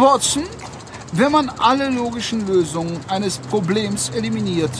Watson, 0.00 0.44
wenn 1.12 1.30
man 1.30 1.50
alle 1.58 1.90
logischen 1.90 2.46
Lösungen 2.46 2.98
eines 3.08 3.36
Problems 3.36 4.08
eliminiert, 4.08 4.70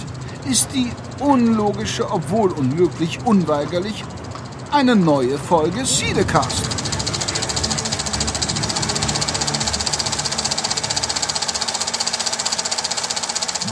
ist 0.48 0.68
die 0.72 0.90
unlogische, 1.18 2.10
obwohl 2.10 2.50
unmöglich, 2.52 3.18
unweigerlich 3.26 4.02
eine 4.70 4.96
neue 4.96 5.38
Folge 5.38 5.84
Siedecast. 5.84 6.62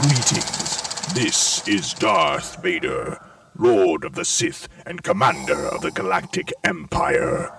Greetings. 0.03 0.77
This 1.15 1.63
is 1.65 1.95
Darth 1.95 2.63
Vader, 2.63 3.19
Lord 3.55 4.05
of 4.05 4.13
the 4.15 4.23
Sith 4.23 4.69
and 4.85 5.03
Commander 5.03 5.73
of 5.73 5.81
the 5.81 5.91
Galactic 5.91 6.53
Empire. 6.63 7.58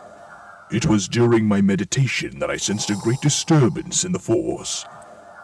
It 0.73 0.87
was 0.87 1.09
during 1.09 1.47
my 1.47 1.61
meditation 1.61 2.39
that 2.39 2.51
I 2.51 2.57
sensed 2.57 2.91
a 2.91 2.95
great 2.95 3.21
disturbance 3.21 4.05
in 4.05 4.13
the 4.13 4.21
Force. 4.21 4.85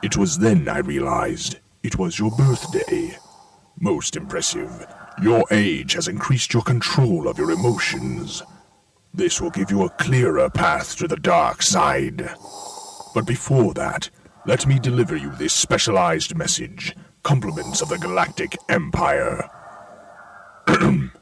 It 0.00 0.16
was 0.16 0.38
then 0.38 0.68
I 0.68 0.78
realized 0.78 1.58
it 1.82 1.98
was 1.98 2.20
your 2.20 2.30
birthday. 2.30 3.18
Most 3.80 4.14
impressive. 4.14 4.86
Your 5.20 5.44
age 5.50 5.94
has 5.94 6.06
increased 6.06 6.54
your 6.54 6.62
control 6.62 7.26
of 7.26 7.38
your 7.38 7.50
emotions. 7.50 8.44
This 9.12 9.40
will 9.40 9.50
give 9.50 9.68
you 9.68 9.82
a 9.82 9.90
clearer 9.90 10.48
path 10.48 10.94
to 10.98 11.08
the 11.08 11.16
dark 11.16 11.60
side. 11.60 12.30
But 13.12 13.26
before 13.26 13.74
that, 13.74 14.10
let 14.46 14.64
me 14.64 14.78
deliver 14.78 15.16
you 15.16 15.32
this 15.32 15.54
specialized 15.54 16.36
message. 16.36 16.94
Compliments 17.24 17.82
of 17.82 17.88
the 17.88 17.98
Galactic 17.98 18.56
Empire. 18.68 19.50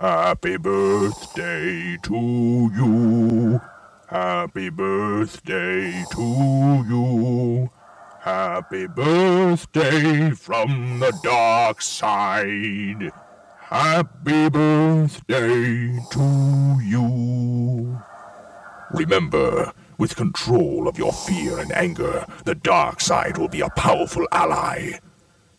Happy 0.00 0.56
birthday 0.56 1.96
to 2.04 2.70
you. 2.72 3.60
Happy 4.06 4.68
birthday 4.68 6.04
to 6.12 6.84
you. 6.88 7.68
Happy 8.20 8.86
birthday 8.86 10.30
from 10.30 11.00
the 11.00 11.10
dark 11.24 11.82
side. 11.82 13.10
Happy 13.56 14.48
birthday 14.48 15.98
to 16.12 16.78
you. 16.84 18.00
Remember, 18.92 19.72
with 19.98 20.14
control 20.14 20.86
of 20.86 20.96
your 20.96 21.12
fear 21.12 21.58
and 21.58 21.72
anger, 21.72 22.24
the 22.44 22.54
dark 22.54 23.00
side 23.00 23.36
will 23.36 23.48
be 23.48 23.62
a 23.62 23.70
powerful 23.70 24.28
ally. 24.30 24.92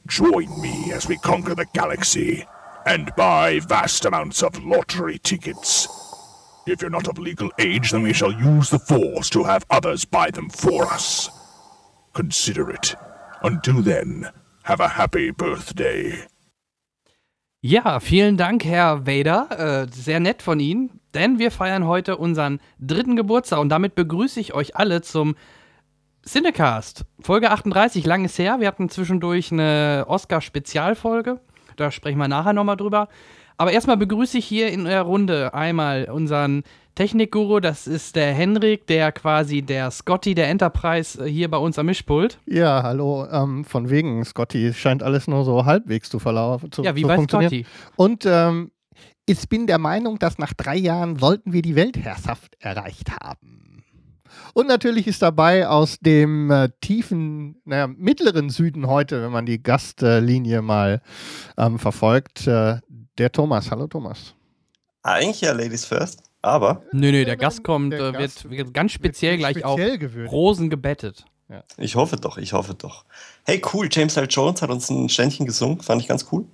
Join 0.07 0.61
me 0.61 0.93
as 0.93 1.09
we 1.09 1.17
conquer 1.17 1.55
the 1.55 1.67
galaxy 1.73 2.45
and 2.85 3.15
buy 3.15 3.59
vast 3.59 4.05
amounts 4.05 4.43
of 4.43 4.63
lottery 4.63 5.19
tickets. 5.19 5.87
If 6.67 6.81
you're 6.81 6.91
not 6.91 7.07
of 7.07 7.17
legal 7.17 7.51
age, 7.57 7.91
then 7.91 8.03
we 8.03 8.13
shall 8.13 8.31
use 8.31 8.69
the 8.69 8.79
Force 8.79 9.29
to 9.31 9.43
have 9.43 9.65
others 9.69 10.05
buy 10.05 10.31
them 10.31 10.49
for 10.49 10.85
us. 10.85 11.29
Consider 12.13 12.69
it. 12.69 12.95
Until 13.41 13.81
then, 13.81 14.29
have 14.63 14.79
a 14.79 14.89
happy 14.89 15.31
birthday. 15.31 16.27
Ja, 17.61 17.99
vielen 17.99 18.37
Dank, 18.37 18.63
Herr 18.63 19.05
Vader. 19.05 19.83
Äh, 19.83 19.87
sehr 19.91 20.19
nett 20.21 20.41
von 20.41 20.59
Ihnen, 20.59 21.01
denn 21.13 21.39
wir 21.39 21.51
feiern 21.51 21.85
heute 21.85 22.15
unseren 22.15 22.59
dritten 22.79 23.15
Geburtstag 23.17 23.59
und 23.59 23.69
damit 23.69 23.95
begrüße 23.95 24.39
ich 24.39 24.53
euch 24.53 24.77
alle 24.77 25.01
zum 25.01 25.35
Cinecast. 26.25 27.05
Folge 27.19 27.51
38, 27.51 28.05
lang 28.05 28.23
ist 28.23 28.37
her. 28.37 28.59
Wir 28.59 28.67
hatten 28.67 28.89
zwischendurch 28.89 29.51
eine 29.51 30.05
Oscar-Spezialfolge. 30.07 31.41
Da 31.79 31.91
sprechen 31.91 32.17
wir 32.17 32.27
nachher 32.27 32.53
nochmal 32.53 32.77
drüber. 32.77 33.07
Aber 33.57 33.71
erstmal 33.71 33.97
begrüße 33.97 34.37
ich 34.37 34.45
hier 34.45 34.69
in 34.69 34.85
der 34.85 35.01
Runde 35.01 35.53
einmal 35.53 36.09
unseren 36.09 36.63
Technikguru, 36.95 37.61
das 37.61 37.87
ist 37.87 38.17
der 38.17 38.33
Henrik, 38.33 38.85
der 38.87 39.13
quasi 39.13 39.61
der 39.61 39.89
Scotty 39.89 40.35
der 40.35 40.49
Enterprise 40.49 41.25
äh, 41.25 41.29
hier 41.29 41.49
bei 41.49 41.57
uns 41.57 41.79
am 41.79 41.85
Mischpult. 41.85 42.39
Ja, 42.45 42.83
hallo, 42.83 43.25
ähm, 43.31 43.63
von 43.63 43.89
wegen 43.89 44.25
Scotty. 44.25 44.73
Scheint 44.73 45.01
alles 45.01 45.27
nur 45.27 45.45
so 45.45 45.65
halbwegs 45.65 46.09
zu 46.09 46.19
verlaufen. 46.19 46.71
Zu, 46.71 46.83
ja, 46.83 46.95
wie 46.95 47.03
zu 47.03 47.07
bei. 47.07 47.17
Scotty. 47.23 47.65
Und 47.95 48.25
ähm, 48.25 48.71
ich 49.25 49.47
bin 49.47 49.67
der 49.67 49.77
Meinung, 49.77 50.19
dass 50.19 50.39
nach 50.39 50.53
drei 50.53 50.75
Jahren 50.75 51.17
sollten 51.17 51.53
wir 51.53 51.61
die 51.61 51.75
Weltherrschaft 51.75 52.57
erreicht 52.59 53.11
haben. 53.23 53.58
Und 54.53 54.67
natürlich 54.67 55.07
ist 55.07 55.21
dabei 55.21 55.67
aus 55.67 55.99
dem 55.99 56.51
äh, 56.51 56.69
tiefen, 56.81 57.61
naja, 57.65 57.87
mittleren 57.87 58.49
Süden 58.49 58.87
heute, 58.87 59.21
wenn 59.21 59.31
man 59.31 59.45
die 59.45 59.61
Gastlinie 59.61 60.61
mal 60.61 61.01
ähm, 61.57 61.79
verfolgt, 61.79 62.47
äh, 62.47 62.77
der 63.17 63.31
Thomas. 63.31 63.71
Hallo 63.71 63.87
Thomas. 63.87 64.33
Eigentlich 65.03 65.41
ja 65.41 65.53
Ladies 65.53 65.85
First, 65.85 66.23
aber 66.41 66.83
Nö, 66.91 67.11
nö, 67.11 67.25
der 67.25 67.37
Gast 67.37 67.63
kommt, 67.63 67.93
Der 67.93 68.09
äh, 68.09 68.11
Gast 68.11 68.45
wird, 68.45 68.57
wird 68.57 68.73
ganz 68.73 68.91
speziell 68.91 69.33
wird 69.33 69.39
gleich 69.39 69.57
speziell 69.57 69.93
auf 69.93 69.99
gewürdigt. 69.99 70.31
Rosen 70.31 70.69
gebettet. 70.69 71.25
ich 71.77 71.95
hoffe 71.95 72.17
doch, 72.17 72.37
ich 72.37 72.53
hoffe 72.53 72.73
doch. 72.73 73.05
Hey, 73.45 73.61
cool, 73.73 73.87
James 73.91 74.17
L. 74.17 74.27
Jones 74.29 74.61
hat 74.61 74.69
uns 74.69 74.89
ein 74.89 75.09
Ständchen 75.09 75.45
gesungen, 75.45 75.81
fand 75.81 76.01
ich 76.01 76.07
ganz 76.07 76.25
cool. 76.31 76.45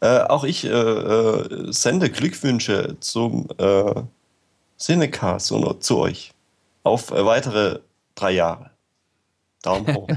Äh, 0.00 0.20
auch 0.22 0.44
ich 0.44 0.64
äh, 0.64 0.68
äh, 0.68 1.72
sende 1.72 2.10
Glückwünsche 2.10 2.96
zum 3.00 3.48
äh, 3.58 4.02
Cinecast 4.76 5.52
und 5.52 5.82
zu 5.82 5.98
euch 5.98 6.31
auf 6.82 7.10
äh, 7.10 7.24
weitere 7.24 7.80
drei 8.14 8.32
Jahre. 8.32 8.70
Daumen 9.62 9.94
hoch. 9.94 10.08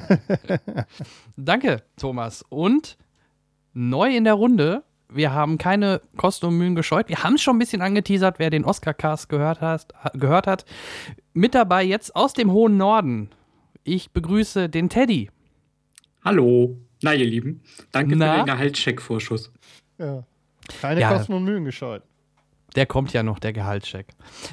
Danke, 1.38 1.84
Thomas. 1.98 2.44
Und 2.50 2.98
neu 3.74 4.16
in 4.16 4.24
der 4.24 4.34
Runde, 4.34 4.84
wir 5.08 5.34
haben 5.34 5.58
keine 5.60 6.02
Kosten 6.18 6.48
und 6.48 6.58
Mühen 6.58 6.76
gescheut. 6.76 7.10
Wir 7.10 7.24
haben 7.24 7.36
es 7.36 7.44
schon 7.44 7.56
ein 7.56 7.60
bisschen 7.60 7.82
angeteasert, 7.84 8.40
wer 8.40 8.50
den 8.50 8.66
Oscar-Cast 8.66 9.30
gehört, 9.30 9.62
hast, 9.62 9.94
gehört 10.14 10.48
hat. 10.48 10.66
Mit 11.34 11.54
dabei 11.54 11.84
jetzt 11.84 12.16
aus 12.16 12.34
dem 12.34 12.52
hohen 12.52 12.78
Norden. 12.78 13.30
Ich 13.84 14.12
begrüße 14.12 14.68
den 14.68 14.90
Teddy. 14.90 15.30
Hallo. 16.24 16.78
Na, 17.04 17.14
ihr 17.14 17.26
Lieben. 17.28 17.62
Danke 17.92 18.16
Na? 18.16 18.32
für 18.32 18.38
den 18.40 18.46
Gehaltscheck-Vorschuss. 18.48 19.52
Ja. 20.00 20.24
Keine 20.82 21.02
Ja. 21.02 21.10
Kosten 21.16 21.34
und 21.34 21.44
Mühen 21.44 21.66
gescheut. 21.66 22.02
Der 22.76 22.86
kommt 22.86 23.14
ja 23.14 23.24
noch, 23.24 23.40
der 23.40 23.54
Gehaltscheck. 23.54 24.08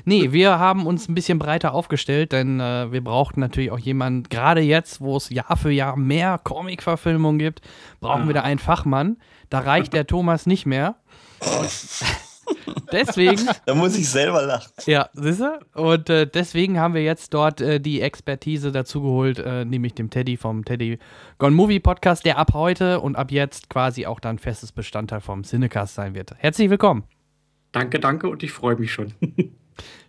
Nee, 0.05 0.33
wir 0.33 0.59
haben 0.59 0.87
uns 0.87 1.09
ein 1.09 1.15
bisschen 1.15 1.39
breiter 1.39 1.75
aufgestellt, 1.75 2.33
denn 2.33 2.61
äh, 2.61 2.93
wir 2.93 3.03
brauchten 3.03 3.41
natürlich 3.41 3.71
auch 3.71 3.79
jemanden, 3.79 4.29
gerade 4.29 4.61
jetzt, 4.61 5.01
wo 5.01 5.17
es 5.17 5.29
Jahr 5.31 5.57
für 5.57 5.71
Jahr 5.71 5.97
mehr 5.97 6.39
Comic-Verfilmungen 6.43 7.39
gibt, 7.39 7.61
brauchen 8.01 8.27
wir 8.29 8.35
da 8.35 8.43
einen 8.43 8.61
Fachmann. 8.61 9.17
Da 9.51 9.61
reicht 9.61 9.93
der 9.93 10.07
Thomas 10.07 10.47
nicht 10.47 10.67
mehr. 10.67 10.97
Deswegen 12.93 13.49
da 13.67 13.75
muss 13.75 13.97
ich 13.97 14.09
selber 14.09 14.43
lachen. 14.43 14.71
Ja, 14.87 15.09
siehst 15.15 15.41
du? 15.41 15.59
Und 15.75 16.11
äh, 16.11 16.27
deswegen 16.27 16.79
haben 16.79 16.95
wir 16.95 17.03
jetzt 17.03 17.33
dort 17.35 17.61
äh, 17.61 17.81
die 17.81 18.01
Expertise 18.01 18.73
dazugeholt, 18.73 19.39
äh, 19.39 19.65
nämlich 19.65 19.95
dem 19.95 20.11
Teddy 20.11 20.37
vom 20.37 20.65
Teddy 20.65 20.99
Gone 21.39 21.57
Movie 21.57 21.81
Podcast, 21.81 22.25
der 22.27 22.39
ab 22.39 22.53
heute 22.53 23.01
und 23.01 23.17
ab 23.17 23.31
jetzt 23.31 23.71
quasi 23.71 24.07
auch 24.07 24.21
dann 24.21 24.39
festes 24.39 24.73
Bestandteil 24.73 25.21
vom 25.21 25.43
Cinecast 25.43 25.95
sein 25.95 26.15
wird. 26.15 26.35
Herzlich 26.37 26.69
willkommen. 26.71 27.05
Danke, 27.73 27.99
danke 27.99 28.29
und 28.29 28.43
ich 28.43 28.53
freue 28.53 28.77
mich 28.77 28.93
schon. 28.93 29.13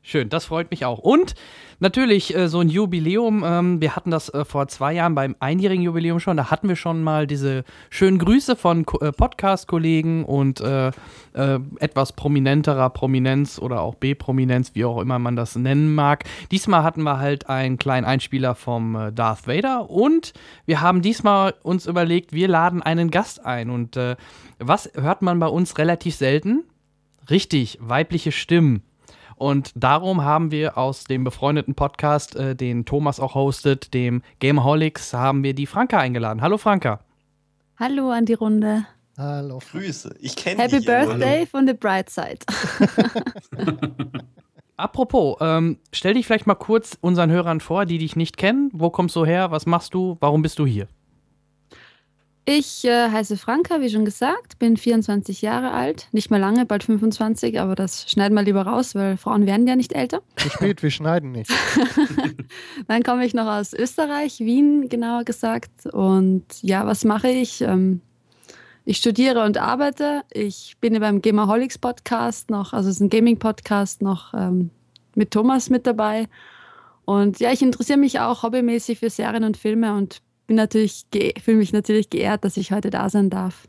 Schön, 0.05 0.27
das 0.27 0.45
freut 0.45 0.69
mich 0.69 0.83
auch. 0.83 0.99
Und 0.99 1.33
natürlich 1.79 2.35
äh, 2.35 2.49
so 2.49 2.59
ein 2.59 2.67
Jubiläum. 2.67 3.41
Ähm, 3.45 3.79
wir 3.79 3.95
hatten 3.95 4.11
das 4.11 4.27
äh, 4.27 4.43
vor 4.43 4.67
zwei 4.67 4.91
Jahren 4.91 5.15
beim 5.15 5.33
einjährigen 5.39 5.81
Jubiläum 5.81 6.19
schon. 6.19 6.35
Da 6.35 6.51
hatten 6.51 6.67
wir 6.67 6.75
schon 6.75 7.03
mal 7.03 7.25
diese 7.25 7.63
schönen 7.89 8.17
Grüße 8.17 8.57
von 8.57 8.85
äh, 8.99 9.13
Podcast-Kollegen 9.13 10.25
und 10.25 10.59
äh, 10.59 10.87
äh, 10.87 11.59
etwas 11.79 12.11
prominenterer 12.11 12.89
Prominenz 12.89 13.59
oder 13.59 13.79
auch 13.79 13.95
B-Prominenz, 13.95 14.75
wie 14.75 14.83
auch 14.83 14.99
immer 14.99 15.19
man 15.19 15.37
das 15.37 15.55
nennen 15.55 15.95
mag. 15.95 16.25
Diesmal 16.51 16.83
hatten 16.83 17.03
wir 17.03 17.19
halt 17.19 17.47
einen 17.47 17.77
kleinen 17.77 18.05
Einspieler 18.05 18.55
vom 18.55 18.95
äh, 18.95 19.13
Darth 19.13 19.47
Vader 19.47 19.89
und 19.89 20.33
wir 20.65 20.81
haben 20.81 21.01
diesmal 21.01 21.53
uns 21.63 21.85
überlegt, 21.85 22.33
wir 22.33 22.49
laden 22.49 22.81
einen 22.81 23.09
Gast 23.09 23.45
ein. 23.45 23.69
Und 23.69 23.97
was 24.59 24.91
hört 24.95 25.21
man 25.21 25.39
bei 25.39 25.47
uns 25.47 25.77
relativ 25.77 26.15
selten? 26.15 26.63
Richtig, 27.29 27.77
weibliche 27.81 28.31
Stimmen. 28.31 28.83
Und 29.35 29.71
darum 29.75 30.23
haben 30.23 30.51
wir 30.51 30.77
aus 30.77 31.05
dem 31.05 31.23
befreundeten 31.23 31.75
Podcast, 31.75 32.35
äh, 32.35 32.55
den 32.55 32.85
Thomas 32.85 33.19
auch 33.19 33.35
hostet, 33.35 33.93
dem 33.93 34.21
Gameholics, 34.39 35.13
haben 35.13 35.43
wir 35.43 35.53
die 35.53 35.65
Franka 35.65 35.99
eingeladen. 35.99 36.41
Hallo 36.41 36.57
Franka. 36.57 36.99
Hallo 37.77 38.11
an 38.11 38.25
die 38.25 38.33
Runde. 38.33 38.85
Hallo. 39.17 39.59
Grüße. 39.71 40.15
Ich 40.19 40.35
kenne 40.35 40.61
Happy 40.61 40.77
dich. 40.77 40.87
ja 40.87 41.05
nur. 41.05 41.15
Birthday 41.15 41.45
von 41.45 41.67
The 41.67 41.73
Bright 41.73 42.09
Side. 42.09 42.39
Apropos, 44.77 45.37
ähm, 45.39 45.77
stell 45.91 46.15
dich 46.15 46.25
vielleicht 46.25 46.47
mal 46.47 46.55
kurz 46.55 46.97
unseren 46.99 47.29
Hörern 47.29 47.59
vor, 47.59 47.85
die 47.85 47.99
dich 47.99 48.15
nicht 48.15 48.37
kennen. 48.37 48.69
Wo 48.73 48.89
kommst 48.89 49.15
du 49.15 49.25
her? 49.25 49.51
Was 49.51 49.65
machst 49.65 49.93
du? 49.93 50.17
Warum 50.19 50.41
bist 50.41 50.57
du 50.59 50.65
hier? 50.65 50.87
Ich 52.45 52.83
äh, 52.83 53.09
heiße 53.09 53.37
Franka, 53.37 53.79
wie 53.79 53.89
schon 53.89 54.03
gesagt, 54.03 54.59
bin 54.59 54.75
24 54.75 55.41
Jahre 55.41 55.71
alt. 55.71 56.09
Nicht 56.11 56.29
mehr 56.29 56.39
lange, 56.39 56.65
bald 56.65 56.83
25, 56.83 57.57
aber 57.57 57.73
das 57.73 58.09
schneiden 58.11 58.35
wir 58.35 58.43
lieber 58.43 58.63
raus, 58.63 58.95
weil 58.95 59.15
Frauen 59.15 59.45
werden 59.45 59.65
ja 59.65 59.77
nicht 59.77 59.93
älter. 59.93 60.21
Zu 60.35 60.49
spät, 60.49 60.83
wir 60.83 60.91
schneiden 60.91 61.31
nicht. 61.31 61.49
Dann 62.87 63.01
komme 63.03 63.25
ich 63.25 63.33
noch 63.33 63.47
aus 63.47 63.71
Österreich, 63.73 64.41
Wien 64.41 64.89
genauer 64.89 65.23
gesagt. 65.23 65.85
Und 65.85 66.43
ja, 66.61 66.85
was 66.85 67.05
mache 67.05 67.29
ich? 67.29 67.61
Ähm, 67.61 68.01
ich 68.83 68.97
studiere 68.97 69.45
und 69.45 69.57
arbeite. 69.57 70.23
Ich 70.29 70.75
bin 70.81 70.99
beim 70.99 71.21
Gamerholics 71.21 71.77
Podcast 71.77 72.49
noch, 72.49 72.73
also 72.73 72.89
es 72.89 72.95
ist 72.95 73.01
ein 73.01 73.09
Gaming-Podcast 73.09 74.01
noch 74.01 74.33
ähm, 74.33 74.69
mit 75.15 75.31
Thomas 75.31 75.69
mit 75.69 75.87
dabei. 75.87 76.27
Und 77.05 77.39
ja, 77.39 77.53
ich 77.53 77.61
interessiere 77.61 77.99
mich 77.99 78.19
auch 78.19 78.43
hobbymäßig 78.43 78.99
für 78.99 79.09
Serien 79.09 79.45
und 79.45 79.55
Filme 79.55 79.95
und 79.95 80.21
bin 80.47 80.55
natürlich 80.55 81.05
fühle 81.41 81.57
mich 81.57 81.73
natürlich 81.73 82.09
geehrt, 82.09 82.43
dass 82.45 82.57
ich 82.57 82.71
heute 82.71 82.89
da 82.89 83.09
sein 83.09 83.29
darf. 83.29 83.67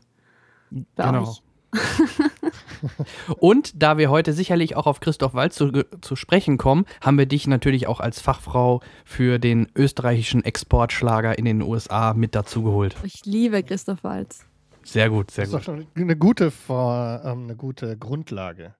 Bei 0.95 1.05
genau. 1.05 1.23
Euch. 1.23 1.41
Und 3.39 3.81
da 3.81 3.97
wir 3.97 4.09
heute 4.09 4.33
sicherlich 4.33 4.75
auch 4.75 4.87
auf 4.87 4.99
Christoph 4.99 5.33
Walz 5.33 5.55
zu, 5.55 5.71
zu, 6.01 6.15
sprechen 6.15 6.57
kommen, 6.57 6.85
haben 7.01 7.17
wir 7.17 7.25
dich 7.25 7.47
natürlich 7.47 7.87
auch 7.87 7.99
als 7.99 8.21
Fachfrau 8.21 8.81
für 9.03 9.39
den 9.39 9.67
österreichischen 9.75 10.43
Exportschlager 10.43 11.37
in 11.37 11.45
den 11.45 11.61
USA 11.61 12.13
mit 12.13 12.35
dazugeholt. 12.35 12.95
Ich 13.03 13.25
liebe 13.25 13.61
Christoph 13.63 14.03
Walz. 14.03 14.45
Sehr 14.83 15.09
gut, 15.09 15.31
sehr 15.31 15.45
gut. 15.45 15.53
Das 15.55 15.61
ist 15.61 15.67
gut. 15.67 15.87
doch 15.95 16.01
eine 16.01 16.15
gute, 16.15 16.51
ähm, 16.69 17.43
eine 17.43 17.55
gute 17.55 17.97
Grundlage. 17.97 18.75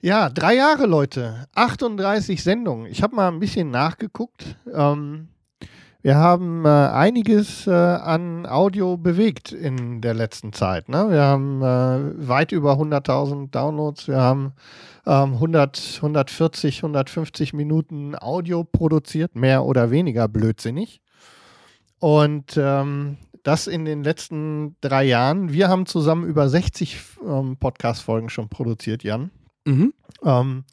Ja, 0.00 0.30
drei 0.30 0.54
Jahre, 0.54 0.86
Leute. 0.86 1.46
38 1.54 2.42
Sendungen. 2.42 2.86
Ich 2.86 3.02
habe 3.02 3.16
mal 3.16 3.28
ein 3.28 3.40
bisschen 3.40 3.70
nachgeguckt. 3.70 4.56
Ähm, 4.72 5.28
wir 6.02 6.16
haben 6.16 6.64
äh, 6.64 6.68
einiges 6.68 7.66
äh, 7.66 7.70
an 7.70 8.46
Audio 8.46 8.96
bewegt 8.96 9.52
in 9.52 10.00
der 10.00 10.14
letzten 10.14 10.52
Zeit. 10.52 10.88
Ne? 10.88 11.10
Wir 11.10 11.22
haben 11.22 11.62
äh, 11.62 12.28
weit 12.28 12.52
über 12.52 12.74
100.000 12.74 13.50
Downloads. 13.50 14.08
Wir 14.08 14.18
haben 14.18 14.52
ähm, 15.06 15.34
100, 15.34 15.96
140, 15.96 16.78
150 16.78 17.52
Minuten 17.52 18.14
Audio 18.16 18.64
produziert, 18.64 19.36
mehr 19.36 19.64
oder 19.64 19.90
weniger 19.90 20.26
blödsinnig. 20.28 21.02
Und 21.98 22.56
ähm, 22.56 23.18
das 23.42 23.66
in 23.66 23.84
den 23.84 24.04
letzten 24.04 24.76
drei 24.80 25.04
Jahren. 25.04 25.52
Wir 25.52 25.68
haben 25.68 25.86
zusammen 25.86 26.26
über 26.26 26.48
60 26.48 26.98
ähm, 27.26 27.56
Podcast-Folgen 27.56 28.28
schon 28.28 28.48
produziert, 28.48 29.02
Jan. 29.02 29.30
Mhm. 29.64 29.94
Ähm, 30.24 30.64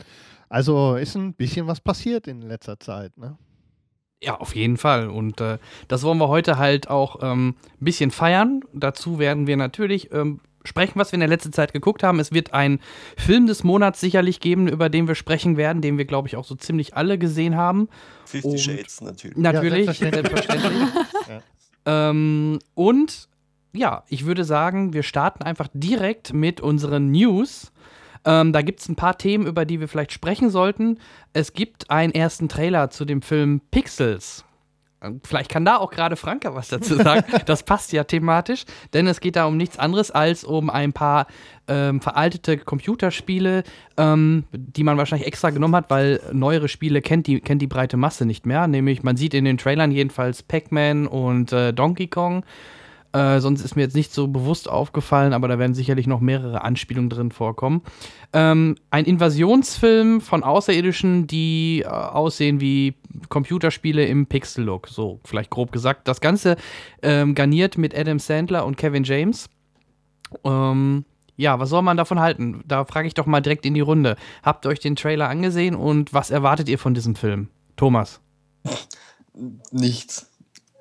also 0.50 0.95
ist 0.95 1.15
ein 1.15 1.33
bisschen 1.33 1.68
was 1.68 1.81
passiert 1.81 2.27
in 2.27 2.41
letzter 2.41 2.80
Zeit. 2.80 3.18
Ne? 3.18 3.38
Ja, 4.22 4.36
auf 4.38 4.56
jeden 4.56 4.78
Fall. 4.78 5.10
Und 5.10 5.42
äh, 5.42 5.60
das 5.88 6.04
wollen 6.04 6.18
wir 6.18 6.28
heute 6.28 6.58
halt 6.58 6.90
auch 6.90 7.19
ähm, 7.22 7.56
ein 7.80 7.86
bisschen 7.86 8.12
feiern. 8.12 8.62
Dazu 8.74 9.19
werden 9.19 9.46
wir 9.46 9.58
natürlich 9.58 10.12
ähm, 10.12 10.40
sprechen, 10.64 10.94
was 10.96 11.12
wir 11.12 11.16
in 11.16 11.22
der 11.22 11.30
letzten 11.30 11.54
Zeit 11.54 11.72
geguckt 11.72 12.04
haben. 12.04 12.19
Es 12.19 12.31
wird 12.31 12.54
einen 12.54 12.80
Film 13.16 13.48
des 13.48 13.64
Monats 13.64 14.00
sicherlich 14.00 14.40
geben, 14.40 14.68
über 14.68 14.90
den 14.90 15.08
wir 15.08 15.16
sprechen 15.16 15.56
werden, 15.56 15.81
den 15.81 15.98
wir, 15.98 16.06
glaube 16.06 16.28
ich, 16.28 16.36
auch 16.36 16.46
so 16.46 16.56
ziemlich 16.56 16.96
alle 16.96 17.18
gesehen 17.18 17.56
haben. 17.56 17.90
Fifty 18.25 18.48
und 18.48 18.60
Shades 18.60 19.02
natürlich. 19.02 19.38
Natürlich, 19.38 19.88
ja, 19.88 19.94
selbstverständlich. 19.94 20.46
selbstverständlich. 20.46 20.90
ja. 21.86 22.10
ähm, 22.10 22.60
und 22.74 23.30
ja, 23.74 24.04
ich 24.10 24.25
würde 24.25 24.44
sagen, 24.44 24.94
wir 24.94 25.04
starten 25.04 25.44
einfach 25.44 25.68
direkt 25.74 26.34
mit 26.34 26.62
unseren 26.62 27.12
News. 27.12 27.72
Ähm, 28.25 28.54
da 28.54 28.62
gibt 28.62 28.81
es 28.81 28.90
ein 28.90 28.96
paar 28.96 29.18
Themen, 29.18 29.46
über 29.46 29.66
die 29.66 29.80
wir 29.80 29.88
vielleicht 29.88 30.12
sprechen 30.12 30.50
sollten. 30.50 31.00
Es 31.34 31.54
gibt 31.54 31.90
einen 31.90 32.14
ersten 32.14 32.50
Trailer 32.50 32.90
zu 32.90 33.06
dem 33.06 33.22
Film 33.22 33.62
Pixels. 33.72 34.46
Ähm, 35.02 35.22
vielleicht 35.24 35.50
kann 35.52 35.64
da 35.64 35.78
auch 35.78 35.92
gerade 35.92 36.16
Franka 36.16 36.56
was 36.56 36.69
dazu 36.69 36.96
sagen. 37.04 37.24
Das 37.46 37.64
passt 37.64 37.92
ja 37.94 38.04
thematisch, 38.04 38.66
denn 38.94 39.08
es 39.08 39.19
geht 39.19 39.36
da 39.36 39.46
um 39.46 39.58
nichts 39.58 39.78
anderes 39.78 40.12
als 40.12 40.44
um 40.44 40.69
ein 40.69 40.94
paar 40.94 41.28
ähm, 41.68 42.02
veraltete 42.02 42.58
Computerspiele, 42.58 43.64
ähm, 43.98 44.46
die 44.52 44.84
man 44.84 44.98
wahrscheinlich 44.98 45.28
extra 45.28 45.50
genommen 45.50 45.75
hat, 45.75 45.90
weil 45.90 46.19
neuere 46.31 46.68
Spiele 46.68 47.02
kennt 47.02 47.28
die, 47.28 47.40
kennt 47.42 47.62
die 47.62 47.68
breite 47.68 47.98
Masse 47.98 48.25
nicht 48.25 48.46
mehr. 48.46 48.68
Nämlich, 48.68 49.04
man 49.04 49.18
sieht 49.18 49.34
in 49.34 49.46
den 49.46 49.58
Trailern 49.58 49.92
jedenfalls 49.92 50.44
Pac-Man 50.44 51.08
und 51.08 51.52
äh, 51.52 51.74
Donkey 51.74 52.08
Kong. 52.08 52.44
Äh, 53.13 53.39
sonst 53.39 53.62
ist 53.63 53.75
mir 53.75 53.83
jetzt 53.83 53.95
nicht 53.95 54.13
so 54.13 54.27
bewusst 54.27 54.69
aufgefallen, 54.69 55.33
aber 55.33 55.48
da 55.48 55.57
werden 55.57 55.74
sicherlich 55.74 56.07
noch 56.07 56.19
mehrere 56.19 56.63
Anspielungen 56.63 57.09
drin 57.09 57.31
vorkommen. 57.31 57.81
Ähm, 58.33 58.75
ein 58.92 59.06
Invasionsfilm 59.06 60.21
von 60.21 60.44
Außerirdischen, 60.44 61.27
die 61.27 61.83
äh, 61.86 61.88
aussehen 61.88 62.59
wie 62.59 62.95
Computerspiele 63.30 64.06
im 64.06 64.27
Pixel-Look, 64.27 64.88
so 64.88 65.19
vielleicht 65.24 65.50
grob 65.50 65.71
gesagt. 65.71 66.07
Das 66.07 66.21
Ganze 66.21 66.57
ähm, 67.01 67.33
garniert 67.33 67.77
mit 67.77 67.98
Adam 67.98 68.19
Sandler 68.19 68.65
und 68.65 68.77
Kevin 68.77 69.04
James. 69.04 69.50
Ähm, 70.44 71.06
ja, 71.38 71.59
was 71.59 71.69
soll 71.69 71.83
man 71.83 71.98
davon 71.98 72.19
halten? 72.19 72.63
Da 72.68 72.83
frage 72.86 73.07
ich 73.07 73.13
doch 73.13 73.25
mal 73.25 73.42
direkt 73.42 73.65
in 73.65 73.74
die 73.74 73.81
Runde. 73.81 74.15
Habt 74.44 74.65
ihr 74.65 74.69
euch 74.69 74.80
den 74.80 74.95
Trailer 74.95 75.30
angesehen 75.30 75.75
und 75.75 76.13
was 76.13 76.30
erwartet 76.30 76.68
ihr 76.68 76.80
von 76.80 76.94
diesem 76.94 77.15
Film? 77.15 77.50
Thomas. 77.75 78.19
Nichts 79.71 80.31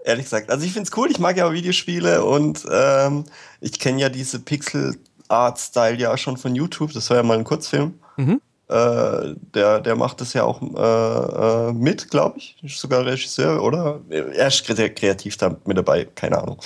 ehrlich 0.06 0.24
gesagt. 0.24 0.50
Also 0.50 0.64
ich 0.64 0.72
finde 0.72 0.88
es 0.88 0.96
cool, 0.96 1.10
ich 1.10 1.18
mag 1.18 1.36
ja 1.36 1.46
auch 1.46 1.52
Videospiele 1.52 2.24
und 2.24 2.64
ähm, 2.70 3.24
ich 3.60 3.78
kenne 3.78 4.00
ja 4.00 4.08
diese 4.08 4.38
Pixel-Art-Style 4.38 5.96
ja 5.96 6.16
schon 6.16 6.36
von 6.36 6.54
YouTube. 6.54 6.92
Das 6.92 7.10
war 7.10 7.18
ja 7.18 7.22
mal 7.22 7.36
ein 7.36 7.44
Kurzfilm. 7.44 7.98
Mhm. 8.16 8.40
Äh, 8.68 9.34
der, 9.54 9.80
der 9.80 9.96
macht 9.96 10.20
das 10.20 10.32
ja 10.32 10.44
auch 10.44 10.60
äh, 10.62 11.68
äh, 11.68 11.72
mit, 11.72 12.10
glaube 12.10 12.38
ich. 12.38 12.56
Ist 12.62 12.78
sogar 12.78 13.04
Regisseur, 13.04 13.62
oder? 13.62 14.00
Er 14.08 14.46
ist 14.46 14.64
kreativ 14.64 15.36
da 15.36 15.56
mit 15.64 15.76
dabei, 15.76 16.06
keine 16.14 16.38
Ahnung. 16.38 16.58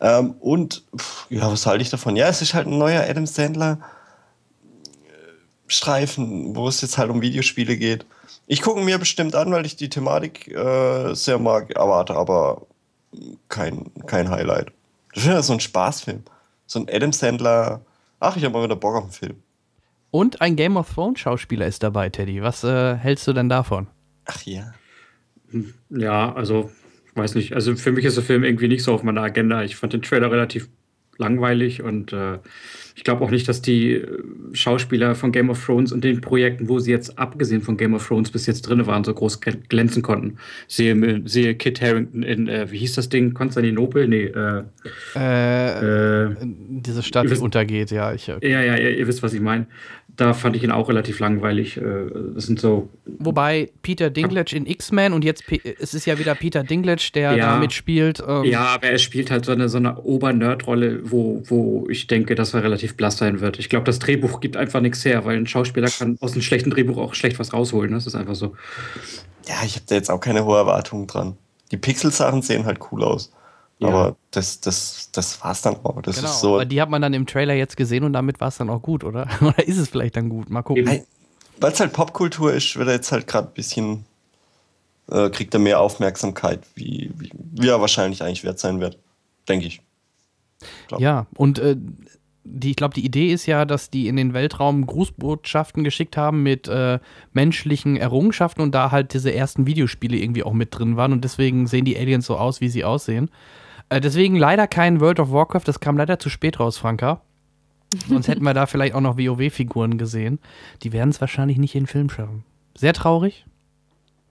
Ähm, 0.00 0.34
und 0.40 0.84
pff, 0.96 1.26
ja, 1.30 1.50
was 1.50 1.66
halte 1.66 1.82
ich 1.82 1.90
davon? 1.90 2.16
Ja, 2.16 2.28
es 2.28 2.42
ist 2.42 2.54
halt 2.54 2.66
ein 2.66 2.78
neuer 2.78 3.02
Adam 3.08 3.26
Sandler 3.26 3.78
äh, 5.06 5.66
Streifen, 5.66 6.56
wo 6.56 6.68
es 6.68 6.80
jetzt 6.80 6.98
halt 6.98 7.10
um 7.10 7.22
Videospiele 7.22 7.76
geht. 7.76 8.06
Ich 8.46 8.60
gucke 8.60 8.80
mir 8.80 8.98
bestimmt 8.98 9.34
an, 9.34 9.52
weil 9.52 9.64
ich 9.64 9.76
die 9.76 9.88
Thematik 9.88 10.48
äh, 10.48 11.14
sehr 11.14 11.38
mag, 11.38 11.70
erwarte 11.70 12.16
aber 12.16 12.66
kein, 13.48 13.90
kein 14.06 14.30
Highlight. 14.30 14.72
Das 15.14 15.24
ist 15.24 15.28
ja 15.28 15.42
so 15.42 15.52
ein 15.52 15.60
Spaßfilm. 15.60 16.22
So 16.66 16.80
ein 16.80 16.86
Adam 16.90 17.12
Sandler. 17.12 17.82
Ach, 18.20 18.36
ich 18.36 18.44
habe 18.44 18.54
mal 18.54 18.64
wieder 18.64 18.76
Bock 18.76 18.96
auf 18.96 19.04
einen 19.04 19.12
Film. 19.12 19.42
Und 20.10 20.40
ein 20.40 20.56
Game 20.56 20.76
of 20.76 20.92
Thrones 20.92 21.20
Schauspieler 21.20 21.66
ist 21.66 21.82
dabei, 21.82 22.08
Teddy. 22.08 22.42
Was 22.42 22.64
äh, 22.64 22.96
hältst 22.96 23.26
du 23.26 23.32
denn 23.32 23.48
davon? 23.48 23.86
Ach 24.26 24.42
ja. 24.42 24.74
Ja, 25.90 26.32
also, 26.34 26.70
weiß 27.14 27.34
nicht. 27.34 27.54
Also 27.54 27.76
für 27.76 27.92
mich 27.92 28.04
ist 28.04 28.16
der 28.16 28.24
Film 28.24 28.44
irgendwie 28.44 28.68
nicht 28.68 28.84
so 28.84 28.94
auf 28.94 29.02
meiner 29.02 29.22
Agenda. 29.22 29.62
Ich 29.62 29.76
fand 29.76 29.92
den 29.92 30.02
Trailer 30.02 30.30
relativ 30.30 30.68
langweilig 31.18 31.82
und 31.82 32.12
äh, 32.12 32.38
ich 32.94 33.04
glaube 33.04 33.24
auch 33.24 33.30
nicht, 33.30 33.48
dass 33.48 33.62
die 33.62 33.94
äh, 33.94 34.18
Schauspieler 34.52 35.14
von 35.14 35.32
Game 35.32 35.50
of 35.50 35.64
Thrones 35.64 35.92
und 35.92 36.04
den 36.04 36.20
Projekten, 36.20 36.68
wo 36.68 36.78
sie 36.78 36.90
jetzt 36.90 37.18
abgesehen 37.18 37.62
von 37.62 37.76
Game 37.76 37.94
of 37.94 38.06
Thrones 38.06 38.30
bis 38.30 38.46
jetzt 38.46 38.62
drin 38.62 38.86
waren, 38.86 39.04
so 39.04 39.14
groß 39.14 39.40
glänzen 39.40 40.02
konnten. 40.02 40.38
Sehe, 40.68 41.22
sehe 41.24 41.54
Kit 41.54 41.80
Harrington 41.80 42.22
in, 42.22 42.48
äh, 42.48 42.70
wie 42.70 42.78
hieß 42.78 42.94
das 42.94 43.08
Ding? 43.08 43.34
Konstantinopel? 43.34 44.08
Nee. 44.08 44.24
Äh, 44.24 44.62
äh, 45.14 46.24
äh 46.24 46.36
diese 46.40 47.02
Stadt, 47.02 47.30
die 47.30 47.36
untergeht, 47.36 47.90
ja. 47.90 48.12
Ich, 48.12 48.26
ja, 48.26 48.38
ja, 48.40 48.76
ihr, 48.76 48.98
ihr 48.98 49.06
wisst, 49.06 49.22
was 49.22 49.32
ich 49.32 49.40
meine 49.40 49.66
da 50.16 50.34
fand 50.34 50.56
ich 50.56 50.62
ihn 50.62 50.70
auch 50.70 50.88
relativ 50.88 51.20
langweilig. 51.20 51.76
Äh, 51.76 51.82
das 52.34 52.46
sind 52.46 52.60
so. 52.60 52.88
Wobei 53.06 53.70
Peter 53.82 54.10
Dinklage 54.10 54.54
in 54.54 54.66
X-Men 54.66 55.12
und 55.12 55.24
jetzt 55.24 55.44
es 55.80 55.94
ist 55.94 56.06
ja 56.06 56.18
wieder 56.18 56.34
Peter 56.34 56.62
Dinklage, 56.62 57.10
der 57.14 57.32
ja, 57.32 57.54
da 57.54 57.58
mitspielt. 57.58 58.22
Ähm. 58.26 58.44
Ja, 58.44 58.66
aber 58.66 58.88
er 58.88 58.98
spielt 58.98 59.30
halt 59.30 59.44
so 59.44 59.52
eine, 59.52 59.68
so 59.68 59.78
eine 59.78 60.02
Ober-Nerd-Rolle, 60.02 61.10
wo, 61.10 61.42
wo 61.46 61.86
ich 61.88 62.06
denke, 62.06 62.34
dass 62.34 62.54
er 62.54 62.62
relativ 62.62 62.96
blass 62.96 63.18
sein 63.18 63.40
wird. 63.40 63.58
Ich 63.58 63.68
glaube, 63.68 63.84
das 63.84 63.98
Drehbuch 63.98 64.40
gibt 64.40 64.56
einfach 64.56 64.80
nichts 64.80 65.04
her, 65.04 65.24
weil 65.24 65.36
ein 65.36 65.46
Schauspieler 65.46 65.88
kann 65.88 66.18
aus 66.20 66.32
einem 66.32 66.42
schlechten 66.42 66.70
Drehbuch 66.70 66.98
auch 66.98 67.14
schlecht 67.14 67.38
was 67.38 67.52
rausholen. 67.52 67.92
Das 67.92 68.06
ist 68.06 68.14
einfach 68.14 68.34
so. 68.34 68.54
Ja, 69.48 69.56
ich 69.64 69.74
habe 69.74 69.86
da 69.88 69.94
jetzt 69.94 70.10
auch 70.10 70.20
keine 70.20 70.44
hohe 70.44 70.58
Erwartungen 70.58 71.06
dran. 71.06 71.36
Die 71.70 71.78
Pixel-Sachen 71.78 72.42
sehen 72.42 72.66
halt 72.66 72.78
cool 72.92 73.02
aus. 73.02 73.32
Ja. 73.82 73.88
Aber 73.88 74.16
das, 74.30 74.60
das, 74.60 75.10
das 75.12 75.42
war's 75.42 75.62
dann 75.62 75.76
auch. 75.82 76.00
Das 76.02 76.16
genau, 76.16 76.28
ist 76.28 76.40
so. 76.40 76.54
Aber 76.54 76.64
die 76.64 76.80
hat 76.80 76.88
man 76.88 77.02
dann 77.02 77.14
im 77.14 77.26
Trailer 77.26 77.54
jetzt 77.54 77.76
gesehen 77.76 78.04
und 78.04 78.12
damit 78.12 78.40
war 78.40 78.48
es 78.48 78.56
dann 78.56 78.70
auch 78.70 78.80
gut, 78.80 79.04
oder? 79.04 79.28
oder 79.40 79.66
ist 79.66 79.78
es 79.78 79.88
vielleicht 79.88 80.16
dann 80.16 80.28
gut? 80.28 80.50
Mal 80.50 80.62
gucken. 80.62 81.02
Weil 81.58 81.72
es 81.72 81.80
halt 81.80 81.92
Popkultur 81.92 82.52
ist, 82.52 82.76
wird 82.76 82.88
er 82.88 82.94
jetzt 82.94 83.12
halt 83.12 83.26
gerade 83.26 83.48
ein 83.48 83.54
bisschen, 83.54 84.04
äh, 85.10 85.30
kriegt 85.30 85.52
er 85.54 85.60
mehr 85.60 85.80
Aufmerksamkeit, 85.80 86.60
wie, 86.74 87.12
wie, 87.16 87.30
wie, 87.34 87.68
er 87.68 87.80
wahrscheinlich 87.80 88.22
eigentlich 88.22 88.44
wert 88.44 88.58
sein 88.58 88.80
wird. 88.80 88.98
Denke 89.48 89.66
ich. 89.66 89.80
Glaub. 90.88 91.00
Ja, 91.00 91.26
und 91.36 91.58
äh, 91.58 91.76
die, 92.44 92.70
ich 92.70 92.76
glaube, 92.76 92.94
die 92.94 93.04
Idee 93.04 93.32
ist 93.32 93.46
ja, 93.46 93.64
dass 93.64 93.90
die 93.90 94.08
in 94.08 94.16
den 94.16 94.32
Weltraum 94.34 94.86
Grußbotschaften 94.86 95.84
geschickt 95.84 96.16
haben 96.16 96.42
mit 96.42 96.68
äh, 96.68 96.98
menschlichen 97.32 97.96
Errungenschaften 97.96 98.62
und 98.62 98.74
da 98.74 98.90
halt 98.90 99.14
diese 99.14 99.32
ersten 99.32 99.66
Videospiele 99.66 100.16
irgendwie 100.16 100.42
auch 100.42 100.52
mit 100.52 100.76
drin 100.76 100.96
waren 100.96 101.12
und 101.12 101.22
deswegen 101.22 101.66
sehen 101.66 101.84
die 101.84 101.96
Aliens 101.96 102.26
so 102.26 102.36
aus, 102.36 102.60
wie 102.60 102.68
sie 102.68 102.84
aussehen. 102.84 103.30
Äh, 103.88 104.00
deswegen 104.00 104.36
leider 104.36 104.66
kein 104.66 105.00
World 105.00 105.20
of 105.20 105.30
Warcraft, 105.32 105.62
das 105.64 105.80
kam 105.80 105.96
leider 105.96 106.18
zu 106.18 106.28
spät 106.28 106.60
raus, 106.60 106.78
Franka. 106.78 107.20
Sonst 108.08 108.28
hätten 108.28 108.42
wir 108.42 108.54
da 108.54 108.66
vielleicht 108.66 108.94
auch 108.94 109.00
noch 109.00 109.18
WoW-Figuren 109.18 109.98
gesehen. 109.98 110.38
Die 110.82 110.92
werden 110.92 111.10
es 111.10 111.20
wahrscheinlich 111.20 111.58
nicht 111.58 111.74
in 111.74 111.82
den 111.82 111.88
Film 111.88 112.08
schaffen. 112.08 112.44
Sehr 112.76 112.94
traurig. 112.94 113.44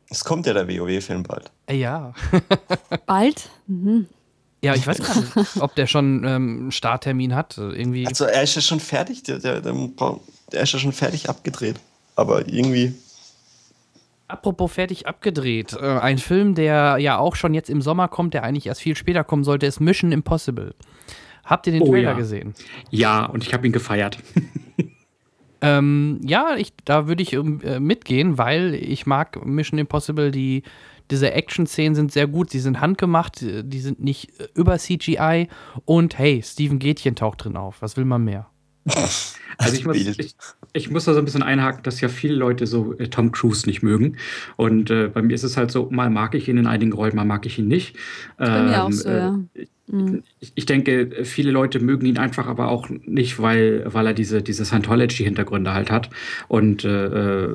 Es 0.09 0.25
kommt 0.25 0.45
ja 0.45 0.53
der 0.53 0.67
WoW-Film 0.67 1.23
bald. 1.23 1.51
Äh, 1.67 1.75
ja. 1.75 2.13
bald? 3.05 3.49
Mhm. 3.67 4.07
Ja, 4.63 4.75
ich 4.75 4.85
weiß 4.85 4.99
gar 4.99 5.15
nicht, 5.15 5.61
ob 5.61 5.75
der 5.75 5.87
schon 5.87 6.23
ähm, 6.23 6.71
Starttermin 6.71 7.33
hat. 7.33 7.57
Irgendwie. 7.57 8.05
Also 8.05 8.25
er 8.25 8.43
ist 8.43 8.55
ja 8.55 8.61
schon 8.61 8.79
fertig, 8.79 9.23
der, 9.23 9.39
der, 9.39 9.61
der, 9.61 9.73
der 10.51 10.61
ist 10.61 10.73
ja 10.73 10.79
schon 10.79 10.91
fertig 10.91 11.29
abgedreht. 11.29 11.79
Aber 12.15 12.47
irgendwie 12.47 12.93
Apropos 14.31 14.71
fertig 14.71 15.07
abgedreht. 15.07 15.73
Äh, 15.73 15.99
ein 15.99 16.17
Film, 16.17 16.55
der 16.55 16.97
ja 16.99 17.17
auch 17.17 17.35
schon 17.35 17.53
jetzt 17.53 17.69
im 17.69 17.81
Sommer 17.81 18.07
kommt, 18.07 18.33
der 18.33 18.43
eigentlich 18.43 18.67
erst 18.67 18.81
viel 18.81 18.95
später 18.95 19.23
kommen 19.23 19.43
sollte, 19.43 19.65
ist 19.65 19.79
Mission 19.79 20.11
Impossible. 20.11 20.73
Habt 21.43 21.67
ihr 21.67 21.73
den 21.73 21.81
oh, 21.81 21.91
Trailer 21.91 22.11
ja. 22.11 22.17
gesehen? 22.17 22.53
Ja, 22.89 23.25
und 23.25 23.43
ich 23.43 23.53
habe 23.53 23.65
ihn 23.67 23.73
gefeiert. 23.73 24.17
Ähm, 25.63 26.19
ja, 26.23 26.55
ich, 26.57 26.73
da 26.85 27.07
würde 27.07 27.21
ich 27.21 27.33
ähm, 27.33 27.61
äh, 27.63 27.79
mitgehen, 27.79 28.39
weil 28.39 28.73
ich 28.73 29.05
mag 29.05 29.45
Mission 29.45 29.77
Impossible, 29.77 30.31
die 30.31 30.63
diese 31.11 31.33
Action-Szenen 31.33 31.93
sind 31.93 32.11
sehr 32.11 32.25
gut, 32.25 32.49
sie 32.49 32.59
sind 32.59 32.81
handgemacht, 32.81 33.41
die 33.41 33.79
sind 33.79 33.99
nicht 33.99 34.39
äh, 34.39 34.47
über 34.55 34.79
CGI 34.79 35.49
und 35.85 36.17
hey, 36.17 36.41
Steven 36.43 36.79
Gätchen 36.79 37.15
taucht 37.15 37.43
drin 37.43 37.57
auf. 37.57 37.81
Was 37.81 37.95
will 37.95 38.05
man 38.05 38.23
mehr? 38.23 38.50
Also 39.57 39.75
ich 39.75 39.85
muss, 39.85 39.97
ich, 39.97 40.35
ich 40.73 40.89
muss 40.89 41.05
da 41.05 41.13
so 41.13 41.19
ein 41.19 41.25
bisschen 41.25 41.43
einhaken, 41.43 41.83
dass 41.83 42.01
ja 42.01 42.07
viele 42.07 42.33
Leute 42.33 42.65
so 42.65 42.97
äh, 42.97 43.09
Tom 43.09 43.31
Cruise 43.31 43.67
nicht 43.67 43.83
mögen. 43.83 44.17
Und 44.57 44.89
äh, 44.89 45.07
bei 45.07 45.21
mir 45.21 45.35
ist 45.35 45.43
es 45.43 45.55
halt 45.55 45.69
so, 45.69 45.87
mal 45.91 46.09
mag 46.09 46.33
ich 46.33 46.47
ihn 46.47 46.57
in 46.57 46.65
einigen 46.65 46.93
Rollen, 46.93 47.15
mal 47.15 47.25
mag 47.25 47.45
ich 47.45 47.59
ihn 47.59 47.67
nicht. 47.67 47.95
Bei 48.37 48.63
mir 48.63 48.83
auch 48.83 48.91
so, 48.91 49.07
äh, 49.07 49.17
ja. 49.17 49.39
Mhm. 49.91 50.23
ich, 50.39 50.53
ich 50.55 50.65
denke, 50.65 51.09
viele 51.23 51.51
Leute 51.51 51.81
mögen 51.81 52.05
ihn 52.05 52.17
einfach 52.17 52.47
aber 52.47 52.69
auch 52.69 52.87
nicht, 52.89 53.41
weil, 53.41 53.83
weil 53.85 54.07
er 54.07 54.13
diese, 54.13 54.41
diese 54.41 54.63
Scientology-Hintergründe 54.63 55.73
halt 55.73 55.91
hat. 55.91 56.09
Und 56.47 56.85
äh, 56.85 57.47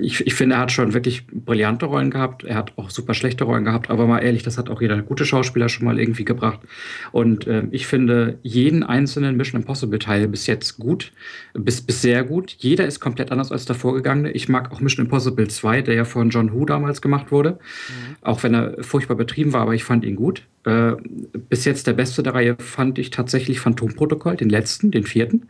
ich, 0.00 0.26
ich 0.26 0.34
finde, 0.34 0.54
er 0.54 0.62
hat 0.62 0.72
schon 0.72 0.94
wirklich 0.94 1.26
brillante 1.26 1.86
Rollen 1.86 2.10
gehabt. 2.10 2.44
Er 2.44 2.56
hat 2.56 2.72
auch 2.76 2.88
super 2.88 3.12
schlechte 3.12 3.44
Rollen 3.44 3.64
gehabt. 3.64 3.90
Aber 3.90 4.06
mal 4.06 4.20
ehrlich, 4.20 4.42
das 4.42 4.56
hat 4.56 4.70
auch 4.70 4.80
jeder 4.80 5.02
gute 5.02 5.26
Schauspieler 5.26 5.68
schon 5.68 5.84
mal 5.84 6.00
irgendwie 6.00 6.24
gebracht. 6.24 6.60
Und 7.12 7.46
äh, 7.46 7.64
ich 7.70 7.86
finde 7.86 8.38
jeden 8.42 8.82
einzelnen 8.82 9.36
Mission 9.36 9.60
Impossible-Teil 9.60 10.28
bis 10.28 10.46
jetzt 10.46 10.78
gut, 10.78 11.12
bis, 11.52 11.82
bis 11.82 12.00
sehr 12.00 12.24
gut. 12.24 12.56
Jeder 12.58 12.86
ist 12.86 12.98
komplett 12.98 13.30
anders 13.30 13.52
als 13.52 13.66
der 13.66 13.76
vorgegangene. 13.76 14.30
Ich 14.32 14.48
mag 14.48 14.72
auch 14.72 14.80
Mission 14.80 15.04
Impossible 15.04 15.48
2, 15.48 15.82
der 15.82 15.94
ja 15.94 16.04
von 16.06 16.30
John 16.30 16.52
Woo 16.52 16.64
damals 16.64 17.02
gemacht 17.02 17.30
wurde. 17.30 17.58
Auch 18.22 18.42
wenn 18.42 18.54
er 18.54 18.82
furchtbar 18.82 19.16
betrieben 19.16 19.52
war, 19.52 19.60
aber 19.60 19.74
ich 19.74 19.84
fand 19.84 20.04
ihn 20.04 20.16
gut. 20.16 20.44
Äh, 20.64 20.92
bis 21.48 21.64
jetzt 21.64 21.86
der 21.86 21.92
beste 21.92 22.22
der 22.22 22.34
Reihe 22.34 22.56
fand 22.58 22.98
ich 22.98 23.10
tatsächlich 23.10 23.60
Phantomprotokoll, 23.60 24.36
den 24.36 24.50
letzten, 24.50 24.90
den 24.90 25.04
vierten. 25.04 25.48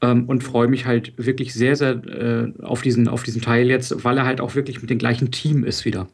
Ähm, 0.00 0.24
und 0.26 0.42
freue 0.42 0.68
mich 0.68 0.86
halt 0.86 1.12
wirklich 1.16 1.54
sehr, 1.54 1.76
sehr 1.76 1.92
äh, 2.06 2.52
auf, 2.62 2.82
diesen, 2.82 3.08
auf 3.08 3.22
diesen 3.22 3.42
Teil 3.42 3.68
jetzt, 3.68 4.04
weil 4.04 4.18
er 4.18 4.26
halt 4.26 4.40
auch 4.40 4.54
wirklich 4.54 4.80
mit 4.80 4.90
dem 4.90 4.98
gleichen 4.98 5.30
Team 5.30 5.64
ist 5.64 5.84
wieder. 5.84 6.06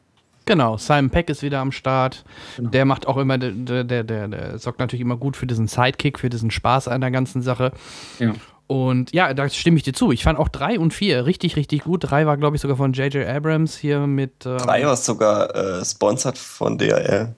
Genau, 0.45 0.77
Simon 0.77 1.11
Peck 1.11 1.29
ist 1.29 1.43
wieder 1.43 1.59
am 1.59 1.71
Start. 1.71 2.23
Genau. 2.57 2.69
Der 2.71 2.85
macht 2.85 3.07
auch 3.07 3.17
immer, 3.17 3.37
der, 3.37 3.51
der, 3.51 4.03
der, 4.03 4.27
der, 4.27 4.57
sorgt 4.57 4.79
natürlich 4.79 5.01
immer 5.01 5.17
gut 5.17 5.37
für 5.37 5.45
diesen 5.45 5.67
Sidekick, 5.67 6.19
für 6.19 6.29
diesen 6.29 6.49
Spaß 6.49 6.87
an 6.87 7.01
der 7.01 7.11
ganzen 7.11 7.41
Sache. 7.41 7.71
Ja. 8.19 8.33
Und 8.65 9.13
ja, 9.13 9.33
da 9.33 9.49
stimme 9.49 9.77
ich 9.77 9.83
dir 9.83 9.93
zu. 9.93 10.11
Ich 10.11 10.23
fand 10.23 10.39
auch 10.39 10.47
drei 10.47 10.79
und 10.79 10.93
vier 10.93 11.25
richtig, 11.25 11.57
richtig 11.57 11.83
gut. 11.83 12.09
Drei 12.09 12.25
war, 12.25 12.37
glaube 12.37 12.55
ich, 12.55 12.61
sogar 12.61 12.77
von 12.77 12.93
J.J. 12.93 13.27
Abrams 13.27 13.77
hier 13.77 14.07
mit. 14.07 14.45
Ähm, 14.45 14.57
Drei 14.57 14.85
war 14.85 14.95
sogar 14.95 15.53
äh, 15.55 15.85
sponsored 15.85 16.37
von 16.37 16.77
DRL. 16.77 17.35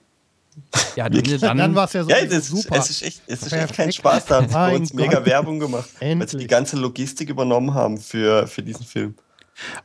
Ja, 0.96 1.12
Wirklich? 1.12 1.40
dann, 1.40 1.58
Dann 1.58 1.74
war 1.74 1.84
es 1.86 1.92
ja 1.92 2.04
so 2.04 2.10
Ja, 2.10 2.24
das, 2.24 2.46
super. 2.48 2.76
es 2.76 2.90
ist 2.90 3.02
echt, 3.02 3.22
es 3.26 3.42
ist 3.42 3.52
echt 3.52 3.74
kein. 3.74 3.92
Spaß. 3.92 4.26
Da 4.26 4.36
haben 4.36 4.48
sie 4.48 4.54
bei 4.54 4.60
Mein 4.72 4.76
uns 4.80 4.92
mega 4.94 5.16
Gott. 5.18 5.26
Werbung 5.26 5.58
gemacht, 5.60 5.88
weil 6.00 6.08
sie 6.08 6.12
Endlich. 6.12 6.42
die 6.42 6.46
ganze 6.46 6.76
Logistik 6.76 7.28
übernommen 7.30 7.74
haben 7.74 7.98
für, 7.98 8.46
für 8.46 8.62
diesen 8.62 8.84
Film. 8.86 9.14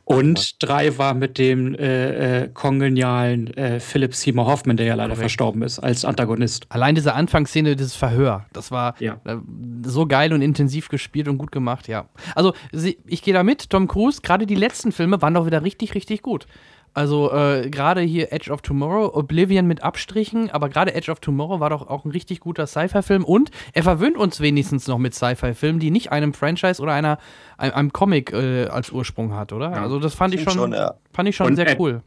Und 0.04 0.60
drei 0.62 0.98
war 0.98 1.14
mit 1.14 1.38
dem 1.38 1.76
äh, 1.76 2.42
äh, 2.42 2.48
kongenialen 2.48 3.46
äh, 3.56 3.78
Philip 3.78 4.14
Seymour 4.16 4.46
Hoffman, 4.46 4.76
der 4.76 4.86
ja 4.86 4.94
leider 4.94 5.10
Korrekt. 5.10 5.20
verstorben 5.20 5.62
ist, 5.62 5.78
als 5.78 6.04
Antagonist. 6.04 6.66
Allein 6.70 6.96
diese 6.96 7.14
Anfangsszene, 7.14 7.76
dieses 7.76 7.94
Verhör, 7.94 8.46
das 8.52 8.72
war 8.72 8.96
Ja. 8.98 9.20
äh, 9.24 9.36
so 9.84 10.06
geil 10.06 10.32
und 10.32 10.42
intensiv 10.42 10.88
gespielt 10.88 11.28
und 11.28 11.38
gut 11.38 11.52
gemacht, 11.52 11.86
ja. 11.86 12.08
Also, 12.34 12.52
sie, 12.72 12.98
ich 13.06 13.22
gehe 13.22 13.32
da 13.32 13.44
mit, 13.44 13.70
Tom 13.70 13.86
Cruise, 13.86 14.20
gerade 14.22 14.44
die 14.46 14.56
letzten 14.56 14.90
Filme 14.90 15.22
waren 15.22 15.34
doch 15.34 15.46
wieder 15.46 15.62
richtig, 15.62 15.94
richtig 15.94 16.22
gut. 16.22 16.46
Also, 16.92 17.32
äh, 17.32 17.70
gerade 17.70 18.00
hier 18.00 18.32
Edge 18.32 18.50
of 18.50 18.62
Tomorrow, 18.62 19.14
Oblivion 19.16 19.66
mit 19.66 19.82
Abstrichen, 19.82 20.50
aber 20.50 20.68
gerade 20.68 20.94
Edge 20.94 21.10
of 21.10 21.20
Tomorrow 21.20 21.60
war 21.60 21.70
doch 21.70 21.88
auch 21.88 22.04
ein 22.04 22.10
richtig 22.10 22.40
guter 22.40 22.66
Sci-Fi-Film 22.66 23.24
und 23.24 23.50
er 23.72 23.82
verwöhnt 23.84 24.16
uns 24.16 24.40
wenigstens 24.40 24.88
noch 24.88 24.98
mit 24.98 25.14
Sci-Fi-Filmen, 25.14 25.78
die 25.78 25.90
nicht 25.90 26.10
einem 26.10 26.34
Franchise 26.34 26.82
oder 26.82 26.92
einer, 26.92 27.18
einem, 27.58 27.74
einem 27.74 27.92
Comic 27.92 28.32
äh, 28.32 28.66
als 28.66 28.90
Ursprung 28.90 29.34
hat, 29.34 29.52
oder? 29.52 29.70
Ja. 29.70 29.82
Also, 29.82 29.98
das 30.00 30.14
fand 30.14 30.34
ich 30.34 30.42
schon, 30.42 30.54
schon, 30.54 30.72
ja. 30.72 30.94
fand 31.12 31.28
ich 31.28 31.36
schon 31.36 31.46
Und 31.46 31.56
sehr 31.56 31.68
Ed- 31.70 31.78
cool. 31.78 32.02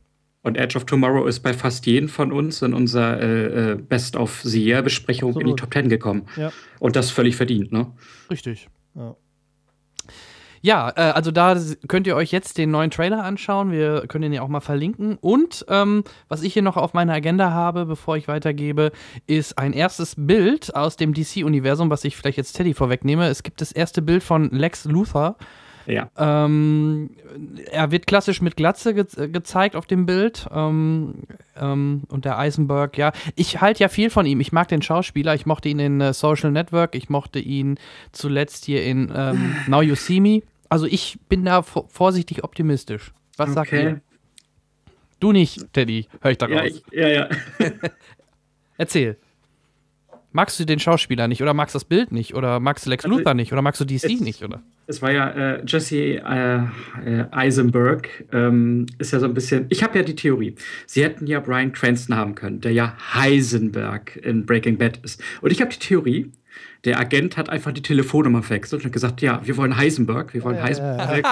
Und 0.46 0.58
Edge 0.58 0.76
of 0.78 0.84
Tomorrow 0.84 1.26
ist 1.26 1.40
bei 1.40 1.54
fast 1.54 1.86
jedem 1.86 2.10
von 2.10 2.34
uns 2.34 2.62
in 2.62 2.74
unserer 2.74 3.22
äh, 3.22 3.72
äh, 3.72 3.76
Best 3.76 4.18
of 4.18 4.42
the 4.42 4.62
Year 4.62 4.82
Besprechung 4.82 5.40
in 5.40 5.48
die. 5.48 5.56
Top 5.56 5.72
Ten 5.72 5.88
gekommen. 5.88 6.24
Ja. 6.36 6.52
Und 6.80 6.98
das 6.98 7.12
völlig 7.12 7.38
verdient, 7.38 7.72
ne? 7.72 7.88
Richtig. 8.30 8.68
Ja. 8.94 9.16
Ja, 10.64 10.94
äh, 10.96 11.12
also 11.12 11.32
da 11.32 11.58
könnt 11.90 12.08
ihr 12.08 12.16
euch 12.16 12.32
jetzt 12.32 12.58
den 12.58 12.72
neuen 12.72 12.90
Trailer 12.90 13.22
anschauen. 13.26 13.72
Wir 13.74 14.08
können 14.08 14.22
den 14.22 14.32
ja 14.32 14.42
auch 14.42 14.48
mal 14.48 14.62
verlinken. 14.62 15.18
Und 15.20 15.66
ähm, 15.68 16.06
was 16.30 16.42
ich 16.42 16.54
hier 16.54 16.62
noch 16.62 16.78
auf 16.78 16.94
meiner 16.94 17.14
Agenda 17.14 17.52
habe, 17.52 17.86
bevor 17.86 18.16
ich 18.16 18.30
weitergebe, 18.30 18.94
ist 19.28 19.58
ein 19.58 19.74
erstes 19.74 20.16
Bild 20.18 20.74
aus 20.74 20.96
dem 20.96 21.14
DC-Universum, 21.14 21.90
was 21.90 22.06
ich 22.06 22.16
vielleicht 22.16 22.38
jetzt 22.38 22.54
Teddy 22.54 22.74
vorwegnehme. 22.74 23.28
Es 23.28 23.44
gibt 23.44 23.60
das 23.60 23.74
erste 23.74 24.02
Bild 24.02 24.24
von 24.24 24.52
Lex 24.52 24.86
Luthor. 24.86 25.36
Ja. 25.86 26.10
Ähm, 26.18 27.10
er 27.70 27.92
wird 27.92 28.08
klassisch 28.08 28.42
mit 28.42 28.56
Glatze 28.56 28.94
ge 28.94 29.06
gezeigt 29.28 29.76
auf 29.76 29.86
dem 29.86 30.06
Bild. 30.06 30.48
Ähm, 30.50 31.24
ähm, 31.60 32.04
und 32.08 32.24
der 32.24 32.38
Eisenberg, 32.38 32.98
ja. 32.98 33.12
Ich 33.36 33.60
halte 33.60 33.82
ja 33.82 33.90
viel 33.90 34.10
von 34.10 34.26
ihm. 34.26 34.40
Ich 34.40 34.54
mag 34.54 34.70
den 34.70 34.82
Schauspieler. 34.82 35.36
Ich 35.36 35.46
mochte 35.46 35.68
ihn 35.68 35.80
in 35.80 36.00
äh, 36.00 36.14
Social 36.14 36.52
Network. 36.52 36.96
Ich 36.96 37.10
mochte 37.10 37.40
ihn 37.40 37.78
zuletzt 38.14 38.64
hier 38.64 38.86
in 38.86 39.12
ähm, 39.14 39.58
Now 39.68 39.82
You 39.82 39.96
See 39.96 40.22
Me. 40.22 40.42
Also 40.74 40.88
ich 40.88 41.20
bin 41.30 41.46
da 41.46 41.60
vo- 41.60 41.88
vorsichtig 41.88 42.44
optimistisch. 42.44 43.12
Was 43.38 43.54
sagt 43.54 43.72
ihr? 43.74 44.02
Du 45.20 45.32
nicht, 45.32 45.72
Teddy, 45.72 46.08
höre 46.22 46.32
ich 46.32 46.42
Ja, 46.42 46.48
daraus. 46.48 46.68
ich, 46.68 46.84
ja, 46.92 47.08
ja. 47.10 47.30
Erzähl. 48.78 49.18
Magst 50.32 50.60
du 50.60 50.66
den 50.66 50.80
Schauspieler 50.80 51.28
nicht 51.28 51.44
oder 51.44 51.54
magst 51.54 51.76
das 51.76 51.86
Bild 51.86 52.12
nicht 52.12 52.34
oder 52.34 52.60
magst 52.60 52.88
du 52.88 52.90
Lex 52.90 53.06
Also, 53.06 53.18
Luthor 53.18 53.36
nicht 53.36 53.54
oder 53.54 53.62
magst 53.62 53.80
du 53.82 53.86
DC 53.86 54.04
es- 54.06 54.20
nicht 54.20 54.44
oder? 54.44 54.64
Es 54.88 55.02
war 55.02 55.12
ja 55.12 55.30
äh, 55.30 55.64
Jesse 55.66 56.16
äh, 56.18 57.26
Eisenberg, 57.32 58.10
ähm, 58.34 58.88
ist 58.98 59.14
ja 59.14 59.20
so 59.20 59.28
ein 59.28 59.34
bisschen. 59.36 59.68
Ich 59.70 59.82
habe 59.84 59.98
ja 60.00 60.04
die 60.04 60.16
Theorie. 60.16 60.56
Sie 60.88 61.04
hätten 61.04 61.26
ja 61.28 61.40
Brian 61.40 61.72
Cranston 61.72 62.18
haben 62.18 62.34
können, 62.36 62.60
der 62.62 62.74
ja 62.74 62.98
Heisenberg 63.14 64.16
in 64.18 64.46
Breaking 64.46 64.78
Bad 64.80 64.98
ist. 65.04 65.22
Und 65.42 65.52
ich 65.52 65.62
habe 65.62 65.72
die 65.72 65.80
Theorie, 65.80 66.32
der 66.86 67.00
Agent 67.00 67.38
hat 67.38 67.50
einfach 67.50 67.72
die 67.72 67.82
Telefonnummer 67.82 68.44
verwechselt 68.44 68.82
und 68.82 68.86
hat 68.86 68.94
gesagt: 68.94 69.22
Ja, 69.22 69.42
wir 69.44 69.56
wollen 69.58 69.78
Heisenberg, 69.78 70.34
wir 70.34 70.44
wollen 70.44 70.62
Heisenberg. 70.62 71.26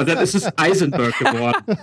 Und 0.00 0.08
dann 0.08 0.18
ist 0.18 0.34
es 0.34 0.46
Eisenberg 0.56 1.18
geworden. 1.18 1.78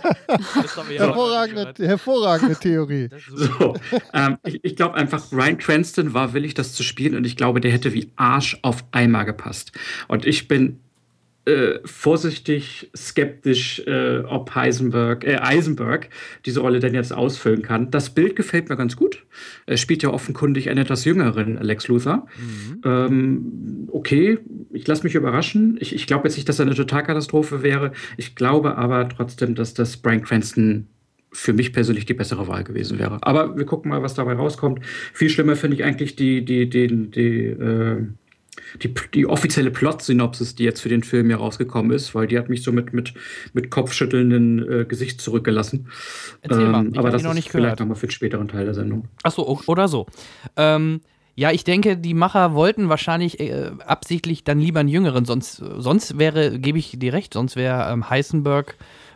Hervorragende, 0.97 1.73
hervorragende 1.87 2.55
Theorie. 2.55 3.09
So, 3.33 3.75
ähm, 4.13 4.37
ich, 4.43 4.59
ich 4.63 4.75
glaube 4.75 4.95
einfach, 4.95 5.31
Ryan 5.31 5.57
Cranston 5.57 6.13
war 6.13 6.33
willig, 6.33 6.53
das 6.53 6.73
zu 6.73 6.83
spielen 6.83 7.15
und 7.15 7.25
ich 7.25 7.35
glaube, 7.35 7.61
der 7.61 7.71
hätte 7.71 7.93
wie 7.93 8.11
Arsch 8.15 8.57
auf 8.61 8.83
Eimer 8.91 9.25
gepasst. 9.25 9.71
Und 10.07 10.25
ich 10.25 10.47
bin 10.47 10.79
äh, 11.45 11.79
vorsichtig 11.83 12.89
skeptisch, 12.95 13.81
äh, 13.85 14.19
ob 14.19 14.55
Heisenberg, 14.55 15.25
äh, 15.25 15.39
Eisenberg 15.41 16.09
diese 16.45 16.61
Rolle 16.61 16.79
denn 16.79 16.93
jetzt 16.93 17.11
ausfüllen 17.13 17.61
kann. 17.61 17.91
Das 17.91 18.11
Bild 18.11 18.35
gefällt 18.35 18.69
mir 18.69 18.77
ganz 18.77 18.95
gut. 18.95 19.25
Er 19.65 19.77
spielt 19.77 20.03
ja 20.03 20.09
offenkundig 20.09 20.69
einen 20.69 20.79
etwas 20.79 21.03
jüngeren 21.03 21.61
Lex 21.61 21.87
Luthor. 21.89 22.27
Ähm, 22.85 23.89
okay, 23.91 24.39
ich 24.71 24.87
lasse 24.87 25.03
mich 25.03 25.15
überraschen. 25.15 25.77
Ich, 25.81 25.93
ich 25.93 26.07
glaube 26.07 26.27
jetzt 26.27 26.37
nicht, 26.37 26.47
dass 26.47 26.59
er 26.59 26.65
eine 26.65 26.75
Totalkatastrophe 26.75 27.61
wäre. 27.61 27.91
Ich 28.15 28.35
glaube 28.35 28.77
aber 28.77 29.09
trotzdem, 29.09 29.53
dass 29.53 29.73
das 29.73 29.97
Brian 29.97 30.23
Cranston 30.23 30.87
für 31.33 31.51
mich 31.51 31.73
persönlich 31.73 32.05
die 32.05 32.13
bessere 32.13 32.47
Wahl 32.47 32.63
gewesen 32.63 32.99
wäre. 32.99 33.17
Aber 33.21 33.57
wir 33.57 33.65
gucken 33.65 33.89
mal, 33.89 34.03
was 34.03 34.13
dabei 34.13 34.33
rauskommt. 34.33 34.85
Viel 35.13 35.29
schlimmer 35.29 35.55
finde 35.55 35.75
ich 35.75 35.83
eigentlich 35.83 36.15
die, 36.15 36.45
die, 36.45 36.69
die, 36.69 36.87
die, 36.87 37.45
äh, 37.47 38.03
die, 38.81 38.93
die 39.13 39.25
offizielle 39.25 39.71
Plot-Synopsis, 39.71 40.55
die 40.55 40.63
jetzt 40.63 40.81
für 40.81 40.89
den 40.89 41.03
Film 41.03 41.29
ja 41.29 41.37
rausgekommen 41.37 41.91
ist, 41.91 42.15
weil 42.15 42.27
die 42.27 42.37
hat 42.37 42.49
mich 42.49 42.63
so 42.63 42.71
mit, 42.71 42.93
mit, 42.93 43.13
mit 43.53 43.69
kopfschüttelndem 43.69 44.81
äh, 44.81 44.85
Gesicht 44.85 45.21
zurückgelassen. 45.21 45.87
Erzähl 46.41 46.67
mal, 46.69 46.87
ich 46.87 46.97
aber 46.97 47.09
das 47.09 47.23
noch 47.23 47.31
ist 47.31 47.35
nicht 47.35 47.49
vielleicht 47.49 47.63
gehört. 47.63 47.79
nochmal 47.79 47.95
für 47.95 48.07
den 48.07 48.11
späteren 48.11 48.47
Teil 48.47 48.65
der 48.65 48.73
Sendung. 48.73 49.07
Achso, 49.23 49.59
oder 49.67 49.87
so. 49.87 50.07
Ähm, 50.57 51.01
ja, 51.35 51.51
ich 51.51 51.63
denke, 51.63 51.97
die 51.97 52.13
Macher 52.13 52.53
wollten 52.53 52.89
wahrscheinlich 52.89 53.39
äh, 53.39 53.71
absichtlich 53.85 54.43
dann 54.43 54.59
lieber 54.59 54.81
einen 54.81 54.89
jüngeren, 54.89 55.25
sonst, 55.25 55.63
sonst 55.77 56.19
wäre, 56.19 56.59
gebe 56.59 56.77
ich 56.77 56.97
dir 56.99 57.13
recht, 57.13 57.33
sonst 57.33 57.55
wäre 57.55 57.91
ähm, 57.91 58.09
Heisenberg, 58.09 58.75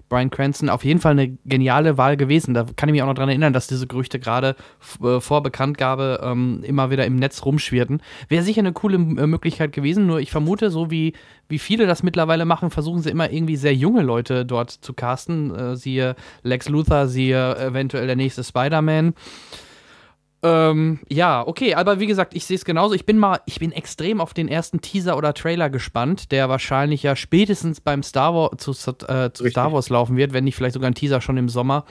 Brian 0.10 0.30
Cranston 0.30 0.70
auf 0.70 0.86
jeden 0.86 1.00
Fall 1.00 1.12
eine 1.14 1.38
geniale 1.46 1.98
Wahl 1.98 2.18
gewesen. 2.18 2.54
Da 2.54 2.66
kann 2.76 2.90
ich 2.90 2.94
mich 2.94 3.02
auch 3.02 3.08
noch 3.08 3.14
dran 3.14 3.30
erinnern, 3.30 3.54
dass 3.54 3.68
diese 3.68 3.88
Gerüchte 3.88 4.20
gerade 4.20 4.56
äh, 5.04 5.20
vor 5.20 5.44
Bekanntgabe 5.44 6.22
ähm, 6.24 6.62
immer 6.64 6.90
wieder 6.92 7.06
im 7.06 7.16
Netz 7.16 7.44
rumschwirrten. 7.44 8.02
Wäre 8.30 8.44
sicher 8.44 8.60
eine 8.60 8.74
coole 8.74 8.96
äh, 8.96 9.28
Möglichkeit 9.28 9.74
gewesen, 9.74 10.08
nur 10.08 10.20
ich 10.20 10.32
vermute, 10.32 10.70
so 10.70 10.90
wie, 10.92 11.14
wie 11.50 11.60
viele 11.60 11.88
das 11.88 12.04
mittlerweile 12.04 12.46
machen, 12.46 12.72
versuchen 12.72 13.02
sie 13.02 13.10
immer 13.10 13.32
irgendwie 13.32 13.58
sehr 13.58 13.76
junge 13.76 14.02
Leute 14.02 14.46
dort 14.46 14.72
zu 14.72 14.94
casten. 14.94 15.54
Äh, 15.54 15.76
siehe 15.76 16.16
Lex 16.44 16.70
Luthor, 16.70 17.08
siehe 17.08 17.58
eventuell 17.58 18.08
der 18.08 18.16
nächste 18.16 18.44
Spider-Man. 18.44 19.14
Ähm, 20.44 21.00
ja, 21.10 21.46
okay, 21.46 21.74
aber 21.74 22.00
wie 22.00 22.06
gesagt, 22.06 22.36
ich 22.36 22.46
sehe 22.46 22.56
es 22.56 22.66
genauso. 22.66 22.94
Ich 22.94 23.06
bin 23.06 23.18
mal, 23.18 23.40
ich 23.46 23.60
bin 23.60 23.72
extrem 23.72 24.22
auf 24.22 24.34
den 24.34 24.48
ersten 24.48 24.82
Teaser 24.82 25.18
oder 25.18 25.34
Trailer 25.34 25.70
gespannt, 25.70 26.32
der 26.32 26.48
wahrscheinlich 26.48 27.04
ja 27.04 27.16
spätestens 27.16 27.82
beim 27.82 28.04
Star 28.04 28.34
Wars 28.36 28.58
zu, 28.58 28.72
äh, 29.08 29.32
zu. 29.34 29.50
Star 29.50 29.74
Wars 29.74 29.90
laufen 29.90 30.16
wird, 30.16 30.34
wenn 30.34 30.44
nicht 30.44 30.56
vielleicht 30.56 30.76
sogar 30.76 30.92
ein 30.92 30.96
Teaser 30.96 31.22
schon 31.22 31.38
im 31.38 31.50
Sommer. 31.50 31.86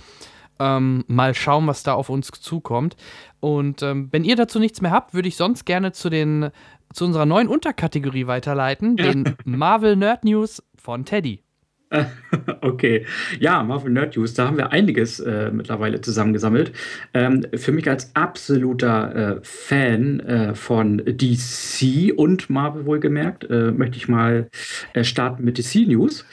Ähm, 0.59 1.05
mal 1.07 1.35
schauen, 1.35 1.67
was 1.67 1.83
da 1.83 1.95
auf 1.95 2.09
uns 2.09 2.29
zukommt. 2.29 2.97
Und 3.41 3.83
ähm, 3.83 4.09
wenn 4.12 4.25
ihr 4.25 4.37
dazu 4.37 4.59
nichts 4.59 4.81
mehr 4.81 4.91
habt, 4.91 5.12
würde 5.12 5.29
ich 5.29 5.37
sonst 5.37 5.67
gerne 5.67 5.93
zu 5.93 6.09
den 6.09 6.50
zu 6.95 7.05
unserer 7.05 7.26
neuen 7.26 7.49
Unterkategorie 7.49 8.26
weiterleiten, 8.26 8.97
den 8.97 9.37
Marvel 9.45 9.97
Nerd 9.97 10.25
News 10.25 10.62
von 10.76 11.05
Teddy. 11.05 11.43
Okay, 12.61 13.07
ja, 13.38 13.62
Marvel 13.62 13.90
Nerd 13.90 14.16
News, 14.16 14.35
da 14.35 14.47
haben 14.47 14.57
wir 14.57 14.73
einiges 14.73 15.21
äh, 15.21 15.50
mittlerweile 15.52 16.00
zusammengesammelt. 16.00 16.73
Ähm, 17.14 17.47
für 17.55 17.73
mich 17.73 17.88
als 17.88 18.14
absoluter 18.14 19.37
äh, 19.37 19.40
Fan 19.43 20.21
äh, 20.21 20.55
von 20.55 21.02
DC 21.05 22.12
und 22.16 22.50
Marvel 22.50 22.87
wohlgemerkt, 22.87 23.49
äh, 23.50 23.73
möchte 23.73 23.97
ich 23.97 24.09
mal 24.09 24.49
äh, 24.93 25.05
starten 25.05 25.45
mit 25.45 25.59
DC 25.59 25.87
News. 25.87 26.25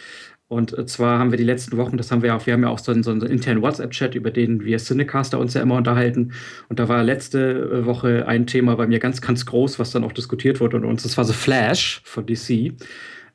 Und 0.48 0.78
äh, 0.78 0.86
zwar 0.86 1.20
haben 1.20 1.32
wir 1.32 1.38
die 1.38 1.44
letzten 1.44 1.78
Wochen, 1.78 1.98
das 1.98 2.12
haben 2.12 2.22
wir 2.22 2.36
auch, 2.36 2.46
wir 2.46 2.54
haben 2.54 2.64
ja 2.64 2.70
auch 2.70 2.80
so 2.80 2.92
einen, 2.92 3.04
so 3.04 3.12
einen 3.12 3.22
internen 3.24 3.62
WhatsApp-Chat, 3.62 4.14
über 4.16 4.30
den 4.30 4.64
wir 4.64 4.78
Cinecaster 4.78 5.40
uns 5.40 5.54
ja 5.54 5.62
immer 5.62 5.76
unterhalten. 5.76 6.34
Und 6.70 6.80
da 6.80 6.90
war 6.90 7.04
letzte 7.04 7.86
Woche 7.86 8.28
ein 8.28 8.46
Thema 8.46 8.76
bei 8.76 8.86
mir 8.86 9.00
ganz, 9.00 9.22
ganz 9.22 9.46
groß, 9.46 9.80
was 9.80 9.92
dann 9.92 10.04
auch 10.04 10.12
diskutiert 10.12 10.60
wurde 10.60 10.78
und 10.78 10.86
uns, 10.86 11.04
das 11.04 11.18
war 11.18 11.26
The 11.26 11.34
Flash 11.34 12.02
von 12.04 12.26
DC 12.26 12.74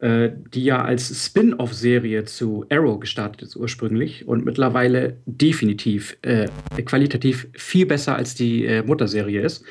die 0.00 0.62
ja 0.62 0.84
als 0.84 1.26
Spin-off-Serie 1.26 2.24
zu 2.24 2.64
Arrow 2.70 3.00
gestartet 3.00 3.42
ist 3.42 3.56
ursprünglich 3.56 4.28
und 4.28 4.44
mittlerweile 4.44 5.16
definitiv 5.26 6.16
äh, 6.22 6.48
qualitativ 6.84 7.48
viel 7.52 7.84
besser 7.84 8.14
als 8.14 8.36
die 8.36 8.64
äh, 8.64 8.82
Mutterserie 8.84 9.42
ist. 9.42 9.64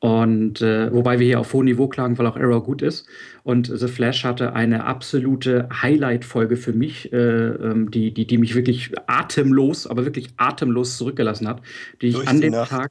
Und 0.00 0.62
äh, 0.62 0.92
wobei 0.92 1.18
wir 1.18 1.26
hier 1.26 1.40
auf 1.40 1.52
hohem 1.52 1.64
Niveau 1.64 1.88
klagen, 1.88 2.16
weil 2.18 2.26
auch 2.26 2.36
Arrow 2.36 2.62
gut 2.62 2.82
ist. 2.82 3.06
Und 3.42 3.66
The 3.66 3.88
Flash 3.88 4.24
hatte 4.24 4.52
eine 4.52 4.84
absolute 4.84 5.68
Highlight-Folge 5.82 6.56
für 6.56 6.72
mich, 6.72 7.12
äh, 7.12 7.16
ähm, 7.16 7.90
die, 7.90 8.14
die, 8.14 8.26
die 8.26 8.38
mich 8.38 8.54
wirklich 8.54 8.92
atemlos, 9.08 9.88
aber 9.88 10.04
wirklich 10.04 10.28
atemlos 10.36 10.98
zurückgelassen 10.98 11.48
hat, 11.48 11.62
die 12.00 12.08
ich 12.08 12.28
an 12.28 12.40
dem 12.40 12.52
Nacht. 12.52 12.70
Tag. 12.70 12.90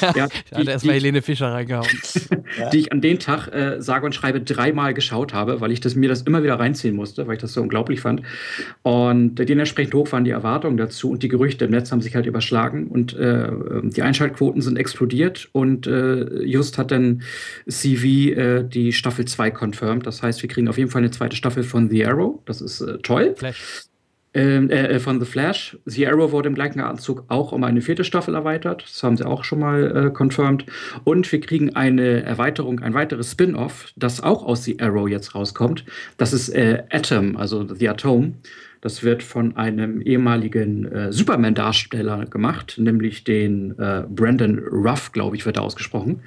Ja, 0.00 0.12
da 0.14 0.22
hat 0.22 0.32
die, 0.56 0.66
erstmal 0.66 0.94
die, 0.94 1.00
Helene 1.00 1.22
Fischer 1.22 1.52
reingehauen. 1.52 1.88
die 2.72 2.78
ich 2.78 2.92
an 2.92 3.00
den 3.00 3.18
Tag, 3.18 3.48
äh, 3.48 3.80
sage 3.80 4.06
und 4.06 4.14
schreibe, 4.14 4.40
dreimal 4.40 4.94
geschaut 4.94 5.34
habe, 5.34 5.60
weil 5.60 5.72
ich 5.72 5.80
das, 5.80 5.94
mir 5.94 6.08
das 6.08 6.22
immer 6.22 6.42
wieder 6.42 6.58
reinziehen 6.58 6.94
musste, 6.94 7.26
weil 7.26 7.34
ich 7.34 7.40
das 7.40 7.52
so 7.52 7.62
unglaublich 7.62 8.00
fand. 8.00 8.22
Und 8.82 9.36
dementsprechend 9.36 9.94
hoch 9.94 10.10
waren 10.12 10.24
die 10.24 10.30
Erwartungen 10.30 10.76
dazu 10.76 11.10
und 11.10 11.22
die 11.22 11.28
Gerüchte 11.28 11.64
im 11.64 11.70
Netz 11.70 11.92
haben 11.92 12.00
sich 12.00 12.14
halt 12.14 12.26
überschlagen 12.26 12.88
und 12.88 13.14
äh, 13.14 13.50
die 13.82 14.02
Einschaltquoten 14.02 14.62
sind 14.62 14.78
explodiert 14.78 15.48
und 15.52 15.86
äh, 15.86 16.42
just 16.42 16.78
hat 16.78 16.90
dann 16.90 17.22
CV 17.68 18.04
äh, 18.38 18.64
die 18.64 18.92
Staffel 18.92 19.24
2 19.24 19.50
confirmed. 19.50 20.06
Das 20.06 20.22
heißt, 20.22 20.42
wir 20.42 20.48
kriegen 20.48 20.68
auf 20.68 20.78
jeden 20.78 20.90
Fall 20.90 21.02
eine 21.02 21.10
zweite 21.10 21.36
Staffel 21.36 21.62
von 21.62 21.88
The 21.90 22.06
Arrow. 22.06 22.40
Das 22.46 22.60
ist 22.60 22.80
äh, 22.80 22.98
toll. 22.98 23.34
Flash. 23.36 23.84
Ähm, 24.36 24.68
äh, 24.68 24.98
von 24.98 25.20
The 25.20 25.26
Flash. 25.26 25.78
The 25.84 26.08
Arrow 26.08 26.32
wurde 26.32 26.48
im 26.48 26.56
gleichen 26.56 26.80
Atemzug 26.80 27.24
auch 27.28 27.52
um 27.52 27.62
eine 27.62 27.80
vierte 27.80 28.02
Staffel 28.02 28.34
erweitert. 28.34 28.82
Das 28.82 29.00
haben 29.04 29.16
sie 29.16 29.24
auch 29.24 29.44
schon 29.44 29.60
mal 29.60 30.08
äh, 30.08 30.10
confirmed. 30.10 30.66
Und 31.04 31.30
wir 31.30 31.40
kriegen 31.40 31.76
eine 31.76 32.24
Erweiterung, 32.24 32.80
ein 32.80 32.94
weiteres 32.94 33.30
Spin-off, 33.30 33.92
das 33.94 34.20
auch 34.20 34.44
aus 34.44 34.64
The 34.64 34.80
Arrow 34.80 35.08
jetzt 35.08 35.36
rauskommt. 35.36 35.84
Das 36.16 36.32
ist 36.32 36.48
äh, 36.48 36.82
Atom, 36.90 37.36
also 37.36 37.64
The 37.72 37.88
Atom. 37.88 38.34
Das 38.84 39.02
wird 39.02 39.22
von 39.22 39.56
einem 39.56 40.02
ehemaligen 40.02 40.84
äh, 40.92 41.10
Superman-Darsteller 41.10 42.26
gemacht, 42.26 42.74
nämlich 42.78 43.24
den 43.24 43.70
äh, 43.78 44.02
Brandon 44.08 44.58
Ruff, 44.58 45.10
glaube 45.12 45.36
ich, 45.36 45.46
wird 45.46 45.56
er 45.56 45.62
ausgesprochen. 45.62 46.20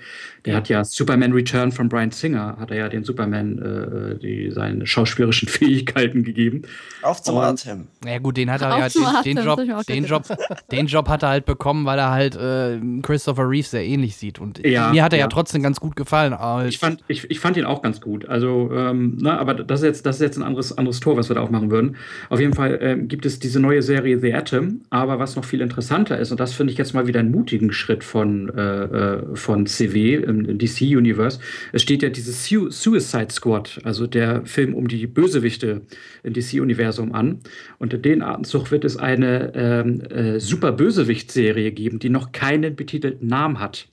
Der 0.44 0.56
hat 0.56 0.68
ja 0.70 0.84
Superman 0.84 1.34
Return 1.34 1.72
von 1.72 1.88
Brian 1.90 2.10
Singer, 2.10 2.56
hat 2.60 2.72
er 2.72 2.78
ja 2.78 2.90
den 2.90 3.04
Superman 3.04 3.60
äh, 3.60 4.18
die, 4.18 4.50
seine 4.50 4.88
schauspielerischen 4.88 5.48
Fähigkeiten 5.50 6.24
gegeben. 6.24 6.64
Auf 7.04 7.22
zum 7.22 7.36
Und- 7.36 7.44
Atem. 7.44 7.88
Ja 8.06 8.18
gut, 8.18 8.38
den 8.38 8.50
hat 8.50 8.62
er 8.62 8.74
Auch 8.74 8.80
ja, 8.80 9.22
den, 9.22 9.36
den, 9.36 9.46
Job, 9.46 9.60
den, 9.88 10.06
Job, 10.06 10.24
den 10.72 10.88
Job 10.88 11.10
hat 11.10 11.22
er 11.24 11.30
halt 11.30 11.46
bekommen, 11.46 11.86
weil 11.86 12.00
er 12.00 12.10
halt 12.10 12.36
äh, 12.38 12.80
Christopher 13.04 13.48
Reeve 13.48 13.68
sehr 13.68 13.86
ähnlich 13.86 14.16
sieht. 14.16 14.40
Und 14.40 14.66
Ja, 14.66 14.90
mir 14.92 15.04
hat 15.04 15.14
er 15.14 15.20
ja. 15.20 15.26
ja. 15.26 15.30
trotzdem 15.30 15.62
ganz 15.62 15.80
gut 15.80 15.96
gefallen. 15.96 16.34
Ich 16.68 16.80
fand, 16.80 17.04
ich, 17.08 17.30
ich 17.30 17.40
fand 17.40 17.58
ihn 17.58 17.66
auch 17.66 17.84
ganz 17.84 18.02
gut. 18.02 18.28
Also, 18.28 18.72
ähm, 18.74 19.18
na, 19.22 19.38
aber 19.38 19.54
das 19.54 19.82
ist 19.82 19.86
jetzt, 19.86 20.06
das 20.08 20.16
ist 20.16 20.22
jetzt 20.24 20.38
ein 20.38 20.44
anderes, 20.44 20.76
anderes 20.76 21.00
Tor, 21.02 21.18
was 21.18 21.30
wir 21.30 21.36
da 21.36 21.42
aufmachen 21.42 21.70
würden. 21.70 21.98
Auf 22.30 22.40
jeden 22.40 22.47
Fall 22.54 22.80
ähm, 22.82 23.08
gibt 23.08 23.26
es 23.26 23.40
diese 23.40 23.60
neue 23.60 23.82
Serie 23.82 24.20
The 24.20 24.34
Atom, 24.34 24.82
aber 24.90 25.20
was 25.20 25.36
noch 25.36 25.46
viel 25.46 25.62
interessanter 25.62 26.18
ist, 26.20 26.32
und 26.32 26.40
das 26.40 26.54
finde 26.54 26.72
ich 26.72 26.78
jetzt 26.78 26.94
mal 26.94 27.08
wieder 27.08 27.20
einen 27.20 27.32
mutigen 27.32 27.72
Schritt 27.72 28.04
von, 28.04 28.50
äh, 28.50 28.84
äh, 28.84 29.36
von 29.36 29.66
CW 29.66 30.16
im 30.16 30.58
DC-Universe, 30.58 31.40
es 31.74 31.82
steht 31.82 32.04
ja 32.04 32.10
dieses 32.10 32.46
Su 32.46 32.70
Suicide 32.70 33.32
Squad, 33.32 33.80
also 33.84 34.08
der 34.08 34.46
Film 34.46 34.74
um 34.74 34.88
die 34.88 35.08
Bösewichte 35.08 35.82
im 36.24 36.34
DC-Universum 36.34 37.14
an. 37.14 37.40
Und 37.80 37.94
in 37.94 38.02
den 38.02 38.22
Atemzug 38.22 38.72
wird 38.72 38.86
es 38.86 38.98
eine 38.98 39.54
ähm, 39.56 40.02
äh, 40.02 40.40
super 40.40 40.72
Bösewicht-Serie 40.72 41.72
geben, 41.72 42.00
die 42.00 42.10
noch 42.10 42.32
keinen 42.32 42.76
betitelten 42.76 43.28
Namen 43.28 43.60
hat. 43.60 43.88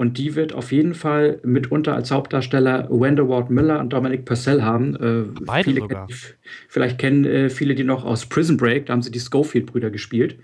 Und 0.00 0.16
die 0.16 0.36
wird 0.36 0.52
auf 0.52 0.70
jeden 0.70 0.94
Fall 0.94 1.40
mitunter 1.42 1.96
als 1.96 2.12
Hauptdarsteller 2.12 2.86
Wanda 2.88 3.28
Ward 3.28 3.50
Miller 3.50 3.80
und 3.80 3.92
Dominic 3.92 4.24
Purcell 4.24 4.62
haben. 4.62 4.94
Äh, 4.94 5.24
Beide 5.44 5.64
viele 5.64 5.80
sogar. 5.80 6.06
vielleicht 6.68 6.98
kennen 6.98 7.24
äh, 7.24 7.50
viele 7.50 7.74
die 7.74 7.82
noch 7.82 8.04
aus 8.04 8.26
Prison 8.26 8.56
Break, 8.56 8.86
da 8.86 8.92
haben 8.92 9.02
sie 9.02 9.10
die 9.10 9.18
Schofield-Brüder 9.18 9.90
gespielt. 9.90 10.38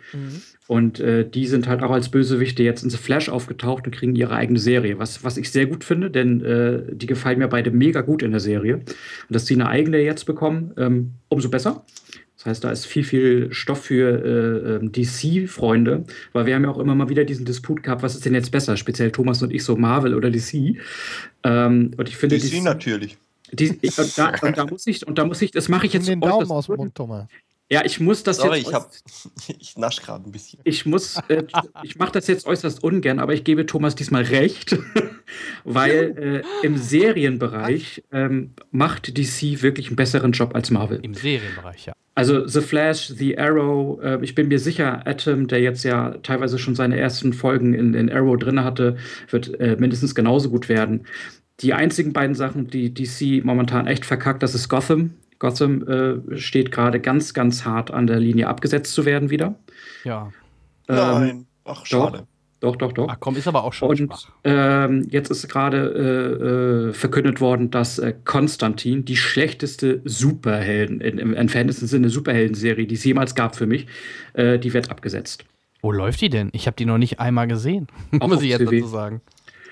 Und 0.66 0.98
äh, 0.98 1.28
die 1.28 1.46
sind 1.46 1.68
halt 1.68 1.84
auch 1.84 1.92
als 1.92 2.08
Bösewichte 2.08 2.64
jetzt 2.64 2.82
in 2.82 2.90
The 2.90 2.96
Flash 2.96 3.28
aufgetaucht 3.28 3.86
und 3.86 3.94
kriegen 3.94 4.16
ihre 4.16 4.34
eigene 4.34 4.58
Serie. 4.58 4.98
Was, 4.98 5.22
was 5.22 5.36
ich 5.36 5.48
sehr 5.52 5.66
gut 5.66 5.84
finde, 5.84 6.10
denn 6.10 6.44
äh, 6.44 6.82
die 6.90 7.06
gefallen 7.06 7.38
mir 7.38 7.46
beide 7.46 7.70
mega 7.70 8.00
gut 8.00 8.24
in 8.24 8.32
der 8.32 8.40
Serie. 8.40 8.78
Und 8.78 8.84
dass 9.28 9.44
die 9.44 9.54
eine 9.54 9.68
eigene 9.68 10.00
jetzt 10.00 10.24
bekommen, 10.24 10.72
ähm, 10.78 11.12
umso 11.28 11.48
besser. 11.48 11.84
Das 12.44 12.50
heißt, 12.50 12.64
da 12.64 12.70
ist 12.70 12.84
viel, 12.84 13.04
viel 13.04 13.48
Stoff 13.54 13.84
für 13.84 14.22
äh, 14.22 14.76
ähm, 14.76 14.92
DC-Freunde, 14.92 16.04
weil 16.34 16.44
wir 16.44 16.54
haben 16.54 16.64
ja 16.64 16.70
auch 16.70 16.78
immer 16.78 16.94
mal 16.94 17.08
wieder 17.08 17.24
diesen 17.24 17.46
Disput 17.46 17.82
gehabt, 17.82 18.02
was 18.02 18.14
ist 18.14 18.26
denn 18.26 18.34
jetzt 18.34 18.50
besser, 18.50 18.76
speziell 18.76 19.10
Thomas 19.10 19.42
und 19.42 19.50
ich, 19.50 19.64
so 19.64 19.76
Marvel 19.76 20.14
oder 20.14 20.30
DC. 20.30 20.76
Ähm, 21.42 21.92
und 21.96 22.06
ich 22.06 22.18
finde, 22.18 22.36
DC 22.36 22.62
natürlich. 22.62 23.16
die, 23.50 23.78
ich, 23.80 23.98
und, 23.98 24.18
da, 24.18 24.34
und 24.42 24.58
da 24.58 24.66
muss 24.66 24.86
ich, 24.86 25.06
und 25.06 25.16
da 25.16 25.24
muss 25.24 25.40
ich, 25.40 25.52
das 25.52 25.70
mache 25.70 25.86
ich 25.86 25.94
jetzt 25.94 26.06
den 26.06 26.20
Daumen 26.20 26.50
aus 26.50 26.66
dem 26.66 26.76
Mund, 26.76 26.94
Thomas. 26.94 27.28
Ja, 27.70 27.82
ich 27.84 27.98
muss 27.98 28.22
das 28.22 28.36
Sorry, 28.36 28.58
jetzt. 28.58 28.68
ich 28.68 28.74
hab, 28.74 28.90
ich 29.58 29.76
nasch 29.76 30.00
gerade 30.02 30.28
ein 30.28 30.32
bisschen. 30.32 30.60
Ich 30.64 30.84
muss, 30.84 31.16
äh, 31.28 31.44
ich 31.82 31.96
mache 31.96 32.12
das 32.12 32.26
jetzt 32.26 32.46
äußerst 32.46 32.84
ungern, 32.84 33.18
aber 33.18 33.32
ich 33.32 33.44
gebe 33.44 33.64
Thomas 33.64 33.94
diesmal 33.94 34.22
recht, 34.22 34.76
weil 35.64 36.42
äh, 36.62 36.66
im 36.66 36.76
Serienbereich 36.76 38.04
ähm, 38.12 38.52
macht 38.70 39.16
DC 39.16 39.62
wirklich 39.62 39.88
einen 39.88 39.96
besseren 39.96 40.32
Job 40.32 40.54
als 40.54 40.70
Marvel. 40.70 41.00
Im 41.02 41.14
Serienbereich, 41.14 41.86
ja. 41.86 41.94
Also 42.14 42.46
The 42.46 42.60
Flash, 42.60 43.08
The 43.08 43.38
Arrow, 43.38 44.00
äh, 44.00 44.18
ich 44.22 44.34
bin 44.34 44.48
mir 44.48 44.60
sicher, 44.60 45.06
Atom, 45.06 45.48
der 45.48 45.60
jetzt 45.60 45.82
ja 45.84 46.10
teilweise 46.22 46.58
schon 46.58 46.76
seine 46.76 46.98
ersten 46.98 47.32
Folgen 47.32 47.74
in, 47.74 47.94
in 47.94 48.12
Arrow 48.12 48.38
drin 48.38 48.62
hatte, 48.62 48.96
wird 49.30 49.58
äh, 49.58 49.76
mindestens 49.78 50.14
genauso 50.14 50.50
gut 50.50 50.68
werden. 50.68 51.06
Die 51.60 51.72
einzigen 51.72 52.12
beiden 52.12 52.34
Sachen, 52.34 52.68
die 52.68 52.92
DC 52.92 53.44
momentan 53.44 53.86
echt 53.86 54.04
verkackt, 54.04 54.42
das 54.42 54.54
ist 54.54 54.68
Gotham. 54.68 55.14
Gotham 55.38 55.86
äh, 55.88 56.38
steht 56.38 56.70
gerade 56.70 57.00
ganz, 57.00 57.34
ganz 57.34 57.64
hart 57.64 57.90
an 57.90 58.06
der 58.06 58.20
Linie 58.20 58.48
abgesetzt 58.48 58.94
zu 58.94 59.04
werden 59.04 59.30
wieder. 59.30 59.54
Ja. 60.04 60.32
Ähm, 60.88 60.96
Nein. 60.96 61.46
Ach, 61.64 61.84
schade. 61.86 62.26
Doch, 62.64 62.76
doch, 62.76 62.92
doch. 62.92 63.08
Ach 63.10 63.18
komm, 63.20 63.36
ist 63.36 63.46
aber 63.46 63.64
auch 63.64 63.74
schon 63.74 63.90
Und 63.90 64.32
ähm, 64.42 65.06
jetzt 65.10 65.30
ist 65.30 65.46
gerade 65.48 66.88
äh, 66.88 66.88
äh, 66.88 66.92
verkündet 66.94 67.42
worden, 67.42 67.70
dass 67.70 67.98
äh, 67.98 68.14
Konstantin 68.24 69.04
die 69.04 69.18
schlechteste 69.18 70.00
Superhelden, 70.04 71.02
in, 71.02 71.18
im 71.18 71.34
entferntesten 71.34 71.86
Sinne 71.86 72.08
Superhelden-Serie, 72.08 72.86
die 72.86 72.94
es 72.94 73.04
jemals 73.04 73.34
gab 73.34 73.54
für 73.54 73.66
mich, 73.66 73.86
äh, 74.32 74.58
die 74.58 74.72
wird 74.72 74.90
abgesetzt. 74.90 75.44
Wo 75.82 75.92
läuft 75.92 76.22
die 76.22 76.30
denn? 76.30 76.48
Ich 76.52 76.66
habe 76.66 76.76
die 76.76 76.86
noch 76.86 76.96
nicht 76.96 77.20
einmal 77.20 77.46
gesehen. 77.46 77.86
Muss 78.12 78.40
ich 78.40 78.48
jetzt 78.48 78.60
TV. 78.60 78.70
dazu 78.70 78.86
sagen. 78.86 79.20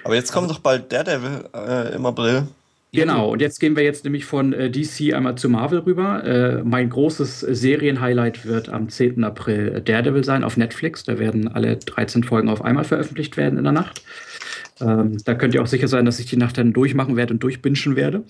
Aber 0.04 0.14
jetzt 0.14 0.30
kommt 0.30 0.50
doch 0.50 0.58
bald 0.58 0.92
Daredevil 0.92 1.48
äh, 1.54 1.94
im 1.94 2.04
April. 2.04 2.48
Genau, 2.94 3.30
und 3.32 3.40
jetzt 3.40 3.58
gehen 3.58 3.74
wir 3.74 3.82
jetzt 3.82 4.04
nämlich 4.04 4.26
von 4.26 4.52
äh, 4.52 4.70
DC 4.70 5.14
einmal 5.14 5.34
zu 5.36 5.48
Marvel 5.48 5.78
rüber. 5.78 6.22
Äh, 6.24 6.62
mein 6.62 6.90
großes 6.90 7.40
Serienhighlight 7.40 8.44
wird 8.44 8.68
am 8.68 8.90
10. 8.90 9.24
April 9.24 9.80
Daredevil 9.80 10.24
sein 10.24 10.44
auf 10.44 10.58
Netflix. 10.58 11.02
Da 11.02 11.18
werden 11.18 11.48
alle 11.48 11.78
13 11.78 12.22
Folgen 12.22 12.50
auf 12.50 12.62
einmal 12.62 12.84
veröffentlicht 12.84 13.38
werden 13.38 13.56
in 13.56 13.64
der 13.64 13.72
Nacht. 13.72 14.02
Ähm, 14.82 15.16
da 15.24 15.34
könnt 15.34 15.54
ihr 15.54 15.62
auch 15.62 15.66
sicher 15.66 15.88
sein, 15.88 16.04
dass 16.04 16.18
ich 16.18 16.26
die 16.26 16.36
Nacht 16.36 16.58
dann 16.58 16.74
durchmachen 16.74 17.16
werde 17.16 17.32
und 17.32 17.42
durchbingen 17.42 17.96
werde. 17.96 18.24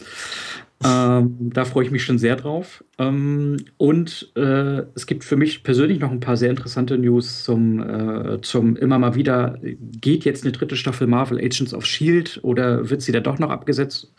Ähm, 0.84 1.50
da 1.52 1.64
freue 1.64 1.84
ich 1.84 1.90
mich 1.90 2.04
schon 2.04 2.18
sehr 2.18 2.36
drauf. 2.36 2.84
Ähm, 2.98 3.56
und 3.76 4.32
äh, 4.36 4.82
es 4.94 5.06
gibt 5.06 5.24
für 5.24 5.36
mich 5.36 5.62
persönlich 5.62 6.00
noch 6.00 6.10
ein 6.10 6.20
paar 6.20 6.36
sehr 6.36 6.50
interessante 6.50 6.98
News 6.98 7.44
zum, 7.44 7.80
äh, 7.80 8.40
zum 8.42 8.76
immer 8.76 8.98
mal 8.98 9.14
wieder. 9.14 9.58
Geht 9.62 10.24
jetzt 10.24 10.44
eine 10.44 10.52
dritte 10.52 10.76
Staffel 10.76 11.06
Marvel 11.06 11.38
Agents 11.38 11.74
of 11.74 11.86
Shield 11.86 12.40
oder 12.42 12.90
wird 12.90 13.02
sie 13.02 13.12
da 13.12 13.20
doch 13.20 13.38
noch 13.38 13.50
abgesetzt? 13.50 14.12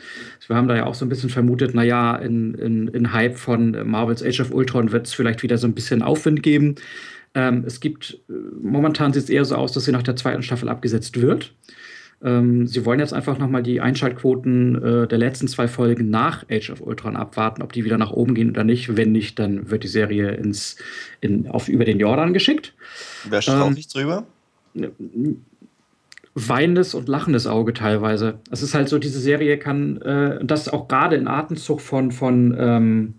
Wir 0.48 0.56
haben 0.56 0.68
da 0.68 0.76
ja 0.76 0.86
auch 0.86 0.96
so 0.96 1.06
ein 1.06 1.10
bisschen 1.10 1.30
vermutet, 1.30 1.74
naja, 1.74 2.16
in, 2.16 2.54
in, 2.56 2.88
in 2.90 3.14
Hype 3.14 3.38
von 3.38 3.72
Marvels 3.90 4.24
Age 4.24 4.42
of 4.42 4.54
Ultron 4.54 4.92
wird 4.92 5.08
es 5.08 5.14
vielleicht 5.14 5.44
wieder 5.44 5.58
so 5.58 5.68
ein 5.68 5.74
bisschen 5.74 6.02
Aufwind 6.02 6.44
geben. 6.44 6.76
Ähm, 7.36 7.64
es 7.66 7.80
gibt, 7.80 8.20
äh, 8.30 8.34
momentan 8.62 9.14
sieht 9.14 9.24
es 9.24 9.30
eher 9.30 9.46
so 9.46 9.56
aus, 9.56 9.72
dass 9.72 9.86
sie 9.86 9.92
nach 9.92 10.04
der 10.04 10.16
zweiten 10.16 10.44
Staffel 10.44 10.70
abgesetzt 10.70 11.20
wird. 11.22 11.54
Ähm, 12.24 12.68
sie 12.68 12.86
wollen 12.86 13.00
jetzt 13.00 13.14
einfach 13.14 13.38
nochmal 13.38 13.64
die 13.64 13.82
Einschaltquoten 13.82 14.76
äh, 15.04 15.08
der 15.08 15.18
letzten 15.18 15.48
zwei 15.48 15.68
Folgen 15.68 16.10
nach 16.10 16.46
Age 16.50 16.70
of 16.70 16.82
Ultron 16.82 17.16
abwarten, 17.16 17.62
ob 17.62 17.74
die 17.74 17.84
wieder 17.84 17.98
nach 17.98 18.12
oben 18.12 18.34
gehen 18.34 18.50
oder 18.50 18.64
nicht. 18.64 18.96
Wenn 18.96 19.12
nicht, 19.12 19.40
dann 19.40 19.70
wird 19.70 19.84
die 19.84 19.90
Serie 19.90 20.32
ins, 20.32 20.78
in, 21.22 21.48
auf, 21.48 21.68
über 21.68 21.86
den 21.86 22.00
Jordan 22.00 22.34
geschickt. 22.34 22.74
Wer 23.30 23.42
straucht 23.42 23.68
Ähm, 23.68 23.74
nicht 23.74 23.94
drüber? 23.94 24.26
weinendes 26.36 26.96
und 26.96 27.08
lachendes 27.08 27.46
Auge 27.46 27.74
teilweise. 27.74 28.40
Es 28.50 28.64
ist 28.64 28.74
halt 28.74 28.90
so, 28.90 28.98
diese 28.98 29.20
Serie 29.20 29.58
kann 29.58 30.02
äh, 30.02 30.44
das 30.44 30.68
auch 30.68 30.88
gerade 30.88 31.16
in 31.16 31.28
Atemzug 31.28 31.80
von, 31.80 32.12
von, 32.12 32.56
ähm, 32.58 33.14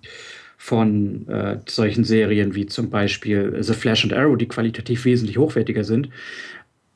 von 0.57 1.29
äh, 1.29 1.59
solchen 1.69 2.05
Serien 2.05 2.55
wie 2.55 2.67
zum 2.67 2.90
Beispiel 2.90 3.62
The 3.62 3.75
Flash 3.75 4.05
und 4.05 4.12
Arrow, 4.12 4.37
die 4.37 4.49
qualitativ 4.49 5.05
wesentlich 5.05 5.38
hochwertiger 5.38 5.85
sind. 5.85 6.09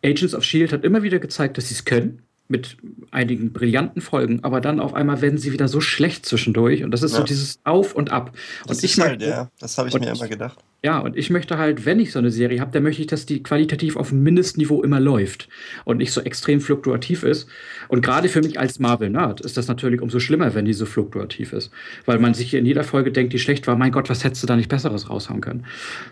Agents 0.04 0.34
of 0.34 0.44
Shield 0.44 0.72
hat 0.72 0.84
immer 0.84 1.02
wieder 1.02 1.18
gezeigt, 1.18 1.58
dass 1.58 1.68
sie 1.68 1.74
es 1.74 1.84
können 1.84 2.27
mit 2.48 2.78
einigen 3.10 3.52
brillanten 3.52 4.00
Folgen, 4.00 4.40
aber 4.42 4.60
dann 4.60 4.80
auf 4.80 4.94
einmal 4.94 5.20
werden 5.20 5.38
sie 5.38 5.52
wieder 5.52 5.68
so 5.68 5.80
schlecht 5.80 6.24
zwischendurch 6.26 6.82
und 6.82 6.90
das 6.92 7.02
ist 7.02 7.12
Ja. 7.12 7.18
so 7.18 7.24
dieses 7.24 7.58
Auf 7.64 7.94
und 7.94 8.10
Ab. 8.10 8.32
Das 8.66 8.78
und 8.78 8.84
ist 8.84 8.84
ich 8.96 9.00
halt, 9.00 9.18
möchte- 9.20 9.28
ja, 9.30 9.50
das 9.60 9.76
habe 9.78 9.88
ich 9.88 9.94
mir 9.98 10.10
immer 10.10 10.28
gedacht. 10.28 10.58
Ja, 10.84 11.00
und 11.00 11.16
ich 11.16 11.28
möchte 11.28 11.58
halt, 11.58 11.86
wenn 11.86 11.98
ich 11.98 12.12
so 12.12 12.20
eine 12.20 12.30
Serie 12.30 12.60
habe, 12.60 12.70
dann 12.70 12.84
möchte 12.84 13.00
ich, 13.02 13.08
dass 13.08 13.26
die 13.26 13.42
qualitativ 13.42 13.96
auf 13.96 14.10
dem 14.10 14.22
Mindestniveau 14.22 14.84
immer 14.84 15.00
läuft 15.00 15.48
und 15.84 15.96
nicht 15.96 16.12
so 16.12 16.20
extrem 16.20 16.60
fluktuativ 16.60 17.24
ist. 17.24 17.48
Und 17.88 18.00
gerade 18.00 18.28
für 18.28 18.40
mich 18.42 18.60
als 18.60 18.78
Marvel-Nerd 18.78 19.40
ist 19.40 19.56
das 19.56 19.66
natürlich 19.66 20.00
umso 20.00 20.20
schlimmer, 20.20 20.54
wenn 20.54 20.66
die 20.66 20.72
so 20.72 20.86
fluktuativ 20.86 21.52
ist. 21.52 21.72
Weil 22.06 22.20
man 22.20 22.32
sich 22.32 22.54
in 22.54 22.64
jeder 22.64 22.84
Folge 22.84 23.10
denkt, 23.10 23.32
die 23.32 23.40
schlecht 23.40 23.66
war, 23.66 23.74
mein 23.76 23.90
Gott, 23.90 24.08
was 24.08 24.22
hättest 24.22 24.44
du 24.44 24.46
da 24.46 24.54
nicht 24.54 24.68
Besseres 24.68 25.10
raushauen 25.10 25.40
können? 25.40 25.66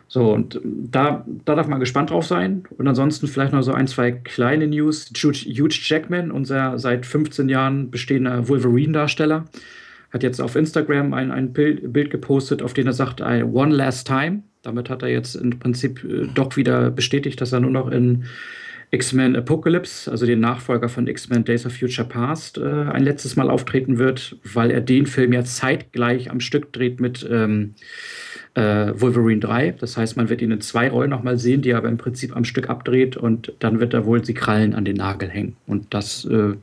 So, 0.09 0.33
und 0.33 0.61
da, 0.65 1.25
da 1.45 1.55
darf 1.55 1.69
man 1.69 1.79
gespannt 1.79 2.11
drauf 2.11 2.27
sein. 2.27 2.65
Und 2.77 2.89
ansonsten 2.89 3.29
vielleicht 3.29 3.53
noch 3.53 3.63
so 3.63 3.73
ein, 3.73 3.87
zwei 3.87 4.11
kleine 4.11 4.67
News. 4.67 5.13
Huge, 5.17 5.47
Huge 5.49 5.79
Jackman, 6.27 6.31
unser 6.31 6.79
seit 6.79 7.07
15 7.07 7.49
Jahren 7.49 7.91
bestehender 7.91 8.49
Wolverine-Darsteller, 8.49 9.45
hat 10.13 10.23
jetzt 10.23 10.41
auf 10.41 10.57
Instagram 10.57 11.13
ein, 11.15 11.31
ein 11.31 11.53
Bild, 11.53 12.11
gepostet, 12.11 12.63
auf 12.63 12.75
dem 12.75 12.87
er 12.87 12.93
sagt, 12.93 13.21
One 13.21 13.75
Last 13.75 14.07
Time. 14.07 14.43
Damit 14.63 14.89
hat 14.91 15.03
er 15.03 15.09
jetzt 15.09 15.35
im 15.35 15.59
Prinzip 15.59 16.03
äh, 16.05 16.27
doch 16.35 16.57
wieder 16.57 16.91
bestätigt, 16.91 17.41
dass 17.41 17.53
er 17.53 17.61
nur 17.61 17.71
noch 17.71 17.89
in 17.91 18.25
X-Men 18.91 19.37
Apocalypse, 19.37 20.11
also 20.11 20.27
den 20.27 20.41
Nachfolger 20.41 20.89
von 20.89 21.07
X-Men 21.07 21.45
Days 21.45 21.67
of 21.67 21.77
Future 21.77 22.07
Past, 22.07 22.59
äh, 22.59 22.63
ein 22.63 23.05
letztes 23.05 23.37
Mal 23.37 23.51
auftreten 23.51 23.99
wird, 23.99 24.37
weil 24.43 24.71
er 24.71 24.81
den 24.81 25.07
Film 25.07 25.33
ja 25.33 25.45
zeitgleich 25.45 26.31
am 26.31 26.41
Stück 26.41 26.73
dreht 26.73 27.01
mit 27.01 27.27
ähm, 27.31 27.75
äh, 27.75 28.36
Wolverine 28.57 29.41
3. 29.41 29.77
Das 29.79 29.97
heißt, 29.97 30.17
man 30.17 30.29
wird 30.29 30.41
ihn 30.41 30.51
in 30.51 30.61
zwei 30.61 30.89
Rollen 30.89 31.11
nochmal 31.11 31.39
sehen, 31.39 31.63
die 31.63 31.71
er 31.71 31.79
aber 31.79 31.89
im 31.89 31.99
Prinzip 31.99 32.35
am 32.35 32.45
Stück 32.45 32.71
abdreht 32.71 33.17
und 33.17 33.53
dann 33.59 33.81
wird 33.81 33.95
er 33.95 34.07
wohl 34.07 34.21
die 34.21 34.35
Krallen 34.35 34.75
an 34.75 34.85
den 34.85 34.97
Nagel 34.97 35.29
hängen. 35.29 35.57
Und 35.67 35.93
das 35.93 36.25
äh, 36.25 36.55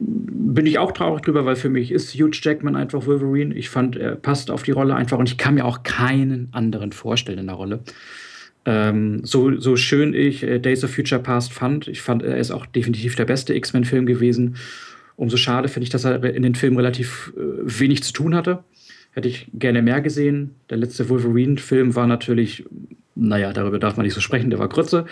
bin 0.00 0.66
ich 0.66 0.78
auch 0.78 0.92
traurig 0.92 1.22
drüber, 1.22 1.44
weil 1.44 1.56
für 1.56 1.68
mich 1.68 1.90
ist 1.90 2.14
Hugh 2.14 2.30
Jackman 2.32 2.76
einfach 2.76 3.06
Wolverine. 3.06 3.54
Ich 3.54 3.68
fand, 3.68 3.96
er 3.96 4.16
passt 4.16 4.50
auf 4.50 4.62
die 4.62 4.70
Rolle 4.70 4.94
einfach 4.94 5.18
und 5.18 5.28
ich 5.28 5.38
kann 5.38 5.54
mir 5.54 5.64
auch 5.64 5.82
keinen 5.82 6.48
anderen 6.52 6.92
vorstellen 6.92 7.38
in 7.38 7.46
der 7.46 7.56
Rolle. 7.56 7.80
Ähm, 8.64 9.24
so, 9.24 9.58
so 9.58 9.76
schön 9.76 10.14
ich 10.14 10.42
äh, 10.42 10.58
Days 10.58 10.84
of 10.84 10.94
Future 10.94 11.22
Past 11.22 11.52
fand, 11.52 11.88
ich 11.88 12.02
fand, 12.02 12.22
er 12.22 12.36
ist 12.36 12.50
auch 12.50 12.66
definitiv 12.66 13.16
der 13.16 13.24
beste 13.24 13.54
X-Men-Film 13.54 14.06
gewesen. 14.06 14.56
Umso 15.16 15.36
schade 15.36 15.68
finde 15.68 15.84
ich, 15.84 15.90
dass 15.90 16.04
er 16.04 16.22
in 16.22 16.42
den 16.42 16.54
Filmen 16.54 16.76
relativ 16.76 17.32
äh, 17.36 17.40
wenig 17.64 18.02
zu 18.02 18.12
tun 18.12 18.34
hatte. 18.34 18.62
Hätte 19.18 19.26
ich 19.26 19.48
gerne 19.52 19.82
mehr 19.82 20.00
gesehen. 20.00 20.54
Der 20.70 20.76
letzte 20.76 21.08
Wolverine-Film 21.08 21.96
war 21.96 22.06
natürlich, 22.06 22.64
naja, 23.16 23.52
darüber 23.52 23.80
darf 23.80 23.96
man 23.96 24.06
nicht 24.06 24.14
so 24.14 24.20
sprechen, 24.20 24.48
der 24.48 24.60
war 24.60 24.68
Grütze. 24.68 25.06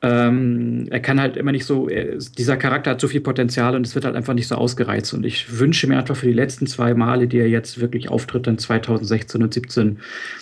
Ähm, 0.00 0.86
er 0.88 1.00
kann 1.00 1.20
halt 1.20 1.36
immer 1.36 1.52
nicht 1.52 1.66
so, 1.66 1.86
er, 1.86 2.16
dieser 2.16 2.56
Charakter 2.56 2.92
hat 2.92 3.02
so 3.02 3.06
viel 3.06 3.20
Potenzial 3.20 3.76
und 3.76 3.86
es 3.86 3.94
wird 3.94 4.06
halt 4.06 4.16
einfach 4.16 4.32
nicht 4.32 4.48
so 4.48 4.54
ausgereizt. 4.54 5.12
Und 5.12 5.26
ich 5.26 5.58
wünsche 5.58 5.86
mir 5.86 5.98
einfach 5.98 6.16
für 6.16 6.24
die 6.24 6.32
letzten 6.32 6.66
zwei 6.66 6.94
Male, 6.94 7.28
die 7.28 7.36
er 7.36 7.50
jetzt 7.50 7.82
wirklich 7.82 8.08
auftritt, 8.08 8.46
in 8.46 8.56
2016 8.56 9.42
und 9.42 9.52
2017, 9.52 9.98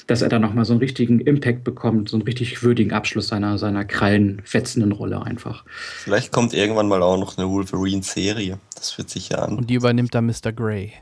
dass 0.07 0.23
er 0.23 0.29
da 0.29 0.39
nochmal 0.39 0.65
so 0.65 0.73
einen 0.73 0.81
richtigen 0.81 1.19
Impact 1.19 1.65
bekommt, 1.65 2.09
so 2.09 2.17
einen 2.17 2.23
richtig 2.23 2.63
würdigen 2.63 2.93
Abschluss 2.93 3.27
seiner, 3.27 3.59
seiner 3.59 3.85
krallenfetzenden 3.85 4.93
Rolle 4.93 5.25
einfach. 5.25 5.65
Vielleicht 6.05 6.31
kommt 6.31 6.55
irgendwann 6.55 6.87
mal 6.87 7.03
auch 7.03 7.19
noch 7.19 7.37
eine 7.37 7.49
Wolverine-Serie. 7.49 8.61
Das 8.77 8.97
wird 8.97 9.11
sicher 9.11 9.43
an. 9.43 9.59
Und 9.59 9.71
die 9.71 9.75
übernimmt 9.75 10.15
dann 10.15 10.27
Mr. 10.27 10.53
Grey. 10.53 10.93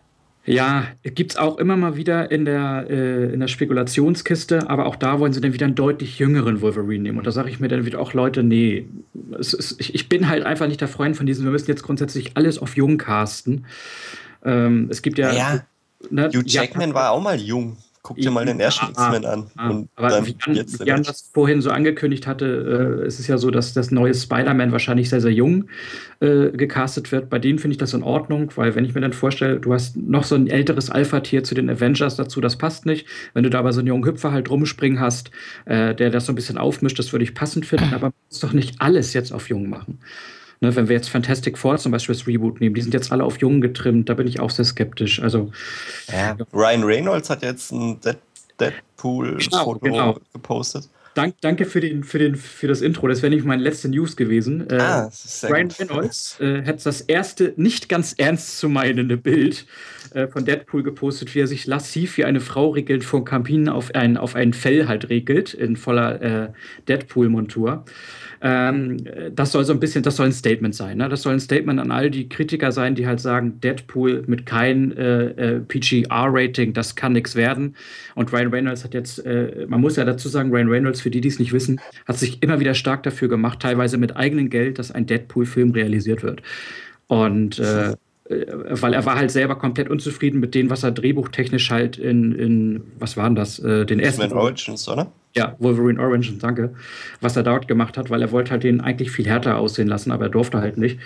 Ja, 0.47 0.87
gibt 1.03 1.33
es 1.33 1.37
auch 1.37 1.59
immer 1.59 1.77
mal 1.77 1.97
wieder 1.97 2.31
in 2.31 2.45
der, 2.45 2.87
äh, 2.89 3.33
in 3.33 3.41
der 3.41 3.49
Spekulationskiste, 3.49 4.71
aber 4.71 4.87
auch 4.87 4.97
da 4.97 5.21
wollen 5.21 5.33
sie 5.33 5.41
dann 5.41 5.53
wieder 5.53 5.67
einen 5.67 5.75
deutlich 5.75 6.19
jüngeren 6.19 6.63
Wolverine 6.63 7.03
nehmen. 7.03 7.19
Und 7.19 7.27
da 7.27 7.31
sage 7.31 7.51
ich 7.51 7.61
mir 7.61 7.69
dann 7.69 7.85
wieder 7.85 8.01
auch, 8.01 8.15
Leute, 8.15 8.43
nee, 8.43 8.87
es 9.39 9.53
ist, 9.53 9.79
ich, 9.79 10.09
bin 10.09 10.29
halt 10.29 10.45
einfach 10.45 10.67
nicht 10.67 10.81
der 10.81 10.89
Freund 10.89 11.17
von 11.17 11.27
diesem, 11.27 11.45
wir 11.45 11.53
müssen 11.53 11.71
jetzt 11.71 11.83
grundsätzlich 11.83 12.37
alles 12.37 12.59
auf 12.59 12.75
jung 12.75 12.97
casten. 12.97 13.67
Ähm, 14.45 14.89
es 14.91 15.03
gibt 15.03 15.19
ja. 15.19 15.33
Ja, 15.33 15.61
ne, 16.09 16.29
Hugh 16.29 16.43
ja, 16.47 16.63
Jackman 16.63 16.95
war 16.95 17.11
auch 17.11 17.21
mal 17.21 17.39
jung. 17.39 17.77
Guck 18.03 18.17
dir 18.17 18.31
mal 18.31 18.47
den 18.47 18.59
ersten 18.61 18.87
Ja, 18.87 18.91
X-Men 18.91 19.27
an. 19.27 19.51
Ah, 19.57 19.69
Und 19.69 19.91
aber 19.95 20.09
dann 20.09 20.27
wie 20.27 20.35
Jan, 20.47 20.57
jetzt 20.57 20.81
wie 20.81 20.87
Jan 20.87 21.03
das 21.03 21.31
vorhin 21.35 21.61
so 21.61 21.71
angekündigt 21.71 22.27
hatte, 22.27 23.01
äh, 23.03 23.07
es 23.07 23.21
ist 23.21 23.27
ja 23.27 23.37
so, 23.37 23.51
dass 23.51 23.75
das 23.75 23.91
neue 23.91 24.15
Spider-Man 24.15 24.73
wahrscheinlich 24.73 25.11
sehr, 25.11 25.21
sehr 25.21 25.33
jung 25.33 25.67
äh, 26.21 26.51
gecastet 26.51 27.13
wird. 27.13 27.29
Bei 27.29 27.39
denen 27.39 27.59
finde 27.59 27.73
ich 27.73 27.79
das 27.79 27.93
in 27.93 28.03
Ordnung, 28.03 28.53
weil 28.57 28.75
wenn 28.75 28.87
ich 28.87 28.95
mir 28.95 29.03
dann 29.03 29.13
vorstelle, 29.13 29.61
du 29.61 29.75
hast 29.75 29.99
noch 29.99 30.25
so 30.25 30.35
ein 30.35 30.47
älteres 30.47 30.89
Alpha-Tier 30.89 31.45
zu 31.45 31.55
den 31.55 31.69
Avengers 31.69 32.17
dazu, 32.17 32.41
das 32.41 32.57
passt 32.57 32.87
nicht. 32.87 33.07
Wenn 33.35 33.43
du 33.43 33.51
da 33.51 33.59
aber 33.59 33.75
so 33.75 33.81
einen 33.81 33.89
jungen 33.89 34.07
Hüpfer 34.07 34.33
halt 34.33 34.49
rumspringen 34.49 34.99
hast, 34.99 35.31
äh, 35.67 35.95
der 35.95 36.09
das 36.09 36.25
so 36.25 36.33
ein 36.33 36.37
bisschen 36.37 36.57
aufmischt, 36.57 36.99
das 36.99 37.13
würde 37.13 37.25
ich 37.25 37.35
passend 37.35 37.67
finden, 37.67 37.93
aber 37.95 38.07
man 38.07 38.13
muss 38.31 38.41
doch 38.41 38.55
nicht 38.55 38.81
alles 38.81 39.13
jetzt 39.13 39.33
auf 39.33 39.51
jung 39.51 39.69
machen. 39.69 39.99
Ne, 40.63 40.77
wenn 40.77 40.89
wir 40.89 40.97
jetzt 40.97 41.09
Fantastic 41.09 41.57
Four 41.57 41.79
zum 41.79 41.91
Beispiel 41.93 42.15
das 42.15 42.27
Reboot 42.27 42.61
nehmen, 42.61 42.75
die 42.75 42.83
sind 42.83 42.93
jetzt 42.93 43.11
alle 43.13 43.25
auf 43.25 43.41
jung 43.41 43.61
getrimmt, 43.63 44.09
da 44.11 44.15
bin 44.15 44.27
ich 44.27 44.41
auch 44.41 44.51
sehr 44.51 44.67
skeptisch. 44.67 45.21
Also 45.23 45.51
Ja. 46.13 46.37
Ryan 46.53 46.85
Reynolds 46.85 47.31
hat 47.31 47.43
jetzt 47.43 47.73
ein 47.73 47.99
Dead 48.01 48.17
Deadpool-Foto 48.61 49.79
Genau, 49.81 50.13
genau. 50.13 50.19
gepostet. 50.35 50.89
Dank, 51.15 51.35
danke 51.41 51.65
für, 51.65 51.81
den, 51.81 52.05
für, 52.05 52.19
den, 52.19 52.37
für 52.37 52.69
das 52.69 52.83
Intro. 52.83 53.09
Das 53.09 53.23
wäre 53.23 53.35
nicht 53.35 53.45
meine 53.45 53.63
letzte 53.63 53.89
News 53.89 54.17
gewesen. 54.17 54.69
Äh, 54.71 54.77
Ah, 54.79 55.11
Ryan 55.45 55.69
gut. 55.69 55.81
Reynolds 55.81 56.39
äh, 56.41 56.63
hat 56.65 56.85
das 56.87 57.01
erste 57.01 57.55
nicht 57.57 57.89
ganz 57.89 58.15
ernst 58.17 58.59
zu 58.59 58.69
meinende 58.69 59.17
Bild 59.17 59.67
äh, 60.15 60.29
von 60.29 60.45
Deadpool 60.45 60.83
gepostet, 60.83 61.35
wie 61.35 61.41
er 61.41 61.47
sich 61.47 61.67
lassiv 61.67 62.17
wie 62.19 62.25
eine 62.27 62.41
Frau 62.41 62.69
regelt 62.69 63.03
vor 63.03 63.25
Kamin 63.25 63.69
auf 63.71 63.93
ein, 63.95 64.17
auf 64.19 64.37
ein 64.37 64.53
Fell 64.53 64.87
halt 64.87 65.09
regelt, 65.09 65.53
in 65.55 65.77
voller 65.77 66.21
äh, 66.23 66.49
Deadpool-Montur. 66.87 67.85
Ähm, 68.43 68.99
das 69.35 69.53
soll 69.53 69.65
so 69.65 69.73
ein 69.73 69.81
bisschen, 69.81 70.03
das 70.03 70.17
soll 70.17 70.27
ein 70.27 70.33
Statement 70.33 70.75
sein. 70.75 70.99
Ne? 70.99 71.09
Das 71.09 71.23
soll 71.23 71.35
ein 71.35 71.41
Statement 71.41 71.79
an 71.79 71.91
all 71.91 72.11
die 72.11 72.29
Kritiker 72.29 72.73
sein, 72.73 72.95
die 72.95 73.07
halt 73.07 73.21
sagen, 73.21 73.61
Deadpool 73.61 74.25
mit 74.27 74.47
kein 74.47 74.97
äh, 74.97 75.27
äh, 75.27 75.61
PGR-Rating, 75.61 76.73
das 76.73 76.95
kann 76.97 77.13
nichts 77.13 77.37
werden. 77.37 77.77
Und 78.15 78.33
Ryan 78.33 78.49
Reynolds 78.49 78.85
hat 78.85 78.95
jetzt, 78.95 79.25
äh, 79.27 79.67
man 79.69 79.81
muss 79.81 79.97
ja 79.97 80.05
dazu 80.05 80.29
sagen, 80.29 80.51
Ryan 80.51 80.69
Reynolds, 80.69 81.01
für 81.01 81.11
die, 81.11 81.21
die 81.21 81.29
es 81.29 81.39
nicht 81.39 81.53
wissen, 81.53 81.81
hat 82.07 82.17
sich 82.17 82.43
immer 82.43 82.61
wieder 82.61 82.75
stark 82.75 83.03
dafür 83.03 83.29
gemacht, 83.29 83.61
teilweise 83.61 83.99
mit 83.99 84.17
eigenem 84.17 84.49
Geld, 84.49 84.79
dass 84.79 84.91
ein 84.91 85.07
Deadpool-Film 85.07 85.73
realisiert 85.73 86.23
wird. 86.23 86.43
Und 87.09 87.59
äh, 87.59 87.95
weil 88.31 88.95
er 88.95 89.05
war 89.05 89.17
halt 89.17 89.31
selber 89.31 89.57
komplett 89.57 89.91
unzufrieden 89.91 90.41
mit 90.41 90.55
dem, 90.55 90.71
was 90.71 90.83
er 90.83 90.93
drehbuchtechnisch 90.93 91.71
halt 91.71 91.99
in, 91.99 92.33
in 92.33 92.83
was 92.99 93.17
waren 93.17 93.35
das, 93.35 93.59
äh, 93.59 93.85
den 93.85 93.99
ersten 94.01 94.23
X-Men 94.23 94.39
Origins, 94.39 94.89
oder? 94.89 95.13
ja, 95.35 95.55
Wolverine 95.61 96.01
Orange, 96.01 96.33
danke, 96.39 96.75
was 97.21 97.37
er 97.37 97.45
dort 97.45 97.69
gemacht 97.69 97.97
hat, 97.97 98.11
weil 98.11 98.21
er 98.21 98.33
wollte 98.33 98.51
halt 98.51 98.65
den 98.65 98.81
eigentlich 98.81 99.11
viel 99.11 99.27
härter 99.27 99.59
aussehen 99.59 99.87
lassen, 99.87 100.11
aber 100.11 100.25
er 100.25 100.31
durfte 100.31 100.59
halt 100.59 100.77
nicht. 100.77 100.99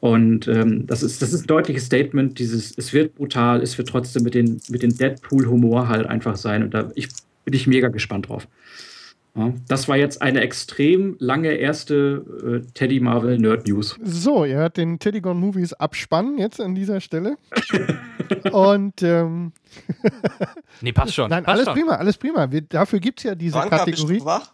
Und 0.00 0.48
ähm, 0.48 0.86
das, 0.86 1.02
ist, 1.02 1.20
das 1.20 1.32
ist 1.32 1.42
ein 1.44 1.46
deutliches 1.46 1.84
Statement, 1.84 2.38
dieses, 2.38 2.76
es 2.78 2.92
wird 2.92 3.14
brutal, 3.16 3.60
es 3.60 3.76
wird 3.76 3.88
trotzdem 3.88 4.22
mit 4.22 4.34
den, 4.34 4.60
mit 4.68 4.82
den 4.82 4.96
Deadpool-Humor 4.96 5.88
halt 5.88 6.06
einfach 6.06 6.36
sein. 6.36 6.62
Und 6.62 6.72
da 6.72 6.90
ich, 6.94 7.08
bin 7.44 7.54
ich 7.54 7.66
mega 7.66 7.88
gespannt 7.88 8.28
drauf. 8.28 8.48
Ja, 9.36 9.52
das 9.68 9.86
war 9.88 9.96
jetzt 9.96 10.22
eine 10.22 10.40
extrem 10.40 11.16
lange 11.18 11.52
erste 11.52 12.62
äh, 12.64 12.72
Teddy 12.72 13.00
Marvel 13.00 13.38
Nerd 13.38 13.68
News. 13.68 13.96
So, 14.02 14.44
ihr 14.44 14.56
hört 14.56 14.76
den 14.78 14.98
Teddy 14.98 15.20
Gone 15.20 15.38
Movies 15.38 15.72
Abspann 15.74 16.38
jetzt 16.38 16.60
an 16.60 16.74
dieser 16.74 17.00
Stelle. 17.00 17.36
Und 18.52 19.02
ähm, 19.02 19.52
Nee, 20.80 20.92
passt 20.92 21.14
schon. 21.14 21.30
nein, 21.30 21.44
passt 21.44 21.54
alles 21.54 21.64
schon. 21.66 21.74
prima, 21.74 21.92
alles 21.96 22.16
prima. 22.16 22.50
Wir, 22.50 22.62
dafür 22.62 22.98
gibt 22.98 23.20
es 23.20 23.24
ja 23.24 23.34
diese 23.34 23.58
bist 23.58 23.70
Kategorie. 23.70 24.18
du 24.18 24.24
wach? 24.24 24.52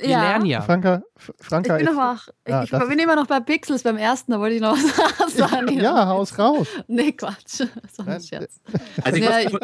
Wir 0.00 0.08
lernen 0.18 0.46
ja. 0.46 0.60
Franka, 0.62 1.02
F- 1.16 1.32
Ich 1.38 1.46
Franka 1.46 1.76
bin 1.76 1.84
noch 1.84 1.92
ist, 1.92 1.98
wach. 1.98 2.28
Ich, 2.44 2.50
Ja, 2.50 2.62
ich 2.64 2.70
das 2.70 2.88
bin 2.88 2.98
immer 2.98 3.16
noch 3.16 3.26
bei 3.26 3.40
Pixels 3.40 3.82
beim 3.82 3.96
ersten, 3.96 4.32
da 4.32 4.40
wollte 4.40 4.54
ich 4.56 4.60
noch 4.62 4.76
was 5.18 5.34
sagen. 5.36 5.68
ja, 5.80 6.06
haus 6.06 6.38
raus. 6.38 6.66
Nee, 6.88 7.12
Quatsch. 7.12 7.60
Das 7.82 7.98
war 8.06 8.14
ein 8.14 8.20
Scherz. 8.22 8.60
Also 9.04 9.18
Ja, 9.18 9.40
ich, 9.40 9.56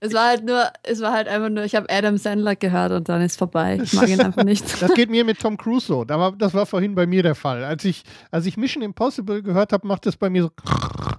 es 0.00 0.12
war 0.12 0.26
halt 0.28 0.44
nur, 0.44 0.64
es 0.82 1.00
war 1.00 1.12
halt 1.12 1.28
einfach 1.28 1.48
nur, 1.48 1.64
ich 1.64 1.74
habe 1.74 1.86
Adam 1.90 2.16
Sandler 2.18 2.54
gehört 2.56 2.92
und 2.92 3.08
dann 3.08 3.20
ist 3.22 3.36
vorbei. 3.38 3.78
Ich 3.82 3.92
mag 3.92 4.08
ihn 4.08 4.20
einfach 4.20 4.44
nicht. 4.44 4.80
Das 4.82 4.92
geht 4.94 5.10
mir 5.10 5.24
mit 5.24 5.40
Tom 5.40 5.56
Cruise 5.56 5.86
so. 5.86 6.04
Da 6.04 6.18
war, 6.18 6.32
das 6.32 6.54
war 6.54 6.66
vorhin 6.66 6.94
bei 6.94 7.06
mir 7.06 7.22
der 7.22 7.34
Fall. 7.34 7.64
Als 7.64 7.84
ich, 7.84 8.04
als 8.30 8.46
ich 8.46 8.56
Mission 8.56 8.82
Impossible 8.82 9.42
gehört 9.42 9.72
habe, 9.72 9.86
macht 9.86 10.06
es 10.06 10.16
bei 10.16 10.30
mir 10.30 10.42
so 10.44 10.50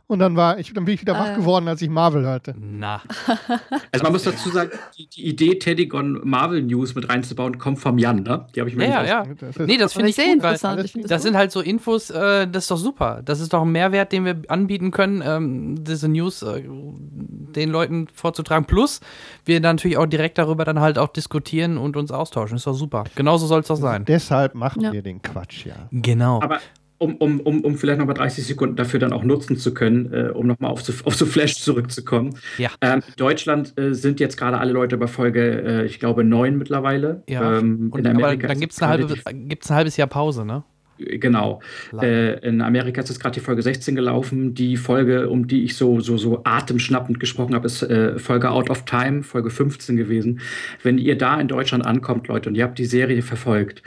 und 0.08 0.20
dann 0.20 0.36
war 0.36 0.58
ich, 0.58 0.74
dann 0.74 0.86
bin 0.86 0.94
ich 0.94 1.02
wieder 1.02 1.14
wach 1.14 1.28
ja. 1.28 1.36
geworden, 1.36 1.68
als 1.68 1.82
ich 1.82 1.90
Marvel 1.90 2.24
hörte. 2.24 2.56
Na, 2.60 3.02
Also 3.92 4.04
man 4.04 4.14
muss 4.14 4.24
dazu 4.24 4.50
sagen, 4.50 4.72
die, 4.98 5.08
die 5.08 5.28
Idee, 5.28 5.60
Teddy 5.60 5.88
Gone 5.88 6.22
Marvel 6.24 6.64
News 6.64 6.96
mit 6.96 7.10
reinzubauen, 7.10 7.58
kommt 7.58 7.80
vom 7.80 7.98
Jan, 7.98 8.24
ne? 8.24 8.48
Die 8.56 8.60
habe 8.62 8.70
ich 8.70 8.76
mir 8.76 8.88
ja, 8.88 9.02
nicht 9.02 9.10
ja, 9.10 9.26
ja. 9.26 9.34
Das 9.40 9.58
Nee, 9.60 9.78
das 9.78 9.94
finde 9.94 10.10
ich 10.10 10.16
sehe 10.16 10.34
gut, 10.34 10.44
weil 10.44 10.54
interessant. 10.56 10.90
find 10.90 11.12
das 11.12 11.22
sind 11.24 11.36
halt 11.36 11.52
so 11.52 11.62
Infos, 11.62 12.10
äh, 12.10 12.48
das 12.48 12.64
ist 12.64 12.72
doch 12.72 12.78
super. 12.78 13.22
Das 13.24 13.40
ist 13.40 13.54
doch 13.54 13.62
ein 13.64 13.72
Mehrwert, 13.72 14.12
den 14.12 14.26
wir 14.26 14.42
anbieten 14.48 14.92
können, 14.92 15.22
ähm, 15.26 15.84
diese 15.84 16.08
News 16.08 16.42
äh, 16.42 16.64
den 16.66 17.70
Leuten 17.70 18.08
vorzutragen. 18.14 18.66
Plus, 18.66 19.02
wir 19.46 19.60
dann 19.62 19.76
natürlich 19.76 19.98
auch 19.98 20.06
direkt 20.06 20.38
darüber 20.38 20.64
dann 20.66 20.80
halt 20.80 20.98
auch 20.98 21.10
diskutieren 21.10 21.78
und 21.78 21.98
uns 21.98 22.12
austauschen. 22.12 22.58
Ist 22.58 22.68
doch 22.68 22.74
super. 22.74 23.04
Genauso 23.16 23.46
soll 23.48 23.62
es 23.62 23.68
doch 23.68 23.76
sein. 23.76 24.06
Deshalb 24.06 24.56
machen 24.56 24.82
Ja. 24.82 24.92
wir 24.94 25.02
den 25.02 25.22
Quatsch, 25.22 25.66
ja. 25.66 25.76
Genau. 25.92 26.42
Aber 26.42 26.60
um, 26.98 27.16
um, 27.18 27.40
um, 27.40 27.62
um 27.62 27.78
vielleicht 27.78 28.00
nochmal 28.00 28.16
30 28.16 28.46
Sekunden 28.46 28.76
dafür 28.76 29.00
dann 29.00 29.14
auch 29.14 29.24
nutzen 29.24 29.58
zu 29.58 29.74
können, 29.74 30.12
äh, 30.14 30.30
um 30.34 30.48
nochmal 30.48 30.72
auf, 30.72 30.82
so, 30.82 30.94
auf 31.06 31.16
so 31.16 31.26
Flash 31.26 31.56
zurückzukommen. 31.56 32.38
Ja. 32.58 32.70
Ähm, 32.82 33.02
Deutschland 33.18 33.78
äh, 33.78 33.94
sind 33.94 34.20
jetzt 34.20 34.38
gerade 34.38 34.58
alle 34.58 34.72
Leute 34.72 34.98
bei 34.98 35.08
Folge, 35.08 35.62
äh, 35.62 35.86
ich 35.86 36.00
glaube, 36.00 36.24
neun 36.24 36.58
mittlerweile. 36.58 37.24
Ja. 37.30 37.60
Ähm, 37.60 37.90
Und, 37.92 38.00
in 38.00 38.08
aber 38.08 38.16
Amerika 38.16 38.48
dann 38.48 38.58
ist 38.58 38.62
gibt 38.62 38.74
es 38.74 38.82
ein, 38.82 38.90
halbe, 38.90 39.16
ein 39.26 39.58
halbes 39.70 39.98
Jahr 39.98 40.08
Pause, 40.08 40.46
ne? 40.46 40.64
Genau. 40.98 41.62
Äh, 42.02 42.40
in 42.48 42.62
Amerika 42.62 43.02
ist 43.02 43.10
jetzt 43.10 43.20
gerade 43.20 43.36
die 43.36 43.40
Folge 43.40 43.62
16 43.62 43.96
gelaufen. 43.96 44.54
Die 44.56 44.78
Folge, 44.78 45.30
um 45.30 45.48
die 45.48 45.64
ich 45.64 45.76
so, 45.76 46.00
so, 46.00 46.18
so 46.18 46.42
atemschnappend 46.44 47.20
gesprochen 47.20 47.54
habe, 47.54 47.68
ist 47.68 47.84
äh, 47.84 48.18
Folge 48.18 48.50
Out 48.50 48.70
of 48.70 48.86
Time, 48.86 49.24
Folge 49.24 49.50
15 49.50 49.96
gewesen. 49.96 50.40
Wenn 50.82 50.98
ihr 50.98 51.18
da 51.18 51.40
in 51.40 51.48
Deutschland 51.48 51.86
ankommt, 51.86 52.28
Leute, 52.28 52.50
und 52.50 52.56
ihr 52.56 52.64
habt 52.64 52.80
die 52.80 52.86
Serie 52.86 53.22
verfolgt, 53.22 53.84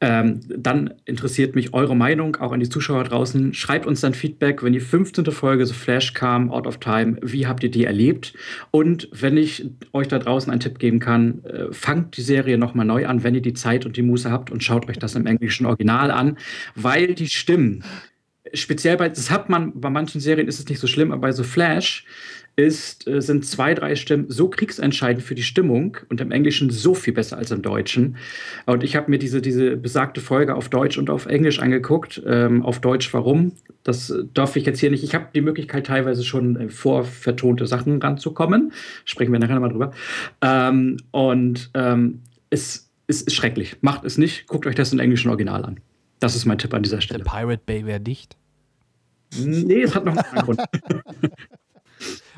ähm, 0.00 0.40
dann 0.48 0.94
interessiert 1.06 1.56
mich 1.56 1.74
eure 1.74 1.96
Meinung, 1.96 2.36
auch 2.36 2.52
an 2.52 2.60
die 2.60 2.68
Zuschauer 2.68 3.02
draußen. 3.02 3.52
Schreibt 3.52 3.84
uns 3.84 4.00
dann 4.00 4.14
Feedback, 4.14 4.62
wenn 4.62 4.72
die 4.72 4.80
15. 4.80 5.24
Folge 5.32 5.66
so 5.66 5.74
Flash 5.74 6.14
kam, 6.14 6.52
Out 6.52 6.68
of 6.68 6.78
Time, 6.78 7.18
wie 7.20 7.48
habt 7.48 7.64
ihr 7.64 7.70
die 7.70 7.84
erlebt? 7.84 8.32
Und 8.70 9.08
wenn 9.10 9.36
ich 9.36 9.68
euch 9.92 10.06
da 10.06 10.20
draußen 10.20 10.52
einen 10.52 10.60
Tipp 10.60 10.78
geben 10.78 11.00
kann, 11.00 11.44
äh, 11.44 11.72
fangt 11.72 12.16
die 12.16 12.22
Serie 12.22 12.58
nochmal 12.58 12.86
neu 12.86 13.06
an, 13.06 13.24
wenn 13.24 13.34
ihr 13.34 13.42
die 13.42 13.54
Zeit 13.54 13.86
und 13.86 13.96
die 13.96 14.02
Muße 14.02 14.30
habt 14.30 14.52
und 14.52 14.62
schaut 14.62 14.88
euch 14.88 15.00
das 15.00 15.16
im 15.16 15.26
englischen 15.26 15.66
Original 15.66 16.12
an, 16.12 16.38
weil 16.76 17.14
die 17.14 17.28
Stimmen, 17.28 17.82
speziell 18.54 18.96
bei, 18.98 19.08
das 19.08 19.32
hat 19.32 19.48
man, 19.50 19.80
bei 19.80 19.90
manchen 19.90 20.20
Serien 20.20 20.46
ist 20.46 20.60
es 20.60 20.68
nicht 20.68 20.78
so 20.78 20.86
schlimm, 20.86 21.10
aber 21.10 21.22
bei 21.22 21.32
so 21.32 21.42
Flash 21.42 22.04
ist, 22.58 23.06
äh, 23.06 23.22
sind 23.22 23.46
zwei, 23.46 23.72
drei 23.72 23.94
Stimmen 23.94 24.26
so 24.28 24.48
kriegsentscheidend 24.48 25.22
für 25.22 25.36
die 25.36 25.44
Stimmung 25.44 25.96
und 26.08 26.20
im 26.20 26.32
Englischen 26.32 26.70
so 26.70 26.92
viel 26.92 27.12
besser 27.12 27.38
als 27.38 27.52
im 27.52 27.62
Deutschen. 27.62 28.16
Und 28.66 28.82
ich 28.82 28.96
habe 28.96 29.10
mir 29.10 29.18
diese, 29.18 29.40
diese 29.40 29.76
besagte 29.76 30.20
Folge 30.20 30.56
auf 30.56 30.68
Deutsch 30.68 30.98
und 30.98 31.08
auf 31.08 31.26
Englisch 31.26 31.60
angeguckt. 31.60 32.20
Ähm, 32.26 32.64
auf 32.64 32.80
Deutsch 32.80 33.14
warum? 33.14 33.52
Das 33.84 34.10
äh, 34.10 34.24
darf 34.34 34.56
ich 34.56 34.66
jetzt 34.66 34.80
hier 34.80 34.90
nicht. 34.90 35.04
Ich 35.04 35.14
habe 35.14 35.28
die 35.32 35.40
Möglichkeit, 35.40 35.86
teilweise 35.86 36.24
schon 36.24 36.56
äh, 36.56 36.68
vorvertonte 36.68 37.68
Sachen 37.68 38.02
ranzukommen. 38.02 38.72
Sprechen 39.04 39.32
wir 39.32 39.38
nachher 39.38 39.54
nochmal 39.54 39.70
drüber. 39.70 39.92
Ähm, 40.42 40.96
und 41.12 41.70
ähm, 41.74 42.22
es, 42.50 42.90
es 43.06 43.22
ist 43.22 43.36
schrecklich. 43.36 43.76
Macht 43.82 44.04
es 44.04 44.18
nicht. 44.18 44.48
Guckt 44.48 44.66
euch 44.66 44.74
das 44.74 44.92
im 44.92 44.98
englischen 44.98 45.28
Original 45.28 45.64
an. 45.64 45.78
Das 46.18 46.34
ist 46.34 46.44
mein 46.44 46.58
Tipp 46.58 46.74
an 46.74 46.82
dieser 46.82 47.00
Stelle. 47.00 47.22
Pirate 47.22 47.62
Bay 47.64 47.86
wäre 47.86 48.00
dicht. 48.00 48.36
Nee, 49.38 49.82
es 49.82 49.94
hat 49.94 50.04
noch 50.04 50.16
einen 50.16 50.42
Grund. 50.42 50.60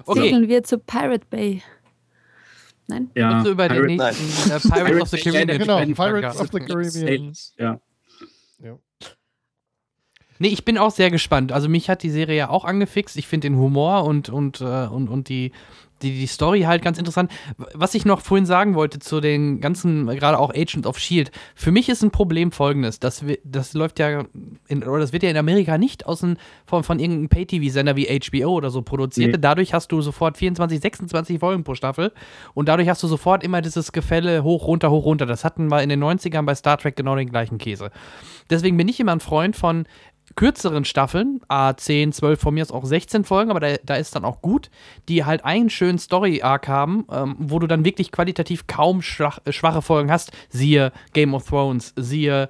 Okay, 0.07 0.21
Segeln 0.23 0.49
wir 0.49 0.63
zu 0.63 0.79
Pirate 0.79 1.27
Bay. 1.31 1.63
Nein? 2.89 3.11
Ja, 3.15 3.39
und 3.39 3.45
so 3.45 3.51
über 3.53 3.69
den 3.69 3.97
Pirate- 3.97 4.17
nächsten 4.21 4.51
äh, 4.51 4.59
Pirates 4.61 5.03
of 5.03 5.09
the 5.11 5.19
Caribbean. 5.19 5.59
Genau, 5.59 5.79
Pirates 5.95 6.41
of 6.41 6.49
the 6.53 6.59
Caribbean. 6.61 7.35
Sailors, 7.35 7.55
Ja. 7.59 7.81
Nee, 10.43 10.49
ich 10.49 10.65
bin 10.65 10.79
auch 10.79 10.91
sehr 10.91 11.11
gespannt. 11.11 11.53
Also 11.53 11.69
mich 11.69 11.91
hat 11.91 12.03
die 12.03 12.09
Serie 12.09 12.35
ja 12.37 12.49
auch 12.49 12.65
angefixt. 12.65 13.19
Ich 13.19 13.27
finde 13.29 13.49
den 13.51 13.59
Humor 13.59 14.05
und, 14.05 14.31
und, 14.31 14.63
äh, 14.63 14.87
und, 14.87 15.09
und 15.09 15.29
die, 15.29 15.53
die, 16.03 16.13
die 16.19 16.27
Story 16.27 16.63
halt 16.63 16.83
ganz 16.83 16.99
interessant. 16.99 17.31
Was 17.75 17.95
ich 17.95 18.05
noch 18.05 18.21
vorhin 18.21 18.47
sagen 18.47 18.75
wollte 18.75 18.99
zu 18.99 19.21
den 19.21 19.61
ganzen, 19.61 20.07
gerade 20.07 20.39
auch 20.39 20.51
Agent 20.55 20.87
of 20.87 20.99
Shield, 20.99 21.31
für 21.55 21.71
mich 21.73 21.89
ist 21.89 22.03
ein 22.03 22.11
Problem 22.11 22.53
folgendes. 22.53 23.01
Das, 23.01 23.27
wi- 23.27 23.41
das 23.45 23.75
läuft 23.75 23.99
ja, 23.99 24.25
in, 24.69 24.83
oder 24.83 25.01
das 25.01 25.13
wird 25.13 25.23
ja 25.23 25.31
in 25.31 25.37
Amerika 25.37 25.79
nicht 25.79 26.07
aus 26.07 26.21
dem, 26.21 26.37
von, 26.67 26.83
von 26.85 26.99
irgendeinem 26.99 27.29
Pay-TV-Sender 27.29 27.97
wie 27.97 28.07
HBO 28.07 28.51
oder 28.55 28.71
so 28.71 28.83
produziert. 28.83 29.33
Nee. 29.33 29.39
Dadurch 29.41 29.75
hast 29.75 29.93
du 29.93 30.01
sofort 30.01 30.37
24, 30.39 30.81
26 30.81 31.39
Folgen 31.39 31.65
pro 31.65 31.75
Staffel 31.75 32.13
und 32.55 32.69
dadurch 32.69 32.89
hast 32.89 33.03
du 33.03 33.07
sofort 33.09 33.43
immer 33.45 33.61
dieses 33.63 33.93
Gefälle 33.93 34.43
hoch, 34.43 34.67
runter, 34.67 34.91
hoch, 34.91 35.05
runter. 35.05 35.27
Das 35.27 35.45
hatten 35.45 35.69
wir 35.69 35.83
in 35.83 35.89
den 35.89 36.03
90ern 36.03 36.43
bei 36.43 36.55
Star 36.55 36.79
Trek 36.79 36.97
genau 36.97 37.17
den 37.17 37.29
gleichen 37.31 37.59
Käse. 37.59 37.91
Deswegen 38.49 38.77
bin 38.77 38.89
ich 38.89 38.99
immer 39.01 39.13
ein 39.13 39.21
Freund 39.21 39.55
von 39.57 39.85
kürzeren 40.37 40.85
Staffeln, 40.85 41.41
a 41.49 41.77
10, 41.77 42.13
12, 42.13 42.41
von 42.41 42.55
mir 42.55 42.63
aus 42.63 42.71
auch 42.71 42.85
16 42.85 43.25
Folgen, 43.25 43.51
aber 43.51 43.61
da, 43.61 43.77
da 43.85 43.97
ist 43.97 44.15
dann 44.15 44.25
auch 44.25 44.41
gut, 44.43 44.71
die 45.09 45.25
halt 45.25 45.45
einen 45.45 45.71
schönen 45.71 45.99
Story-Arc 45.99 46.69
haben, 46.69 47.07
ähm, 47.11 47.37
wo 47.39 47.59
du 47.59 47.67
dann 47.67 47.85
wirklich 47.85 48.13
qualitativ 48.13 48.67
kaum 48.67 49.01
äh, 49.01 49.53
schwache 49.53 49.83
Folgen 49.83 50.11
hast. 50.11 50.33
Siehe 50.49 50.93
Game 51.13 51.35
of 51.35 51.49
Thrones, 51.49 51.93
siehe, 51.97 52.49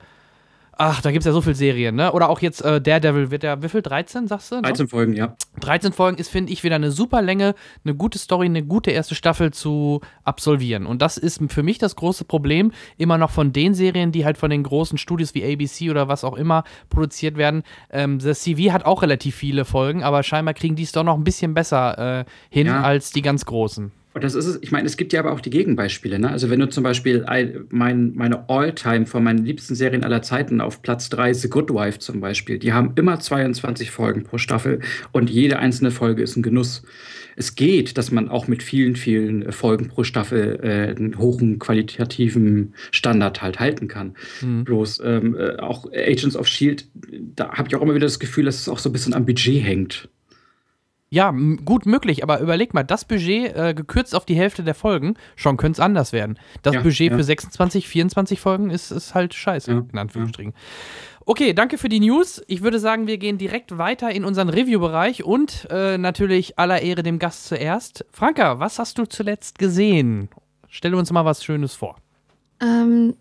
ach, 0.83 1.03
da 1.03 1.11
gibt 1.13 1.21
es 1.23 1.27
ja 1.27 1.33
so 1.33 1.43
viele 1.43 1.55
Serien, 1.55 1.95
ne? 1.95 2.11
Oder 2.13 2.31
auch 2.31 2.41
jetzt 2.41 2.63
äh, 2.65 2.81
Daredevil, 2.81 3.31
wird 3.31 3.43
der, 3.43 3.63
wie 3.63 3.69
viel, 3.69 3.83
13, 3.83 4.27
sagst 4.29 4.51
du? 4.51 4.57
ne? 4.57 4.63
13 4.63 4.89
Folgen, 4.89 5.13
ja. 5.13 5.37
13 5.61 5.93
Folgen 5.93 6.17
ist, 6.17 6.31
finde 6.31 6.51
ich, 6.53 6.65
wieder 6.65 6.77
eine 6.77 6.91
super 6.91 7.21
Länge, 7.21 7.55
eine 7.85 7.95
gute 7.95 8.19
Story, 8.19 8.47
eine 8.47 8.65
gute 8.65 8.91
erste 8.91 9.15
Staffel 9.15 9.53
zu 9.53 10.01
absolvieren. 10.25 10.87
Und 10.87 11.03
das 11.03 11.19
ist 11.19 11.41
für 11.49 11.63
mich 11.63 11.77
das 11.79 11.97
große 11.97 12.25
Problem, 12.25 12.73
immer 12.97 13.19
noch 13.19 13.31
von 13.31 13.53
den 13.53 13.75
Serien, 13.75 14.11
die 14.11 14.25
halt 14.25 14.39
von 14.39 14.49
den 14.51 14.63
großen 14.63 14.97
Studios 14.97 15.35
wie 15.35 15.45
ABC 15.45 15.91
oder 15.91 16.09
was 16.09 16.25
auch 16.25 16.35
immer 16.37 16.65
produziert 16.89 17.37
werden. 17.37 17.63
Ähm, 17.91 18.19
The 18.19 18.33
CV 18.33 18.73
hat 18.73 18.87
auch 18.87 19.03
relativ 19.03 19.35
viele 19.37 19.67
Folgen, 19.67 20.03
aber 20.03 20.23
scheinbar 20.23 20.55
kriegen 20.55 20.77
die 20.77 20.85
es 20.85 20.93
doch 20.93 21.05
noch 21.05 21.17
ein 21.17 21.25
bisschen 21.25 21.53
besser 21.53 22.21
äh, 22.21 22.25
hin 22.49 22.67
Ja. 22.69 22.81
als 22.81 23.11
die 23.11 23.21
ganz 23.23 23.45
großen. 23.45 23.93
Und 24.13 24.25
das 24.25 24.35
ist 24.35 24.47
es, 24.47 24.59
ich 24.61 24.73
meine, 24.73 24.87
es 24.87 24.97
gibt 24.97 25.13
ja 25.13 25.21
aber 25.21 25.33
auch 25.33 25.41
die 25.41 25.51
Gegenbeispiele. 25.51 26.19
Ne? 26.19 26.31
Also 26.31 26.51
wenn 26.51 26.59
du 26.59 26.69
zum 26.69 26.83
Beispiel 26.83 27.25
ein, 27.25 27.67
mein, 27.71 28.13
meine 28.15 28.49
All-Time 28.49 29.07
von 29.07 29.23
meinen 29.23 29.45
liebsten 29.45 29.75
Serien 29.75 30.03
aller 30.03 30.23
Zeiten 30.23 30.61
auf 30.61 30.83
Platz 30.83 31.11
3, 31.11 31.33
The 31.33 31.49
Good 31.49 31.71
Wife 31.71 32.01
zum 32.01 32.21
Beispiel, 32.21 32.59
die 32.59 32.73
haben 32.73 32.93
immer 32.97 33.21
22 33.21 33.91
Folgen 33.91 34.25
pro 34.25 34.39
Staffel 34.39 34.81
und 35.13 35.31
jede 35.31 35.61
einzelne 35.61 35.93
Folge 35.93 36.23
ist 36.23 36.37
ein 36.37 36.43
Genuss. 36.43 36.83
Es 37.37 37.55
geht, 37.55 37.97
dass 37.97 38.11
man 38.11 38.29
auch 38.29 38.49
mit 38.49 38.63
vielen, 38.63 38.97
vielen 38.97 39.43
äh, 39.43 39.53
Folgen 39.53 39.89
pro 39.89 40.05
Staffel 40.05 40.59
äh, 40.63 40.95
einen 40.97 41.17
hohen 41.17 41.59
qualitativen 41.59 42.75
Standard 42.91 43.41
halt 43.43 43.61
halten 43.61 43.89
kann. 43.89 44.15
Bloß 44.65 45.01
ähm, 45.05 45.37
äh, 45.39 45.57
auch 45.57 45.87
Agents 45.93 46.37
of 46.37 46.49
Shield, 46.49 46.89
da 47.37 47.53
habe 47.53 47.69
ich 47.69 47.77
auch 47.77 47.83
immer 47.83 47.95
wieder 47.95 48.07
das 48.07 48.19
Gefühl, 48.19 48.45
dass 48.45 48.57
es 48.61 48.69
auch 48.69 48.79
so 48.79 48.91
ein 48.91 48.93
bisschen 48.93 49.15
am 49.15 49.25
Budget 49.25 49.63
hängt. 49.63 50.09
Ja, 51.13 51.35
gut 51.65 51.87
möglich, 51.87 52.23
aber 52.23 52.39
überleg 52.39 52.73
mal, 52.73 52.85
das 52.85 53.05
Budget 53.05 53.57
äh, 53.57 53.75
gekürzt 53.75 54.15
auf 54.15 54.25
die 54.25 54.37
Hälfte 54.37 54.63
der 54.63 54.77
Folgen, 54.77 55.15
schon 55.35 55.57
könnte 55.57 55.81
es 55.81 55.85
anders 55.85 56.13
werden. 56.13 56.39
Das 56.63 56.75
Ja, 56.75 56.83
Budget 56.83 57.11
ja. 57.11 57.17
für 57.17 57.25
26, 57.25 57.89
24 57.89 58.41
Folgen 58.41 58.71
ist, 58.71 58.93
ist 58.93 59.13
halt 59.13 59.35
scheiße, 59.35 59.73
Ja, 59.73 59.83
in 59.93 59.99
Anführungsstrichen. 59.99 60.55
Okay, 61.27 61.53
danke 61.53 61.79
für 61.79 61.89
die 61.89 61.99
News. 61.99 62.43
Ich 62.47 62.63
würde 62.63 62.79
sagen, 62.79 63.09
wir 63.09 63.19
gehen 63.19 63.39
direkt 63.39 63.77
weiter 63.77 64.11
in 64.13 64.25
unseren 64.25 64.49
Review-Bereich 64.49 65.25
und 65.25 65.67
äh, 65.71 65.99
natürlich 65.99 66.61
aller 66.61 66.81
Ehre 66.81 67.03
dem 67.03 67.19
Gast 67.19 67.49
zuerst. 67.49 68.05
Franka, 68.13 68.61
was 68.61 68.79
hast 68.79 68.97
du 68.97 69.05
zuletzt 69.05 69.59
gesehen? 69.59 70.29
Stell 70.69 70.95
uns 70.95 71.11
mal 71.11 71.25
was 71.25 71.45
Schönes 71.45 71.75
vor. 71.75 71.97
Ähm, 72.63 73.17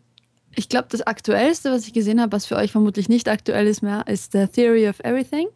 ich 0.55 0.69
glaube, 0.69 0.87
das 0.91 1.01
Aktuellste, 1.01 1.71
was 1.71 1.87
ich 1.87 1.93
gesehen 1.93 2.21
habe, 2.21 2.33
was 2.33 2.45
für 2.45 2.55
euch 2.55 2.71
vermutlich 2.71 3.09
nicht 3.09 3.27
aktuell 3.27 3.65
ist 3.65 3.81
mehr, 3.81 4.05
ist 4.07 4.31
The 4.33 4.45
Theory 4.45 4.87
of 4.87 4.99
Everything. 4.99 5.47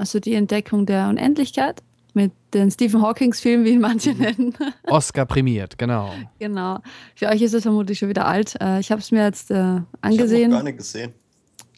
Also 0.00 0.18
die 0.18 0.32
Entdeckung 0.32 0.86
der 0.86 1.08
Unendlichkeit 1.10 1.82
mit 2.14 2.32
den 2.54 2.70
Stephen 2.70 3.02
Hawkings-Filmen, 3.02 3.66
wie 3.66 3.72
ihn 3.72 3.80
manche 3.82 4.14
nennen. 4.14 4.54
Oscar 4.86 5.26
prämiert, 5.26 5.76
genau. 5.76 6.10
genau. 6.38 6.78
Für 7.14 7.28
euch 7.28 7.42
ist 7.42 7.52
es 7.52 7.64
vermutlich 7.64 7.98
schon 7.98 8.08
wieder 8.08 8.26
alt. 8.26 8.56
Äh, 8.62 8.80
ich 8.80 8.90
habe 8.90 9.02
es 9.02 9.10
mir 9.12 9.22
jetzt 9.24 9.50
äh, 9.50 9.54
Ich 9.54 9.58
habe 9.60 9.86
angesehen. 10.00 10.50
noch 10.52 10.56
gar 10.56 10.64
nicht 10.64 10.78
gesehen. 10.78 11.12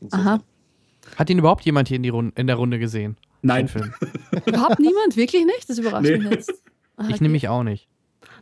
Insofern. 0.01 0.27
Aha. 0.29 0.41
Hat 1.17 1.31
ihn 1.31 1.39
überhaupt 1.39 1.65
jemand 1.65 1.89
hier 1.89 1.97
in, 1.97 2.05
die 2.05 2.11
Runde, 2.11 2.33
in 2.37 2.47
der 2.47 2.55
Runde 2.57 2.79
gesehen? 2.79 3.17
Nein. 3.43 3.67
Film. 3.67 3.93
Überhaupt 4.47 4.79
niemand? 4.79 5.17
Wirklich 5.17 5.45
nicht? 5.45 5.69
Das 5.69 5.79
überrascht 5.79 6.09
Nee. 6.09 6.19
mich 6.19 6.31
jetzt. 6.31 6.51
Ah, 6.97 7.03
Ich 7.09 7.15
okay. 7.15 7.25
nehme 7.25 7.33
mich 7.33 7.49
auch 7.49 7.65
nicht. 7.65 7.89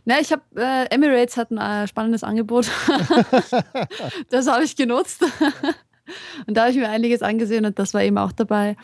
Na, 0.04 0.20
ich 0.20 0.30
habe 0.30 0.42
äh, 0.56 0.94
Emirates 0.94 1.38
hat 1.38 1.50
ein 1.50 1.56
äh, 1.56 1.88
spannendes 1.88 2.22
Angebot. 2.22 2.70
das 4.28 4.46
habe 4.46 4.62
ich 4.64 4.76
genutzt. 4.76 5.24
Und 6.46 6.56
da 6.56 6.62
habe 6.62 6.70
ich 6.72 6.76
mir 6.76 6.88
einiges 6.88 7.22
angesehen 7.22 7.64
und 7.64 7.78
das 7.78 7.94
war 7.94 8.02
eben 8.02 8.18
auch 8.18 8.32
dabei. 8.32 8.76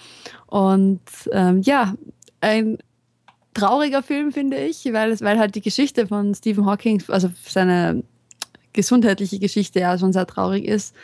Und 0.46 1.00
ähm, 1.32 1.62
ja, 1.62 1.94
ein 2.40 2.78
trauriger 3.54 4.02
Film, 4.02 4.32
finde 4.32 4.58
ich, 4.58 4.84
weil, 4.92 5.18
weil 5.20 5.38
halt 5.38 5.54
die 5.54 5.62
Geschichte 5.62 6.06
von 6.06 6.34
Stephen 6.34 6.66
Hawking, 6.66 7.02
also 7.08 7.30
seine 7.46 8.04
gesundheitliche 8.72 9.38
Geschichte 9.38 9.80
ja 9.80 9.98
schon 9.98 10.12
sehr 10.12 10.26
traurig 10.26 10.66
ist, 10.66 10.94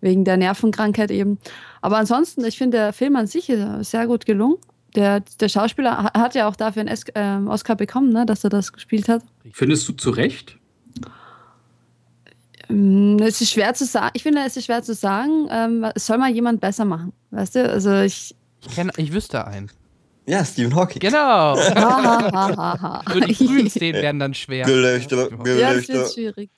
wegen 0.00 0.24
der 0.24 0.36
Nervenkrankheit 0.36 1.10
eben. 1.10 1.38
Aber 1.80 1.98
ansonsten, 1.98 2.44
ich 2.44 2.58
finde, 2.58 2.78
der 2.78 2.92
Film 2.92 3.16
an 3.16 3.26
sich 3.26 3.48
ist 3.48 3.90
sehr 3.90 4.06
gut 4.06 4.26
gelungen. 4.26 4.56
Der, 4.96 5.20
der 5.20 5.48
Schauspieler 5.48 6.02
ha- 6.02 6.20
hat 6.20 6.34
ja 6.34 6.48
auch 6.48 6.56
dafür 6.56 6.82
einen 6.82 6.98
ähm, 7.14 7.46
Oscar 7.46 7.76
bekommen, 7.76 8.12
ne, 8.12 8.26
dass 8.26 8.42
er 8.42 8.50
das 8.50 8.72
gespielt 8.72 9.08
hat. 9.08 9.22
Findest 9.52 9.88
du 9.88 9.92
zu 9.92 10.10
Recht? 10.10 10.56
Mm, 12.70 13.18
Es 13.22 13.40
ist 13.40 13.50
schwer 13.52 13.74
zu 13.74 13.84
sagen. 13.84 14.10
Ich 14.14 14.22
finde, 14.22 14.40
es 14.46 14.56
ist 14.56 14.66
schwer 14.66 14.82
zu 14.82 14.94
sagen. 14.94 15.48
Ähm, 15.50 15.86
es 15.94 16.06
soll 16.06 16.18
mal 16.18 16.30
jemand 16.30 16.60
besser 16.60 16.84
machen. 16.84 17.12
Weißt 17.30 17.54
du? 17.56 17.68
Also 17.70 18.00
ich. 18.00 18.34
Ich, 18.62 18.74
kenn, 18.74 18.90
ich 18.96 19.12
wüsste 19.12 19.46
einen. 19.46 19.70
Ja, 20.26 20.44
Stephen 20.44 20.74
Hawking. 20.76 21.00
Genau. 21.00 21.54
Nur 23.14 23.20
die 23.26 23.34
frühen 23.34 23.68
Szenen 23.68 24.00
werden 24.00 24.20
dann 24.20 24.34
schwer. 24.34 24.64
Gelächter, 24.66 25.28
Ja, 25.58 25.74
das 25.74 25.88
wird 25.88 26.12
schwierig. 26.12 26.50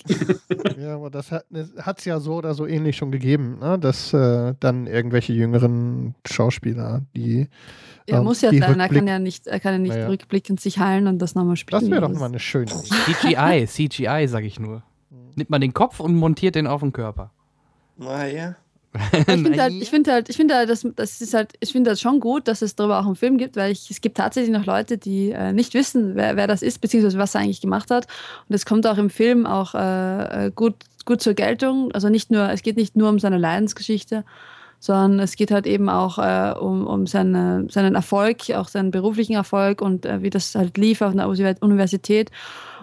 Ja, 0.78 0.96
aber 0.96 1.10
das 1.10 1.30
hat 1.30 1.98
es 1.98 2.04
ja 2.04 2.20
so 2.20 2.34
oder 2.34 2.54
so 2.54 2.66
ähnlich 2.66 2.96
schon 2.96 3.12
gegeben, 3.12 3.58
ne? 3.60 3.78
dass 3.78 4.12
äh, 4.12 4.54
dann 4.60 4.86
irgendwelche 4.86 5.32
jüngeren 5.32 6.14
Schauspieler, 6.30 7.02
die. 7.16 7.48
Er 8.06 8.18
ähm, 8.18 8.24
muss 8.24 8.40
ja 8.42 8.50
sein. 8.50 8.80
Er 8.80 8.88
kann 8.88 9.06
ja 9.06 9.18
nicht, 9.18 9.46
er 9.46 9.60
kann 9.60 9.72
ja 9.74 9.78
nicht 9.78 9.94
Naja. 9.94 10.08
rückblickend 10.08 10.60
sich 10.60 10.78
heilen 10.78 11.06
und 11.06 11.18
das 11.20 11.34
nochmal 11.34 11.56
spielen. 11.56 11.80
Das 11.80 11.90
wäre 11.90 12.00
doch 12.02 12.10
mal 12.10 12.26
eine 12.26 12.40
schöne. 12.40 12.66
CGI, 12.66 13.66
CGI, 13.68 14.26
sag 14.28 14.44
ich 14.44 14.58
nur. 14.58 14.82
Nimmt 15.36 15.50
man 15.50 15.60
den 15.60 15.74
Kopf 15.74 16.00
und 16.00 16.14
montiert 16.14 16.54
den 16.54 16.66
auf 16.66 16.80
den 16.80 16.92
Körper. 16.92 17.30
Naja. 17.96 18.56
Ich 19.16 19.24
finde 19.24 19.62
halt, 19.62 19.72
ich 19.72 19.90
finde 19.90 20.12
halt, 20.12 20.28
ich 20.28 20.36
finde 20.36 20.54
halt, 20.54 20.68
das, 20.68 20.86
das 20.96 21.20
ist 21.22 21.32
halt, 21.32 21.52
ich 21.60 21.72
finde 21.72 21.90
das 21.90 22.00
schon 22.00 22.20
gut, 22.20 22.46
dass 22.46 22.60
es 22.60 22.76
darüber 22.76 23.00
auch 23.00 23.06
einen 23.06 23.16
Film 23.16 23.38
gibt, 23.38 23.56
weil 23.56 23.72
ich, 23.72 23.90
es 23.90 24.02
gibt 24.02 24.18
tatsächlich 24.18 24.52
noch 24.52 24.66
Leute, 24.66 24.98
die 24.98 25.30
äh, 25.30 25.52
nicht 25.52 25.72
wissen, 25.72 26.14
wer, 26.14 26.36
wer 26.36 26.46
das 26.46 26.62
ist, 26.62 26.80
beziehungsweise 26.80 27.18
was 27.18 27.34
er 27.34 27.40
eigentlich 27.40 27.62
gemacht 27.62 27.90
hat. 27.90 28.06
Und 28.48 28.54
es 28.54 28.66
kommt 28.66 28.86
auch 28.86 28.98
im 28.98 29.08
Film 29.08 29.46
auch 29.46 29.74
äh, 29.74 30.46
äh, 30.46 30.50
gut, 30.54 30.74
gut 31.06 31.22
zur 31.22 31.32
Geltung. 31.32 31.90
Also 31.92 32.10
nicht 32.10 32.30
nur, 32.30 32.50
es 32.50 32.62
geht 32.62 32.76
nicht 32.76 32.94
nur 32.94 33.08
um 33.08 33.18
seine 33.18 33.38
Leidensgeschichte, 33.38 34.24
sondern 34.78 35.20
es 35.20 35.36
geht 35.36 35.52
halt 35.52 35.66
eben 35.66 35.88
auch 35.88 36.18
äh, 36.18 36.52
um, 36.58 36.86
um 36.86 37.06
seine, 37.06 37.66
seinen 37.70 37.94
Erfolg, 37.94 38.50
auch 38.50 38.68
seinen 38.68 38.90
beruflichen 38.90 39.34
Erfolg 39.34 39.80
und 39.80 40.04
äh, 40.04 40.22
wie 40.22 40.30
das 40.30 40.54
halt 40.54 40.76
lief 40.76 41.00
auf 41.00 41.12
einer 41.12 41.28
Universität. 41.28 42.30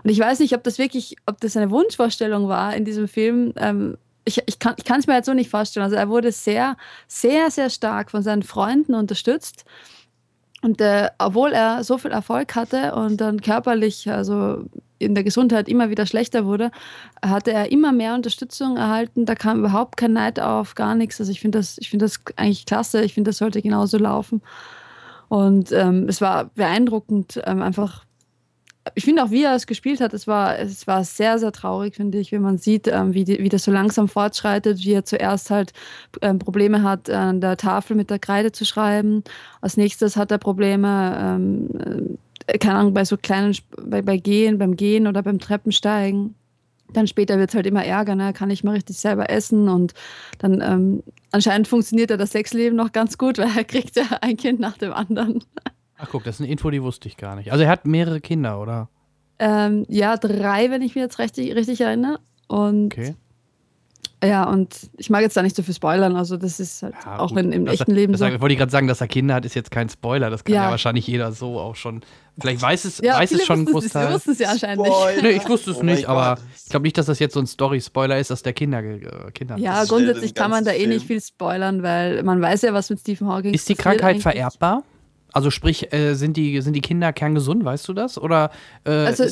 Und 0.03 0.09
ich 0.09 0.19
weiß 0.19 0.39
nicht, 0.39 0.55
ob 0.55 0.63
das 0.63 0.77
wirklich, 0.77 1.15
ob 1.25 1.39
das 1.41 1.57
eine 1.57 1.71
Wunschvorstellung 1.71 2.47
war 2.47 2.75
in 2.75 2.85
diesem 2.85 3.07
Film. 3.07 3.53
Ähm, 3.57 3.97
ich, 4.25 4.41
ich 4.45 4.59
kann 4.59 4.75
es 4.99 5.07
mir 5.07 5.13
halt 5.13 5.25
so 5.25 5.33
nicht 5.33 5.49
vorstellen. 5.49 5.83
Also 5.83 5.95
er 5.95 6.09
wurde 6.09 6.31
sehr, 6.31 6.77
sehr, 7.07 7.51
sehr 7.51 7.69
stark 7.69 8.11
von 8.11 8.23
seinen 8.23 8.43
Freunden 8.43 8.93
unterstützt. 8.93 9.65
Und 10.61 10.81
äh, 10.81 11.09
obwohl 11.17 11.53
er 11.53 11.83
so 11.83 11.97
viel 11.97 12.11
Erfolg 12.11 12.55
hatte 12.55 12.93
und 12.93 13.21
dann 13.21 13.41
körperlich, 13.41 14.09
also 14.09 14.65
in 14.97 15.15
der 15.15 15.23
Gesundheit 15.23 15.69
immer 15.69 15.89
wieder 15.89 16.05
schlechter 16.05 16.45
wurde, 16.45 16.71
hatte 17.25 17.53
er 17.53 17.71
immer 17.71 17.93
mehr 17.93 18.13
Unterstützung 18.13 18.75
erhalten. 18.75 19.25
Da 19.25 19.35
kam 19.35 19.59
überhaupt 19.59 19.95
kein 19.95 20.13
Neid 20.13 20.39
auf, 20.39 20.75
gar 20.75 20.95
nichts. 20.95 21.19
Also 21.21 21.31
ich 21.31 21.39
finde 21.39 21.59
das, 21.59 21.77
ich 21.79 21.89
das 21.97 22.19
eigentlich 22.35 22.65
klasse. 22.65 23.03
Ich 23.03 23.13
finde, 23.13 23.29
das 23.29 23.37
sollte 23.37 23.61
genauso 23.61 23.97
laufen. 23.97 24.41
Und 25.29 25.71
ähm, 25.71 26.07
es 26.09 26.19
war 26.19 26.45
beeindruckend, 26.55 27.39
ähm, 27.45 27.61
einfach 27.61 28.03
ich 28.95 29.05
finde 29.05 29.23
auch, 29.23 29.31
wie 29.31 29.43
er 29.43 29.55
es 29.55 29.67
gespielt 29.67 30.01
hat, 30.01 30.13
es 30.13 30.27
war, 30.27 30.57
es 30.59 30.87
war 30.87 31.03
sehr, 31.03 31.39
sehr 31.39 31.51
traurig, 31.51 31.95
finde 31.95 32.19
ich, 32.19 32.31
wenn 32.31 32.41
man 32.41 32.57
sieht, 32.57 32.87
ähm, 32.87 33.13
wie, 33.13 33.23
die, 33.23 33.39
wie 33.39 33.49
das 33.49 33.63
so 33.63 33.71
langsam 33.71 34.07
fortschreitet, 34.07 34.79
wie 34.79 34.93
er 34.93 35.05
zuerst 35.05 35.49
halt 35.49 35.73
ähm, 36.21 36.39
Probleme 36.39 36.83
hat, 36.83 37.09
an 37.09 37.41
der 37.41 37.57
Tafel 37.57 37.95
mit 37.95 38.09
der 38.09 38.19
Kreide 38.19 38.51
zu 38.51 38.65
schreiben. 38.65 39.23
Als 39.61 39.77
nächstes 39.77 40.17
hat 40.17 40.31
er 40.31 40.37
Probleme, 40.37 41.17
ähm, 41.21 42.17
äh, 42.47 42.57
keine 42.57 42.75
Ahnung, 42.75 42.93
bei 42.93 43.05
so 43.05 43.17
kleinen, 43.17 43.55
bei, 43.81 44.01
bei 44.01 44.17
Gehen, 44.17 44.57
beim 44.57 44.75
Gehen 44.75 45.07
oder 45.07 45.23
beim 45.23 45.39
Treppensteigen. 45.39 46.35
Dann 46.93 47.07
später 47.07 47.37
wird 47.37 47.49
es 47.49 47.55
halt 47.55 47.67
immer 47.67 47.85
ärger, 47.85 48.15
ne? 48.15 48.33
kann 48.33 48.49
ich 48.49 48.63
mal 48.63 48.71
richtig 48.71 48.97
selber 48.97 49.29
essen 49.29 49.69
und 49.69 49.93
dann 50.39 50.61
ähm, 50.61 51.03
anscheinend 51.31 51.67
funktioniert 51.67 52.09
ja 52.09 52.17
das 52.17 52.31
Sexleben 52.31 52.75
noch 52.75 52.91
ganz 52.91 53.17
gut, 53.17 53.37
weil 53.37 53.55
er 53.55 53.63
kriegt 53.63 53.95
ja 53.95 54.05
ein 54.21 54.37
Kind 54.37 54.59
nach 54.59 54.77
dem 54.77 54.93
anderen. 54.93 55.43
Ach 56.01 56.07
guck, 56.11 56.23
das 56.23 56.35
ist 56.35 56.41
eine 56.41 56.49
Info, 56.49 56.69
die 56.69 56.81
wusste 56.81 57.07
ich 57.07 57.17
gar 57.17 57.35
nicht. 57.35 57.51
Also 57.51 57.63
er 57.63 57.69
hat 57.69 57.85
mehrere 57.85 58.21
Kinder, 58.21 58.59
oder? 58.61 58.87
Ähm, 59.37 59.85
ja, 59.89 60.17
drei, 60.17 60.69
wenn 60.71 60.81
ich 60.81 60.95
mich 60.95 61.01
jetzt 61.03 61.19
richtig, 61.19 61.53
richtig 61.55 61.81
erinnere. 61.81 62.19
Und 62.47 62.93
Okay. 62.93 63.15
ja, 64.23 64.43
und 64.49 64.89
ich 64.97 65.09
mag 65.09 65.21
jetzt 65.21 65.37
da 65.37 65.41
nicht 65.41 65.55
so 65.55 65.63
viel 65.63 65.73
spoilern. 65.73 66.15
Also 66.15 66.35
das 66.37 66.59
ist 66.59 66.83
halt 66.83 66.93
Ja, 67.05 67.19
auch 67.19 67.29
gut. 67.29 67.39
in, 67.39 67.51
im 67.51 67.65
Das- 67.65 67.75
echten 67.75 67.91
Leben 67.93 68.13
das, 68.13 68.19
so. 68.19 68.41
Wollte 68.41 68.53
ich 68.53 68.59
gerade 68.59 68.71
sagen, 68.71 68.87
dass 68.87 68.99
er 69.01 69.07
Kinder 69.07 69.35
hat, 69.35 69.45
ist 69.45 69.55
jetzt 69.55 69.71
kein 69.71 69.87
Spoiler. 69.89 70.29
Das 70.29 70.43
kann 70.43 70.55
ja, 70.55 70.63
Ja. 70.65 70.69
wahrscheinlich 70.71 71.05
jeder 71.07 71.31
so 71.31 71.57
auch 71.59 71.75
schon. 71.75 72.01
Vielleicht 72.39 72.61
weiß 72.61 72.85
es, 72.85 72.99
Ja, 72.99 73.17
weiß 73.19 73.31
es 73.33 73.45
schon 73.45 73.59
ein 73.61 73.65
Großteil. 73.65 74.13
wussten 74.13 74.31
es 74.31 74.39
ja. 74.39 74.55
Spoiler. 74.57 75.21
Nee, 75.21 75.29
ich 75.31 75.47
wusste 75.49 75.71
es 75.71 75.77
Oh 75.77 75.83
nicht, 75.83 76.05
aber 76.07 76.35
Gott. 76.35 76.45
ich 76.63 76.69
glaube 76.69 76.83
nicht, 76.83 76.97
dass 76.97 77.05
das 77.07 77.19
jetzt 77.19 77.33
so 77.33 77.39
ein 77.41 77.47
Story-Spoiler 77.47 78.17
ist, 78.17 78.29
dass 78.31 78.41
der 78.43 78.53
Kinder, 78.53 78.79
äh, 78.81 79.31
Kinder 79.33 79.55
hat. 79.55 79.61
Ja, 79.61 79.83
grundsätzlich 79.85 80.33
kann 80.33 80.49
man 80.51 80.63
da 80.65 80.71
eh 80.71 80.87
nicht 80.87 81.05
viel 81.05 81.19
spoilern, 81.21 81.83
weil 81.83 82.23
man 82.23 82.41
weiß 82.41 82.61
ja, 82.63 82.73
was 82.73 82.89
mit 82.89 82.99
Stephen 83.01 83.27
Hawking 83.27 83.53
Ist 83.53 83.67
die 83.69 83.73
passiert 83.75 83.99
Krankheit 83.99 84.09
eigentlich. 84.11 84.23
vererbbar? 84.23 84.83
Also 85.33 85.51
sprich, 85.51 85.93
äh, 85.93 86.15
sind, 86.15 86.37
die, 86.37 86.59
sind 86.61 86.73
die 86.73 86.81
Kinder 86.81 87.13
kerngesund, 87.13 87.63
weißt 87.63 87.87
du 87.87 87.93
das? 87.93 88.17
Oder 88.17 88.51
äh, 88.83 88.89
Also 88.91 89.25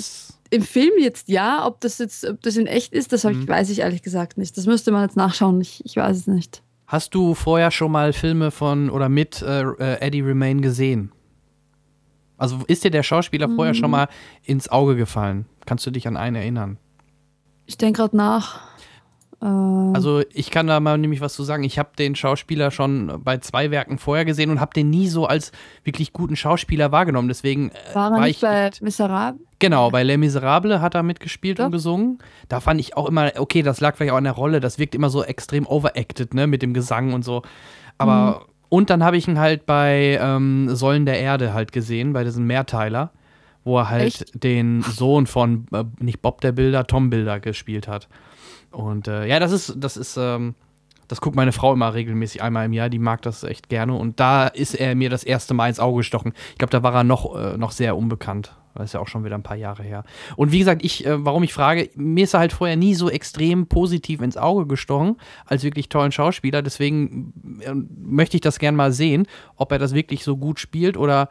Im 0.49 0.61
Film 0.61 0.91
jetzt 0.99 1.27
ja, 1.27 1.65
ob 1.65 1.81
das 1.81 1.97
jetzt, 1.97 2.23
ob 2.25 2.41
das 2.41 2.55
in 2.55 2.67
echt 2.67 2.93
ist, 2.93 3.11
das 3.13 3.23
Mhm. 3.23 3.47
weiß 3.47 3.69
ich 3.69 3.79
ehrlich 3.79 4.01
gesagt 4.03 4.37
nicht. 4.37 4.55
Das 4.57 4.65
müsste 4.65 4.91
man 4.91 5.01
jetzt 5.03 5.17
nachschauen. 5.17 5.59
Ich, 5.59 5.83
ich 5.85 5.95
weiß 5.97 6.15
es 6.17 6.27
nicht. 6.27 6.61
hast 6.85 7.13
du 7.15 7.33
vorher 7.33 7.69
schon 7.71 7.91
mal 7.91 8.13
Filme 8.13 8.49
von 8.51 8.89
oder 8.89 9.09
mit 9.09 9.41
äh, 9.41 9.63
äh, 9.63 9.99
Eddie 9.99 10.21
Remain 10.21 10.61
gesehen? 10.61 11.11
Also 12.37 12.59
ist 12.67 12.83
dir 12.83 12.91
der 12.91 13.03
Schauspieler 13.03 13.49
vorher 13.49 13.73
Mhm. 13.73 13.77
schon 13.77 13.91
mal 13.91 14.07
ins 14.43 14.69
Auge 14.69 14.95
gefallen? 14.95 15.47
Kannst 15.65 15.85
du 15.85 15.91
dich 15.91 16.07
an 16.07 16.15
einen 16.15 16.35
erinnern? 16.35 16.77
Ich 17.65 17.77
denke 17.77 18.01
gerade 18.01 18.15
nach. 18.15 18.61
Äh, 19.41 19.45
Also 19.45 20.21
ich 20.33 20.51
kann 20.51 20.67
da 20.67 20.79
mal 20.79 20.97
nämlich 20.97 21.21
was 21.21 21.33
zu 21.33 21.43
sagen. 21.43 21.63
Ich 21.63 21.77
habe 21.79 21.89
den 21.97 22.15
Schauspieler 22.15 22.71
schon 22.71 23.21
bei 23.23 23.37
zwei 23.37 23.71
Werken 23.71 23.97
vorher 23.97 24.25
gesehen 24.25 24.49
und 24.49 24.59
habe 24.59 24.73
den 24.73 24.89
nie 24.89 25.07
so 25.07 25.25
als 25.27 25.51
wirklich 25.83 26.13
guten 26.13 26.35
Schauspieler 26.35 26.91
wahrgenommen. 26.91 27.27
Deswegen 27.27 27.69
äh, 27.69 27.95
war 27.95 28.11
er 28.11 28.17
war 28.17 28.25
nicht 28.25 28.37
ich 28.37 28.41
bei 28.41 28.71
Miserable? 28.81 29.39
Genau, 29.59 29.89
bei 29.89 30.03
Les 30.03 30.17
Miserables 30.17 30.81
hat 30.81 30.93
er 30.95 31.01
mitgespielt 31.03 31.57
Ja. 31.59 31.65
und 31.65 31.71
gesungen. 31.71 32.19
Da 32.47 32.59
fand 32.59 32.79
ich 32.79 32.95
auch 32.95 33.07
immer, 33.07 33.31
okay, 33.37 33.63
das 33.63 33.79
lag 33.79 33.95
vielleicht 33.95 34.13
auch 34.13 34.17
an 34.17 34.23
der 34.25 34.33
Rolle, 34.33 34.59
das 34.59 34.77
wirkt 34.77 34.93
immer 34.93 35.09
so 35.09 35.23
extrem 35.23 35.65
overacted, 35.65 36.33
ne, 36.35 36.45
mit 36.45 36.61
dem 36.61 36.73
Gesang 36.75 37.13
und 37.13 37.23
so. 37.25 37.41
Aber, 37.97 38.45
und 38.69 38.91
dann 38.91 39.03
habe 39.03 39.17
ich 39.17 39.27
ihn 39.27 39.39
halt 39.39 39.65
bei 39.65 40.19
ähm, 40.21 40.75
Säulen 40.75 41.05
der 41.07 41.19
Erde 41.19 41.53
halt 41.53 41.71
gesehen, 41.71 42.13
bei 42.13 42.23
diesem 42.23 42.45
Mehrteiler, 42.45 43.11
wo 43.63 43.79
er 43.79 43.89
halt 43.89 44.03
Echt? 44.21 44.43
den 44.43 44.83
Sohn 44.83 45.25
von, 45.25 45.65
äh, 45.73 45.83
nicht 45.99 46.21
Bob 46.21 46.41
der 46.41 46.51
Bilder, 46.51 46.85
Tom 46.85 47.09
Bilder 47.09 47.39
gespielt 47.39 47.87
hat. 47.87 48.07
Und 48.71 49.07
äh, 49.07 49.25
ja, 49.25 49.39
das 49.39 49.51
ist, 49.51 49.75
das 49.77 49.97
ist, 49.97 50.17
ähm, 50.17 50.55
das 51.07 51.21
guckt 51.21 51.35
meine 51.35 51.51
Frau 51.51 51.73
immer 51.73 51.93
regelmäßig 51.93 52.41
einmal 52.41 52.65
im 52.65 52.73
Jahr, 52.73 52.89
die 52.89 52.99
mag 52.99 53.21
das 53.21 53.43
echt 53.43 53.69
gerne. 53.69 53.93
Und 53.93 54.19
da 54.19 54.47
ist 54.47 54.75
er 54.75 54.95
mir 54.95 55.09
das 55.09 55.23
erste 55.23 55.53
Mal 55.53 55.69
ins 55.69 55.79
Auge 55.79 55.97
gestochen. 55.97 56.33
Ich 56.51 56.57
glaube, 56.57 56.71
da 56.71 56.83
war 56.83 56.93
er 56.93 57.03
noch, 57.03 57.35
äh, 57.35 57.57
noch 57.57 57.71
sehr 57.71 57.95
unbekannt. 57.95 58.55
Das 58.75 58.85
ist 58.85 58.93
ja 58.93 58.99
auch 58.99 59.07
schon 59.07 59.25
wieder 59.25 59.35
ein 59.35 59.43
paar 59.43 59.57
Jahre 59.57 59.81
her. 59.81 60.03
Und 60.35 60.51
wie 60.51 60.59
gesagt, 60.59 60.83
ich, 60.85 61.05
äh, 61.05 61.25
warum 61.25 61.43
ich 61.43 61.53
frage, 61.53 61.89
mir 61.95 62.25
ist 62.25 62.35
er 62.35 62.41
halt 62.41 62.53
vorher 62.53 62.75
nie 62.75 62.93
so 62.93 63.09
extrem 63.09 63.67
positiv 63.67 64.21
ins 64.21 64.37
Auge 64.37 64.67
gestochen, 64.67 65.17
als 65.45 65.63
wirklich 65.63 65.89
tollen 65.89 66.11
Schauspieler. 66.11 66.61
Deswegen 66.61 67.33
äh, 67.61 67.73
möchte 67.73 68.37
ich 68.37 68.41
das 68.41 68.59
gern 68.59 68.75
mal 68.75 68.91
sehen, 68.91 69.27
ob 69.55 69.71
er 69.71 69.79
das 69.79 69.93
wirklich 69.93 70.23
so 70.23 70.37
gut 70.37 70.59
spielt 70.59 70.97
oder 70.97 71.29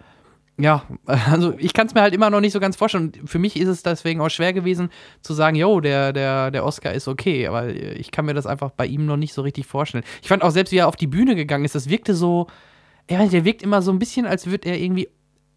ja, 0.59 0.85
also 1.07 1.55
ich 1.59 1.73
kann 1.73 1.87
es 1.87 1.95
mir 1.95 2.03
halt 2.03 2.15
immer 2.15 2.31
noch 2.31 2.41
nicht 2.41 2.53
so 2.53 2.61
ganz 2.61 2.77
vorstellen. 2.77 3.13
Für 3.27 3.39
mich 3.39 3.57
ist 3.57 3.69
es 3.69 3.83
deswegen 3.83 4.21
auch 4.21 4.31
schwer 4.31 4.53
gewesen 4.53 4.91
zu 5.21 5.35
sagen, 5.35 5.57
yo, 5.57 5.81
der, 5.81 6.13
der, 6.13 6.51
der 6.51 6.65
Oscar 6.65 6.93
ist 6.93 7.09
okay, 7.09 7.47
aber 7.47 7.69
ich 7.69 8.11
kann 8.11 8.25
mir 8.25 8.35
das 8.35 8.47
einfach 8.47 8.71
bei 8.71 8.87
ihm 8.87 9.07
noch 9.07 9.17
nicht 9.17 9.35
so 9.35 9.43
richtig 9.43 9.67
vorstellen. 9.67 10.05
Ich 10.23 10.29
fand 10.29 10.43
auch 10.43 10.51
selbst, 10.51 10.73
wie 10.73 10.79
er 10.79 10.89
auf 10.89 10.97
die 10.97 11.07
Bühne 11.07 11.35
gegangen 11.35 11.65
ist, 11.65 11.75
das 11.75 11.89
wirkte 11.89 12.15
so, 12.15 12.47
ja, 13.11 13.27
der 13.27 13.45
wirkt 13.45 13.63
immer 13.63 13.83
so 13.83 13.93
ein 13.93 13.99
bisschen, 13.99 14.27
als 14.27 14.47
würde 14.47 14.69
er 14.69 14.79
irgendwie, 14.79 15.09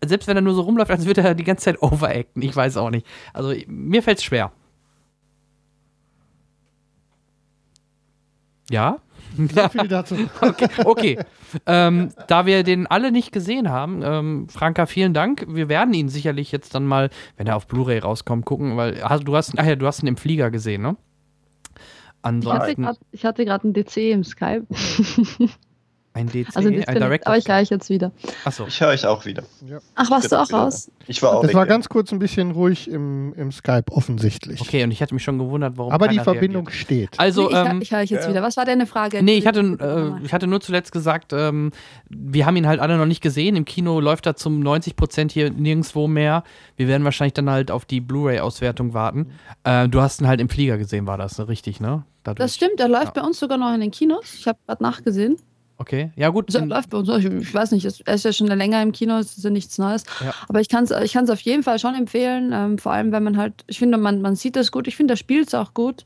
selbst 0.06 0.28
wenn 0.28 0.38
er 0.38 0.42
nur 0.42 0.54
so 0.54 0.62
rumläuft, 0.62 0.92
als 0.92 1.06
würde 1.06 1.22
er 1.22 1.36
die 1.36 1.44
ganze 1.44 1.66
Zeit 1.66 1.82
overacten. 1.82 2.42
Ich 2.42 2.56
weiß 2.56 2.78
auch 2.78 2.90
nicht. 2.90 3.06
Also 3.34 3.54
mir 3.68 4.04
fällt 4.04 4.20
es 4.20 4.24
schwer. 4.24 4.52
Ja? 8.70 9.00
So 9.48 9.70
viel 9.70 9.88
dazu. 9.88 10.16
Okay, 10.42 10.68
okay. 10.86 11.20
ähm, 11.66 12.10
da 12.28 12.46
wir 12.46 12.64
den 12.64 12.88
alle 12.88 13.12
nicht 13.12 13.32
gesehen 13.32 13.70
haben, 13.70 14.02
ähm, 14.04 14.48
Franka, 14.50 14.86
vielen 14.86 15.14
Dank. 15.14 15.46
Wir 15.48 15.70
werden 15.70 15.94
ihn 15.94 16.10
sicherlich 16.10 16.52
jetzt 16.52 16.76
dann 16.76 16.86
mal, 16.86 17.10
wenn 17.38 17.48
er 17.48 17.56
auf 17.56 17.68
Blu-ray 17.68 18.00
rauskommt, 18.00 18.46
gucken, 18.46 18.78
weil 18.78 19.02
hast, 19.04 19.24
du 19.24 19.36
hast, 19.36 19.54
ach 19.58 19.66
ja, 19.66 19.76
du 19.76 19.86
hast 19.86 20.02
ihn 20.02 20.08
im 20.08 20.18
Flieger 20.18 20.52
gesehen, 20.52 20.82
ne? 20.82 20.98
Ich 22.22 22.26
hatte 22.26 22.66
Ansonsten 22.76 22.90
ich 23.12 23.26
hatte 23.26 23.46
gerade 23.46 23.64
einen 23.64 23.74
DC 23.74 23.98
im 24.12 24.24
Skype. 24.26 24.66
ein 26.14 26.28
DC, 26.28 26.48
Also 26.56 26.70
ein 26.70 26.76
Director. 26.76 27.28
aber 27.28 27.38
ich 27.38 27.48
höre 27.48 27.62
ich 27.62 27.70
jetzt 27.70 27.90
wieder. 27.90 28.12
Achso. 28.44 28.66
Ich 28.68 28.82
höre 28.82 28.90
euch 28.90 29.06
auch 29.06 29.26
wieder. 29.26 29.44
Ach, 29.96 30.10
warst 30.10 30.32
du 30.32 30.42
auch 30.42 30.52
raus? 30.52 30.92
Ich 31.08 31.22
war 31.22 31.34
auch 31.36 31.44
Es 31.44 31.50
weg. 31.50 31.56
war 31.56 31.66
ganz 31.68 31.88
kurz 31.88 32.12
ein 32.12 32.20
bisschen 32.20 32.52
ruhig 32.52 32.90
im, 32.90 33.34
im 33.36 33.52
Skype, 33.52 33.86
offensichtlich. 33.92 34.60
Okay, 34.60 34.84
und 34.84 34.92
ich 34.92 35.02
hatte 35.02 35.14
mich 35.14 35.24
schon 35.24 35.38
gewundert, 35.38 35.78
warum. 35.78 35.92
Aber 35.94 36.08
die 36.08 36.20
Verbindung 36.20 36.66
reagiert. 36.68 36.82
steht. 36.82 37.20
Also, 37.20 37.44
nee, 37.44 37.48
ich, 37.50 37.56
hör- 37.56 37.66
ähm, 37.70 37.82
ich 37.82 37.92
höre 37.92 38.02
ich 38.02 38.10
jetzt 38.10 38.24
ja. 38.26 38.30
wieder. 38.32 38.42
Was 38.42 38.58
war 38.58 38.66
deine 38.66 38.86
Frage? 38.88 39.22
Nee, 39.24 39.38
ich 39.38 39.46
hatte, 39.46 39.60
äh, 40.20 40.26
ich 40.26 40.34
hatte 40.34 40.48
nur 40.48 40.60
zuletzt 40.62 40.92
gesagt, 40.92 41.32
ähm, 41.32 41.72
wir 42.10 42.46
haben 42.46 42.56
ihn 42.56 42.68
halt 42.68 42.80
alle 42.80 42.98
noch 42.98 43.06
nicht 43.06 43.22
gesehen. 43.22 43.56
Im 43.56 43.66
Kino 43.66 44.00
läuft 44.00 44.26
er 44.26 44.36
zum 44.36 44.60
90 44.62 44.96
Prozent 44.96 45.32
hier 45.32 45.52
nirgendwo 45.52 46.08
mehr. 46.08 46.44
Wir 46.76 46.88
werden 46.88 47.04
wahrscheinlich 47.04 47.34
dann 47.34 47.50
halt 47.50 47.70
auf 47.72 47.86
die 47.86 48.02
Blu-ray-Auswertung 48.02 48.94
warten. 48.96 49.28
Äh, 49.64 49.88
du 49.88 50.02
hast 50.02 50.22
ihn 50.22 50.28
halt 50.28 50.42
im 50.42 50.50
Flieger 50.50 50.78
gesehen, 50.80 51.06
war 51.08 51.18
das, 51.18 51.38
ne? 51.38 51.48
richtig, 51.48 51.80
ne? 51.80 52.04
Dadurch. 52.24 52.44
Das 52.46 52.56
stimmt, 52.56 52.80
er 52.80 52.90
läuft 52.90 53.16
Ja. 53.16 53.22
bei 53.22 53.28
uns 53.28 53.40
sogar 53.40 53.58
noch 53.58 53.74
in 53.74 53.80
den 53.80 53.92
Kinos. 53.92 54.26
Ich 54.40 54.48
habe 54.48 54.60
gerade 54.68 54.84
nachgesehen. 54.84 55.38
Okay, 55.82 56.12
ja 56.18 56.28
gut. 56.30 56.48
Also, 56.50 56.60
in- 56.60 56.70
läuft 56.70 56.90
bei 56.90 56.98
uns. 56.98 57.08
Ich, 57.10 57.26
ich 57.26 57.54
weiß 57.54 57.72
nicht, 57.72 57.86
es- 57.86 58.02
er 58.02 58.14
ist 58.16 58.26
ja 58.26 58.34
schon 58.34 58.48
länger 58.48 58.84
im 58.84 58.92
Kino, 58.92 59.18
es 59.18 59.38
ist 59.38 59.44
ja 59.44 59.50
nichts 59.50 59.78
Neues. 59.78 60.04
Ja. 60.24 60.34
Aber 60.50 60.60
ich 60.60 60.68
kann 60.70 60.84
es 60.84 60.92
ich 60.92 61.14
kann's 61.14 61.30
auf 61.30 61.40
jeden 61.40 61.64
Fall 61.64 61.80
schon 61.80 61.96
empfehlen. 61.96 62.52
Ähm, 62.54 62.78
vor 62.78 62.92
allem, 62.92 63.12
wenn 63.14 63.24
man 63.24 63.38
halt, 63.38 63.64
ich 63.68 63.80
finde, 63.80 63.98
man, 63.98 64.22
man 64.22 64.36
sieht 64.36 64.56
das 64.58 64.72
gut. 64.72 64.88
Ich 64.88 64.96
finde, 64.98 65.14
er 65.14 65.18
spielt 65.18 65.48
es 65.48 65.56
auch 65.56 65.74
gut. 65.74 66.06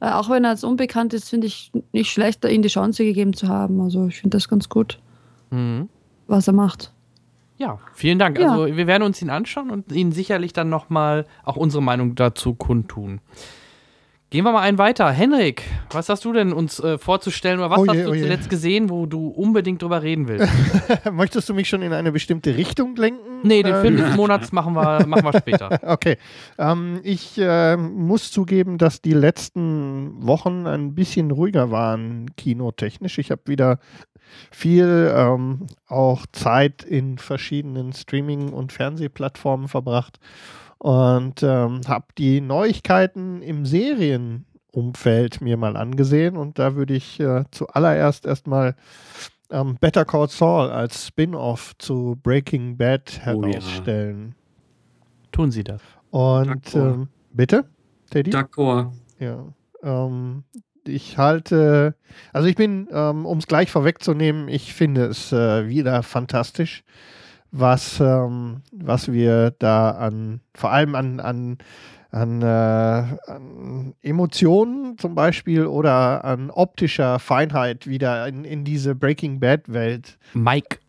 Äh, 0.00 0.10
auch 0.10 0.30
wenn 0.30 0.44
er 0.44 0.52
jetzt 0.52 0.64
unbekannt 0.64 1.12
ist, 1.12 1.28
finde 1.28 1.46
ich 1.48 1.70
nicht 1.92 2.10
schlecht, 2.10 2.42
ihm 2.46 2.62
die 2.62 2.68
Chance 2.68 3.04
gegeben 3.04 3.34
zu 3.34 3.48
haben. 3.48 3.80
Also 3.82 4.06
ich 4.08 4.18
finde 4.20 4.38
das 4.38 4.48
ganz 4.48 4.70
gut, 4.70 4.98
Mhm. 5.50 5.90
was 6.26 6.46
er 6.48 6.54
macht. 6.54 6.90
Ja, 7.58 7.78
vielen 7.92 8.18
Dank. 8.18 8.38
Ja. 8.38 8.52
Also 8.52 8.74
wir 8.74 8.86
werden 8.86 9.02
uns 9.02 9.20
ihn 9.20 9.28
anschauen 9.28 9.68
und 9.68 9.92
Ihnen 9.92 10.12
sicherlich 10.12 10.54
dann 10.54 10.70
nochmal 10.70 11.26
auch 11.44 11.56
unsere 11.56 11.82
Meinung 11.82 12.14
dazu 12.14 12.54
kundtun. 12.54 13.20
Gehen 14.30 14.44
wir 14.44 14.52
mal 14.52 14.62
einen 14.62 14.78
weiter. 14.78 15.10
Henrik, 15.10 15.64
was 15.90 16.08
hast 16.08 16.24
du 16.24 16.32
denn 16.32 16.52
uns 16.52 16.78
äh, 16.78 16.98
vorzustellen 16.98 17.58
oder 17.58 17.70
was 17.70 17.80
Oh 17.80 17.84
je, 17.84 17.90
hast 17.90 18.06
du 18.06 18.10
oh 18.10 18.14
je. 18.14 18.22
zuletzt 18.22 18.48
gesehen, 18.48 18.88
wo 18.88 19.06
du 19.06 19.26
unbedingt 19.26 19.82
drüber 19.82 20.04
reden 20.04 20.28
willst? 20.28 20.48
Möchtest 21.12 21.48
du 21.48 21.54
mich 21.54 21.68
schon 21.68 21.82
in 21.82 21.92
eine 21.92 22.12
bestimmte 22.12 22.56
Richtung 22.56 22.94
lenken 22.94 23.40
Nee, 23.42 23.64
den 23.64 23.74
äh, 23.74 23.80
Film 23.80 23.96
des 23.96 24.14
Monats 24.14 24.52
machen 24.52 24.74
wir, 24.74 25.04
machen 25.04 25.24
wir 25.24 25.36
später. 25.36 25.80
Okay. 25.90 26.16
Ähm, 26.58 27.00
ich 27.02 27.38
äh, 27.38 27.76
muss 27.76 28.30
zugeben, 28.30 28.78
dass 28.78 29.02
die 29.02 29.14
letzten 29.14 30.24
Wochen 30.24 30.68
ein 30.68 30.94
bisschen 30.94 31.32
ruhiger 31.32 31.72
waren, 31.72 32.30
kinotechnisch. 32.36 33.18
Ich 33.18 33.32
habe 33.32 33.42
wieder 33.46 33.80
viel 34.52 35.12
ähm, 35.12 35.66
auch 35.88 36.24
Zeit 36.30 36.84
in 36.84 37.18
verschiedenen 37.18 37.92
Streaming- 37.92 38.52
und 38.52 38.72
Fernsehplattformen 38.72 39.66
verbracht 39.66 40.20
und 40.80 41.42
ähm, 41.42 41.82
habe 41.86 42.06
die 42.16 42.40
Neuigkeiten 42.40 43.42
im 43.42 43.66
Serienumfeld 43.66 45.42
mir 45.42 45.58
mal 45.58 45.76
angesehen. 45.76 46.38
Und 46.38 46.58
da 46.58 46.74
würde 46.74 46.94
ich 46.94 47.20
äh, 47.20 47.44
zuallererst 47.50 48.24
erstmal 48.24 48.74
ähm, 49.50 49.76
Better 49.78 50.06
Call 50.06 50.28
Saul 50.28 50.70
als 50.70 51.06
Spin-off 51.06 51.74
zu 51.78 52.18
Breaking 52.22 52.78
Bad 52.78 53.20
Oh 53.26 53.42
ja. 53.44 53.48
herausstellen. 53.48 54.34
Tun 55.32 55.50
Sie 55.50 55.64
das. 55.64 55.82
Und 56.10 56.74
ähm, 56.74 57.08
bitte, 57.32 57.66
Teddy? 58.10 58.30
D'accord. 58.30 58.90
Ja. 59.18 59.44
Ähm, 59.82 60.44
ich 60.86 61.18
halte, 61.18 61.94
also 62.32 62.48
ich 62.48 62.56
bin, 62.56 62.88
ähm, 62.90 63.26
um 63.26 63.36
es 63.36 63.46
gleich 63.46 63.70
vorwegzunehmen, 63.70 64.48
ich 64.48 64.72
finde 64.72 65.04
es 65.04 65.30
äh, 65.30 65.68
wieder 65.68 66.02
fantastisch, 66.02 66.84
was, 67.52 68.00
ähm, 68.00 68.62
was 68.72 69.12
wir 69.12 69.52
da 69.58 69.90
an, 69.90 70.40
vor 70.54 70.70
allem 70.70 70.94
an, 70.94 71.20
an, 71.20 71.58
an, 72.10 72.42
äh, 72.42 72.46
an 72.46 73.94
Emotionen 74.02 74.98
zum 74.98 75.14
Beispiel 75.14 75.66
oder 75.66 76.24
an 76.24 76.50
optischer 76.50 77.18
Feinheit 77.18 77.86
wieder 77.86 78.26
in, 78.26 78.44
in 78.44 78.64
diese 78.64 78.94
Breaking 78.94 79.40
Bad 79.40 79.72
Welt. 79.72 80.18
Mike, 80.34 80.79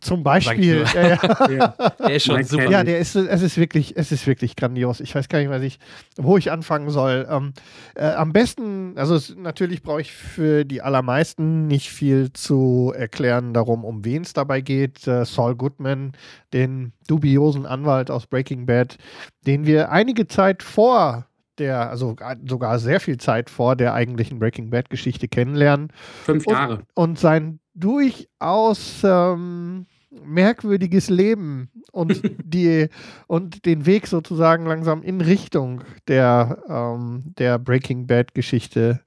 Zum 0.00 0.22
Beispiel. 0.22 0.84
Ja, 0.94 1.08
ja. 1.08 1.18
Ja. 1.50 1.68
der 1.98 2.14
ist 2.14 2.24
schon 2.26 2.36
Mike 2.36 2.48
super. 2.48 2.70
Ja, 2.70 2.84
der 2.84 2.98
ist, 2.98 3.14
es 3.16 3.42
ist 3.42 3.56
wirklich, 3.58 3.96
es 3.96 4.12
ist 4.12 4.26
wirklich 4.26 4.56
grandios. 4.56 5.00
Ich 5.00 5.14
weiß 5.14 5.28
gar 5.28 5.38
nicht, 5.38 5.50
was 5.50 5.62
ich, 5.62 5.78
wo 6.16 6.36
ich 6.36 6.50
anfangen 6.52 6.90
soll. 6.90 7.26
Ähm, 7.30 7.52
äh, 7.94 8.06
am 8.12 8.32
besten, 8.32 8.96
also 8.96 9.14
es, 9.14 9.34
natürlich 9.36 9.82
brauche 9.82 10.00
ich 10.00 10.12
für 10.12 10.64
die 10.64 10.82
allermeisten 10.82 11.66
nicht 11.66 11.90
viel 11.90 12.32
zu 12.32 12.92
erklären 12.96 13.52
darum, 13.54 13.84
um 13.84 14.04
wen 14.04 14.22
es 14.22 14.32
dabei 14.32 14.60
geht. 14.60 15.06
Äh, 15.06 15.24
Saul 15.24 15.54
Goodman, 15.56 16.12
den 16.52 16.92
dubiosen 17.08 17.66
Anwalt 17.66 18.10
aus 18.10 18.26
Breaking 18.26 18.66
Bad, 18.66 18.96
den 19.46 19.66
wir 19.66 19.90
einige 19.90 20.26
Zeit 20.26 20.62
vor 20.62 21.26
der, 21.58 21.88
also 21.88 22.14
ga- 22.16 22.36
sogar 22.48 22.78
sehr 22.80 22.98
viel 22.98 23.16
Zeit 23.18 23.48
vor 23.48 23.76
der 23.76 23.94
eigentlichen 23.94 24.38
Breaking 24.40 24.70
Bad 24.70 24.90
Geschichte 24.90 25.28
kennenlernen 25.28 25.88
Fünf 26.24 26.46
Und- 26.46 26.52
Jahre. 26.52 26.80
und 26.94 27.18
sein 27.18 27.60
durchaus 27.74 29.02
ähm, 29.04 29.86
merkwürdiges 30.24 31.10
Leben 31.10 31.70
und 31.92 32.20
die 32.44 32.88
und 33.26 33.64
den 33.64 33.86
Weg 33.86 34.06
sozusagen 34.06 34.66
langsam 34.66 35.02
in 35.02 35.20
Richtung 35.20 35.82
der 36.08 36.62
ähm, 36.68 37.34
der 37.38 37.58
Breaking 37.58 38.06
Bad 38.06 38.34
Geschichte 38.34 39.00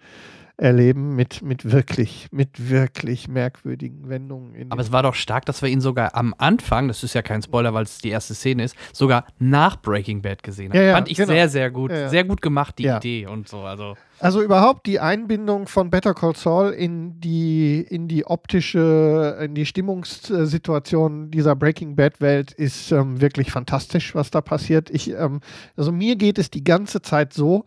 erleben 0.57 1.15
mit 1.15 1.43
mit 1.43 1.72
wirklich 1.72 2.28
mit 2.32 2.70
wirklich 2.70 3.28
merkwürdigen 3.28 4.09
Wendungen 4.09 4.55
in 4.55 4.72
Aber 4.72 4.82
es 4.82 4.91
war 4.91 5.03
doch 5.03 5.13
stark, 5.13 5.45
dass 5.45 5.61
wir 5.61 5.70
ihn 5.70 5.82
sogar 5.82 6.15
am 6.15 6.34
Anfang, 6.38 6.88
das 6.88 7.03
ist 7.03 7.13
ja 7.13 7.22
kein 7.22 7.43
Spoiler, 7.43 7.74
weil 7.74 7.84
es 7.84 7.99
die 7.99 8.09
erste 8.09 8.34
Szene 8.34 8.63
ist, 8.63 8.76
sogar 8.91 9.26
nach 9.38 9.80
Breaking 9.82 10.24
Bad 10.24 10.41
gesehen 10.41 10.72
haben. 10.72 10.78
Ja, 10.78 10.84
ja, 10.84 10.93
Fand 10.95 11.11
ich 11.11 11.18
genau. 11.18 11.32
sehr, 11.32 11.47
sehr 11.47 11.70
gut. 11.70 11.91
Ja. 11.91 12.09
Sehr 12.09 12.24
gut 12.24 12.41
gemacht, 12.41 12.80
die. 12.80 12.88
Idee 12.88 13.28
und 13.28 13.47
so. 13.47 13.61
Also, 13.61 13.95
Also 14.20 14.41
überhaupt 14.41 14.88
die 14.88 14.99
Einbindung 14.99 15.68
von 15.68 15.91
Better 15.91 16.15
Call 16.15 16.36
Saul 16.36 16.72
in 16.72 17.20
die, 17.20 17.82
in 17.82 18.07
die 18.07 18.26
optische, 18.26 19.38
in 19.41 19.53
die 19.53 19.65
Stimmungssituation 19.65 21.30
dieser 21.30 21.55
Breaking 21.55 21.95
Bad 21.95 22.20
Welt 22.20 22.51
ist 22.51 22.91
ähm, 22.91 23.22
wirklich 23.22 23.51
fantastisch, 23.51 24.15
was 24.15 24.32
da 24.32 24.41
passiert. 24.41 24.89
Ich, 24.89 25.11
ähm, 25.11 25.41
also 25.76 25.91
mir 25.91 26.15
geht 26.15 26.39
es 26.39 26.49
die 26.49 26.63
ganze 26.63 27.01
Zeit 27.03 27.34
so, 27.34 27.65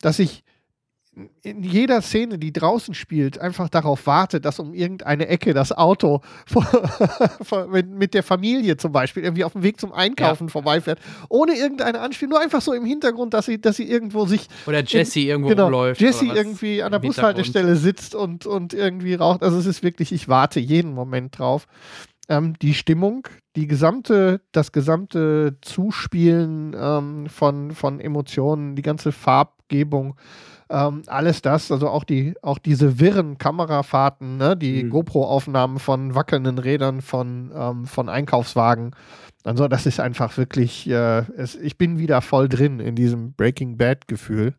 dass 0.00 0.18
ich 0.18 0.42
in 1.42 1.62
jeder 1.62 2.00
Szene, 2.00 2.38
die 2.38 2.54
draußen 2.54 2.94
spielt, 2.94 3.38
einfach 3.38 3.68
darauf 3.68 4.06
warte, 4.06 4.40
dass 4.40 4.58
um 4.58 4.72
irgendeine 4.72 5.28
Ecke 5.28 5.52
das 5.52 5.70
Auto 5.70 6.22
mit, 7.86 8.14
der 8.14 8.22
Familie 8.22 8.78
zum 8.78 8.92
Beispiel 8.92 9.22
irgendwie 9.22 9.44
auf 9.44 9.52
dem 9.52 9.62
Weg 9.62 9.78
zum 9.78 9.92
Einkaufen 9.92 10.48
vorbeifährt, 10.48 11.00
ohne 11.28 11.54
irgendeine 11.54 12.00
Anspielung, 12.00 12.30
nur 12.30 12.40
einfach 12.40 12.62
so 12.62 12.72
im 12.72 12.86
Hintergrund, 12.86 13.34
dass 13.34 13.44
sie, 13.44 13.60
dass 13.60 13.76
sie 13.76 13.88
irgendwo 13.88 14.24
sich 14.24 14.48
oder 14.66 14.82
Jesse 14.82 15.20
irgendwo 15.20 15.50
genau, 15.50 15.64
rumläuft. 15.64 16.00
Jesse 16.00 16.26
irgendwie 16.26 16.82
an 16.82 16.92
der 16.92 16.98
Bushaltestelle 16.98 17.76
sitzt 17.76 18.14
und, 18.14 18.46
und 18.46 18.72
irgendwie 18.72 19.14
raucht. 19.14 19.42
Also 19.42 19.58
es 19.58 19.66
ist 19.66 19.82
wirklich, 19.82 20.12
ich 20.12 20.28
warte 20.28 20.60
jeden 20.60 20.94
Moment 20.94 21.38
drauf. 21.38 21.66
Ähm, 22.30 22.54
die 22.62 22.72
Stimmung, 22.72 23.28
die 23.54 23.66
gesamte, 23.66 24.40
das 24.52 24.72
gesamte 24.72 25.58
Zuspielen 25.60 26.74
ähm, 26.74 27.26
von, 27.26 27.72
von 27.72 28.00
Emotionen, 28.00 28.76
die 28.76 28.82
ganze 28.82 29.12
Farbgebung, 29.12 30.16
ähm, 30.72 31.02
alles 31.06 31.42
das, 31.42 31.70
also 31.70 31.88
auch 31.88 32.04
die, 32.04 32.34
auch 32.42 32.58
diese 32.58 32.98
wirren 32.98 33.38
Kamerafahrten, 33.38 34.38
ne, 34.38 34.56
die 34.56 34.84
Mhm. 34.84 34.90
GoPro-Aufnahmen 34.90 35.78
von 35.78 36.14
wackelnden 36.14 36.58
Rädern, 36.58 37.02
von, 37.02 37.52
ähm, 37.54 37.86
von 37.86 38.08
Einkaufswagen. 38.08 38.96
Also 39.44 39.68
das 39.68 39.86
ist 39.86 40.00
einfach 40.00 40.36
wirklich, 40.36 40.88
äh, 40.88 41.24
es, 41.36 41.54
ich 41.56 41.76
bin 41.76 41.98
wieder 41.98 42.22
voll 42.22 42.48
drin 42.48 42.80
in 42.80 42.94
diesem 42.94 43.32
Breaking 43.34 43.76
Bad-Gefühl. 43.76 44.54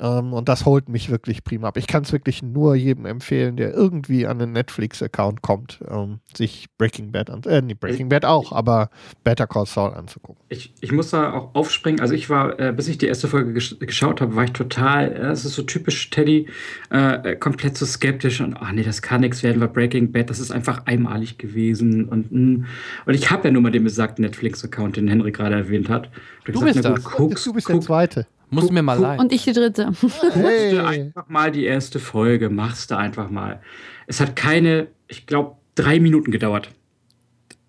Ähm, 0.00 0.32
und 0.32 0.48
das 0.48 0.64
holt 0.64 0.88
mich 0.88 1.10
wirklich 1.10 1.44
prima 1.44 1.68
ab. 1.68 1.76
Ich 1.76 1.86
kann 1.86 2.04
es 2.04 2.12
wirklich 2.12 2.42
nur 2.42 2.74
jedem 2.74 3.04
empfehlen, 3.04 3.56
der 3.56 3.74
irgendwie 3.74 4.26
an 4.26 4.40
einen 4.40 4.52
Netflix-Account 4.52 5.42
kommt, 5.42 5.80
ähm, 5.88 6.20
sich 6.34 6.68
Breaking 6.78 7.12
Bad 7.12 7.28
an, 7.28 7.42
äh, 7.44 7.60
nee, 7.60 7.74
Breaking 7.74 8.08
Bad 8.08 8.24
auch, 8.24 8.52
aber 8.52 8.88
Better 9.24 9.46
Call 9.46 9.66
Saul 9.66 9.92
anzugucken. 9.92 10.42
Ich, 10.48 10.72
ich 10.80 10.90
muss 10.92 11.10
da 11.10 11.32
auch 11.34 11.54
aufspringen. 11.54 12.00
Also 12.00 12.14
ich 12.14 12.30
war, 12.30 12.58
äh, 12.58 12.72
bis 12.72 12.88
ich 12.88 12.96
die 12.96 13.06
erste 13.06 13.28
Folge 13.28 13.52
gesch 13.52 13.78
geschaut 13.78 14.20
habe, 14.22 14.34
war 14.34 14.44
ich 14.44 14.52
total, 14.52 15.12
äh, 15.12 15.20
das 15.20 15.44
ist 15.44 15.54
so 15.54 15.62
typisch 15.62 16.08
Teddy, 16.08 16.48
äh, 16.90 17.32
äh, 17.32 17.36
komplett 17.36 17.76
so 17.76 17.84
skeptisch 17.84 18.40
und 18.40 18.56
ach 18.56 18.72
nee, 18.72 18.82
das 18.82 19.02
kann 19.02 19.20
nichts 19.20 19.42
werden, 19.42 19.60
weil 19.60 19.68
Breaking 19.68 20.12
Bad, 20.12 20.30
das 20.30 20.40
ist 20.40 20.50
einfach 20.50 20.86
einmalig 20.86 21.36
gewesen 21.36 22.08
und 22.08 22.32
mh. 22.32 22.66
und 23.04 23.14
ich 23.14 23.30
habe 23.30 23.48
ja 23.48 23.52
nur 23.52 23.62
mal 23.62 23.70
den 23.70 23.84
besagten 23.84 24.24
Netflix-Account, 24.24 24.96
den 24.96 25.08
Henry 25.08 25.30
gerade 25.32 25.56
erwähnt 25.56 25.88
hat. 25.90 26.10
Und 26.46 26.56
Du 26.56 26.60
ich 26.66 26.72
bist 26.72 26.80
na 26.82 26.90
das. 26.90 27.04
guck's, 27.04 27.44
du 27.44 27.52
bist 27.52 27.68
der 27.68 27.76
guck, 27.76 27.84
Zweite. 27.84 28.26
Muss 28.50 28.64
Guck, 28.64 28.72
mir 28.72 28.82
mal 28.82 28.98
leid. 28.98 29.20
Und 29.20 29.32
ich 29.32 29.44
die 29.44 29.52
dritte. 29.52 29.92
Hey. 30.32 30.72
Du 30.72 30.84
einfach 30.84 31.28
mal 31.28 31.50
die 31.50 31.64
erste 31.64 31.98
Folge, 31.98 32.50
machst 32.50 32.90
du 32.90 32.96
einfach 32.96 33.30
mal. 33.30 33.60
Es 34.06 34.20
hat 34.20 34.36
keine, 34.36 34.88
ich 35.08 35.26
glaube, 35.26 35.56
drei 35.74 36.00
Minuten 36.00 36.30
gedauert. 36.30 36.70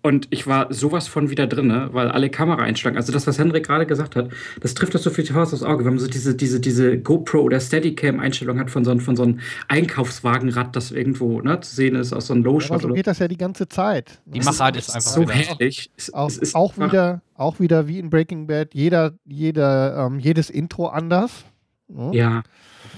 Und 0.04 0.26
ich 0.30 0.48
war 0.48 0.72
sowas 0.74 1.06
von 1.06 1.30
wieder 1.30 1.46
drin, 1.46 1.72
weil 1.92 2.08
alle 2.10 2.28
Kameraeinstellungen, 2.28 2.96
also 2.98 3.12
das, 3.12 3.26
was 3.28 3.38
Henrik 3.38 3.66
gerade 3.66 3.86
gesagt 3.86 4.16
hat, 4.16 4.30
das 4.60 4.74
trifft 4.74 4.94
das 4.96 5.04
so 5.04 5.10
viel 5.10 5.24
Faust 5.24 5.54
aufs 5.54 5.62
Auge. 5.62 5.84
Wenn 5.84 5.92
man 5.94 6.00
so 6.00 6.08
diese, 6.08 6.34
diese, 6.34 6.58
diese 6.58 6.98
GoPro 6.98 7.38
oder 7.42 7.60
Steadicam-Einstellung 7.60 8.58
hat 8.58 8.68
von 8.70 8.84
so, 8.84 8.90
einem- 8.90 8.98
von 8.98 9.14
so 9.14 9.22
einem 9.22 9.38
Einkaufswagenrad, 9.68 10.74
das 10.74 10.90
irgendwo 10.90 11.40
ne, 11.40 11.60
zu 11.60 11.74
sehen 11.74 11.94
ist, 11.94 12.12
aus 12.12 12.26
so 12.26 12.34
einem 12.34 12.42
Aber 12.42 12.52
Low-Shot. 12.52 12.80
so 12.82 12.86
oder- 12.88 12.94
geht 12.96 13.06
das 13.06 13.18
ja 13.20 13.28
die 13.28 13.36
ganze 13.36 13.68
Zeit. 13.68 14.20
Die? 14.24 14.40
Machart 14.40 14.76
ist 14.76 14.90
einfach 14.94 15.10
so 15.10 15.28
herrlich. 15.28 15.90
Es, 15.96 16.12
auch, 16.12 16.28
es 16.28 16.38
ist 16.38 16.54
auch 16.54 16.76
wieder, 16.78 17.22
auch 17.34 17.60
wieder 17.60 17.86
wie 17.86 17.98
in 17.98 18.10
Breaking 18.10 18.46
Bad, 18.46 18.74
jeder, 18.74 19.12
jeder, 19.24 20.06
ähm, 20.06 20.18
jedes 20.18 20.50
Intro 20.50 20.86
anders. 20.88 21.44
Ne? 21.88 22.10
Ja, 22.12 22.42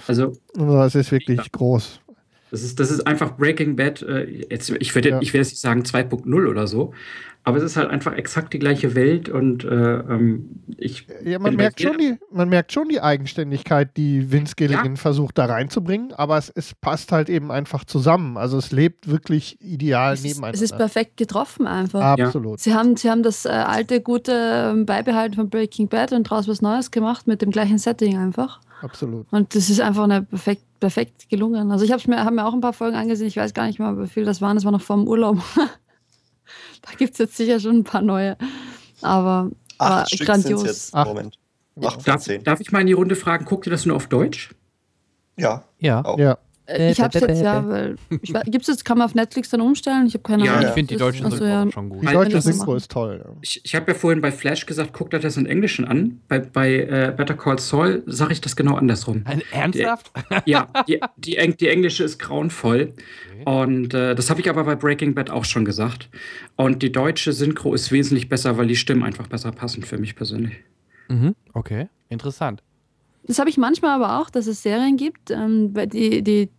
also 0.07 0.33
Also 0.57 0.79
es 0.85 0.95
ist 0.95 1.13
wirklich 1.13 1.39
Ja. 1.39 1.45
groß. 1.53 2.01
Das 2.55 2.63
ist, 2.63 2.79
das 2.79 2.93
ist 2.93 3.05
einfach 3.05 3.37
Breaking 3.37 3.75
Bad. 3.75 4.01
Äh, 4.03 4.47
jetzt, 4.49 4.71
ich 4.71 4.95
werde 4.95 5.09
Ja. 5.09 5.19
ich 5.21 5.33
werde 5.33 5.43
jetzt 5.43 5.55
nicht 5.55 5.61
sagen 5.61 5.83
2.0 5.83 6.47
oder 6.49 6.69
so, 6.69 6.93
aber 7.43 7.57
es 7.59 7.65
ist 7.65 7.77
halt 7.77 7.91
einfach 7.91 8.15
exakt 8.15 8.53
die 8.55 8.61
gleiche 8.61 8.95
Welt 8.95 9.29
und 9.29 9.65
äh, 9.65 9.69
ähm, 9.69 10.61
ich. 10.79 11.09
Ja, 11.25 11.41
man 11.41 11.57
merkt, 11.57 11.81
schon 11.81 11.99
die, 11.99 12.15
man 12.31 12.49
merkt 12.49 12.71
schon 12.73 12.89
die 12.89 13.01
Eigenständigkeit, 13.01 13.97
die 13.97 14.31
Vince 14.31 14.55
Gilligan 14.57 14.97
versucht 14.97 15.37
da 15.37 15.47
reinzubringen, 15.47 16.13
aber 16.13 16.39
es, 16.39 16.49
es 16.55 16.75
passt 16.75 17.11
halt 17.11 17.29
eben 17.29 17.51
einfach 17.51 17.85
zusammen. 17.85 18.37
Also 18.37 18.57
es 18.57 18.71
lebt 18.71 19.11
wirklich 19.11 19.61
ideal 19.61 20.15
Es 20.15 20.21
ist, 20.21 20.27
nebeneinander. 20.27 20.55
es 20.55 20.63
ist 20.63 20.77
perfekt 20.77 21.17
getroffen 21.17 21.67
einfach. 21.67 22.01
Absolut. 22.19 22.61
Sie 22.61 22.73
haben, 22.73 22.97
sie 22.97 23.11
haben 23.11 23.25
das 23.25 23.47
äh, 23.47 23.49
alte, 23.49 24.01
gute 24.01 24.33
ähm, 24.33 24.87
beibehalten 24.87 25.35
von 25.35 25.51
Breaking 25.51 25.89
Bad 25.89 26.13
und 26.13 26.31
daraus 26.31 26.47
was 26.47 26.63
Neues 26.63 26.93
gemacht 26.93 27.27
mit 27.27 27.43
dem 27.43 27.51
gleichen 27.51 27.79
Setting 27.79 28.17
einfach. 28.17 28.61
Absolut. 28.85 29.27
Und 29.33 29.55
das 29.55 29.71
ist 29.71 29.81
einfach 29.81 30.05
eine 30.05 30.23
perfekt, 30.23 30.63
perfekt 30.79 31.31
gelungen. 31.31 31.73
Also 31.73 31.85
ich 31.87 31.91
habe 31.93 32.03
mir, 32.07 32.23
hab 32.23 32.35
mir 32.35 32.45
auch 32.45 32.53
ein 32.53 32.61
paar 32.61 32.75
Folgen 32.75 32.97
angesehen. 32.97 33.29
Ich 33.29 33.37
weiß 33.39 33.55
gar 33.55 33.67
nicht 33.67 33.79
mehr, 33.79 33.99
wie 33.99 34.07
viel 34.07 34.25
das 34.27 34.43
waren. 34.43 34.57
Das 34.57 34.65
war 34.67 34.73
noch 34.73 34.83
vor 34.83 34.97
dem 34.97 35.09
Urlaub. 35.09 35.39
da 36.83 36.91
gibt 36.99 37.13
es 37.13 37.19
jetzt 37.19 37.37
sicher 37.37 37.59
schon 37.61 37.79
ein 37.79 37.85
paar 37.85 38.03
neue. 38.03 38.37
Aber 39.01 39.51
war 39.79 40.03
Acht 40.03 40.09
Stück 40.09 40.19
sind 40.19 40.27
grandios. 40.27 40.65
jetzt. 40.65 40.95
Acht. 40.95 41.09
Moment. 41.09 41.39
Acht 41.83 42.07
Darf, 42.07 42.27
darf 42.45 42.61
ich 42.61 42.71
mal 42.73 42.81
in 42.83 42.87
die 42.87 42.93
Runde 42.93 43.17
fragen, 43.17 43.47
guckt 43.47 43.67
ihr 43.67 43.71
das 43.71 43.87
nur 43.87 43.97
auf 43.97 44.07
Deutsch? 44.07 44.55
Ja, 45.37 45.65
Ja. 45.79 46.05
auch. 46.05 46.19
Ja. 46.19 46.39
Äh, 46.67 46.93
Ich 46.93 47.01
hab's 47.01 47.15
jetzt 47.15 47.43
ja, 47.43 47.69
weil. 47.69 47.97
Gibt's 48.47 48.69
jetzt, 48.69 48.85
kann 48.85 48.97
man 48.99 49.05
auf 49.07 49.15
Netflix 49.15 49.51
dann 49.51 49.61
umstellen? 49.61 50.07
Ich 50.07 50.15
habe 50.15 50.23
keine 50.23 50.45
Ja, 50.47 50.55
Ahnung. 50.55 50.69
Ich 50.69 50.73
finde 50.75 50.89
die 50.89 50.95
Das- 50.95 51.07
deutschen 51.09 51.25
also, 51.27 51.37
Synchro 51.37 51.53
ja. 51.67 51.71
schon 51.71 51.89
gut. 51.91 52.03
Die 52.03 52.07
deutsche 52.13 52.41
Synchro 52.41 52.75
ist 52.77 52.91
toll. 52.91 53.23
Ja. 53.25 53.33
Ich, 53.43 53.61
ich 53.65 53.75
habe 53.75 53.93
ja 53.93 53.99
vorhin 53.99 54.21
bei 54.23 54.33
Flash 54.33 54.65
gesagt, 54.65 54.93
guckt 54.95 55.13
euch 55.15 55.21
das 55.23 55.37
in 55.37 55.45
Englischen 55.47 55.85
an. 55.85 56.21
Bei, 56.29 56.39
bei 56.39 56.75
äh, 56.81 57.13
Better 57.17 57.35
Call 57.35 57.59
Saul 57.59 58.03
sage 58.07 58.33
ich 58.33 58.41
das 58.41 58.57
genau 58.57 58.77
andersrum. 58.77 59.23
Ein, 59.27 59.43
ernsthaft? 59.53 60.11
Ja, 60.47 60.69
die, 60.89 61.01
die, 61.19 61.37
Eng- 61.37 61.57
die 61.59 61.69
englische 61.69 62.03
ist 62.05 62.19
grauenvoll. 62.19 62.95
Und 63.45 63.93
äh, 63.93 64.15
das 64.15 64.31
habe 64.31 64.41
ich 64.41 64.49
aber 64.49 64.65
bei 64.65 64.75
Breaking 64.75 65.15
Bad 65.15 65.29
auch 65.31 65.45
schon 65.45 65.65
gesagt. 65.65 66.09
Und 66.57 66.83
die 66.83 66.93
deutsche 66.93 67.33
Synchro 67.33 67.75
ist 67.75 67.93
wesentlich 67.93 68.29
besser, 68.29 68.57
weil 68.57 68.67
die 68.69 68.77
Stimmen 68.77 69.03
einfach 69.03 69.27
besser 69.27 69.53
passen 69.53 69.83
für 69.83 69.99
mich 69.99 70.17
persönlich. 70.17 70.55
Mhm, 71.09 71.35
okay, 71.53 71.89
interessant. 72.09 72.63
Das 73.27 73.39
habe 73.39 73.51
ich 73.51 73.57
manchmal 73.57 73.91
aber 73.91 74.21
auch, 74.21 74.31
dass 74.31 74.47
es 74.47 74.63
Serien 74.63 74.97
gibt, 74.97 75.31
ähm, 75.31 75.71
weil 75.75 75.87
die, 75.87 76.23
die, 76.23 76.51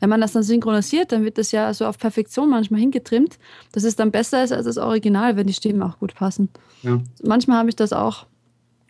wenn 0.00 0.08
man 0.08 0.20
das 0.20 0.32
dann 0.32 0.42
synchronisiert, 0.42 1.12
dann 1.12 1.24
wird 1.24 1.38
das 1.38 1.52
ja 1.52 1.72
so 1.74 1.86
auf 1.86 1.98
Perfektion 1.98 2.50
manchmal 2.50 2.80
hingetrimmt, 2.80 3.38
dass 3.72 3.84
es 3.84 3.96
dann 3.96 4.10
besser 4.10 4.42
ist 4.42 4.52
als 4.52 4.64
das 4.64 4.78
Original, 4.78 5.36
wenn 5.36 5.46
die 5.46 5.52
Stimmen 5.52 5.82
auch 5.82 5.98
gut 5.98 6.14
passen. 6.14 6.48
Ja. 6.82 7.00
Manchmal 7.22 7.58
habe 7.58 7.68
ich 7.68 7.76
das 7.76 7.92
auch. 7.92 8.26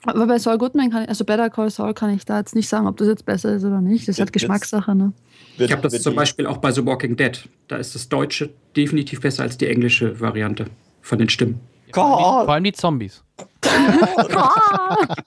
Aber 0.04 0.26
bei 0.26 0.38
Saul 0.38 0.58
Goodman 0.58 0.90
kann 0.90 1.02
ich, 1.02 1.08
also 1.08 1.24
Better 1.24 1.50
Call 1.50 1.70
Saul 1.70 1.92
kann 1.92 2.14
ich 2.14 2.24
da 2.24 2.38
jetzt 2.38 2.54
nicht 2.54 2.68
sagen, 2.68 2.86
ob 2.86 2.96
das 2.98 3.08
jetzt 3.08 3.24
besser 3.24 3.56
ist 3.56 3.64
oder 3.64 3.80
nicht. 3.80 4.06
Das 4.06 4.14
ist 4.14 4.20
halt 4.20 4.32
Geschmackssache, 4.32 4.94
ne? 4.94 5.12
Ich 5.58 5.72
habe 5.72 5.82
das 5.82 6.00
zum 6.00 6.14
Beispiel 6.14 6.46
auch 6.46 6.58
bei 6.58 6.70
The 6.70 6.86
Walking 6.86 7.16
Dead. 7.16 7.48
Da 7.66 7.76
ist 7.76 7.96
das 7.96 8.08
Deutsche 8.08 8.50
definitiv 8.76 9.20
besser 9.20 9.42
als 9.42 9.58
die 9.58 9.66
englische 9.66 10.20
Variante 10.20 10.66
von 11.02 11.18
den 11.18 11.28
Stimmen. 11.28 11.60
Vor 12.44 12.48
allem 12.48 12.64
die 12.64 12.72
Zombies. 12.72 13.24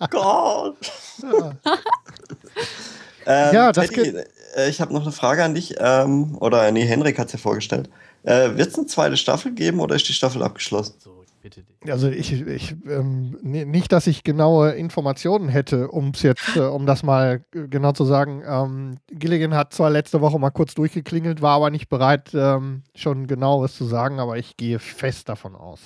Gott. 0.09 0.91
ähm, 3.25 3.53
Ja, 3.53 3.71
das 3.71 3.89
Teddy, 3.89 4.17
äh, 4.55 4.69
ich 4.69 4.81
habe 4.81 4.93
noch 4.93 5.03
eine 5.03 5.11
Frage 5.11 5.43
an 5.43 5.55
dich. 5.55 5.75
Ähm, 5.79 6.37
oder 6.39 6.71
nee, 6.71 6.85
Henrik 6.85 7.19
hat 7.19 7.27
es 7.27 7.33
ja 7.33 7.39
vorgestellt. 7.39 7.89
Äh, 8.23 8.55
Wird 8.55 8.69
es 8.69 8.77
eine 8.77 8.87
zweite 8.87 9.17
Staffel 9.17 9.53
geben 9.53 9.79
oder 9.79 9.95
ist 9.95 10.07
die 10.07 10.13
Staffel 10.13 10.43
abgeschlossen? 10.43 10.95
So, 10.99 11.23
ich 11.25 11.33
bitte 11.41 11.63
dich. 11.63 11.91
Also 11.91 12.07
ich, 12.09 12.33
ich 12.45 12.75
ähm, 12.87 13.37
nee, 13.41 13.65
nicht, 13.65 13.91
dass 13.91 14.05
ich 14.05 14.23
genaue 14.23 14.71
Informationen 14.71 15.49
hätte, 15.49 15.87
um 15.89 16.11
es 16.13 16.21
jetzt, 16.21 16.55
äh, 16.55 16.59
um 16.59 16.85
das 16.85 17.01
mal 17.03 17.43
äh, 17.53 17.67
genau 17.67 17.93
zu 17.93 18.05
sagen. 18.05 18.43
Ähm, 18.45 18.97
Gilligan 19.07 19.55
hat 19.55 19.73
zwar 19.73 19.89
letzte 19.89 20.21
Woche 20.21 20.37
mal 20.37 20.51
kurz 20.51 20.75
durchgeklingelt, 20.75 21.41
war 21.41 21.55
aber 21.55 21.71
nicht 21.71 21.89
bereit, 21.89 22.29
ähm, 22.33 22.83
schon 22.95 23.25
genaueres 23.25 23.75
zu 23.75 23.85
sagen, 23.85 24.19
aber 24.19 24.37
ich 24.37 24.55
gehe 24.55 24.77
fest 24.79 25.27
davon 25.27 25.55
aus. 25.55 25.79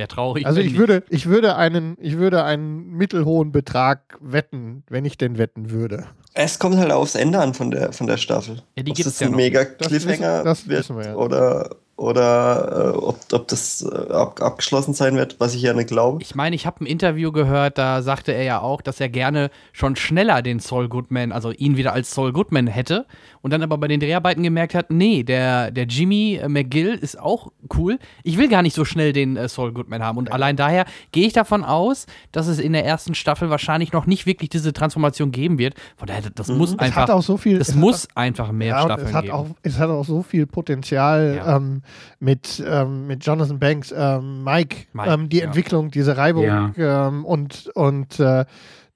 Wäre 0.00 0.08
traurig. 0.08 0.46
Also 0.46 0.60
ich 0.62 0.78
würde, 0.78 1.02
ich 1.10 1.26
würde 1.26 1.56
einen, 1.56 1.98
ich 2.00 2.16
würde 2.16 2.42
einen 2.42 2.90
mittelhohen 2.96 3.52
Betrag 3.52 4.16
wetten, 4.18 4.82
wenn 4.88 5.04
ich 5.04 5.18
denn 5.18 5.36
wetten 5.36 5.70
würde. 5.70 6.06
Es 6.32 6.58
kommt 6.58 6.78
halt 6.78 6.90
aufs 6.90 7.16
Ende 7.16 7.38
an 7.38 7.52
von 7.52 7.70
der, 7.70 7.92
von 7.92 8.06
der 8.06 8.16
Staffel. 8.16 8.62
Ja, 8.76 8.82
die 8.82 8.92
ob 8.92 8.96
gibt's 8.96 9.12
das 9.12 9.20
ja 9.20 9.26
ein 9.26 9.32
noch 9.32 9.36
mega 9.36 9.64
Das 9.64 9.88
Cliffhanger 9.88 10.36
wissen- 10.38 10.44
das 10.46 10.68
wird 10.68 10.78
wissen 10.80 10.96
wir 10.96 11.04
ja. 11.04 11.14
oder, 11.16 11.76
oder 12.00 12.94
äh, 12.94 12.96
ob, 12.96 13.18
ob 13.32 13.48
das 13.48 13.82
äh, 13.82 14.12
ab, 14.12 14.40
abgeschlossen 14.42 14.94
sein 14.94 15.16
wird, 15.16 15.36
was 15.38 15.54
ich 15.54 15.60
ja 15.60 15.74
nicht 15.74 15.88
glaube. 15.90 16.22
Ich 16.22 16.34
meine, 16.34 16.56
ich 16.56 16.64
habe 16.64 16.82
ein 16.82 16.86
Interview 16.86 17.30
gehört, 17.30 17.76
da 17.76 18.00
sagte 18.00 18.32
er 18.32 18.42
ja 18.42 18.60
auch, 18.60 18.80
dass 18.80 19.00
er 19.00 19.10
gerne 19.10 19.50
schon 19.72 19.96
schneller 19.96 20.40
den 20.40 20.60
Saul 20.60 20.88
Goodman, 20.88 21.30
also 21.30 21.50
ihn 21.52 21.76
wieder 21.76 21.92
als 21.92 22.14
Saul 22.14 22.32
Goodman 22.32 22.66
hätte 22.68 23.04
und 23.42 23.52
dann 23.52 23.62
aber 23.62 23.76
bei 23.76 23.86
den 23.86 24.00
Dreharbeiten 24.00 24.42
gemerkt 24.42 24.74
hat, 24.74 24.90
nee, 24.90 25.22
der, 25.24 25.70
der 25.70 25.84
Jimmy 25.84 26.40
McGill 26.48 26.94
ist 26.94 27.20
auch 27.20 27.52
cool. 27.76 27.98
Ich 28.24 28.38
will 28.38 28.48
gar 28.48 28.62
nicht 28.62 28.74
so 28.74 28.86
schnell 28.86 29.12
den 29.12 29.36
äh, 29.36 29.48
Saul 29.48 29.72
Goodman 29.72 30.02
haben 30.02 30.16
und 30.16 30.32
allein 30.32 30.56
daher 30.56 30.86
gehe 31.12 31.26
ich 31.26 31.34
davon 31.34 31.62
aus, 31.64 32.06
dass 32.32 32.46
es 32.46 32.58
in 32.58 32.72
der 32.72 32.86
ersten 32.86 33.14
Staffel 33.14 33.50
wahrscheinlich 33.50 33.92
noch 33.92 34.06
nicht 34.06 34.24
wirklich 34.24 34.48
diese 34.48 34.72
Transformation 34.72 35.32
geben 35.32 35.58
wird. 35.58 35.74
Von 35.98 36.08
daher, 36.08 36.22
das 36.34 36.48
muss 36.48 36.72
Es 36.72 36.78
einfach, 36.78 37.02
hat 37.02 37.10
auch 37.10 37.22
so 37.22 37.36
viel. 37.36 37.58
das 37.58 37.68
es 37.68 37.74
muss 37.74 38.04
Hat, 38.04 38.16
einfach 38.16 38.52
mehr 38.52 38.68
ja, 38.68 38.82
Staffeln 38.84 39.08
es 39.08 39.14
hat 39.14 39.24
geben. 39.24 39.34
auch, 39.34 39.46
es 39.62 39.78
hat 39.78 39.90
auch 39.90 40.04
so 40.06 40.22
viel 40.22 40.46
Potenzial 40.46 41.34
Ja. 41.36 41.56
ähm, 41.58 41.82
mit, 42.18 42.62
ähm, 42.66 43.06
mit 43.06 43.24
Jonathan 43.24 43.58
Banks, 43.58 43.92
ähm, 43.96 44.44
Mike, 44.44 44.86
Mike, 44.92 45.10
ähm, 45.10 45.28
die 45.28 45.38
ja. 45.38 45.44
Entwicklung, 45.46 45.90
diese 45.90 46.16
Reibung 46.16 46.44
Ja. 46.44 46.72
ähm, 46.76 47.24
und, 47.24 47.70
und 47.74 48.18
äh, 48.20 48.44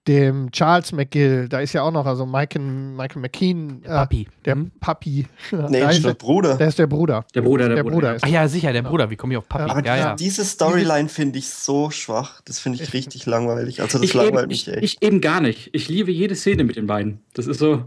dem 0.07 0.51
Charles 0.53 0.93
McGill, 0.93 1.49
da 1.49 1.61
ist 1.61 1.73
ja 1.73 1.81
auch 1.81 1.91
noch, 1.91 2.05
also 2.05 2.27
Mike, 2.27 2.59
Michael 2.61 3.23
McKean, 3.23 3.81
äh, 3.85 3.89
Papi. 3.89 4.29
der 4.45 4.55
Hm? 4.57 4.71
Papi. 4.79 5.25
Nee, 5.71 5.81
da 5.81 5.89
ist 5.91 6.05
der 6.05 6.13
der, 6.13 6.19
Bruder. 6.19 6.57
der 6.57 6.69
ist 6.69 6.79
der 6.79 6.87
Bruder. 6.87 7.25
Der 7.35 7.41
Bruder, 7.41 7.69
der, 7.69 7.77
Der 7.77 7.83
Bruder. 7.85 7.95
Bruder 7.95 8.13
ja. 8.13 8.19
Ach 8.21 8.29
ja, 8.29 8.47
sicher, 8.49 8.75
der 8.75 8.83
Bruder. 8.83 9.09
Wie 9.09 9.17
komme 9.17 9.33
ich 9.33 9.39
auf 9.39 9.49
Papi? 9.49 9.71
Aber 9.71 9.83
ja, 9.83 9.97
ja. 9.97 10.15
diese 10.15 10.45
Storyline 10.45 11.09
finde 11.09 11.39
ich 11.39 11.49
so 11.49 11.91
schwach. 11.91 12.43
Das 12.45 12.59
finde 12.59 12.83
ich 12.83 12.93
richtig 12.93 13.25
langweilig. 13.25 13.81
Also 13.81 13.97
das 13.97 14.05
Ich, 14.07 14.13
langweilt 14.13 14.41
eben, 14.43 14.49
mich 14.49 14.69
ich, 14.69 14.75
echt. 14.75 14.83
ich 14.85 15.03
eben 15.03 15.23
gar 15.23 15.41
nicht. 15.41 15.71
Ich 15.73 15.89
liebe 15.89 16.11
jede 16.13 16.35
Szene 16.35 16.65
mit 16.65 16.77
den 16.77 16.87
beiden. 16.87 17.21
Das 17.33 17.47
ist 17.47 17.59
so. 17.59 17.85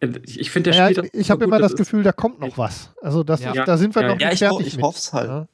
Äh, 0.00 0.08
Ich 0.24 0.50
finde, 0.50 0.70
der 0.70 0.78
Ja, 0.78 0.90
spielt 0.90 1.14
ich 1.14 1.30
habe 1.30 1.44
immer 1.44 1.58
das 1.58 1.72
ist- 1.72 1.78
Gefühl, 1.78 2.02
da 2.02 2.12
kommt 2.12 2.40
noch 2.40 2.56
was. 2.58 2.90
Also 3.02 3.22
das 3.22 3.40
Ja. 3.42 3.52
ist, 3.52 3.66
da 3.66 3.76
sind 3.76 3.94
wir 3.94 4.02
Ja, 4.02 4.08
noch 4.08 4.20
ja, 4.20 4.28
nicht 4.30 4.42
ich, 4.42 4.48
ho 4.48 4.56
fertig 4.56 4.76
ich 4.76 4.82
hoffe 4.82 4.98
es 4.98 5.12
halt. 5.12 5.28
Ja. 5.28 5.46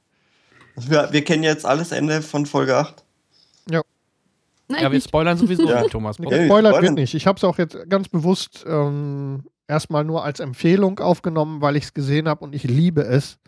Wir, 0.76 1.08
wir 1.12 1.24
kennen 1.24 1.42
jetzt 1.42 1.66
alles 1.66 1.92
Ende 1.92 2.22
von 2.22 2.46
Folge 2.46 2.76
8. 2.76 3.04
Nein, 4.68 4.84
ja, 4.84 4.90
wir 4.90 4.96
nicht. 4.96 5.08
spoilern 5.08 5.36
sowieso, 5.36 5.68
Ja. 5.68 5.82
Thomas. 5.82 6.16
Ja, 6.18 6.44
spoilern. 6.46 6.80
wird 6.82 6.94
nicht. 6.94 7.14
Ich 7.14 7.26
habe 7.26 7.36
es 7.36 7.44
auch 7.44 7.58
jetzt 7.58 7.76
ganz 7.90 8.08
bewusst 8.08 8.64
ähm, 8.66 9.42
erstmal 9.68 10.04
nur 10.04 10.24
als 10.24 10.40
Empfehlung 10.40 10.98
aufgenommen, 11.00 11.60
weil 11.60 11.76
ich 11.76 11.84
es 11.84 11.94
gesehen 11.94 12.26
habe 12.28 12.42
und 12.44 12.54
ich 12.54 12.64
liebe 12.64 13.02
es. 13.02 13.38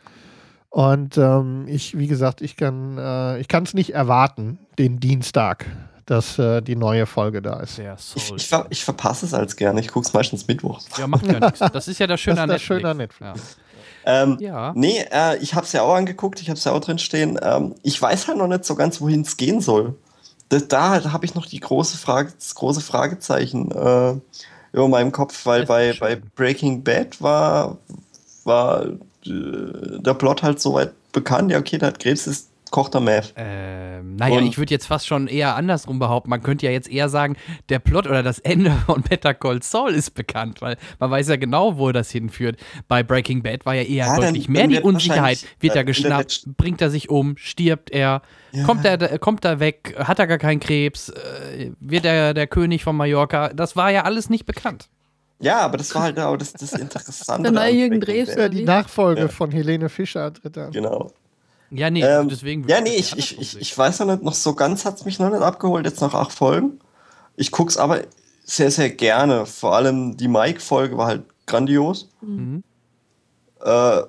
Und 0.69 1.17
ähm, 1.17 1.65
ich, 1.69 1.97
wie 1.97 2.09
gesagt, 2.09 2.43
ich 2.43 2.57
kann 2.57 2.99
äh, 2.99 3.39
ich 3.41 3.49
kann 3.49 3.63
es 3.63 3.73
nicht 3.75 3.95
erwarten, 3.95 4.59
den 4.79 4.99
Dienstag, 5.01 5.65
dass 6.07 6.39
äh, 6.39 6.61
die 6.61 6.77
neue 6.77 7.07
Folge 7.07 7.41
da 7.43 7.61
ist. 7.61 7.79
Ich, 8.15 8.33
ich, 8.35 8.47
ver 8.47 8.67
ich 8.71 8.85
verpasse 8.85 9.27
es 9.27 9.35
als 9.35 9.57
gerne. 9.57 9.81
Ich 9.81 9.89
gucke 9.89 10.07
es 10.07 10.13
meistens 10.13 10.47
Mittwochs. 10.47 10.87
Ja, 10.99 11.07
macht 11.07 11.27
ja 11.27 11.41
nichts. 11.41 11.61
Das 11.61 11.89
ist 11.89 11.99
ja 11.99 12.07
das 12.07 12.21
Schöne 12.21 12.37
Das 12.37 12.41
ist 12.41 12.43
an 12.43 12.49
das 12.49 12.61
Netflix. 12.61 12.81
Schöne 12.81 12.91
an 12.91 12.97
Netflix. 12.97 13.57
Ähm, 14.07 14.37
Ja. 14.41 14.73
Nee, 14.77 15.05
äh, 15.11 15.39
ich 15.39 15.55
habe 15.55 15.65
es 15.65 15.73
ja 15.73 15.83
auch 15.83 15.95
angeguckt. 15.95 16.41
Ich 16.43 16.49
habe 16.51 16.59
es 16.59 16.65
ja 16.65 16.73
auch 16.73 16.81
drin 16.81 16.99
stehen. 16.99 17.39
Ähm, 17.43 17.75
ich 17.83 18.01
weiß 18.01 18.29
halt 18.29 18.39
noch 18.39 18.49
nicht 18.49 18.65
so 18.65 18.75
ganz, 18.75 19.01
wohin 19.01 19.23
es 19.23 19.37
gehen 19.37 19.61
soll. 19.61 19.95
Das, 20.51 20.69
da 20.69 21.11
habe 21.13 21.25
ich 21.25 21.35
noch 21.35 21.47
die 21.47 21.61
große 21.61 21.97
Frage, 21.97 22.33
das 22.39 22.55
große 22.55 22.83
Fragezeichen 22.83 23.71
äh, 23.71 24.15
über 24.73 24.89
meinem 24.89 25.11
Kopf, 25.11 25.47
weil 25.47 25.65
bei, 25.65 25.95
bei 25.99 26.17
Breaking 26.37 26.85
Bad 26.85 27.23
war, 27.23 27.79
war 28.45 28.85
äh, 28.85 28.99
der 29.25 30.15
Plot 30.15 30.43
halt 30.43 30.61
soweit 30.61 30.93
bekannt. 31.13 31.51
Ja, 31.51 31.59
okay, 31.59 31.79
der 31.79 31.89
hat 31.89 31.99
Krebs, 31.99 32.27
ist 32.27 32.51
kocht 32.75 32.95
er 32.97 33.01
Meth. 33.01 33.33
Ähm, 33.37 34.17
naja, 34.17 34.39
Und- 34.39 34.47
ich 34.47 34.59
würde 34.59 34.75
jetzt 34.75 34.87
fast 34.87 35.07
schon 35.07 35.29
eher 35.29 35.55
andersrum 35.55 36.01
behaupten. 36.01 36.29
Man 36.29 36.43
könnte 36.43 36.67
ja 36.67 36.73
jetzt 36.73 36.91
eher 36.91 37.09
sagen, 37.09 37.37
der 37.69 37.79
Plot 37.79 38.09
oder 38.09 38.25
das 38.25 38.41
Ende 38.41 38.73
von 38.87 39.03
Better 39.03 39.33
Call 39.33 39.63
Saul 39.63 39.93
ist 39.95 40.11
bekannt, 40.15 40.61
weil 40.61 40.77
man 40.99 41.09
weiß 41.11 41.29
ja 41.29 41.37
genau, 41.37 41.79
wo 41.79 41.93
das 41.93 42.11
hinführt. 42.11 42.57
Bei 42.89 43.05
Breaking 43.05 43.43
Bad 43.45 43.65
war 43.65 43.75
ja 43.75 43.83
eher 43.83 44.07
Ja, 44.07 44.17
dann- 44.17 44.25
deutlich 44.25 44.49
mehr 44.49 44.63
dann 44.63 44.71
die 44.71 44.81
Unsicherheit. 44.81 45.47
Wird 45.61 45.77
er 45.77 45.85
geschnappt, 45.85 46.47
bringt 46.57 46.83
er 46.83 46.91
sich 46.91 47.11
um, 47.11 47.37
stirbt 47.37 47.91
er, 47.91 48.23
Ja. 48.51 48.65
kommt, 48.65 48.85
er 48.85 49.19
kommt 49.21 49.45
er 49.45 49.61
weg, 49.61 49.95
hat 49.97 50.19
er 50.19 50.27
gar 50.27 50.39
keinen 50.39 50.59
Krebs, 50.59 51.11
äh, 51.11 51.71
wird 51.79 52.05
er 52.05 52.35
der 52.35 52.49
König 52.49 52.83
von 52.83 52.97
Mallorca. 52.97 53.51
Das 53.51 53.77
war 53.77 53.93
ja 53.93 54.03
alles 54.03 54.29
nicht 54.31 54.47
bekannt. 54.47 54.89
Ja, 55.39 55.61
aber 55.61 55.77
das 55.77 55.95
war 55.95 56.03
halt 56.03 56.19
auch 56.19 56.37
das, 56.37 56.53
das 56.55 56.73
Interessante. 56.73 57.43
Der 57.45 57.53
neue 57.53 57.73
Jürgen. 57.73 58.01
Ja, 58.37 58.49
die? 58.49 58.65
Nachfolge 58.65 59.21
Ja. 59.23 59.29
von 59.29 59.51
Helene 59.53 59.89
Fischer 59.89 60.33
tritt 60.33 60.59
an. 60.59 60.73
Genau. 60.73 61.13
Ja, 61.75 61.91
nee, 61.91 62.03
Ähm, 62.03 62.29
deswegen. 62.29 62.69
ja, 62.69 62.81
nee, 62.81 62.95
ich, 62.95 63.17
ich, 63.17 63.39
ich, 63.39 63.61
ich 63.61 63.77
weiß 63.77 64.01
noch 64.01 64.07
nicht, 64.07 64.23
noch 64.23 64.35
so 64.35 64.55
ganz 64.55 64.85
hat 64.85 64.97
es 64.97 65.05
mich 65.05 65.19
noch 65.19 65.31
nicht 65.31 65.43
abgeholt, 65.43 65.85
jetzt 65.87 66.01
nach 66.01 66.15
acht 66.15 66.33
Folgen. 66.33 66.79
Ich 67.37 67.51
guck's 67.51 67.77
aber 67.77 68.03
sehr, 68.45 68.71
sehr 68.71 68.91
gerne. 68.91 69.47
Vor 69.47 69.75
allem 69.75 70.17
die 70.17 70.29
Mike-Folge 70.29 70.97
war 70.97 71.07
halt 71.07 71.25
grandios. 71.47 72.09
Mhm. 72.21 72.63
Äh, 73.65 74.03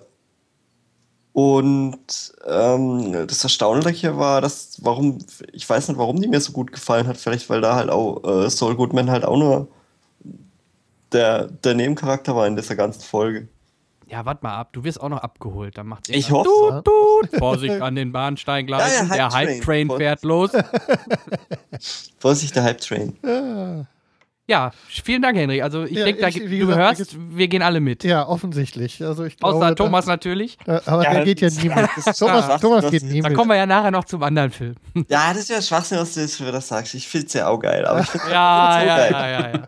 und 1.34 2.34
ähm, 2.48 3.28
das 3.28 3.44
Erstaunliche 3.44 4.18
war, 4.18 4.40
dass, 4.40 4.78
warum, 4.82 5.18
ich 5.52 5.70
weiß 5.70 5.90
nicht, 5.90 5.98
warum 5.98 6.22
die 6.22 6.30
mir 6.30 6.40
so 6.40 6.54
gut 6.54 6.72
gefallen 6.72 7.08
hat. 7.08 7.18
Vielleicht, 7.18 7.50
weil 7.50 7.60
da 7.60 7.76
halt 7.76 7.90
auch 7.90 8.24
äh, 8.24 8.50
Saul 8.50 8.76
Goodman 8.76 9.12
halt 9.12 9.26
auch 9.26 9.38
nur 9.38 9.68
der, 11.12 11.48
der 11.48 11.74
Nebencharakter 11.74 12.36
war 12.36 12.48
in 12.48 12.56
dieser 12.56 12.76
ganzen 12.76 13.02
Folge. 13.02 13.48
Ja, 14.08 14.24
warte 14.26 14.42
mal 14.44 14.56
ab, 14.56 14.70
du 14.74 14.84
wirst 14.84 15.02
auch 15.02 15.10
noch 15.10 15.18
abgeholt. 15.24 15.78
Dann 15.78 15.88
macht's 15.88 16.10
Ich 16.10 16.30
hoffe. 16.32 16.48
Tut, 16.48 16.86
tut. 17.32 17.40
Vorsicht 17.40 17.82
an 17.82 17.96
den 17.96 18.12
Bahnsteigleisen. 18.12 19.10
Ja, 19.10 19.16
ja, 19.16 19.30
der 19.30 19.38
Hype 19.38 19.48
Train. 19.64 19.90
Hype-Train 19.90 19.98
fährt 19.98 20.24
los. 20.24 20.52
Vorsicht, 22.20 22.56
der 22.56 22.64
Hype-Train. 22.64 23.18
Ja, 23.24 23.86
Ja, 24.48 24.72
vielen 24.88 25.24
Dank, 25.24 25.36
Henry. 25.38 25.62
Also 25.64 25.86
ich 25.86 25.92
Ja, 25.98 26.06
denke, 26.06 26.22
da- 26.22 26.30
du 26.30 26.48
gesagt, 26.48 27.00
hörst, 27.00 27.16
wir 27.36 27.48
gehen 27.48 27.64
alle 27.64 27.80
mit. 27.80 28.04
ja, 28.04 28.28
offensichtlich. 28.28 29.04
Also 29.04 29.24
ich 29.26 29.38
glaube, 29.38 29.56
Außer 29.56 29.70
da- 29.70 29.74
Thomas 29.76 30.06
natürlich. 30.06 30.58
Da, 30.66 30.82
aber 30.86 31.04
Ja, 31.04 31.14
der 31.16 31.24
geht 31.26 31.42
ja 31.42 31.48
das- 31.48 31.64
nie 31.64 31.70
mit. 31.70 31.90
das 32.06 32.18
Thomas, 32.20 32.62
Thomas 32.62 32.92
geht 32.92 33.02
nie 33.04 33.22
Da 33.22 33.30
mit. 33.30 33.38
kommen 33.38 33.50
wir 33.50 33.58
ja 33.58 33.66
nachher 33.66 33.90
noch 33.90 34.04
zum 34.06 34.22
anderen 34.22 34.52
Film. 34.52 34.76
Ja, 35.10 35.30
das 35.30 35.40
ist 35.40 35.50
ja 35.50 35.62
Schwachsinn, 35.64 35.98
was 35.98 36.14
du 36.14 36.20
jetzt 36.22 36.38
schon 36.38 36.46
wieder 36.48 36.62
sagst. 36.62 36.94
Ich 36.94 37.08
find's 37.08 37.34
ja 37.34 37.48
auch 37.48 37.58
geil. 37.58 37.86
Aber 37.88 38.02
ich, 38.02 38.14
Ja, 38.14 38.78
so 38.80 38.86
ja, 38.88 38.98
geil. 38.98 39.12
ja, 39.12 39.30
ja, 39.30 39.48
ja. 39.50 39.64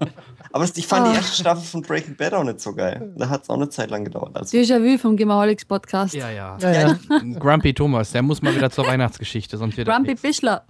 Aber 0.57 0.69
ich 0.75 0.87
fand 0.87 1.07
die 1.07 1.11
Ah. 1.11 1.15
erste 1.15 1.41
Staffel 1.41 1.63
von 1.63 1.81
Breaking 1.81 2.15
Bad 2.15 2.33
auch 2.33 2.43
nicht 2.43 2.59
so 2.59 2.73
geil. 2.73 3.13
Da 3.15 3.29
hat 3.29 3.43
es 3.43 3.49
auch 3.49 3.55
eine 3.55 3.69
Zeit 3.69 3.89
lang 3.89 4.03
gedauert. 4.03 4.35
Also, 4.35 4.57
Déjà-vu 4.57 4.97
vom 4.97 5.15
Gemaholics 5.15 5.65
Podcast. 5.65 6.13
Ja, 6.13 6.29
ja. 6.29 6.57
Ja, 6.59 6.71
ja. 6.71 6.97
Grumpy 7.39 7.73
Thomas, 7.73 8.11
der 8.11 8.21
muss 8.21 8.41
mal 8.41 8.55
wieder 8.55 8.69
zur 8.69 8.85
Weihnachtsgeschichte, 8.87 9.57
sonst 9.57 9.77
wird 9.77 9.87
Grumpy. 9.87 10.17
Fischler. 10.17 10.63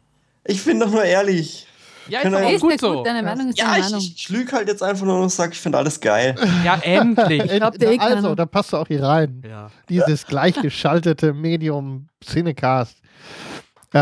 ich 0.46 0.64
bin 0.64 0.80
doch 0.80 0.90
nur 0.92 1.04
ehrlich. 1.04 1.66
Ja, 2.10 2.22
ist 2.22 2.34
auch 2.34 2.50
Ist 2.50 2.62
gut 2.62 2.72
ja 2.72 2.78
so. 2.78 2.94
gut, 3.00 3.06
deine 3.08 3.22
Meinung 3.22 3.50
ist 3.50 3.58
Ja, 3.60 3.66
deine 3.66 3.80
ich, 3.80 3.84
Meinung. 3.84 4.00
ich, 4.00 4.16
ich 4.16 4.30
lüge 4.30 4.52
halt 4.54 4.70
jetzt 4.70 4.82
einfach 4.82 5.06
nur 5.06 5.20
und 5.22 5.30
sage, 5.30 5.52
ich 5.52 5.60
finde 5.60 5.78
alles 5.78 6.00
geil. 6.00 6.36
Ja, 6.64 6.76
endlich. 6.82 7.44
glaub 7.58 7.78
dir 7.78 7.92
eh 7.92 8.00
also, 8.00 8.34
da 8.34 8.46
passt 8.46 8.72
du 8.72 8.78
auch 8.78 8.88
hier 8.88 9.04
rein. 9.04 9.44
ja. 9.46 9.70
Dieses 9.90 10.26
gleichgeschaltete 10.26 11.34
Medium 11.34 12.08
Cinecast. 12.24 12.96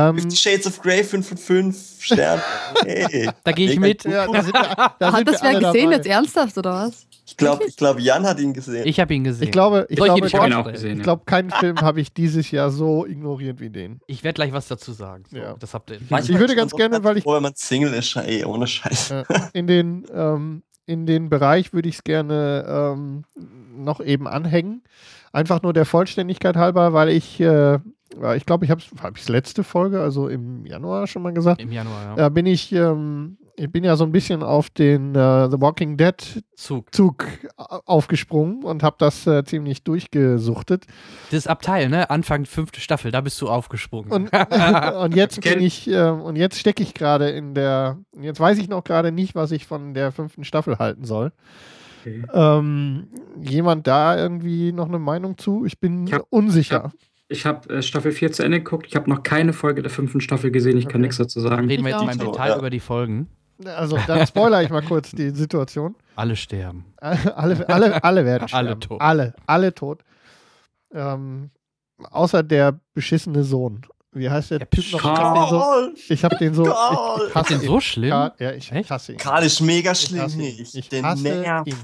Ähm, 0.10 0.16
Fifty 0.20 0.36
Shades 0.36 0.68
of 0.68 0.82
Grey 0.82 1.04
5 1.04 1.28
von 1.28 1.38
5 1.38 1.78
Sternen. 2.04 2.42
Hey. 2.86 3.30
Da 3.44 3.52
gehe 3.52 3.70
ich 3.72 3.80
mit. 3.80 4.04
ja, 4.04 4.28
da 4.28 4.44
sind 4.44 4.54
wir, 4.54 4.92
da 5.00 5.12
Hat 5.14 5.28
das 5.28 5.42
wer 5.42 5.60
gesehen 5.60 5.62
dabei. 5.62 5.96
jetzt 5.96 6.08
ernsthaft 6.08 6.58
oder 6.58 6.72
was? 6.74 7.06
Ich 7.28 7.38
glaube, 7.38 7.64
ich 7.66 7.76
glaub, 7.76 8.00
Jan 8.00 8.26
hat 8.28 8.40
ihn 8.40 8.54
gesehen. 8.54 8.86
Ich 8.88 9.00
habe 9.00 9.14
ihn 9.14 9.24
gesehen. 9.24 9.46
Ich 9.46 9.52
glaube, 9.52 9.88
ich 9.90 9.98
ich 9.98 10.04
glaube, 10.04 10.28
Ich 10.28 10.36
habe 10.36 10.48
ihn 10.48 10.54
auch 10.54 10.72
gesehen. 10.72 10.92
ich 10.92 10.98
ja. 11.00 11.04
glaube, 11.04 11.24
keinen 11.26 11.50
Film 11.50 11.78
habe 11.82 12.00
ich 12.00 12.14
dieses 12.14 12.52
Jahr 12.52 12.70
so 12.70 13.06
ignoriert 13.06 13.60
wie 13.60 13.70
den. 13.72 14.00
Ich 14.06 14.24
werde 14.24 14.36
gleich 14.36 14.54
was 14.54 14.68
dazu 14.68 14.92
sagen. 14.92 15.24
So, 15.32 15.38
Ja. 15.38 15.56
Das 15.60 15.74
habt 15.74 15.90
ihr. 15.90 15.98
Manchmal 16.10 16.36
Ich 16.36 16.40
würde 16.40 16.56
ganz 16.56 16.72
gerne, 16.74 17.04
weil 17.04 17.18
ich- 17.18 17.26
wenn 17.26 17.42
man 17.42 17.56
Single 17.56 17.94
ist, 17.94 18.16
ey, 18.16 18.46
ohne 18.46 18.68
Scheiß. 18.68 19.12
Äh, 19.12 19.24
in 19.54 19.66
den 19.68 20.06
ähm, 20.14 20.62
in 20.86 21.08
den 21.08 21.30
Bereich 21.30 21.74
würde 21.74 21.90
ich 21.90 21.96
es 21.96 22.04
gerne 22.04 22.64
ähm, 22.68 23.24
noch 23.76 24.00
eben 24.02 24.28
anhängen. 24.28 24.84
Einfach 25.34 25.64
nur 25.64 25.74
der 25.74 25.86
Vollständigkeit 25.86 26.56
halber, 26.56 26.94
weil 26.94 27.10
ich, 27.10 27.40
äh, 27.42 27.80
ich 28.36 28.46
glaube, 28.46 28.66
ich 28.66 28.72
habe 28.72 28.82
es 28.82 29.02
hab 29.04 29.28
letzte 29.28 29.64
Folge, 29.64 30.00
also 30.02 30.28
im 30.28 30.66
Januar 30.66 31.08
schon 31.08 31.22
mal 31.22 31.34
gesagt, 31.34 31.62
Im 31.62 31.72
Januar, 31.72 32.04
ja. 32.04 32.16
da 32.16 32.30
bin 32.30 32.46
ich, 32.46 32.72
ähm, 32.72 33.38
ich 33.58 33.72
bin 33.72 33.84
ja 33.84 33.96
so 33.96 34.04
ein 34.04 34.12
bisschen 34.12 34.44
auf 34.44 34.70
den 34.70 35.16
äh, 35.16 35.50
The 35.50 35.60
Walking 35.60 35.98
Dead 35.98 36.44
Zug. 36.56 36.94
Zug 36.94 37.26
au- 37.58 37.80
aufgesprungen 37.86 38.64
und 38.64 38.84
habe 38.84 38.96
das 39.00 39.26
äh, 39.28 39.44
ziemlich 39.44 39.84
durchgesuchtet. 39.84 40.86
Das 41.32 41.48
Abteil, 41.48 41.90
ne? 41.90 42.10
Anfang 42.10 42.46
fünfte 42.46 42.80
Staffel, 42.80 43.12
da 43.12 43.22
bist 43.22 43.42
du 43.42 43.50
aufgesprungen. 43.50 44.12
Und, 44.12 44.30
und 45.00 45.16
jetzt 45.16 45.42
bin 45.42 45.62
ich, 45.62 45.90
äh, 45.90 46.10
und 46.10 46.36
jetzt 46.36 46.60
stecke 46.60 46.84
ich 46.84 46.94
gerade 46.94 47.30
in 47.30 47.54
der, 47.54 47.98
jetzt 48.20 48.40
weiß 48.40 48.58
ich 48.60 48.70
noch 48.70 48.84
gerade 48.84 49.12
nicht, 49.12 49.36
was 49.36 49.52
ich 49.52 49.66
von 49.66 49.94
der 49.94 50.12
fünften 50.12 50.44
Staffel 50.44 50.78
halten 50.78 51.06
soll. 51.06 51.32
Okay. 52.02 52.24
Ähm, 52.34 53.08
jemand 53.42 53.88
da 53.88 54.16
irgendwie 54.18 54.72
noch 54.74 54.88
eine 54.88 55.00
Meinung 55.00 55.38
zu? 55.38 55.66
Ich 55.66 55.80
bin 55.80 56.06
Ich 56.08 56.14
hab- 56.14 56.28
unsicher. 56.30 56.92
Ich 57.00 57.15
habe 57.46 57.70
äh, 57.78 57.82
Staffel 57.82 58.12
4 58.12 58.32
zu 58.32 58.44
Ende 58.44 58.60
geguckt. 58.60 58.86
Ich 58.88 58.96
habe 58.96 59.10
noch 59.10 59.24
keine 59.24 59.52
Folge 59.54 59.82
der 59.82 59.90
fünften 59.92 60.22
Staffel 60.22 60.52
gesehen. 60.52 60.78
Ich 60.78 60.86
kann 60.86 60.96
Okay. 60.96 61.02
nichts 61.02 61.18
dazu 61.18 61.40
sagen. 61.40 61.68
Reden 61.68 61.84
wir 61.84 61.90
Ich 61.96 62.02
jetzt 62.02 62.06
mal 62.06 62.12
im. 62.26 62.32
Detail 62.32 62.50
Ja. 62.50 62.58
über 62.58 62.70
die 62.70 62.80
Folgen. 62.80 63.28
Also 63.64 63.98
dann 64.06 64.28
spoiler 64.28 64.62
ich 64.64 64.70
mal 64.70 64.82
kurz 64.84 65.12
die 65.12 65.30
Situation. 65.32 65.96
Alle 66.16 66.36
sterben. 66.36 66.86
alle, 66.98 67.68
alle, 67.70 68.04
alle 68.04 68.26
werden 68.26 68.48
Alle 68.52 68.68
sterben. 68.70 68.82
tot. 68.82 69.02
Alle, 69.02 69.34
alle 69.48 69.74
tot. 69.74 70.02
Ähm, 70.94 71.50
außer 72.12 72.44
der 72.44 72.80
beschissene 72.94 73.44
Sohn. 73.44 73.82
Wie 74.12 74.30
heißt 74.30 74.52
der, 74.52 74.60
Der 74.60 74.70
Typ 74.70 74.92
noch? 74.94 75.00
Ich 75.00 75.02
Karl. 75.04 75.16
hab 75.18 75.36
den 75.36 75.50
so, 75.50 76.14
ich 76.14 76.24
hab 76.24 76.38
den 76.40 76.54
so. 76.54 76.64
Karl. 76.64 77.18
Ich, 77.18 77.24
ich 77.24 77.28
Ist 77.30 77.36
hasse 77.36 77.54
ihn. 77.54 77.60
so 77.62 77.80
schlimm? 77.82 78.10
Karl, 78.12 78.34
ja, 78.40 78.52
ich 78.54 78.72
Echt? 78.72 78.90
hasse 78.92 79.12
ihn. 79.14 79.18
Karl 79.18 79.44
ist 79.46 79.60
mega 79.62 79.92
Ich 79.92 80.02
schlimm. 80.02 80.22
hasse 80.22 80.38
ihn. 80.42 80.62
Ich, 80.62 80.76
Ich 80.76 80.90
den 80.90 81.06
hasse 81.06 81.28
ihn. 81.66 81.76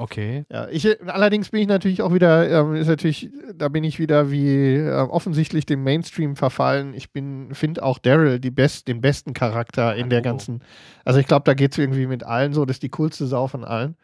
Okay. 0.00 0.46
Ja, 0.50 0.66
ich, 0.70 0.88
allerdings 1.06 1.50
bin 1.50 1.60
ich 1.60 1.66
natürlich 1.66 2.00
auch 2.00 2.14
wieder, 2.14 2.48
ähm, 2.50 2.74
ist 2.74 2.86
natürlich, 2.86 3.28
da 3.54 3.68
bin 3.68 3.84
ich 3.84 3.98
wieder 3.98 4.30
wie 4.30 4.76
äh, 4.76 4.92
offensichtlich 4.92 5.66
dem 5.66 5.84
Mainstream 5.84 6.36
verfallen. 6.36 6.94
Ich 6.94 7.12
bin, 7.12 7.54
finde 7.54 7.82
auch 7.82 7.98
Daryl 7.98 8.40
die 8.40 8.50
best, 8.50 8.88
den 8.88 9.02
besten 9.02 9.34
Charakter 9.34 9.94
in 9.94 10.08
der 10.08 10.20
Oh. 10.20 10.22
ganzen. 10.22 10.62
Also 11.04 11.20
ich 11.20 11.26
glaube, 11.26 11.42
da 11.44 11.52
geht 11.52 11.72
es 11.72 11.78
irgendwie 11.78 12.06
mit 12.06 12.24
allen 12.24 12.54
so, 12.54 12.64
das 12.64 12.76
ist 12.76 12.82
die 12.82 12.88
coolste 12.88 13.26
Sau 13.26 13.46
von 13.46 13.62
allen. 13.62 13.94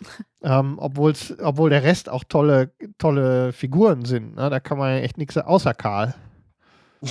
ähm, 0.42 0.78
obwohl's, 0.78 1.34
obwohl 1.42 1.68
der 1.68 1.82
Rest 1.82 2.08
auch 2.08 2.24
tolle, 2.24 2.70
tolle 2.96 3.52
Figuren 3.52 4.06
sind. 4.06 4.36
Ne? 4.36 4.48
Da 4.48 4.58
kann 4.58 4.78
man 4.78 4.94
ja 4.94 5.00
echt 5.00 5.18
nichts 5.18 5.36
außer 5.36 5.74
Karl. 5.74 6.14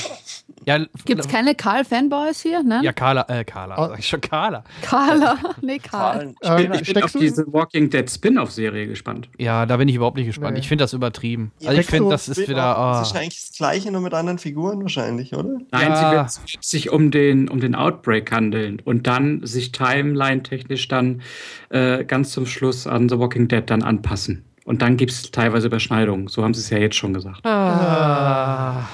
Ja, 0.66 0.80
Gibt 1.06 1.20
es 1.22 1.28
keine 1.28 1.54
Karl-Fanboys 1.56 2.42
hier? 2.42 2.64
Nein? 2.64 2.84
Ja, 2.84 2.92
Carla, 2.92 3.26
äh, 3.30 3.44
Carla, 3.44 3.76
Oh. 3.78 3.88
sag 3.90 4.00
ich 4.00 4.08
schon 4.08 4.22
Carla. 4.22 4.64
Carla. 4.82 5.38
Nee, 5.62 5.80
Karl. 5.80 6.34
Karl. 6.42 6.60
Ich 6.62 6.68
bin, 6.68 6.74
Ähm, 6.76 6.80
ich 6.82 6.94
bin 6.94 7.04
auf 7.04 7.12
du- 7.12 7.20
diese 7.20 7.46
Walking 7.54 7.90
Dead 7.90 8.10
Spin-off-Serie 8.10 8.88
gespannt. 8.88 9.30
Ja, 9.38 9.66
da 9.66 9.78
bin 9.78 9.88
ich 9.88 9.96
überhaupt 9.96 10.18
nicht 10.18 10.26
gespannt. 10.28 10.54
Nee. 10.54 10.60
Ich 10.62 10.68
finde 10.68 10.84
das 10.84 10.94
übertrieben. 10.94 11.52
Ja, 11.60 11.70
Also 11.70 11.82
ich 11.82 11.88
finde, 11.88 12.10
das 12.10 12.28
ist 12.28 12.38
wieder. 12.48 12.56
Das 12.56 12.78
ah. 12.78 13.02
ist 13.04 13.16
eigentlich 13.16 13.42
das 13.48 13.58
Gleiche, 13.58 13.92
nur 13.92 14.02
mit 14.02 14.14
anderen 14.14 14.38
Figuren 14.40 14.82
wahrscheinlich, 14.82 15.34
oder? 15.36 15.58
Nein, 15.72 15.90
Ja. 15.90 15.96
sie 15.96 16.16
wird, 16.16 16.32
sie 16.32 16.54
wird 16.56 16.64
sich 16.64 16.90
um 16.92 17.12
den, 17.12 17.48
um 17.50 17.60
den 17.60 17.76
Outbreak 17.76 18.32
handeln 18.32 18.82
und 18.84 19.08
dann 19.08 19.46
sich 19.46 19.72
timeline-technisch 19.72 20.88
dann 20.88 21.22
äh, 21.70 22.04
ganz 22.06 22.32
zum 22.32 22.46
Schluss 22.46 22.88
an 22.88 23.08
The 23.10 23.20
Walking 23.20 23.48
Dead 23.48 23.64
dann 23.66 23.84
anpassen. 23.84 24.44
Und 24.66 24.82
dann 24.82 24.98
gibt 24.98 25.12
es 25.12 25.30
teilweise 25.30 25.68
Überschneidungen. 25.68 26.28
So 26.28 26.44
haben 26.44 26.54
sie 26.56 26.62
es 26.62 26.70
ja 26.72 26.80
jetzt 26.80 26.96
schon 26.96 27.14
gesagt. 27.14 27.46
Ah. 27.46 28.88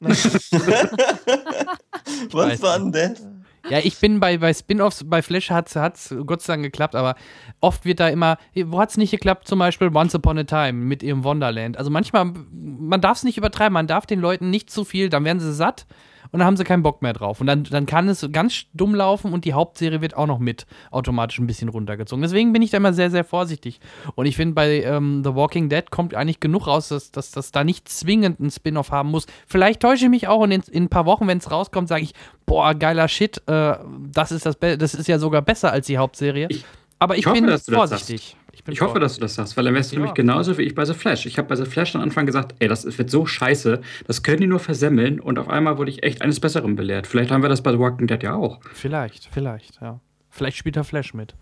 Was 2.32 2.62
war 2.62 2.78
denn 2.78 2.92
das? 2.92 3.26
Ja, 3.68 3.78
ich 3.78 3.98
bin 3.98 4.20
bei, 4.20 4.38
bei 4.38 4.54
Spin-Offs, 4.54 5.02
bei 5.06 5.22
Flash 5.22 5.50
hat 5.50 5.74
es 5.74 6.14
Gott 6.24 6.42
sei 6.42 6.52
Dank 6.52 6.64
geklappt, 6.64 6.94
aber 6.94 7.16
oft 7.60 7.84
wird 7.84 7.98
da 7.98 8.08
immer, 8.08 8.38
wo 8.54 8.78
hat 8.78 8.90
es 8.90 8.96
nicht 8.96 9.10
geklappt? 9.10 9.48
Zum 9.48 9.58
Beispiel 9.58 9.90
Once 9.92 10.14
Upon 10.14 10.38
a 10.38 10.44
Time 10.44 10.74
mit 10.74 11.02
ihrem 11.02 11.24
Wonderland. 11.24 11.76
Also 11.76 11.90
manchmal, 11.90 12.32
man 12.52 13.00
darf 13.00 13.18
es 13.18 13.24
nicht 13.24 13.38
übertreiben, 13.38 13.72
man 13.72 13.88
darf 13.88 14.06
den 14.06 14.20
Leuten 14.20 14.50
nicht 14.50 14.70
zu 14.70 14.84
viel, 14.84 15.08
dann 15.08 15.24
werden 15.24 15.40
sie 15.40 15.52
satt 15.52 15.86
und 16.32 16.38
dann 16.40 16.46
haben 16.46 16.56
sie 16.56 16.64
keinen 16.64 16.82
Bock 16.82 17.02
mehr 17.02 17.12
drauf. 17.12 17.40
Und 17.40 17.46
dann, 17.46 17.64
dann 17.64 17.86
kann 17.86 18.08
es 18.08 18.26
ganz 18.32 18.64
dumm 18.74 18.94
laufen 18.94 19.32
und 19.32 19.44
die 19.44 19.52
Hauptserie 19.54 20.00
wird 20.00 20.16
auch 20.16 20.26
noch 20.26 20.38
mit 20.38 20.66
automatisch 20.90 21.38
ein 21.38 21.46
bisschen 21.46 21.68
runtergezogen. 21.68 22.22
Deswegen 22.22 22.52
bin 22.52 22.62
ich 22.62 22.70
da 22.70 22.78
immer 22.78 22.92
sehr, 22.92 23.10
sehr 23.10 23.24
vorsichtig. 23.24 23.80
Und 24.14 24.26
ich 24.26 24.36
finde, 24.36 24.54
bei 24.54 24.82
ähm, 24.82 25.22
The 25.24 25.34
Walking 25.34 25.68
Dead 25.68 25.90
kommt 25.90 26.14
eigentlich 26.14 26.40
genug 26.40 26.66
raus, 26.66 26.88
dass 26.88 27.10
das 27.10 27.30
dass 27.30 27.52
da 27.52 27.64
nicht 27.64 27.88
zwingend 27.88 28.40
ein 28.40 28.50
Spin-off 28.50 28.90
haben 28.90 29.10
muss. 29.10 29.26
Vielleicht 29.46 29.80
täusche 29.80 30.04
ich 30.06 30.10
mich 30.10 30.28
auch 30.28 30.40
und 30.40 30.50
in, 30.50 30.62
in 30.70 30.84
ein 30.84 30.88
paar 30.88 31.06
Wochen, 31.06 31.26
wenn 31.28 31.38
es 31.38 31.50
rauskommt, 31.50 31.88
sage 31.88 32.02
ich, 32.02 32.14
boah, 32.46 32.74
geiler 32.74 33.08
Shit, 33.08 33.42
äh, 33.46 33.74
das, 34.12 34.32
ist 34.32 34.46
das, 34.46 34.58
das 34.58 34.94
ist 34.94 35.06
ja 35.08 35.18
sogar 35.18 35.42
besser 35.42 35.72
als 35.72 35.86
die 35.86 35.98
Hauptserie. 35.98 36.46
Ich- 36.50 36.64
Aber 36.98 37.14
ich, 37.14 37.20
ich 37.20 37.26
hoffe, 37.26 37.40
bin 37.40 37.46
dass 37.50 37.64
du 37.64 37.72
das 37.72 37.78
vorsichtig. 37.90 38.36
bin 38.64 38.72
Ich 38.72 38.80
hoffe, 38.80 38.92
vorsichtig. 38.92 39.00
dass 39.02 39.14
du 39.16 39.20
das 39.20 39.34
sagst, 39.34 39.56
weil 39.56 39.64
dann 39.64 39.74
wärst 39.74 39.92
du 39.92 39.96
Ja. 39.96 40.00
nämlich 40.00 40.14
genauso 40.14 40.56
wie 40.58 40.62
ich 40.62 40.74
bei 40.74 40.84
The 40.84 40.94
Flash. 40.94 41.26
Ich 41.26 41.36
habe 41.38 41.46
bei 41.48 41.56
The 41.56 41.66
Flash 41.66 41.94
am 41.94 42.00
Anfang 42.02 42.24
gesagt, 42.26 42.54
ey, 42.58 42.68
das 42.68 42.96
wird 42.98 43.10
so 43.10 43.26
scheiße, 43.26 43.80
das 44.06 44.22
können 44.22 44.40
die 44.40 44.46
nur 44.46 44.60
versemmeln 44.60 45.20
und 45.20 45.38
auf 45.38 45.48
einmal 45.48 45.76
wurde 45.78 45.90
ich 45.90 46.02
echt 46.02 46.22
eines 46.22 46.40
Besseren 46.40 46.74
belehrt. 46.76 47.06
Vielleicht 47.06 47.30
haben 47.30 47.42
wir 47.42 47.48
das 47.50 47.62
bei 47.62 47.72
The 47.72 47.78
Walking 47.78 48.06
Dead 48.06 48.22
ja 48.22 48.34
auch. 48.34 48.60
Vielleicht, 48.72 49.28
vielleicht, 49.32 49.80
ja. 49.82 50.00
Vielleicht 50.30 50.56
spielt 50.56 50.76
er 50.76 50.84
Flash 50.84 51.12
mit. 51.14 51.34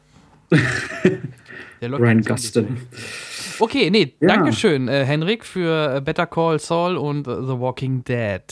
Der 1.80 1.90
Ryan 1.92 2.22
Gustin. 2.22 2.76
Okay, 3.58 3.90
nee, 3.90 4.14
Ja. 4.20 4.28
Dankeschön, 4.28 4.88
äh, 4.88 5.04
Henrik, 5.04 5.44
für 5.44 5.96
äh, 5.96 6.00
Better 6.00 6.26
Call 6.26 6.58
Saul 6.58 6.96
und 6.96 7.26
äh, 7.26 7.36
The 7.42 7.58
Walking 7.60 8.02
Dead. 8.04 8.42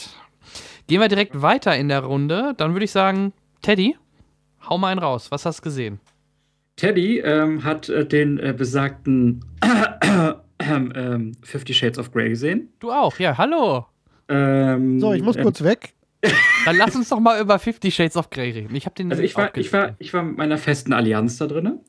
Gehen 0.86 1.00
wir 1.00 1.08
direkt 1.08 1.40
weiter 1.40 1.76
in 1.76 1.88
der 1.88 2.00
Runde. 2.00 2.54
Dann 2.56 2.72
würde 2.74 2.84
ich 2.84 2.90
sagen, 2.90 3.32
Teddy, 3.62 3.96
hau 4.68 4.78
mal 4.78 4.88
einen 4.88 5.00
raus. 5.00 5.30
Was 5.30 5.46
hast 5.46 5.58
du 5.60 5.62
gesehen? 5.64 6.00
Teddy 6.76 7.18
ähm, 7.18 7.64
hat 7.64 7.88
äh, 7.88 8.06
den 8.06 8.38
äh, 8.38 8.54
besagten 8.56 9.44
ähm, 10.60 11.32
Fifty 11.42 11.74
Shades 11.74 11.98
of 11.98 12.12
Grey 12.12 12.30
gesehen. 12.30 12.68
Du 12.80 12.90
auch, 12.90 13.18
ja, 13.18 13.36
hallo. 13.36 13.86
Ähm, 14.28 15.00
So, 15.00 15.12
ich 15.12 15.22
muss 15.22 15.36
ähm, 15.36 15.42
kurz 15.42 15.62
weg. 15.62 15.94
Dann 16.64 16.76
lass 16.76 16.94
uns 16.94 17.08
doch 17.08 17.18
mal 17.18 17.40
über 17.40 17.58
Fifty 17.58 17.90
Shades 17.90 18.16
of 18.16 18.30
Grey 18.30 18.50
reden. 18.52 18.74
Ich 18.76 18.86
habe 18.86 18.94
den 18.94 19.10
Also 19.10 19.22
ich 19.22 19.36
war, 19.36 19.56
ich, 19.56 19.72
war, 19.72 19.96
ich 19.98 20.14
war 20.14 20.22
mit 20.22 20.38
meiner 20.38 20.56
festen 20.56 20.92
Allianz 20.92 21.38
da 21.38 21.46
drin. 21.46 21.80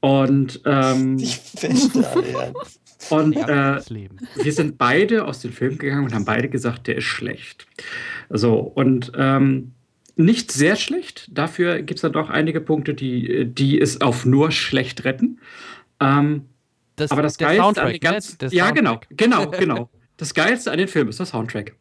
Und, 0.00 0.60
ähm, 0.66 1.16
Die 1.16 1.26
feste 1.26 2.06
Allianz. 2.10 2.80
und 3.10 3.34
Ja, 3.34 3.78
äh, 3.78 3.82
wir 4.36 4.52
sind 4.52 4.76
beide 4.76 5.24
aus 5.24 5.40
dem 5.40 5.52
Film 5.52 5.78
gegangen 5.78 6.04
und 6.04 6.14
haben 6.14 6.26
beide 6.26 6.48
gesagt, 6.50 6.86
der 6.86 6.96
ist 6.98 7.04
schlecht. 7.04 7.66
So, 8.28 8.58
und 8.60 9.12
ähm, 9.16 9.72
nicht 10.24 10.52
sehr 10.52 10.76
schlecht. 10.76 11.28
Dafür 11.30 11.82
gibt 11.82 11.98
es 11.98 12.02
dann 12.02 12.12
doch 12.12 12.30
einige 12.30 12.60
Punkte, 12.60 12.94
die, 12.94 13.46
die 13.46 13.80
es 13.80 14.00
auf 14.00 14.24
nur 14.24 14.50
schlecht 14.50 15.04
retten. 15.04 15.40
Ähm, 16.00 16.46
Das, 16.96 17.10
aber 17.10 17.22
das 17.22 17.38
Geilste 17.38 17.82
an 17.82 17.90
den 17.92 18.00
ganzen, 18.00 18.32
ne? 18.32 18.38
Der 18.48 18.48
Ja, 18.50 18.70
genau, 18.70 18.92
Soundtrack. 18.92 19.18
genau, 19.18 19.50
genau. 19.58 19.90
Das 20.18 20.34
Geilste 20.34 20.70
an 20.70 20.78
den 20.78 20.88
Film 20.88 21.08
ist 21.08 21.18
der 21.18 21.26
Soundtrack. 21.26 21.74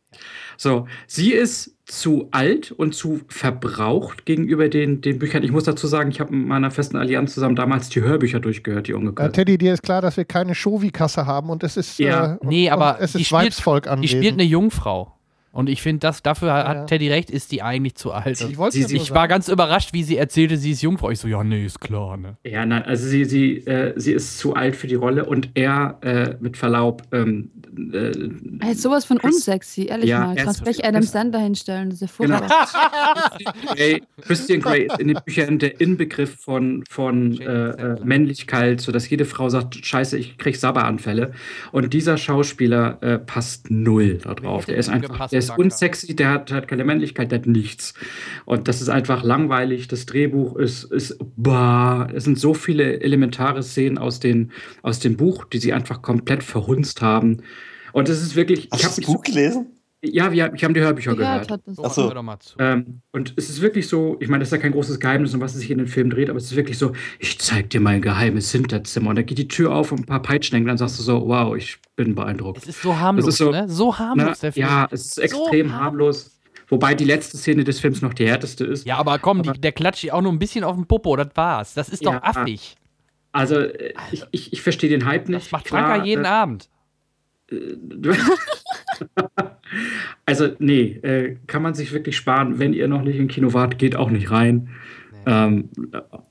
So, 0.57 0.87
sie 1.05 1.31
ist 1.33 1.75
zu 1.85 2.27
alt 2.31 2.71
und 2.71 2.95
zu 2.95 3.21
verbraucht 3.27 4.25
gegenüber 4.25 4.67
den, 4.69 5.01
den 5.01 5.19
Büchern. 5.19 5.43
Ich 5.43 5.51
muss 5.51 5.65
dazu 5.65 5.85
sagen, 5.87 6.09
ich 6.11 6.19
habe 6.19 6.33
mit 6.33 6.47
meiner 6.47 6.71
festen 6.71 6.97
Allianz 6.97 7.33
zusammen 7.33 7.55
damals 7.55 7.89
die 7.89 8.01
Hörbücher 8.01 8.39
durchgehört, 8.39 8.87
die 8.87 8.91
Äh, 8.91 8.95
ungekürzt. 8.95 9.35
Teddy, 9.35 9.57
dir 9.57 9.73
ist 9.73 9.83
klar, 9.83 10.01
dass 10.01 10.17
wir 10.17 10.25
keine 10.25 10.55
Shovi-Kasse 10.55 11.25
haben 11.25 11.49
und 11.49 11.63
es 11.63 11.77
ist, 11.77 11.99
Ja. 11.99 12.35
äh, 12.35 12.37
Nee, 12.43 12.69
aber 12.69 12.97
und 12.97 13.03
es 13.03 13.11
die 13.13 13.21
ist 13.21 13.27
spielt- 13.27 13.41
Weibsvolk 13.43 13.83
Die 13.83 13.89
anwesend. 13.89 14.17
spielt 14.19 14.33
eine 14.33 14.43
Jungfrau. 14.43 15.15
Und 15.53 15.67
ich 15.69 15.81
finde, 15.81 15.99
das 15.99 16.23
dafür 16.23 16.53
hat 16.53 16.75
Ja. 16.77 16.85
Teddy 16.85 17.09
recht, 17.09 17.29
ist 17.29 17.51
die 17.51 17.61
eigentlich 17.61 17.95
zu 17.95 18.11
alt. 18.13 18.39
ich 18.39 18.57
wollte 18.57 18.75
Sie- 18.77 18.81
ja 18.83 18.87
sie- 18.87 18.95
Ich 18.97 19.11
war 19.11 19.27
ganz 19.27 19.49
überrascht, 19.49 19.91
wie 19.91 20.03
sie 20.03 20.15
erzählte, 20.17 20.55
sie 20.57 20.71
ist 20.71 20.81
Jungfrau. 20.81 21.09
Ich 21.11 21.19
so, 21.19 21.27
ja, 21.27 21.43
nee, 21.43 21.65
ist 21.65 21.81
klar, 21.81 22.15
ne? 22.15 22.37
Ja, 22.45 22.65
nein, 22.65 22.83
also 22.83 23.05
sie, 23.07 23.25
sie, 23.25 23.57
äh, 23.67 23.93
sie 23.97 24.13
ist 24.13 24.37
zu 24.39 24.53
alt 24.55 24.75
für 24.77 24.87
die 24.87 24.95
Rolle 24.95 25.25
und 25.25 25.49
er, 25.55 25.97
äh, 26.01 26.35
mit 26.39 26.55
Verlaub, 26.55 27.03
ähm, 27.11 27.51
äh, 27.93 28.11
Ey, 28.65 28.75
sowas 28.75 29.03
von 29.05 29.17
Chris- 29.17 29.35
unsexy, 29.35 29.85
ehrlich 29.87 30.09
Ja, 30.09 30.27
mal. 30.27 30.37
er 30.37 30.43
Kannst 30.45 30.59
ist- 30.61 30.63
gleich 30.63 30.85
Adam 30.87 31.03
Sandler 31.03 31.39
hinstellen, 31.39 31.89
das 31.89 32.01
ist 32.01 32.17
ja 32.17 32.25
Genau. 32.25 32.37
furchtbar. 32.37 33.31
Grey, 33.75 34.03
Christian 34.21 34.61
Grey 34.61 34.83
ist 34.87 34.99
in 34.99 35.07
den 35.09 35.17
Büchern 35.25 35.59
der 35.59 35.79
Inbegriff 35.81 36.37
von, 36.39 36.83
von 36.89 37.39
äh, 37.41 37.45
äh, 37.69 37.95
Männlichkeit, 38.03 38.81
sodass 38.81 39.09
jede 39.09 39.25
Frau 39.25 39.49
sagt, 39.49 39.85
scheiße, 39.85 40.17
ich 40.17 40.37
krieg 40.37 40.55
Sabberanfälle. 40.55 41.31
Und 41.71 41.93
dieser 41.93 42.17
Schauspieler 42.17 42.97
äh, 43.01 43.17
passt 43.19 43.69
null 43.69 44.19
da 44.23 44.33
drauf. 44.33 44.61
Hätte 44.63 44.71
Der 44.71 44.79
ist 44.79 44.89
einfach, 44.89 45.29
der 45.29 45.40
ist 45.41 45.47
Charakter. 45.49 45.63
unsexy, 45.65 46.15
der 46.15 46.29
hat, 46.29 46.51
hat 46.51 46.67
keine 46.67 46.83
Männlichkeit, 46.83 47.31
der 47.31 47.39
hat 47.39 47.47
nichts. 47.47 47.93
Und 48.45 48.67
das 48.67 48.81
ist 48.81 48.89
einfach 48.89 49.23
langweilig. 49.23 49.87
Das 49.87 50.05
Drehbuch 50.05 50.55
ist, 50.55 50.85
ist 50.85 51.17
bah, 51.35 52.07
es 52.13 52.23
sind 52.23 52.39
so 52.39 52.53
viele 52.53 53.01
elementare 53.01 53.63
Szenen 53.63 53.97
aus, 53.97 54.19
den, 54.19 54.51
aus 54.81 54.99
dem 54.99 55.17
Buch, 55.17 55.45
die 55.45 55.59
sie 55.59 55.73
einfach 55.73 56.01
komplett 56.01 56.43
verhunzt 56.43 57.01
haben. 57.01 57.41
Und 57.93 58.09
es 58.09 58.21
ist 58.21 58.35
wirklich. 58.35 58.69
Hast 58.71 58.81
ich 58.81 58.81
du 58.81 58.91
habe 58.91 59.01
das 59.01 59.05
Buch 59.05 59.23
gelesen? 59.23 59.80
Ja, 60.03 60.31
wir, 60.31 60.51
ich 60.55 60.63
habe 60.63 60.73
die 60.73 60.79
Hörbücher 60.79 61.15
Gehört 61.15 61.47
gehört. 61.47 61.51
hat 61.51 61.61
das. 61.77 61.95
So. 61.95 62.11
Ähm, 62.57 63.01
und 63.11 63.33
es 63.37 63.49
ist 63.51 63.61
wirklich 63.61 63.87
so, 63.87 64.17
ich 64.19 64.29
meine, 64.29 64.39
das 64.41 64.47
ist 64.47 64.53
ja 64.53 64.57
kein 64.57 64.71
großes 64.71 64.99
Geheimnis, 64.99 65.33
um 65.35 65.41
was 65.41 65.53
es 65.53 65.61
sich 65.61 65.69
in 65.69 65.77
den 65.77 65.85
Film 65.87 66.09
dreht, 66.09 66.29
aber 66.29 66.37
es 66.37 66.45
ist 66.45 66.55
wirklich 66.55 66.79
so, 66.79 66.93
ich 67.19 67.37
zeig 67.39 67.69
dir 67.69 67.81
mein 67.81 68.01
geheimes 68.01 68.51
Hinterzimmer. 68.51 69.11
Und 69.11 69.17
da 69.17 69.21
geht 69.21 69.37
die 69.37 69.47
Tür 69.47 69.75
auf 69.75 69.91
und 69.91 69.99
ein 69.99 70.05
paar 70.05 70.21
Peitschen 70.23 70.65
dann 70.65 70.77
sagst 70.77 70.97
du 70.97 71.03
so, 71.03 71.27
wow, 71.27 71.55
ich 71.55 71.77
bin 71.95 72.15
beeindruckt. 72.15 72.63
Es 72.63 72.69
ist 72.69 72.81
so 72.81 72.97
harmlos, 72.97 73.27
ist 73.27 73.37
so- 73.37 73.51
ne? 73.51 73.69
So 73.69 73.99
harmlos, 73.99 74.27
Na, 74.27 74.33
der 74.41 74.53
Film. 74.53 74.67
ja, 74.67 74.87
es 74.89 75.05
ist 75.05 75.17
extrem 75.19 75.69
So 75.69 75.75
harmlos. 75.75 76.39
Wobei 76.69 76.95
die 76.95 77.05
letzte 77.05 77.37
Szene 77.37 77.63
des 77.63 77.79
Films 77.79 78.01
noch 78.01 78.13
die 78.15 78.25
härteste 78.25 78.65
ist. 78.65 78.87
Ja, 78.87 78.97
aber 78.97 79.19
komm, 79.19 79.41
Aber- 79.41 79.53
die, 79.53 79.61
der 79.61 79.71
klatscht 79.71 80.09
auch 80.11 80.21
nur 80.21 80.31
ein 80.31 80.39
bisschen 80.39 80.63
auf 80.63 80.75
den 80.75 80.87
Popo, 80.87 81.15
das 81.15 81.27
war's. 81.35 81.75
Das 81.75 81.89
ist 81.89 82.03
doch 82.05 82.13
Ja. 82.13 82.23
affig. 82.23 82.75
Also, 83.33 83.59
äh, 83.59 83.93
ich, 84.11 84.25
ich, 84.31 84.53
ich 84.53 84.61
verstehe 84.63 84.89
den 84.89 85.05
Hype 85.05 85.29
nicht. 85.29 85.45
Das 85.45 85.51
macht 85.51 85.67
Franka 85.67 86.03
jeden 86.03 86.25
äh, 86.25 86.27
Abend. 86.27 86.69
also, 90.25 90.49
nee, 90.59 90.99
äh, 91.01 91.37
kann 91.47 91.61
man 91.61 91.73
sich 91.73 91.91
wirklich 91.93 92.17
sparen. 92.17 92.59
Wenn 92.59 92.73
ihr 92.73 92.87
noch 92.87 93.01
nicht 93.01 93.17
im 93.17 93.27
Kino 93.27 93.53
wart, 93.53 93.77
geht 93.77 93.95
auch 93.95 94.09
nicht 94.09 94.31
rein. 94.31 94.69
Ähm, 95.25 95.69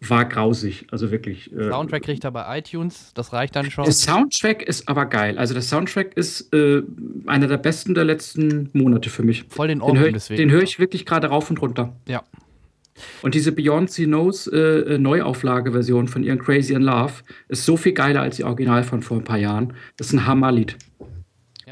war 0.00 0.24
grausig, 0.24 0.86
also 0.90 1.12
wirklich. 1.12 1.52
äh, 1.52 1.68
Soundtrack 1.70 2.02
kriegt 2.02 2.24
er 2.24 2.32
bei 2.32 2.58
iTunes, 2.58 3.12
das 3.14 3.32
reicht 3.32 3.54
dann 3.54 3.70
schon. 3.70 3.84
Der 3.84 3.92
Soundtrack 3.92 4.62
ist 4.62 4.88
aber 4.88 5.06
geil. 5.06 5.38
Also 5.38 5.54
der 5.54 5.62
Soundtrack 5.62 6.16
ist 6.16 6.52
äh, 6.52 6.82
einer 7.26 7.46
der 7.46 7.58
besten 7.58 7.94
der 7.94 8.04
letzten 8.04 8.68
Monate 8.72 9.08
für 9.08 9.22
mich. 9.22 9.44
Voll 9.48 9.68
den 9.68 9.78
Den 9.78 9.82
Ordnung 9.82 9.98
höre 10.00 10.08
ich, 10.08 10.14
deswegen. 10.14 10.38
den 10.38 10.50
hör 10.50 10.62
ich 10.62 10.80
wirklich 10.80 11.06
gerade 11.06 11.28
rauf 11.28 11.50
und 11.50 11.62
runter. 11.62 11.94
Ja. 12.08 12.24
Und 13.22 13.34
diese 13.34 13.52
Beyoncé 13.52 14.06
Knows 14.06 14.48
äh, 14.48 14.58
äh, 14.58 14.98
Neuauflage-Version 14.98 16.08
von 16.08 16.22
ihren 16.24 16.38
Crazy 16.38 16.74
in 16.74 16.82
Love 16.82 17.12
ist 17.48 17.64
so 17.64 17.76
viel 17.76 17.92
geiler 17.92 18.22
als 18.22 18.36
die 18.36 18.44
Original 18.44 18.82
von 18.82 19.02
vor 19.02 19.18
ein 19.18 19.24
paar 19.24 19.38
Jahren. 19.38 19.72
Das 19.96 20.08
ist 20.08 20.14
ein 20.14 20.26
Hammerlied. 20.26 20.76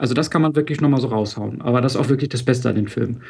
Also 0.00 0.14
das 0.14 0.30
kann 0.30 0.42
man 0.42 0.54
wirklich 0.56 0.80
nochmal 0.80 1.00
so 1.00 1.08
raushauen. 1.08 1.60
Aber 1.60 1.80
das 1.80 1.94
ist 1.94 2.00
auch 2.00 2.08
wirklich 2.08 2.28
das 2.30 2.42
Beste 2.42 2.68
an 2.68 2.74
den 2.76 2.88
Film. 2.88 3.20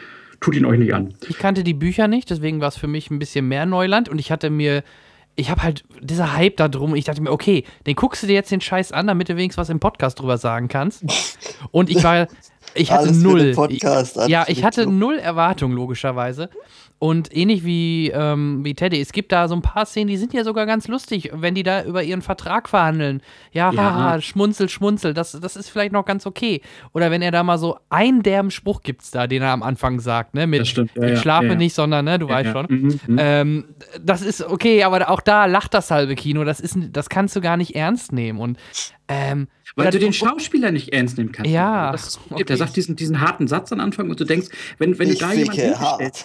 Tut 0.40 0.54
ihn 0.54 0.64
euch 0.64 0.78
nicht 0.78 0.94
an. 0.94 1.14
Ich 1.28 1.38
kannte 1.38 1.64
die 1.64 1.74
Bücher 1.74 2.06
nicht, 2.08 2.30
deswegen 2.30 2.60
war 2.60 2.68
es 2.68 2.76
für 2.76 2.86
mich 2.86 3.10
ein 3.10 3.18
bisschen 3.18 3.48
mehr 3.48 3.66
Neuland 3.66 4.08
und 4.08 4.18
ich 4.20 4.30
hatte 4.30 4.50
mir, 4.50 4.84
ich 5.34 5.50
habe 5.50 5.62
halt 5.62 5.84
dieser 6.00 6.36
Hype 6.36 6.56
da 6.56 6.68
drum, 6.68 6.94
ich 6.94 7.04
dachte 7.04 7.20
mir, 7.22 7.32
okay, 7.32 7.64
den 7.86 7.96
guckst 7.96 8.22
du 8.22 8.28
dir 8.28 8.34
jetzt 8.34 8.52
den 8.52 8.60
Scheiß 8.60 8.92
an, 8.92 9.08
damit 9.08 9.28
du 9.28 9.36
wenigstens 9.36 9.60
was 9.60 9.68
im 9.68 9.80
Podcast 9.80 10.20
drüber 10.20 10.38
sagen 10.38 10.68
kannst. 10.68 11.04
Und 11.72 11.90
ich 11.90 12.04
war, 12.04 12.28
ich 12.74 12.92
hatte 12.92 13.04
Alles 13.08 13.16
für 13.18 13.22
null. 13.24 13.38
den 13.46 13.54
Podcast, 13.56 14.16
alles 14.18 14.30
ja, 14.30 14.44
ich 14.46 14.62
hatte 14.62 14.86
null 14.86 15.18
Erwartung, 15.18 15.72
logischerweise. 15.72 16.50
Und 17.00 17.34
ähnlich 17.36 17.64
wie, 17.64 18.10
ähm, 18.10 18.64
wie 18.64 18.74
Teddy, 18.74 19.00
es 19.00 19.12
gibt 19.12 19.30
da 19.30 19.46
so 19.46 19.54
ein 19.54 19.62
paar 19.62 19.86
Szenen, 19.86 20.08
die 20.08 20.16
sind 20.16 20.34
ja 20.34 20.42
sogar 20.42 20.66
ganz 20.66 20.88
lustig, 20.88 21.30
wenn 21.32 21.54
die 21.54 21.62
da 21.62 21.84
über 21.84 22.02
ihren 22.02 22.22
Vertrag 22.22 22.68
verhandeln. 22.68 23.22
Ja, 23.52 23.70
Ja. 23.70 23.94
haha, 23.94 24.20
schmunzel, 24.20 24.68
schmunzel, 24.68 25.14
das, 25.14 25.38
das 25.40 25.54
ist 25.54 25.68
vielleicht 25.70 25.92
noch 25.92 26.04
ganz 26.04 26.26
okay. 26.26 26.60
Oder 26.92 27.12
wenn 27.12 27.22
er 27.22 27.30
da 27.30 27.44
mal 27.44 27.58
so 27.58 27.78
einen 27.88 28.24
derben 28.24 28.50
Spruch 28.50 28.82
gibt's 28.82 29.12
da, 29.12 29.28
den 29.28 29.42
er 29.42 29.52
am 29.52 29.62
Anfang 29.62 30.00
sagt, 30.00 30.34
ne? 30.34 30.48
Mit 30.48 30.66
ja, 30.66 30.84
ich 31.04 31.20
schlafe 31.20 31.46
ja, 31.46 31.54
nicht, 31.54 31.74
sondern, 31.74 32.04
ne, 32.04 32.18
du 32.18 32.28
weißt 32.28 32.50
schon. 32.50 32.66
Mhm, 32.68 33.00
mhm. 33.06 33.16
Ähm, 33.20 33.64
das 34.02 34.22
ist 34.22 34.42
okay, 34.42 34.82
aber 34.82 35.08
auch 35.08 35.20
da 35.20 35.46
lacht 35.46 35.74
das 35.74 35.92
halbe 35.92 36.16
Kino. 36.16 36.42
Das, 36.42 36.58
ist, 36.58 36.76
das 36.92 37.08
kannst 37.08 37.36
du 37.36 37.40
gar 37.40 37.56
nicht 37.56 37.76
ernst 37.76 38.12
nehmen. 38.12 38.40
Und, 38.40 38.58
ähm, 39.06 39.46
Weil 39.78 39.86
oder- 39.86 39.98
du 39.98 40.04
den 40.04 40.12
Schauspieler 40.12 40.72
nicht 40.72 40.92
ernst 40.92 41.18
nehmen 41.18 41.30
kannst. 41.30 41.50
Ja, 41.50 41.92
Das 41.92 42.08
ist, 42.08 42.20
okay. 42.30 42.42
Der 42.44 42.56
sagt 42.56 42.74
diesen, 42.74 42.96
diesen 42.96 43.20
harten 43.20 43.46
Satz 43.46 43.70
am 43.72 43.78
Anfang 43.78 44.10
und 44.10 44.18
du 44.18 44.24
denkst, 44.24 44.48
wenn, 44.78 44.98
wenn 44.98 45.08
Ich 45.08 45.18
du 45.18 45.24
da 45.26 45.32
jemanden 45.32 45.78
hart. 45.78 46.24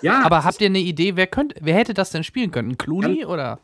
Ja, 0.00 0.22
aber 0.22 0.44
habt 0.44 0.60
ihr 0.60 0.66
eine 0.68 0.78
Idee, 0.78 1.16
wer, 1.16 1.26
könnt, 1.26 1.54
wer 1.60 1.74
hätte 1.74 1.92
das 1.92 2.10
denn 2.10 2.24
spielen 2.24 2.50
können? 2.50 2.70
Ein 2.70 2.78
Clooney 2.78 3.24
oder? 3.26 3.58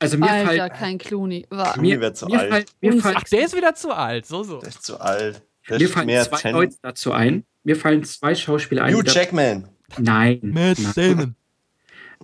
Also 0.00 0.16
mir 0.16 0.30
Alter, 0.30 0.48
fällt, 0.48 0.74
kein 0.74 0.98
Clooney. 0.98 1.46
War. 1.50 1.74
Clooney 1.74 1.90
mir, 1.90 2.00
wär 2.00 2.14
zu 2.14 2.26
mir 2.26 2.40
alt. 2.40 2.50
Fällt, 2.50 2.68
mir, 2.80 3.00
Ach, 3.04 3.24
der 3.24 3.44
ist 3.44 3.54
wieder 3.54 3.74
zu 3.74 3.92
alt. 3.92 4.26
So, 4.26 4.42
so. 4.42 4.58
Der 4.60 4.68
ist 4.70 4.82
zu 4.82 4.98
alt. 4.98 5.42
Der 5.68 5.78
mir 5.78 5.88
fallen 5.88 6.24
zwei 6.24 6.36
Ten. 6.38 6.52
Leute 6.54 6.76
dazu 6.82 7.12
ein. 7.12 7.44
Mir 7.62 7.76
fallen 7.76 8.02
zwei 8.04 8.34
Schauspieler 8.34 8.84
ein. 8.84 8.94
Hugh 8.94 9.04
Jackman. 9.06 9.68
Nein. 9.98 10.40
nein. 10.42 10.76
Damon. 10.96 11.36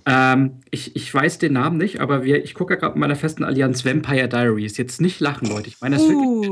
Ähm, 0.05 0.61
ich, 0.71 0.95
ich 0.95 1.13
weiß 1.13 1.39
den 1.39 1.55
Namen 1.55 1.79
nicht, 1.79 2.01
aber 2.01 2.23
wir, 2.23 2.45
ich 2.45 2.55
gucke 2.55 2.75
ja 2.75 2.79
gerade 2.81 2.93
mit 2.95 3.01
meiner 3.01 3.17
festen 3.17 3.43
Allianz 3.45 3.85
Vampire 3.85 4.29
Diaries. 4.29 4.77
Jetzt 4.77 5.01
nicht 5.01 5.21
lachen, 5.21 5.49
Leute. 5.49 5.69
Ich 5.69 5.81
meine 5.81 5.97
das 5.97 6.07
wirklich 6.09 6.27
Uh, 6.27 6.51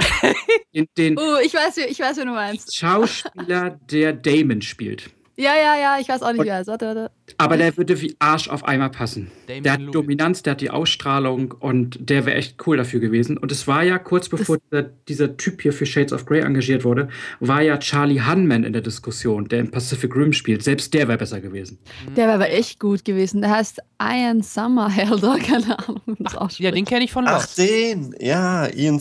den, 0.75 0.89
den 0.97 1.19
uh, 1.19 1.39
ich 1.45 1.55
weiß, 1.55 1.77
wie- 1.77 1.83
ich 1.91 2.01
weiß, 2.01 2.17
wen 2.17 2.27
du 2.27 2.33
meinst. 2.33 2.75
Schauspieler, 2.77 3.79
der 3.91 4.13
Damon 4.13 4.63
spielt. 4.63 5.11
Ja, 5.37 5.53
ja, 5.57 5.77
ja, 5.81 5.97
ich 6.01 6.09
weiß 6.09 6.23
auch 6.23 6.31
nicht, 6.31 6.41
Und- 6.41 6.47
wie 6.47 6.51
er 6.51 6.61
ist. 6.61 6.69
Warte, 6.69 6.87
warte. 6.87 7.11
Aber 7.39 7.57
der 7.57 7.77
würde 7.77 8.01
wie 8.01 8.15
Arsch 8.21 8.49
auf 8.49 8.65
einmal 8.65 8.91
passen. 8.91 9.31
Damon 9.49 9.63
der 9.65 9.73
hat 9.73 9.81
Lewis. 9.81 9.93
Dominanz, 9.93 10.43
der 10.43 10.53
hat 10.53 10.61
die 10.61 10.71
Ausstrahlung 10.71 11.53
und 11.59 11.99
der 12.09 12.25
wäre 12.27 12.37
echt 12.37 12.65
cool 12.67 12.77
dafür 12.77 13.01
gewesen. 13.01 13.37
Und 13.39 13.51
es 13.51 13.67
war 13.67 13.83
ja 13.83 13.99
kurz 13.99 14.29
bevor 14.29 14.59
dieser, 14.59 14.83
dieser 14.83 15.37
Typ 15.37 15.61
hier 15.63 15.73
für 15.73 15.87
Shades 15.87 16.13
of 16.13 16.25
Grey 16.27 16.41
engagiert 16.41 16.85
wurde, 16.85 17.09
war 17.41 17.63
ja 17.63 17.79
Charlie 17.79 18.21
Hunman 18.21 18.63
in 18.63 18.73
der 18.73 18.83
Diskussion, 18.83 19.49
der 19.49 19.61
in 19.61 19.71
Pacific 19.71 20.15
Rim 20.15 20.33
spielt. 20.33 20.63
Selbst 20.63 20.95
der 20.95 21.09
wäre 21.09 21.19
besser 21.19 21.41
gewesen. 21.41 21.79
Der 22.17 22.27
wäre 22.29 22.35
aber 22.35 22.51
echt 22.51 22.79
gut 22.79 23.05
gewesen. 23.05 23.41
Der 23.41 23.51
heißt 23.51 23.81
Ian 24.01 24.43
Summerhelder, 24.43 25.39
keine 25.45 25.79
Ahnung, 25.79 26.01
das 26.21 26.59
Ja, 26.59 26.71
den 26.71 26.85
kenne 26.85 27.05
ich 27.05 27.13
von 27.13 27.27
Ach, 27.27 27.41
Lost. 27.41 27.59
den. 27.59 28.15
Ja, 28.21 28.67
Ian. 28.69 29.01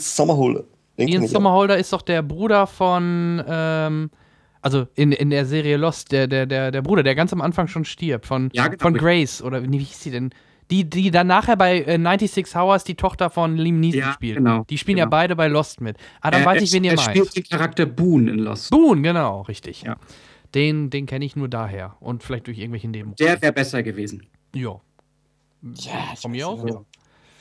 Den 0.98 1.08
kenn 1.08 1.22
Ian. 1.24 1.28
Somerhalder 1.28 1.78
ist 1.78 1.92
doch 1.94 2.02
der 2.02 2.22
Bruder 2.24 2.66
von, 2.68 3.44
ähm, 3.48 4.10
also 4.64 4.88
in, 4.95 5.11
in 5.11 5.30
der 5.30 5.45
Serie 5.45 5.78
Lost, 5.78 6.11
der, 6.11 6.28
der, 6.28 6.45
der, 6.47 6.72
der 6.72 6.82
Bruder, 6.82 7.03
der 7.03 7.14
ganz 7.16 7.32
am 7.34 7.41
Anfang 7.41 7.68
schon 7.68 7.86
stirbt, 7.86 8.26
von, 8.26 8.49
Ja, 8.53 8.68
genau. 8.68 8.82
von 8.82 8.93
Grace, 8.95 9.41
oder 9.43 9.61
wie 9.70 9.78
hieß 9.78 10.01
sie 10.01 10.11
denn? 10.11 10.32
Die, 10.72 10.89
die 10.89 11.11
dann 11.11 11.28
nachher 11.28 11.57
bei 11.57 11.82
äh, 11.84 11.99
96 12.01 12.55
Hours 12.55 12.84
die 12.86 12.95
Tochter 12.95 13.30
von 13.30 13.57
Liam 13.57 13.80
Neeson 13.80 13.99
Ja, 13.99 14.14
spielt. 14.14 14.38
genau, 14.38 14.64
Die 14.70 14.78
spielen 14.78 14.97
ja 14.97 15.03
genau. 15.05 15.11
beide 15.11 15.36
bei 15.36 15.47
Lost 15.47 15.82
mit. 15.82 15.97
Ah, 16.22 16.32
dann 16.32 16.41
Er- 16.41 16.45
weiß 16.47 16.57
er- 16.57 16.64
ich, 16.64 16.72
wen 16.74 16.84
ihr 16.86 16.91
er 16.91 16.95
meint. 16.95 17.09
spielt 17.09 17.36
den 17.36 17.43
Charakter 17.43 17.86
Boone 17.86 18.32
in 18.32 18.39
Lost. 18.39 18.72
Boone, 18.72 19.01
genau, 19.01 19.41
richtig. 19.41 19.84
Ja. 19.84 19.97
Den, 20.55 20.89
den 20.89 21.05
kenne 21.05 21.26
ich 21.26 21.36
nur 21.36 21.49
daher 21.49 21.97
und 21.99 22.24
vielleicht 22.24 22.47
durch 22.47 22.57
irgendwelche 22.57 22.88
Nebenrollen. 22.88 23.16
Der 23.20 23.41
wäre 23.41 23.51
besser 23.53 23.84
gewesen. 23.84 24.26
Ja. 24.55 24.80
Ja, 25.76 25.91
Von 26.22 26.32
mir 26.32 26.49
nicht. 26.49 26.74
ja. 26.74 26.82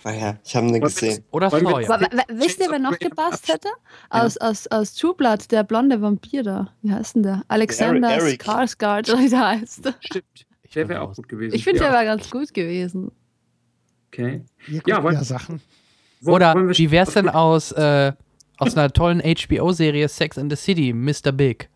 Ah 0.05 0.12
ja, 0.12 0.36
ich 0.44 0.57
habe 0.57 0.66
ihn 0.66 0.72
Wollen 0.72 0.82
wir- 0.82 0.88
gesehen. 0.88 1.24
Oder 1.30 1.48
Sawyer. 1.50 1.90
Aber, 1.94 2.09
wisst 2.28 2.59
ihr, 2.61 2.70
wer 2.70 2.78
noch 2.80 2.98
gepasst 2.98 3.46
hätte? 3.48 3.68
Aus, 4.11 4.36
aus, 4.38 4.66
aus 4.68 4.94
True 4.94 5.14
Blood, 5.14 5.50
der 5.53 5.62
blonde 5.62 6.00
Vampir 6.03 6.42
da. 6.42 6.72
Wie 6.82 6.92
heißt 6.92 7.14
denn 7.16 7.22
der? 7.22 7.42
Alexander 7.48 8.11
Eric. 8.11 8.42
Skarsgård, 8.44 9.09
oder 9.12 9.20
wie 9.20 9.28
der 9.28 9.46
heißt. 9.48 9.92
Stimmt. 10.00 10.24
Ich 10.62 10.72
Der 10.72 10.88
wäre 10.88 11.03
auch 11.03 11.09
raus. 11.09 11.16
gut 11.16 11.28
gewesen. 11.28 11.55
Ich 11.55 11.64
finde, 11.64 11.80
ja. 11.80 11.86
der 11.88 11.94
war 11.94 12.05
ganz 12.05 12.30
gut 12.30 12.53
gewesen. 12.53 13.12
Okay. 14.09 14.42
Ja, 14.86 15.03
wollen- 15.03 15.14
ja 15.14 15.24
Sachen. 15.24 15.61
Oder 16.24 16.55
wie 16.57 16.90
wär's 16.90 17.14
denn 17.14 17.28
aus, 17.28 17.72
äh, 17.72 18.12
aus 18.59 18.76
einer 18.76 18.92
tollen 18.92 19.20
HBO-Serie 19.20 20.09
Sex 20.09 20.36
in 20.36 20.48
the 20.50 20.57
City, 20.57 20.92
Mr. 20.92 21.32
Big? 21.32 21.68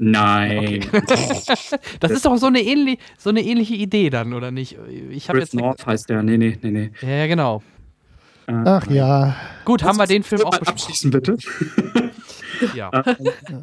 Nein. 0.00 0.86
Das 2.00 2.10
ist 2.10 2.24
doch 2.24 2.36
so 2.36 2.46
eine, 2.46 2.60
ähnlich, 2.60 2.98
so 3.18 3.28
eine 3.30 3.42
ähnliche 3.42 3.74
Idee 3.74 4.08
dann, 4.10 4.32
oder 4.32 4.50
nicht? 4.50 4.78
Ich 5.10 5.28
habe 5.28 5.38
Chris 5.38 5.52
jetzt. 5.52 5.60
North 5.60 5.86
heißt 5.86 6.08
der. 6.08 6.22
Nee, 6.22 6.38
nee, 6.38 6.58
nee, 6.62 6.70
nee. 6.70 6.90
Ja, 7.02 7.26
genau. 7.26 7.62
Äh, 8.46 8.52
Ach 8.64 8.86
ja. 8.90 9.36
Gut, 9.64 9.82
haben 9.82 9.98
wir 9.98 10.06
den 10.06 10.22
Film 10.22 10.40
auch 10.42 10.52
Mal 10.52 10.58
besprochen. 10.58 10.72
abschließen, 10.72 11.10
bitte. 11.10 11.36
Ja. 12.74 12.90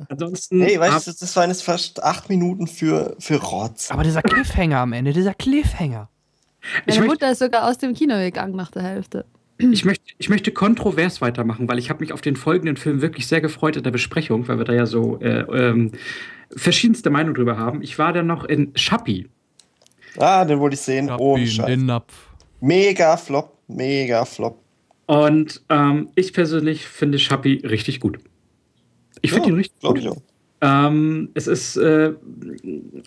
Ansonsten. 0.10 0.60
Hey, 0.60 0.80
weißt 0.80 1.06
du, 1.06 1.12
das 1.12 1.36
waren 1.36 1.52
jetzt 1.52 1.64
fast 1.64 2.02
acht 2.02 2.30
Minuten 2.30 2.66
für, 2.66 3.16
für 3.20 3.36
Rotz. 3.36 3.92
Aber 3.92 4.02
dieser 4.02 4.24
Cliffhanger 4.24 4.80
am 4.80 4.92
Ende, 4.92 5.14
dieser 5.14 5.36
Cliffhanger. 5.36 6.10
Meine 6.88 7.06
Mutter 7.06 7.32
ist 7.32 7.38
sogar 7.38 7.70
aus 7.70 7.78
dem 7.78 7.94
Kino 7.94 8.16
gegangen 8.16 8.56
nach 8.56 8.72
der 8.72 8.82
Hälfte. 8.82 9.26
Ich, 9.60 9.86
möchte, 9.86 10.04
ich 10.18 10.30
möchte 10.30 10.52
kontrovers 10.52 11.22
weitermachen, 11.22 11.68
weil 11.68 11.80
ich 11.80 11.90
habe 11.90 12.02
mich 12.02 12.14
auf 12.14 12.22
den 12.22 12.36
folgenden 12.36 12.78
Film 12.78 13.02
wirklich 13.02 13.28
sehr 13.28 13.42
gefreut 13.42 13.76
in 13.76 13.84
der 13.84 13.92
Besprechung, 13.92 14.48
weil 14.48 14.58
wir 14.58 14.66
da 14.66 14.74
ja 14.74 14.86
so 14.86 15.20
äh, 15.20 15.42
ähm, 15.42 15.92
verschiedenste 16.56 17.10
Meinungen 17.10 17.36
drüber 17.36 17.58
haben. 17.58 17.82
Ich 17.82 17.98
war 17.98 18.14
dann 18.14 18.28
noch 18.28 18.44
in 18.46 18.72
Schappi. 18.76 19.28
Ah, 20.18 20.46
den 20.46 20.60
wollte 20.60 20.76
ich 20.76 20.82
sehen. 20.82 21.10
Ohne 21.10 21.44
in 21.44 21.48
Scheiß. 21.50 21.66
den 21.68 21.86
Napf. 21.86 22.14
Mega 22.62 23.18
Flop. 23.18 23.58
Mega 23.68 24.26
Flop. 24.26 24.62
Und 25.06 25.62
ähm, 25.70 26.10
ich 26.16 26.34
persönlich 26.34 26.88
finde 26.88 27.20
Schappi 27.20 27.62
richtig 27.66 28.00
gut. 28.00 28.20
Ich 29.22 29.32
finde 29.32 29.48
Ja, 29.50 29.54
ihn 29.54 29.58
richtig 29.58 29.80
gut. 29.82 29.98
ich 30.00 30.08
auch. 30.10 30.22
Ähm, 30.60 31.30
es 31.36 31.46
ist, 31.46 31.78
äh, 31.78 32.14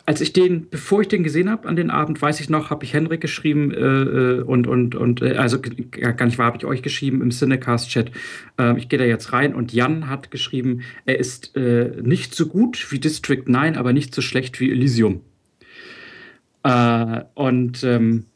als 0.06 0.20
ich 0.20 0.32
den, 0.32 0.68
bevor 0.70 1.00
ich 1.00 1.08
den 1.08 1.24
gesehen 1.24 1.50
habe 1.50 1.68
an 1.68 1.74
den 1.74 1.90
Abend, 1.90 2.22
weiß 2.22 2.38
ich 2.40 2.48
noch, 2.48 2.70
habe 2.70 2.84
ich 2.84 2.94
Henrik 2.94 3.20
geschrieben 3.20 3.72
äh, 3.72 3.78
äh, 3.78 4.40
und, 4.42 4.68
und, 4.68 4.94
und 4.94 5.20
äh, 5.20 5.34
also 5.34 5.60
gar 5.60 6.26
nicht 6.26 6.38
wahr, 6.38 6.46
habe 6.46 6.58
ich 6.58 6.64
euch 6.64 6.82
geschrieben 6.82 7.20
im 7.22 7.30
Cinecast-Chat. 7.30 8.12
Ähm, 8.56 8.76
ich 8.76 8.88
gehe 8.88 9.00
da 9.00 9.04
jetzt 9.04 9.32
rein 9.32 9.54
und 9.54 9.72
Jan 9.72 10.08
hat 10.08 10.30
geschrieben, 10.30 10.82
er 11.06 11.18
ist 11.18 11.56
äh, 11.56 12.00
nicht 12.02 12.36
so 12.36 12.46
gut 12.46 12.86
wie 12.92 13.00
District 13.00 13.44
9, 13.44 13.76
aber 13.76 13.92
nicht 13.92 14.14
so 14.14 14.22
schlecht 14.22 14.60
wie 14.60 14.70
Elysium. 14.70 15.22
Äh, 16.62 17.22
und 17.34 17.82
ähm, 17.82 18.26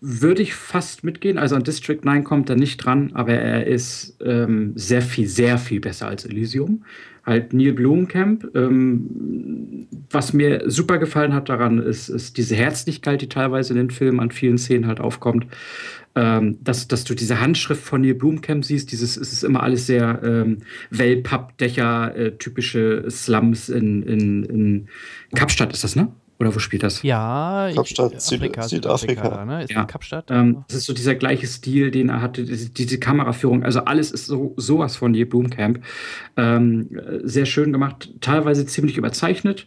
würde 0.00 0.42
ich 0.42 0.54
fast 0.54 1.04
mitgehen. 1.04 1.38
Also 1.38 1.54
an 1.54 1.62
District 1.62 2.00
9 2.02 2.24
kommt 2.24 2.50
er 2.50 2.56
nicht 2.56 2.78
dran, 2.78 3.12
aber 3.14 3.34
er 3.34 3.66
ist 3.66 4.16
ähm, 4.24 4.72
sehr 4.74 5.02
viel, 5.02 5.28
sehr 5.28 5.58
viel 5.58 5.80
besser 5.80 6.08
als 6.08 6.24
Elysium. 6.24 6.84
Halt 7.24 7.52
Neil 7.52 7.72
Blomkamp. 7.72 8.48
Ähm, 8.54 9.86
was 10.10 10.32
mir 10.32 10.70
super 10.70 10.98
gefallen 10.98 11.34
hat 11.34 11.48
daran, 11.48 11.78
ist, 11.78 12.08
ist 12.08 12.36
diese 12.36 12.56
Herzlichkeit, 12.56 13.22
die 13.22 13.28
teilweise 13.28 13.72
in 13.72 13.78
den 13.78 13.90
Filmen 13.90 14.20
an 14.20 14.30
vielen 14.30 14.58
Szenen 14.58 14.86
halt 14.86 15.00
aufkommt. 15.00 15.46
Ähm, 16.16 16.58
dass, 16.60 16.88
dass 16.88 17.04
du 17.04 17.14
diese 17.14 17.40
Handschrift 17.40 17.84
von 17.84 18.00
Neil 18.00 18.14
Blomkamp 18.14 18.64
siehst, 18.64 18.90
dieses, 18.90 19.16
es 19.16 19.32
ist 19.32 19.44
immer 19.44 19.62
alles 19.62 19.86
sehr 19.86 20.20
ähm, 20.24 20.58
Wellpappdächer, 20.90 22.16
äh, 22.16 22.32
typische 22.32 23.04
Slums 23.08 23.68
in, 23.68 24.02
in, 24.02 24.44
in 24.44 24.88
Kapstadt 25.36 25.72
ist 25.72 25.84
das, 25.84 25.94
ne? 25.94 26.08
Oder 26.40 26.54
wo 26.54 26.58
spielt 26.58 26.82
das? 26.82 27.02
Ja, 27.02 27.68
ich, 27.68 27.76
Kapstadt, 27.76 28.20
Süd- 28.20 28.38
Afrika, 28.40 28.62
Südafrika. 28.66 29.28
da, 29.28 29.44
ne? 29.44 29.62
Ist 29.64 29.70
Ja. 29.72 29.84
Kapstadt? 29.84 30.30
Ähm, 30.30 30.64
das 30.68 30.78
ist 30.78 30.86
so 30.86 30.94
dieser 30.94 31.14
gleiche 31.14 31.46
Stil, 31.46 31.90
den 31.90 32.08
er 32.08 32.22
hatte, 32.22 32.44
diese, 32.44 32.70
diese 32.70 32.98
Kameraführung. 32.98 33.62
Also 33.62 33.80
alles 33.80 34.10
ist 34.10 34.24
so 34.26 34.54
sowas 34.56 34.96
von 34.96 35.12
Neil 35.12 35.26
Blomkamp. 35.26 35.80
Ähm, 36.38 36.88
äh, 36.96 37.18
sehr 37.28 37.44
schön 37.44 37.72
gemacht, 37.72 38.08
teilweise 38.22 38.64
ziemlich 38.64 38.96
überzeichnet. 38.96 39.66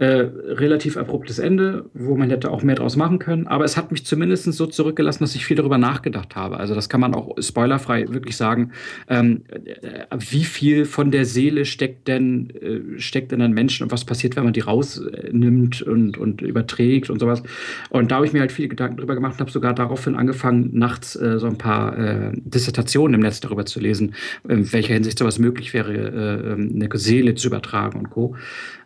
Äh, 0.00 0.30
relativ 0.46 0.96
abruptes 0.96 1.38
Ende, 1.38 1.90
wo 1.92 2.16
man 2.16 2.30
hätte 2.30 2.50
auch 2.50 2.62
mehr 2.62 2.74
draus 2.74 2.96
machen 2.96 3.18
können. 3.18 3.46
Aber 3.46 3.66
es 3.66 3.76
hat 3.76 3.92
mich 3.92 4.06
zumindest 4.06 4.50
so 4.50 4.64
zurückgelassen, 4.64 5.22
dass 5.22 5.34
ich 5.34 5.44
viel 5.44 5.58
darüber 5.58 5.76
nachgedacht 5.76 6.36
habe. 6.36 6.56
Also 6.56 6.74
das 6.74 6.88
kann 6.88 7.02
man 7.02 7.14
auch 7.14 7.36
spoilerfrei 7.38 8.08
wirklich 8.08 8.34
sagen. 8.38 8.72
Ähm, 9.10 9.42
äh, 9.50 10.06
wie 10.18 10.44
viel 10.44 10.86
von 10.86 11.10
der 11.10 11.26
Seele 11.26 11.66
steckt 11.66 12.08
denn 12.08 12.48
äh, 12.48 12.98
steckt 12.98 13.30
in 13.32 13.42
einem 13.42 13.52
Menschen 13.52 13.84
und 13.84 13.92
was 13.92 14.06
passiert, 14.06 14.36
wenn 14.36 14.44
man 14.44 14.54
die 14.54 14.60
rausnimmt 14.60 15.82
und, 15.82 16.16
und 16.16 16.40
überträgt 16.40 17.10
und 17.10 17.18
sowas. 17.18 17.42
Und 17.90 18.10
da 18.10 18.16
habe 18.16 18.24
ich 18.24 18.32
mir 18.32 18.40
halt 18.40 18.52
viele 18.52 18.68
Gedanken 18.68 18.96
drüber 18.96 19.14
gemacht 19.14 19.34
und 19.34 19.40
habe 19.40 19.50
sogar 19.50 19.74
daraufhin 19.74 20.14
angefangen, 20.14 20.70
nachts 20.72 21.14
äh, 21.14 21.38
so 21.38 21.46
ein 21.46 21.58
paar 21.58 21.98
äh, 21.98 22.32
Dissertationen 22.36 23.16
im 23.16 23.20
Netz 23.20 23.40
darüber 23.40 23.66
zu 23.66 23.80
lesen, 23.80 24.14
in 24.48 24.72
welcher 24.72 24.94
Hinsicht 24.94 25.18
sowas 25.18 25.38
möglich 25.38 25.74
wäre, 25.74 25.92
äh, 25.92 26.52
ähm, 26.52 26.72
eine 26.74 26.88
Seele 26.98 27.34
zu 27.34 27.48
übertragen 27.48 27.98
und 27.98 28.08
Co. 28.08 28.34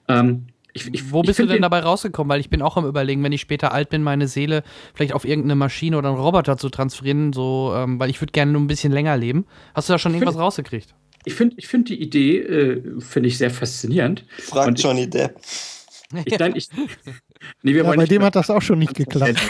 Ähm, 0.09 0.47
ich, 0.75 0.93
ich, 0.93 1.11
Wo 1.13 1.21
ich 1.23 1.29
bist 1.29 1.39
du 1.39 1.45
denn 1.47 1.57
den- 1.57 1.63
dabei 1.63 1.81
rausgekommen? 1.81 2.29
Weil 2.29 2.41
ich 2.41 2.51
bin 2.51 2.61
auch 2.61 2.77
am 2.77 2.85
überlegen, 2.87 3.23
wenn 3.23 3.33
ich 3.33 3.41
später 3.41 3.73
alt 3.73 3.89
bin, 3.89 4.03
meine 4.03 4.29
Seele 4.29 4.63
vielleicht 4.95 5.13
auf 5.15 5.25
irgendeine 5.25 5.55
Maschine 5.55 5.97
oder 5.97 6.09
einen 6.11 6.19
Roboter 6.19 6.57
zu 6.59 6.69
transferieren, 6.69 7.33
so, 7.33 7.73
ähm, 7.77 7.99
weil 7.99 8.11
ich 8.11 8.21
würde 8.21 8.33
gerne 8.33 8.53
nur 8.53 8.61
ein 8.61 8.67
bisschen 8.67 8.93
länger 8.93 9.17
leben. 9.17 9.47
Hast 9.75 9.89
du 9.89 9.95
da 9.95 9.99
schon 9.99 10.13
Ich 10.13 10.17
irgendwas 10.17 10.35
find- 10.35 10.43
rausgekriegt? 10.45 10.95
Ich 11.25 11.35
finde 11.35 11.55
ich 11.59 11.69
find 11.69 11.89
die 11.89 12.03
Idee, 12.03 12.39
äh, 12.41 13.01
finde 13.01 13.29
ich 13.29 13.39
sehr 13.39 13.51
faszinierend. 13.51 14.27
Fragt 14.39 14.69
Und 14.69 14.79
ich- 14.79 14.85
Johnny 14.85 15.09
Depp. 15.09 15.37
Ich, 16.27 16.39
nein, 16.39 16.53
ich, 16.55 16.69
nee, 17.63 17.73
wir 17.73 17.83
Ja, 17.83 17.87
wollen 17.89 17.97
bei 17.99 18.05
dem 18.07 18.23
hat 18.23 18.37
das 18.37 18.51
auch 18.51 18.63
schon 18.63 18.79
nicht 18.79 18.95
geklappt. 18.95 19.41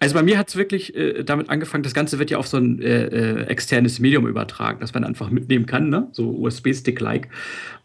Also 0.00 0.14
bei 0.14 0.22
mir 0.22 0.36
hat 0.36 0.48
es 0.50 0.56
wirklich 0.56 0.94
äh, 0.94 1.22
damit 1.24 1.48
angefangen, 1.48 1.82
das 1.82 1.94
Ganze 1.94 2.18
wird 2.18 2.30
ja 2.30 2.36
auf 2.36 2.46
so 2.46 2.58
ein 2.58 2.82
äh, 2.82 3.04
äh, 3.06 3.44
externes 3.46 4.00
Medium 4.00 4.26
übertragen, 4.26 4.80
das 4.80 4.92
man 4.92 5.02
einfach 5.02 5.30
mitnehmen 5.30 5.64
kann, 5.64 5.88
ne? 5.88 6.08
so 6.12 6.28
USB-Stick-like. 6.30 7.28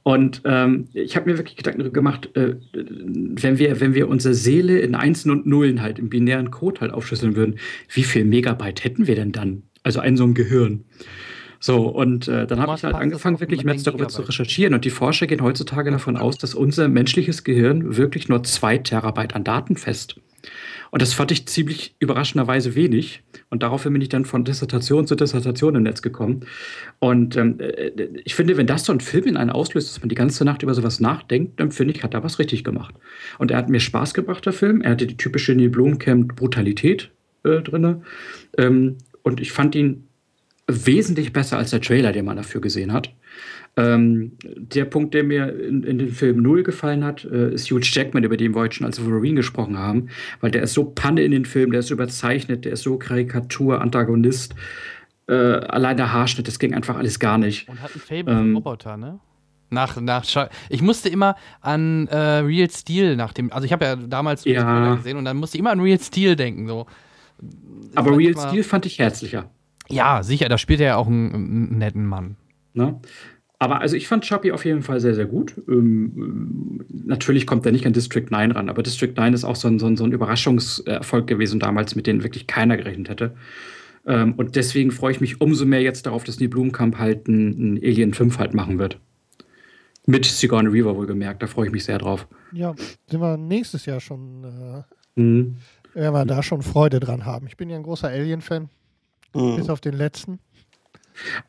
Und 0.07 0.43
ähm, 0.45 0.87
ich 0.93 1.17
habe 1.17 1.29
mir 1.29 1.37
wirklich 1.37 1.57
Gedanken 1.57 1.79
darüber 1.79 1.95
gemacht, 1.95 2.29
äh, 2.37 2.55
wenn, 2.71 3.59
wir, 3.59 3.81
wenn 3.81 3.93
wir 3.93 4.07
unsere 4.07 4.33
Seele 4.33 4.79
in 4.79 4.95
Einsen 4.95 5.31
und 5.31 5.45
Nullen 5.45 5.81
halt 5.81 5.99
im 5.99 6.07
binären 6.07 6.49
Code 6.49 6.79
halt 6.79 6.93
aufschlüsseln 6.93 7.35
würden, 7.35 7.59
wie 7.89 8.03
viel 8.03 8.23
Megabyte 8.23 8.85
hätten 8.85 9.07
wir 9.07 9.15
denn 9.15 9.33
dann? 9.33 9.63
Also 9.83 9.99
ein 9.99 10.15
so 10.15 10.23
ein 10.23 10.33
Gehirn. 10.33 10.85
So, 11.59 11.89
und 11.89 12.29
äh, 12.29 12.47
dann 12.47 12.61
habe 12.61 12.75
ich 12.77 12.85
halt 12.85 12.95
angefangen, 12.95 13.41
wirklich 13.41 13.65
Netz 13.65 13.83
darüber 13.83 14.07
zu 14.07 14.21
Gigabyte? 14.21 14.29
recherchieren. 14.29 14.73
Und 14.75 14.85
die 14.85 14.91
Forscher 14.91 15.27
gehen 15.27 15.41
heutzutage 15.41 15.91
davon 15.91 16.15
aus, 16.15 16.37
dass 16.37 16.55
unser 16.55 16.87
menschliches 16.87 17.43
Gehirn 17.43 17.97
wirklich 17.97 18.29
nur 18.29 18.43
zwei 18.43 18.77
Terabyte 18.77 19.35
an 19.35 19.43
Daten 19.43 19.75
fest. 19.75 20.21
Und 20.91 21.01
das 21.01 21.13
fand 21.13 21.31
ich 21.31 21.47
ziemlich 21.47 21.95
überraschenderweise 21.99 22.75
wenig. 22.75 23.23
Und 23.49 23.63
daraufhin 23.63 23.93
bin 23.93 24.01
ich 24.01 24.09
dann 24.09 24.25
von 24.25 24.43
Dissertation 24.43 25.07
zu 25.07 25.15
Dissertation 25.15 25.75
im 25.75 25.83
Netz 25.83 26.01
gekommen. 26.01 26.45
Und 26.99 27.35
ähm, 27.35 27.59
äh, 27.59 27.91
ich 28.23 28.35
finde, 28.35 28.57
wenn 28.57 28.67
das 28.67 28.85
so 28.85 28.93
ein 28.93 28.99
Film 28.99 29.25
in 29.25 29.37
einen 29.37 29.49
auslöst, 29.49 29.89
dass 29.89 30.01
man 30.01 30.09
die 30.09 30.15
ganze 30.15 30.45
Nacht 30.45 30.63
über 30.63 30.73
sowas 30.73 30.99
nachdenkt, 30.99 31.59
dann 31.59 31.71
finde 31.71 31.93
ich, 31.93 32.03
hat 32.03 32.13
er 32.13 32.23
was 32.23 32.39
richtig 32.39 32.63
gemacht. 32.63 32.95
Und 33.37 33.51
er 33.51 33.57
hat 33.57 33.69
mir 33.69 33.79
Spaß 33.79 34.13
gebracht, 34.13 34.45
der 34.45 34.53
Film. 34.53 34.81
Er 34.81 34.91
hatte 34.91 35.07
die 35.07 35.17
typische 35.17 35.53
Neil 35.55 35.69
Blomkamp-Brutalität 35.69 37.11
äh, 37.43 37.61
drin. 37.61 38.03
Ähm, 38.57 38.97
und 39.23 39.41
ich 39.41 39.51
fand 39.51 39.75
ihn 39.75 40.07
wesentlich 40.67 41.33
besser 41.33 41.57
als 41.57 41.71
der 41.71 41.81
Trailer, 41.81 42.11
den 42.11 42.25
man 42.25 42.37
dafür 42.37 42.61
gesehen 42.61 42.91
hat. 42.91 43.13
Ähm, 43.77 44.31
der 44.43 44.85
Punkt, 44.85 45.13
der 45.13 45.23
mir 45.23 45.53
in, 45.59 45.83
in 45.83 45.99
dem 45.99 46.09
Film 46.09 46.41
null 46.41 46.63
gefallen 46.63 47.03
hat, 47.05 47.23
äh, 47.25 47.53
ist 47.53 47.69
Hugh 47.69 47.79
Jackman, 47.81 48.23
über 48.23 48.35
den 48.35 48.55
wir 48.55 48.61
heute 48.61 48.75
schon 48.77 48.87
als 48.87 49.03
Wolverine 49.03 49.35
gesprochen 49.35 49.77
haben, 49.77 50.07
weil 50.41 50.49
der 50.49 50.63
ist 50.63 50.73
so 50.73 50.83
Panne 50.83 51.21
in 51.21 51.31
den 51.31 51.45
Film, 51.45 51.69
der 51.71 51.81
ist 51.81 51.91
überzeichnet, 51.91 52.65
der 52.65 52.73
ist 52.73 52.81
so 52.81 52.97
Karikatur, 52.97 53.79
Antagonist. 53.79 54.55
Äh, 55.27 55.33
allein 55.35 55.95
der 55.97 56.11
Haarschnitt, 56.11 56.47
das 56.47 56.57
ging 56.57 56.73
einfach 56.73 56.97
alles 56.97 57.19
gar 57.19 57.37
nicht. 57.37 57.69
Und 57.69 57.81
hat 57.81 57.93
ein 57.95 57.99
Fable 57.99 58.33
Ähm, 58.33 58.47
für 58.49 58.55
Roboter, 58.55 58.97
ne? 58.97 59.19
Nach, 59.69 59.99
nach 59.99 60.23
ich 60.69 60.81
musste 60.81 61.09
immer 61.09 61.35
an 61.61 62.07
äh, 62.07 62.15
Real 62.15 62.69
Steel 62.71 63.15
nach 63.15 63.33
dem, 63.33 63.51
also 63.51 63.65
ich 63.65 63.73
habe 63.73 63.85
ja 63.85 63.95
damals 63.95 64.43
den 64.43 64.53
Ja. 64.55 64.95
Gesehen 64.95 65.17
und 65.17 65.25
dann 65.25 65.37
musste 65.37 65.57
ich 65.57 65.59
immer 65.59 65.71
an 65.71 65.81
Real 65.81 65.99
Steel 65.99 66.35
denken. 66.35 66.67
So. 66.67 66.87
Aber 67.93 68.17
Real 68.17 68.33
Steel 68.37 68.63
fand 68.63 68.85
ich 68.85 68.97
herzlicher. 68.97 69.51
Ja, 69.89 70.23
sicher, 70.23 70.49
da 70.49 70.57
spielt 70.57 70.79
er 70.79 70.87
ja 70.87 70.95
auch 70.95 71.07
einen, 71.07 71.33
einen 71.33 71.77
netten 71.77 72.05
Mann. 72.05 72.37
Ne? 72.73 72.99
Aber 73.59 73.81
also 73.81 73.95
ich 73.95 74.07
fand 74.07 74.23
Chappie 74.23 74.51
auf 74.51 74.65
jeden 74.65 74.83
Fall 74.83 74.99
sehr, 74.99 75.15
sehr 75.15 75.25
gut. 75.25 75.55
Ähm, 75.67 76.85
natürlich 76.89 77.47
kommt 77.47 77.65
er 77.65 77.71
nicht 77.71 77.87
an 77.87 77.93
District 77.93 78.25
9 78.29 78.51
ran, 78.51 78.69
aber 78.69 78.83
District 78.83 79.13
9 79.15 79.33
ist 79.33 79.45
auch 79.45 79.55
so 79.55 79.67
ein, 79.67 79.79
so 79.79 79.87
ein, 79.87 79.97
so 79.97 80.03
ein 80.03 80.11
Überraschungserfolg 80.11 81.25
gewesen 81.25 81.59
damals, 81.59 81.95
mit 81.95 82.05
dem 82.05 82.23
wirklich 82.23 82.45
keiner 82.45 82.77
gerechnet 82.77 83.09
hätte. 83.09 83.35
Ähm, 84.05 84.33
und 84.35 84.55
deswegen 84.55 84.91
freue 84.91 85.11
ich 85.13 85.21
mich 85.21 85.41
umso 85.41 85.65
mehr 85.65 85.81
jetzt 85.81 86.05
darauf, 86.05 86.23
dass 86.23 86.39
Neil 86.39 86.49
Blumkamp 86.49 86.99
halt 86.99 87.27
ein, 87.27 87.73
ein 87.73 87.77
Alien 87.77 88.13
5 88.13 88.37
halt 88.37 88.53
machen 88.53 88.77
wird. 88.77 88.99
Mit 90.05 90.25
Sigourney 90.25 90.71
Weaver 90.71 90.95
wohlgemerkt, 90.95 91.41
da 91.41 91.47
freue 91.47 91.65
ich 91.65 91.71
mich 91.71 91.83
sehr 91.83 91.97
drauf. 91.97 92.27
Ja, 92.53 92.75
sind 93.09 93.19
wir 93.19 93.37
nächstes 93.37 93.85
Jahr 93.85 93.99
schon, 93.99 94.43
äh, 95.15 95.19
Mhm. 95.19 95.55
werden 95.95 96.13
wir 96.13 96.25
da 96.25 96.43
schon 96.43 96.61
Freude 96.61 96.99
dran 96.99 97.25
haben. 97.25 97.47
Ich 97.47 97.57
bin 97.57 97.69
ja 97.71 97.75
ein 97.75 97.81
großer 97.83 98.07
Alien-Fan, 98.07 98.69
bis 99.33 99.65
Hm. 99.65 99.69
auf 99.69 99.81
den 99.81 99.95
letzten. 99.95 100.37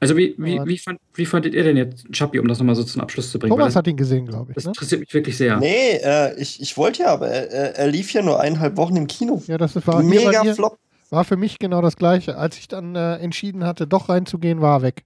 Also 0.01 0.17
wie, 0.17 0.35
wie, 0.39 0.61
wie, 0.65 0.79
fand, 0.79 0.99
wie 1.15 1.27
fandet 1.27 1.55
ihr 1.55 1.63
denn 1.65 1.77
jetzt 1.77 2.07
Chappie, 2.13 2.39
um 2.39 2.49
das 2.49 2.59
nochmal 2.59 2.75
so 2.75 2.85
zum 2.85 3.01
Abschluss 3.03 3.31
zu 3.31 3.39
bringen? 3.39 3.51
Thomas 3.51 3.69
das, 3.69 3.77
hat 3.77 3.87
ihn 3.87 3.97
gesehen, 3.97 4.27
glaube 4.27 4.53
ich. 4.53 4.55
das 4.55 4.65
Ne? 4.65 4.71
interessiert 4.71 5.01
mich 5.01 5.13
wirklich 5.15 5.37
sehr. 5.37 5.59
Nee, 5.59 5.97
äh, 6.03 6.41
ich, 6.41 6.61
ich 6.61 6.77
wollte 6.77 7.03
ja, 7.03 7.09
aber 7.13 7.29
er, 7.29 7.77
er- 7.77 7.87
lief 7.89 8.13
ja 8.13 8.23
nur 8.23 8.41
eineinhalb 8.41 8.77
Wochen 8.77 8.97
im 8.97 9.07
Kino. 9.07 9.43
Ja, 9.47 9.59
das 9.59 9.75
war, 9.87 10.03
Mega 10.03 10.43
mir, 10.45 10.55
Flop. 10.55 10.79
war 11.11 11.25
für 11.25 11.37
mich 11.37 11.59
genau 11.59 11.83
das 11.83 11.97
Gleiche. 11.97 12.37
Als 12.39 12.59
ich 12.59 12.69
dann 12.69 12.95
äh, 12.97 13.17
entschieden 13.17 13.65
hatte, 13.65 13.87
doch 13.87 14.09
reinzugehen, 14.09 14.61
war 14.61 14.79
er 14.79 14.83
weg. 14.83 15.05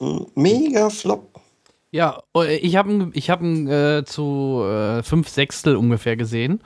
Hm, 0.00 0.26
Mega 0.34 0.90
Flop. 0.90 1.40
Ja, 1.90 2.22
äh, 2.36 2.56
ich 2.56 2.76
habe 2.76 2.90
ihn 2.90 3.10
ich 3.14 3.28
hab 3.30 3.42
ihn, 3.42 3.68
äh, 3.68 4.02
zu 4.06 4.62
äh, 4.64 5.02
fünf 5.02 5.28
Sechstel 5.28 5.76
ungefähr 5.76 6.16
gesehen. 6.16 6.60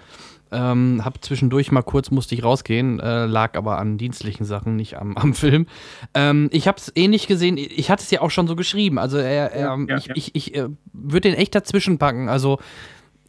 Ähm, 0.53 1.03
hab 1.05 1.25
zwischendurch 1.25 1.73
mal 1.73 1.83
kurz 1.83 2.11
musste 2.11 2.35
ich 2.35 2.45
rausgehen, 2.45 3.01
äh, 3.01 3.27
lag 3.27 3.57
aber 3.57 3.79
an 3.79 3.99
dienstlichen 3.99 4.47
Sachen, 4.47 4.77
nicht 4.77 4.97
am, 4.97 5.17
am 5.17 5.35
Film. 5.35 5.67
Ähm, 6.15 6.49
ich 6.53 6.69
habe 6.69 6.79
es 6.79 6.93
ähnlich 6.95 7.27
gesehen. 7.27 7.57
Ich 7.59 7.91
hatte 7.91 8.03
es 8.03 8.11
ja 8.11 8.21
auch 8.21 8.31
schon 8.31 8.47
so 8.47 8.55
geschrieben. 8.55 8.99
Also 8.99 9.19
er, 9.19 9.53
er, 9.53 9.61
Ja, 9.61 9.77
ja, 9.89 9.97
ich, 9.97 10.07
ja. 10.07 10.15
ich, 10.17 10.35
ich 10.35 10.55
äh, 10.55 10.69
würde 10.93 11.29
den 11.31 11.35
echt 11.35 11.55
dazwischen 11.55 11.99
packen. 11.99 12.29
Also 12.29 12.59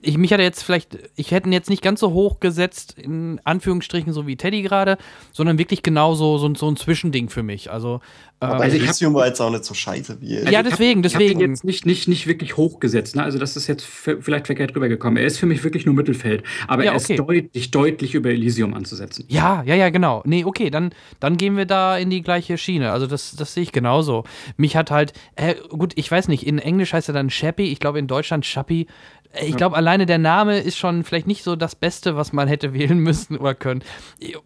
ich 0.02 0.18
mich 0.18 0.32
hatte 0.34 0.44
jetzt 0.44 0.64
vielleicht, 0.64 0.98
ich 1.16 1.32
hätte 1.32 1.50
ihn 1.50 1.54
jetzt 1.54 1.70
nicht 1.70 1.82
ganz 1.82 2.00
so 2.00 2.12
hoch 2.14 2.40
gesetzt, 2.40 2.96
in 2.98 3.42
Anführungsstrichen, 3.44 4.14
so 4.14 4.28
wie 4.28 4.36
Teddy 4.36 4.62
gerade, 4.62 4.98
sondern 5.34 5.58
wirklich 5.58 5.82
genau 5.84 6.14
so, 6.16 6.38
so, 6.38 6.54
so 6.56 6.70
ein 6.70 6.78
Zwischending 6.78 7.30
für 7.30 7.44
mich. 7.44 7.72
Also, 7.72 8.00
ähm, 8.40 8.50
Aber 8.52 8.64
also 8.64 8.78
Elysium 8.78 9.14
war 9.16 9.26
jetzt 9.26 9.40
auch 9.42 9.50
nicht 9.50 9.64
so 9.66 9.74
scheiße 9.74 10.22
wie 10.22 10.36
Ja, 10.52 10.62
deswegen, 10.62 11.04
Ich 11.04 11.16
hab 11.16 11.22
ihn 11.22 11.28
deswegen. 11.30 11.40
jetzt 11.40 11.64
nicht, 11.64 11.86
nicht, 11.86 12.08
nicht 12.08 12.28
wirklich 12.28 12.58
hochgesetzt. 12.58 13.16
Ne? 13.16 13.24
Also 13.24 13.40
das 13.40 13.58
ist 13.58 13.66
jetzt 13.68 13.84
vielleicht 13.86 14.46
verkehrt 14.46 14.76
rübergekommen. 14.76 15.18
Er 15.18 15.26
ist 15.26 15.40
für 15.40 15.48
mich 15.48 15.64
wirklich 15.64 15.86
nur 15.86 15.96
Mittelfeld. 15.96 16.44
Aber 16.68 16.84
Ja, 16.84 16.92
er 16.92 16.98
okay. 17.02 17.14
ist 17.14 17.20
deutlich, 17.20 17.72
deutlich 17.72 18.14
über 18.14 18.30
Elysium 18.30 18.74
anzusetzen. 18.76 19.26
Ja, 19.28 19.64
ja, 19.64 19.74
ja, 19.76 19.90
genau. 19.90 20.22
Nee, 20.26 20.46
okay, 20.46 20.70
dann, 20.70 20.92
dann 21.20 21.38
gehen 21.38 21.58
wir 21.58 21.66
da 21.66 21.98
in 21.98 22.10
die 22.12 22.22
gleiche 22.22 22.58
Schiene. 22.60 22.92
Also 22.92 23.08
das, 23.08 23.36
das 23.36 23.54
sehe 23.56 23.64
ich 23.64 23.72
genauso. 23.72 24.24
Mich 24.58 24.76
hat 24.76 24.92
halt, 24.92 25.14
äh, 25.36 25.56
gut, 25.70 25.94
ich 25.96 26.12
weiß 26.12 26.28
nicht, 26.28 26.46
in 26.46 26.60
Englisch 26.60 26.94
heißt 26.94 27.10
er 27.10 27.14
dann 27.14 27.30
Chappie, 27.30 27.72
ich 27.72 27.80
glaube 27.80 27.98
in 27.98 28.08
Deutschland 28.08 28.46
Chappie. 28.46 28.86
Ich 29.46 29.56
glaube, 29.56 29.76
alleine 29.76 30.06
der 30.06 30.18
Name 30.18 30.60
ist 30.60 30.78
schon 30.78 31.04
vielleicht 31.04 31.28
nicht 31.28 31.44
so 31.44 31.56
das 31.56 31.76
Beste, 31.76 32.16
was 32.16 32.34
man 32.34 32.48
hätte 32.48 32.74
wählen 32.74 33.00
müssen 33.00 33.38
oder 33.38 33.56
können. 33.56 33.84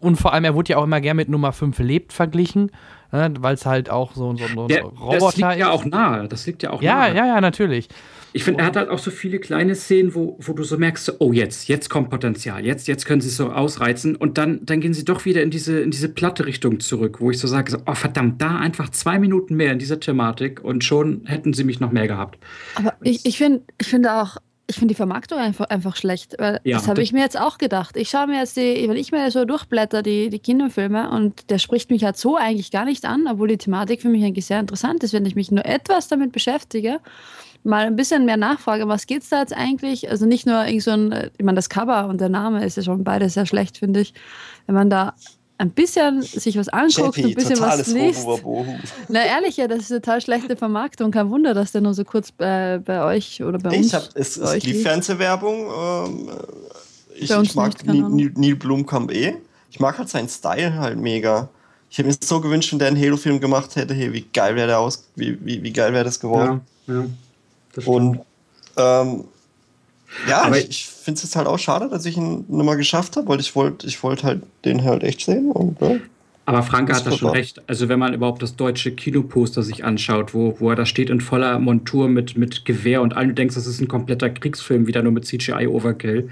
Und 0.00 0.16
vor 0.16 0.32
allem, 0.32 0.44
er 0.44 0.54
wurde 0.54 0.70
ja 0.70 0.76
auch 0.78 0.84
immer 0.84 1.00
gern 1.00 1.16
mit 1.16 1.28
Nummer 1.28 1.52
5 1.52 1.78
lebt 1.78 2.12
verglichen, 2.12 2.70
ne, 3.12 3.32
weil 3.38 3.54
es 3.54 3.66
halt 3.66 3.90
auch 3.90 4.14
so, 4.14 4.36
so, 4.36 4.46
so 4.54 4.62
ein 4.62 4.68
Der, 4.68 4.82
Roboter 4.82 5.18
das 5.18 5.36
liegt 5.36 5.48
ja 5.48 5.54
ist. 5.54 5.66
auch 5.66 5.84
nahe. 5.84 6.28
Das 6.28 6.46
liegt 6.46 6.62
ja 6.62 6.70
auch 6.70 6.82
ja, 6.82 7.08
nahe. 7.08 7.16
ja, 7.16 7.26
ja, 7.26 7.40
natürlich. 7.40 7.88
Ich 8.34 8.44
finde, 8.44 8.60
er 8.60 8.66
hat 8.66 8.76
halt 8.76 8.88
auch 8.88 8.98
so 8.98 9.10
viele 9.10 9.38
kleine 9.38 9.74
Szenen, 9.74 10.14
wo, 10.14 10.38
wo 10.40 10.54
du 10.54 10.62
so 10.62 10.78
merkst, 10.78 11.04
so, 11.04 11.12
oh 11.18 11.32
jetzt, 11.32 11.68
jetzt 11.68 11.90
kommt 11.90 12.08
Potenzial, 12.08 12.64
jetzt, 12.64 12.88
jetzt 12.88 13.04
können 13.04 13.20
sie 13.20 13.28
es 13.28 13.36
so 13.36 13.50
ausreizen 13.50 14.16
und 14.16 14.38
dann, 14.38 14.64
dann 14.64 14.80
gehen 14.80 14.94
sie 14.94 15.04
doch 15.04 15.26
wieder 15.26 15.42
in 15.42 15.50
diese, 15.50 15.80
in 15.80 15.90
diese 15.90 16.08
platte 16.08 16.46
Richtung 16.46 16.80
zurück, 16.80 17.20
wo 17.20 17.30
ich 17.30 17.38
so 17.38 17.46
sage, 17.46 17.70
so, 17.70 17.78
oh 17.84 17.94
verdammt, 17.94 18.40
da 18.40 18.56
einfach 18.56 18.88
zwei 18.88 19.18
Minuten 19.18 19.54
mehr 19.56 19.72
in 19.72 19.78
dieser 19.78 20.00
Thematik 20.00 20.64
und 20.64 20.82
schon 20.82 21.22
hätten 21.26 21.52
sie 21.52 21.64
mich 21.64 21.78
noch 21.78 21.92
mehr 21.92 22.08
gehabt. 22.08 22.38
Aber 22.74 22.94
ich, 23.02 23.26
ich, 23.26 23.36
find, 23.36 23.62
ich 23.78 23.88
finde 23.88 24.14
auch, 24.14 24.38
ich 24.72 24.78
finde 24.78 24.92
die 24.92 24.96
Vermarktung 24.96 25.38
einfach, 25.38 25.66
einfach 25.66 25.96
schlecht. 25.96 26.34
Weil 26.38 26.60
Ja, 26.64 26.78
das 26.78 26.88
habe 26.88 27.02
ich 27.02 27.12
mir 27.12 27.20
jetzt 27.20 27.38
auch 27.38 27.58
gedacht. 27.58 27.96
Ich 27.96 28.10
schaue 28.10 28.26
mir 28.26 28.38
jetzt 28.38 28.56
die, 28.56 28.88
wenn 28.88 28.96
ich 28.96 29.12
mir 29.12 29.30
so 29.30 29.44
durchblätter, 29.44 30.02
die, 30.02 30.30
die 30.30 30.38
Kinofilme 30.38 31.10
und 31.10 31.50
der 31.50 31.58
spricht 31.58 31.90
mich 31.90 32.04
halt 32.04 32.16
so 32.16 32.36
eigentlich 32.36 32.70
gar 32.70 32.84
nicht 32.84 33.04
an, 33.04 33.26
obwohl 33.30 33.48
die 33.48 33.58
Thematik 33.58 34.02
für 34.02 34.08
mich 34.08 34.24
eigentlich 34.24 34.46
sehr 34.46 34.60
interessant 34.60 35.04
ist, 35.04 35.12
wenn 35.12 35.26
ich 35.26 35.36
mich 35.36 35.50
nur 35.50 35.64
etwas 35.64 36.08
damit 36.08 36.32
beschäftige. 36.32 37.00
Mal 37.64 37.86
ein 37.86 37.96
bisschen 37.96 38.24
mehr 38.24 38.36
nachfrage, 38.36 38.88
was 38.88 39.06
geht's 39.06 39.28
da 39.28 39.40
jetzt 39.40 39.54
eigentlich? 39.54 40.10
Also 40.10 40.26
nicht 40.26 40.46
nur 40.46 40.64
irgend 40.66 40.82
so 40.82 40.90
ein, 40.90 41.12
äh, 41.12 41.30
ich 41.38 41.44
meine, 41.44 41.56
das 41.56 41.68
Cover 41.68 42.08
und 42.08 42.20
der 42.20 42.28
Name 42.28 42.64
ist 42.64 42.76
ja 42.76 42.82
schon 42.82 43.04
beide 43.04 43.28
sehr 43.28 43.46
schlecht, 43.46 43.78
finde 43.78 44.00
ich. 44.00 44.14
Wenn 44.66 44.74
man 44.74 44.90
da 44.90 45.14
ein 45.62 45.70
bisschen 45.70 46.22
sich 46.22 46.58
was 46.58 46.68
anguckt, 46.68 47.16
ein 47.16 47.22
Chappie, 47.22 47.34
bisschen 47.34 47.60
was 47.60 47.86
liest. 47.86 48.26
Na 49.08 49.24
ehrlich, 49.24 49.56
ja, 49.56 49.68
das 49.68 49.82
ist 49.82 49.88
total 49.88 50.20
schlechte 50.20 50.56
Vermarktung. 50.56 51.12
Kein 51.12 51.30
Wunder, 51.30 51.54
dass 51.54 51.70
der 51.70 51.80
nur 51.80 51.94
so 51.94 52.04
kurz 52.04 52.32
bei, 52.32 52.80
bei 52.84 53.04
euch 53.04 53.42
oder 53.42 53.58
bei 53.58 53.76
uns. 53.76 53.86
Ich 53.86 53.94
hab, 53.94 54.08
es, 54.14 54.38
bei 54.38 54.44
es 54.44 54.50
euch 54.50 54.64
lief. 54.64 54.82
Fernsehwerbung. 54.82 55.66
Ähm, 55.70 56.30
ich, 57.14 57.28
Bei 57.28 57.38
uns 57.38 57.50
ich 57.50 57.54
mag 57.54 57.86
nicht, 57.86 58.36
Neil, 58.36 58.56
Blomkamp 58.56 59.12
eh. 59.12 59.36
Ich 59.70 59.78
mag 59.78 59.96
halt 59.98 60.08
seinen 60.08 60.28
Style 60.28 60.74
halt 60.74 60.98
mega. 60.98 61.48
Ich 61.88 61.98
hätte 61.98 62.08
mir 62.08 62.16
so 62.20 62.40
gewünscht, 62.40 62.72
wenn 62.72 62.80
der 62.80 62.88
einen 62.88 63.00
Halo-Film 63.00 63.38
gemacht 63.38 63.76
hätte, 63.76 63.94
hey, 63.94 64.12
wie 64.12 64.22
geil 64.32 64.56
wäre 64.56 64.66
der 64.66 64.80
aus, 64.80 65.04
wie, 65.14 65.38
wie, 65.44 65.62
wie 65.62 65.72
geil 65.72 65.92
wäre 65.92 66.04
das 66.04 66.18
geworden. 66.18 66.62
Ja, 66.88 66.94
ja. 66.94 67.04
Das. 67.74 67.86
Und 67.86 68.20
ähm, 68.76 69.24
ja, 70.28 70.42
Aber- 70.42 70.58
ich, 70.58 70.68
ich 70.70 70.86
finde 70.86 71.18
es 71.18 71.22
jetzt 71.24 71.36
halt 71.36 71.46
auch 71.46 71.58
schade, 71.58 71.88
dass 71.88 72.04
ich 72.06 72.16
ihn 72.16 72.44
nochmal 72.48 72.76
geschafft 72.76 73.16
habe, 73.16 73.28
weil 73.28 73.40
ich 73.40 73.54
wollte 73.56 73.86
ich 73.86 74.02
wollt 74.02 74.22
halt 74.24 74.42
den 74.64 74.84
halt 74.84 75.02
echt 75.02 75.20
sehen. 75.22 75.50
Und, 75.50 75.80
ja. 75.80 75.96
Aber 76.44 76.62
Franke 76.64 76.92
Das 76.92 77.04
hat 77.04 77.12
da 77.12 77.16
schon 77.16 77.30
recht. 77.30 77.62
Also 77.68 77.88
wenn 77.88 78.00
man 78.00 78.14
überhaupt 78.14 78.42
das 78.42 78.56
deutsche 78.56 78.90
Kinoposter 78.92 79.62
sich 79.62 79.84
anschaut, 79.84 80.34
wo, 80.34 80.56
wo 80.58 80.70
er 80.70 80.76
da 80.76 80.86
steht 80.86 81.08
in 81.08 81.20
voller 81.20 81.58
Montur 81.60 82.08
mit, 82.08 82.36
mit 82.36 82.64
Gewehr 82.64 83.00
und 83.00 83.16
allen 83.16 83.34
denkst, 83.36 83.54
das 83.54 83.66
ist 83.68 83.80
ein 83.80 83.86
kompletter 83.86 84.28
Kriegsfilm, 84.28 84.88
wieder 84.88 85.02
nur 85.02 85.12
mit 85.12 85.24
CGI-Overkill. 85.24 86.28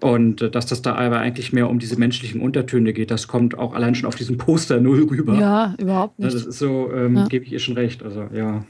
Und 0.00 0.40
äh, 0.42 0.50
dass 0.50 0.64
das 0.66 0.80
da 0.82 0.94
aber 0.94 1.18
eigentlich 1.18 1.52
mehr 1.52 1.68
um 1.68 1.78
diese 1.78 1.98
menschlichen 1.98 2.40
Untertöne 2.40 2.92
geht, 2.94 3.10
das 3.10 3.28
kommt 3.28 3.56
auch 3.58 3.74
allein 3.74 3.94
schon 3.94 4.06
auf 4.08 4.14
diesem 4.14 4.38
Poster 4.38 4.80
null 4.80 5.06
rüber. 5.10 5.34
Ja, 5.38 5.74
überhaupt 5.78 6.18
nicht. 6.18 6.34
das 6.34 6.46
ist 6.46 6.58
so, 6.58 6.90
ähm, 6.92 7.16
Ja. 7.16 7.26
gebe 7.28 7.44
ich 7.44 7.52
ihr 7.52 7.58
schon 7.60 7.74
recht. 7.74 8.02
Also, 8.02 8.28
ja, 8.34 8.64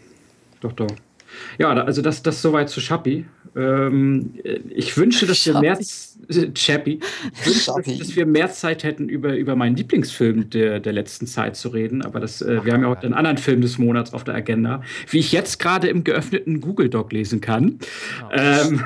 doch, 0.60 0.72
doch. 0.72 0.90
Ja, 1.58 1.70
also 1.72 2.02
das, 2.02 2.22
das 2.22 2.42
soweit 2.42 2.68
zu 2.68 2.80
Schappi. 2.80 3.24
Ähm, 3.54 4.34
äh, 4.44 4.60
ich 4.70 4.96
wünsche, 4.96 5.26
dass 5.26 5.44
wir 5.44 5.60
mehr, 5.60 5.78
äh, 5.78 6.52
Chappie. 6.54 7.00
Wünsche, 7.44 7.98
dass 7.98 8.16
wir 8.16 8.26
mehr 8.26 8.50
Zeit 8.50 8.84
hätten, 8.84 9.08
über, 9.08 9.36
über 9.36 9.56
meinen 9.56 9.76
Lieblingsfilm 9.76 10.50
der, 10.50 10.80
der 10.80 10.92
letzten 10.92 11.26
Zeit 11.26 11.56
zu 11.56 11.68
reden. 11.68 12.02
Aber 12.02 12.20
das, 12.20 12.40
äh, 12.40 12.64
wir 12.64 12.72
haben 12.72 12.82
ja 12.82 12.88
heute 12.88 13.04
einen 13.04 13.14
anderen 13.14 13.38
Film 13.38 13.60
des 13.60 13.78
Monats 13.78 14.14
auf 14.14 14.24
der 14.24 14.34
Agenda, 14.34 14.82
wie 15.10 15.18
ich 15.18 15.32
jetzt 15.32 15.58
gerade 15.58 15.88
im 15.88 16.04
geöffneten 16.04 16.60
Google 16.60 16.88
Doc 16.88 17.12
lesen 17.12 17.40
kann. 17.40 17.78
Ähm, 18.32 18.84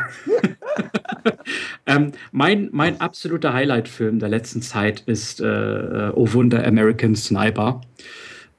ähm, 1.86 2.12
mein, 2.32 2.68
mein 2.72 3.00
absoluter 3.00 3.52
Highlight-Film 3.52 4.18
der 4.18 4.28
letzten 4.28 4.62
Zeit 4.62 5.00
ist 5.06 5.40
äh, 5.40 5.46
äh, 5.46 6.12
Oh 6.14 6.32
Wunder 6.32 6.66
American 6.66 7.14
Sniper. 7.14 7.80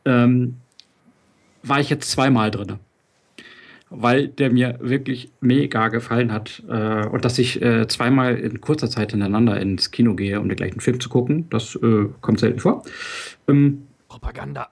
Ähm, 0.05 0.55
war 1.63 1.81
ich 1.81 1.89
jetzt 1.89 2.09
zweimal 2.09 2.49
drin. 2.49 2.79
Weil 3.89 4.27
der 4.27 4.51
mir 4.51 4.77
wirklich 4.81 5.31
mega 5.39 5.87
gefallen 5.87 6.31
hat. 6.33 6.61
Äh, 6.69 7.07
und 7.07 7.23
dass 7.23 7.39
ich 7.39 7.61
äh, 7.61 7.87
zweimal 7.87 8.35
in 8.35 8.59
kurzer 8.59 8.89
Zeit 8.89 9.11
hintereinander 9.11 9.59
ins 9.59 9.91
Kino 9.91 10.15
gehe, 10.15 10.39
um 10.39 10.49
den 10.49 10.57
gleichen 10.57 10.81
Film 10.81 10.99
zu 10.99 11.09
gucken, 11.09 11.47
das 11.49 11.75
äh, 11.75 12.05
kommt 12.21 12.39
selten 12.39 12.59
vor. 12.59 12.83
Ähm, 13.47 13.87
Propaganda. 14.07 14.69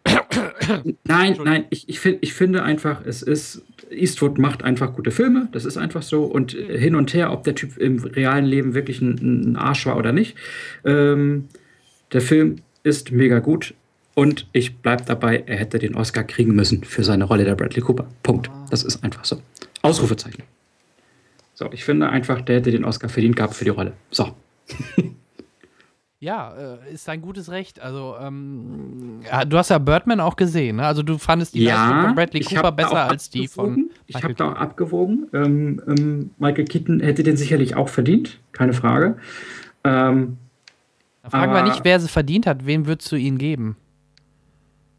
Nein, 1.04 1.38
nein, 1.44 1.66
ich, 1.70 1.88
ich, 1.90 2.00
find, 2.00 2.20
ich 2.22 2.34
finde 2.34 2.64
einfach, 2.64 3.06
es 3.06 3.22
ist, 3.22 3.64
Eastwood 3.90 4.38
macht 4.38 4.64
einfach 4.64 4.94
gute 4.94 5.12
Filme, 5.12 5.50
das 5.52 5.66
ist 5.66 5.78
einfach 5.78 6.02
so. 6.02 6.24
Und 6.24 6.56
äh, 6.56 6.78
hin 6.78 6.96
und 6.96 7.14
her, 7.14 7.32
ob 7.32 7.44
der 7.44 7.56
Typ 7.56 7.78
im 7.78 8.00
realen 8.04 8.46
Leben 8.46 8.74
wirklich 8.74 9.02
ein, 9.02 9.52
ein 9.52 9.56
Arsch 9.56 9.86
war 9.86 9.98
oder 9.98 10.12
nicht. 10.12 10.36
Ähm, 10.84 11.50
der 12.12 12.22
Film 12.22 12.58
ist 12.84 13.12
mega 13.12 13.40
gut 13.40 13.74
und 14.16 14.48
ich 14.54 14.78
bleibe 14.78 15.04
dabei, 15.06 15.44
er 15.46 15.58
hätte 15.58 15.78
den 15.78 15.96
Oscar 15.96 16.24
kriegen 16.24 16.56
müssen 16.56 16.84
für 16.84 17.04
seine 17.04 17.26
Rolle 17.26 17.44
der 17.46 17.54
Bradley 17.56 17.82
Cooper. 17.82 18.08
Punkt. 18.24 18.50
Das 18.72 18.84
ist 18.84 19.04
einfach 19.04 19.24
so. 19.24 19.42
Ausrufezeichen. 19.84 20.44
So, 21.54 21.72
ich 21.72 21.84
finde 21.84 22.10
einfach, 22.10 22.42
der 22.42 22.56
hätte 22.58 22.72
den 22.72 22.84
Oscar 22.84 23.08
verdient 23.08 23.36
gehabt 23.36 23.54
für 23.54 23.64
die 23.66 23.70
Rolle. 23.70 23.94
So. 24.12 24.30
Ja, 26.20 26.56
äh, 26.56 26.94
ist 26.94 27.08
ein 27.08 27.22
gutes 27.22 27.52
Recht. 27.52 27.80
Also, 27.80 28.16
ähm, 28.20 29.20
ja, 29.30 29.46
du 29.46 29.58
hast 29.58 29.70
ja 29.70 29.78
Birdman 29.78 30.20
auch 30.20 30.36
gesehen, 30.38 30.78
ne? 30.78 30.86
Also, 30.86 31.04
du 31.04 31.18
fandest 31.18 31.54
die 31.54 31.66
Leistung 31.66 32.02
von 32.02 32.16
Bradley 32.16 32.42
Cooper 32.44 32.72
besser 32.72 33.10
als 33.10 33.30
die 33.30 33.48
von. 33.48 33.92
Ich 34.08 34.16
habe 34.16 34.34
da 34.34 34.52
auch 34.52 34.56
abgewogen. 34.56 35.28
Ähm, 35.34 35.82
ähm, 35.88 36.32
Michael 36.40 36.66
Keaton 36.66 37.00
hätte 37.00 37.22
den 37.22 37.38
sicherlich 37.38 37.76
auch 37.76 37.90
verdient, 37.90 38.40
keine 38.54 38.74
Frage. 38.74 39.18
Ähm, 39.84 40.38
Da 41.22 41.30
fragen 41.30 41.54
wir 41.54 41.64
nicht, 41.64 41.84
wer 41.84 42.00
sie 42.00 42.08
verdient 42.08 42.48
hat. 42.48 42.66
Wem 42.66 42.88
würdest 42.88 43.12
du 43.12 43.18
ihn 43.18 43.38
geben? 43.38 43.76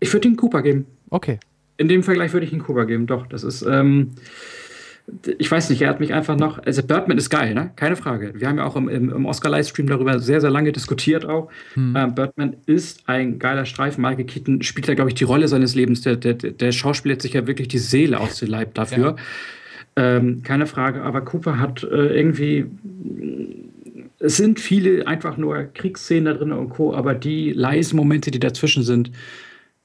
Ich 0.01 0.12
würde 0.12 0.28
ihn 0.28 0.36
Cooper 0.36 0.62
geben. 0.62 0.86
Okay. 1.11 1.38
In 1.78 1.88
dem 1.88 2.03
Vergleich 2.03 2.32
würde 2.32 2.47
ich 2.47 2.53
ihn 2.53 2.62
Cooper 2.62 2.86
geben. 2.86 3.07
Doch, 3.07 3.26
das 3.26 3.44
ist. 3.44 3.62
Ähm, 3.62 4.12
ich 5.38 5.49
weiß 5.49 5.70
nicht, 5.70 5.82
er 5.82 5.90
hat 5.90 6.01
mich 6.01 6.12
einfach 6.12 6.36
noch. 6.36 6.59
Also, 6.64 6.82
Birdman 6.82 7.16
ist 7.16 7.30
geil, 7.30 7.55
ne? 7.55 7.70
Keine 7.76 7.94
Frage. 7.94 8.32
Wir 8.34 8.49
haben 8.49 8.59
ja 8.59 8.64
auch 8.64 8.74
im, 8.74 8.88
im, 8.88 9.11
im 9.11 9.26
Oscar-Livestream 9.26 9.86
darüber 9.86 10.18
sehr, 10.18 10.40
sehr 10.40 10.51
lange 10.51 10.72
diskutiert 10.72 11.24
auch. 11.24 11.49
Ähm, 11.76 12.14
Birdman 12.14 12.57
ist 12.66 13.09
ein 13.09 13.38
geiler 13.38 13.66
Streifen. 13.66 14.03
Michael 14.03 14.24
Keaton 14.24 14.62
spielt 14.62 14.88
da, 14.88 14.94
glaube 14.94 15.11
ich, 15.11 15.14
die 15.14 15.24
Rolle 15.24 15.47
seines 15.47 15.74
Lebens. 15.76 16.01
Der, 16.01 16.16
der, 16.16 16.34
der 16.34 16.72
Schauspieler 16.72 17.14
hat 17.14 17.22
sich 17.22 17.34
ja 17.34 17.47
wirklich 17.47 17.68
die 17.68 17.78
Seele 17.78 18.18
aus 18.18 18.38
dem 18.38 18.49
Leib 18.49 18.74
dafür. 18.74 19.14
Ähm, 19.94 20.42
keine 20.42 20.66
Frage. 20.66 21.03
Aber 21.03 21.20
Cooper 21.20 21.61
hat 21.61 21.84
äh, 21.84 22.18
irgendwie. 22.18 22.66
Es 24.18 24.38
sind 24.38 24.59
viele 24.59 25.07
einfach 25.07 25.36
nur 25.36 25.64
Kriegsszenen 25.74 26.24
da 26.24 26.32
drin 26.32 26.51
und 26.51 26.70
Co., 26.70 26.94
aber 26.94 27.14
die 27.14 27.53
leisen 27.53 27.97
Momente, 27.97 28.30
die 28.30 28.40
dazwischen 28.40 28.82
sind, 28.82 29.11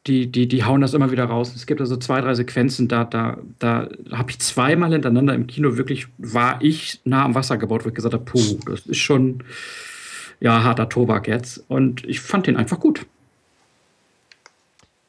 die, 0.08 0.32
die, 0.32 0.47
die 0.47 0.64
hauen 0.64 0.82
das 0.82 0.93
immer 0.93 1.12
wieder 1.12 1.26
raus. 1.26 1.54
Es 1.56 1.66
gibt 1.68 1.80
also 1.80 1.95
zwei, 1.97 2.22
drei 2.22 2.34
Sequenzen, 2.34 2.88
da, 2.88 3.04
da, 3.04 3.38
da 3.60 3.88
habe 4.12 4.32
ich 4.32 4.39
zweimal 4.39 4.91
hintereinander 4.91 5.36
im 5.36 5.45
Kino 5.47 5.78
wirklich, 5.78 6.08
war 6.18 6.60
ich 6.62 6.99
nah 7.04 7.24
am 7.24 7.36
Wasser 7.36 7.58
gebaut, 7.58 7.86
wo 7.86 7.89
ich 7.89 7.95
gesagt 7.95 8.14
habe, 8.14 8.24
puh, 8.26 8.58
das 8.66 8.86
ist 8.88 8.97
schon, 8.97 9.43
ja, 10.39 10.64
harter 10.64 10.89
Tobak 10.89 11.28
jetzt. 11.28 11.64
Und 11.68 12.04
ich 12.06 12.20
fand 12.20 12.47
den 12.47 12.58
einfach 12.58 12.80
gut. 12.80 13.06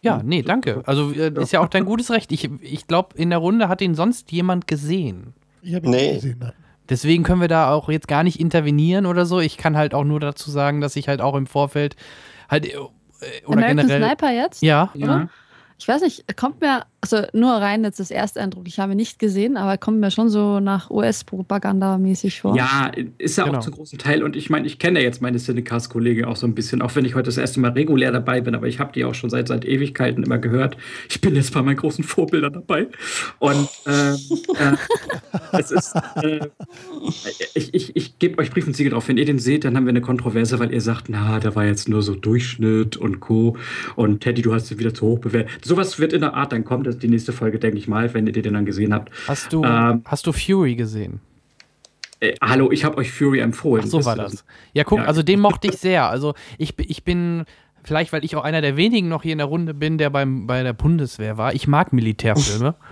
Ja, 0.02 0.20
nee, 0.24 0.42
danke. 0.42 0.82
Also, 0.84 1.12
äh, 1.12 1.32
ist 1.40 1.52
ja 1.52 1.60
auch 1.60 1.68
dein 1.68 1.84
gutes 1.84 2.10
Recht. 2.10 2.32
Ich, 2.32 2.50
ich 2.60 2.86
glaube, 2.86 3.16
in 3.16 3.30
der 3.30 3.38
Runde 3.38 3.68
hat 3.68 3.80
ihn 3.80 3.94
sonst 3.94 4.32
jemand 4.32 4.66
gesehen. 4.66 5.32
Ich 5.62 5.74
habe 5.74 5.86
ihn 5.86 5.92
Nee. 5.92 6.06
nicht 6.12 6.14
gesehen. 6.22 6.36
Nein. 6.40 6.52
Deswegen 6.88 7.22
können 7.22 7.40
wir 7.40 7.48
da 7.48 7.72
auch 7.72 7.88
jetzt 7.88 8.08
gar 8.08 8.24
nicht 8.24 8.40
intervenieren 8.40 9.06
oder 9.06 9.24
so. 9.24 9.38
Ich 9.40 9.56
kann 9.56 9.76
halt 9.76 9.94
auch 9.94 10.04
nur 10.04 10.18
dazu 10.20 10.50
sagen, 10.50 10.80
dass 10.80 10.96
ich 10.96 11.06
halt 11.08 11.20
auch 11.20 11.36
im 11.36 11.46
Vorfeld 11.46 11.94
halt 12.50 12.66
äh, 12.66 12.76
oder 13.46 13.58
American 13.58 13.76
generell. 13.86 14.08
Sniper 14.08 14.30
jetzt? 14.30 14.62
Ja, 14.62 14.90
Oder? 14.94 15.28
Ich 15.78 15.88
weiß 15.88 16.02
nicht, 16.02 16.36
kommt 16.36 16.60
mir, 16.60 16.84
also 17.02 17.22
nur 17.32 17.50
rein 17.52 17.82
jetzt 17.82 17.98
das 17.98 18.12
Ersteindruck, 18.12 18.68
ich 18.68 18.78
habe 18.78 18.92
ihn 18.92 18.96
nicht 18.96 19.18
gesehen, 19.18 19.56
aber 19.56 19.76
kommt 19.76 19.98
mir 19.98 20.12
schon 20.12 20.28
so 20.28 20.60
nach 20.60 20.88
US-Propaganda-mäßig 20.88 22.40
vor. 22.40 22.56
Ja, 22.56 22.92
ist 23.18 23.36
ja 23.36 23.44
Genau. 23.44 23.58
auch 23.58 23.62
zu 23.62 23.72
großen 23.72 23.98
Teil. 23.98 24.22
Und 24.22 24.36
ich 24.36 24.50
meine, 24.50 24.66
ich 24.68 24.78
kenne 24.78 25.00
ja 25.00 25.04
jetzt 25.04 25.20
meine 25.20 25.38
Cinecast-Kollegen 25.38 26.24
auch 26.26 26.36
so 26.36 26.46
ein 26.46 26.54
bisschen, 26.54 26.80
auch 26.80 26.94
wenn 26.94 27.04
ich 27.04 27.16
heute 27.16 27.24
das 27.24 27.38
erste 27.38 27.58
Mal 27.58 27.72
regulär 27.72 28.12
dabei 28.12 28.40
bin, 28.40 28.54
aber 28.54 28.68
ich 28.68 28.78
habe 28.78 28.92
die 28.92 29.04
auch 29.04 29.14
schon 29.14 29.30
seit, 29.30 29.48
seit 29.48 29.64
Ewigkeiten 29.64 30.22
immer 30.22 30.38
gehört. 30.38 30.76
Ich 31.08 31.20
bin 31.20 31.34
jetzt 31.34 31.52
bei 31.52 31.60
meinen 31.62 31.76
großen 31.76 32.04
Vorbildern 32.04 32.52
dabei. 32.52 32.86
Und 33.40 33.68
ähm, 33.86 34.16
äh, 34.60 35.58
es 35.58 35.72
ist, 35.72 35.94
äh, 36.22 36.38
ich, 37.54 37.74
ich, 37.74 37.96
ich 37.96 38.18
gebe 38.20 38.38
euch 38.40 38.50
Brief 38.52 38.66
und 38.68 38.76
Siegel 38.76 38.92
drauf. 38.92 39.08
Wenn 39.08 39.18
ihr 39.18 39.24
den 39.24 39.40
seht, 39.40 39.64
dann 39.64 39.76
haben 39.76 39.86
wir 39.86 39.90
eine 39.90 40.00
Kontroverse, 40.02 40.60
weil 40.60 40.72
ihr 40.72 40.80
sagt, 40.80 41.08
na, 41.08 41.40
der 41.40 41.56
war 41.56 41.64
jetzt 41.64 41.88
nur 41.88 42.02
so 42.02 42.14
Durchschnitt 42.14 42.96
und 42.96 43.18
Co. 43.18 43.56
Und 43.96 44.20
Teddy, 44.20 44.42
du 44.42 44.54
hast 44.54 44.70
ihn 44.70 44.78
wieder 44.78 44.94
zu 44.94 45.04
hoch 45.06 45.18
bewertet. 45.18 45.64
Sowas 45.64 45.98
wird 45.98 46.12
in 46.12 46.20
der 46.20 46.34
Art 46.34 46.52
dann 46.52 46.64
kommen, 46.64 46.84
das 46.92 47.00
die 47.00 47.08
nächste 47.08 47.32
Folge, 47.32 47.58
denke 47.58 47.78
ich 47.78 47.88
mal, 47.88 48.12
wenn 48.14 48.26
ihr 48.26 48.32
den 48.32 48.54
dann 48.54 48.64
gesehen 48.66 48.92
habt. 48.94 49.10
hast 49.26 49.52
du, 49.52 49.64
Ähm, 49.64 50.02
hast 50.04 50.26
du 50.26 50.32
Fury 50.32 50.74
gesehen? 50.76 51.20
Äh, 52.20 52.34
hallo, 52.40 52.70
ich 52.70 52.84
habe 52.84 52.98
euch 52.98 53.10
Fury 53.10 53.40
empfohlen. 53.40 53.84
Ach 53.86 53.90
so 53.90 54.04
war 54.04 54.16
das. 54.16 54.44
Ja, 54.72 54.84
guck, 54.84 54.98
Ja. 55.00 55.04
also 55.06 55.22
den 55.22 55.40
mochte 55.40 55.68
ich 55.68 55.74
sehr. 55.78 56.08
Also 56.08 56.34
ich, 56.58 56.74
ich 56.78 57.02
bin, 57.04 57.44
vielleicht 57.82 58.12
weil 58.12 58.24
ich 58.24 58.36
auch 58.36 58.44
einer 58.44 58.60
der 58.60 58.76
wenigen 58.76 59.08
noch 59.08 59.22
hier 59.22 59.32
in 59.32 59.38
der 59.38 59.48
Runde 59.48 59.74
bin, 59.74 59.98
der 59.98 60.10
beim, 60.10 60.46
bei 60.46 60.62
der 60.62 60.72
Bundeswehr 60.72 61.36
war. 61.36 61.54
Ich 61.54 61.66
mag 61.66 61.92
Militärfilme. 61.92 62.74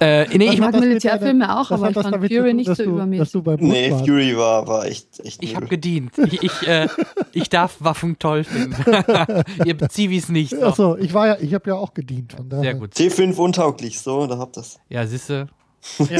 äh, 0.00 0.26
nee, 0.36 0.50
Ich 0.50 0.60
mag 0.60 0.78
Militärfilme 0.78 1.58
auch, 1.58 1.70
aber 1.70 1.90
ich 1.90 1.94
fand 1.94 2.16
Fury 2.16 2.28
tun, 2.28 2.56
nicht 2.56 2.76
so 2.76 2.82
übermäßig. 2.84 3.34
Nee? 3.60 3.90
Fury 3.90 4.36
war, 4.36 4.66
war 4.66 4.86
echt, 4.86 5.20
echt 5.20 5.42
ich 5.42 5.56
habe 5.56 5.66
gedient. 5.66 6.12
Ich, 6.18 6.42
ich, 6.42 6.68
äh, 6.68 6.88
ich 7.32 7.48
darf 7.48 7.76
Waffen 7.80 8.18
toll 8.18 8.44
finden. 8.44 8.74
Ihr 9.64 9.78
Zivis 9.88 10.28
nicht. 10.28 10.50
So. 10.50 10.62
Achso, 10.62 10.96
ich 10.96 11.14
war 11.14 11.28
ja, 11.28 11.36
ich 11.40 11.54
habe 11.54 11.70
ja 11.70 11.76
auch 11.76 11.94
gedient. 11.94 12.32
Von 12.34 12.48
daher. 12.48 12.62
Sehr 12.62 12.74
gut. 12.74 12.92
T5 12.94 13.36
untauglich, 13.36 14.00
so, 14.00 14.26
da 14.26 14.38
habt 14.38 14.56
das. 14.56 14.78
Ja, 14.88 15.06
siehste, 15.06 15.48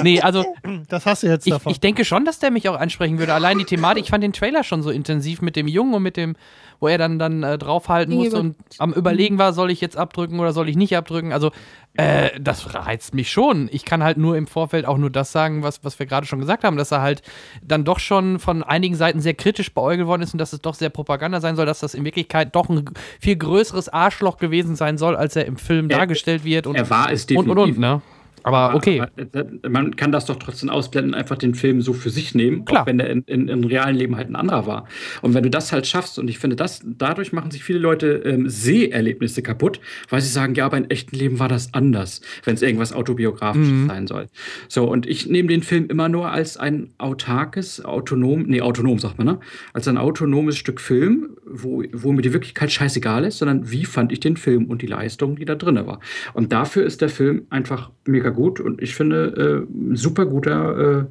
Nee, 0.02 0.20
also 0.20 0.44
Das 0.88 1.06
hast 1.06 1.22
du 1.22 1.28
jetzt 1.28 1.46
ich, 1.46 1.52
davon. 1.52 1.70
ich 1.72 1.80
denke 1.80 2.04
schon, 2.04 2.24
dass 2.24 2.38
der 2.38 2.50
mich 2.50 2.68
auch 2.68 2.76
ansprechen 2.78 3.18
würde. 3.18 3.32
Allein 3.34 3.58
die 3.58 3.64
Thematik, 3.64 4.04
ich 4.04 4.10
fand 4.10 4.24
den 4.24 4.32
Trailer 4.32 4.64
schon 4.64 4.82
so 4.82 4.90
intensiv 4.90 5.40
mit 5.40 5.54
dem 5.56 5.68
Jungen 5.68 5.94
und 5.94 6.02
mit 6.02 6.16
dem, 6.16 6.34
wo 6.80 6.88
er 6.88 6.98
dann, 6.98 7.18
dann 7.20 7.42
äh, 7.44 7.58
draufhalten 7.58 8.14
muss 8.14 8.34
und 8.34 8.56
am 8.78 8.92
Überlegen 8.92 9.38
war, 9.38 9.52
soll 9.52 9.70
ich 9.70 9.80
jetzt 9.80 9.96
abdrücken 9.96 10.40
oder 10.40 10.52
soll 10.52 10.68
ich 10.68 10.76
nicht 10.76 10.96
abdrücken. 10.96 11.32
Also, 11.32 11.52
äh, 11.94 12.30
das 12.40 12.74
reizt 12.74 13.14
mich 13.14 13.30
schon. 13.30 13.68
Ich 13.70 13.84
kann 13.84 14.02
halt 14.02 14.16
nur 14.16 14.36
im 14.36 14.46
Vorfeld 14.48 14.84
auch 14.86 14.96
nur 14.98 15.10
das 15.10 15.30
sagen, 15.30 15.62
was, 15.62 15.84
was 15.84 15.98
wir 15.98 16.06
gerade 16.06 16.26
schon 16.26 16.40
gesagt 16.40 16.64
haben, 16.64 16.76
dass 16.76 16.90
er 16.90 17.02
halt 17.02 17.22
dann 17.62 17.84
doch 17.84 18.00
schon 18.00 18.38
von 18.40 18.62
einigen 18.64 18.96
Seiten 18.96 19.20
sehr 19.20 19.34
kritisch 19.34 19.72
beäugelt 19.72 20.08
worden 20.08 20.22
ist 20.22 20.32
und 20.32 20.38
dass 20.38 20.52
es 20.52 20.60
doch 20.60 20.74
sehr 20.74 20.90
Propaganda 20.90 21.40
sein 21.40 21.54
soll, 21.54 21.66
dass 21.66 21.80
das 21.80 21.94
in 21.94 22.04
Wirklichkeit 22.04 22.56
doch 22.56 22.68
ein 22.68 22.86
viel 23.20 23.36
größeres 23.36 23.88
Arschloch 23.90 24.38
gewesen 24.38 24.74
sein 24.74 24.98
soll, 24.98 25.14
als 25.14 25.36
er 25.36 25.44
im 25.46 25.56
Film 25.56 25.88
Er- 25.90 25.98
dargestellt 25.98 26.44
wird. 26.44 26.66
Und, 26.66 26.74
er 26.74 26.90
war 26.90 27.12
es 27.12 27.26
und, 27.26 27.36
und, 27.36 27.46
definitiv. 27.48 27.76
und, 27.76 27.80
ne? 27.80 28.02
Aber 28.42 28.74
okay. 28.74 29.00
Aber, 29.00 29.10
äh, 29.38 29.68
Man 29.68 29.96
kann 29.96 30.12
das 30.12 30.26
doch 30.26 30.36
trotzdem 30.36 30.70
ausblenden, 30.70 31.14
einfach 31.14 31.38
den 31.38 31.54
Film 31.54 31.80
so 31.82 31.92
für 31.92 32.10
sich 32.10 32.34
nehmen, 32.34 32.64
Klar. 32.64 32.82
auch 32.82 32.86
wenn 32.86 33.00
er 33.00 33.10
in, 33.10 33.22
in, 33.22 33.48
im 33.48 33.64
realen 33.64 33.96
Leben 33.96 34.16
halt 34.16 34.28
ein 34.28 34.36
anderer 34.36 34.66
war. 34.66 34.86
Und 35.20 35.34
wenn 35.34 35.42
du 35.42 35.50
das 35.50 35.72
halt 35.72 35.86
schaffst, 35.86 36.18
und 36.18 36.28
ich 36.28 36.38
finde, 36.38 36.56
das, 36.56 36.80
dadurch 36.84 37.32
machen 37.32 37.50
sich 37.50 37.64
viele 37.64 37.78
Leute 37.78 38.22
ähm, 38.24 38.48
Seherlebnisse 38.48 39.42
kaputt, 39.42 39.80
weil 40.08 40.20
sie 40.20 40.28
sagen, 40.28 40.54
ja, 40.54 40.66
aber 40.66 40.76
im 40.76 40.88
echten 40.88 41.16
Leben 41.16 41.38
war 41.38 41.48
das 41.48 41.74
anders, 41.74 42.20
wenn 42.44 42.54
es 42.54 42.62
irgendwas 42.62 42.92
Autobiografisches 42.92 43.86
sein 43.86 44.06
soll. 44.06 44.26
So, 44.68 44.84
und 44.84 45.06
ich 45.06 45.26
nehme 45.26 45.48
den 45.48 45.62
Film 45.62 45.86
immer 45.88 46.08
nur 46.08 46.30
als 46.30 46.56
ein 46.56 46.90
autarkes, 46.98 47.84
autonom, 47.84 48.42
nee, 48.42 48.60
autonom 48.60 48.98
sagt 48.98 49.18
man, 49.18 49.26
ne? 49.26 49.40
Als 49.72 49.88
ein 49.88 49.98
autonomes 49.98 50.56
Stück 50.56 50.80
Film, 50.80 51.36
wo, 51.46 51.82
wo 51.92 52.12
mir 52.12 52.22
die 52.22 52.32
Wirklichkeit 52.32 52.72
scheißegal 52.72 53.24
ist, 53.24 53.38
sondern 53.38 53.70
wie 53.70 53.84
fand 53.84 54.12
ich 54.12 54.20
den 54.20 54.36
Film 54.36 54.66
und 54.66 54.82
die 54.82 54.86
Leistung, 54.86 55.36
die 55.36 55.44
da 55.44 55.54
drin 55.54 55.72
war. 55.86 56.00
Und 56.34 56.52
dafür 56.52 56.84
ist 56.84 57.00
der 57.00 57.08
Film 57.08 57.46
einfach 57.50 57.90
mega 58.06 58.30
gut 58.32 58.60
und 58.60 58.82
ich 58.82 58.94
finde, 58.94 59.66
äh, 59.68 59.72
ein 59.92 59.96
super 59.96 60.26
guter 60.26 61.00
äh, 61.00 61.04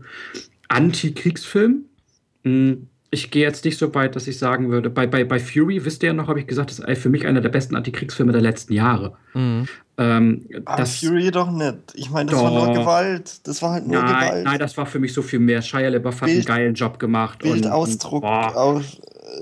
Anti-Kriegsfilm. 0.69 1.85
Mm, 2.43 2.71
Ich 3.13 3.29
gehe 3.29 3.43
jetzt 3.43 3.65
nicht 3.65 3.77
so 3.77 3.93
weit, 3.93 4.15
dass 4.15 4.25
ich 4.27 4.37
sagen 4.39 4.71
würde, 4.71 4.89
bei, 4.89 5.05
bei, 5.05 5.25
bei 5.25 5.37
Fury, 5.37 5.83
wisst 5.83 6.01
ihr 6.01 6.07
ja 6.07 6.13
noch, 6.13 6.29
habe 6.29 6.39
ich 6.39 6.47
gesagt, 6.47 6.69
das 6.71 6.79
ist 6.79 7.01
für 7.01 7.09
mich 7.09 7.27
einer 7.27 7.41
der 7.41 7.49
besten 7.49 7.75
Antikriegsfilme 7.75 8.31
der 8.31 8.41
letzten 8.41 8.71
Jahre. 8.73 9.17
Mhm. 9.33 9.67
Ähm, 9.97 10.45
Ah, 10.65 10.77
das, 10.77 10.99
Fury 10.99 11.29
doch 11.29 11.51
nicht. 11.51 11.75
Ich 11.95 12.09
meine, 12.09 12.31
das 12.31 12.41
war 12.41 12.49
Doch. 12.49 12.67
nur 12.67 12.73
Gewalt. 12.75 13.45
Das 13.45 13.61
war 13.61 13.71
halt 13.73 13.85
nur 13.87 14.01
nein, 14.01 14.15
Gewalt. 14.27 14.45
nein, 14.45 14.59
das 14.59 14.77
war 14.77 14.85
für 14.85 14.99
mich 14.99 15.13
so 15.13 15.21
viel 15.21 15.39
mehr. 15.39 15.61
Shia 15.61 15.89
LaBeouf 15.89 16.21
hat 16.21 16.29
einen 16.29 16.45
geilen 16.45 16.73
Job 16.73 16.99
gemacht. 16.99 17.39
Bildausdruck 17.39 18.23
Und, 18.23 18.85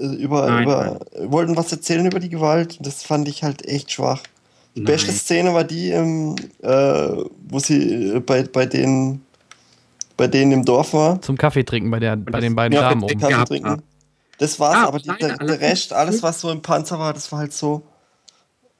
äh, 0.01 0.15
über, 0.15 0.47
Nein, 0.47 0.63
über 0.63 0.99
wollten 1.27 1.55
was 1.55 1.71
erzählen 1.71 2.05
über 2.07 2.19
die 2.19 2.29
Gewalt. 2.29 2.77
Das 2.81 3.03
fand 3.03 3.27
ich 3.27 3.43
halt 3.43 3.65
echt 3.67 3.91
schwach. 3.91 4.23
Die 4.75 4.81
Nein. 4.81 4.85
beste 4.93 5.11
Szene 5.11 5.53
war 5.53 5.63
die, 5.63 5.89
ähm, 5.89 6.35
äh, 6.61 6.69
wo 7.49 7.59
sie 7.59 8.11
äh, 8.15 8.19
bei, 8.19 8.43
bei 8.43 8.65
denen 8.65 9.21
bei 10.15 10.27
denen 10.27 10.51
im 10.51 10.65
Dorf 10.65 10.93
war. 10.93 11.21
Zum 11.21 11.37
Kaffee 11.37 11.63
trinken 11.63 11.89
bei, 11.91 11.99
der, 11.99 12.17
bei 12.17 12.41
den 12.41 12.53
beiden 12.53 12.75
ja, 12.75 12.89
Damen 12.89 13.03
oben. 13.03 13.19
Kaffee 13.19 13.45
trinken. 13.45 13.81
Das 14.37 14.59
war's, 14.59 14.75
Ah, 14.75 14.87
aber 14.87 14.99
die, 14.99 15.09
der, 15.19 15.37
der 15.37 15.61
Rest, 15.61 15.93
alles 15.93 16.21
was 16.23 16.41
so 16.41 16.51
im 16.51 16.61
Panzer 16.61 16.99
war, 16.99 17.13
das 17.13 17.31
war 17.31 17.39
halt 17.39 17.53
so. 17.53 17.83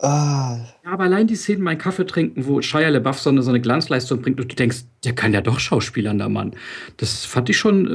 Ah, 0.02 0.58
Ja, 0.86 0.92
aber 0.92 1.04
allein 1.04 1.28
die 1.28 1.36
Szenen 1.36 1.64
beim 1.64 1.78
Kaffee 1.78 2.06
trinken, 2.06 2.46
wo 2.46 2.62
Shia 2.62 2.88
LaBeouf 2.90 3.20
so 3.20 3.30
eine, 3.30 3.42
so 3.42 3.50
eine 3.52 3.60
Glanzleistung 3.60 4.22
bringt 4.22 4.40
und 4.40 4.50
du 4.52 4.56
denkst, 4.56 4.84
der 5.04 5.14
kann 5.14 5.34
ja 5.34 5.42
doch 5.42 5.60
Schauspielern, 5.60 6.18
der 6.18 6.30
Mann. 6.30 6.54
Das 6.98 7.26
fand 7.26 7.50
ich 7.50 7.58
schon 7.58 7.88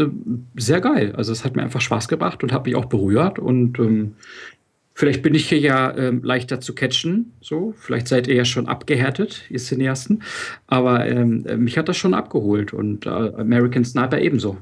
äh, 0.56 0.60
sehr 0.60 0.80
geil. 0.82 1.14
Also 1.16 1.32
es 1.32 1.44
hat 1.44 1.56
mir 1.56 1.62
einfach 1.62 1.80
Spaß 1.80 2.08
gebracht 2.08 2.42
und 2.42 2.52
hat 2.52 2.66
mich 2.66 2.76
auch 2.76 2.86
berührt 2.86 3.38
und 3.38 3.78
ähm, 3.78 4.16
vielleicht 4.94 5.22
bin 5.22 5.34
ich 5.34 5.48
hier 5.48 5.58
ja 5.58 5.94
ähm, 5.96 6.22
leichter 6.22 6.60
zu 6.60 6.74
catchen, 6.74 7.32
so. 7.40 7.74
Vielleicht 7.76 8.08
seid 8.08 8.26
ihr 8.26 8.36
ja 8.36 8.44
schon 8.44 8.68
abgehärtet, 8.68 9.42
ihr 9.50 9.58
Cineasten. 9.58 10.22
Aber 10.66 11.06
ähm, 11.06 11.44
äh, 11.46 11.56
mich 11.56 11.76
hat 11.76 11.88
das 11.88 11.96
schon 11.96 12.14
abgeholt 12.14 12.72
und 12.72 13.06
äh, 13.06 13.10
American 13.10 13.84
Sniper 13.84 14.18
ebenso. 14.18 14.56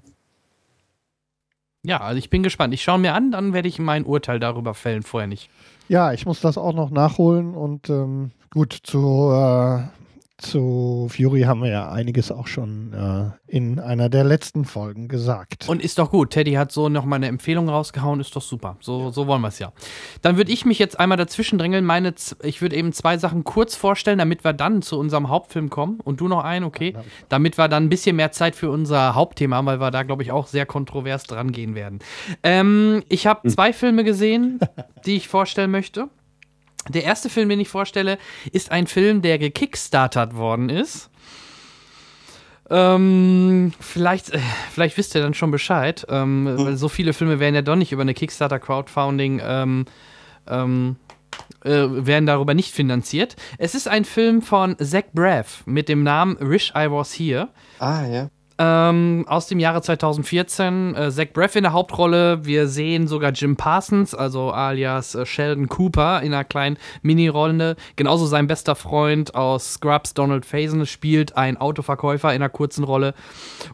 Ja, 1.85 2.01
also 2.01 2.19
ich 2.19 2.31
bin 2.31 2.43
gespannt. 2.43 2.73
Ich 2.75 2.83
schaue 2.83 2.99
mir 2.99 3.13
an, 3.15 3.33
dann 3.33 3.53
werde 3.53 3.69
ich 3.69 3.79
mein 3.79 4.05
Urteil 4.05 4.39
darüber 4.39 4.75
fällen, 4.75 5.03
vorher 5.03 5.27
nicht. 5.27 5.51
Ja, 5.89 6.13
ich 6.13 6.27
muss 6.27 6.41
das 6.41 6.57
auch 6.57 6.73
noch 6.73 6.91
nachholen 6.91 7.55
und 7.55 7.91
ähm, 7.91 8.31
gut, 8.51 8.73
zu, 8.73 9.31
äh, 9.33 9.83
zu 10.43 11.09
Fury 11.11 11.43
haben 11.43 11.63
wir 11.63 11.71
ja 11.71 11.91
einiges 11.91 12.31
auch 12.31 12.47
schon 12.47 12.93
äh, 12.93 13.31
in 13.47 13.79
einer 13.79 14.09
der 14.09 14.25
letzten 14.25 14.65
Folgen 14.65 15.09
gesagt. 15.09 15.69
Und 15.69 15.83
ist 15.83 15.99
doch 15.99 16.11
gut. 16.11 16.31
Teddy 16.31 16.53
hat 16.53 16.73
so 16.73 16.89
noch 16.89 17.05
mal 17.05 17.17
eine 17.17 17.29
Empfehlung 17.29 17.69
rausgehauen, 17.69 18.21
ist 18.21 18.35
doch 18.35 18.43
super. 18.43 18.77
So, 18.81 19.11
so 19.11 19.27
wollen 19.27 19.41
wir 19.41 19.49
es 19.49 19.59
ja. 19.59 19.73
Dann 20.21 20.37
würde 20.37 20.53
ich 20.53 20.65
mich 20.65 20.79
jetzt 20.79 20.99
einmal 20.99 21.17
dazwischen 21.17 21.59
drängeln. 21.59 21.85
Meine, 21.85 22.15
ich 22.43 22.61
würde 22.61 22.77
eben 22.77 22.93
zwei 22.93 23.17
Sachen 23.19 23.45
kurz 23.45 23.77
vorstellen, 23.77 24.19
damit 24.19 24.45
wir 24.45 24.53
dann 24.53 24.83
zu 24.83 24.99
unserem 24.99 25.29
Hauptfilm 25.29 25.71
kommen. 25.71 26.01
Und 26.01 26.21
du 26.21 26.29
noch 26.29 26.45
einen, 26.45 26.65
okay? 26.65 26.95
Damit 27.29 27.59
wir 27.59 27.69
dann 27.69 27.85
ein 27.85 27.89
bisschen 27.89 28.17
mehr 28.17 28.33
Zeit 28.33 28.57
für 28.57 28.71
unser 28.71 29.15
Hauptthema 29.15 29.57
haben, 29.57 29.67
weil 29.67 29.81
wir 29.81 29.91
da, 29.91 30.03
glaube 30.03 30.23
ich, 30.23 30.33
auch 30.33 30.47
sehr 30.47 30.67
kontrovers 30.67 31.25
dran 31.25 31.53
gehen 31.53 31.75
werden. 31.75 32.01
Ähm, 32.43 33.03
ich 33.09 33.27
habe 33.27 33.49
zwei 33.49 33.73
Filme 33.73 34.05
gesehen, 34.05 34.61
die 35.07 35.17
ich 35.17 35.29
vorstellen 35.29 35.71
möchte. 35.71 36.09
Der 36.89 37.05
erste 37.05 37.31
Film, 37.31 37.49
den 37.49 37.61
ich 37.61 37.69
vorstelle, 37.69 38.19
ist 38.51 38.73
ein 38.73 38.87
Film, 38.87 39.23
der 39.23 39.39
gekickstartert 39.39 40.35
worden 40.35 40.69
ist. 40.69 41.11
Ähm, 42.71 43.73
vielleicht, 43.81 44.31
äh, 44.31 44.41
vielleicht 44.73 44.97
wisst 44.97 45.15
ihr 45.15 45.21
dann 45.21 45.35
schon 45.35 45.51
Bescheid, 45.51 46.07
ähm, 46.09 46.55
weil 46.57 46.77
so 46.77 46.89
viele 46.89 47.13
Filme 47.13 47.39
werden 47.39 47.55
ja 47.55 47.63
doch 47.63 47.77
nicht 47.77 47.93
über 47.93 48.03
eine 48.03 48.15
Kickstarter 48.15 48.59
Crowdfunding 48.59 49.43
ähm, 49.45 49.85
ähm, 50.49 50.97
äh, 51.65 51.71
werden 51.71 52.27
darüber 52.27 52.55
nicht 52.55 52.75
finanziert. 52.75 53.37
Es 53.59 53.75
ist 53.75 53.89
ein 53.89 54.05
Film 54.05 54.43
von 54.43 54.77
Zach 54.79 55.05
Braff 55.13 55.63
mit 55.67 55.89
dem 55.89 56.03
Namen 56.03 56.37
Wish 56.41 56.71
I 56.71 56.91
Was 56.91 57.13
Here. 57.13 57.49
ah 57.79 58.07
ja. 58.07 58.31
Ähm, 58.59 59.25
aus 59.29 59.47
dem 59.47 59.59
Jahre 59.59 59.83
2014. 59.83 60.95
Äh, 60.95 61.11
Zach 61.11 61.29
Braff 61.33 61.57
in 61.57 61.63
der 61.63 61.73
Hauptrolle. 61.73 62.45
Wir 62.45 62.69
sehen 62.69 63.09
sogar 63.09 63.33
Jim 63.33 63.57
Parsons, 63.57 64.15
also 64.15 64.51
alias 64.51 65.15
äh, 65.15 65.25
Sheldon 65.25 65.69
Cooper, 65.69 66.21
in 66.23 66.35
einer 66.35 66.45
kleinen 66.45 66.77
Mini-Rolle. 67.03 67.77
Genauso 67.97 68.27
sein 68.27 68.47
bester 68.47 68.75
Freund 68.75 69.35
aus 69.35 69.75
Scrubs, 69.75 70.15
Donald 70.15 70.45
Faison, 70.45 70.87
spielt 70.87 71.37
ein 71.37 71.57
Autoverkäufer 71.57 72.31
in 72.31 72.43
einer 72.43 72.49
kurzen 72.49 72.85
Rolle. 72.85 73.15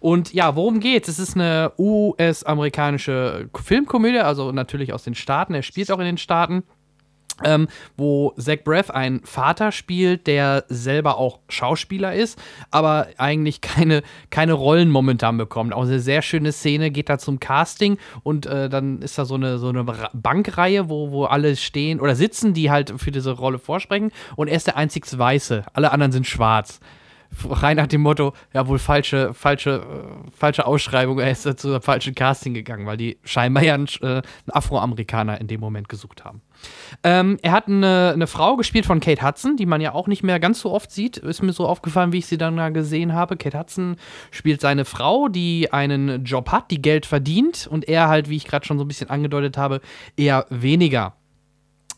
Und 0.01 0.33
ja, 0.33 0.55
worum 0.57 0.81
geht's? 0.81 1.09
Es 1.09 1.19
ist 1.19 1.37
eine 1.37 1.73
US-amerikanische 1.79 3.49
Filmkomödie, 3.55 4.21
also 4.21 4.53
natürlich 4.53 4.93
aus 4.93 5.05
den 5.05 5.15
Staaten. 5.15 5.55
Er 5.55 5.63
spielt 5.63 5.91
auch 5.91 5.99
in 5.99 6.07
den 6.07 6.19
Staaten 6.19 6.63
ähm, 7.45 7.69
wo 7.97 8.33
Zach 8.39 8.59
Braff 8.65 8.91
einen 8.91 9.21
Vater 9.25 9.73
spielt, 9.73 10.27
der 10.27 10.65
selber 10.69 11.19
auch 11.19 11.41
Schauspieler 11.49 12.15
ist, 12.15 12.41
aber 12.71 13.09
eigentlich 13.19 13.61
keine, 13.61 14.03
keine 14.31 14.53
Rollen 14.53 14.91
momentan 14.91 15.39
bekommt. 15.39 15.73
Auch 15.73 15.83
eine 15.83 16.01
sehr 16.01 16.23
schöne 16.23 16.53
Szene, 16.53 16.91
geht 16.91 17.09
da 17.09 17.19
zum 17.19 17.41
Casting 17.41 17.99
und 18.23 18.47
äh, 18.47 18.69
dann 18.69 19.03
ist 19.03 19.19
da 19.19 19.25
so 19.25 19.35
eine, 19.35 19.59
so 19.59 19.69
eine 19.69 19.85
Bankreihe, 19.85 20.89
wo, 20.89 21.11
wo 21.11 21.25
alle 21.25 21.57
stehen 21.57 22.01
oder 22.01 22.15
sitzen, 22.15 22.55
die 22.55 22.71
halt 22.71 22.95
für 22.99 23.11
diese 23.11 23.33
Rolle 23.33 23.59
vorsprechen 23.59 24.13
und 24.37 24.49
er 24.49 24.57
ist 24.57 24.67
der 24.67 24.77
einzig 24.77 25.07
Weiße. 25.17 25.65
Alle 25.73 25.93
anderen 25.93 26.13
sind 26.13 26.27
schwarz. 26.27 26.81
Rein 27.47 27.77
nach 27.77 27.87
dem 27.87 28.01
Motto, 28.01 28.33
ja 28.55 28.67
wohl 28.69 28.79
falsche, 28.79 29.35
falsche, 29.35 29.83
äh, 29.83 30.31
falsche 30.31 30.67
Ausschreibung, 30.67 31.19
er 31.19 31.31
ist 31.31 31.43
zu 31.59 31.69
einem 31.69 31.83
falschen 31.83 32.15
Casting 32.15 32.55
gegangen, 32.55 32.87
weil 32.87 32.97
die 32.97 33.19
scheinbar 33.23 33.63
ja 33.63 33.75
einen, 33.75 33.87
äh, 34.01 34.07
einen 34.07 34.23
Afroamerikaner 34.51 35.39
in 35.39 35.47
dem 35.47 35.61
Moment 35.61 35.91
gesucht 35.91 36.25
haben. 36.25 36.41
Ähm, 37.03 37.39
er 37.43 37.53
hat 37.53 37.69
eine, 37.69 38.13
eine 38.15 38.27
Frau 38.27 38.57
gespielt 38.57 38.87
von 38.87 39.01
Kate 39.01 39.23
Hudson, 39.23 39.57
die 39.57 39.67
man 39.67 39.81
ja 39.81 39.93
auch 39.93 40.07
nicht 40.07 40.23
mehr 40.23 40.41
ganz 40.41 40.61
so 40.61 40.73
oft 40.73 40.91
sieht. 40.91 41.17
Ist 41.19 41.43
mir 41.43 41.53
so 41.53 41.67
aufgefallen, 41.67 42.13
wie 42.13 42.19
ich 42.19 42.27
sie 42.27 42.39
dann 42.39 42.57
da 42.57 42.71
gesehen 42.71 43.15
habe. 43.15 43.37
Kate 43.37 43.59
Hudson 43.59 43.97
spielt 44.31 44.61
seine 44.61 44.85
Frau, 44.85 45.29
die 45.29 45.73
einen 45.73 46.25
Job 46.25 46.51
hat, 46.51 46.71
die 46.71 46.83
Geld 46.83 47.07
verdient 47.07 47.69
und 47.71 47.89
er 47.89 48.09
halt, 48.09 48.29
wie 48.29 48.37
ich 48.37 48.47
gerade 48.47 48.67
schon 48.67 48.79
so 48.79 48.85
ein 48.85 48.89
bisschen 48.89 49.11
angedeutet 49.11 49.57
habe, 49.57 49.81
eher 50.17 50.47
weniger. 50.51 51.15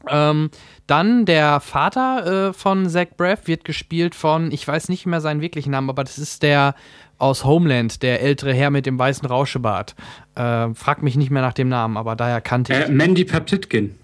Ähm, 0.09 0.51
dann 0.87 1.27
der 1.27 1.61
Vater 1.61 2.49
äh, 2.49 2.53
von 2.53 2.89
Zach 2.89 3.09
Braff 3.17 3.47
wird 3.47 3.65
gespielt 3.65 4.15
von, 4.15 4.51
ich 4.51 4.67
weiß 4.67 4.89
nicht 4.89 5.07
mehr 5.07 5.21
seinen 5.21 5.41
wirklichen 5.41 5.73
Namen, 5.73 5.91
aber 5.91 6.05
das 6.05 6.19
ist 6.19 6.43
der 6.43 6.75
aus 7.19 7.45
Homeland, 7.45 8.03
der 8.03 8.23
ältere 8.23 8.55
Herr 8.55 8.71
mit 8.71 8.87
dem 8.87 8.99
weißen 8.99 9.29
Rauschebart. 9.29 9.95
Äh, 10.37 10.73
frag 10.75 11.03
mich 11.03 11.17
nicht 11.17 11.31
mehr 11.31 11.43
nach 11.43 11.53
dem 11.53 11.69
Namen, 11.69 11.99
aber 11.99 12.17
daher 12.17 12.41
kannte 12.41 12.73
ich. 12.73 12.89
Äh, 12.89 12.91
Mandy 12.91 13.25
Paptitkin. 13.25 13.99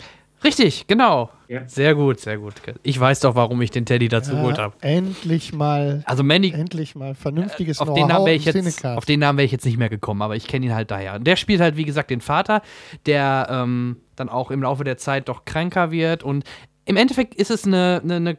Richtig, 0.44 0.86
genau. 0.86 1.30
Ja. 1.48 1.66
Sehr 1.68 1.94
gut, 1.94 2.20
sehr 2.20 2.38
gut. 2.38 2.54
Ich 2.82 2.98
weiß 2.98 3.20
doch, 3.20 3.34
warum 3.34 3.62
ich 3.62 3.70
den 3.70 3.86
Teddy 3.86 4.08
dazu 4.08 4.32
geholt 4.32 4.58
ja, 4.58 4.64
habe. 4.64 4.76
endlich 4.80 5.52
mal, 5.52 6.02
Also 6.06 6.22
Mandy, 6.22 6.50
endlich 6.50 6.94
mal 6.94 7.14
vernünftiges 7.14 7.78
auf 7.80 7.94
den, 7.94 8.08
Namen 8.08 8.26
ich 8.26 8.44
jetzt, 8.44 8.84
auf 8.84 9.04
den 9.04 9.20
Namen 9.20 9.38
wäre 9.38 9.46
ich 9.46 9.52
jetzt 9.52 9.64
nicht 9.64 9.78
mehr 9.78 9.88
gekommen, 9.88 10.22
aber 10.22 10.36
ich 10.36 10.46
kenne 10.46 10.66
ihn 10.66 10.74
halt 10.74 10.90
daher. 10.90 11.14
Und 11.14 11.26
der 11.26 11.36
spielt 11.36 11.60
halt, 11.60 11.76
wie 11.76 11.84
gesagt, 11.84 12.10
den 12.10 12.20
Vater, 12.20 12.62
der 13.06 13.46
ähm, 13.50 13.98
dann 14.16 14.28
auch 14.28 14.50
im 14.50 14.62
Laufe 14.62 14.84
der 14.84 14.98
Zeit 14.98 15.28
doch 15.28 15.44
kränker 15.44 15.90
wird. 15.90 16.22
Und 16.22 16.44
im 16.84 16.96
Endeffekt 16.96 17.34
ist 17.34 17.50
es 17.50 17.64
eine, 17.64 18.00
eine, 18.02 18.16
eine 18.16 18.38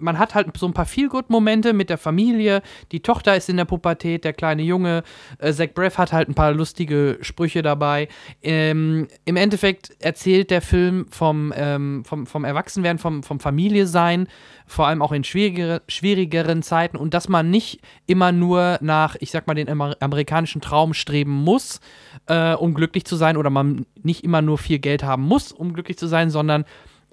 man 0.00 0.18
hat 0.18 0.34
halt 0.34 0.56
so 0.56 0.66
ein 0.66 0.72
paar 0.72 0.86
Feel-Good-Momente 0.86 1.72
mit 1.72 1.90
der 1.90 1.98
Familie. 1.98 2.62
Die 2.92 3.00
Tochter 3.00 3.36
ist 3.36 3.48
in 3.48 3.56
der 3.56 3.64
Pubertät, 3.64 4.24
der 4.24 4.32
kleine 4.32 4.62
Junge. 4.62 5.02
Äh, 5.38 5.52
Zach 5.52 5.68
Braff 5.74 5.98
hat 5.98 6.12
halt 6.12 6.28
ein 6.28 6.34
paar 6.34 6.52
lustige 6.52 7.18
Sprüche 7.20 7.62
dabei. 7.62 8.08
Ähm, 8.42 9.08
Im 9.24 9.36
Endeffekt 9.36 9.96
erzählt 10.00 10.50
der 10.50 10.62
Film 10.62 11.06
vom, 11.10 11.52
ähm, 11.56 12.04
vom, 12.04 12.26
vom 12.26 12.44
Erwachsenwerden, 12.44 12.98
vom, 12.98 13.22
vom 13.22 13.40
Familie-Sein, 13.40 14.28
vor 14.66 14.86
allem 14.86 15.02
auch 15.02 15.12
in 15.12 15.24
schwierigere, 15.24 15.82
schwierigeren 15.88 16.62
Zeiten 16.62 16.96
und 16.96 17.14
dass 17.14 17.28
man 17.28 17.50
nicht 17.50 17.80
immer 18.06 18.32
nur 18.32 18.78
nach, 18.80 19.16
ich 19.20 19.30
sag 19.30 19.46
mal, 19.46 19.54
den 19.54 19.68
amer 19.68 19.96
amerikanischen 20.00 20.60
Traum 20.60 20.94
streben 20.94 21.32
muss, 21.32 21.80
äh, 22.26 22.54
um 22.54 22.74
glücklich 22.74 23.04
zu 23.04 23.16
sein 23.16 23.36
oder 23.36 23.50
man 23.50 23.86
nicht 24.02 24.24
immer 24.24 24.42
nur 24.42 24.58
viel 24.58 24.78
Geld 24.78 25.02
haben 25.02 25.22
muss, 25.22 25.52
um 25.52 25.72
glücklich 25.72 25.98
zu 25.98 26.06
sein, 26.06 26.30
sondern 26.30 26.64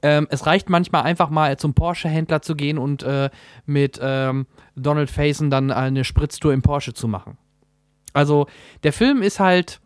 ähm, 0.05 0.27
es 0.29 0.45
reicht 0.45 0.69
manchmal 0.69 1.01
einfach 1.01 1.31
mal 1.31 1.57
zum 1.57 1.73
Porsche-Händler 1.73 2.43
zu 2.43 2.55
gehen 2.55 2.77
und 2.77 3.01
äh, 3.01 3.31
mit 3.65 3.99
ähm, 3.99 4.45
Donald 4.75 5.09
Faison 5.09 5.49
dann 5.49 5.71
eine 5.71 6.03
Spritztour 6.03 6.53
im 6.53 6.61
Porsche 6.61 6.93
zu 6.93 7.07
machen. 7.07 7.39
Also 8.13 8.45
der 8.83 8.93
Film 8.93 9.23
ist 9.23 9.39
halt 9.39 9.81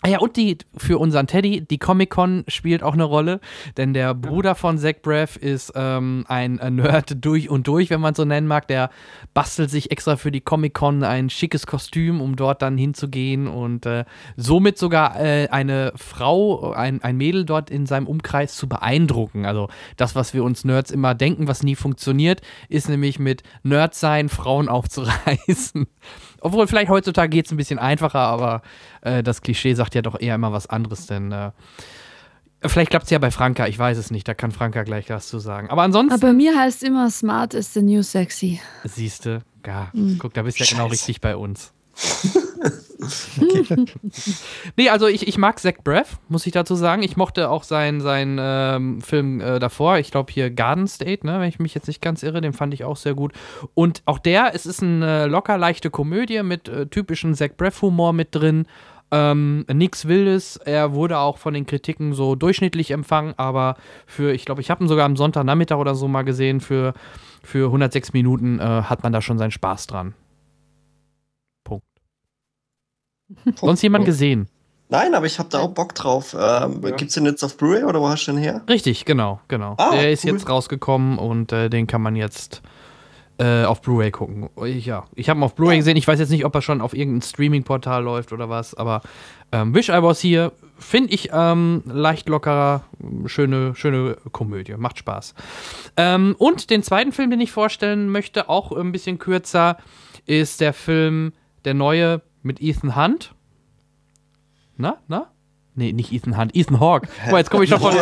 Ah 0.00 0.10
ja, 0.10 0.18
und 0.20 0.36
die 0.36 0.58
für 0.76 0.98
unseren 0.98 1.26
Teddy, 1.26 1.62
die 1.62 1.78
Comic-Con 1.78 2.44
spielt 2.46 2.84
auch 2.84 2.92
eine 2.92 3.02
Rolle, 3.02 3.40
denn 3.76 3.94
der 3.94 4.14
Bruder 4.14 4.54
von 4.54 4.78
Zach 4.78 4.94
Braff 5.02 5.36
ist 5.36 5.72
ähm, 5.74 6.24
ein 6.28 6.54
Nerd 6.54 7.16
durch 7.24 7.50
und 7.50 7.66
durch, 7.66 7.90
wenn 7.90 8.00
man 8.00 8.14
so 8.14 8.24
nennen 8.24 8.46
mag. 8.46 8.68
Der 8.68 8.90
bastelt 9.34 9.70
sich 9.70 9.90
extra 9.90 10.14
für 10.14 10.30
die 10.30 10.40
Comic-Con 10.40 11.02
ein 11.02 11.30
schickes 11.30 11.66
Kostüm, 11.66 12.20
um 12.20 12.36
dort 12.36 12.62
dann 12.62 12.78
hinzugehen 12.78 13.48
und 13.48 13.86
äh, 13.86 14.04
somit 14.36 14.78
sogar 14.78 15.18
äh, 15.18 15.48
eine 15.48 15.92
Frau, 15.96 16.70
ein, 16.70 17.02
ein 17.02 17.16
Mädel 17.16 17.44
dort 17.44 17.68
in 17.68 17.84
seinem 17.84 18.06
Umkreis 18.06 18.54
zu 18.54 18.68
beeindrucken. 18.68 19.46
Also 19.46 19.68
das, 19.96 20.14
was 20.14 20.32
wir 20.32 20.44
uns 20.44 20.64
Nerds 20.64 20.92
immer 20.92 21.16
denken, 21.16 21.48
was 21.48 21.64
nie 21.64 21.74
funktioniert, 21.74 22.40
ist 22.68 22.88
nämlich 22.88 23.18
mit 23.18 23.42
Nerds 23.64 23.98
sein, 23.98 24.28
Frauen 24.28 24.68
aufzureißen. 24.68 25.88
Obwohl, 26.40 26.66
vielleicht 26.66 26.90
heutzutage 26.90 27.28
geht 27.30 27.46
es 27.46 27.52
ein 27.52 27.56
bisschen 27.56 27.78
einfacher, 27.78 28.20
aber 28.20 28.62
äh, 29.02 29.22
das 29.22 29.42
Klischee 29.42 29.74
sagt 29.74 29.94
ja 29.94 30.02
doch 30.02 30.18
eher 30.18 30.34
immer 30.34 30.52
was 30.52 30.66
anderes, 30.66 31.06
denn 31.06 31.32
äh, 31.32 31.50
vielleicht 32.64 32.90
klappt 32.90 33.04
es 33.04 33.10
ja 33.10 33.18
bei 33.18 33.30
Franka, 33.30 33.66
ich 33.66 33.78
weiß 33.78 33.98
es 33.98 34.10
nicht, 34.10 34.26
da 34.28 34.34
kann 34.34 34.52
Franka 34.52 34.82
gleich 34.82 35.10
was 35.10 35.28
zu 35.28 35.38
sagen. 35.38 35.70
Aber 35.70 35.82
ansonsten. 35.82 36.12
Aber 36.12 36.28
bei 36.28 36.32
mir 36.32 36.58
heißt 36.58 36.82
immer, 36.82 37.10
smart 37.10 37.54
is 37.54 37.72
the 37.74 37.82
new 37.82 38.02
sexy. 38.02 38.60
Siehste, 38.84 39.42
ja, 39.66 39.88
mhm. 39.92 40.18
guck, 40.18 40.34
da 40.34 40.42
bist 40.42 40.60
du 40.60 40.64
ja 40.64 40.70
genau 40.70 40.86
richtig 40.86 41.20
bei 41.20 41.36
uns. 41.36 41.72
nee, 44.76 44.88
also 44.88 45.06
ich, 45.06 45.26
ich 45.26 45.38
mag 45.38 45.58
Zach 45.58 45.74
Braff, 45.82 46.18
muss 46.28 46.46
ich 46.46 46.52
dazu 46.52 46.74
sagen. 46.74 47.02
Ich 47.02 47.16
mochte 47.16 47.50
auch 47.50 47.62
seinen 47.62 48.00
sein, 48.00 48.38
ähm, 48.40 49.00
Film 49.00 49.40
äh, 49.40 49.58
davor. 49.58 49.98
Ich 49.98 50.10
glaube 50.10 50.32
hier 50.32 50.50
Garden 50.50 50.86
State, 50.86 51.26
ne, 51.26 51.40
wenn 51.40 51.48
ich 51.48 51.58
mich 51.58 51.74
jetzt 51.74 51.88
nicht 51.88 52.02
ganz 52.02 52.22
irre, 52.22 52.40
den 52.40 52.52
fand 52.52 52.74
ich 52.74 52.84
auch 52.84 52.96
sehr 52.96 53.14
gut. 53.14 53.32
Und 53.74 54.02
auch 54.04 54.18
der, 54.18 54.54
es 54.54 54.66
ist 54.66 54.82
eine 54.82 55.26
locker 55.26 55.58
leichte 55.58 55.90
Komödie 55.90 56.42
mit 56.42 56.68
äh, 56.68 56.86
typischen 56.86 57.34
Zach 57.34 57.50
Braff-Humor 57.56 58.12
mit 58.12 58.34
drin. 58.34 58.66
Ähm, 59.10 59.64
nix 59.72 60.06
Wildes. 60.06 60.58
Er 60.58 60.92
wurde 60.92 61.18
auch 61.18 61.38
von 61.38 61.54
den 61.54 61.66
Kritiken 61.66 62.12
so 62.12 62.34
durchschnittlich 62.34 62.90
empfangen, 62.90 63.32
aber 63.38 63.76
für, 64.06 64.34
ich 64.34 64.44
glaube, 64.44 64.60
ich 64.60 64.70
habe 64.70 64.84
ihn 64.84 64.88
sogar 64.88 65.06
am 65.06 65.16
Sonntagnachmittag 65.16 65.78
oder 65.78 65.94
so 65.94 66.08
mal 66.08 66.22
gesehen, 66.22 66.60
für, 66.60 66.92
für 67.42 67.66
106 67.66 68.12
Minuten 68.12 68.60
äh, 68.60 68.62
hat 68.62 69.02
man 69.02 69.12
da 69.12 69.22
schon 69.22 69.38
seinen 69.38 69.50
Spaß 69.50 69.86
dran. 69.86 70.14
Sonst 73.56 73.82
jemand 73.82 74.04
gesehen? 74.04 74.48
Nein, 74.90 75.14
aber 75.14 75.26
ich 75.26 75.38
habe 75.38 75.50
da 75.50 75.60
auch 75.60 75.68
Bock 75.68 75.94
drauf. 75.94 76.34
Ähm, 76.34 76.80
ja. 76.82 76.90
Gibt 76.90 77.10
es 77.10 77.14
den 77.14 77.26
jetzt 77.26 77.44
auf 77.44 77.56
Blu-ray 77.56 77.84
oder 77.84 78.00
wo 78.00 78.08
hast 78.08 78.26
du 78.26 78.32
den 78.32 78.40
her? 78.40 78.62
Richtig, 78.68 79.04
genau, 79.04 79.40
genau. 79.48 79.74
Ah, 79.76 79.90
der 79.90 80.12
ist 80.12 80.24
cool. 80.24 80.32
jetzt 80.32 80.48
rausgekommen 80.48 81.18
und 81.18 81.52
äh, 81.52 81.68
den 81.68 81.86
kann 81.86 82.00
man 82.00 82.16
jetzt 82.16 82.62
äh, 83.38 83.64
auf 83.64 83.82
Blu-ray 83.82 84.10
gucken. 84.10 84.48
Ja, 84.64 85.04
ich 85.14 85.28
habe 85.28 85.40
ihn 85.40 85.42
auf 85.42 85.54
Blu-ray 85.54 85.74
ja. 85.74 85.80
gesehen. 85.80 85.96
Ich 85.98 86.08
weiß 86.08 86.18
jetzt 86.18 86.30
nicht, 86.30 86.46
ob 86.46 86.54
er 86.54 86.62
schon 86.62 86.80
auf 86.80 86.94
irgendeinem 86.94 87.22
Streaming-Portal 87.22 88.02
läuft 88.02 88.32
oder 88.32 88.48
was, 88.48 88.74
aber 88.74 89.02
ähm, 89.52 89.74
Wish 89.74 89.90
I 89.90 90.02
Was 90.02 90.22
Here 90.22 90.52
finde 90.78 91.12
ich 91.12 91.30
ähm, 91.32 91.82
leicht 91.86 92.28
lockerer, 92.28 92.84
schöne, 93.26 93.74
schöne 93.74 94.16
Komödie. 94.32 94.74
Macht 94.76 94.98
Spaß. 94.98 95.34
Ähm, 95.96 96.34
und 96.38 96.70
den 96.70 96.82
zweiten 96.82 97.12
Film, 97.12 97.30
den 97.30 97.40
ich 97.40 97.52
vorstellen 97.52 98.10
möchte, 98.10 98.48
auch 98.48 98.72
ein 98.72 98.92
bisschen 98.92 99.18
kürzer, 99.18 99.76
ist 100.24 100.60
der 100.60 100.72
Film, 100.72 101.32
der 101.64 101.74
neue 101.74 102.22
mit 102.42 102.60
Ethan 102.60 102.96
Hunt. 102.96 103.34
Na, 104.76 104.98
na? 105.08 105.30
Nee, 105.74 105.92
nicht 105.92 106.12
Ethan 106.12 106.36
Hunt, 106.36 106.56
Ethan 106.56 106.80
Hawke. 106.80 107.08
Boah, 107.30 107.38
jetzt 107.38 107.50
komme 107.50 107.64
ich 107.64 107.70
schon 107.70 107.78
von. 107.78 107.94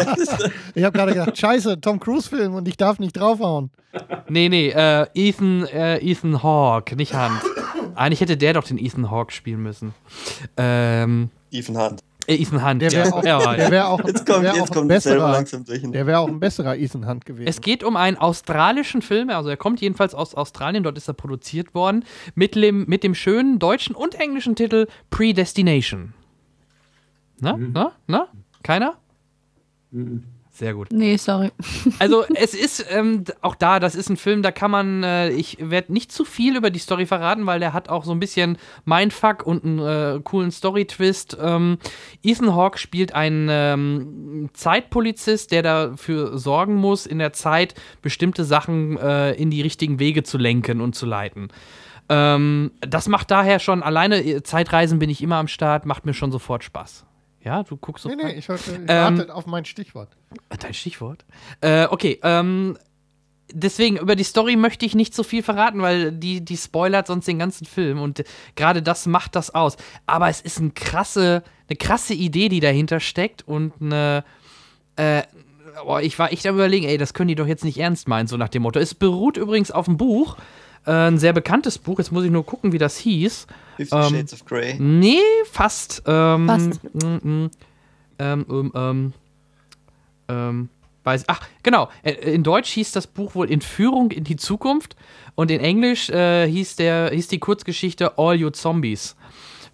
ich 0.75 0.83
habe 0.83 0.97
gerade 0.97 1.13
gedacht, 1.13 1.37
scheiße, 1.37 1.81
Tom 1.81 2.01
Cruise-Film 2.01 2.55
und 2.55 2.67
ich 2.69 2.77
darf 2.79 2.99
nicht 2.99 3.17
draufhauen. 3.17 3.71
Nee, 4.29 4.49
nee, 4.49 4.69
äh, 4.71 5.07
Ethan, 5.15 5.67
äh, 5.67 5.99
Ethan 5.99 6.43
Hawke, 6.43 6.97
nicht 6.97 7.15
Hunt. 7.15 7.43
Eigentlich 7.95 8.21
hätte 8.21 8.37
der 8.37 8.55
doch 8.55 8.65
den 8.65 8.79
Ethan 8.79 9.11
Hawke 9.11 9.33
spielen 9.33 9.63
müssen. 9.63 9.95
Ähm, 10.57 11.31
Ethan 11.51 11.77
Hunt. 11.79 12.03
Ethan 12.29 12.65
Hunt, 12.65 12.83
der 12.83 12.93
wäre 12.93 13.15
auch, 13.15 13.23
der 13.23 13.71
wär 13.71 13.89
auch, 13.89 14.05
jetzt 14.05 14.27
kommt, 14.27 14.43
wär 14.43 14.55
jetzt 14.55 14.63
auch 14.63 14.75
kommt 14.75 14.89
besserer, 14.89 15.33
langsam 15.33 15.65
durch. 15.65 15.83
Der 15.83 16.07
wäre 16.07 16.19
auch 16.19 16.29
ein 16.29 16.41
besserer 16.41 16.77
Ethan 16.77 17.07
Hunt 17.09 17.25
gewesen. 17.25 17.49
Es 17.49 17.61
geht 17.61 17.85
um 17.85 17.97
einen 17.97 18.17
australischen 18.17 19.03
Film, 19.03 19.31
also 19.31 19.49
er 19.49 19.57
kommt 19.57 19.81
jedenfalls 19.81 20.15
aus 20.15 20.35
Australien, 20.35 20.83
dort 20.83 20.97
ist 20.97 21.09
er 21.09 21.15
produziert 21.15 21.75
worden, 21.75 22.05
mit 22.35 22.55
dem, 22.55 22.85
mit 22.87 23.03
dem 23.03 23.15
schönen 23.15 23.59
deutschen 23.59 23.95
und 23.95 24.15
englischen 24.15 24.57
Titel 24.57 24.87
Predestination. 25.11 26.15
Na, 27.39 27.57
mhm. 27.57 27.71
na, 27.73 27.93
na? 28.07 28.29
Keiner? 28.63 28.95
Mhm. 29.91 30.25
Sehr 30.57 30.73
gut. 30.73 30.91
Nee, 30.91 31.19
sorry. 31.19 31.51
Also 31.99 32.25
es 32.35 32.55
ist 32.55 32.87
ähm, 32.91 33.25
auch 33.43 33.55
da, 33.55 33.79
das 33.79 33.95
ist 33.95 34.09
ein 34.09 34.17
Film, 34.17 34.43
da 34.43 34.53
kann 34.53 34.71
man, 34.71 35.03
äh, 35.03 35.29
ich 35.31 35.59
werde 35.61 35.93
nicht 35.93 36.11
zu 36.11 36.25
viel 36.25 36.57
über 36.57 36.71
die 36.71 36.79
Story 36.79 37.05
verraten, 37.05 37.45
weil 37.45 37.61
der 37.61 37.75
hat 37.75 37.91
auch 37.91 38.05
so 38.05 38.13
ein 38.13 38.21
bisschen 38.21 38.57
Mindfuck 38.87 39.47
und 39.47 39.65
einen 39.65 39.79
äh, 39.79 40.21
coolen 40.25 40.51
Story-Twist. 40.51 41.37
Ähm, 41.41 41.77
Ethan 42.23 42.55
Hawke 42.55 42.79
spielt 42.79 43.15
einen 43.15 43.49
ähm, 43.51 44.49
Zeitpolizist, 44.55 45.53
der 45.53 45.63
dafür 45.63 46.39
sorgen 46.39 46.77
muss, 46.77 47.05
in 47.05 47.19
der 47.19 47.35
Zeit 47.35 47.75
bestimmte 48.01 48.45
Sachen 48.45 48.97
äh, 48.97 49.33
in 49.33 49.51
die 49.51 49.61
richtigen 49.61 49.99
Wege 49.99 50.23
zu 50.23 50.39
lenken 50.39 50.81
und 50.81 50.95
zu 50.95 51.05
leiten. 51.05 51.49
Ähm, 52.09 52.71
das 52.81 53.09
macht 53.09 53.31
daher 53.31 53.59
schon, 53.59 53.83
alleine 53.83 54.25
äh, 54.25 54.43
Zeitreisen 54.43 54.99
bin 54.99 55.11
ich 55.11 55.23
immer 55.23 55.37
am 55.37 55.49
Start, 55.49 55.85
macht 55.85 56.07
mir 56.07 56.15
schon 56.15 56.33
sofort 56.33 56.65
Spaß. 56.65 57.05
Ja, 57.47 57.63
du 57.63 57.77
guckst 57.77 58.03
so. 58.03 58.09
Nee, 58.09 58.17
nee, 58.17 58.33
ich, 58.33 58.49
warte, 58.49 58.73
ich 58.73 58.79
ähm, 58.89 59.19
warte 59.19 59.33
auf 59.33 59.47
mein 59.47 59.65
Stichwort. 59.65 60.17
Dein 60.59 60.75
Stichwort? 60.75 61.25
Äh, 61.61 61.87
okay, 61.89 62.19
ähm, 62.25 62.77
deswegen, 63.53 63.99
über 63.99 64.17
die 64.17 64.25
Story 64.25 64.57
möchte 64.57 64.85
ich 64.85 64.97
nicht 64.97 65.15
so 65.15 65.23
viel 65.23 65.45
verraten, 65.45 65.81
weil 65.81 66.11
die, 66.11 66.45
die 66.45 66.57
spoilert 66.57 67.07
sonst 67.07 67.29
den 67.29 67.39
ganzen 67.39 67.65
Film 67.65 68.01
und 68.01 68.25
gerade 68.57 68.83
das 68.83 69.07
macht 69.07 69.37
das 69.37 69.55
aus. 69.55 69.77
Aber 70.07 70.29
es 70.29 70.41
ist 70.41 70.59
eine 70.59 70.71
krasse, 70.71 71.45
eine 71.69 71.77
krasse 71.77 72.15
Idee, 72.15 72.49
die 72.49 72.59
dahinter 72.59 72.99
steckt 72.99 73.47
und 73.47 73.75
eine. 73.81 74.25
Äh, 74.97 75.23
oh, 75.85 75.99
ich 75.99 76.19
war 76.19 76.33
echt 76.33 76.49
am 76.49 76.57
überlegen, 76.57 76.89
ey, 76.89 76.99
das 76.99 77.15
können 77.15 77.29
die 77.29 77.37
doch 77.37 77.47
jetzt 77.47 77.65
nicht 77.65 77.79
ernst 77.79 78.09
meinen, 78.09 78.27
so 78.27 78.37
nach 78.37 78.49
dem 78.49 78.63
Motto. 78.63 78.81
Es 78.81 78.93
beruht 78.93 79.37
übrigens 79.37 79.71
auf 79.71 79.87
einem 79.87 79.99
Buch, 79.99 80.37
äh, 80.37 80.41
ein 80.91 81.19
sehr 81.19 81.33
bekanntes 81.33 81.79
Buch, 81.79 81.99
jetzt 81.99 82.13
muss 82.13 82.25
ich 82.25 82.31
nur 82.31 82.47
gucken, 82.47 82.73
wie 82.73 82.79
das 82.79 82.97
hieß. 82.97 83.47
Fifty 83.77 83.97
ähm, 83.97 84.15
Shades 84.15 84.33
of 84.33 84.45
Grey. 84.45 84.77
Nee, 84.79 85.19
fast. 85.51 86.03
Ähm, 86.07 86.47
fast. 86.47 86.81
Mm, 86.95 87.29
mm, 87.29 87.51
ähm, 88.19 88.47
ähm, 88.49 88.73
ähm, 88.75 89.13
ähm, 90.29 90.69
weiß, 91.05 91.25
ach, 91.27 91.41
genau. 91.63 91.89
Äh, 92.03 92.13
in 92.13 92.43
Deutsch 92.43 92.71
hieß 92.71 92.93
das 92.93 93.07
Buch 93.07 93.35
wohl 93.35 93.51
Entführung 93.51 94.11
in 94.11 94.25
die 94.25 94.37
Zukunft 94.37 94.97
und 95.35 95.51
in 95.51 95.61
Englisch 95.61 96.09
äh, 96.11 96.49
hieß, 96.49 96.77
der, 96.77 97.11
hieß 97.11 97.29
die 97.29 97.39
Kurzgeschichte 97.39 98.19
All 98.19 98.37
You 98.37 98.51
Zombies 98.51 99.17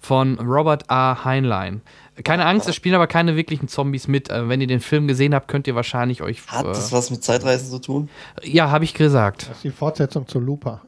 von 0.01 0.39
Robert 0.39 0.91
A. 0.91 1.25
Heinlein. 1.25 1.81
Keine 2.25 2.45
Angst, 2.45 2.69
es 2.69 2.75
spielen 2.75 2.95
aber 2.95 3.07
keine 3.07 3.37
wirklichen 3.37 3.69
Zombies 3.69 4.07
mit. 4.09 4.31
Äh, 4.31 4.49
wenn 4.49 4.61
ihr 4.61 4.67
den 4.67 4.81
Film 4.81 5.09
gesehen 5.09 5.35
habt, 5.35 5.49
könnt 5.49 5.67
ihr 5.67 5.75
wahrscheinlich 5.75 6.23
euch. 6.23 6.47
Hat 6.49 6.67
das 6.67 6.93
was 6.93 7.11
mit 7.11 7.25
Zeitreisen 7.25 7.71
zu 7.71 7.79
tun? 7.79 8.09
Ja, 8.43 8.71
habe 8.71 8.85
ich 8.85 8.93
gesagt. 8.93 9.49
Das 9.49 9.57
ist 9.57 9.65
die 9.65 9.71
Fortsetzung 9.71 10.29
zu 10.29 10.39
Looper. 10.39 10.83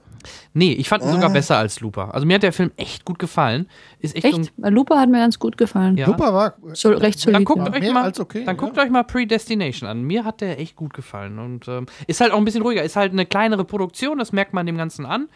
Nee, 0.52 0.72
ich 0.72 0.88
fand 0.88 1.02
ihn 1.02 1.10
sogar 1.10 1.30
ah. 1.30 1.32
besser 1.32 1.56
als 1.58 1.80
Looper. 1.80 2.14
Also 2.14 2.26
mir 2.26 2.34
hat 2.34 2.42
der 2.42 2.52
Film 2.52 2.72
echt 2.76 3.04
gut 3.04 3.18
gefallen. 3.18 3.68
Ist 3.98 4.16
echt, 4.16 4.24
echt? 4.24 4.52
So 4.56 4.68
Looper 4.68 4.98
hat 4.98 5.08
mir 5.08 5.18
ganz 5.18 5.38
gut 5.38 5.56
gefallen. 5.56 5.96
Ja. 5.96 6.06
Looper 6.06 6.34
war 6.34 6.54
so, 6.72 6.90
recht 6.90 7.18
solid. 7.18 7.36
Dann 7.36 7.44
guckt, 7.44 7.66
ja. 7.66 7.72
euch, 7.72 7.92
mal, 7.92 8.12
okay, 8.18 8.44
dann 8.44 8.56
guckt 8.56 8.78
euch 8.78 8.90
mal 8.90 9.04
Predestination 9.04 9.88
an. 9.88 10.02
Mir 10.02 10.24
hat 10.24 10.40
der 10.40 10.58
echt 10.58 10.76
gut 10.76 10.94
gefallen. 10.94 11.38
Und 11.38 11.68
ähm, 11.68 11.86
ist 12.06 12.20
halt 12.20 12.32
auch 12.32 12.38
ein 12.38 12.44
bisschen 12.44 12.62
ruhiger. 12.62 12.82
Ist 12.82 12.96
halt 12.96 13.12
eine 13.12 13.26
kleinere 13.26 13.64
Produktion, 13.64 14.18
das 14.18 14.32
merkt 14.32 14.54
man 14.54 14.66
dem 14.66 14.76
Ganzen 14.76 15.06
an. 15.06 15.28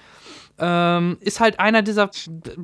Ähm, 0.61 1.19
ist 1.21 1.39
halt 1.39 1.61
einer 1.61 1.83
dieser, 1.83 2.11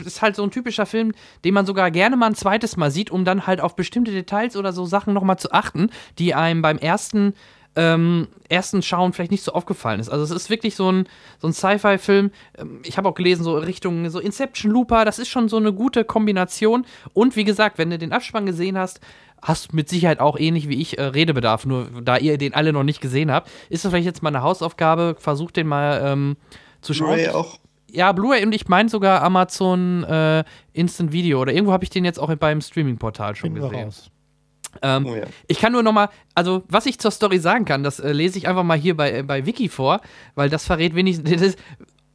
ist 0.04 0.20
halt 0.20 0.34
so 0.34 0.42
ein 0.42 0.50
typischer 0.50 0.84
Film, 0.84 1.12
den 1.44 1.54
man 1.54 1.64
sogar 1.64 1.90
gerne 1.90 2.16
mal 2.16 2.26
ein 2.26 2.34
zweites 2.34 2.76
Mal 2.76 2.90
sieht, 2.90 3.10
um 3.10 3.24
dann 3.24 3.46
halt 3.46 3.60
auf 3.60 3.76
bestimmte 3.76 4.10
Details 4.10 4.56
oder 4.56 4.72
so 4.72 4.84
Sachen 4.84 5.14
nochmal 5.14 5.38
zu 5.38 5.52
achten, 5.52 5.90
die 6.18 6.34
einem 6.34 6.60
beim 6.60 6.78
ersten 6.78 7.34
ähm, 7.76 8.28
ersten 8.48 8.82
Schauen 8.82 9.12
vielleicht 9.12 9.30
nicht 9.30 9.42
so 9.42 9.52
aufgefallen 9.52 10.00
ist. 10.00 10.08
Also 10.08 10.24
es 10.24 10.30
ist 10.30 10.50
wirklich 10.50 10.76
so 10.76 10.90
ein, 10.90 11.06
so 11.40 11.48
ein 11.48 11.52
Sci-Fi-Film. 11.52 12.30
Ähm, 12.58 12.80
ich 12.84 12.96
habe 12.96 13.08
auch 13.08 13.14
gelesen, 13.14 13.42
so 13.42 13.56
Richtung 13.56 14.08
so 14.10 14.20
Inception 14.20 14.70
Looper, 14.70 15.04
das 15.04 15.18
ist 15.18 15.28
schon 15.28 15.48
so 15.48 15.56
eine 15.56 15.72
gute 15.72 16.04
Kombination. 16.04 16.86
Und 17.12 17.36
wie 17.36 17.44
gesagt, 17.44 17.78
wenn 17.78 17.90
du 17.90 17.98
den 17.98 18.12
Abspann 18.12 18.46
gesehen 18.46 18.78
hast, 18.78 19.00
hast 19.42 19.72
mit 19.74 19.88
Sicherheit 19.88 20.20
auch 20.20 20.38
ähnlich 20.38 20.68
wie 20.68 20.80
ich 20.80 20.98
äh, 20.98 21.02
Redebedarf. 21.02 21.66
Nur 21.66 21.88
da 22.02 22.16
ihr 22.16 22.38
den 22.38 22.54
alle 22.54 22.72
noch 22.72 22.84
nicht 22.84 23.00
gesehen 23.00 23.30
habt, 23.30 23.50
ist 23.68 23.84
das 23.84 23.90
vielleicht 23.90 24.06
jetzt 24.06 24.22
mal 24.22 24.30
eine 24.30 24.42
Hausaufgabe. 24.42 25.16
Versucht 25.18 25.56
den 25.56 25.66
mal 25.66 26.00
ähm, 26.04 26.36
zu 26.80 26.94
schauen. 26.94 27.16
Blu-ray 27.16 27.28
auch. 27.28 27.58
Ja, 27.90 28.10
Blu-ray 28.12 28.44
und 28.44 28.52
ich 28.54 28.66
meine 28.68 28.88
sogar 28.88 29.22
Amazon 29.22 30.02
äh, 30.04 30.42
Instant 30.72 31.12
Video 31.12 31.40
oder 31.40 31.52
irgendwo 31.52 31.72
habe 31.72 31.84
ich 31.84 31.90
den 31.90 32.04
jetzt 32.04 32.18
auch 32.18 32.34
beim 32.34 32.60
Streaming-Portal 32.60 33.36
schon 33.36 33.52
Finden 33.52 33.62
wir 33.62 33.68
gesehen. 33.68 33.84
raus. 33.84 34.10
Ähm, 34.82 35.06
Oh 35.06 35.14
ja. 35.14 35.24
Ich 35.46 35.58
kann 35.58 35.72
nur 35.72 35.82
noch 35.82 35.92
mal, 35.92 36.08
also 36.34 36.64
was 36.68 36.86
ich 36.86 36.98
zur 36.98 37.10
Story 37.10 37.38
sagen 37.38 37.64
kann, 37.64 37.82
das 37.82 38.00
äh, 38.00 38.12
lese 38.12 38.38
ich 38.38 38.48
einfach 38.48 38.64
mal 38.64 38.78
hier 38.78 38.96
bei, 38.96 39.18
äh, 39.18 39.22
bei 39.22 39.46
Wiki 39.46 39.68
vor, 39.68 40.00
weil 40.34 40.48
das 40.50 40.64
verrät 40.64 40.94
wenigstens, 40.94 41.30
das 41.30 41.42
ist, 41.42 41.58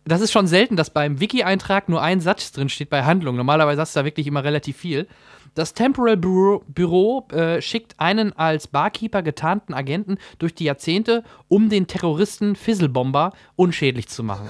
das 0.06 0.22
ist 0.22 0.31
schon 0.31 0.48
selten, 0.48 0.76
dass 0.76 0.90
beim 0.90 1.19
Wiki-Eintrag 1.19 1.88
nur 1.88 2.02
ein 2.02 2.19
Satz 2.19 2.52
drin 2.52 2.69
steht 2.69 2.90
bei 2.90 3.03
Handlung. 3.03 3.36
Normalerweise 3.36 3.81
hast 3.81 3.95
du 3.95 3.99
da 3.99 4.06
wirklich 4.06 4.27
immer 4.27 4.44
relativ 4.44 4.77
viel. 4.77 5.07
Das 5.56 5.73
Temporal 5.73 6.18
Bureau, 6.18 6.64
Büro 6.68 7.27
äh, 7.31 7.61
schickt 7.61 7.99
einen 7.99 8.34
als 8.34 8.68
Barkeeper 8.68 9.22
getarnten 9.22 9.73
Agenten 9.73 10.18
durch 10.38 10.53
die 10.53 10.65
Jahrzehnte, 10.65 11.23
um 11.48 11.69
den 11.69 11.88
Terroristen 11.88 12.56
Fizzlebomber 12.56 13.34
unschädlich 13.56 14.07
zu 14.07 14.23
machen. 14.23 14.49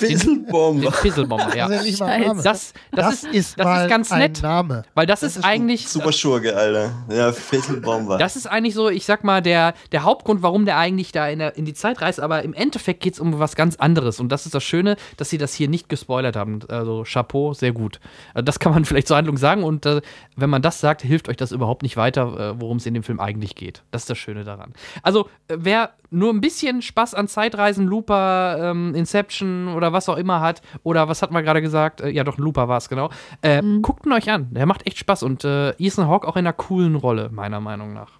Den 0.00 0.18
Fizzlebomber. 0.18 0.92
Fizzlebomber, 0.92 1.56
ja. 1.56 1.68
Das 1.68 1.86
ist 1.86 2.00
ja. 2.00 2.34
Das, 2.34 2.42
das, 2.42 2.72
Das, 2.90 3.14
ist, 3.14 3.24
ist 3.24 3.58
das 3.58 3.64
mal 3.64 3.84
ist 3.84 3.88
ganz 3.90 4.12
ein 4.12 4.18
nett, 4.18 4.42
Name. 4.42 4.82
weil 4.94 5.06
das, 5.06 5.22
ist 5.22 5.44
eigentlich 5.44 5.88
Super 5.88 6.12
Schurke, 6.12 6.54
Alter. 6.56 6.92
Ja, 7.10 7.32
Fizzlebomber. 7.32 8.18
Das 8.18 8.36
ist 8.36 8.46
eigentlich 8.46 8.74
so, 8.74 8.90
ich 8.90 9.06
sag 9.06 9.24
mal, 9.24 9.40
der, 9.40 9.74
der 9.92 10.02
Hauptgrund, 10.02 10.42
warum 10.42 10.66
der 10.66 10.76
eigentlich 10.76 11.12
da 11.12 11.28
in, 11.28 11.38
der, 11.38 11.56
in 11.56 11.64
die 11.64 11.74
Zeit 11.74 12.02
reist, 12.02 12.20
aber 12.20 12.42
im 12.42 12.52
Endeffekt 12.52 13.00
geht 13.00 13.14
es 13.14 13.20
um 13.20 13.38
was 13.38 13.56
ganz 13.56 13.76
anderes. 13.76 14.20
Und 14.20 14.30
das 14.30 14.44
ist 14.46 14.54
das 14.54 14.64
Schöne, 14.64 14.96
dass 15.16 15.30
sie 15.30 15.38
das 15.38 15.54
hier 15.54 15.68
nicht 15.68 15.88
gespoilert 15.88 16.36
haben. 16.36 16.60
Also 16.68 17.04
Chapeau, 17.10 17.54
sehr 17.54 17.72
gut. 17.72 18.00
Also 18.34 18.44
das 18.44 18.58
kann 18.58 18.72
man 18.72 18.84
vielleicht 18.84 19.08
zur 19.08 19.16
Handlung 19.16 19.36
sagen 19.36 19.62
und 19.62 19.86
äh, 19.86 20.02
wenn 20.36 20.50
man 20.50 20.62
das 20.62 20.80
sagt, 20.80 21.02
hilft 21.02 21.28
euch 21.28 21.36
das 21.36 21.52
überhaupt 21.52 21.82
nicht 21.82 21.96
weiter, 21.96 22.52
äh, 22.56 22.60
worum 22.60 22.76
es 22.76 22.86
in 22.86 22.94
dem 22.94 23.02
Film 23.02 23.20
eigentlich 23.20 23.54
geht. 23.54 23.82
Das 23.90 24.02
ist 24.02 24.10
das 24.10 24.18
Schöne 24.18 24.44
daran. 24.44 24.72
Also, 25.02 25.28
äh, 25.48 25.56
wer 25.58 25.90
nur 26.10 26.30
ein 26.30 26.40
bisschen 26.42 26.82
Spaß 26.82 27.14
an 27.14 27.26
Zeitreisen, 27.26 27.86
Looper, 27.86 28.58
ähm, 28.60 28.94
Inception 28.94 29.61
oder 29.68 29.92
was 29.92 30.08
auch 30.08 30.16
immer 30.16 30.40
hat, 30.40 30.62
oder 30.82 31.08
was 31.08 31.22
hat 31.22 31.30
man 31.30 31.44
gerade 31.44 31.62
gesagt? 31.62 32.00
Äh, 32.00 32.10
ja, 32.10 32.24
doch, 32.24 32.38
Looper 32.38 32.68
war 32.68 32.78
es, 32.78 32.88
genau. 32.88 33.10
Äh, 33.40 33.62
Guckt 33.80 34.06
ihn 34.06 34.12
euch 34.12 34.30
an. 34.30 34.48
Der 34.52 34.66
macht 34.66 34.86
echt 34.86 34.98
Spaß 34.98 35.22
und 35.22 35.44
äh, 35.44 35.70
Ethan 35.78 36.08
Hawke 36.08 36.28
auch 36.28 36.36
in 36.36 36.46
einer 36.46 36.52
coolen 36.52 36.94
Rolle, 36.94 37.30
meiner 37.30 37.60
Meinung 37.60 37.92
nach. 37.92 38.12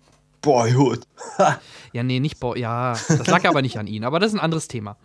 Boyhood. 0.43 1.06
Ja, 1.93 2.02
nee, 2.02 2.20
nicht 2.20 2.40
Bo 2.40 2.55
Ja, 2.55 2.93
das 2.93 3.27
lag 3.27 3.44
aber 3.44 3.60
nicht 3.60 3.78
an 3.78 3.86
ihn, 3.86 4.05
aber 4.05 4.19
das 4.19 4.32
ist 4.32 4.39
ein 4.39 4.43
anderes 4.43 4.66
Thema. 4.66 4.97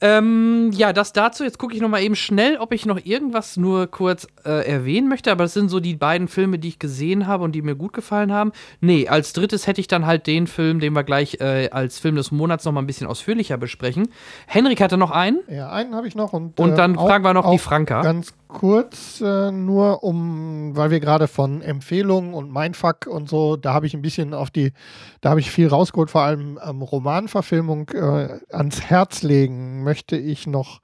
Ähm, 0.00 0.70
ja, 0.74 0.92
das 0.92 1.12
dazu. 1.14 1.42
Jetzt 1.42 1.58
gucke 1.58 1.74
ich 1.74 1.80
noch 1.80 1.88
mal 1.88 2.02
eben 2.02 2.16
schnell, 2.16 2.58
ob 2.58 2.72
ich 2.72 2.84
noch 2.84 3.00
irgendwas 3.04 3.56
nur 3.56 3.86
kurz 3.86 4.26
äh, 4.44 4.66
erwähnen 4.70 5.08
möchte. 5.08 5.32
Aber 5.32 5.44
das 5.44 5.54
sind 5.54 5.70
so 5.70 5.80
die 5.80 5.94
beiden 5.96 6.28
Filme, 6.28 6.58
die 6.58 6.68
ich 6.68 6.78
gesehen 6.78 7.26
habe 7.26 7.44
und 7.44 7.52
die 7.52 7.62
mir 7.62 7.74
gut 7.76 7.94
gefallen 7.94 8.30
haben. 8.32 8.52
Nee, 8.80 9.08
als 9.08 9.32
drittes 9.32 9.66
hätte 9.66 9.80
ich 9.80 9.88
dann 9.88 10.04
halt 10.04 10.26
den 10.26 10.46
Film, 10.46 10.80
den 10.80 10.92
wir 10.92 11.02
gleich 11.02 11.40
äh, 11.40 11.70
als 11.70 11.98
Film 11.98 12.16
des 12.16 12.30
Monats 12.30 12.64
noch 12.66 12.72
mal 12.72 12.82
ein 12.82 12.86
bisschen 12.86 13.06
ausführlicher 13.06 13.56
besprechen. 13.56 14.08
Henrik 14.46 14.80
hatte 14.82 14.98
noch 14.98 15.10
einen. 15.10 15.40
Ja, 15.48 15.70
einen 15.70 15.94
habe 15.94 16.06
ich 16.06 16.14
noch. 16.14 16.32
Und, 16.34 16.60
Und 16.60 16.76
dann 16.76 16.98
auch- 16.98 17.06
fragen 17.06 17.24
wir 17.24 17.32
noch 17.32 17.50
die 17.50 17.58
Franka. 17.58 18.02
Ganz 18.02 18.34
kurz, 18.48 19.20
äh, 19.20 19.50
nur 19.50 20.02
um, 20.02 20.76
weil 20.76 20.90
wir 20.90 21.00
gerade 21.00 21.28
von 21.28 21.62
Empfehlungen 21.62 22.34
und 22.34 22.52
Mindfuck 22.52 23.06
und 23.06 23.28
so, 23.28 23.56
da 23.56 23.74
habe 23.74 23.86
ich 23.86 23.94
ein 23.94 24.02
bisschen 24.02 24.34
auf 24.34 24.50
die, 24.50 24.72
da 25.20 25.30
habe 25.30 25.40
ich 25.40 25.50
viel 25.50 25.68
rausgeholt, 25.68 26.10
vor 26.10 26.22
allem 26.22 26.58
ähm, 26.64 26.82
Romanverfilmung 26.82 27.90
äh, 27.90 28.38
ans 28.50 28.80
Herz 28.82 29.22
legen 29.22 29.82
möchte 29.82 30.16
ich 30.16 30.46
noch 30.46 30.80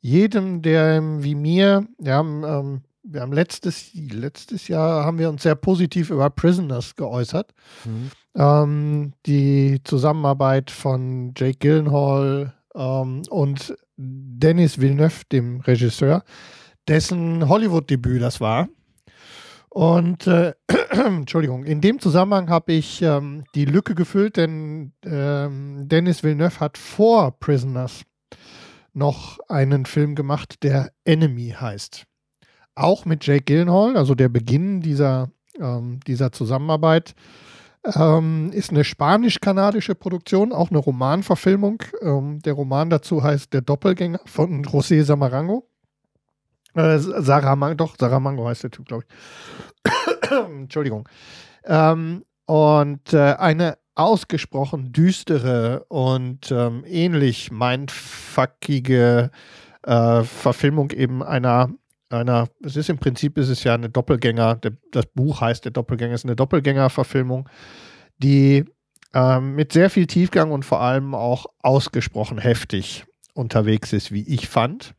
jedem, 0.00 0.60
der 0.60 1.02
wie 1.22 1.34
mir, 1.34 1.86
wir 1.98 2.14
haben, 2.14 2.44
ähm, 2.44 2.80
wir 3.02 3.20
haben 3.20 3.32
letztes, 3.32 3.90
letztes 3.94 4.68
Jahr 4.68 5.04
haben 5.04 5.18
wir 5.18 5.28
uns 5.28 5.42
sehr 5.42 5.54
positiv 5.54 6.10
über 6.10 6.30
Prisoners 6.30 6.96
geäußert. 6.96 7.52
Ähm, 8.34 9.12
die 9.26 9.80
Zusammenarbeit 9.84 10.70
von 10.70 11.32
Jake 11.36 11.58
Gyllenhaal 11.58 12.54
ähm, 12.74 13.22
und 13.30 13.74
Dennis 13.96 14.80
Villeneuve, 14.80 15.24
dem 15.30 15.60
Regisseur, 15.60 16.24
dessen 16.88 17.48
Hollywood-Debüt 17.48 18.22
das 18.22 18.40
war. 18.40 18.68
Und 19.68 20.28
äh, 20.28 20.54
Entschuldigung, 20.90 21.64
in 21.64 21.80
dem 21.80 21.98
Zusammenhang 21.98 22.48
habe 22.48 22.72
ich 22.72 23.02
ähm, 23.02 23.44
die 23.56 23.64
Lücke 23.64 23.96
gefüllt, 23.96 24.36
denn 24.36 24.92
ähm, 25.04 25.88
Dennis 25.88 26.22
Villeneuve 26.22 26.60
hat 26.60 26.78
vor 26.78 27.38
Prisoners 27.40 28.02
noch 28.92 29.40
einen 29.48 29.86
Film 29.86 30.14
gemacht, 30.14 30.62
der 30.62 30.92
Enemy 31.04 31.56
heißt. 31.60 32.04
Auch 32.76 33.04
mit 33.04 33.26
Jake 33.26 33.44
Gyllenhaal, 33.44 33.96
also 33.96 34.14
der 34.14 34.28
Beginn 34.28 34.80
dieser, 34.80 35.30
ähm, 35.58 35.98
dieser 36.06 36.30
Zusammenarbeit 36.30 37.14
ähm, 37.96 38.50
ist 38.52 38.70
eine 38.70 38.84
spanisch-kanadische 38.84 39.94
Produktion, 39.94 40.52
auch 40.52 40.70
eine 40.70 40.78
Romanverfilmung. 40.78 41.82
Ähm, 42.00 42.40
der 42.40 42.54
Roman 42.54 42.90
dazu 42.90 43.22
heißt 43.22 43.52
Der 43.52 43.60
Doppelgänger 43.60 44.20
von 44.24 44.64
José 44.64 45.02
Samarango. 45.02 45.68
Äh, 46.74 46.98
Saramango, 46.98 47.74
doch, 47.74 47.96
Saramango 47.98 48.46
heißt 48.46 48.64
der 48.64 48.70
Typ, 48.70 48.86
glaube 48.86 49.04
ich. 49.06 50.30
Entschuldigung. 50.30 51.08
Ähm, 51.64 52.24
und 52.46 53.12
äh, 53.12 53.34
eine 53.34 53.78
ausgesprochen 53.94 54.92
düstere 54.92 55.84
und 55.88 56.50
ähm, 56.50 56.84
ähnlich 56.86 57.52
mindfuckige 57.52 59.30
äh, 59.84 60.22
Verfilmung 60.24 60.90
eben 60.90 61.22
einer 61.22 61.70
einer, 62.14 62.48
es 62.62 62.76
ist 62.76 62.88
im 62.88 62.98
Prinzip 62.98 63.38
ist 63.38 63.48
es 63.48 63.64
ja 63.64 63.74
eine 63.74 63.90
Doppelgänger, 63.90 64.56
der, 64.56 64.72
das 64.92 65.06
Buch 65.06 65.40
heißt 65.40 65.64
der 65.64 65.72
Doppelgänger, 65.72 66.14
ist 66.14 66.24
eine 66.24 66.36
Doppelgänger-Verfilmung, 66.36 67.48
die 68.18 68.64
ähm, 69.12 69.54
mit 69.54 69.72
sehr 69.72 69.90
viel 69.90 70.06
Tiefgang 70.06 70.50
und 70.50 70.64
vor 70.64 70.80
allem 70.80 71.14
auch 71.14 71.46
ausgesprochen 71.62 72.38
heftig 72.38 73.04
unterwegs 73.34 73.92
ist, 73.92 74.12
wie 74.12 74.22
ich 74.22 74.48
fand. 74.48 74.94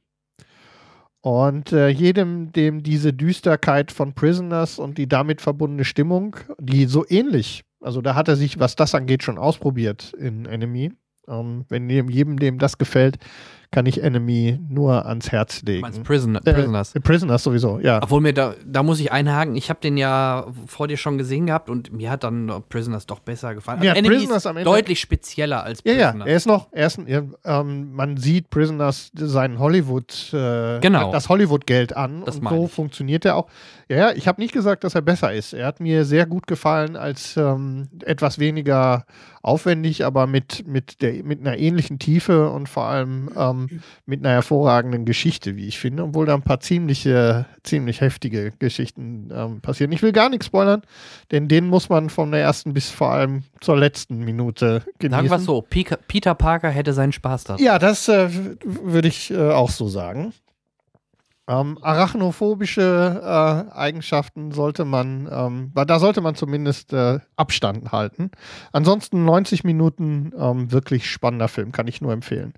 Und 1.25 1.71
äh, 1.71 1.87
jedem, 1.87 2.51
dem 2.51 2.83
diese 2.83 3.11
Düsterkeit 3.11 3.91
von 3.91 4.13
Prisoners 4.13 4.77
und 4.77 4.99
die 4.99 5.07
damit 5.07 5.41
verbundene 5.41 5.83
Stimmung, 5.83 6.35
die 6.59 6.85
so 6.85 7.03
ähnlich, 7.09 7.63
also 7.81 7.99
da 8.03 8.13
hat 8.13 8.27
er 8.27 8.35
sich, 8.35 8.59
was 8.59 8.75
das 8.75 8.93
angeht, 8.93 9.23
schon 9.23 9.39
ausprobiert 9.39 10.13
in 10.13 10.45
Enemy. 10.45 10.91
Ähm, 11.27 11.65
wenn 11.67 11.89
dem, 11.89 12.09
jedem, 12.09 12.37
dem 12.37 12.59
das 12.59 12.77
gefällt, 12.77 13.17
kann 13.71 13.85
ich 13.85 14.01
Enemy 14.03 14.59
nur 14.69 15.05
ans 15.05 15.31
Herz 15.31 15.61
Du 15.61 15.71
legen. 15.71 15.81
meinst 15.81 16.03
Prison, 16.03 16.35
Äh, 16.35 16.53
Prisoners. 16.53 16.93
Prisoners 17.03 17.43
sowieso, 17.43 17.79
ja. 17.79 17.99
Obwohl 18.01 18.21
mir 18.21 18.33
da, 18.33 18.53
da 18.65 18.83
muss 18.83 18.99
ich 18.99 19.11
einhaken, 19.11 19.55
ich 19.55 19.69
habe 19.69 19.79
den 19.81 19.97
ja 19.97 20.45
vor 20.67 20.87
dir 20.87 20.97
schon 20.97 21.17
gesehen 21.17 21.45
gehabt 21.47 21.69
und 21.69 21.91
mir 21.93 22.09
hat 22.11 22.23
dann 22.23 22.51
Prisoners 22.69 23.05
doch 23.05 23.19
besser 23.19 23.53
gefallen. 23.55 23.81
Ja, 23.83 23.93
Enemy 23.93 24.15
Prisoners 24.15 24.37
ist 24.37 24.47
am 24.47 24.57
Ende- 24.57 24.69
deutlich 24.69 24.99
spezieller 24.99 25.63
als 25.63 25.79
Ja, 25.83 25.93
ja, 25.93 26.05
Prisoners. 26.11 26.27
er 26.29 26.35
ist 26.37 26.47
noch, 26.47 26.67
er 26.71 26.87
ist, 26.87 26.99
ja, 27.07 27.21
ähm, 27.43 27.93
man 27.93 28.17
sieht 28.17 28.49
Prisoners 28.49 29.11
seinen 29.15 29.59
Hollywood, 29.59 30.31
äh, 30.33 30.79
Genau. 30.79 31.11
das 31.11 31.29
Hollywood-Geld 31.29 31.95
an 31.95 32.23
Das 32.25 32.37
und 32.37 32.47
so 32.49 32.65
ich. 32.65 32.71
funktioniert 32.71 33.25
er 33.25 33.35
auch. 33.37 33.47
Ja, 33.89 33.97
ja, 33.97 34.11
ich 34.13 34.27
habe 34.27 34.41
nicht 34.41 34.53
gesagt, 34.53 34.83
dass 34.83 34.95
er 34.95 35.01
besser 35.01 35.31
ist. 35.33 35.53
Er 35.53 35.67
hat 35.67 35.79
mir 35.79 36.05
sehr 36.05 36.25
gut 36.25 36.47
gefallen 36.47 36.95
als 36.95 37.37
ähm, 37.37 37.87
etwas 38.03 38.39
weniger 38.39 39.05
aufwendig, 39.43 40.03
aber 40.05 40.25
mit, 40.25 40.65
mit, 40.67 41.03
der, 41.03 41.23
mit 41.23 41.39
einer 41.39 41.57
ähnlichen 41.57 41.99
Tiefe 41.99 42.49
und 42.49 42.67
vor 42.67 42.85
allem 42.85 43.29
ähm, 43.37 43.54
mit 44.05 44.19
einer 44.19 44.33
hervorragenden 44.33 45.05
Geschichte, 45.05 45.55
wie 45.55 45.67
ich 45.67 45.79
finde, 45.79 46.03
obwohl 46.03 46.25
da 46.25 46.33
ein 46.33 46.41
paar 46.41 46.59
ziemliche, 46.59 47.45
ziemlich 47.63 48.01
heftige 48.01 48.51
Geschichten 48.59 49.29
ähm, 49.33 49.61
passieren. 49.61 49.91
Ich 49.91 50.01
will 50.01 50.11
gar 50.11 50.29
nichts 50.29 50.47
spoilern, 50.47 50.81
denn 51.31 51.47
den 51.47 51.67
muss 51.67 51.89
man 51.89 52.09
von 52.09 52.31
der 52.31 52.41
ersten 52.41 52.73
bis 52.73 52.89
vor 52.89 53.11
allem 53.11 53.43
zur 53.61 53.77
letzten 53.77 54.19
Minute 54.19 54.83
genießen. 54.99 55.27
Sagen 55.27 55.29
wir 55.29 55.37
es 55.37 55.45
so, 55.45 55.61
Peter 56.07 56.35
Parker 56.35 56.69
hätte 56.69 56.93
seinen 56.93 57.11
Spaß 57.11 57.43
da. 57.45 57.55
Ja, 57.57 57.79
das 57.79 58.07
äh, 58.07 58.29
würde 58.63 59.07
ich 59.07 59.31
äh, 59.31 59.51
auch 59.51 59.69
so 59.69 59.87
sagen. 59.87 60.33
Ähm, 61.47 61.77
arachnophobische 61.81 63.21
äh, 63.71 63.71
Eigenschaften 63.75 64.51
sollte 64.51 64.83
man, 64.83 65.29
ähm, 65.31 65.71
weil 65.75 65.85
da 65.85 65.99
sollte 65.99 66.21
man 66.21 66.33
zumindest 66.35 66.91
äh, 66.91 67.19
Abstand 67.35 67.91
halten. 67.91 68.31
Ansonsten 68.71 69.25
90 69.25 69.63
Minuten 69.63 70.31
ähm, 70.37 70.71
wirklich 70.71 71.09
spannender 71.09 71.47
Film, 71.47 71.71
kann 71.71 71.87
ich 71.87 72.01
nur 72.01 72.13
empfehlen. 72.13 72.53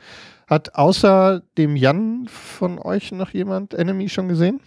Hat 0.47 0.76
außer 0.76 1.41
dem 1.57 1.76
Jan 1.76 2.27
von 2.30 2.80
euch 2.80 3.11
noch 3.11 3.31
jemand 3.31 3.73
Enemy 3.73 4.07
schon 4.07 4.30
gesehen? 4.30 4.61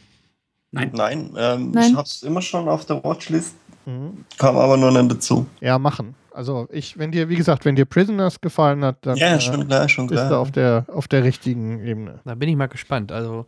Nein. 0.72 0.90
Nein, 0.94 1.34
ähm, 1.38 1.70
Nein. 1.70 1.90
ich 1.92 1.96
hab's 1.96 2.22
immer 2.22 2.42
schon 2.42 2.68
auf 2.68 2.84
der 2.84 3.02
Watchlist, 3.02 3.54
Mhm. 3.86 4.26
kam 4.36 4.58
aber 4.58 4.76
noch 4.76 4.90
nicht 4.90 5.10
dazu. 5.10 5.46
Ja, 5.60 5.78
machen. 5.78 6.14
Also 6.32 6.68
ich, 6.70 6.98
wenn 6.98 7.10
dir, 7.10 7.28
wie 7.30 7.34
gesagt, 7.36 7.64
wenn 7.64 7.74
dir 7.74 7.86
Prisoners 7.86 8.40
gefallen 8.40 8.84
hat, 8.84 8.98
dann 9.06 9.16
Ja, 9.16 9.34
äh, 9.34 9.40
schon 9.40 9.66
klar, 9.66 9.88
schon 9.88 10.06
bist 10.06 10.22
du 10.24 10.28
klar. 10.28 10.38
auf 10.40 10.52
der 10.52 10.84
auf 10.92 11.08
der 11.08 11.24
richtigen 11.24 11.80
Ebene. 11.84 12.20
Da 12.24 12.34
bin 12.34 12.48
ich 12.50 12.56
mal 12.56 12.68
gespannt. 12.68 13.10
Also, 13.10 13.46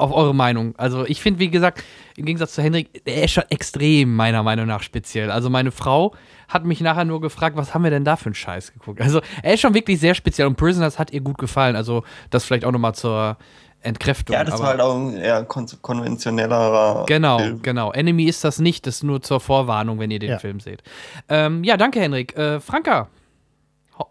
auf 0.00 0.12
eure 0.12 0.34
Meinung. 0.34 0.74
Also 0.76 1.04
ich 1.04 1.20
finde, 1.20 1.40
wie 1.40 1.50
gesagt, 1.50 1.82
im 2.16 2.24
Gegensatz 2.26 2.54
zu 2.54 2.62
Henrik, 2.62 3.02
er 3.04 3.24
ist 3.24 3.30
schon 3.32 3.44
extrem 3.50 4.14
meiner 4.14 4.42
Meinung 4.42 4.66
nach 4.66 4.82
speziell. 4.82 5.30
Also 5.30 5.50
meine 5.50 5.70
Frau 5.70 6.14
hat 6.48 6.64
mich 6.64 6.80
nachher 6.80 7.04
nur 7.04 7.20
gefragt, 7.20 7.56
was 7.56 7.74
haben 7.74 7.84
wir 7.84 7.90
denn 7.90 8.04
da 8.04 8.16
für 8.16 8.26
einen 8.26 8.34
Scheiß 8.34 8.72
geguckt. 8.72 9.00
Also 9.00 9.20
er 9.42 9.54
ist 9.54 9.60
schon 9.60 9.74
wirklich 9.74 10.00
sehr 10.00 10.14
speziell 10.14 10.46
und 10.48 10.56
Prisoners 10.56 10.98
hat 10.98 11.12
ihr 11.12 11.20
gut 11.20 11.38
gefallen. 11.38 11.76
Also 11.76 12.02
das 12.30 12.44
vielleicht 12.44 12.64
auch 12.64 12.72
nochmal 12.72 12.94
zur 12.94 13.36
Entkräftung. 13.82 14.34
Ja, 14.34 14.44
das 14.44 14.54
aber- 14.54 14.62
war 14.64 14.70
halt 14.70 14.80
auch 14.80 14.94
ein 14.96 15.16
eher 15.16 15.42
kon 15.44 15.66
konventionellerer 15.80 17.06
Genau, 17.06 17.38
Film. 17.38 17.62
genau. 17.62 17.92
Enemy 17.92 18.24
ist 18.24 18.44
das 18.44 18.58
nicht, 18.58 18.86
das 18.86 18.96
ist 18.96 19.02
nur 19.04 19.22
zur 19.22 19.40
Vorwarnung, 19.40 19.98
wenn 19.98 20.10
ihr 20.10 20.18
den 20.18 20.30
Ja. 20.30 20.38
Film 20.38 20.60
seht. 20.60 20.82
Ähm, 21.28 21.64
ja, 21.64 21.76
danke, 21.76 22.00
Henrik. 22.00 22.36
Äh, 22.36 22.60
Franka, 22.60 23.08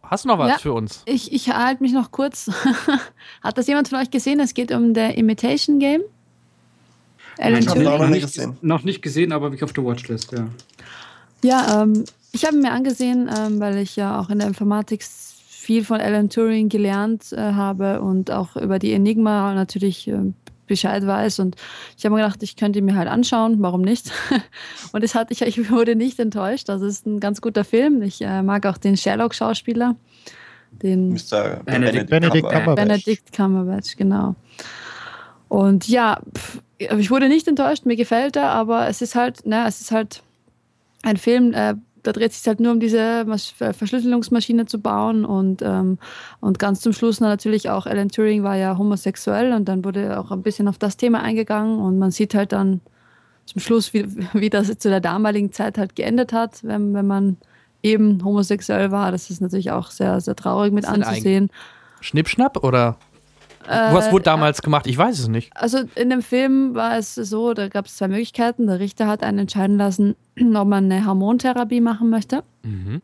hast 0.03 0.25
du 0.25 0.29
noch 0.29 0.39
was 0.39 0.49
Ja. 0.49 0.57
für 0.57 0.73
uns? 0.73 1.01
Ich, 1.05 1.31
ich 1.33 1.49
halte 1.49 1.81
mich 1.83 1.93
noch 1.93 2.11
kurz. 2.11 2.49
Hat 3.43 3.57
das 3.57 3.67
jemand 3.67 3.87
von 3.89 3.99
euch 3.99 4.11
gesehen? 4.11 4.39
Es 4.39 4.53
geht 4.53 4.71
um 4.71 4.93
der 4.93 5.17
Imitation 5.17 5.79
Game. 5.79 6.01
Alan 7.37 7.59
Ich 7.59 7.67
hab 7.67 7.75
Turing. 7.75 7.99
noch 7.99 8.09
nicht 8.09 8.21
gesehen. 8.25 8.57
Noch 8.61 8.83
nicht 8.83 9.01
gesehen, 9.01 9.31
aber 9.31 9.51
ich 9.53 9.63
auf 9.63 9.73
der 9.73 9.85
Watchlist, 9.85 10.31
ja. 10.33 10.47
Ja, 11.43 11.83
ähm, 11.83 12.03
ich 12.31 12.45
habe 12.45 12.57
mir 12.57 12.71
angesehen, 12.71 13.29
ähm, 13.35 13.59
weil 13.59 13.77
ich 13.77 13.95
ja 13.95 14.19
auch 14.19 14.29
in 14.29 14.39
der 14.39 14.47
Informatik 14.47 15.03
viel 15.03 15.85
von 15.85 16.01
Alan 16.01 16.29
Turing 16.29 16.67
gelernt 16.69 17.31
äh, 17.31 17.37
habe 17.53 18.01
und 18.01 18.31
auch 18.31 18.55
über 18.55 18.77
die 18.79 18.91
Enigma 18.91 19.53
natürlich 19.53 20.07
äh, 20.07 20.33
Bescheid 20.69 21.05
weiß. 21.05 21.39
Und 21.39 21.57
ich 21.97 22.05
habe 22.05 22.15
mir 22.15 22.21
gedacht, 22.21 22.41
ich 22.41 22.55
könnte 22.55 22.79
ihn 22.79 22.85
mir 22.85 22.95
halt 22.95 23.09
anschauen, 23.09 23.57
warum 23.59 23.81
nicht? 23.81 24.11
und 24.93 25.03
es 25.03 25.15
hat, 25.15 25.31
ich, 25.31 25.41
ich 25.41 25.69
wurde 25.69 25.97
nicht 25.97 26.17
enttäuscht. 26.19 26.69
Das 26.69 26.81
ist 26.81 27.05
ein 27.05 27.19
ganz 27.19 27.41
guter 27.41 27.65
Film. 27.65 28.01
Ich 28.01 28.21
äh, 28.21 28.41
mag 28.41 28.65
auch 28.65 28.77
den 28.77 28.95
Sherlock-Schauspieler. 28.95 29.95
Den 30.71 31.09
Mr. 31.09 31.61
Benedict 31.65 32.09
Benedict 32.09 32.09
Cumberbatch. 32.09 32.51
Cumberbatch. 32.51 32.75
Benedict 32.75 33.33
Cumberbatch, 33.33 33.97
genau. 33.97 34.35
Und 35.49 35.87
ja, 35.89 36.21
pff, 36.37 36.61
ich 36.77 37.11
wurde 37.11 37.27
nicht 37.27 37.47
enttäuscht, 37.47 37.85
mir 37.85 37.95
gefällt 37.95 38.35
er, 38.35 38.51
aber 38.51 38.87
es 38.87 39.01
ist 39.01 39.15
halt, 39.15 39.45
ne, 39.45 39.65
es 39.67 39.81
ist 39.81 39.91
halt 39.91 40.21
ein 41.01 41.17
Film, 41.17 41.53
äh, 41.53 41.75
da 42.03 42.11
dreht 42.11 42.31
es 42.31 42.39
sich 42.39 42.47
halt 42.47 42.59
nur 42.59 42.71
um 42.71 42.79
diese 42.79 43.25
Mas 43.25 43.47
Ver- 43.47 43.73
Verschlüsselungsmaschine 43.73 44.65
zu 44.65 44.79
bauen 44.79 45.25
und, 45.25 45.61
ähm, 45.61 45.97
und 46.39 46.59
ganz 46.59 46.81
zum 46.81 46.93
Schluss 46.93 47.19
natürlich 47.19 47.69
auch 47.69 47.85
Alan 47.85 48.09
Turing 48.09 48.43
war 48.43 48.55
ja 48.55 48.77
homosexuell 48.77 49.53
und 49.53 49.65
dann 49.69 49.83
wurde 49.85 50.19
auch 50.19 50.31
ein 50.31 50.41
bisschen 50.41 50.67
auf 50.67 50.77
das 50.77 50.97
Thema 50.97 51.21
eingegangen 51.21 51.79
und 51.79 51.99
man 51.99 52.11
sieht 52.11 52.35
halt 52.35 52.51
dann 52.51 52.81
zum 53.45 53.61
Schluss, 53.61 53.93
wie, 53.93 54.05
wie 54.33 54.49
das 54.49 54.67
zu 54.77 54.89
der 54.89 55.01
damaligen 55.01 55.51
Zeit 55.51 55.77
halt 55.77 55.95
geendet 55.95 56.33
hat, 56.33 56.63
wenn, 56.63 56.93
wenn 56.93 57.07
man 57.07 57.37
eben 57.81 58.23
homosexuell 58.23 58.91
war. 58.91 59.11
Das 59.11 59.29
ist 59.29 59.41
natürlich 59.41 59.71
auch 59.71 59.91
sehr, 59.91 60.19
sehr 60.21 60.35
traurig 60.35 60.71
mit 60.73 60.85
anzusehen. 60.85 61.49
Schnippschnapp 62.01 62.63
oder 62.63 62.97
was 63.69 64.11
wurde 64.11 64.23
damals 64.23 64.61
gemacht? 64.61 64.87
Ich 64.87 64.97
weiß 64.97 65.19
es 65.19 65.27
nicht. 65.27 65.51
Also 65.55 65.79
in 65.95 66.09
dem 66.09 66.21
Film 66.21 66.75
war 66.75 66.97
es 66.97 67.15
so, 67.15 67.53
da 67.53 67.67
gab 67.67 67.85
es 67.85 67.97
zwei 67.97 68.07
Möglichkeiten. 68.07 68.67
Der 68.67 68.79
Richter 68.79 69.07
hat 69.07 69.23
einen 69.23 69.39
entscheiden 69.39 69.77
lassen, 69.77 70.15
ob 70.55 70.67
man 70.67 70.91
eine 70.91 71.05
Hormontherapie 71.05 71.81
machen 71.81 72.09
möchte 72.09 72.43
Mhm. 72.63 73.01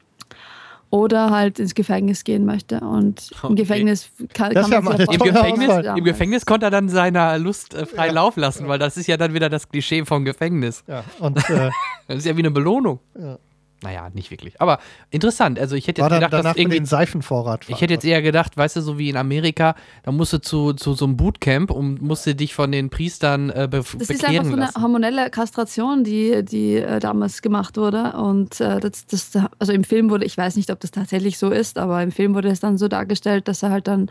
oder 0.90 1.30
halt 1.30 1.60
ins 1.60 1.76
Gefängnis 1.76 2.24
gehen 2.24 2.46
möchte. 2.46 2.80
Und 2.80 3.30
Okay. 3.38 3.48
im 3.50 3.56
Gefängnis 3.56 4.10
kann, 4.34 4.54
kann 4.54 4.72
ja 4.72 4.82
man 4.82 4.98
ja 4.98 5.06
Im 5.12 5.20
Gefängnis, 5.20 5.86
Im 5.98 6.04
Gefängnis 6.04 6.46
konnte 6.46 6.68
er 6.68 6.72
dann 6.72 6.90
seiner 6.90 7.38
Lust 7.38 7.74
äh, 7.74 7.86
frei 7.86 8.10
Lauf 8.10 8.38
lassen, 8.38 8.68
weil 8.68 8.80
das 8.80 8.98
ist 8.98 9.08
ja 9.08 9.18
dann 9.18 9.34
wieder 9.34 9.50
das 9.50 9.68
Klischee 9.70 10.06
vom 10.06 10.26
Gefängnis. 10.26 10.84
Ja, 10.88 11.04
und 11.20 11.38
äh, 11.50 11.70
Das 12.08 12.18
ist 12.18 12.26
ja 12.26 12.36
wie 12.38 12.42
eine 12.42 12.52
Belohnung. 12.52 13.00
Ja. 13.20 13.38
Naja, 13.86 14.10
nicht 14.14 14.32
wirklich. 14.32 14.60
Aber 14.60 14.80
interessant. 15.12 15.60
Also 15.60 15.76
ich 15.76 15.88
hätte 15.88 16.02
war 16.02 16.10
jetzt 16.10 16.14
dann 16.14 16.20
gedacht, 16.20 16.34
danach 16.34 16.54
dass 16.54 16.60
irgendwie 16.60 16.78
den 16.80 16.86
Seifenvorrat. 16.88 17.66
Ich 17.68 17.82
hätte 17.82 17.94
jetzt 17.94 18.04
eher 18.04 18.24
gedacht, 18.24 18.58
weißt 18.58 18.78
du, 18.78 18.82
so 18.82 18.98
wie 18.98 19.10
in 19.10 19.18
Amerika, 19.18 19.76
da 20.04 20.12
musst 20.12 20.34
du 20.34 20.40
zu, 20.40 20.74
zu 20.74 20.94
so 20.94 21.06
einem 21.06 21.18
Bootcamp 21.18 21.70
und 21.70 22.02
musst 22.02 22.26
du 22.26 22.34
dich 22.34 22.56
von 22.56 22.72
den 22.72 22.90
Priestern 22.90 23.52
äh, 23.52 23.68
be 23.70 23.84
Das 23.98 24.10
ist 24.10 24.26
einfach 24.26 24.44
so 24.44 24.52
eine 24.54 24.62
lassen. 24.62 24.82
hormonelle 24.82 25.30
Kastration, 25.30 26.04
die, 26.04 26.44
die 26.44 26.78
äh, 26.78 27.00
damals 27.00 27.44
gemacht 27.44 27.78
wurde. 27.78 28.14
Und 28.14 28.60
äh, 28.60 28.80
das, 28.80 29.06
das, 29.06 29.32
also 29.60 29.72
im 29.72 29.84
Film 29.84 30.10
wurde, 30.10 30.26
ich 30.26 30.36
weiß 30.36 30.56
nicht, 30.56 30.72
ob 30.72 30.80
das 30.80 30.90
tatsächlich 30.90 31.38
so 31.38 31.52
ist, 31.52 31.78
aber 31.78 32.02
im 32.02 32.12
Film 32.12 32.34
wurde 32.34 32.50
es 32.50 32.60
dann 32.60 32.80
so 32.80 32.88
dargestellt, 32.88 33.48
dass 33.48 33.62
er 33.62 33.70
halt 33.70 33.88
dann 33.88 34.10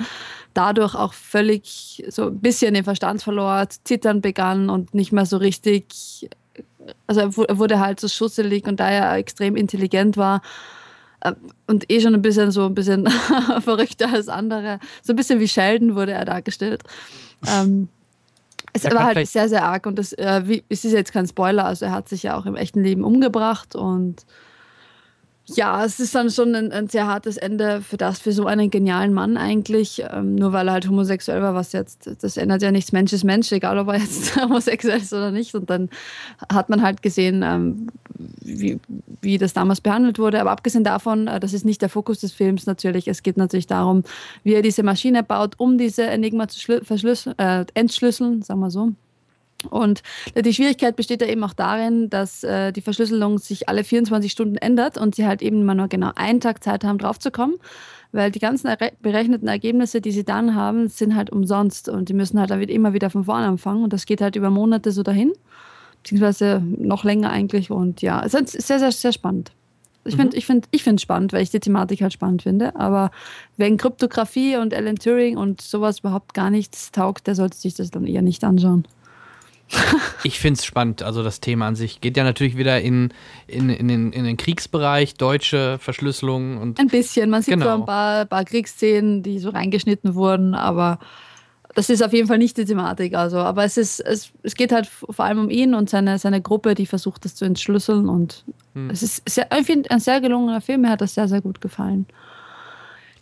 dadurch 0.54 0.94
auch 0.94 1.14
völlig 1.14 2.04
so 2.08 2.26
ein 2.26 2.38
bisschen 2.38 2.74
den 2.74 2.84
Verstand 2.84 3.22
verlor, 3.22 3.66
zittern 3.82 4.20
begann 4.20 4.70
und 4.70 4.94
nicht 4.94 5.10
mehr 5.10 5.26
so 5.26 5.36
richtig, 5.36 6.28
also 7.06 7.20
er 7.20 7.36
wu- 7.36 7.46
wurde 7.58 7.80
halt 7.80 8.00
so 8.00 8.08
schusselig 8.08 8.66
und 8.66 8.80
da 8.80 8.88
er 8.90 9.14
extrem 9.16 9.56
intelligent 9.56 10.16
war, 10.16 10.42
äh, 11.20 11.32
und 11.66 11.90
eh 11.90 12.00
schon 12.00 12.14
ein 12.14 12.22
bisschen 12.22 12.50
so 12.50 12.66
ein 12.66 12.74
bisschen 12.74 13.08
verrückter 13.60 14.12
als 14.12 14.28
andere. 14.28 14.78
So 15.02 15.12
ein 15.12 15.16
bisschen 15.16 15.40
wie 15.40 15.48
Sheldon 15.48 15.94
wurde 15.94 16.12
er 16.12 16.24
dargestellt. 16.24 16.82
Ähm, 17.46 17.88
es 18.72 18.82
Ja, 18.82 18.92
war 18.94 19.04
halt 19.04 19.26
sehr, 19.28 19.48
sehr 19.48 19.64
arg 19.64 19.86
und 19.86 19.98
das, 19.98 20.12
äh, 20.14 20.42
wie, 20.46 20.64
es 20.68 20.84
ist 20.84 20.92
jetzt 20.92 21.12
kein 21.12 21.26
Spoiler, 21.26 21.64
also 21.64 21.84
er 21.84 21.92
hat 21.92 22.08
sich 22.08 22.24
ja 22.24 22.36
auch 22.36 22.46
im 22.46 22.56
echten 22.56 22.82
Leben 22.82 23.04
umgebracht 23.04 23.76
und 23.76 24.24
ja, 25.46 25.84
es 25.84 26.00
ist 26.00 26.14
dann 26.14 26.30
schon 26.30 26.54
ein, 26.54 26.72
ein 26.72 26.88
sehr 26.88 27.06
hartes 27.06 27.36
Ende 27.36 27.82
für 27.82 27.98
das, 27.98 28.18
für 28.18 28.32
so 28.32 28.46
einen 28.46 28.70
genialen 28.70 29.12
Mann 29.12 29.36
eigentlich, 29.36 30.02
ähm, 30.10 30.36
nur 30.36 30.52
weil 30.52 30.68
er 30.68 30.72
halt 30.72 30.88
homosexuell 30.88 31.42
war, 31.42 31.54
was 31.54 31.72
jetzt, 31.72 32.10
das 32.22 32.38
ändert 32.38 32.62
ja 32.62 32.72
nichts, 32.72 32.92
Mensch 32.92 33.12
ist 33.12 33.24
Mensch, 33.24 33.52
egal 33.52 33.78
ob 33.78 33.88
er 33.88 33.98
jetzt 33.98 34.36
homosexuell 34.42 35.00
ist 35.00 35.12
oder 35.12 35.30
nicht. 35.30 35.54
Und 35.54 35.68
dann 35.68 35.90
hat 36.50 36.70
man 36.70 36.80
halt 36.80 37.02
gesehen, 37.02 37.42
ähm, 37.44 37.88
wie, 38.40 38.80
wie 39.20 39.36
das 39.36 39.52
damals 39.52 39.82
behandelt 39.82 40.18
wurde, 40.18 40.40
aber 40.40 40.50
abgesehen 40.50 40.82
davon, 40.84 41.26
äh, 41.26 41.40
das 41.40 41.52
ist 41.52 41.66
nicht 41.66 41.82
der 41.82 41.90
Fokus 41.90 42.20
des 42.20 42.32
Films 42.32 42.64
natürlich, 42.64 43.06
es 43.06 43.22
geht 43.22 43.36
natürlich 43.36 43.66
darum, 43.66 44.02
wie 44.44 44.54
er 44.54 44.62
diese 44.62 44.82
Maschine 44.82 45.22
baut, 45.22 45.54
um 45.58 45.76
diese 45.76 46.04
Enigma 46.04 46.48
zu 46.48 46.72
äh, 46.72 47.64
entschlüsseln, 47.74 48.40
sagen 48.40 48.60
wir 48.60 48.70
so. 48.70 48.92
Und 49.70 50.02
die 50.36 50.54
Schwierigkeit 50.54 50.96
besteht 50.96 51.20
ja 51.20 51.26
eben 51.28 51.42
auch 51.44 51.52
darin, 51.54 52.10
dass 52.10 52.44
äh, 52.44 52.72
die 52.72 52.80
Verschlüsselung 52.80 53.38
sich 53.38 53.68
alle 53.68 53.84
24 53.84 54.30
Stunden 54.30 54.56
ändert 54.56 54.98
und 54.98 55.14
sie 55.14 55.26
halt 55.26 55.42
eben 55.42 55.60
immer 55.60 55.74
nur 55.74 55.88
genau 55.88 56.10
einen 56.14 56.40
Tag 56.40 56.62
Zeit 56.62 56.84
haben, 56.84 56.98
draufzukommen. 56.98 57.56
Weil 58.12 58.30
die 58.30 58.38
ganzen 58.38 58.68
erre- 58.68 58.92
berechneten 59.02 59.48
Ergebnisse, 59.48 60.00
die 60.00 60.12
sie 60.12 60.24
dann 60.24 60.54
haben, 60.54 60.88
sind 60.88 61.16
halt 61.16 61.30
umsonst 61.30 61.88
und 61.88 62.08
die 62.08 62.14
müssen 62.14 62.38
halt 62.38 62.50
dann 62.50 62.62
immer 62.62 62.92
wieder 62.92 63.10
von 63.10 63.24
vorne 63.24 63.46
anfangen. 63.46 63.82
Und 63.82 63.92
das 63.92 64.06
geht 64.06 64.20
halt 64.20 64.36
über 64.36 64.50
Monate 64.50 64.92
so 64.92 65.02
dahin, 65.02 65.32
beziehungsweise 66.02 66.62
noch 66.64 67.02
länger 67.02 67.30
eigentlich. 67.30 67.70
Und 67.70 68.02
ja, 68.02 68.22
es 68.24 68.34
ist 68.34 68.52
sehr, 68.66 68.78
sehr, 68.78 68.92
sehr 68.92 69.12
spannend. 69.12 69.50
Ich 70.04 70.16
finde 70.16 70.36
ich 70.36 70.44
find, 70.46 70.68
ich 70.70 70.84
find 70.84 71.00
spannend, 71.00 71.32
weil 71.32 71.42
ich 71.42 71.50
die 71.50 71.60
Thematik 71.60 72.02
halt 72.02 72.12
spannend 72.12 72.42
finde. 72.42 72.76
Aber 72.76 73.10
wegen 73.56 73.78
Kryptographie 73.78 74.56
und 74.56 74.74
Alan 74.74 74.96
Turing 74.96 75.36
und 75.38 75.62
sowas 75.62 76.00
überhaupt 76.00 76.34
gar 76.34 76.50
nichts 76.50 76.92
taugt, 76.92 77.26
der 77.26 77.34
sollte 77.34 77.56
sich 77.56 77.74
das 77.74 77.90
dann 77.90 78.06
eher 78.06 78.22
nicht 78.22 78.44
anschauen. 78.44 78.86
Ich 80.24 80.38
finde 80.38 80.58
es 80.58 80.64
spannend, 80.64 81.02
also 81.02 81.22
das 81.22 81.40
Thema 81.40 81.66
an 81.68 81.76
sich. 81.76 82.00
Geht 82.00 82.16
ja 82.16 82.24
natürlich 82.24 82.56
wieder 82.56 82.80
in, 82.80 83.12
in, 83.46 83.68
in, 83.68 83.88
den, 83.88 84.12
in 84.12 84.24
den 84.24 84.36
Kriegsbereich, 84.36 85.14
deutsche 85.14 85.78
Verschlüsselung 85.80 86.58
und 86.58 86.80
Ein 86.80 86.88
bisschen. 86.88 87.28
Man 87.30 87.42
sieht 87.42 87.54
Genau. 87.54 87.66
so 87.66 87.70
ein 87.82 87.84
paar, 87.86 88.24
paar 88.24 88.44
Kriegsszenen, 88.44 89.22
die 89.22 89.38
so 89.38 89.50
reingeschnitten 89.50 90.14
wurden, 90.14 90.54
aber 90.54 90.98
das 91.74 91.90
ist 91.90 92.02
auf 92.02 92.12
jeden 92.12 92.28
Fall 92.28 92.38
nicht 92.38 92.56
die 92.56 92.64
Thematik. 92.64 93.14
Also, 93.14 93.38
aber 93.38 93.64
es 93.64 93.76
ist, 93.76 94.00
es, 94.00 94.30
es 94.42 94.54
geht 94.54 94.72
halt 94.72 94.86
vor 94.86 95.24
allem 95.24 95.38
um 95.40 95.50
ihn 95.50 95.74
und 95.74 95.90
seine, 95.90 96.18
seine 96.18 96.40
Gruppe, 96.40 96.74
die 96.74 96.86
versucht, 96.86 97.24
das 97.24 97.34
zu 97.34 97.44
entschlüsseln. 97.44 98.08
Und 98.08 98.44
Hm. 98.74 98.90
es 98.90 99.02
ist 99.02 99.28
sehr, 99.28 99.46
ich 99.58 99.66
finde, 99.66 99.90
ein 99.90 100.00
sehr 100.00 100.20
gelungener 100.20 100.60
Film. 100.60 100.82
Mir 100.82 100.90
hat 100.90 101.00
das 101.00 101.14
sehr, 101.14 101.28
sehr 101.28 101.40
gut 101.40 101.60
gefallen. 101.60 102.06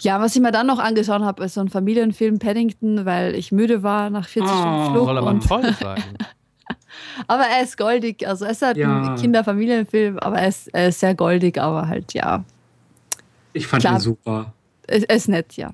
Ja, 0.02 0.20
was 0.20 0.34
ich 0.34 0.42
mir 0.42 0.50
dann 0.52 0.66
noch 0.66 0.78
angeschaut 0.78 1.22
habe, 1.22 1.44
ist 1.44 1.54
so 1.54 1.60
ein 1.60 1.68
Familienfilm 1.68 2.38
Paddington, 2.38 3.04
weil 3.04 3.34
ich 3.34 3.52
müde 3.52 3.82
war 3.82 4.10
nach 4.10 4.26
40 4.28 4.50
Oh, 4.52 4.56
Stunden 4.60 4.90
Flug. 4.92 5.04
soll 5.06 5.18
aber 5.18 5.40
toll 5.40 5.74
sein. 5.80 6.02
aber 7.28 7.44
er 7.44 7.62
ist 7.62 7.76
goldig. 7.78 8.26
Also 8.26 8.44
es 8.46 8.52
ist 8.52 8.62
halt 8.62 8.76
Ja. 8.78 9.02
ein 9.12 9.16
Kinder-Familienfilm, 9.16 10.18
aber 10.18 10.38
er 10.38 10.48
ist, 10.48 10.68
er 10.74 10.88
ist 10.88 11.00
sehr 11.00 11.14
goldig, 11.14 11.60
aber 11.60 11.86
halt, 11.88 12.14
ja, 12.14 12.44
Ich 13.52 13.66
fand 13.66 13.82
Klar. 13.82 13.94
ihn 13.94 14.00
super. 14.00 14.52
er 14.88 15.08
er 15.08 15.16
ist 15.16 15.28
nett, 15.28 15.52
ja. 15.56 15.72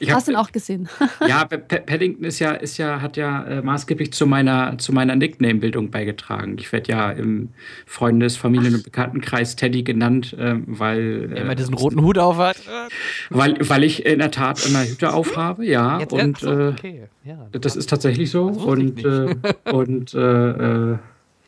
Ich 0.00 0.10
hab- 0.10 0.16
Hast 0.18 0.28
du 0.28 0.32
ihn 0.32 0.36
auch 0.36 0.52
gesehen? 0.52 0.88
Ja, 1.26 1.44
Paddington 1.44 2.24
ist 2.24 2.38
ja, 2.38 2.52
ist 2.52 2.78
ja, 2.78 3.00
hat 3.00 3.16
ja 3.16 3.44
äh, 3.44 3.62
maßgeblich 3.62 4.12
zu 4.12 4.26
meiner, 4.26 4.78
zu 4.78 4.92
meiner 4.92 5.16
Nickname-Bildung 5.16 5.90
beigetragen. 5.90 6.56
Ich 6.58 6.72
werde 6.72 6.90
ja 6.90 7.10
im 7.10 7.50
Freundes-, 7.86 8.36
Familien- 8.36 8.74
und 8.76 8.84
Bekanntenkreis 8.84 9.56
Teddy 9.56 9.82
genannt, 9.82 10.36
ähm, 10.38 10.64
weil, 10.66 11.32
äh, 11.34 11.40
immer 11.40 11.54
diesen 11.54 11.74
roten 11.74 12.02
Hut 12.02 12.18
auf 12.18 12.36
hat. 12.38 12.56
weil, 13.30 13.56
weil 13.68 13.84
ich 13.84 14.06
in 14.06 14.20
der 14.20 14.30
Tat 14.30 14.64
immer 14.66 14.84
Hüte 14.84 15.12
aufhabe, 15.12 15.66
ja. 15.66 15.98
Jetzt, 16.00 16.12
und 16.12 16.38
so, 16.38 16.50
äh, 16.50 16.68
okay. 16.68 17.02
ja. 17.24 17.48
das 17.52 17.76
ist 17.76 17.90
tatsächlich 17.90 18.30
so. 18.30 18.50
Das 18.50 18.58
Und, 18.58 19.04
äh, 19.04 19.34
und 19.72 20.14
äh, 20.14 20.92
äh, 20.92 20.98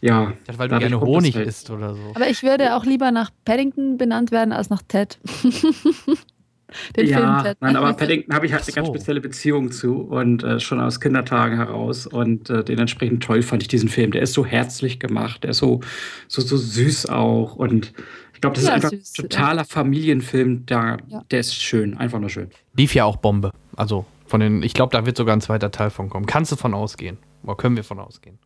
ja. 0.01 0.33
Dachte, 0.47 0.59
weil 0.59 0.69
du 0.69 0.79
gerne 0.79 0.97
das 0.97 1.01
Honig 1.01 1.37
halt. 1.37 1.47
isst 1.47 1.71
oder 1.71 1.95
so. 1.95 2.01
Aber 2.15 2.29
ich 2.29 2.43
würde 2.43 2.75
auch 2.75 2.85
lieber 2.85 3.11
nach 3.13 3.31
Paddington 3.45 3.99
benannt 3.99 4.33
werden 4.33 4.53
als 4.53 4.71
nach 4.71 4.83
Ted. 4.83 5.19
Den 6.97 7.07
ja, 7.07 7.19
Film 7.19 7.43
Ted. 7.45 7.59
nein, 7.61 7.77
aber 7.77 7.93
Paddington 7.97 8.35
habe 8.35 8.47
ich 8.47 8.53
halt 8.53 8.63
Ach 8.63 8.69
eine 8.69 8.75
ganz 8.75 8.87
so. 8.89 8.95
spezielle 8.95 9.21
Beziehung 9.21 9.71
zu 9.73 9.97
und 10.03 10.43
äh, 10.43 10.61
schon 10.61 10.81
aus 10.81 11.01
Kindertagen 11.01 11.57
heraus 11.57 12.07
und 12.07 12.51
äh, 12.51 12.65
dementsprechend 12.65 13.23
toll 13.23 13.43
fand 13.43 13.63
ich 13.63 13.69
diesen 13.69 13.89
Film. 13.89 14.11
Der 14.13 14.23
ist 14.23 14.33
so 14.33 14.45
herzlich 14.45 14.99
gemacht, 15.01 15.43
der 15.45 15.51
ist 15.51 15.59
so, 15.59 15.81
so, 16.29 16.41
so 16.43 16.57
süß 16.57 17.07
auch 17.07 17.57
und 17.57 17.93
ich 18.35 18.41
glaube, 18.41 18.57
das 18.57 18.65
Ja, 18.65 18.71
ist 18.71 18.85
einfach 18.85 18.91
süß, 18.91 19.13
ein 19.19 19.23
totaler 19.29 19.65
Familienfilm, 19.67 20.67
der, 20.67 20.99
Ja. 21.09 21.23
der 21.31 21.41
ist 21.41 21.55
schön, 21.55 21.97
einfach 21.99 22.19
nur 22.21 22.31
schön. 22.31 22.49
Lief 22.77 22.95
ja 22.95 23.05
auch 23.05 23.17
Bombe. 23.17 23.51
Also 23.77 24.07
von 24.27 24.41
den, 24.41 24.63
ich 24.63 24.73
glaube, 24.75 24.93
da 24.97 25.05
wird 25.05 25.17
sogar 25.17 25.37
ein 25.37 25.41
zweiter 25.41 25.71
Teil 25.71 25.91
von 25.91 26.09
kommen. 26.09 26.25
Kannst 26.27 26.51
du 26.53 26.57
von 26.57 26.73
ausgehen. 26.73 27.19
Oder 27.43 27.57
können 27.57 27.77
wir 27.77 27.85
von 27.85 27.99
ausgehen. 27.99 28.39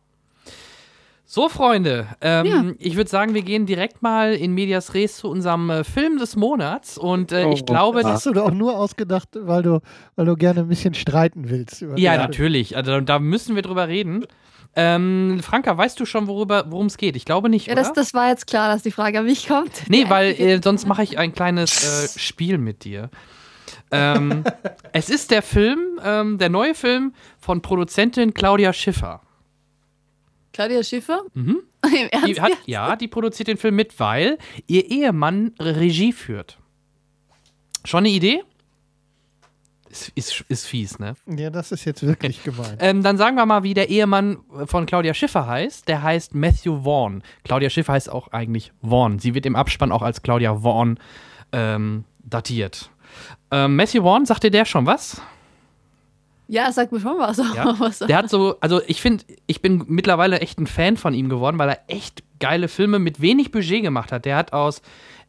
So, 1.27 1.49
Freunde, 1.49 2.07
ähm, 2.21 2.45
Ja. 2.45 2.63
ich 2.77 2.95
würde 2.95 3.09
sagen, 3.09 3.33
wir 3.33 3.41
gehen 3.41 3.65
direkt 3.65 4.03
mal 4.03 4.33
in 4.35 4.53
Medias 4.53 4.93
Res 4.93 5.17
zu 5.17 5.27
unserem 5.29 5.69
äh, 5.71 5.83
Film 5.83 6.19
des 6.19 6.35
Monats. 6.35 6.97
Und 6.99 7.31
äh, 7.31 7.45
Oh, 7.47 7.51
ich 7.51 7.65
glaube, 7.65 8.01
Das 8.01 8.03
das, 8.03 8.13
hast 8.13 8.25
du 8.27 8.33
doch 8.33 8.45
auch 8.45 8.51
nur 8.51 8.77
ausgedacht, 8.77 9.29
weil 9.33 9.63
du, 9.63 9.79
weil 10.15 10.25
du 10.27 10.35
gerne 10.35 10.61
ein 10.61 10.67
bisschen 10.67 10.93
streiten 10.93 11.49
willst. 11.49 11.81
Über 11.81 11.97
ja, 11.97 12.15
natürlich, 12.17 12.77
also, 12.77 13.01
da 13.01 13.17
müssen 13.19 13.55
wir 13.55 13.63
drüber 13.63 13.87
reden. 13.87 14.25
Ähm, 14.75 15.39
Franka, 15.41 15.75
weißt 15.75 15.99
du 15.99 16.05
schon, 16.05 16.27
worüber, 16.27 16.65
worum 16.69 16.87
es 16.87 16.97
geht? 16.97 17.15
Ich 17.15 17.25
glaube 17.25 17.49
nicht, 17.49 17.67
Ja, 17.67 17.73
oder? 17.73 17.81
das, 17.83 17.93
das 17.93 18.13
war 18.13 18.29
jetzt 18.29 18.45
klar, 18.45 18.71
dass 18.71 18.83
die 18.83 18.91
Frage 18.91 19.19
an 19.19 19.25
mich 19.25 19.47
kommt. 19.47 19.71
Nee, 19.89 20.05
weil 20.09 20.31
äh, 20.39 20.59
sonst 20.63 20.85
mache 20.85 21.01
ich 21.01 21.17
ein 21.17 21.33
kleines 21.33 22.15
äh, 22.15 22.19
Spiel 22.19 22.57
mit 22.59 22.83
dir. 22.83 23.09
Ähm, 23.91 24.43
es 24.91 25.09
ist 25.09 25.31
der 25.31 25.41
Film, 25.41 25.79
ähm, 26.03 26.37
der 26.37 26.49
neue 26.49 26.75
Film 26.75 27.13
von 27.39 27.61
Produzentin 27.61 28.33
Claudia 28.33 28.73
Schiffer. 28.73 29.21
Claudia 30.55 30.83
Schiffer? 30.83 31.23
Mhm. 31.33 31.63
Im 31.83 32.07
Ernst? 32.11 32.27
Die 32.29 32.39
hat, 32.39 32.51
ja, 32.65 32.95
die 32.95 33.09
produziert 33.09 33.49
den 33.49 33.57
Film 33.57 33.75
mit, 33.75 33.99
weil 33.99 34.37
ihr 34.67 34.89
Ehemann 34.89 35.51
Regie 35.59 36.13
führt. 36.13 36.57
Schon 37.83 37.99
eine 37.99 38.09
Idee? 38.09 38.41
Ist, 39.89 40.13
ist, 40.15 40.45
ist 40.47 40.65
fies, 40.65 40.97
ne? 40.97 41.15
Ja, 41.27 41.49
das 41.49 41.73
ist 41.73 41.83
jetzt 41.83 42.07
wirklich 42.07 42.41
gemein. 42.43 42.77
Ähm, 42.79 43.03
dann 43.03 43.17
sagen 43.17 43.35
wir 43.35 43.45
mal, 43.45 43.63
wie 43.63 43.73
der 43.73 43.89
Ehemann 43.89 44.37
von 44.65 44.85
Claudia 44.85 45.13
Schiffer 45.13 45.45
heißt. 45.45 45.89
Der 45.89 46.03
heißt 46.03 46.33
Matthew 46.33 46.83
Vaughn. 46.83 47.21
Claudia 47.43 47.69
Schiffer 47.69 47.91
heißt 47.91 48.09
auch 48.09 48.29
eigentlich 48.29 48.71
Vaughn. 48.81 49.19
Sie 49.19 49.35
wird 49.35 49.45
im 49.45 49.57
Abspann 49.57 49.91
auch 49.91 50.03
als 50.03 50.21
Claudia 50.21 50.61
Vaughn 50.61 50.97
ähm, 51.51 52.05
datiert. 52.23 52.91
Ähm, 53.51 53.75
Matthew 53.75 54.03
Vaughn, 54.03 54.25
sagt 54.25 54.43
dir 54.43 54.51
der 54.51 54.63
schon 54.63 54.85
was? 54.85 55.21
Ja, 56.47 56.71
sag 56.71 56.91
mir 56.91 56.99
schon 56.99 57.17
was. 57.17 57.37
Ja. 57.55 57.75
was 57.79 57.99
Der 57.99 58.17
hat 58.17 58.29
so, 58.29 58.55
also 58.59 58.81
ich 58.87 59.01
finde, 59.01 59.23
ich 59.47 59.61
bin 59.61 59.83
mittlerweile 59.87 60.39
echt 60.39 60.59
ein 60.59 60.67
Fan 60.67 60.97
von 60.97 61.13
ihm 61.13 61.29
geworden, 61.29 61.57
weil 61.57 61.69
er 61.69 61.79
echt 61.87 62.23
geile 62.39 62.67
Filme 62.67 62.99
mit 62.99 63.21
wenig 63.21 63.51
Budget 63.51 63.81
gemacht 63.83 64.11
hat. 64.11 64.25
Der 64.25 64.35
hat 64.35 64.53
aus, 64.53 64.81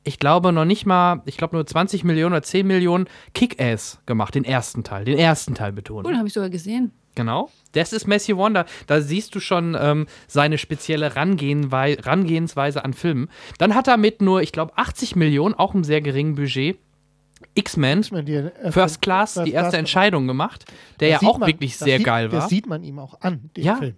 ich 0.04 0.18
glaube, 0.18 0.52
noch 0.52 0.64
nicht 0.64 0.86
mal, 0.86 1.22
ich 1.24 1.36
glaube 1.36 1.56
nur 1.56 1.66
20 1.66 2.04
Millionen 2.04 2.34
oder 2.34 2.42
10 2.42 2.66
Millionen 2.66 3.06
Kick-Ass 3.34 4.00
gemacht, 4.06 4.34
den 4.34 4.44
ersten 4.44 4.84
Teil. 4.84 5.04
Den 5.04 5.18
ersten 5.18 5.54
Teil 5.54 5.72
betont. 5.72 6.06
cool, 6.06 6.16
habe 6.16 6.28
ich 6.28 6.34
sogar 6.34 6.50
gesehen. 6.50 6.92
Genau. 7.16 7.50
Das 7.72 7.92
ist 7.92 8.06
Matthew 8.06 8.36
Vaughn. 8.36 8.54
Da, 8.86 9.00
siehst 9.00 9.34
du 9.34 9.40
schon 9.40 9.76
ähm, 9.80 10.06
seine 10.28 10.58
spezielle 10.58 11.16
Rangehensweise 11.16 12.84
an 12.84 12.92
Filmen. 12.92 13.28
Dann 13.58 13.74
hat 13.74 13.88
er 13.88 13.96
mit 13.96 14.20
nur, 14.20 14.42
ich 14.42 14.52
glaube, 14.52 14.76
80 14.76 15.16
Millionen, 15.16 15.54
auch 15.54 15.74
einem 15.74 15.82
sehr 15.82 16.02
geringen 16.02 16.34
Budget, 16.34 16.78
X-Men, 17.56 18.02
erste- 18.02 18.72
First 18.72 19.02
Class, 19.02 19.32
First 19.34 19.46
die 19.46 19.52
erste 19.52 19.70
Class- 19.70 19.78
Entscheidung 19.78 20.26
gemacht, 20.26 20.64
der 21.00 21.12
Das 21.12 21.22
ja 21.22 21.28
auch 21.28 21.38
man- 21.38 21.48
wirklich 21.48 21.72
das 21.72 21.80
sehr 21.86 21.96
sieht, 21.98 22.06
geil 22.06 22.30
war. 22.30 22.40
Das 22.40 22.48
sieht 22.48 22.66
man 22.66 22.84
ihm 22.84 22.98
auch 22.98 23.20
an, 23.20 23.50
den 23.56 23.64
Ja, 23.64 23.76
Film. 23.76 23.94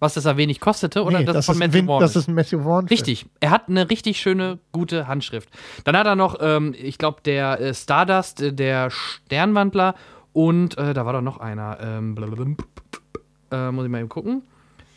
Was, 0.00 0.14
dass 0.14 0.24
er 0.24 0.38
wenig 0.38 0.60
kostete 0.60 1.04
oder 1.04 1.18
Nee, 1.18 1.26
das, 1.26 1.36
es 1.36 1.46
von 1.46 1.54
ist, 1.56 1.58
Matthew 1.60 1.84
Vaughn 1.86 2.00
das 2.00 2.16
ist? 2.16 2.26
ein 2.28 2.34
Matthew 2.34 2.62
Vaughn. 2.62 2.88
Richtig. 2.88 3.26
Er 3.40 3.50
hat 3.50 3.68
eine 3.68 3.90
richtig 3.90 4.18
schöne, 4.18 4.58
gute 4.72 5.06
Handschrift. 5.06 5.50
Dann 5.84 5.94
hat 5.96 6.06
er 6.06 6.16
noch, 6.16 6.38
ähm, 6.40 6.74
ich 6.80 6.96
glaube, 6.96 7.20
der 7.22 7.60
äh, 7.60 7.74
Stardust, 7.74 8.40
äh, 8.40 8.52
der 8.54 8.90
Sternwandler 8.90 9.94
und 10.32 10.78
äh, 10.78 10.94
da 10.94 11.04
war 11.04 11.12
doch 11.12 11.20
noch 11.20 11.38
einer. 11.38 11.78
Ähm, 11.82 12.16
äh, 13.52 13.70
muss 13.70 13.84
ich 13.84 13.90
mal 13.90 13.98
eben 14.00 14.08
gucken. 14.08 14.42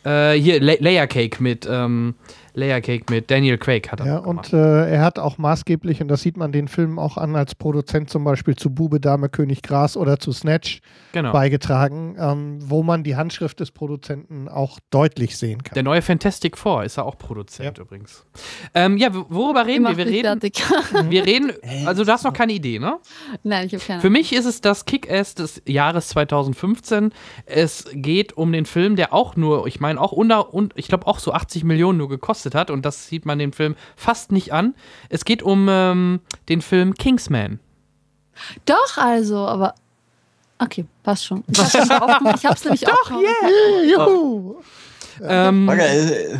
Äh, 0.04 0.32
hier, 0.34 0.60
La 0.60 0.74
Layer 0.80 1.06
Cake 1.06 1.42
mit, 1.42 1.66
ähm, 1.70 2.14
Layer 2.54 2.80
Cake 2.80 3.12
mit 3.12 3.30
Daniel 3.30 3.58
Craig 3.58 3.90
hat 3.90 4.00
er 4.00 4.06
Ja, 4.06 4.20
gemacht. 4.20 4.52
und 4.52 4.58
äh, 4.58 4.90
er 4.90 5.00
hat 5.02 5.18
auch 5.18 5.38
maßgeblich, 5.38 6.00
und 6.00 6.08
das 6.08 6.22
sieht 6.22 6.36
man 6.36 6.52
den 6.52 6.68
Filmen 6.68 6.98
auch 7.00 7.16
an, 7.16 7.34
als 7.34 7.54
Produzent 7.56 8.10
zum 8.10 8.22
Beispiel 8.22 8.54
zu 8.54 8.70
Bube, 8.70 9.00
Dame, 9.00 9.28
König, 9.28 9.62
Gras 9.62 9.96
oder 9.96 10.18
zu 10.20 10.30
Snatch 10.32 10.80
genau. 11.12 11.32
beigetragen, 11.32 12.16
ähm, 12.18 12.58
wo 12.60 12.84
man 12.84 13.02
die 13.02 13.16
Handschrift 13.16 13.58
des 13.58 13.72
Produzenten 13.72 14.48
auch 14.48 14.78
deutlich 14.90 15.36
sehen 15.36 15.64
kann. 15.64 15.74
Der 15.74 15.82
neue 15.82 16.00
Fantastic 16.00 16.56
Four 16.56 16.84
ist 16.84 16.96
er 16.96 17.06
auch 17.06 17.18
Produzent 17.18 17.78
übrigens. 17.78 18.24
Ähm, 18.72 18.98
ja, 18.98 19.08
worüber 19.12 19.66
reden 19.66 19.84
wir? 19.84 19.96
Wir 19.96 20.06
reden, 20.06 20.40
wir 21.10 21.26
reden, 21.26 21.52
also 21.86 22.04
du 22.04 22.12
hast 22.12 22.22
noch 22.22 22.32
keine 22.32 22.52
Idee, 22.52 22.78
ne? 22.78 22.98
Nein, 23.42 23.66
ich 23.66 23.74
habe 23.74 23.84
keine 23.84 24.00
Für 24.00 24.10
mich 24.10 24.32
ist 24.32 24.44
es 24.44 24.60
das 24.60 24.84
Kick-Ass 24.84 25.34
des 25.34 25.60
Jahres 25.66 26.08
2015. 26.08 27.10
Es 27.46 27.86
geht 27.92 28.36
um 28.36 28.52
den 28.52 28.64
Film, 28.64 28.94
der 28.94 29.12
auch 29.12 29.34
nur, 29.34 29.66
ich 29.66 29.80
meine, 29.80 30.00
auch 30.00 30.12
unter, 30.12 30.54
und 30.54 30.72
ich 30.76 30.86
glaube 30.86 31.08
auch 31.08 31.18
so 31.18 31.32
80 31.32 31.64
Millionen 31.64 31.98
nur 31.98 32.08
gekostet 32.08 32.43
hat. 32.52 32.70
Und 32.70 32.84
das 32.84 33.08
sieht 33.08 33.24
man 33.24 33.38
dem 33.38 33.54
Film 33.54 33.76
fast 33.96 34.32
nicht 34.32 34.52
an. 34.52 34.74
Es 35.08 35.24
geht 35.24 35.42
um 35.42 35.68
ähm, 35.70 36.20
den 36.50 36.60
Film 36.60 36.94
Kingsman. 36.94 37.60
Doch, 38.66 38.98
also, 38.98 39.38
aber. 39.38 39.74
Okay, 40.58 40.84
passt 41.02 41.24
schon. 41.24 41.42
Ich 41.48 41.58
hab's 41.58 41.74
nämlich 41.74 41.90
aufgemacht. 42.02 42.38
Ich 42.38 42.44
hab's 42.44 42.64
nämlich 42.64 42.80
Doch, 42.82 43.10
Juhu! 43.90 44.56
Ähm, 45.22 45.66
Bagger, 45.66 45.88
äh, 45.88 46.38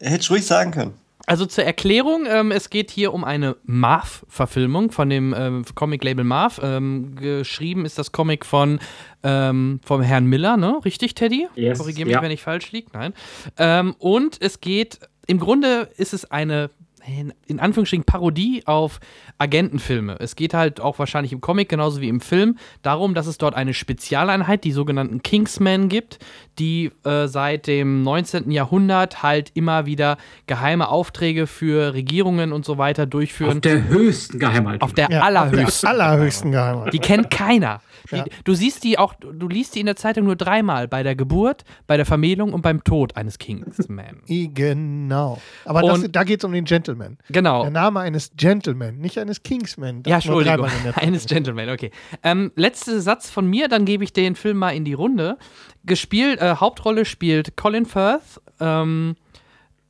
hätte 0.00 0.28
ruhig 0.28 0.44
sagen 0.44 0.72
können. 0.72 0.94
Also 1.28 1.44
zur 1.44 1.64
Erklärung, 1.64 2.24
ähm, 2.28 2.52
es 2.52 2.70
geht 2.70 2.92
hier 2.92 3.12
um 3.12 3.24
eine 3.24 3.56
Marv-Verfilmung 3.64 4.92
von 4.92 5.10
dem 5.10 5.34
ähm, 5.36 5.64
Comic-Label 5.74 6.24
Marv. 6.24 6.60
Ähm, 6.62 7.16
geschrieben 7.16 7.84
ist 7.84 7.98
das 7.98 8.12
Comic 8.12 8.46
von 8.46 8.78
ähm, 9.24 9.80
vom 9.84 10.02
Herrn 10.02 10.26
Miller, 10.26 10.56
ne? 10.56 10.80
Richtig, 10.84 11.16
Teddy? 11.16 11.48
Yes, 11.56 11.78
Korrigiere 11.78 12.06
mich, 12.06 12.14
ja. 12.14 12.22
wenn 12.22 12.30
ich 12.30 12.42
falsch 12.42 12.70
liege. 12.70 12.90
Nein. 12.92 13.12
Ähm, 13.58 13.96
und 13.98 14.40
es 14.40 14.60
geht, 14.60 15.00
im 15.26 15.38
Grunde 15.38 15.88
ist 15.96 16.12
es 16.12 16.30
eine 16.30 16.70
in, 17.06 17.32
in 17.46 17.60
Anführungsstrichen 17.60 18.04
Parodie 18.04 18.62
auf 18.66 18.98
Agentenfilme. 19.38 20.16
Es 20.18 20.34
geht 20.34 20.54
halt 20.54 20.80
auch 20.80 20.98
wahrscheinlich 20.98 21.32
im 21.32 21.40
Comic 21.40 21.68
genauso 21.68 22.00
wie 22.00 22.08
im 22.08 22.20
Film 22.20 22.56
darum, 22.82 23.14
dass 23.14 23.26
es 23.26 23.38
dort 23.38 23.54
eine 23.54 23.74
Spezialeinheit, 23.74 24.64
die 24.64 24.72
sogenannten 24.72 25.22
Kingsmen 25.22 25.88
gibt, 25.88 26.18
die 26.58 26.90
äh, 27.04 27.26
seit 27.28 27.66
dem 27.66 28.02
19. 28.02 28.50
Jahrhundert 28.50 29.22
halt 29.22 29.50
immer 29.54 29.86
wieder 29.86 30.16
geheime 30.46 30.88
Aufträge 30.88 31.46
für 31.46 31.92
Regierungen 31.94 32.52
und 32.52 32.64
so 32.64 32.78
weiter 32.78 33.06
durchführen. 33.06 33.56
Auf 33.56 33.60
der 33.60 33.88
höchsten 33.88 34.38
Geheimhaltung. 34.38 34.82
Auf 34.82 34.94
der 34.94 35.10
Ja, 35.10 35.20
allerhöchsten. 35.22 35.66
Auf 35.66 35.80
der 35.80 35.90
allerhöchsten 35.90 36.52
Geheimhaltung. 36.52 36.90
Die 36.92 36.98
kennt 36.98 37.30
keiner. 37.30 37.80
Die, 38.10 38.16
Ja. 38.16 38.24
Du 38.44 38.54
siehst 38.54 38.84
die 38.84 38.98
auch, 38.98 39.14
du 39.14 39.48
liest 39.48 39.74
die 39.74 39.80
in 39.80 39.86
der 39.86 39.96
Zeitung 39.96 40.24
nur 40.24 40.36
dreimal: 40.36 40.86
bei 40.88 41.02
der 41.02 41.14
Geburt, 41.16 41.64
bei 41.86 41.96
der 41.96 42.06
Vermählung 42.06 42.52
und 42.52 42.62
beim 42.62 42.84
Tod 42.84 43.16
eines 43.16 43.38
Kingsman. 43.38 44.22
I- 44.28 44.48
Genau. 44.52 45.40
Aber 45.64 45.82
das, 45.82 45.98
Und- 46.04 46.14
da 46.16 46.22
geht 46.24 46.40
es 46.40 46.44
um 46.44 46.52
den 46.52 46.64
Gentleman. 46.64 46.95
Genau. 47.30 47.62
Der 47.62 47.70
Name 47.70 48.00
eines 48.00 48.32
Gentleman, 48.36 48.98
nicht 48.98 49.18
eines 49.18 49.42
Kingsman. 49.42 50.02
Ja, 50.06 50.16
Das 50.16 50.24
Entschuldigung. 50.24 50.66
Eines. 50.96 51.26
Gentleman, 51.26 51.70
okay. 51.70 51.90
Ähm, 52.22 52.52
letzter 52.56 53.00
Satz 53.00 53.30
von 53.30 53.46
mir, 53.46 53.68
dann 53.68 53.84
gebe 53.84 54.04
ich 54.04 54.12
den 54.12 54.36
Film 54.36 54.58
mal 54.58 54.70
in 54.70 54.84
die 54.84 54.94
Runde. 54.94 55.38
Gespielt, 55.84 56.40
äh, 56.40 56.56
Hauptrolle 56.56 57.04
spielt 57.04 57.56
Colin 57.56 57.86
Firth, 57.86 58.40
ähm, 58.60 59.16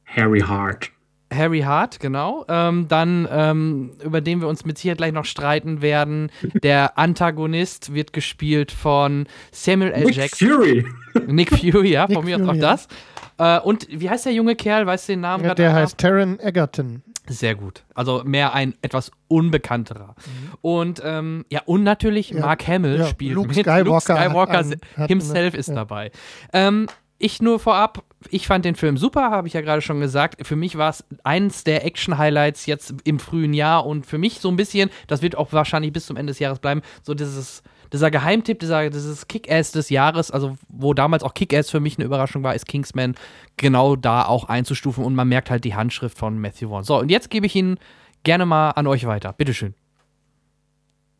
Harry 0.07 0.41
Hart. 0.41 0.91
Harry 1.37 1.61
Hart, 1.61 2.01
genau. 2.01 2.45
Ähm, 2.49 2.87
dann, 2.89 3.29
ähm, 3.31 3.93
über 4.03 4.21
den 4.21 4.41
wir 4.41 4.49
uns 4.49 4.65
mit 4.65 4.79
Sicherheit 4.79 4.99
gleich 4.99 5.13
noch 5.13 5.25
streiten 5.25 5.83
werden. 5.83 6.31
Der 6.63 6.99
Antagonist 6.99 7.95
wird 7.95 8.13
gespielt 8.13 8.73
von 8.73 9.27
Samuel 9.53 9.93
L. 9.93 10.05
Nick 10.05 10.17
Jackson. 10.17 10.49
Fury. 10.49 10.87
Nick 11.27 11.51
Fury, 11.51 11.93
ja, 11.93 12.07
Nick 12.07 12.17
von 12.17 12.25
mir 12.25 12.37
aus 12.41 12.49
auch 12.49 12.57
das. 12.57 12.89
Äh, 13.39 13.61
und 13.61 13.87
wie 13.91 14.09
heißt 14.09 14.25
der 14.27 14.33
junge 14.33 14.57
Kerl? 14.57 14.87
Weißt 14.87 15.09
du 15.09 15.13
den 15.13 15.21
Namen? 15.21 15.45
Ja, 15.45 15.55
der 15.55 15.73
heißt 15.75 15.99
Taron 15.99 16.41
Egerton. 16.41 17.03
Sehr 17.29 17.57
gut. 17.57 17.83
Also 17.95 18.23
mehr 18.25 18.55
ein 18.55 18.75
etwas 18.83 19.11
unbekannterer. 19.29 20.15
Und 20.61 21.03
ähm, 21.05 21.45
ja, 21.51 21.61
und 21.67 21.83
natürlich 21.83 22.31
Ja, 22.31 22.41
Mark 22.41 22.67
Hamill 22.69 22.99
ja, 23.01 23.07
spielt 23.07 23.35
Luke 23.35 23.49
mit. 23.49 23.57
Skywalker 23.57 23.85
Luke 23.85 24.01
Skywalker 24.01 24.53
hat 24.59 24.65
einen- 24.67 24.81
hat 24.97 25.09
himself 25.09 25.53
eine- 25.55 25.59
ist 25.61 25.69
ja. 25.69 25.75
dabei. 25.75 26.11
Ähm, 26.53 26.87
ich 27.19 27.41
nur 27.41 27.59
vorab, 27.59 28.05
ich 28.31 28.47
fand 28.47 28.65
den 28.65 28.75
Film 28.75 28.97
super, 28.99 29.31
habe 29.31 29.49
ich 29.49 29.55
ja 29.55 29.61
gerade 29.63 29.81
schon 29.81 30.01
gesagt. 30.01 30.47
Für 30.47 30.57
mich 30.57 30.77
war 30.77 30.91
es 30.91 31.05
eins 31.25 31.65
der 31.65 31.85
Action-Highlights 31.87 32.67
jetzt 32.67 32.95
im 33.05 33.19
frühen 33.19 33.55
Jahr 33.55 33.87
und 33.87 34.05
für 34.07 34.19
mich 34.19 34.41
so 34.41 34.49
ein 34.51 34.57
bisschen, 34.57 34.91
das 35.07 35.23
wird 35.23 35.37
auch 35.37 35.53
wahrscheinlich 35.53 35.93
bis 35.93 36.07
zum 36.07 36.17
Ende 36.17 36.31
des 36.33 36.39
Jahres 36.39 36.59
bleiben, 36.59 36.83
so 37.03 37.15
dieses, 37.15 37.63
dieser 37.93 38.11
Geheimtipp, 38.11 38.59
dieser, 38.59 38.91
dieses 38.91 39.29
Kick-Ass 39.29 39.73
des 39.73 39.89
Jahres, 39.91 40.31
also 40.31 40.57
wo 40.69 40.93
damals 40.93 41.23
auch 41.23 41.33
Kick-Ass 41.35 41.71
für 41.71 41.81
mich 41.81 41.97
eine 41.97 42.05
Überraschung 42.05 42.43
war, 42.43 42.55
ist 42.55 42.67
Kingsman 42.67 43.15
genau 43.57 43.97
da 43.97 44.27
auch 44.27 44.45
einzustufen 44.45 45.05
und 45.05 45.15
man 45.15 45.29
merkt 45.29 45.49
halt 45.51 45.65
die 45.65 45.75
Handschrift 45.75 46.19
von 46.19 46.39
Matthew 46.39 46.69
Vaughn. 46.69 46.85
So, 46.85 46.99
und 46.99 47.11
jetzt 47.11 47.31
gebe 47.31 47.47
ich 47.47 47.55
ihn 47.55 47.79
gerne 48.25 48.45
mal 48.45 48.71
an 48.71 48.87
euch 48.87 49.07
weiter. 49.07 49.33
Bitteschön. 49.33 49.75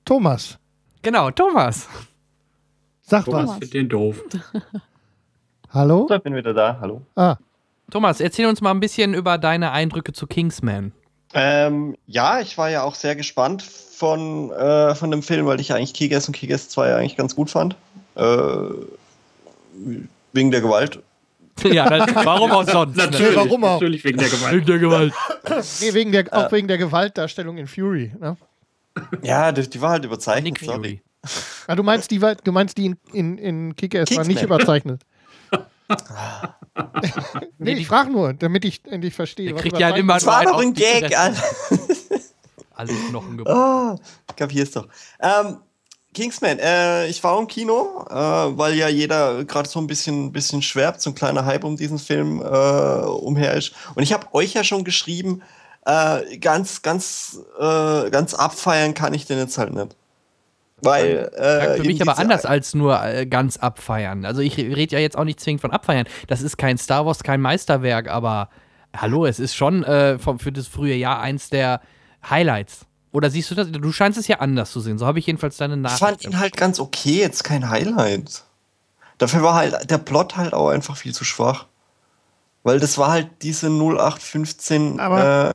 Thomas, 0.05 0.59
Genau, 1.03 1.31
Thomas. 1.31 1.89
sag 3.01 3.25
Thomas 3.27 3.45
was. 3.45 3.53
findet 3.53 3.75
den 3.75 3.89
doof. 3.89 4.21
Hallo? 5.71 6.09
Ich 6.11 6.23
bin 6.23 6.35
wieder 6.35 6.55
da. 6.55 6.79
Hallo. 6.81 7.03
Ah, 7.17 7.37
Thomas, 7.91 8.21
erzähl 8.21 8.47
uns 8.47 8.61
mal 8.61 8.71
ein 8.71 8.81
bisschen 8.81 9.15
über 9.15 9.39
deine 9.39 9.73
Eindrücke 9.73 10.13
zu 10.13 10.27
Kingsman. 10.27 10.93
Ähm, 11.35 11.97
ja, 12.07 12.41
ich 12.41 12.57
war 12.57 12.71
ja 12.71 12.83
auch 12.83 12.95
sehr 12.95 13.15
gespannt 13.17 13.63
von, 13.63 14.51
äh, 14.53 14.95
von 14.95 15.11
dem 15.11 15.23
Film, 15.23 15.47
weil 15.47 15.61
ich 15.61 15.69
ja 15.69 15.77
eigentlich 15.77 15.95
Kickers 15.95 16.27
und 16.29 16.35
Kickers 16.35 16.69
2 16.69 16.95
eigentlich 16.97 17.17
ganz 17.17 17.35
gut 17.37 17.51
fand. 17.51 17.77
Äh, 18.15 18.23
wegen 20.33 20.51
der 20.51 20.61
Gewalt. 20.61 21.03
ja, 21.65 21.89
das, 21.89 22.15
warum 22.15 22.51
auch 22.53 22.69
sonst? 22.69 22.97
Natürlich, 22.97 23.37
warum 23.37 23.65
auch? 23.65 23.75
natürlich 23.81 24.05
wegen 24.05 24.19
der 24.19 24.29
Gewalt. 24.29 24.69
der 24.69 24.79
Gewalt. 24.79 25.15
nee, 25.81 25.95
wegen 25.95 26.13
der, 26.13 26.27
auch 26.33 26.53
wegen 26.53 26.69
der 26.69 26.79
Gewaltdarstellung 26.79 27.57
in 27.59 27.67
Fury. 27.67 28.13
Ne? 28.21 28.37
Ja, 29.23 29.53
die, 29.53 29.69
die 29.69 29.81
war 29.81 29.91
halt 29.91 30.05
überzeichnet. 30.05 30.45
Nick 30.45 30.59
sorry. 30.65 31.01
Fury. 31.25 31.41
Ah, 31.67 31.75
du 31.75 31.83
meinst 31.83 32.11
die, 32.11 32.21
war- 32.23 32.35
du 32.37 32.53
meinst 32.53 32.79
die 32.79 32.87
in, 32.87 32.97
in, 33.13 33.39
in 33.39 33.77
Kick-Ass 33.77 34.15
war 34.17 34.25
nicht 34.25 34.43
überzeichnet. 34.43 35.03
Nee, 37.59 37.73
ich 37.73 37.89
frage 37.89 38.11
nur, 38.11 38.35
damit 38.35 38.65
ich 38.65 38.85
endlich 38.85 39.15
verstehe. 39.15 39.47
Der 39.47 39.55
was 39.55 39.63
kriegt 39.63 39.79
ja 39.79 39.91
immer 39.97 40.15
Das 40.15 40.25
nur 40.25 40.33
war 40.33 40.41
einen 40.41 40.53
doch 40.53 40.61
ein 40.61 40.75
Gag. 40.75 41.19
Alter. 41.19 41.43
Alle 42.75 42.93
Knochen 43.09 43.39
gebrochen. 43.39 43.59
Ah, 43.59 43.97
kapier's 44.37 44.71
doch. 44.73 44.87
Ähm, 45.19 45.59
Kingsman, 46.13 46.59
äh, 46.59 47.07
ich 47.09 47.23
war 47.25 47.39
im 47.39 47.47
Kino, 47.47 48.05
äh, 48.09 48.15
weil 48.15 48.75
ja 48.75 48.89
jeder 48.89 49.45
gerade 49.45 49.69
so 49.69 49.79
ein 49.81 49.87
bisschen, 49.87 50.33
bisschen 50.33 50.63
schwärmt, 50.63 51.01
so 51.01 51.11
ein 51.11 51.15
kleiner 51.15 51.45
Hype 51.45 51.65
um 51.65 51.77
diesen 51.77 51.99
Film 51.99 52.41
äh, 52.41 52.45
umher 52.45 53.55
ist. 53.55 53.73
Und 53.95 54.03
ich 54.03 54.13
habe 54.13 54.27
euch 54.35 54.55
ja 54.55 54.65
schon 54.65 54.85
geschrieben, 54.85 55.43
äh, 55.85 56.39
ganz, 56.39 56.83
ganz, 56.83 57.39
äh, 57.59 58.11
ganz 58.11 58.35
abfeiern 58.35 58.95
kann 58.95 59.15
ich 59.15 59.27
den 59.27 59.39
jetzt 59.39 59.59
halt 59.59 59.73
nicht. 59.75 59.97
Weil 60.87 61.31
äh, 61.37 61.77
Für 61.77 61.85
mich 61.85 62.01
aber 62.01 62.19
anders 62.19 62.45
als 62.47 62.75
nur 62.75 63.03
äh, 63.05 63.27
ganz 63.27 63.57
abfeiern. 63.57 64.25
Also 64.25 64.41
ich 64.41 64.57
rede 64.57 64.95
ja 64.97 64.99
jetzt 65.01 65.17
auch 65.19 65.25
nicht 65.25 65.41
zwingend 65.41 65.61
von 65.61 65.71
abfeiern. 65.73 66.07
Das 66.29 66.41
ist 66.43 66.57
kein 66.57 66.79
Star 66.79 67.05
Wars, 67.07 67.23
kein 67.23 67.41
Meisterwerk, 67.41 68.09
aber 68.09 68.49
hallo, 68.97 69.27
es 69.27 69.39
ist 69.41 69.55
schon 69.55 69.85
äh, 69.85 70.19
vom, 70.19 70.39
für 70.39 70.53
das 70.53 70.67
frühe 70.67 70.95
Jahr 70.95 71.21
eins 71.21 71.51
der 71.51 71.81
Highlights. 72.29 72.87
Oder 73.13 73.31
siehst 73.31 73.51
du 73.51 73.55
das? 73.55 73.71
Du 73.71 73.93
scheinst 73.93 74.19
es 74.19 74.29
ja 74.29 74.41
anders 74.41 74.71
zu 74.73 74.81
sehen. 74.81 74.99
So 74.99 75.07
habe 75.07 75.19
ich 75.19 75.27
jedenfalls 75.27 75.57
deine 75.57 75.75
Ich 75.75 75.81
Nachricht. 75.81 75.99
fand 76.01 76.25
ihn 76.25 76.39
halt 76.39 76.57
ganz 76.57 76.81
okay, 76.81 77.19
jetzt 77.21 77.45
kein 77.45 77.69
Highlight. 77.71 78.43
Dafür 79.19 79.43
war 79.43 79.55
halt 79.55 79.91
der 79.91 79.99
Plot 79.99 80.37
halt 80.37 80.53
auch 80.53 80.69
einfach 80.69 80.97
viel 80.97 81.15
zu 81.15 81.25
schwach. 81.25 81.67
Weil 82.63 82.81
das 82.81 82.99
war 82.99 83.11
halt 83.13 83.29
diese 83.43 83.69
0815 83.71 85.01
Aber- 85.01 85.49
äh, 85.51 85.53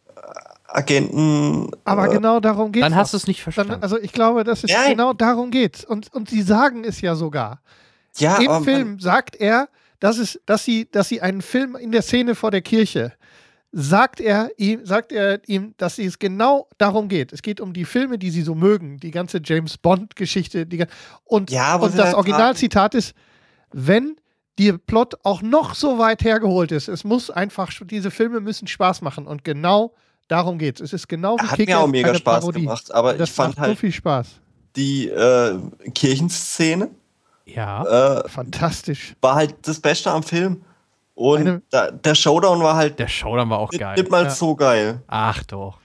Agenten. 0.75 1.69
Aber 1.83 2.09
äh, 2.09 2.13
genau 2.13 2.39
darum 2.39 2.71
geht 2.71 2.83
Dann 2.83 2.95
hast 2.95 3.13
du 3.13 3.17
es 3.17 3.27
nicht 3.27 3.41
verstanden. 3.41 3.73
Dann, 3.73 3.83
also 3.83 3.99
ich 3.99 4.11
glaube, 4.11 4.43
dass 4.43 4.63
es 4.63 4.71
Nein. 4.71 4.91
genau 4.91 5.13
darum 5.13 5.51
geht. 5.51 5.83
Und, 5.83 6.13
und 6.13 6.29
sie 6.29 6.41
sagen 6.41 6.83
es 6.83 7.01
ja 7.01 7.15
sogar. 7.15 7.61
ja, 8.17 8.37
Im 8.37 8.49
aber 8.49 8.63
Film 8.63 8.99
sagt 8.99 9.35
er, 9.35 9.69
dass, 9.99 10.17
es, 10.17 10.39
dass, 10.45 10.65
sie, 10.65 10.89
dass 10.89 11.09
sie 11.09 11.21
einen 11.21 11.41
Film 11.41 11.75
in 11.75 11.91
der 11.91 12.01
Szene 12.01 12.35
vor 12.35 12.51
der 12.51 12.61
Kirche, 12.61 13.13
sagt 13.71 14.19
er 14.19 14.51
ihm, 14.57 14.85
sagt 14.85 15.11
er 15.11 15.47
ihm, 15.47 15.73
dass 15.77 15.97
es 15.97 16.19
genau 16.19 16.67
darum 16.77 17.07
geht. 17.07 17.31
Es 17.31 17.41
geht 17.41 17.61
um 17.61 17.73
die 17.73 17.85
Filme, 17.85 18.17
die 18.17 18.29
sie 18.29 18.41
so 18.41 18.55
mögen, 18.55 18.99
die 18.99 19.11
ganze 19.11 19.39
James 19.43 19.77
Bond-Geschichte. 19.77 20.67
Und, 21.23 21.51
Ja, 21.51 21.75
und 21.75 21.97
das 21.97 22.13
Originalzitat 22.13 22.95
ist, 22.95 23.13
wenn 23.71 24.17
der 24.59 24.77
Plot 24.77 25.15
auch 25.23 25.41
noch 25.41 25.75
so 25.75 25.97
weit 25.97 26.23
hergeholt 26.23 26.71
ist, 26.71 26.89
es 26.89 27.03
muss 27.03 27.29
einfach, 27.29 27.71
diese 27.85 28.11
Filme 28.11 28.41
müssen 28.41 28.67
Spaß 28.67 29.01
machen. 29.01 29.25
Und 29.25 29.43
genau 29.43 29.93
darum 30.31 30.57
geht 30.57 30.75
es. 30.79 30.81
Es 30.87 30.93
ist 30.93 31.07
genau 31.09 31.35
wie 31.37 31.43
Hat 31.43 31.57
mir 31.59 31.65
Kick-Ass 31.65 31.81
auch 31.83 31.87
mega 31.87 32.15
Spaß 32.15 32.39
Parodie. 32.41 32.61
gemacht, 32.61 32.93
aber 32.93 33.13
das 33.13 33.29
ich 33.29 33.35
fand 33.35 33.49
macht 33.49 33.57
so 33.57 33.61
halt 33.63 33.79
viel 33.79 33.91
Spaß. 33.91 34.27
die 34.75 35.09
äh, 35.09 35.57
Kirchenszene 35.93 36.89
ja. 37.45 38.19
äh, 38.21 38.29
Fantastisch. 38.29 39.15
war 39.21 39.35
halt 39.35 39.55
das 39.67 39.79
Beste 39.79 40.09
am 40.11 40.23
Film. 40.23 40.61
Und 41.13 41.39
Eine- 41.41 41.61
da, 41.69 41.91
der 41.91 42.15
Showdown 42.15 42.61
war 42.63 42.75
halt 42.75 42.97
Der 42.97 43.07
Showdown 43.09 43.49
war 43.49 43.59
auch 43.59 43.69
geil. 43.71 43.95
nicht 43.97 44.09
mal 44.09 44.23
Ja. 44.23 44.29
so 44.29 44.55
geil. 44.55 45.01
Ach 45.07 45.43
doch. 45.43 45.77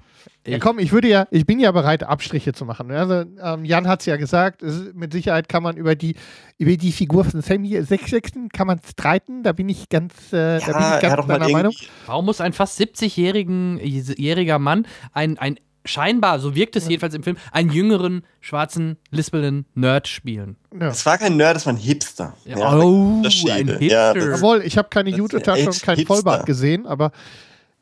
Ja, 0.46 0.58
komm, 0.58 0.78
ich 0.78 0.92
würde 0.92 1.08
ja, 1.08 1.26
ich 1.30 1.44
bin 1.46 1.58
ja 1.58 1.72
bereit, 1.72 2.02
Abstriche 2.04 2.52
zu 2.52 2.64
machen. 2.64 2.90
Also, 2.90 3.24
ähm, 3.42 3.64
Jan 3.64 3.86
hat 3.88 4.00
es 4.00 4.06
ja 4.06 4.16
gesagt, 4.16 4.62
es 4.62 4.92
mit 4.94 5.12
Sicherheit 5.12 5.48
kann 5.48 5.62
man 5.62 5.76
über 5.76 5.94
die, 5.94 6.14
über 6.58 6.76
die 6.76 6.92
Figur 6.92 7.24
von 7.24 7.40
Sammy 7.42 7.82
Sechsechsten 7.82 8.48
kann 8.50 8.66
man 8.66 8.80
streiten. 8.88 9.42
Da 9.42 9.52
bin 9.52 9.68
ich 9.68 9.88
ganz, 9.88 10.14
äh, 10.32 10.58
da 10.60 10.66
bin 10.66 10.66
ich 10.66 10.70
Ja, 10.72 11.00
ganz 11.00 11.26
deiner 11.26 11.48
Meinung. 11.48 11.74
Warum 12.06 12.24
muss 12.26 12.40
ein 12.40 12.52
fast 12.52 12.80
70-jähriger 12.80 14.58
Mann 14.58 14.86
ein, 15.12 15.38
ein 15.38 15.56
scheinbar, 15.84 16.40
so 16.40 16.54
wirkt 16.56 16.74
es 16.76 16.88
jedenfalls 16.88 17.14
im 17.14 17.22
Film, 17.22 17.36
einen 17.52 17.70
jüngeren, 17.70 18.22
schwarzen, 18.40 18.96
lispelnden 19.10 19.66
Nerd 19.74 20.08
spielen? 20.08 20.56
Ja. 20.78 20.88
Es 20.88 21.06
war 21.06 21.16
kein 21.18 21.36
Nerd, 21.36 21.56
es 21.56 21.66
war 21.66 21.72
ein 21.72 21.76
Hipster. 21.78 22.34
Ja, 22.44 22.56
oh, 22.78 23.22
ein 23.22 23.30
Ja, 23.30 23.54
Hipster. 23.78 24.14
das- 24.14 24.40
Jawohl, 24.40 24.62
ich 24.64 24.76
habe 24.78 24.88
keine 24.88 25.10
Das 25.10 25.18
Jute-Tasche 25.18 25.66
und 25.66 25.82
kein 25.82 25.96
Hipster. 25.96 26.14
Vollbart 26.14 26.46
gesehen, 26.46 26.86
aber 26.86 27.12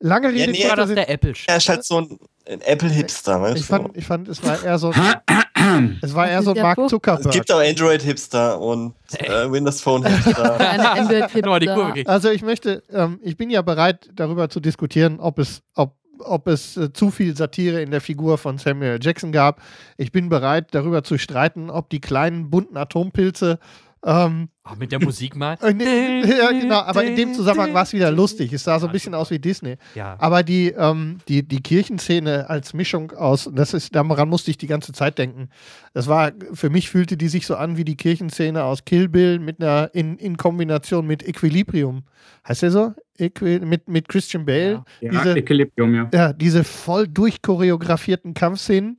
lange 0.01 0.29
Rede, 0.33 0.53
nee, 0.53 0.69
War 0.69 0.77
das 0.77 0.93
der 0.95 1.09
Apple? 1.09 1.35
Er 1.47 1.57
ist 1.57 1.69
halt 1.69 1.85
so 1.85 1.99
ein, 1.99 2.19
ein 2.49 2.61
Apple-Hipster, 2.61 3.41
weißt 3.41 3.57
Ich 3.57 3.63
du? 3.63 3.69
fand, 3.69 3.97
ich 3.97 4.05
fand, 4.05 4.29
es 4.29 4.43
war 4.43 4.63
eher 4.63 4.79
so, 4.79 4.91
ein- 4.93 5.99
es 6.03 6.15
war 6.15 6.29
eher 6.29 6.43
so 6.43 6.53
ein 6.53 6.61
Mark 6.61 6.77
Buch. 6.77 6.85
Es 6.87 6.91
Zuckerberg. 6.91 7.33
gibt 7.33 7.51
auch 7.53 7.61
Android-Hipster 7.61 8.61
und 8.61 8.95
äh, 9.19 9.51
Windows 9.51 9.81
Phone-Hipster. 9.81 10.59
Also 12.07 12.31
ich 12.31 12.43
möchte, 12.43 12.83
ähm, 12.93 13.19
ich 13.23 13.37
bin 13.37 13.51
ja 13.51 13.63
bereit, 13.63 14.11
darüber 14.15 14.49
zu 14.51 14.61
diskutieren, 14.61 15.21
ob 15.21 15.39
es, 15.39 15.63
ob, 15.75 15.95
ob 16.19 16.47
es 16.49 16.77
äh, 16.77 16.93
zu 16.93 17.11
viel 17.11 17.37
Satire 17.37 17.81
in 17.83 17.91
der 17.91 18.01
Figur 18.01 18.37
von 18.39 18.59
Samuel 18.59 18.99
Jackson 19.01 19.33
gab. 19.33 19.61
Ich 19.97 20.13
bin 20.13 20.29
bereit, 20.29 20.69
darüber 20.73 21.03
zu 21.03 21.19
streiten, 21.19 21.71
ob 21.71 21.89
die 21.91 22.01
kleinen 22.01 22.51
bunten 22.51 22.77
Atompilze 22.77 23.59
ähm, 24.05 24.49
Ach, 24.65 24.77
mit 24.77 24.93
der 24.93 25.03
Musik 25.03 25.35
mal. 25.35 25.57
äh, 25.63 25.73
nee, 25.73 26.21
ja, 26.27 26.51
genau, 26.51 26.81
aber 26.81 27.05
in 27.05 27.17
dem 27.17 27.33
Zusammenhang 27.33 27.73
war 27.73 27.85
es 27.85 27.93
wieder 27.93 28.11
lustig. 28.11 28.53
Es 28.53 28.65
sah 28.65 28.79
so 28.79 28.87
ein 28.87 28.93
bisschen 28.93 29.15
aus 29.15 29.31
wie 29.31 29.39
Disney. 29.39 29.77
Ja. 29.95 30.17
Aber 30.19 30.43
die, 30.43 30.69
ähm, 30.69 31.19
die, 31.29 31.47
die 31.47 31.63
Kirchenszene 31.63 32.49
als 32.51 32.75
Mischung 32.75 33.13
aus, 33.13 33.51
das 33.53 33.73
ist, 33.73 33.95
daran 33.95 34.29
musste 34.29 34.51
ich 34.51 34.59
die 34.59 34.67
ganze 34.67 34.93
Zeit 34.93 35.19
denken. 35.19 35.49
Das 35.95 36.07
war, 36.07 36.33
für 36.53 36.71
mich 36.71 36.91
fühlte 36.91 37.17
die 37.17 37.29
sich 37.29 37.47
so 37.47 37.57
an 37.57 37.77
wie 37.77 37.85
die 37.85 37.97
Kirchenszene 37.97 38.65
aus 38.65 38.85
Kill 38.85 39.09
Bill 39.09 39.39
mit 39.39 39.63
einer, 39.63 39.91
in, 39.95 40.19
in 40.19 40.37
Kombination 40.37 41.07
mit 41.07 41.27
Equilibrium. 41.27 42.05
Heißt 42.47 42.63
der 42.63 42.71
so? 42.71 42.95
Equi 43.17 43.61
mit, 43.61 43.89
mit 43.89 44.09
Christian 44.09 44.45
Bale. 44.45 44.85
Ja, 45.01 45.11
Diese, 45.11 45.37
Equilibrium, 45.39 45.95
ja. 45.95 46.11
ja, 46.13 46.33
diese 46.33 46.65
voll 46.65 47.07
durchchoreografierten 47.07 48.35
Kampfszenen 48.35 48.97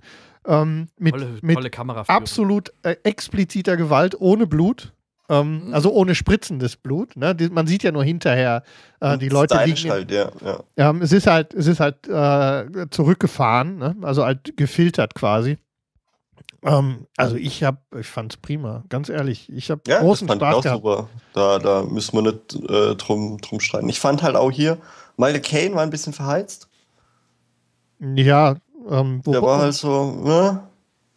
ähm, 0.48 0.88
mit, 0.98 1.14
Tolle, 1.14 1.40
mit 1.42 1.56
tolle 1.56 2.08
absolut 2.08 2.72
äh, 2.84 2.96
expliziter 3.04 3.78
Gewalt 3.78 4.20
ohne 4.20 4.48
Blut. 4.48 4.94
Ähm, 5.28 5.68
Mhm. 5.68 5.74
Also 5.74 5.92
ohne 5.92 6.14
spritzendes 6.16 6.76
Blut. 6.76 7.16
Ne? 7.16 7.34
Die, 7.36 7.50
man 7.50 7.66
sieht 7.68 7.82
ja 7.84 7.92
nur 7.92 8.04
hinterher, 8.04 8.64
äh, 9.00 9.18
die 9.18 9.30
Leute 9.30 9.58
liegen. 9.66 9.86
in- 9.86 9.92
halt, 9.92 10.12
ja, 10.12 10.30
ja. 10.44 10.60
ja, 10.78 10.94
es 11.02 11.12
ist 11.12 11.26
halt, 11.28 11.54
es 11.54 11.66
ist 11.68 11.80
halt 11.80 12.08
äh, 12.08 12.88
zurückgefahren, 12.92 13.78
ne? 13.78 13.96
also 14.04 14.24
halt 14.24 14.56
gefiltert 14.58 15.16
quasi. 15.16 15.58
Ähm, 16.64 17.08
also 17.18 17.36
ich 17.38 17.64
hab, 17.64 17.84
ich 17.96 18.08
fand's 18.08 18.38
prima, 18.38 18.84
ganz 18.90 19.10
ehrlich. 19.10 19.52
Ich 19.52 19.70
habe 19.72 19.82
Ja, 19.88 20.00
großen 20.00 20.28
das 20.28 20.38
fand 20.38 20.42
ich 20.42 20.48
Spaß 20.48 20.56
auch 20.58 20.64
gehabt. 20.64 20.84
super. 20.84 21.10
Da, 21.34 21.60
da 21.60 21.84
müssen 21.84 22.14
wir 22.24 22.32
nicht 22.32 22.70
äh, 22.70 22.96
drum, 22.96 23.38
drum 23.40 23.60
streiten. 23.60 23.90
Ich 23.90 24.00
fand 24.00 24.22
halt 24.24 24.36
auch 24.36 24.52
hier, 24.52 24.78
Michael 25.18 25.42
Caine 25.42 25.76
war 25.76 25.84
ein 25.84 25.90
bisschen 25.90 26.14
verheizt. 26.14 26.68
Ja, 28.00 28.56
ähm, 28.90 29.22
wo, 29.24 29.32
Der 29.32 29.42
war 29.42 29.60
halt 29.60 29.74
so, 29.74 30.12
ne? 30.24 30.64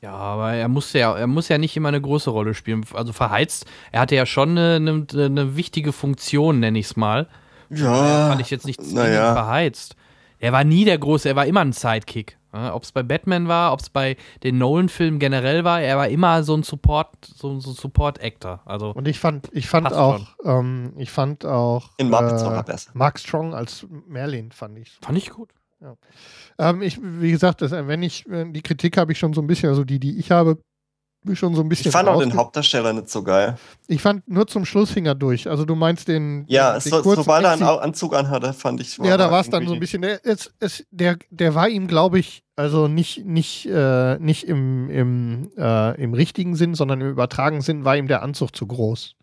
Ja, 0.01 0.13
aber 0.13 0.53
er 0.53 0.69
musste 0.69 1.01
ja, 1.01 1.17
er 1.17 1.27
muss 1.27 1.49
ja 1.49 1.59
nicht 1.59 1.77
immer 1.77 1.89
eine 1.89 2.01
große 2.01 2.31
Rolle 2.31 2.55
spielen. 2.55 2.85
Also 2.93 3.13
verheizt, 3.13 3.67
er 3.91 4.01
hatte 4.01 4.15
ja 4.15 4.27
schon 4.27 4.51
eine, 4.51 4.77
eine, 4.77 5.07
eine 5.25 5.57
wichtige 5.57 5.93
Funktion, 5.93 6.61
nenne 6.61 6.79
ich 6.79 6.87
es 6.87 6.97
mal. 6.97 7.27
Ja. 7.71 8.29
Fand 8.29 8.41
ich 8.41 8.51
jetzt 8.51 8.67
nicht 8.67 8.81
naja. 8.93 9.33
verheizt. 9.33 9.97
Er 10.39 10.53
war 10.53 10.63
nie 10.63 10.85
der 10.85 10.99
Große, 10.99 11.29
er 11.29 11.37
war 11.37 11.47
immer 11.47 11.61
ein 11.61 11.73
Sidekick. 11.73 12.39
Ob 12.51 12.83
es 12.83 12.93
bei 12.93 13.03
Batman 13.03 13.47
war, 13.47 13.75
ob 13.75 13.81
es 13.81 13.91
bei 13.91 14.17
den 14.43 14.57
Nolan-Filmen 14.57 15.19
generell 15.19 15.65
war, 15.65 15.83
er 15.83 15.99
war 15.99 16.09
immer 16.09 16.43
so 16.43 16.57
ein 16.57 16.63
Support, 16.63 17.09
so, 17.23 17.61
so 17.61 17.71
ein 17.71 17.75
Support-Actor. 17.75 18.63
Also 18.65 18.93
und 18.93 19.07
ich 19.07 19.19
fand, 19.21 19.49
ich 19.53 19.69
fand 19.69 19.93
auch, 19.93 20.21
ähm, 20.45 20.95
ich 20.97 21.11
fand 21.11 21.45
auch 21.45 21.91
In 21.99 22.09
Muppets 22.09 22.43
war 22.45 22.55
äh, 22.55 22.57
er 22.57 22.63
besser. 22.63 22.91
Mark 22.95 23.19
Strong 23.19 23.55
als 23.55 23.87
Merlin 24.07 24.51
fand 24.51 24.79
ich. 24.79 24.99
fand 25.03 25.19
ich 25.19 25.29
gut. 25.29 25.51
Ähm, 26.59 26.83
ich, 26.83 26.99
wie 27.03 27.31
gesagt, 27.31 27.63
das, 27.63 27.71
wenn 27.71 28.03
ich, 28.03 28.29
äh, 28.29 28.51
die 28.51 28.63
Kritik 28.63 28.97
habe 28.97 29.13
ich 29.13 29.19
schon 29.19 29.33
so 29.33 29.41
ein 29.41 29.47
bisschen, 29.47 29.69
also 29.69 29.85
die, 29.85 29.99
die 29.99 30.19
ich 30.19 30.31
habe, 30.31 30.59
schon 31.35 31.55
so 31.55 31.63
ein 31.63 31.69
bisschen. 31.69 31.89
Ich 31.89 31.93
fand 31.93 32.09
auch 32.09 32.21
den 32.21 32.35
Hauptdarsteller 32.35 32.93
nicht 32.93 33.11
so 33.11 33.23
geil. 33.23 33.57
Ich 33.87 34.01
fand 34.01 34.29
nur 34.29 34.47
zum 34.47 34.65
Schluss 34.65 34.93
hing 34.93 35.07
er 35.07 35.15
durch. 35.15 35.49
Also 35.49 35.65
du 35.65 35.75
meinst 35.75 36.09
den. 36.09 36.45
Ja, 36.49 36.79
den 36.79 36.91
so, 36.91 37.03
sobald 37.03 37.45
er 37.45 37.53
einen 37.53 37.63
Anzug 37.63 38.15
anhatte, 38.15 38.53
fand 38.53 38.81
ich. 38.81 38.97
Ja, 38.99 39.17
da 39.17 39.31
war 39.31 39.41
es 39.41 39.51
dann 39.51 39.67
so 39.67 39.75
ein 39.75 39.81
bisschen. 39.81 40.03
Der, 40.03 40.25
es, 40.25 40.51
es, 40.61 40.87
der, 40.91 41.19
der 41.31 41.55
war 41.55 41.69
ihm, 41.69 41.87
glaube 41.87 42.19
ich, 42.19 42.45
also 42.57 42.89
nicht, 42.89 43.25
nicht, 43.25 43.67
äh, 43.67 44.19
nicht 44.19 44.45
im, 44.45 44.91
im, 44.91 45.51
äh, 45.57 46.01
im 46.01 46.15
richtigen 46.15 46.57
Sinn, 46.57 46.75
sondern 46.75 47.01
im 47.01 47.11
übertragenen 47.11 47.63
Sinn 47.63 47.85
war 47.85 47.97
ihm 47.97 48.09
der 48.09 48.23
Anzug 48.23 48.55
zu 48.55 48.67
groß. 48.67 49.15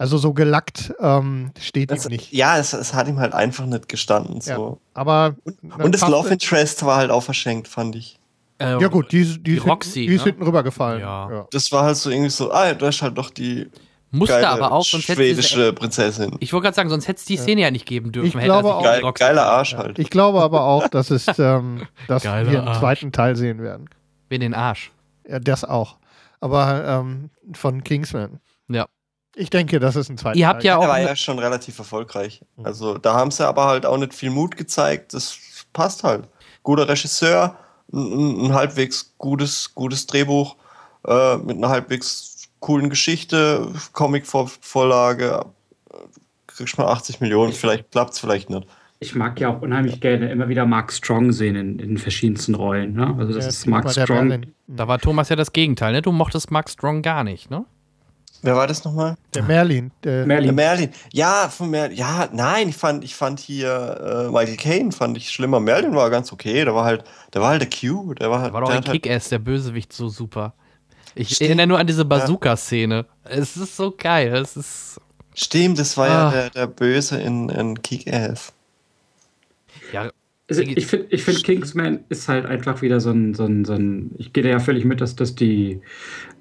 Also 0.00 0.16
so 0.16 0.32
gelackt 0.32 0.94
ähm, 0.98 1.50
steht 1.60 1.90
Das, 1.90 2.06
ihm 2.06 2.12
nicht. 2.12 2.32
ja, 2.32 2.56
es, 2.56 2.72
es 2.72 2.94
hat 2.94 3.06
ihm 3.06 3.18
halt 3.18 3.34
einfach 3.34 3.66
nicht 3.66 3.86
gestanden. 3.86 4.40
Ja. 4.44 4.56
So. 4.56 4.78
Aber 4.94 5.34
Und 5.44 5.92
das 5.94 6.00
passte- 6.00 6.16
Love 6.16 6.28
Interest 6.30 6.84
war 6.86 6.96
halt 6.96 7.10
auch 7.10 7.22
verschenkt, 7.22 7.68
fand 7.68 7.96
ich. 7.96 8.18
Äh, 8.58 8.80
Ja 8.80 8.88
gut, 8.88 9.12
die, 9.12 9.24
die, 9.24 9.42
Die 9.42 9.56
ist 9.56 9.66
Roxy, 9.66 9.90
hinten, 10.00 10.08
die 10.08 10.14
ist 10.16 10.20
ne? 10.20 10.30
hinten 10.30 10.42
rübergefallen. 10.44 11.00
Ja. 11.02 11.30
Ja. 11.30 11.46
Das 11.50 11.70
war 11.70 11.84
halt 11.84 11.96
so 11.98 12.08
irgendwie 12.08 12.30
so, 12.30 12.50
ah, 12.50 12.72
du 12.72 12.86
hast 12.86 13.02
halt 13.02 13.18
doch 13.18 13.28
die 13.28 13.68
Musste 14.10 14.36
geile 14.36 14.48
aber 14.48 14.72
auch, 14.72 14.84
sonst 14.84 15.06
hätte 15.08 15.16
schwedische 15.20 15.72
Prinzessin. 15.74 16.34
Ich 16.40 16.52
wollte 16.54 16.64
gerade 16.64 16.76
sagen, 16.76 16.88
sonst 16.88 17.06
hätte 17.06 17.18
es 17.18 17.26
die 17.26 17.36
Szene 17.36 17.60
ja 17.60 17.70
nicht 17.70 17.84
geben 17.86 18.10
dürfen. 18.10 18.26
Ich 18.28 18.34
hätte 18.34 18.44
glaube 18.46 18.74
auch- 18.74 18.82
Geil, 18.82 19.02
Roxy- 19.02 19.18
geiler 19.18 19.46
Arsch 19.46 19.74
halt. 19.74 19.98
Ich 19.98 20.08
glaube 20.08 20.40
aber 20.40 20.62
auch, 20.64 20.88
dass 20.88 21.10
es, 21.10 21.26
ähm, 21.38 21.86
dass 22.08 22.24
wir 22.24 22.32
einen 22.32 22.56
Arsch. 22.68 22.78
zweiten 22.78 23.12
Teil 23.12 23.36
sehen 23.36 23.62
werden. 23.62 23.90
Wie 24.30 24.38
den 24.38 24.54
Arsch. 24.54 24.92
Ja, 25.28 25.38
das 25.38 25.62
auch. 25.64 25.98
Aber 26.40 26.84
ähm, 26.86 27.28
von 27.52 27.84
Kingsman. 27.84 28.40
Ja. 28.68 28.86
Ich 29.36 29.48
denke, 29.50 29.78
das 29.78 29.96
ist 29.96 30.08
ein 30.10 30.18
zweiter 30.18 30.36
Ihr 30.38 30.48
habt 30.48 30.62
Teil. 30.62 30.66
ja 30.66 30.72
Der 30.74 30.78
auch. 30.80 30.88
war 30.88 30.94
eine- 30.94 31.08
ja 31.08 31.16
schon 31.16 31.38
relativ 31.38 31.78
erfolgreich. 31.78 32.42
Mhm. 32.56 32.66
Also 32.66 32.98
da 32.98 33.14
haben 33.14 33.30
sie 33.30 33.46
aber 33.46 33.66
halt 33.66 33.86
auch 33.86 33.96
nicht 33.98 34.12
viel 34.14 34.30
Mut 34.30 34.56
gezeigt. 34.56 35.14
Das 35.14 35.38
passt 35.72 36.02
halt. 36.04 36.24
Guter 36.62 36.88
Regisseur, 36.88 37.56
ein, 37.92 38.46
ein 38.46 38.52
halbwegs 38.54 39.14
gutes, 39.18 39.74
gutes 39.74 40.06
Drehbuch 40.06 40.56
äh, 41.06 41.36
mit 41.38 41.56
einer 41.56 41.68
halbwegs 41.70 42.48
coolen 42.60 42.90
Geschichte, 42.90 43.68
Comic-Vorlage, 43.92 45.46
kriegst 46.46 46.76
du 46.76 46.82
mal 46.82 46.88
80 46.92 47.20
Millionen, 47.20 47.52
vielleicht 47.52 47.90
klappt 47.90 48.12
es 48.14 48.18
vielleicht 48.18 48.50
nicht. 48.50 48.66
Ich 49.02 49.14
mag 49.14 49.40
ja 49.40 49.48
auch 49.48 49.62
unheimlich 49.62 50.00
gerne 50.02 50.30
immer 50.30 50.48
wieder 50.50 50.66
Mark 50.66 50.92
Strong 50.92 51.32
sehen 51.32 51.56
in, 51.56 51.78
in 51.78 51.96
verschiedensten 51.96 52.54
Rollen. 52.54 52.92
Ne? 52.92 53.06
Also 53.18 53.32
das 53.32 53.44
Der 53.44 53.48
ist 53.48 53.66
Mark 53.66 53.90
der 53.94 54.02
Strong. 54.02 54.46
Da 54.66 54.88
war 54.88 54.98
Thomas 54.98 55.30
ja 55.30 55.36
das 55.36 55.52
Gegenteil, 55.54 55.92
ne? 55.92 56.02
Du 56.02 56.12
mochtest 56.12 56.50
Mark 56.50 56.68
Strong 56.68 57.00
gar 57.00 57.24
nicht, 57.24 57.50
ne? 57.50 57.64
Wer 58.42 58.56
war 58.56 58.66
das 58.66 58.84
nochmal? 58.84 59.16
Der 59.34 59.42
Merlin. 59.42 59.90
Der, 60.02 60.18
Der 60.18 60.26
Merlin. 60.26 60.54
Merlin. 60.54 60.90
Ja, 61.12 61.48
von 61.48 61.70
Merlin. 61.70 61.96
Ja, 61.96 62.28
nein, 62.32 62.68
ich 62.70 62.76
fand, 62.76 63.04
ich 63.04 63.14
fand 63.14 63.38
hier 63.40 64.26
äh, 64.28 64.30
Michael 64.30 64.56
Caine 64.56 64.92
fand 64.92 65.16
ich 65.18 65.30
schlimmer. 65.30 65.60
Merlin 65.60 65.94
war 65.94 66.08
ganz 66.10 66.32
okay. 66.32 66.64
Der 66.64 66.74
war 66.74 66.84
halt, 66.84 67.04
der 67.34 67.42
war 67.42 67.50
halt 67.50 67.60
der 67.62 67.68
Q. 67.68 68.14
Der 68.14 68.30
war 68.30 68.40
halt. 68.40 68.52
War 68.52 68.62
doch 68.62 68.68
der 68.68 68.78
ein 68.78 68.84
halt, 68.84 69.02
Kick-Ass, 69.02 69.28
der 69.28 69.40
Bösewicht, 69.40 69.92
so 69.92 70.08
super. 70.08 70.54
Ich 71.14 71.30
Stimmt. 71.34 71.48
erinnere 71.48 71.66
nur 71.66 71.78
an 71.78 71.86
diese 71.86 72.04
Bazooka-Szene. 72.04 73.04
Es 73.24 73.56
ist 73.56 73.76
so 73.76 73.92
geil. 73.96 74.34
Es 74.36 74.56
ist. 74.56 75.00
Stimmt, 75.34 75.78
das 75.78 75.96
war 75.96 76.08
Ah. 76.08 76.10
ja 76.12 76.30
der, 76.30 76.50
der 76.50 76.66
Böse 76.66 77.20
in, 77.20 77.48
in 77.50 77.80
Kick-Ass. 77.82 78.52
Ja, 79.92 80.10
Also 80.48 80.62
ich 80.62 80.86
finde, 80.86 81.06
ich 81.10 81.22
find, 81.22 81.42
Kingsman 81.44 82.00
ist 82.08 82.28
halt 82.28 82.46
einfach 82.46 82.82
wieder 82.82 83.00
so 83.00 83.10
ein, 83.10 83.34
so 83.34 83.44
ein, 83.44 83.64
so 83.64 83.72
ein 83.74 84.12
ich 84.18 84.32
gehe 84.32 84.42
da 84.42 84.50
ja 84.50 84.58
völlig 84.60 84.84
mit, 84.84 85.00
dass, 85.00 85.14
dass, 85.16 85.34
die, 85.34 85.80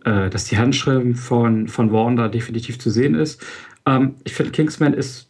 äh, 0.05 0.29
dass 0.29 0.45
die 0.45 0.57
Handschrift 0.57 1.19
von, 1.19 1.67
von 1.67 2.15
da 2.15 2.27
definitiv 2.27 2.79
zu 2.79 2.89
sehen 2.89 3.15
ist. 3.15 3.45
Ähm, 3.85 4.15
ich 4.23 4.33
finde, 4.33 4.51
Kingsman 4.51 4.93
ist 4.93 5.29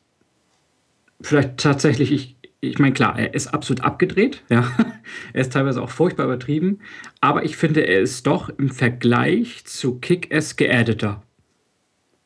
vielleicht 1.21 1.57
tatsächlich, 1.57 2.11
ich, 2.11 2.35
ich 2.61 2.79
meine, 2.79 2.93
klar, 2.93 3.17
er 3.17 3.33
ist 3.33 3.47
absolut 3.47 3.83
abgedreht, 3.83 4.43
ja. 4.49 4.69
Er 5.33 5.41
ist 5.41 5.53
teilweise 5.53 5.81
auch 5.81 5.89
furchtbar 5.89 6.25
übertrieben, 6.25 6.79
aber 7.19 7.43
ich 7.43 7.57
finde, 7.57 7.81
er 7.81 7.99
ist 7.99 8.27
doch 8.27 8.49
im 8.49 8.69
Vergleich 8.69 9.65
zu 9.65 9.99
Kick-Ass 9.99 10.55
geaddeter. 10.55 11.23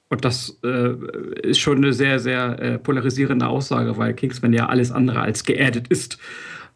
Und 0.09 0.25
das 0.25 0.59
äh, 0.63 0.95
ist 1.41 1.59
schon 1.59 1.77
eine 1.77 1.93
sehr, 1.93 2.19
sehr 2.19 2.59
äh, 2.59 2.77
polarisierende 2.77 3.47
Aussage, 3.47 3.97
weil 3.97 4.13
Kingsman 4.13 4.53
ja 4.53 4.67
alles 4.67 4.91
andere 4.91 5.21
als 5.21 5.43
geerdet 5.43 5.87
ist. 5.87 6.19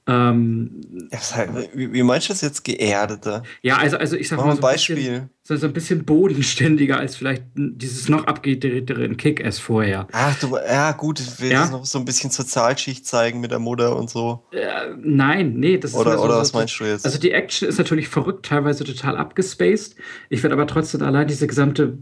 Ähm, 0.10 0.82
was 1.12 1.36
halt- 1.36 1.50
Wie, 1.74 1.92
wie 1.92 2.02
meinst 2.04 2.30
du 2.30 2.34
das 2.34 2.42
jetzt 2.42 2.64
geerdeter? 2.64 3.44
ja, 3.62 3.78
also, 3.78 3.98
also 3.98 4.16
ich 4.16 4.30
sag 4.30 4.38
Mach 4.38 4.46
mal 4.46 4.56
so 4.56 4.66
ein 4.66 4.74
bisschen, 4.74 5.30
so, 5.44 5.56
so 5.58 5.68
ein 5.68 5.74
bisschen 5.74 6.06
bodenständiger 6.06 6.98
als 6.98 7.18
vielleicht 7.18 7.44
dieses 7.56 8.08
noch 8.08 8.26
abgedrehtere 8.26 9.04
in 9.04 9.18
Kick-Ass 9.18 9.60
vorher. 9.60 10.08
Ach, 10.14 10.40
du, 10.40 10.56
ja, 10.56 10.94
gut, 10.94 11.20
ich 11.20 11.42
will 11.42 11.52
Ja? 11.52 11.62
das 11.62 11.72
noch 11.72 11.86
so 11.86 12.00
ein 12.00 12.06
bisschen 12.06 12.30
Sozialschicht 12.32 13.06
zeigen 13.06 13.42
mit 13.42 13.52
der 13.52 13.60
Mutter 13.60 13.96
und 13.98 14.10
so. 14.10 14.44
Äh, 14.52 14.94
nein, 15.02 15.56
nee, 15.56 15.78
das 15.78 15.92
ist 15.92 15.98
Oder, 15.98 16.18
so, 16.18 16.24
oder 16.24 16.34
so, 16.36 16.40
was 16.40 16.54
meinst 16.54 16.80
du 16.80 16.86
jetzt? 16.86 17.06
Also 17.06 17.20
die 17.20 17.32
Action 17.32 17.68
ist 17.68 17.78
natürlich 17.78 18.08
verrückt, 18.08 18.46
teilweise 18.46 18.86
total 18.86 19.18
abgespaced. 19.18 19.96
Ich 20.30 20.42
werde 20.42 20.54
aber 20.54 20.68
trotzdem 20.68 21.02
allein 21.02 21.28
diese 21.28 21.48
gesamte 21.48 21.98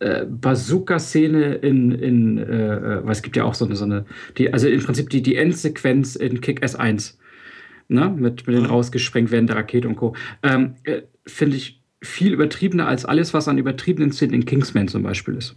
äh, 0.00 0.24
Bazooka-Szene 0.26 1.54
in, 1.56 1.92
in 1.92 2.38
äh, 2.38 2.42
äh, 2.44 3.04
weil 3.04 3.12
es 3.12 3.22
gibt 3.22 3.36
ja 3.36 3.44
auch 3.44 3.54
so 3.54 3.64
eine, 3.64 3.76
so 3.76 3.84
eine 3.84 4.04
die, 4.36 4.52
also 4.52 4.68
im 4.68 4.82
Prinzip 4.82 5.10
die, 5.10 5.22
die 5.22 5.36
Endsequenz 5.36 6.16
in 6.16 6.40
Kick-Ass 6.40 6.74
1, 6.76 7.18
ne, 7.88 8.08
mit, 8.10 8.46
mit 8.46 8.56
den 8.56 8.66
rausgesprengt 8.66 9.30
werden 9.30 9.46
der 9.46 9.56
Rakete 9.56 9.88
und 9.88 9.96
Co., 9.96 10.14
ähm, 10.42 10.74
äh, 10.84 11.02
finde 11.26 11.56
ich 11.56 11.82
viel 12.00 12.32
übertriebener 12.32 12.86
als 12.86 13.04
alles, 13.04 13.34
was 13.34 13.48
an 13.48 13.58
übertriebenen 13.58 14.12
Szenen 14.12 14.34
in 14.34 14.44
Kingsman 14.44 14.88
zum 14.88 15.02
Beispiel 15.02 15.34
ist. 15.34 15.56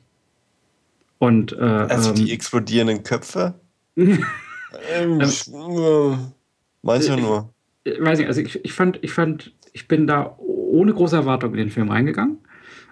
Und, 1.19 1.53
äh, 1.53 1.57
also 1.57 2.09
ähm, 2.09 2.15
die 2.15 2.31
explodierenden 2.31 3.03
Köpfe? 3.03 3.53
ähm, 3.95 4.19
äh, 5.21 5.21
meinst 5.21 5.47
du 5.47 7.13
ich- 7.13 7.21
nur? 7.21 7.53
ich 7.83 8.01
weiß 8.01 8.19
nicht, 8.19 8.27
also 8.27 8.41
ich, 8.41 8.63
ich 8.63 8.73
fand, 8.73 8.99
ich 9.03 9.11
fand, 9.11 9.53
ich 9.73 9.87
bin 9.87 10.07
da 10.07 10.35
ohne 10.37 10.93
große 10.93 11.15
Erwartung 11.15 11.51
in 11.51 11.57
den 11.57 11.69
Film 11.69 11.89
reingegangen. 11.89 12.37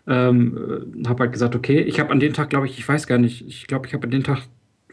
Ähm, 0.07 1.03
habe 1.07 1.23
halt 1.23 1.33
gesagt, 1.33 1.55
okay, 1.55 1.81
ich 1.81 1.99
habe 1.99 2.11
an 2.11 2.19
dem 2.19 2.33
Tag, 2.33 2.49
glaube 2.49 2.65
ich, 2.65 2.79
ich 2.79 2.87
weiß 2.87 3.05
gar 3.05 3.17
nicht, 3.19 3.45
ich 3.47 3.67
glaube, 3.67 3.87
ich 3.87 3.93
habe 3.93 4.05
an 4.05 4.11
dem 4.11 4.23
Tag 4.23 4.41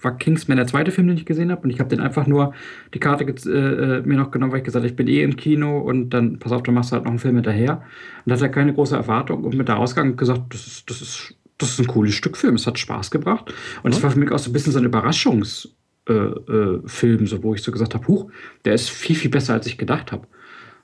war 0.02 0.16
Kingsman 0.18 0.56
der 0.56 0.66
zweite 0.66 0.90
Film, 0.90 1.08
den 1.08 1.16
ich 1.16 1.26
gesehen 1.26 1.50
habe, 1.50 1.62
und 1.62 1.70
ich 1.70 1.80
habe 1.80 1.88
den 1.88 2.00
einfach 2.00 2.26
nur 2.26 2.52
die 2.94 3.00
Karte 3.00 3.24
äh, 3.24 3.98
äh, 3.98 4.02
mir 4.02 4.16
noch 4.16 4.30
genommen, 4.30 4.52
weil 4.52 4.58
ich 4.58 4.64
gesagt 4.64 4.82
habe, 4.82 4.90
ich 4.90 4.96
bin 4.96 5.08
eh 5.08 5.22
im 5.22 5.36
Kino 5.36 5.78
und 5.78 6.10
dann, 6.10 6.38
pass 6.38 6.52
auf, 6.52 6.62
du 6.62 6.72
machst 6.72 6.92
halt 6.92 7.04
noch 7.04 7.10
einen 7.10 7.18
Film 7.18 7.36
hinterher. 7.36 7.82
Und 8.24 8.32
hatte 8.32 8.50
keine 8.50 8.74
große 8.74 8.96
Erwartung 8.96 9.44
und 9.44 9.56
mit 9.56 9.68
der 9.68 9.78
Ausgang 9.78 10.16
gesagt, 10.16 10.42
das 10.52 10.66
ist, 10.66 10.90
das 10.90 11.00
ist, 11.00 11.34
das 11.58 11.70
ist 11.70 11.80
ein 11.80 11.86
cooles 11.86 12.14
Stück 12.14 12.36
Film, 12.36 12.54
es 12.54 12.66
hat 12.66 12.78
Spaß 12.78 13.10
gebracht. 13.10 13.52
Und 13.82 13.94
es 13.94 14.02
war 14.02 14.10
für 14.10 14.18
mich 14.18 14.30
auch 14.30 14.38
so 14.38 14.50
ein 14.50 14.52
bisschen 14.52 14.72
so 14.72 14.78
ein 14.78 14.86
Überraschungs- 14.86 15.68
äh, 16.08 16.12
äh, 16.12 17.26
so, 17.26 17.42
wo 17.42 17.54
ich 17.54 17.62
so 17.62 17.72
gesagt 17.72 17.94
habe, 17.94 18.06
huch, 18.06 18.30
der 18.64 18.74
ist 18.74 18.90
viel, 18.90 19.16
viel 19.16 19.30
besser, 19.30 19.54
als 19.54 19.66
ich 19.66 19.76
gedacht 19.78 20.12
habe. 20.12 20.26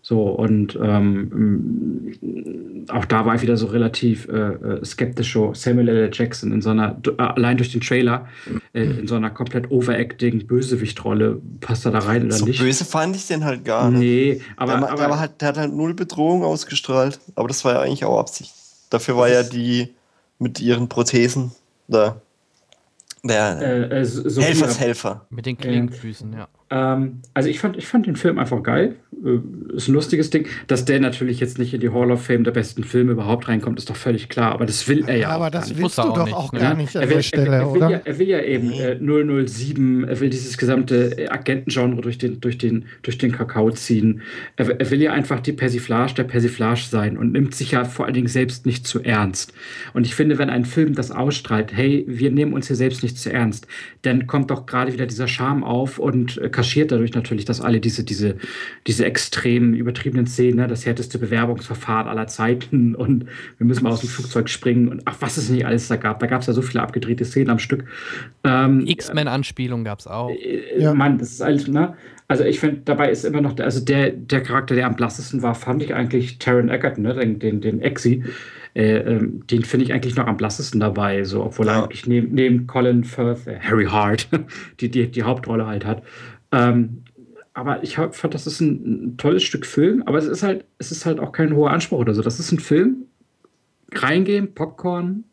So, 0.04 0.22
und 0.30 0.76
ähm, 0.82 2.12
m, 2.20 2.86
auch 2.90 3.04
da 3.04 3.24
war 3.24 3.36
ich 3.36 3.42
wieder 3.42 3.56
so 3.56 3.66
relativ 3.66 4.26
äh, 4.28 4.32
äh, 4.32 4.84
skeptisch. 4.84 5.32
So 5.32 5.54
Samuel 5.54 5.88
L. 5.88 6.10
Jackson 6.12 6.50
in 6.50 6.60
so 6.60 6.70
einer, 6.70 6.96
äh, 7.06 7.22
allein 7.22 7.56
durch 7.56 7.70
den 7.70 7.80
Trailer, 7.80 8.26
äh, 8.72 8.82
in 8.82 9.06
so 9.06 9.14
einer 9.14 9.30
komplett 9.30 9.70
overacting 9.70 10.44
Bösewichtrolle, 10.48 11.40
passt 11.60 11.86
er 11.86 11.92
da 11.92 12.00
rein 12.00 12.26
oder 12.26 12.34
So 12.34 12.46
nicht? 12.46 12.58
böse 12.60 12.84
fand 12.84 13.14
ich 13.14 13.28
den 13.28 13.44
halt 13.44 13.64
gar 13.64 13.90
nicht. 13.92 14.00
Nee, 14.00 14.40
aber, 14.56 14.72
der, 14.78 14.90
aber 14.90 15.06
der, 15.06 15.18
halt, 15.20 15.40
der 15.40 15.48
hat 15.48 15.56
halt 15.58 15.72
null 15.72 15.94
Bedrohung 15.94 16.42
ausgestrahlt. 16.42 17.20
Aber 17.36 17.46
das 17.46 17.64
war 17.64 17.74
ja 17.74 17.80
eigentlich 17.82 18.04
auch 18.04 18.18
Absicht. 18.18 18.52
Dafür 18.90 19.16
war 19.16 19.28
ja 19.28 19.44
die 19.44 19.88
mit 20.40 20.60
ihren 20.60 20.88
Prothesen 20.88 21.52
da. 21.86 22.20
Der 23.24 23.62
äh, 23.62 24.00
äh, 24.00 24.04
so- 24.04 24.42
Helfershelfer. 24.42 25.26
mit 25.30 25.46
den 25.46 25.56
Klingenfüßen, 25.56 26.32
ja. 26.32 26.48
Ähm, 26.70 27.20
also 27.34 27.48
ich 27.48 27.60
fand, 27.60 27.76
ich 27.76 27.86
fand 27.86 28.06
den 28.06 28.16
Film 28.16 28.36
einfach 28.40 28.60
geil. 28.64 28.96
Äh, 29.24 29.76
ist 29.76 29.88
ein 29.88 29.94
lustiges 29.94 30.30
Ding. 30.30 30.46
Dass 30.66 30.84
der 30.84 31.00
natürlich 31.00 31.40
jetzt 31.40 31.58
nicht 31.58 31.72
in 31.74 31.80
die 31.80 31.90
Hall 31.90 32.10
of 32.10 32.24
Fame 32.24 32.44
der 32.44 32.50
besten 32.52 32.84
Filme 32.84 33.12
überhaupt 33.12 33.48
reinkommt, 33.48 33.78
ist 33.78 33.88
doch 33.90 33.96
völlig 33.96 34.28
klar. 34.28 34.52
Aber 34.52 34.66
das 34.66 34.86
will 34.88 35.04
er 35.06 35.16
ja 35.16 35.28
aber 35.30 35.50
das 35.50 35.76
willst 35.76 35.98
du 35.98 36.02
doch 36.02 36.32
auch 36.32 36.52
ne? 36.52 36.60
gar 36.60 36.74
nicht 36.74 36.96
an 36.96 37.02
er 37.02 37.08
will, 37.08 37.16
der 37.16 37.22
Stelle, 37.22 37.46
er, 37.46 37.52
er, 37.52 37.72
will 37.72 37.76
oder? 37.76 37.90
ja, 37.90 38.00
er 38.04 38.18
will 38.18 38.28
ja 38.28 38.40
eben 38.40 38.72
äh, 38.72 39.46
007, 39.46 40.04
er 40.04 40.20
will 40.20 40.30
dieses 40.30 40.58
gesamte 40.58 41.18
äh, 41.18 41.28
Agentengenre 41.28 42.00
durch 42.00 42.18
den, 42.18 42.40
durch 42.40 42.58
den, 42.58 42.86
durch 43.02 43.18
den 43.18 43.32
Kakao 43.32 43.70
ziehen. 43.70 44.22
Er, 44.56 44.68
will- 44.68 44.76
er 44.78 44.90
will 44.90 45.02
ja 45.02 45.12
einfach 45.12 45.40
die 45.40 45.52
Persiflage 45.52 46.14
der 46.14 46.24
Persiflage 46.24 46.82
sein 46.88 47.16
und 47.16 47.32
nimmt 47.32 47.54
sich 47.54 47.72
ja 47.72 47.84
vor 47.84 48.04
allen 48.06 48.14
Dingen 48.14 48.28
selbst 48.28 48.66
nicht 48.66 48.86
zu 48.86 49.02
ernst. 49.02 49.52
Und 49.94 50.06
ich 50.06 50.14
finde, 50.14 50.38
wenn 50.38 50.50
ein 50.50 50.64
Film 50.64 50.94
das 50.94 51.10
ausstrahlt, 51.10 51.72
hey, 51.74 52.04
wir 52.08 52.30
nehmen 52.30 52.52
uns 52.52 52.66
hier 52.66 52.76
selbst 52.76 53.02
nicht 53.02 53.18
zu 53.18 53.32
ernst, 53.32 53.66
dann 54.02 54.26
kommt 54.26 54.50
doch 54.50 54.66
gerade 54.66 54.92
wieder 54.92 55.06
dieser 55.06 55.28
Charme 55.28 55.64
auf 55.64 55.98
und 55.98 56.38
äh, 56.38 56.48
kaschiert 56.48 56.92
dadurch 56.92 57.14
natürlich, 57.14 57.44
dass 57.44 57.60
alle 57.60 57.80
diese, 57.80 58.04
diese, 58.04 58.36
diese 58.86 59.11
extremen, 59.12 59.74
übertriebenen 59.74 60.26
Szenen, 60.26 60.56
ne, 60.56 60.66
das 60.68 60.86
härteste 60.86 61.18
Bewerbungsverfahren 61.18 62.08
aller 62.08 62.26
Zeiten 62.28 62.94
und 63.02 63.26
wir 63.58 63.66
müssen 63.66 63.84
mal 63.84 63.90
aus 63.92 64.00
dem 64.00 64.08
Flugzeug 64.08 64.48
springen 64.48 64.88
und 64.88 65.02
ach, 65.04 65.16
was 65.20 65.36
es 65.36 65.50
nicht 65.50 65.66
alles 65.66 65.88
da 65.88 65.96
gab. 65.96 66.18
Da 66.20 66.26
gab 66.26 66.40
es 66.40 66.46
ja 66.46 66.54
so 66.54 66.62
viele 66.62 66.82
abgedrehte 66.82 67.26
Szenen 67.26 67.50
am 67.50 67.58
Stück. 67.58 67.84
Ähm, 68.44 68.86
X-Men-Anspielung 68.86 69.84
gab 69.84 69.98
es 69.98 70.06
auch. 70.06 70.30
äh, 70.30 70.80
Ja. 70.80 70.94
Mann, 70.94 71.18
das 71.18 71.32
ist 71.32 71.42
alles, 71.42 71.68
ne? 71.68 71.94
Also 72.28 72.44
ich 72.44 72.60
finde, 72.60 72.80
dabei 72.86 73.10
ist 73.10 73.24
immer 73.24 73.42
noch, 73.42 73.52
der, 73.52 73.66
also 73.66 73.84
der, 73.84 74.10
der 74.10 74.40
Charakter, 74.42 74.74
der 74.74 74.86
am 74.86 74.96
blassesten 74.96 75.42
war, 75.42 75.54
fand 75.54 75.82
ich 75.82 75.92
eigentlich 75.94 76.38
Taron 76.38 76.70
Egerton, 76.70 77.02
ne? 77.04 77.12
den, 77.14 77.38
den, 77.38 77.60
den 77.60 77.80
Exi. 77.82 78.24
Äh, 78.74 78.96
ähm, 79.00 79.42
den 79.50 79.64
finde 79.64 79.84
ich 79.84 79.92
eigentlich 79.92 80.16
noch 80.16 80.26
am 80.26 80.38
blassesten 80.38 80.80
dabei, 80.80 81.24
so, 81.24 81.44
obwohl 81.44 81.68
er 81.68 81.74
Ja. 81.74 81.82
eigentlich 81.84 82.06
neben, 82.06 82.32
neben 82.34 82.66
Colin 82.66 83.04
Firth, 83.04 83.46
äh, 83.46 83.58
Harry 83.60 83.84
Hart, 83.84 84.28
die, 84.80 84.88
die 84.90 85.10
die 85.10 85.22
Hauptrolle 85.24 85.66
halt 85.66 85.84
hat. 85.84 86.02
Ähm, 86.52 87.01
aber 87.54 87.82
ich 87.82 87.98
hab, 87.98 88.14
fand, 88.14 88.34
das 88.34 88.46
ist 88.46 88.60
ein, 88.60 89.12
ein 89.12 89.16
tolles 89.16 89.42
Stück 89.42 89.66
Film, 89.66 90.02
aber 90.06 90.18
es 90.18 90.26
ist 90.26 90.42
halt, 90.42 90.64
es 90.78 90.90
ist 90.90 91.04
halt 91.04 91.20
auch 91.20 91.32
kein 91.32 91.54
hoher 91.54 91.70
Anspruch 91.70 91.98
oder 91.98 92.14
so. 92.14 92.22
Das 92.22 92.40
ist 92.40 92.52
ein 92.52 92.60
Film, 92.60 93.06
reingehen, 93.92 94.54
Popcorn, 94.54 95.24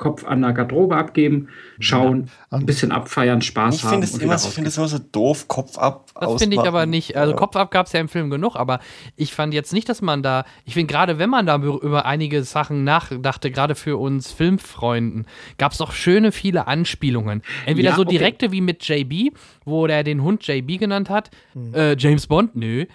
Kopf 0.00 0.24
an 0.24 0.40
der 0.40 0.54
Garderobe 0.54 0.96
abgeben, 0.96 1.48
schauen, 1.78 2.30
ein 2.50 2.64
bisschen 2.64 2.90
abfeiern, 2.90 3.42
Spaß 3.42 3.76
Ich 3.76 3.84
haben. 3.84 4.02
ich 4.02 4.08
finde 4.10 4.68
es 4.68 4.76
immer 4.78 4.88
so 4.88 4.98
doof, 4.98 5.46
Kopf 5.46 5.76
ab. 5.76 6.06
Das 6.18 6.42
finde 6.42 6.56
ich 6.56 6.62
aber 6.62 6.86
nicht. 6.86 7.16
Also 7.18 7.32
Ja. 7.32 7.36
Kopf 7.36 7.54
ab 7.54 7.70
gab 7.70 7.86
es 7.86 7.92
ja 7.92 8.00
im 8.00 8.08
Film 8.08 8.30
genug, 8.30 8.56
aber 8.56 8.80
ich 9.16 9.34
fand 9.34 9.52
jetzt 9.52 9.74
nicht, 9.74 9.90
dass 9.90 10.00
man 10.00 10.22
da. 10.22 10.44
Ich 10.64 10.72
finde 10.72 10.90
gerade, 10.90 11.18
wenn 11.18 11.28
man 11.28 11.44
da 11.44 11.56
über 11.56 12.06
einige 12.06 12.42
Sachen 12.44 12.82
nachdachte, 12.82 13.50
gerade 13.50 13.74
für 13.74 13.98
uns 13.98 14.32
Filmfreunden, 14.32 15.26
gab 15.58 15.72
es 15.72 15.78
doch 15.78 15.92
schöne 15.92 16.32
viele 16.32 16.66
Anspielungen. 16.66 17.42
Entweder 17.66 17.90
Ja, 17.90 17.96
so 17.96 18.02
okay. 18.02 18.12
direkte 18.12 18.52
wie 18.52 18.62
mit 18.62 18.82
JB, 18.88 19.36
wo 19.66 19.86
der 19.86 20.02
den 20.02 20.22
Hund 20.22 20.46
JB 20.46 20.78
genannt 20.78 21.10
hat. 21.10 21.30
Äh, 21.74 21.94
James 21.98 22.26
Bond, 22.26 22.56
nö. 22.56 22.86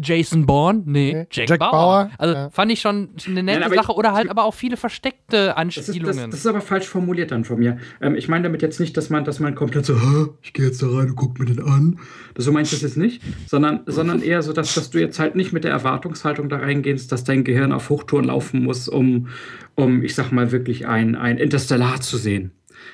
Jason 0.00 0.46
Bourne, 0.46 0.82
nee. 0.86 1.12
Nee. 1.12 1.26
Jack, 1.30 1.48
Jack 1.50 1.58
Bauer. 1.58 1.70
Bauer, 1.70 2.10
Also 2.18 2.34
ja. 2.34 2.50
fand 2.50 2.70
ich 2.70 2.80
schon 2.80 3.10
eine 3.26 3.42
nette 3.42 3.58
Nein, 3.60 3.62
aber 3.64 3.74
Sache. 3.74 3.92
ich- 3.92 3.98
Oder 3.98 4.12
halt 4.12 4.30
aber 4.30 4.44
auch 4.44 4.54
viele 4.54 4.76
versteckte 4.76 5.36
Das 5.36 5.48
ist, 5.48 5.56
Anspielungen. 5.56 6.16
das, 6.16 6.30
das 6.30 6.40
ist 6.40 6.46
aber 6.46 6.60
falsch 6.60 6.86
formuliert 6.86 7.30
dann 7.32 7.44
von 7.44 7.58
mir. 7.58 7.78
Ähm, 8.00 8.14
ich 8.14 8.28
meine 8.28 8.44
damit 8.44 8.62
jetzt 8.62 8.78
nicht, 8.78 8.96
dass 8.96 9.10
man, 9.10 9.24
dass 9.24 9.40
man 9.40 9.54
komplett 9.56 9.84
so, 9.84 10.00
"Hä, 10.00 10.26
ich 10.42 10.52
gehe 10.52 10.66
jetzt 10.66 10.82
da 10.82 10.86
rein 10.86 11.10
und 11.10 11.16
guck 11.16 11.38
mir 11.38 11.46
den 11.46 11.62
an. 11.62 11.98
Das, 12.34 12.44
so 12.44 12.52
meine 12.52 12.64
ich 12.64 12.70
das 12.70 12.82
jetzt 12.82 12.96
nicht, 12.96 13.22
sondern, 13.46 13.80
sondern 13.86 14.22
eher 14.22 14.42
so, 14.42 14.52
dass, 14.52 14.72
dass 14.74 14.90
du 14.90 14.98
jetzt 15.00 15.18
halt 15.18 15.34
nicht 15.34 15.52
mit 15.52 15.64
der 15.64 15.72
Erwartungshaltung 15.72 16.48
da 16.48 16.58
reingehst, 16.58 17.10
dass 17.10 17.24
dein 17.24 17.42
Gehirn 17.44 17.72
auf 17.72 17.90
Hochtouren 17.90 18.26
laufen 18.26 18.62
muss, 18.62 18.88
um, 18.88 19.28
um 19.74 20.02
ich 20.04 20.14
sag 20.14 20.30
mal, 20.32 20.52
wirklich 20.52 20.86
ein, 20.86 21.16
ein 21.16 21.38
Interstellar 21.38 22.00
zu 22.00 22.16
sehen. 22.16 22.52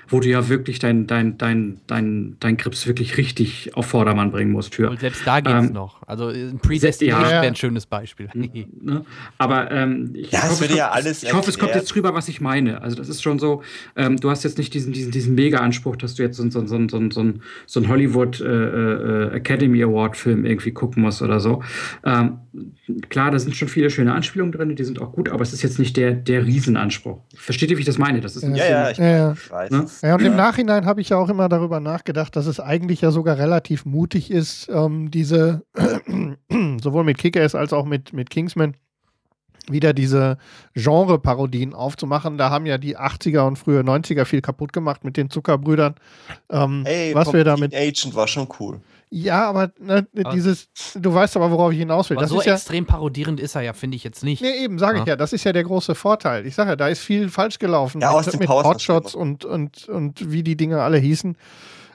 Wo 0.09 0.20
du 0.20 0.28
ja 0.28 0.48
wirklich 0.48 0.78
dein, 0.78 1.06
dein, 1.06 1.39
dein, 1.39 1.80
dein, 1.86 2.36
dein 2.40 2.56
Grips 2.56 2.86
wirklich 2.86 3.16
richtig 3.18 3.76
auf 3.76 3.86
Vordermann 3.86 4.30
bringen 4.30 4.52
musst 4.52 4.74
für. 4.74 4.89
Und 4.90 5.01
selbst 5.01 5.26
da 5.26 5.40
geht's 5.40 5.66
Ähm, 5.68 5.72
noch. 5.72 6.02
Also 6.06 6.30
äh, 6.30 6.52
Predestination 6.62 7.24
ja. 7.24 7.30
wäre 7.43 7.47
ein 7.47 7.56
schönes 7.56 7.86
Beispiel. 7.86 8.28
Ne? 8.80 9.05
Aber 9.39 9.70
ähm, 9.70 10.10
ich, 10.14 10.30
Ja, 10.32 10.40
es 10.44 10.51
hoffe, 10.51 10.64
ja 10.74 10.86
kommt- 10.86 10.97
alles 10.97 11.22
ich 11.22 11.32
hoffe, 11.35 11.51
es 11.51 11.59
kommt 11.59 11.74
jetzt 11.74 11.94
rüber, 11.94 12.14
was 12.14 12.28
ich 12.28 12.40
meine. 12.40 12.80
Also 12.80 12.97
das 12.97 13.09
ist 13.09 13.22
schon 13.22 13.39
so, 13.39 13.62
ähm, 13.97 14.16
du 14.16 14.30
hast 14.30 14.44
jetzt 14.44 14.56
nicht 14.59 14.72
diesen, 14.74 14.93
diesen, 14.93 15.10
diesen 15.12 15.35
Mega-Anspruch, 15.35 15.97
dass 15.97 16.14
du 16.14 16.22
jetzt 16.22 16.36
so, 16.36 16.48
so, 16.48 16.66
so, 16.66 16.89
so, 16.89 17.10
so, 17.10 17.32
so 17.66 17.80
einen 17.80 17.89
Hollywood 17.89 18.40
äh, 18.40 18.44
äh, 18.44 19.35
Academy 19.36 19.82
Award-Film 19.82 20.44
irgendwie 20.47 20.70
gucken 20.72 21.02
musst 21.02 21.20
oder 21.22 21.40
so. 21.40 21.62
Ähm, 22.05 22.39
klar, 23.10 23.30
da 23.30 23.39
sind 23.39 23.55
schon 23.56 23.68
viele 23.68 23.90
schöne 23.90 24.14
Anspielungen 24.14 24.52
drin, 24.52 24.74
die 24.74 24.85
sind 24.85 25.01
auch 25.01 25.12
gut, 25.12 25.28
aber 25.28 25.43
es 25.43 25.52
ist 25.52 25.62
jetzt 25.62 25.78
nicht 25.78 25.97
der, 25.97 26.12
der 26.12 26.47
Riesenanspruch. 26.47 27.18
Versteht 27.35 27.70
ihr, 27.70 27.76
wie 27.76 27.80
ich 27.80 27.86
das 27.86 27.98
meine? 27.98 28.20
Das 28.20 28.36
ist 28.36 28.44
ein 28.44 28.55
Ja, 28.55 28.64
ja, 28.68 28.90
ich, 28.90 28.98
Ja, 28.98 29.06
ja. 29.09 29.32
ich 29.32 29.51
weiß 29.51 29.70
Ne? 29.70 29.78
es. 29.85 29.98
Ja, 30.03 30.15
und 30.15 30.25
im 30.25 30.37
Nachhinein 30.37 30.87
habe 30.87 31.01
ich 31.01 31.11
ja 31.11 31.16
auch 31.16 31.29
immer 31.29 31.49
darüber 31.49 31.81
nachgedacht, 31.81 32.37
dass 32.37 32.47
es 32.47 32.61
eigentlich 32.61 33.01
ja 33.01 33.11
sogar 33.11 33.39
relativ 33.39 33.85
mutig 33.85 34.31
ist, 34.31 34.69
ähm, 34.69 35.11
diese, 35.11 35.65
sowohl 36.83 37.05
mit 37.05 37.19
Kick-Ass 37.19 37.55
als 37.55 37.73
auch 37.73 37.85
mit, 37.85 38.12
mit 38.12 38.31
Kingsman, 38.31 38.75
wieder 39.70 39.93
diese 39.93 40.39
Genre-Parodien 40.75 41.75
aufzumachen. 41.75 42.39
Da 42.39 42.51
haben 42.51 42.66
ja 42.66 42.79
die 42.79 42.97
80er 42.97 43.47
und 43.47 43.57
frühe 43.57 43.81
90er 43.81 44.25
viel 44.25 44.41
kaputt 44.41 44.73
gemacht 44.73 45.05
mit 45.05 45.16
den 45.16 45.31
Zuckerbrüdern. 45.31 45.95
Ähm, 46.51 46.85
Hey, 46.87 47.15
was 47.15 47.33
wir 47.33 47.45
damit. 47.45 47.75
Agent 47.75 48.15
war 48.15 48.29
schon 48.29 48.49
cool. 48.59 48.81
Ja, 49.10 49.48
aber 49.48 49.72
ne, 49.78 50.06
Aber- 50.22 50.35
dieses, 50.35 50.68
du 50.94 51.14
weißt 51.14 51.36
aber, 51.36 51.51
worauf 51.51 51.72
ich 51.72 51.78
hinaus 51.78 52.10
will. 52.10 52.16
Aber 52.16 52.22
Das 52.24 52.30
so 52.30 52.40
ist 52.40 52.47
ja, 52.47 52.55
extrem 52.55 52.85
parodierend 52.86 53.40
ist 53.40 53.55
er 53.55 53.62
ja, 53.62 53.72
finde 53.72 53.97
ich 53.97 54.05
jetzt 54.05 54.22
nicht. 54.22 54.43
Nee, 54.43 54.62
eben, 54.64 54.78
sage 54.78 54.98
ich 54.98 55.05
Ja. 55.06 55.12
ja. 55.12 55.16
Das 55.16 55.32
ist 55.32 55.44
ja 55.44 55.52
der 55.52 55.64
große 55.64 55.94
Vorteil. 55.94 56.47
Ich 56.47 56.55
sage 56.55 56.70
ja, 56.70 56.76
da 56.76 56.89
ist 56.89 57.01
viel 57.01 57.28
falsch 57.30 57.59
gelaufen. 57.59 58.01
Ja, 58.01 58.09
mit, 58.10 58.18
Austin 58.18 58.39
mit 58.40 58.48
Powers 58.48 58.64
war 58.64 58.72
Hotshots 58.74 59.14
und, 59.14 59.44
und, 59.44 59.89
und 59.89 60.30
wie 60.30 60.43
die 60.43 60.56
Dinge 60.56 60.82
alle 60.82 60.98
hießen. 60.98 61.36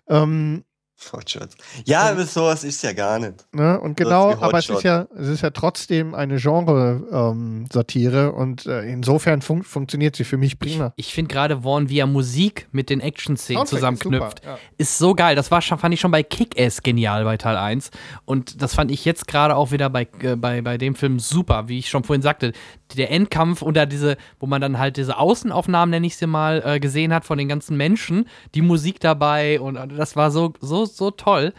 Ähm, 0.10 0.64
Hotshots. 1.12 1.56
Ja, 1.86 2.12
aber 2.12 2.26
sowas 2.26 2.64
ist 2.64 2.84
ja 2.84 2.94
gar 2.94 3.20
nicht. 3.20 3.46
ne? 3.54 3.80
Und 3.80 3.98
genau, 3.98 4.34
aber 4.36 4.60
es 4.60 4.70
ist 4.70 4.84
ja, 4.84 5.08
es 5.16 5.28
ist 5.28 5.42
ja 5.42 5.50
trotzdem 5.50 6.16
eine 6.16 6.38
Genre-Satire 6.38 8.32
und 8.32 8.66
äh, 8.66 8.84
insofern 8.84 9.42
fun 9.42 9.64
funktioniert 9.64 10.16
sie 10.16 10.24
für 10.24 10.38
mich 10.38 10.60
prima. 10.60 10.94
Ich 10.96 11.14
finde 11.14 11.34
gerade 11.34 11.62
Vaughn, 11.64 11.90
wie 11.90 12.00
er 12.00 12.08
Musik 12.08 12.68
mit 12.72 12.90
den 12.90 13.00
Action-Szenen 13.00 13.66
Soundtrack 13.66 13.94
ist 13.94 14.00
zusammenknüpft, 14.00 14.40
super, 14.44 14.52
ja. 14.54 14.60
ist 14.78 14.98
so 14.98 15.16
geil. 15.16 15.36
Das 15.36 15.52
war 15.52 15.62
schon, 15.62 15.78
fand 15.78 15.94
ich 15.94 16.00
schon 16.00 16.12
bei 16.12 16.24
Kick-Ass 16.24 16.84
genial 16.84 17.24
bei 17.24 17.38
Teil 17.38 17.58
1. 17.58 17.92
Und 18.26 18.62
das 18.62 18.76
fand 18.76 18.92
ich 18.92 19.06
jetzt 19.06 19.28
gerade 19.28 19.56
auch 19.56 19.72
wieder 19.72 19.90
bei, 19.90 20.08
äh, 20.22 20.36
bei, 20.36 20.62
bei 20.62 20.78
dem 20.78 20.96
Film 20.96 21.20
super, 21.20 21.68
wie 21.68 21.80
ich 21.80 21.90
schon 21.90 22.04
vorhin 22.04 22.22
sagte. 22.22 22.54
Der 22.96 23.10
Endkampf 23.12 23.62
unter 23.62 23.86
diese, 23.86 24.18
wo 24.40 24.46
man 24.46 24.62
dann 24.62 24.78
halt 24.78 24.98
diese 24.98 25.18
Außenaufnahmen, 25.18 25.92
nenne 25.92 26.08
ich 26.08 26.18
sie 26.18 26.28
mal, 26.28 26.62
äh, 26.66 26.80
gesehen 26.80 27.14
hat 27.14 27.26
von 27.26 27.38
den 27.38 27.48
ganzen 27.48 27.78
Menschen, 27.78 28.26
die 28.54 28.62
Musik 28.62 29.00
dabei 29.00 29.60
und 29.60 29.76
äh, 29.76 29.88
das 29.88 30.16
war 30.16 30.32
so, 30.32 30.54
so, 30.60 30.86
so 30.98 31.12
toll. 31.12 31.54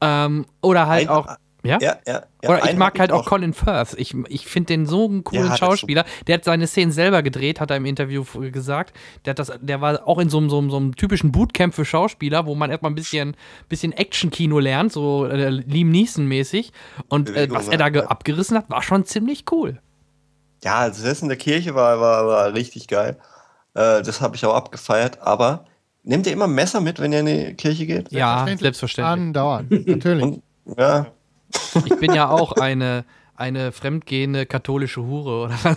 Ähm, 0.00 0.46
oder 0.62 0.86
halt 0.86 1.08
Ein- 1.08 1.14
auch. 1.14 1.36
Ja? 1.62 1.78
Ja, 1.80 1.98
ja. 2.06 2.22
ja 2.42 2.48
Oder 2.48 2.70
ich 2.70 2.76
mag 2.76 2.98
halt 2.98 3.12
auch. 3.12 3.26
Colin 3.26 3.52
Firth. 3.52 3.94
Ich, 3.98 4.14
ich 4.28 4.46
finde 4.46 4.68
den 4.68 4.86
so 4.86 5.06
einen 5.06 5.24
coolen 5.24 5.54
Schauspieler. 5.56 6.04
Der 6.26 6.36
hat 6.36 6.44
seine 6.44 6.66
Szenen 6.66 6.92
selber 6.92 7.22
gedreht, 7.22 7.60
hat 7.60 7.70
er 7.70 7.76
im 7.76 7.84
Interview 7.84 8.24
gesagt. 8.50 8.96
Der, 9.24 9.32
hat 9.32 9.38
das, 9.38 9.52
der 9.60 9.80
war 9.80 10.06
auch 10.06 10.18
in 10.18 10.30
so 10.30 10.38
einem, 10.38 10.48
so, 10.48 10.58
einem, 10.58 10.70
so 10.70 10.78
einem 10.78 10.96
typischen 10.96 11.32
Bootcamp 11.32 11.74
für 11.74 11.84
Schauspieler, 11.84 12.46
wo 12.46 12.54
man 12.54 12.70
erstmal 12.70 12.90
ein 12.90 12.94
bisschen, 12.94 13.36
bisschen 13.68 13.92
Action-Kino 13.92 14.58
lernt, 14.58 14.92
so 14.92 15.26
äh, 15.26 15.50
Liam 15.50 15.90
Neeson-mäßig. 15.90 16.72
Und 17.08 17.28
äh, 17.30 17.48
was 17.50 17.68
er 17.68 17.78
da 17.78 17.86
abgerissen 18.06 18.56
hat, 18.56 18.70
war 18.70 18.82
schon 18.82 19.04
ziemlich 19.04 19.44
cool. 19.52 19.80
Ja, 20.64 20.78
also 20.78 21.04
das 21.04 21.22
in 21.22 21.28
der 21.28 21.38
Kirche 21.38 21.74
war, 21.74 22.00
war, 22.00 22.26
war 22.26 22.54
richtig 22.54 22.88
geil. 22.88 23.18
Äh, 23.74 24.02
das 24.02 24.20
habe 24.20 24.36
ich 24.36 24.44
auch 24.46 24.54
abgefeiert. 24.54 25.20
Aber 25.20 25.66
nehmt 26.02 26.26
ihr 26.26 26.32
immer 26.32 26.44
ein 26.46 26.54
Messer 26.54 26.80
mit, 26.80 27.00
wenn 27.00 27.12
ihr 27.12 27.20
in 27.20 27.26
die 27.26 27.54
Kirche 27.54 27.86
geht? 27.86 28.10
Ja, 28.12 28.44
Selbstverständlich. 28.46 28.60
selbstverständlich. 28.60 29.12
Andauernd, 29.12 29.70
natürlich. 29.88 30.24
Und, 30.24 30.42
ja, 30.78 31.06
Ich 31.84 31.96
bin 31.98 32.14
ja 32.14 32.28
auch 32.28 32.52
eine, 32.52 33.04
eine 33.34 33.72
fremdgehende 33.72 34.46
katholische 34.46 35.02
Hure. 35.02 35.44
Oder? 35.46 35.76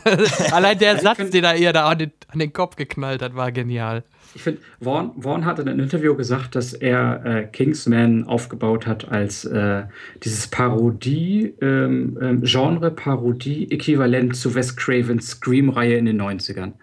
Allein 0.52 0.78
der 0.78 1.00
Satz, 1.00 1.30
den 1.30 1.44
er 1.44 1.56
ihr 1.56 1.74
da 1.74 1.88
an 1.90 1.98
den, 2.00 2.12
an 2.28 2.40
den 2.40 2.54
Kopf 2.54 2.76
geknallt 2.76 3.22
hat, 3.22 3.36
war 3.36 3.52
genial. 3.52 4.04
Ich 4.36 4.42
finde, 4.42 4.62
Vaughn, 4.82 5.12
Vaughn 5.22 5.46
hat 5.46 5.60
in 5.60 5.70
einem 5.70 5.80
Interview 5.80 6.16
gesagt, 6.16 6.56
dass 6.56 6.74
er 6.74 7.24
äh, 7.24 7.44
Kingsman 7.46 8.24
aufgebaut 8.26 8.88
hat 8.88 9.08
als 9.12 9.46
äh, 9.46 9.84
dieses 10.24 10.48
Parodie, 10.48 11.54
ähm, 11.62 12.18
ähm, 12.20 12.42
Genre-Parodie-Äquivalent 12.42 14.36
zu 14.36 14.56
Wes 14.56 14.76
Cravens 14.76 15.30
Scream-Reihe 15.32 15.98
in 15.98 16.06
den 16.06 16.20
90ern. 16.22 16.74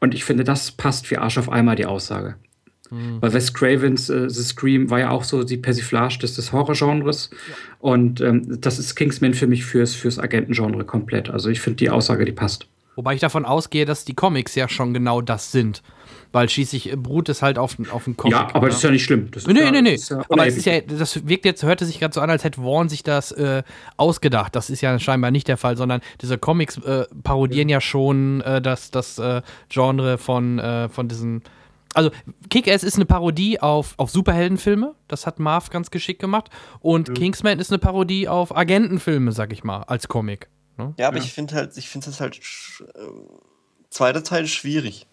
Und 0.00 0.14
ich 0.14 0.24
finde, 0.24 0.44
das 0.44 0.72
passt 0.72 1.10
wie 1.10 1.16
Arsch 1.16 1.38
auf 1.38 1.48
einmal 1.48 1.76
die 1.76 1.86
Aussage. 1.86 2.34
Weil 2.90 3.32
Wes 3.32 3.54
Cravens 3.54 4.10
äh, 4.10 4.28
The 4.28 4.42
Scream 4.42 4.90
war 4.90 4.98
ja 4.98 5.10
auch 5.10 5.24
so 5.24 5.44
die 5.44 5.56
Persiflage 5.56 6.18
des, 6.18 6.34
des 6.34 6.52
Horrorgenres. 6.52 7.30
Und 7.78 8.20
ähm, 8.20 8.60
das 8.60 8.78
ist 8.78 8.94
Kingsman 8.96 9.34
für 9.34 9.46
mich 9.46 9.64
fürs, 9.64 9.94
fürs 9.94 10.18
Agentengenre 10.18 10.84
komplett. 10.84 11.30
Also 11.30 11.48
ich 11.48 11.60
finde 11.60 11.76
die 11.76 11.90
Aussage, 11.90 12.24
die 12.24 12.32
passt. 12.32 12.66
Wobei 12.96 13.14
ich 13.14 13.20
davon 13.20 13.44
ausgehe, 13.44 13.86
dass 13.86 14.04
die 14.04 14.14
Comics 14.14 14.54
ja 14.54 14.68
schon 14.68 14.92
genau 14.92 15.20
das 15.20 15.52
sind. 15.52 15.82
Weil 16.32 16.48
schließlich 16.48 16.92
äh, 16.92 16.96
beruht 16.96 17.28
es 17.28 17.42
halt 17.42 17.58
auf, 17.58 17.76
auf 17.90 18.06
einem 18.06 18.16
Comic. 18.16 18.36
ja, 18.36 18.48
aber 18.52 18.66
ne? 18.66 18.66
das 18.68 18.76
ist 18.76 18.82
ja 18.82 18.90
nicht 18.90 19.04
schlimm. 19.04 19.30
Das 19.30 19.46
Nee, 19.46 19.58
ja, 19.58 19.70
nee, 19.70 19.82
nee. 19.82 19.96
ja 19.96 20.22
Aber 20.28 20.46
es 20.46 20.56
ist 20.56 20.66
ja, 20.66 20.80
das 20.80 21.26
wirkt 21.26 21.44
jetzt, 21.44 21.62
hörte 21.62 21.86
sich 21.86 21.98
gerade 21.98 22.14
so 22.14 22.20
an, 22.20 22.30
als 22.30 22.44
hätte 22.44 22.60
Vaughn 22.60 22.88
sich 22.88 23.02
das 23.02 23.32
äh, 23.32 23.62
ausgedacht. 23.96 24.54
Das 24.54 24.70
ist 24.70 24.80
ja 24.80 24.98
scheinbar 24.98 25.30
nicht 25.30 25.48
der 25.48 25.56
Fall, 25.56 25.76
sondern 25.76 26.00
diese 26.20 26.38
Comics 26.38 26.76
äh, 26.78 27.06
parodieren 27.22 27.68
ja 27.68 27.80
schon 27.80 28.42
äh, 28.42 28.60
das, 28.60 28.90
das 28.90 29.18
äh, 29.18 29.42
Genre 29.68 30.18
von, 30.18 30.58
äh, 30.58 30.88
von 30.88 31.08
diesen. 31.08 31.42
Also, 31.94 32.10
Kick-Ass 32.50 32.84
ist 32.84 32.96
eine 32.96 33.04
Parodie 33.04 33.60
auf, 33.60 33.94
auf 33.96 34.10
Superheldenfilme. 34.10 34.94
Das 35.08 35.26
hat 35.26 35.38
Marv 35.38 35.70
ganz 35.70 35.90
geschickt 35.90 36.20
gemacht. 36.20 36.50
Und 36.80 37.14
Kingsman 37.14 37.58
ist 37.58 37.70
eine 37.70 37.78
Parodie 37.78 38.28
auf 38.28 38.56
Agentenfilme, 38.56 39.32
sag 39.32 39.52
ich 39.52 39.64
mal, 39.64 39.82
als 39.82 40.08
Comic. 40.08 40.48
Ne? 40.76 40.94
ja 40.98 41.08
aber 41.08 41.18
ich 41.18 41.32
finde 41.32 41.54
halt, 41.54 41.76
ich 41.76 41.88
finde 41.88 42.06
das 42.06 42.20
halt, 42.20 42.38
äh, 42.38 43.00
zweiter 43.90 44.22
Teil 44.22 44.46
schwierig. 44.46 45.06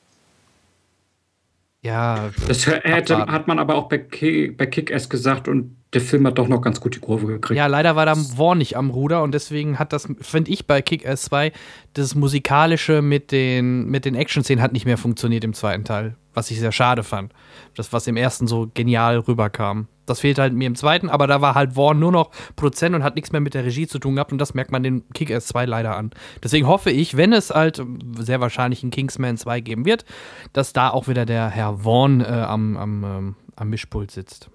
Ja, 1.81 2.31
Das 2.47 2.67
hätte, 2.67 3.17
hat 3.17 3.47
man 3.47 3.59
aber 3.59 3.75
auch 3.75 3.87
bei 3.87 3.97
Kick-Ass 3.97 5.09
gesagt 5.09 5.47
und 5.47 5.76
der 5.93 6.01
Film 6.01 6.27
hat 6.27 6.38
doch 6.38 6.49
noch 6.49 6.61
ganz 6.61 6.81
gut 6.81 6.95
die 6.95 6.99
Kurve 6.99 7.27
gekriegt. 7.27 7.57
Ja, 7.57 7.68
leider 7.68 7.95
war 7.95 8.05
da 8.05 8.15
Vaughn 8.15 8.57
nicht 8.57 8.76
am 8.76 8.89
Ruder 8.89 9.23
und 9.23 9.34
deswegen 9.34 9.80
hat 9.80 9.93
das, 9.93 10.07
finde 10.19 10.51
ich, 10.51 10.68
bei 10.68 10.81
Kick-Ass 10.81 11.23
2 11.23 11.53
das 11.93 12.14
Musikalische 12.14 13.01
mit 13.01 13.31
den, 13.31 13.85
mit 13.88 14.03
den 14.03 14.15
Action-Szenen 14.15 14.61
hat 14.61 14.73
nicht 14.73 14.85
mehr 14.85 14.97
funktioniert 14.97 15.45
im 15.45 15.53
zweiten 15.53 15.85
Teil, 15.85 16.15
was 16.34 16.51
ich 16.51 16.59
sehr 16.59 16.73
schade 16.73 17.03
fand. 17.03 17.31
Das, 17.76 17.93
was 17.93 18.05
im 18.07 18.18
ersten 18.18 18.47
so 18.47 18.69
genial 18.73 19.19
rüberkam. 19.19 19.88
Das 20.05 20.19
fehlt 20.22 20.39
halt 20.39 20.53
mir 20.53 20.68
im 20.68 20.76
zweiten, 20.76 21.09
aber 21.09 21.26
da 21.26 21.41
war 21.41 21.55
halt 21.55 21.73
Vaughn 21.73 21.99
nur 21.99 22.11
noch 22.11 22.31
Produzent 22.57 22.93
und 22.93 23.03
hat 23.03 23.15
nichts 23.15 23.31
mehr 23.31 23.41
mit 23.41 23.53
der 23.53 23.65
Regie 23.65 23.88
zu 23.88 23.99
tun 23.99 24.15
gehabt 24.15 24.31
und 24.34 24.39
das 24.39 24.53
merkt 24.53 24.72
man 24.72 24.84
den 24.84 25.07
Kick-Ass 25.14 25.47
2 25.47 25.65
leider 25.65 25.95
an. 25.95 26.11
Deswegen 26.43 26.68
hoffe 26.68 26.91
ich, 26.91 27.15
wenn 27.15 27.31
es 27.31 27.49
halt 27.49 27.81
sehr 28.19 28.41
wahrscheinlich 28.41 28.84
einen 28.84 28.91
Kingsman 28.91 29.38
2 29.38 29.61
geben 29.61 29.85
wird, 29.85 30.03
dass 30.51 30.73
da 30.73 30.89
auch 30.89 31.07
wieder 31.07 31.26
der 31.26 31.49
Herr 31.49 31.80
Vaughn 31.80 32.19
äh, 32.19 32.26
am, 32.26 32.76
am, 32.76 33.03
ähm, 33.03 33.35
am 33.55 33.69
Mischpult 33.69 34.11
sitzt. 34.11 34.49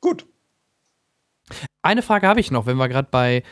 Gut. 0.00 0.26
Eine 1.82 2.02
Frage 2.02 2.26
habe 2.26 2.40
ich 2.40 2.50
noch, 2.50 2.66
wenn 2.66 2.76
wir 2.76 2.88
gerade 2.88 3.08
bei 3.10 3.42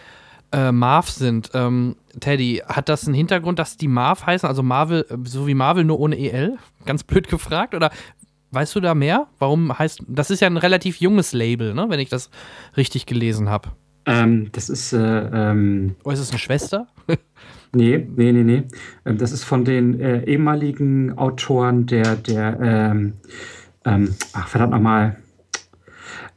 äh, 0.52 0.72
Marv 0.72 1.10
sind. 1.10 1.50
Ähm, 1.54 1.96
Teddy, 2.20 2.62
hat 2.66 2.88
das 2.88 3.06
einen 3.06 3.14
Hintergrund, 3.14 3.58
dass 3.58 3.76
die 3.76 3.88
Marv 3.88 4.26
heißen, 4.26 4.48
also 4.48 4.62
Marvel, 4.62 5.06
äh, 5.08 5.16
so 5.24 5.46
wie 5.46 5.54
Marvel 5.54 5.84
nur 5.84 5.98
ohne 5.98 6.18
EL? 6.18 6.58
Ganz 6.84 7.04
blöd 7.04 7.28
gefragt. 7.28 7.74
Oder 7.74 7.90
weißt 8.50 8.74
du 8.74 8.80
da 8.80 8.94
mehr? 8.94 9.28
Warum 9.38 9.76
heißt, 9.76 10.04
das 10.08 10.30
ist 10.30 10.40
ja 10.40 10.46
ein 10.46 10.56
relativ 10.56 11.00
junges 11.00 11.32
Label, 11.32 11.74
ne? 11.74 11.86
wenn 11.88 12.00
ich 12.00 12.08
das 12.08 12.30
richtig 12.76 13.06
gelesen 13.06 13.48
habe. 13.48 13.70
Ähm, 14.04 14.50
das 14.52 14.68
ist, 14.68 14.92
äh, 14.92 14.98
ähm, 14.98 15.94
Oder 16.04 16.14
ist 16.14 16.20
es 16.20 16.30
eine 16.30 16.38
Schwester? 16.38 16.88
nee, 17.72 18.06
nee, 18.16 18.32
nee, 18.32 18.42
nee. 18.42 18.62
Ähm, 19.04 19.18
das 19.18 19.32
ist 19.32 19.44
von 19.44 19.64
den 19.64 20.00
äh, 20.00 20.24
ehemaligen 20.24 21.16
Autoren 21.16 21.86
der, 21.86 22.16
der, 22.16 22.58
ähm, 22.60 23.14
ähm, 23.84 24.14
ach, 24.32 24.48
verdammt 24.48 24.72
nochmal. 24.72 25.16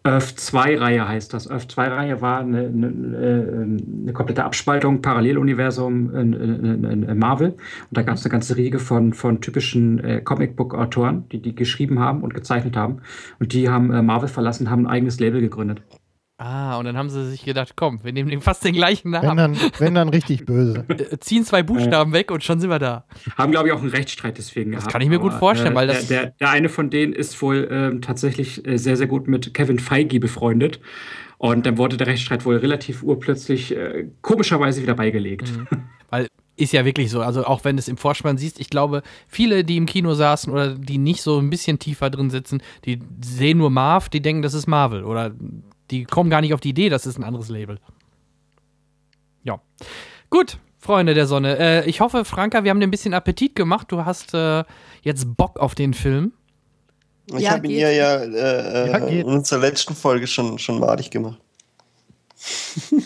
Earth 0.06 0.38
2-Reihe 0.38 1.08
heißt 1.08 1.34
das. 1.34 1.50
Earth 1.50 1.74
2-Reihe 1.74 2.22
war 2.22 2.42
eine, 2.42 2.68
eine, 2.68 2.88
äh, 2.88 4.02
eine 4.04 4.14
komplette 4.14 4.44
Abspaltung, 4.44 5.02
Paralleluniversum 5.02 6.16
in, 6.16 6.34
in, 6.34 6.84
in, 6.86 7.04
in 7.04 7.18
Marvel. 7.18 7.50
Und 7.50 7.58
da 7.90 8.04
gab 8.04 8.16
es 8.16 8.24
eine 8.24 8.32
ganze 8.32 8.56
Riege 8.56 8.78
von, 8.78 9.14
von 9.14 9.42
typischen 9.42 10.04
äh, 10.04 10.22
Comicbook-Autoren, 10.22 11.28
die 11.30 11.42
die 11.42 11.56
geschrieben 11.56 12.00
haben 12.00 12.22
und 12.22 12.36
gezeichnet 12.36 12.78
haben. 12.78 13.02
Und 13.40 13.54
die 13.54 13.68
haben 13.68 13.92
äh, 13.92 14.04
Marvel 14.04 14.30
verlassen, 14.30 14.70
haben 14.70 14.86
ein 14.86 14.92
eigenes 14.92 15.20
Label 15.20 15.42
gegründet. 15.42 15.82
Ah, 16.38 16.78
und 16.78 16.84
dann 16.86 16.98
haben 16.98 17.10
sie 17.10 17.30
sich 17.30 17.46
gedacht, 17.46 17.74
komm, 17.78 18.04
wir 18.04 18.12
nehmen 18.12 18.30
den 18.30 18.42
fast 18.42 18.66
den 18.66 18.74
gleichen 18.74 19.14
Wenn 19.14 19.22
Namen, 19.22 19.38
dann, 19.38 19.72
wenn 19.80 19.96
dann 19.96 20.10
richtig 20.10 20.46
böse. 20.46 20.84
äh, 20.90 21.18
ziehen 21.20 21.46
zwei 21.46 21.64
Buchstaben 21.64 22.12
weg 22.12 22.30
und 22.30 22.44
schon 22.44 22.60
sind 22.60 22.70
wir 22.70 22.80
da. 22.80 23.06
Haben, 23.38 23.52
glaube 23.54 23.70
ich, 23.70 23.74
auch 23.74 23.80
einen 23.80 23.90
Rechtsstreit 23.90 24.38
deswegen 24.38 24.72
gehabt. 24.72 24.92
kann 24.92 25.02
ich 25.02 25.08
mir 25.08 25.20
gut 25.20 25.32
vorstellen, 25.32 25.76
weil 25.76 25.88
der, 25.88 25.96
das- 25.96 26.08
Der, 26.08 26.32
der 26.32 26.50
eine 26.50 26.68
von 26.68 26.90
denen 26.90 27.14
ist 27.14 27.42
wohl 27.42 27.70
ähm, 27.72 28.02
tatsächlich 28.02 28.68
äh, 28.68 28.78
sehr, 28.78 28.98
sehr 28.98 29.08
gut 29.08 29.30
mit 29.30 29.54
Kevin 29.54 29.80
Feige 29.80 30.20
befreundet. 30.20 30.82
Und 31.38 31.66
dann 31.66 31.78
wurde 31.78 31.96
der 31.96 32.08
Rechtsstreit 32.08 32.44
wohl 32.46 32.58
relativ 32.58 33.02
urplötzlich 33.02 33.74
äh, 33.76 34.08
komischerweise 34.22 34.82
wieder 34.82 34.96
beigelegt. 34.96 35.54
Weil 36.10 36.28
ist 36.58 36.74
ja 36.74 36.84
wirklich 36.86 37.12
so. 37.12 37.22
Also 37.22 37.46
auch 37.46 37.64
wenn 37.64 37.78
du 37.78 37.80
es 37.80 37.88
im 37.88 37.98
Vorspann 37.98 38.38
siehst, 38.38 38.60
ich 38.60 38.70
glaube, 38.70 39.04
viele, 39.28 39.64
die 39.64 39.78
im 39.78 39.86
Kino 39.86 40.14
saßen 40.14 40.52
oder 40.52 40.76
die 40.76 40.98
nicht 40.98 41.22
so 41.22 41.40
ein 41.40 41.50
bisschen 41.50 41.80
tiefer 41.80 42.10
drin 42.10 42.30
sitzen, 42.30 42.62
die 42.86 43.00
sehen 43.22 43.58
nur 43.58 43.70
Marv, 43.70 44.10
die 44.10 44.22
denken, 44.22 44.42
das 44.42 44.54
ist 44.54 44.68
Marvel. 44.68 45.04
Oder 45.04 45.32
die 45.92 46.04
kommen 46.04 46.30
gar 46.30 46.42
nicht 46.42 46.54
auf 46.54 46.62
die 46.62 46.70
Idee, 46.70 46.90
das 46.90 47.06
ist 47.06 47.18
ein 47.18 47.24
anderes 47.24 47.50
Label. 47.50 47.80
Ja. 49.44 49.62
Gut, 50.30 50.58
Freunde 50.80 51.14
der 51.14 51.28
Sonne. 51.28 51.58
Äh, 51.58 51.90
ich 51.90 52.02
hoffe, 52.02 52.26
Franka, 52.26 52.64
wir 52.64 52.72
haben 52.72 52.80
dir 52.80 52.88
ein 52.88 52.92
bisschen 52.92 53.14
Appetit 53.14 53.56
gemacht. 53.56 53.92
Du 53.92 54.06
hast 54.06 54.34
äh, 54.34 54.64
jetzt 55.02 55.36
Bock 55.38 55.60
auf 55.60 55.76
den 55.76 55.94
Film. 55.94 56.34
Ich 57.28 57.40
Ja, 57.40 57.52
habe 57.52 57.68
ihn 57.68 57.80
ja, 57.80 57.90
ja, 57.90 58.18
äh, 58.18 58.92
Ja, 58.92 58.98
in 58.98 59.26
unserer 59.26 59.60
letzten 59.60 59.96
Folge 59.96 60.28
schon, 60.28 60.60
schon 60.60 60.80
madig 60.80 61.12
gemacht. 61.12 61.40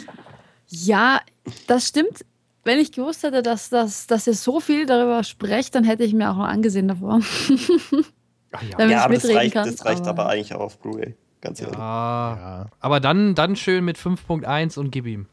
Ja, 0.70 1.22
das 1.68 1.88
stimmt. 1.88 2.26
Wenn 2.64 2.80
ich 2.80 2.92
gewusst 2.92 3.24
hätte, 3.24 3.42
dass, 3.42 3.70
dass, 3.70 4.06
dass 4.06 4.28
ihr 4.28 4.36
so 4.36 4.60
viel 4.60 4.86
darüber 4.86 5.24
sprecht, 5.24 5.74
dann 5.74 5.84
hätte 5.84 6.04
ich 6.04 6.14
mir 6.14 6.30
auch 6.30 6.36
noch 6.38 6.46
angesehen 6.46 6.88
davor. 6.88 7.22
Ach 8.52 8.62
ja. 8.62 8.78
Damit 8.78 8.92
ja, 8.92 8.98
ich 8.98 9.04
aber 9.04 9.14
das 9.16 9.24
mitreden 9.24 9.38
reicht, 9.38 9.54
kann. 9.54 9.72
das 9.72 9.86
reicht 9.86 10.08
aber, 10.08 10.28
eigentlich 10.28 10.54
auch 10.54 10.62
auf 10.62 10.80
Blu-ray. 10.80 11.16
Ganz 11.42 11.62
ehrlich. 11.62 11.78
Ah, 11.78 12.38
Ja. 12.40 12.66
aber 12.80 13.00
dann, 13.00 13.36
dann 13.36 13.56
schön 13.56 13.86
mit 13.86 13.98
5.1 13.98 14.78
und 14.78 14.92
gib 14.92 15.06
ihm. 15.06 15.28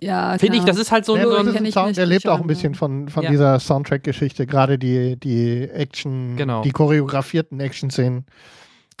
Ja, 0.00 0.36
Finde 0.38 0.58
ich, 0.58 0.64
das 0.64 0.76
ist 0.78 0.92
halt 0.92 1.04
so, 1.06 1.16
Ja, 1.16 1.24
so 1.24 1.34
ein 1.36 1.46
Sound, 1.72 1.86
nicht 1.86 1.96
der 1.98 2.04
lebt 2.06 2.28
auch 2.28 2.34
ein 2.36 2.40
ja. 2.42 2.46
bisschen 2.46 2.74
von, 2.74 3.08
von 3.08 3.22
Ja. 3.24 3.30
dieser 3.30 3.58
Soundtrack-Geschichte. 3.58 4.46
Gerade 4.46 4.78
die, 4.78 5.16
die 5.16 5.62
Action, 5.70 6.36
Genau. 6.36 6.62
die 6.62 6.72
choreografierten 6.72 7.58
Action-Szenen 7.58 8.26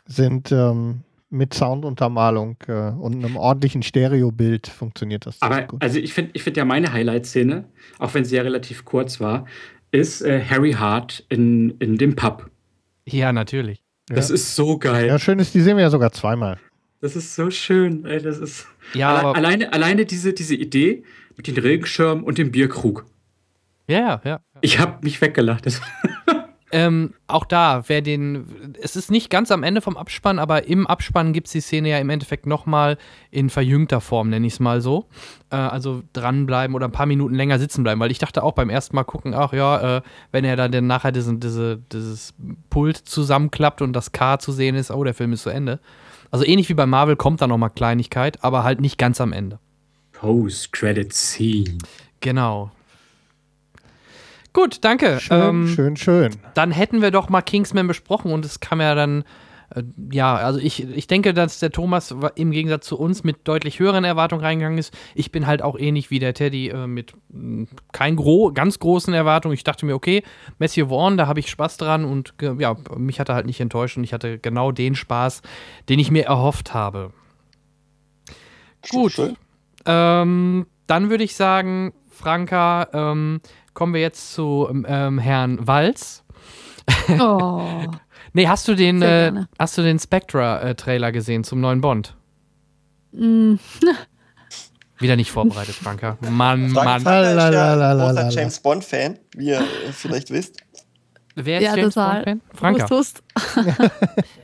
sind 0.06 0.50
ähm, 0.50 1.02
mit 1.28 1.52
Sounduntermalung 1.52 2.56
äh, 2.68 2.90
und 2.90 3.22
einem 3.22 3.36
ordentlichen 3.36 3.82
Stereobild 3.82 4.66
funktioniert 4.68 5.26
das. 5.26 5.42
Aber 5.42 5.62
gut. 5.62 5.82
also 5.82 5.98
ich 5.98 6.14
finde 6.14 6.30
ich 6.34 6.42
find 6.42 6.56
ja 6.56 6.64
meine 6.64 6.92
Highlight-Szene, 6.92 7.64
auch 7.98 8.14
wenn 8.14 8.24
sie 8.24 8.36
ja 8.36 8.42
relativ 8.42 8.84
kurz 8.84 9.20
war, 9.20 9.44
ist 9.90 10.22
äh, 10.22 10.42
Harry 10.42 10.72
Hart 10.72 11.24
in, 11.28 11.70
in 11.80 11.98
dem 11.98 12.16
Pub. 12.16 12.50
Ja, 13.04 13.32
natürlich. 13.32 13.82
Das 14.06 14.30
ist 14.30 14.54
so 14.54 14.78
geil. 14.78 15.06
ja, 15.06 15.18
schön 15.18 15.38
ist, 15.38 15.54
die 15.54 15.60
sehen 15.60 15.76
wir 15.76 15.84
ja 15.84 15.90
sogar 15.90 16.12
zweimal. 16.12 16.58
Das 17.00 17.16
ist 17.16 17.34
so 17.34 17.50
schön. 17.50 18.04
Ey, 18.04 18.20
das 18.20 18.38
ist 18.38 18.66
Ja, 18.92 19.10
Alle, 19.10 19.18
aber, 19.20 19.36
alleine, 19.36 19.72
alleine 19.72 20.04
diese, 20.06 20.32
diese 20.32 20.54
Idee 20.54 21.04
mit 21.36 21.46
den 21.46 21.56
Regenschirmen 21.58 22.24
und 22.24 22.38
dem 22.38 22.50
Bierkrug. 22.50 23.06
ja, 23.88 23.98
ja, 23.98 24.20
ja. 24.24 24.40
Ich 24.60 24.78
habe 24.78 24.98
mich 25.02 25.20
weggelacht. 25.20 25.66
Ähm, 26.74 27.14
auch 27.28 27.44
da, 27.44 27.84
wer 27.86 28.02
den, 28.02 28.74
es 28.82 28.96
ist 28.96 29.08
nicht 29.08 29.30
ganz 29.30 29.52
am 29.52 29.62
Ende 29.62 29.80
vom 29.80 29.96
Abspann, 29.96 30.40
aber 30.40 30.66
im 30.66 30.88
Abspann 30.88 31.32
gibt 31.32 31.46
es 31.46 31.52
die 31.52 31.60
Szene 31.60 31.90
ja 31.90 31.98
im 32.00 32.10
Endeffekt 32.10 32.46
nochmal 32.46 32.98
in 33.30 33.48
verjüngter 33.48 34.00
Form, 34.00 34.28
nenne 34.28 34.44
ich 34.44 34.54
es 34.54 34.58
mal 34.58 34.80
so. 34.80 35.06
Äh, 35.50 35.54
also 35.54 36.02
dranbleiben 36.14 36.74
oder 36.74 36.88
ein 36.88 36.92
paar 36.92 37.06
Minuten 37.06 37.36
länger 37.36 37.60
sitzen 37.60 37.84
bleiben, 37.84 38.00
weil 38.00 38.10
ich 38.10 38.18
dachte 38.18 38.42
auch 38.42 38.54
beim 38.54 38.70
ersten 38.70 38.96
Mal 38.96 39.04
gucken, 39.04 39.34
ach 39.34 39.52
ja, 39.52 39.98
äh, 39.98 40.02
wenn 40.32 40.44
er 40.44 40.56
dann 40.56 40.88
nachher 40.88 41.12
diesen, 41.12 41.38
diese, 41.38 41.78
dieses 41.92 42.34
Pult 42.70 42.96
zusammenklappt 42.96 43.80
und 43.80 43.92
das 43.92 44.10
K 44.10 44.40
zu 44.40 44.50
sehen 44.50 44.74
ist, 44.74 44.90
oh, 44.90 45.04
der 45.04 45.14
Film 45.14 45.32
ist 45.32 45.44
zu 45.44 45.50
Ende. 45.50 45.78
Also 46.32 46.44
ähnlich 46.44 46.68
wie 46.70 46.74
bei 46.74 46.86
Marvel 46.86 47.14
kommt 47.14 47.40
da 47.40 47.46
nochmal 47.46 47.70
Kleinigkeit, 47.70 48.42
aber 48.42 48.64
halt 48.64 48.80
nicht 48.80 48.98
ganz 48.98 49.20
am 49.20 49.32
Ende. 49.32 49.60
Post-Credit-Scene. 50.10 51.78
Genau. 52.18 52.72
Gut, 54.54 54.78
danke. 54.82 55.18
Schön, 55.20 55.42
Ähm, 55.42 55.68
schön, 55.68 55.96
schön. 55.96 56.32
dann 56.54 56.70
hätten 56.70 57.02
wir 57.02 57.10
doch 57.10 57.28
mal 57.28 57.42
Kingsman 57.42 57.86
besprochen 57.86 58.32
und 58.32 58.44
es 58.46 58.60
kam 58.60 58.80
ja 58.80 58.94
dann, 58.94 59.24
äh, 59.74 59.82
ja, 60.12 60.36
also 60.36 60.60
ich, 60.60 60.88
ich 60.88 61.08
denke, 61.08 61.34
dass 61.34 61.58
der 61.58 61.72
Thomas 61.72 62.14
im 62.36 62.52
Gegensatz 62.52 62.86
zu 62.86 62.96
uns 62.96 63.24
mit 63.24 63.48
deutlich 63.48 63.80
höheren 63.80 64.04
Erwartungen 64.04 64.42
reingegangen 64.44 64.78
ist. 64.78 64.96
Ich 65.16 65.32
bin 65.32 65.48
halt 65.48 65.60
auch 65.60 65.76
ähnlich 65.76 66.10
wie 66.12 66.20
der 66.20 66.34
Teddy 66.34 66.68
äh, 66.68 66.86
mit 66.86 67.14
mh, 67.30 67.66
kein 67.92 68.14
gro 68.14 68.52
ganz 68.52 68.78
großen 68.78 69.12
Erwartungen. 69.12 69.54
Ich 69.54 69.64
dachte 69.64 69.86
mir, 69.86 69.94
okay, 69.96 70.22
Matthew 70.60 70.86
Vaughn, 70.88 71.16
da 71.16 71.26
habe 71.26 71.40
ich 71.40 71.50
Spaß 71.50 71.76
dran 71.76 72.04
und 72.04 72.34
ja, 72.58 72.76
mich 72.96 73.18
hat 73.18 73.28
er 73.28 73.34
halt 73.34 73.46
nicht 73.46 73.60
enttäuscht 73.60 73.96
und 73.96 74.04
ich 74.04 74.12
hatte 74.12 74.38
genau 74.38 74.70
den 74.70 74.94
Spaß, 74.94 75.42
den 75.88 75.98
ich 75.98 76.12
mir 76.12 76.26
erhofft 76.26 76.72
habe. 76.72 77.12
Gut. 78.88 79.12
Schön. 79.12 79.36
Ähm, 79.86 80.66
dann 80.86 81.10
würde 81.10 81.24
ich 81.24 81.34
sagen, 81.34 81.92
Franka, 82.08 82.86
ähm, 82.92 83.40
kommen 83.74 83.92
wir 83.92 84.00
jetzt 84.00 84.32
zu 84.32 84.68
ähm, 84.86 85.18
Herrn 85.18 85.66
Walz. 85.66 86.24
Oh. 87.18 87.62
Nee, 88.36 88.48
hast 88.48 88.66
du 88.66 88.74
den, 88.74 89.00
äh, 89.00 89.32
hast 89.60 89.78
du 89.78 89.82
den 89.82 89.96
Spectra-Trailer 89.96 91.12
gesehen 91.12 91.44
zum 91.44 91.60
neuen 91.60 91.80
Bond? 91.80 92.16
Mm, 93.12 93.54
Wieder 94.98 95.14
nicht 95.14 95.30
vorbereitet, 95.30 95.76
Franka. 95.76 96.18
Mann, 96.20 96.70
Frank 96.70 96.86
Mann. 96.86 97.02
Frank 97.02 97.26
ist 97.26 97.54
ja 97.54 97.94
großer 97.94 98.30
James 98.30 98.58
Bond-Fan, 98.58 99.18
wie 99.36 99.50
ihr 99.50 99.62
vielleicht 99.92 100.30
wisst. 100.30 100.56
Wer 101.36 101.58
ist 101.58 101.64
ja, 101.64 101.76
James. 101.76 101.94
Bond-Fan? 101.94 102.40
Franka. 102.52 102.90
Hust, 102.90 103.22
hust. 103.54 103.66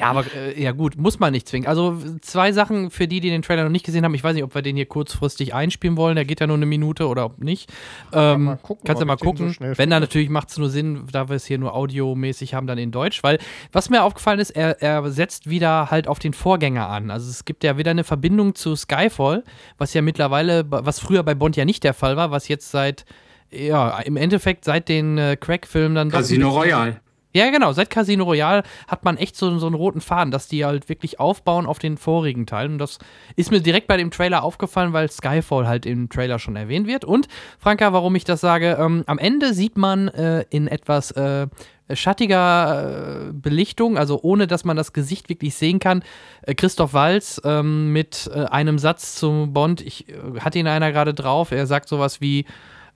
Ja, 0.00 0.06
aber 0.06 0.24
äh, 0.34 0.60
ja 0.60 0.72
gut, 0.72 0.96
muss 0.96 1.18
man 1.18 1.32
nicht 1.32 1.46
zwingen. 1.46 1.68
Also 1.68 1.98
zwei 2.20 2.52
Sachen 2.52 2.90
für 2.90 3.06
die, 3.06 3.20
die 3.20 3.30
den 3.30 3.42
Trailer 3.42 3.64
noch 3.64 3.70
nicht 3.70 3.84
gesehen 3.84 4.04
haben. 4.04 4.14
Ich 4.14 4.24
weiß 4.24 4.34
nicht, 4.34 4.44
ob 4.44 4.54
wir 4.54 4.62
den 4.62 4.76
hier 4.76 4.86
kurzfristig 4.86 5.54
einspielen 5.54 5.96
wollen. 5.96 6.16
Der 6.16 6.24
geht 6.24 6.40
ja 6.40 6.46
nur 6.46 6.56
eine 6.56 6.66
Minute 6.66 7.06
oder 7.06 7.26
ob 7.26 7.38
nicht. 7.38 7.70
Ähm, 8.12 8.44
mal 8.44 8.56
gucken, 8.56 8.84
kannst 8.86 9.02
du 9.02 9.06
mal 9.06 9.18
so 9.18 9.24
gucken. 9.24 9.52
schnell 9.52 9.76
Wenn 9.76 9.90
dann 9.90 10.02
natürlich 10.02 10.30
macht 10.30 10.50
es 10.50 10.58
nur 10.58 10.70
Sinn, 10.70 11.06
da 11.12 11.28
wir 11.28 11.36
es 11.36 11.44
hier 11.44 11.58
nur 11.58 11.74
audiomäßig 11.74 12.54
haben, 12.54 12.66
dann 12.66 12.78
in 12.78 12.90
Deutsch. 12.90 13.22
Weil 13.22 13.38
was 13.72 13.90
mir 13.90 14.02
aufgefallen 14.02 14.40
ist, 14.40 14.50
er, 14.50 14.80
er 14.82 15.10
setzt 15.10 15.50
wieder 15.50 15.90
halt 15.90 16.08
auf 16.08 16.18
den 16.18 16.32
Vorgänger 16.32 16.88
an. 16.88 17.10
Also 17.10 17.30
es 17.30 17.44
gibt 17.44 17.62
ja 17.62 17.76
wieder 17.76 17.90
eine 17.90 18.04
Verbindung 18.04 18.54
zu 18.54 18.74
Skyfall, 18.76 19.44
was 19.78 19.94
ja 19.94 20.02
mittlerweile, 20.02 20.64
was 20.68 20.98
früher 20.98 21.22
bei 21.22 21.34
Bond 21.34 21.56
ja 21.56 21.64
nicht 21.64 21.84
der 21.84 21.94
Fall 21.94 22.16
war, 22.16 22.30
was 22.30 22.48
jetzt 22.48 22.70
seit 22.70 23.04
ja, 23.50 23.98
im 24.00 24.16
Endeffekt 24.16 24.64
seit 24.64 24.88
den 24.88 25.18
äh, 25.18 25.36
Crack-Filmen 25.36 25.94
dann 25.94 26.10
Casino 26.10 26.50
Royale. 26.50 27.00
Ja, 27.32 27.50
genau. 27.50 27.72
Seit 27.72 27.90
Casino 27.90 28.24
Royale 28.24 28.62
hat 28.88 29.04
man 29.04 29.16
echt 29.16 29.36
so, 29.36 29.56
so 29.58 29.66
einen 29.66 29.74
roten 29.74 30.00
Faden, 30.00 30.30
dass 30.30 30.48
die 30.48 30.64
halt 30.64 30.88
wirklich 30.88 31.20
aufbauen 31.20 31.66
auf 31.66 31.78
den 31.78 31.96
vorigen 31.96 32.46
Teilen. 32.46 32.72
Und 32.72 32.78
das 32.78 32.98
ist 33.36 33.50
mir 33.50 33.60
direkt 33.60 33.86
bei 33.86 33.96
dem 33.96 34.10
Trailer 34.10 34.42
aufgefallen, 34.42 34.92
weil 34.92 35.10
Skyfall 35.10 35.68
halt 35.68 35.86
im 35.86 36.08
Trailer 36.08 36.38
schon 36.38 36.56
erwähnt 36.56 36.86
wird. 36.86 37.04
Und, 37.04 37.28
Franka, 37.58 37.92
warum 37.92 38.14
ich 38.16 38.24
das 38.24 38.40
sage, 38.40 38.76
ähm, 38.80 39.04
am 39.06 39.18
Ende 39.18 39.54
sieht 39.54 39.76
man 39.76 40.08
äh, 40.08 40.44
in 40.50 40.66
etwas 40.66 41.12
äh, 41.12 41.46
schattiger 41.94 43.28
äh, 43.28 43.32
Belichtung, 43.32 43.96
also 43.98 44.20
ohne 44.22 44.46
dass 44.46 44.64
man 44.64 44.76
das 44.76 44.92
Gesicht 44.92 45.28
wirklich 45.28 45.54
sehen 45.54 45.78
kann, 45.78 46.02
äh, 46.42 46.54
Christoph 46.54 46.94
Walz 46.94 47.40
ähm, 47.44 47.92
mit 47.92 48.30
äh, 48.34 48.44
einem 48.46 48.78
Satz 48.78 49.14
zum 49.14 49.52
Bond. 49.52 49.80
Ich 49.80 50.08
äh, 50.08 50.40
hatte 50.40 50.58
ihn 50.58 50.66
einer 50.66 50.92
gerade 50.92 51.14
drauf. 51.14 51.52
Er 51.52 51.66
sagt 51.66 51.88
sowas 51.88 52.20
wie, 52.20 52.44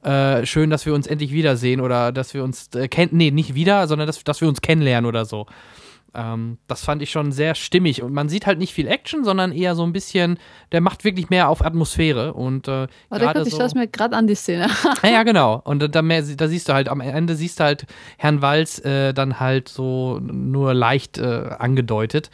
äh, 0.05 0.45
schön, 0.47 0.71
dass 0.71 0.87
wir 0.87 0.95
uns 0.95 1.07
endlich 1.07 1.33
wiedersehen 1.33 1.81
oder 1.81 2.13
dass 2.13 2.35
wir 2.35 2.45
uns 2.45 2.69
äh, 2.75 2.89
kennen, 2.89 3.11
nee, 3.13 3.31
nicht 3.31 3.55
wieder, 3.55 3.87
sondern 3.89 4.07
dass, 4.07 4.23
dass 4.23 4.41
wir 4.41 4.49
uns 4.49 4.61
kennenlernen 4.61 5.09
oder 5.09 5.25
so. 5.25 5.47
Ähm, 6.15 6.59
das 6.69 6.85
fand 6.85 7.03
ich 7.03 7.11
schon 7.11 7.33
sehr 7.33 7.55
stimmig 7.55 8.03
und 8.03 8.13
man 8.13 8.29
sieht 8.29 8.47
halt 8.47 8.59
nicht 8.59 8.73
viel 8.73 8.87
Action, 8.87 9.25
sondern 9.25 9.51
eher 9.51 9.75
so 9.75 9.83
ein 9.83 9.93
bisschen, 9.93 10.39
der 10.71 10.81
macht 10.81 11.05
wirklich 11.05 11.29
mehr 11.29 11.49
auf 11.49 11.65
Atmosphäre 11.65 12.35
und 12.35 12.69
äh, 12.69 12.87
gerade 13.11 13.33
kurz, 13.33 13.49
ich 13.49 13.55
so, 13.55 13.63
es 13.63 13.75
mir 13.75 13.89
gerade 13.89 14.17
an, 14.17 14.29
die 14.29 14.37
Szene. 14.37 14.69
ja, 15.03 15.11
ja, 15.11 15.23
genau. 15.25 15.61
Und 15.65 15.81
da, 15.81 15.89
da, 15.89 16.03
mehr, 16.03 16.23
da 16.23 16.47
siehst 16.47 16.69
du 16.69 16.73
halt, 16.73 16.89
am 16.89 17.01
Ende 17.01 17.35
siehst 17.35 17.59
du 17.59 17.65
halt 17.65 17.87
Herrn 18.17 18.43
Walz 18.43 18.79
äh, 18.85 19.13
dann 19.13 19.41
halt 19.41 19.69
so 19.69 20.21
nur 20.21 20.73
leicht 20.73 21.19
äh, 21.19 21.51
angedeutet. 21.59 22.31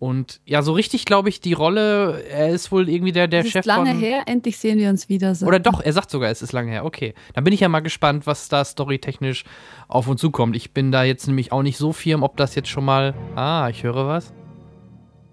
Und 0.00 0.40
ja, 0.46 0.62
so 0.62 0.72
richtig 0.72 1.04
glaube 1.04 1.28
ich, 1.28 1.40
die 1.40 1.52
Rolle, 1.52 2.24
er 2.24 2.48
ist 2.48 2.72
wohl 2.72 2.88
irgendwie 2.88 3.12
der, 3.12 3.28
der 3.28 3.40
Es 3.40 3.50
Chef 3.50 3.60
ist 3.60 3.66
lange 3.66 3.90
von. 3.90 4.00
her, 4.00 4.22
endlich 4.24 4.56
sehen 4.56 4.78
wir 4.78 4.88
uns 4.88 5.10
wieder. 5.10 5.34
So. 5.34 5.44
Oder 5.46 5.58
doch, 5.58 5.82
er 5.82 5.92
sagt 5.92 6.10
sogar, 6.10 6.30
es 6.30 6.40
ist 6.40 6.52
lange 6.52 6.70
her. 6.70 6.86
Okay. 6.86 7.12
Dann 7.34 7.44
bin 7.44 7.52
ich 7.52 7.60
ja 7.60 7.68
mal 7.68 7.80
gespannt, 7.80 8.26
was 8.26 8.48
da 8.48 8.64
storytechnisch 8.64 9.44
auf 9.88 10.08
uns 10.08 10.22
zukommt. 10.22 10.56
Ich 10.56 10.72
bin 10.72 10.90
da 10.90 11.04
jetzt 11.04 11.26
nämlich 11.26 11.52
auch 11.52 11.62
nicht 11.62 11.76
so 11.76 11.92
firm, 11.92 12.22
ob 12.22 12.38
das 12.38 12.54
jetzt 12.54 12.70
schon 12.70 12.86
mal. 12.86 13.12
Ah, 13.36 13.68
ich 13.70 13.82
höre 13.82 14.06
was. 14.08 14.32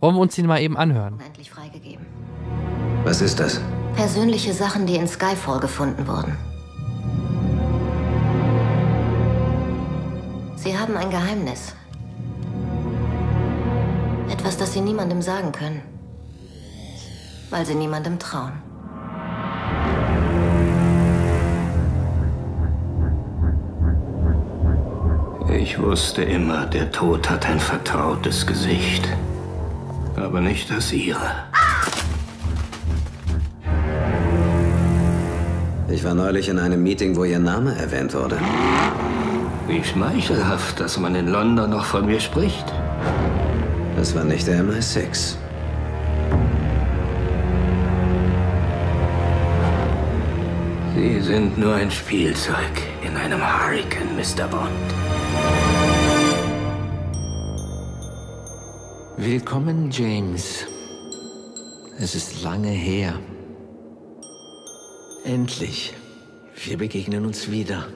Wollen 0.02 0.16
wir 0.16 0.20
uns 0.22 0.36
den 0.36 0.46
mal 0.48 0.60
eben 0.62 0.76
anhören? 0.76 1.18
endlich 1.26 1.50
freigegeben. 1.50 2.06
Was 3.06 3.22
ist 3.22 3.40
das? 3.40 3.62
Persönliche 3.96 4.52
Sachen, 4.52 4.86
die 4.86 4.96
in 4.98 5.08
Skyfall 5.08 5.62
gefunden 5.62 6.06
wurden. 6.08 6.36
Sie 10.58 10.78
haben 10.78 10.98
ein 10.98 11.10
Geheimnis. 11.10 11.74
Etwas, 14.30 14.58
das 14.58 14.74
Sie 14.74 14.82
niemandem 14.82 15.22
sagen 15.22 15.52
können. 15.52 15.82
Weil 17.50 17.66
Sie 17.66 17.76
niemandem 17.76 18.20
trauen. 18.20 18.54
Ich 25.50 25.82
wusste 25.82 26.24
immer, 26.24 26.66
der 26.66 26.92
Tod 26.92 27.30
hat 27.30 27.46
ein 27.46 27.60
vertrautes 27.60 28.46
Gesicht. 28.46 29.08
Aber 30.16 30.42
nicht 30.42 30.70
das 30.70 30.92
ihre. 30.92 31.48
Ich 35.90 36.04
war 36.04 36.14
neulich 36.14 36.50
in 36.50 36.60
einem 36.60 36.84
Meeting, 36.84 37.16
wo 37.16 37.24
Ihr 37.24 37.40
Name 37.40 37.76
erwähnt 37.76 38.14
wurde. 38.14 38.38
Wie 39.68 39.84
schmeichelhaft, 39.84 40.80
dass 40.80 40.98
man 40.98 41.16
in 41.16 41.28
London 41.28 41.70
noch 41.70 41.86
von 41.86 42.06
mir 42.06 42.20
spricht. 42.20 42.66
Das 43.98 44.14
war 44.14 44.24
nicht 44.24 44.46
der 44.46 44.64
MI6. 44.64 45.38
Sie 50.94 51.20
sind 51.22 51.58
nur 51.58 51.74
ein 51.74 51.90
Spielzeug 51.90 52.76
in 53.04 53.18
einem 53.18 53.42
Hurricane, 53.42 54.16
Mr. 54.16 54.48
Bond. 54.48 54.70
Willkommen, 59.18 59.90
James. 59.90 60.68
Es 61.98 62.14
ist 62.14 62.44
lange 62.44 62.70
her. 62.70 63.20
Endlich. 65.26 65.96
Wir 66.66 66.78
begegnen 66.78 67.26
uns 67.26 67.50
wieder. 67.50 67.88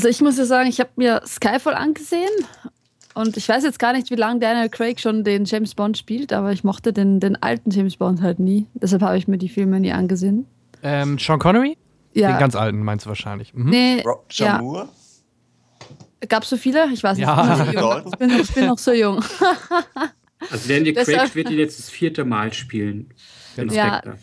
Also 0.00 0.08
ich 0.08 0.22
muss 0.22 0.38
ja 0.38 0.46
sagen, 0.46 0.66
ich 0.66 0.80
habe 0.80 0.88
mir 0.96 1.20
Skyfall 1.26 1.74
angesehen 1.74 2.30
und 3.12 3.36
ich 3.36 3.46
weiß 3.46 3.64
jetzt 3.64 3.78
gar 3.78 3.92
nicht, 3.92 4.10
wie 4.10 4.14
lange 4.14 4.40
Daniel 4.40 4.70
Craig 4.70 4.98
schon 4.98 5.24
den 5.24 5.44
James 5.44 5.74
Bond 5.74 5.98
spielt, 5.98 6.32
aber 6.32 6.52
ich 6.52 6.64
mochte 6.64 6.94
den, 6.94 7.20
den 7.20 7.36
alten 7.42 7.70
James 7.70 7.98
Bond 7.98 8.22
halt 8.22 8.38
nie. 8.38 8.66
Deshalb 8.72 9.02
habe 9.02 9.18
ich 9.18 9.28
mir 9.28 9.36
die 9.36 9.50
Filme 9.50 9.78
nie 9.78 9.92
angesehen. 9.92 10.46
Ähm, 10.82 11.18
Sean 11.18 11.38
Connery? 11.38 11.76
Ja. 12.14 12.32
Den 12.32 12.38
ganz 12.38 12.56
alten 12.56 12.82
meinst 12.82 13.04
du 13.04 13.10
wahrscheinlich. 13.10 13.52
Mhm. 13.52 13.68
Nee, 13.68 14.02
Roger 14.06 14.46
ja. 14.46 14.62
Moore? 14.62 14.88
Gab 16.26 16.44
es 16.44 16.48
so 16.48 16.56
viele? 16.56 16.88
Ich 16.94 17.02
weiß 17.02 17.18
nicht. 17.18 17.26
Ja. 17.26 17.58
Ich, 17.60 17.68
bin 17.68 17.78
noch 17.78 17.98
so 17.98 18.00
jung. 18.00 18.02
ich, 18.10 18.18
bin 18.18 18.28
noch, 18.30 18.38
ich 18.38 18.54
bin 18.54 18.66
noch 18.66 18.78
so 18.78 18.92
jung. 18.92 19.24
Also 20.50 20.66
Daniel 20.66 20.94
Craig 21.04 21.34
wird 21.34 21.50
ihn 21.50 21.58
jetzt 21.58 21.78
das 21.78 21.90
vierte 21.90 22.24
Mal 22.24 22.54
spielen. 22.54 23.12
Den 23.58 23.68
Ja, 23.68 23.98
Spectre. 23.98 24.18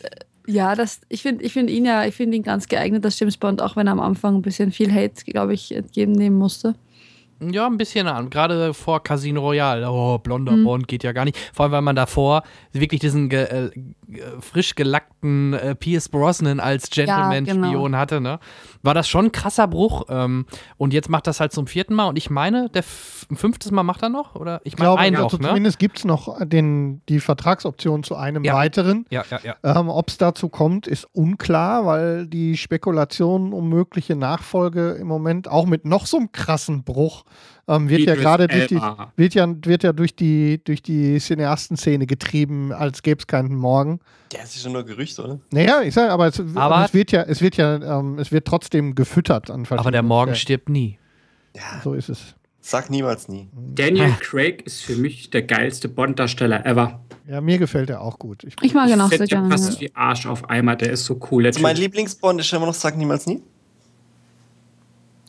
Ja, 0.48 0.76
das, 0.76 1.02
ich 1.10 1.22
finde 1.22 1.44
ich 1.44 1.52
find 1.54 1.70
ihn 1.70 1.86
ja, 1.86 2.06
ich 2.06 2.16
finde 2.16 2.38
ihn 2.38 2.44
ganz 2.44 2.68
geeignet 2.68 3.04
als 3.04 3.20
James 3.20 3.38
Bond, 3.38 3.62
auch 3.62 3.76
wenn 3.76 3.88
er 3.88 3.92
am 3.92 4.00
Anfang 4.00 4.36
ein 4.36 4.42
bisschen 4.42 4.72
viel 4.72 4.92
Hate, 4.92 5.26
glaube 5.26 5.54
ich, 5.54 5.76
entgegennehmen 5.76 6.40
musste. 6.40 6.74
Ja, 7.40 7.68
ein 7.68 7.78
bisschen 7.78 8.08
an. 8.08 8.30
Gerade 8.32 8.74
vor 8.74 9.04
Casino 9.04 9.42
Royale. 9.42 9.88
Oh, 9.92 10.18
blonder 10.18 10.54
Mhm. 10.54 10.64
Bond 10.64 10.88
geht 10.88 11.04
ja 11.04 11.12
gar 11.12 11.26
nicht. 11.26 11.38
Vor 11.54 11.66
allem, 11.66 11.72
weil 11.74 11.82
man 11.84 11.96
davor 11.96 12.42
wirklich 12.72 13.00
diesen 13.02 13.30
ge 13.30 13.44
äh, 13.44 13.70
frisch 14.40 14.76
gelackten 14.76 15.54
äh, 15.54 15.76
Pierce 15.76 16.10
Brosnan 16.10 16.60
als 16.60 16.90
Gentleman-Spion 16.90 17.62
genau. 17.62 17.98
hatte, 17.98 18.22
ne? 18.22 18.40
War 18.82 18.94
das 18.94 19.10
schon 19.10 19.26
ein 19.26 19.32
krasser 19.32 19.68
Bruch. 19.68 20.06
Ähm, 20.10 20.46
und 20.78 20.94
jetzt 20.94 21.10
macht 21.10 21.28
das 21.28 21.40
halt 21.40 21.52
zum 21.52 21.68
vierten 21.68 21.94
Mal. 21.94 22.06
Und 22.06 22.18
ich 22.18 22.30
meine, 22.30 22.70
der 22.70 22.84
fünftes 22.84 23.72
Mal 23.72 23.84
macht 23.84 24.04
er 24.04 24.10
noch? 24.10 24.36
Oder 24.36 24.62
ich 24.64 24.78
meine, 24.78 24.86
glaube, 24.90 25.02
einen 25.02 25.16
also 25.18 25.38
noch, 25.38 25.42
ne? 25.42 25.48
zumindest 25.50 25.80
gibt 25.80 26.00
es 26.00 26.06
noch 26.06 26.38
den, 26.46 27.02
die 27.10 27.20
Vertragsoption 27.20 28.04
zu 28.04 28.16
einem 28.16 28.44
Ja. 28.44 28.54
weiteren. 28.54 29.06
Ja, 29.10 29.26
ja, 29.30 29.40
ja. 29.44 29.80
Ähm, 29.80 29.90
Ob 29.90 30.10
es 30.10 30.18
dazu 30.18 30.50
kommt, 30.50 30.88
ist 30.88 31.06
unklar, 31.14 31.86
weil 31.86 32.28
die 32.28 32.56
Spekulationen 32.56 33.52
um 33.54 33.68
mögliche 33.68 34.16
Nachfolge 34.16 34.92
im 34.92 35.08
Moment 35.08 35.50
auch 35.50 35.66
mit 35.66 35.86
noch 35.86 36.06
so 36.06 36.18
einem 36.18 36.32
krassen 36.32 36.84
Bruch 36.84 37.24
ähm, 37.68 37.90
wird 37.90 38.02
ja 38.02 38.14
Idris 38.14 38.24
gerade 38.24 38.48
durch 38.48 38.68
die 38.68 38.80
wird 39.16 39.34
ja, 39.34 39.48
wird 39.66 39.84
ja 39.84 39.94
durch 39.94 40.16
die 40.16 40.62
durch 40.64 40.82
die 40.82 41.20
Cineastenszene 41.20 42.06
getrieben, 42.08 42.72
als 42.72 43.02
gäbe 43.04 43.20
es 43.20 43.28
keinen 43.28 43.56
Morgen. 43.56 44.00
Der 44.34 44.44
ist 44.44 44.64
ja 44.64 44.70
nur 44.70 44.84
Gerücht, 44.84 45.18
oder? 45.20 45.40
Naja, 45.52 45.82
ich 45.84 45.94
sage, 45.94 46.12
aber, 46.12 46.28
es, 46.28 46.40
Aber- 46.40 46.62
aber 46.62 46.86
es 46.86 46.94
wird 46.94 47.12
ja, 47.12 47.24
es 47.24 47.42
wird 47.42 47.56
ja, 47.58 48.00
ähm, 48.00 48.20
es 48.20 48.32
wird 48.32 48.46
trotzdem 48.46 48.94
gefüttert 48.96 49.50
an 49.50 49.66
Aber 49.70 49.92
der 49.92 50.04
Morgen 50.04 50.32
Stellen. 50.36 50.42
stirbt 50.60 50.70
nie. 50.70 51.00
Ja, 51.56 51.82
So 51.84 51.94
ist 51.94 52.10
es. 52.10 52.36
sag 52.60 52.90
niemals 52.90 53.30
nie. 53.30 53.48
Daniel 53.54 54.12
Craig 54.20 54.64
ist 54.66 54.82
für 54.84 54.96
mich 54.98 55.30
der 55.30 55.44
geilste 55.44 55.88
Bond-Darsteller 55.90 56.66
ever. 56.66 57.00
Ja, 57.28 57.40
mir 57.42 57.58
gefällt 57.58 57.90
er 57.90 58.02
auch 58.02 58.20
gut. 58.20 58.44
Ich, 58.44 58.56
Ich 58.62 58.74
mag 58.74 58.90
ihn 58.90 59.00
auch 59.02 59.10
sehr 59.10 59.18
der 59.20 59.28
gerne. 59.28 59.50
passt 59.50 59.76
Ja. 59.76 59.80
wie 59.82 59.96
Arsch 59.96 60.26
auf 60.26 60.50
Eimer, 60.50 60.76
der 60.76 60.92
ist 60.92 61.06
so 61.06 61.20
cool. 61.32 61.46
Also 61.46 61.60
mein. 61.62 61.76
Lieblingsbond 61.78 62.40
ist 62.42 62.52
immer 62.54 62.66
noch 62.66 62.74
Sag 62.74 62.98
niemals 62.98 63.26
nie. 63.28 63.42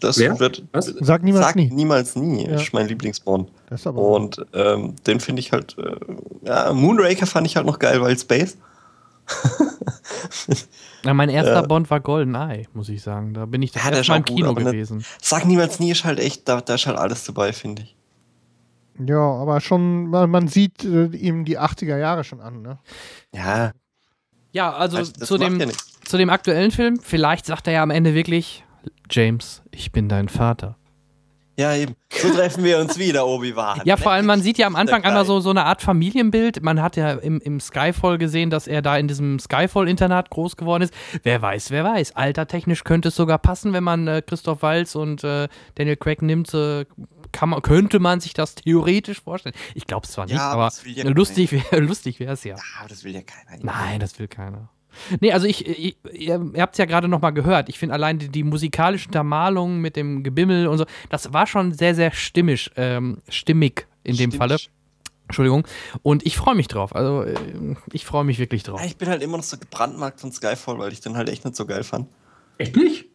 Das 0.00 0.18
Wer? 0.18 0.38
wird. 0.38 0.64
Was? 0.72 0.86
Sag 1.00 1.22
niemals 1.24 1.44
Sag 1.46 1.56
nie. 1.56 1.70
niemals 1.70 2.14
nie 2.16 2.46
Ja. 2.46 2.56
ist 2.56 2.72
mein 2.72 2.86
Lieblingsbond. 2.88 3.50
Das 3.68 3.80
ist 3.80 3.86
aber 3.86 3.98
Und 4.00 4.44
ähm, 4.54 4.94
den 5.06 5.18
finde 5.20 5.40
ich 5.40 5.52
halt. 5.52 5.76
Äh, 5.78 5.96
ja, 6.46 6.72
Moonraker 6.72 7.26
fand 7.26 7.46
ich 7.46 7.56
halt 7.56 7.66
noch 7.66 7.78
geil, 7.78 8.00
weil 8.00 8.16
Space. 8.18 8.56
Ja, 11.04 11.14
mein 11.14 11.28
erster 11.28 11.52
Ja. 11.54 11.62
Bond 11.62 11.88
war 11.90 12.00
GoldenEye, 12.00 12.66
muss 12.74 12.88
ich 12.88 13.02
sagen. 13.02 13.32
Da 13.32 13.46
bin 13.46 13.62
ich 13.62 13.70
das 13.70 13.84
Ja, 13.84 13.90
der 13.90 13.98
erste 13.98 14.12
Mal 14.12 14.16
im 14.18 14.24
gut, 14.24 14.36
Kino 14.36 14.48
aber 14.50 14.60
nicht- 14.60 14.72
gewesen. 14.72 15.04
Sag 15.22 15.44
niemals 15.46 15.78
nie 15.78 15.92
ist 15.92 16.04
halt 16.04 16.18
echt, 16.18 16.48
da, 16.48 16.60
da 16.60 16.74
ist 16.74 16.86
halt 16.86 16.98
alles 16.98 17.24
dabei, 17.24 17.52
finde 17.52 17.82
ich. 17.82 17.96
ja, 19.06 19.16
aber 19.20 19.60
schon, 19.60 20.08
man, 20.08 20.28
man 20.28 20.48
sieht 20.48 20.84
äh, 20.84 21.06
ihm 21.06 21.44
die 21.44 21.58
80er 21.58 21.96
Jahre 21.98 22.24
schon 22.24 22.40
an. 22.40 22.62
Ne? 22.62 22.78
Ja, 23.32 23.70
Ja, 24.50 24.72
also 24.72 24.96
das 24.98 25.12
zu, 25.12 25.38
dem, 25.38 25.60
ja 25.60 25.68
zu 26.04 26.16
dem 26.18 26.30
aktuellen 26.30 26.72
Film, 26.72 26.98
vielleicht 27.00 27.46
sagt 27.46 27.68
er 27.68 27.74
ja 27.74 27.82
am 27.84 27.90
Ende 27.90 28.14
wirklich, 28.14 28.64
James, 29.10 29.62
ich 29.70 29.92
bin 29.92 30.08
dein 30.08 30.28
Vater. 30.28 30.76
Ja, 31.58 31.74
eben. 31.74 31.96
So 32.12 32.32
treffen 32.32 32.62
wir 32.62 32.78
uns 32.78 32.98
wieder, 32.98 33.26
Obi-Wan. 33.26 33.80
Ja, 33.84 33.96
vor 33.96 34.12
allem, 34.12 34.26
man 34.26 34.40
sieht 34.42 34.58
ja 34.58 34.68
am 34.68 34.76
Anfang 34.76 35.02
einmal 35.02 35.24
so, 35.24 35.40
so 35.40 35.50
eine 35.50 35.64
Art 35.64 35.82
Familienbild. 35.82 36.62
Man 36.62 36.80
hat 36.80 36.94
ja 36.96 37.14
im, 37.14 37.40
im 37.40 37.58
Skyfall 37.58 38.16
gesehen, 38.16 38.48
dass 38.48 38.68
er 38.68 38.80
da 38.80 38.96
in 38.96 39.08
diesem 39.08 39.40
Skyfall-Internat 39.40 40.30
groß 40.30 40.56
geworden 40.56 40.84
ist. 40.84 40.94
Wer 41.24 41.42
weiß, 41.42 41.72
wer 41.72 41.82
weiß. 41.82 42.14
Altertechnisch 42.14 42.84
könnte 42.84 43.08
es 43.08 43.16
sogar 43.16 43.38
passen, 43.38 43.72
wenn 43.72 43.82
man 43.82 44.06
äh, 44.06 44.22
Christoph 44.24 44.62
Waltz 44.62 44.94
und 44.94 45.24
äh, 45.24 45.48
Daniel 45.74 45.96
Craig 45.96 46.22
nimmt. 46.22 46.54
Äh, 46.54 46.86
kann 47.32 47.48
man, 47.48 47.60
könnte 47.60 47.98
man 47.98 48.20
sich 48.20 48.34
das 48.34 48.54
theoretisch 48.54 49.20
vorstellen. 49.20 49.54
Ich 49.74 49.86
glaube 49.86 50.06
es 50.06 50.12
zwar 50.12 50.26
nicht, 50.26 50.36
Ja, 50.36 50.50
aber 50.50 50.66
aber 50.66 50.74
ja 50.86 51.08
lustig 51.08 51.50
wäre 52.20 52.32
es 52.32 52.44
ja. 52.44 52.54
Ja, 52.54 52.62
aber 52.78 52.88
das 52.88 53.02
will 53.02 53.12
ja 53.12 53.22
keiner. 53.22 53.62
Nein, 53.64 53.98
das 53.98 54.16
will 54.20 54.28
keiner. 54.28 54.70
Nee, 55.20 55.32
also 55.32 55.46
ich, 55.46 55.66
ich 55.66 55.96
ihr, 56.12 56.50
ihr 56.54 56.62
habt 56.62 56.74
es 56.74 56.78
ja 56.78 56.84
gerade 56.84 57.08
nochmal 57.08 57.32
gehört. 57.32 57.68
Ich 57.68 57.78
finde 57.78 57.94
allein 57.94 58.18
die, 58.18 58.28
die 58.28 58.44
musikalische 58.44 59.08
Untermalung 59.08 59.80
mit 59.80 59.96
dem 59.96 60.22
Gebimmel 60.22 60.66
und 60.66 60.78
so, 60.78 60.84
das 61.10 61.32
war 61.32 61.46
schon 61.46 61.72
sehr, 61.72 61.94
sehr 61.94 62.12
stimmig, 62.12 62.70
ähm, 62.76 63.18
stimmig 63.28 63.86
in 64.04 64.16
dem 64.16 64.30
Stimmt. 64.30 64.36
Falle. 64.36 64.56
Entschuldigung. 65.28 65.66
Und 66.02 66.24
ich 66.24 66.36
freue 66.36 66.54
mich 66.54 66.68
drauf. 66.68 66.94
Also 66.94 67.22
äh, 67.22 67.34
ich 67.92 68.06
freue 68.06 68.24
mich 68.24 68.38
wirklich 68.38 68.62
drauf. 68.62 68.80
Ja, 68.80 68.86
ich 68.86 68.96
bin 68.96 69.08
halt 69.08 69.22
immer 69.22 69.36
noch 69.36 69.44
so 69.44 69.58
gebrandmarkt 69.58 70.20
von 70.20 70.32
Skyfall, 70.32 70.78
weil 70.78 70.92
ich 70.92 71.00
den 71.00 71.16
halt 71.16 71.28
echt 71.28 71.44
nicht 71.44 71.56
so 71.56 71.66
geil 71.66 71.84
fand. 71.84 72.08
Echt 72.56 72.76
nicht? 72.76 73.06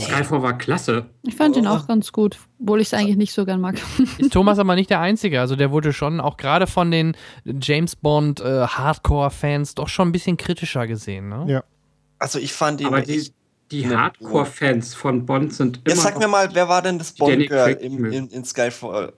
Skyfall 0.00 0.42
war 0.42 0.56
klasse. 0.58 1.06
Ich 1.22 1.34
fand 1.36 1.56
ihn 1.56 1.66
Oh. 1.66 1.70
auch 1.70 1.86
ganz 1.86 2.12
gut, 2.12 2.38
obwohl 2.60 2.80
ich 2.80 2.88
es 2.88 2.94
eigentlich 2.94 3.16
nicht 3.16 3.32
so 3.32 3.44
gern 3.44 3.60
mag. 3.60 3.76
Ist 4.18 4.32
Thomas 4.32 4.58
aber 4.58 4.74
nicht 4.74 4.90
der 4.90 5.00
Einzige. 5.00 5.40
Also 5.40 5.56
der 5.56 5.70
wurde 5.70 5.92
schon 5.92 6.20
auch 6.20 6.36
gerade 6.36 6.66
von 6.66 6.90
den 6.90 7.16
James 7.44 7.96
Bond 7.96 8.40
äh, 8.40 8.66
Hardcore-Fans 8.66 9.74
doch 9.74 9.88
schon 9.88 10.08
ein 10.08 10.12
bisschen 10.12 10.36
kritischer 10.36 10.86
gesehen. 10.86 11.28
Ne? 11.28 11.44
Ja. 11.48 11.64
Also 12.18 12.38
ich 12.38 12.52
fand 12.52 12.80
ihn 12.80 12.86
Aber 12.88 13.02
die, 13.02 13.30
die. 13.70 13.88
Hardcore-Fans 13.88 14.94
von 14.94 15.26
Bond 15.26 15.52
sind 15.54 15.78
immer 15.84 15.88
Jetzt 15.94 16.02
sag 16.02 16.14
noch- 16.14 16.20
mir 16.22 16.28
mal, 16.28 16.48
wer 16.54 16.68
war 16.68 16.82
denn 16.82 16.98
das 16.98 17.12
Bond-Girl 17.12 17.78
mögen. 17.90 18.12
in, 18.12 18.28
in 18.28 18.44
Skyfall? 18.44 19.12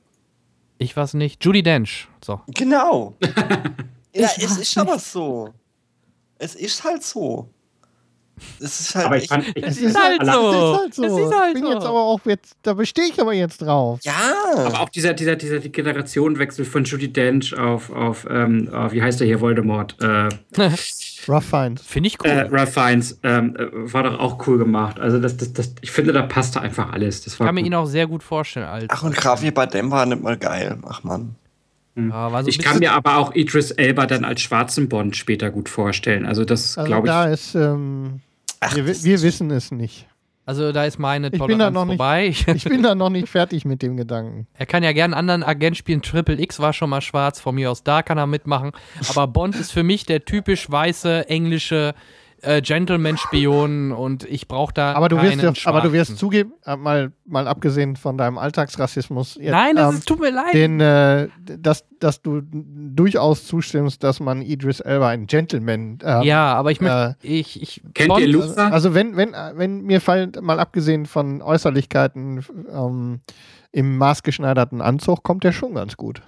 Ich 0.78 0.96
weiß 0.96 1.14
nicht. 1.14 1.44
Judy 1.44 1.62
Dench. 1.62 2.08
So. 2.24 2.40
Genau. 2.48 3.16
ja, 4.14 4.28
Ich 4.36 4.44
es 4.44 4.58
ist 4.58 4.78
aber 4.78 4.98
so. 4.98 5.52
Es 6.38 6.54
ist 6.54 6.84
halt 6.84 7.02
so. 7.02 7.50
Es 8.60 8.80
ist 8.80 8.94
halt 8.94 9.06
Aber 9.06 9.16
ich 9.16 9.28
fand, 9.28 9.46
ich, 9.54 9.64
Es 9.64 9.78
ist 9.78 9.96
halt 9.98 10.24
so. 10.24 10.30
Es 10.30 10.34
ist 10.56 10.78
halt 10.80 10.94
so. 10.94 11.04
Es 11.04 11.12
ist 11.26 11.34
halt 11.38 11.48
ich 11.48 11.54
bin 11.54 11.64
so. 11.64 11.72
jetzt 11.72 11.84
aber 11.86 12.00
auch 12.00 12.20
jetzt, 12.24 12.56
da 12.62 12.74
bestehe 12.74 13.06
ich 13.06 13.20
aber 13.20 13.32
jetzt 13.32 13.58
drauf. 13.62 14.00
ja. 14.02 14.14
Aber 14.56 14.80
auch 14.80 14.88
dieser, 14.88 15.14
dieser, 15.14 15.36
dieser 15.36 15.58
Generationenwechsel 15.60 16.64
von 16.64 16.84
Judy 16.84 17.12
Dench 17.12 17.56
auf, 17.58 17.90
auf, 17.90 18.26
ähm, 18.30 18.68
auf 18.72 18.92
wie 18.92 19.02
heißt 19.02 19.20
der 19.20 19.26
hier, 19.26 19.40
Voldemort? 19.40 19.96
Äh, 20.00 20.28
Rough 21.28 21.44
Finds. 21.44 21.82
Finde 21.82 22.06
ich 22.08 22.16
cool. 22.24 22.30
äh, 22.30 22.48
Ralph 22.50 22.72
Fiennes 22.72 23.18
ähm, 23.22 23.54
äh, 23.56 23.66
war 23.92 24.02
doch 24.04 24.18
auch 24.18 24.46
cool 24.46 24.56
gemacht. 24.58 24.98
Also 24.98 25.18
das, 25.20 25.36
das, 25.36 25.52
das, 25.52 25.74
ich 25.82 25.90
finde, 25.90 26.12
da 26.12 26.22
passte 26.22 26.60
einfach 26.60 26.92
alles. 26.92 27.22
Das 27.22 27.34
Ich 27.34 27.40
war 27.40 27.46
kann 27.48 27.54
mir 27.54 27.60
ihn 27.62 27.74
auch 27.74 27.86
sehr 27.86 28.06
gut 28.06 28.22
vorstellen. 28.22 28.66
Als, 28.66 28.86
Ach, 28.88 29.02
und 29.02 29.22
Javier 29.22 29.52
Bardem 29.52 29.90
war 29.90 30.06
nicht 30.06 30.22
mal 30.22 30.38
geil. 30.38 30.78
Ach, 30.88 31.04
Mann. 31.04 31.34
Ja, 31.96 32.30
war 32.32 32.44
so 32.44 32.48
ich 32.48 32.60
kann 32.60 32.78
mir 32.78 32.92
aber 32.92 33.16
auch 33.16 33.34
Idris 33.34 33.72
Elba 33.72 34.06
dann 34.06 34.24
als 34.24 34.40
schwarzen 34.40 34.88
Bond 34.88 35.16
später 35.16 35.50
gut 35.50 35.68
vorstellen. 35.68 36.24
Also 36.26 36.44
das 36.44 36.78
Also 36.78 36.86
glaube 36.88 37.08
da 37.08 37.26
ich. 37.26 37.32
ist, 37.34 37.54
ähm, 37.56 38.20
Ach, 38.60 38.74
wir, 38.74 38.86
wir 38.86 39.22
wissen 39.22 39.50
es 39.50 39.70
nicht. 39.70 40.06
Also 40.46 40.72
da 40.72 40.84
ist 40.86 40.98
meine 40.98 41.26
Ich 41.26 41.32
Toleranz 41.38 41.48
bin 41.50 41.58
da 41.58 41.70
noch 41.70 41.84
nicht- 41.84 41.96
vorbei. 41.98 42.34
Ich 42.54 42.64
bin 42.64 42.82
da 42.82 42.94
noch 42.94 43.10
nicht 43.10 43.28
fertig 43.28 43.64
mit 43.66 43.82
dem 43.82 43.96
Gedanken. 43.98 44.46
er 44.54 44.64
kann 44.66 44.82
ja 44.82 44.92
gern 44.92 45.12
einen 45.12 45.30
anderen 45.30 45.42
Agent 45.42 45.76
spielen. 45.76 46.00
Triple 46.00 46.40
X 46.40 46.58
war 46.58 46.72
schon 46.72 46.88
mal 46.90 47.02
schwarz. 47.02 47.38
Von 47.38 47.54
mir 47.56 47.70
aus 47.70 47.82
da 47.84 48.02
kann 48.02 48.16
er 48.18 48.26
mitmachen. 48.26 48.72
Aber 49.10 49.26
Bond 49.26 49.56
ist 49.56 49.72
für 49.72 49.82
mich 49.82 50.06
der 50.06 50.24
typisch 50.24 50.70
weiße, 50.70 51.28
englische 51.28 51.94
äh, 52.42 52.60
Gentleman-Spion 52.62 53.92
und 53.92 54.24
ich 54.24 54.48
brauche 54.48 54.72
da 54.72 54.92
Aber 54.94 55.08
du 55.08 55.20
wirst, 55.20 55.42
ja, 55.42 55.52
aber 55.64 55.80
du 55.80 55.92
wirst 55.92 56.18
zugeben, 56.18 56.52
äh, 56.64 56.76
mal, 56.76 57.12
mal 57.24 57.48
abgesehen 57.48 57.96
von 57.96 58.16
deinem 58.16 58.38
Alltagsrassismus, 58.38 59.36
jetzt, 59.40 59.50
Nein, 59.50 59.76
das 59.76 59.90
ähm, 59.90 59.98
ist, 59.98 60.08
tut 60.08 60.20
mir 60.20 60.30
leid. 60.30 60.54
den, 60.54 60.80
äh, 60.80 61.28
dass, 61.44 61.84
dass 62.00 62.22
du 62.22 62.42
durchaus 62.42 63.46
zustimmst, 63.46 64.02
dass 64.02 64.20
man 64.20 64.42
Idris 64.42 64.80
Elba 64.80 65.08
ein 65.08 65.26
Gentleman 65.26 65.98
äh, 66.02 66.26
ja, 66.26 66.54
aber 66.54 66.70
ich 66.70 66.80
möchte. 66.80 67.16
äh, 67.22 67.26
ich, 67.26 67.60
ich, 67.60 67.82
Kennt 67.94 68.08
Bond, 68.08 68.20
ihr 68.20 68.28
Luther? 68.28 68.72
Also 68.72 68.94
wenn, 68.94 69.16
wenn, 69.16 69.32
wenn 69.54 69.82
mir 69.82 70.00
fallen, 70.00 70.32
mal 70.40 70.60
abgesehen 70.60 71.06
von 71.06 71.42
Äußerlichkeiten 71.42 72.44
ähm, 72.72 73.20
im 73.72 73.96
maßgeschneiderten 73.98 74.80
Anzug, 74.80 75.22
kommt 75.22 75.44
der 75.44 75.52
schon 75.52 75.74
ganz 75.74 75.96
gut. 75.96 76.22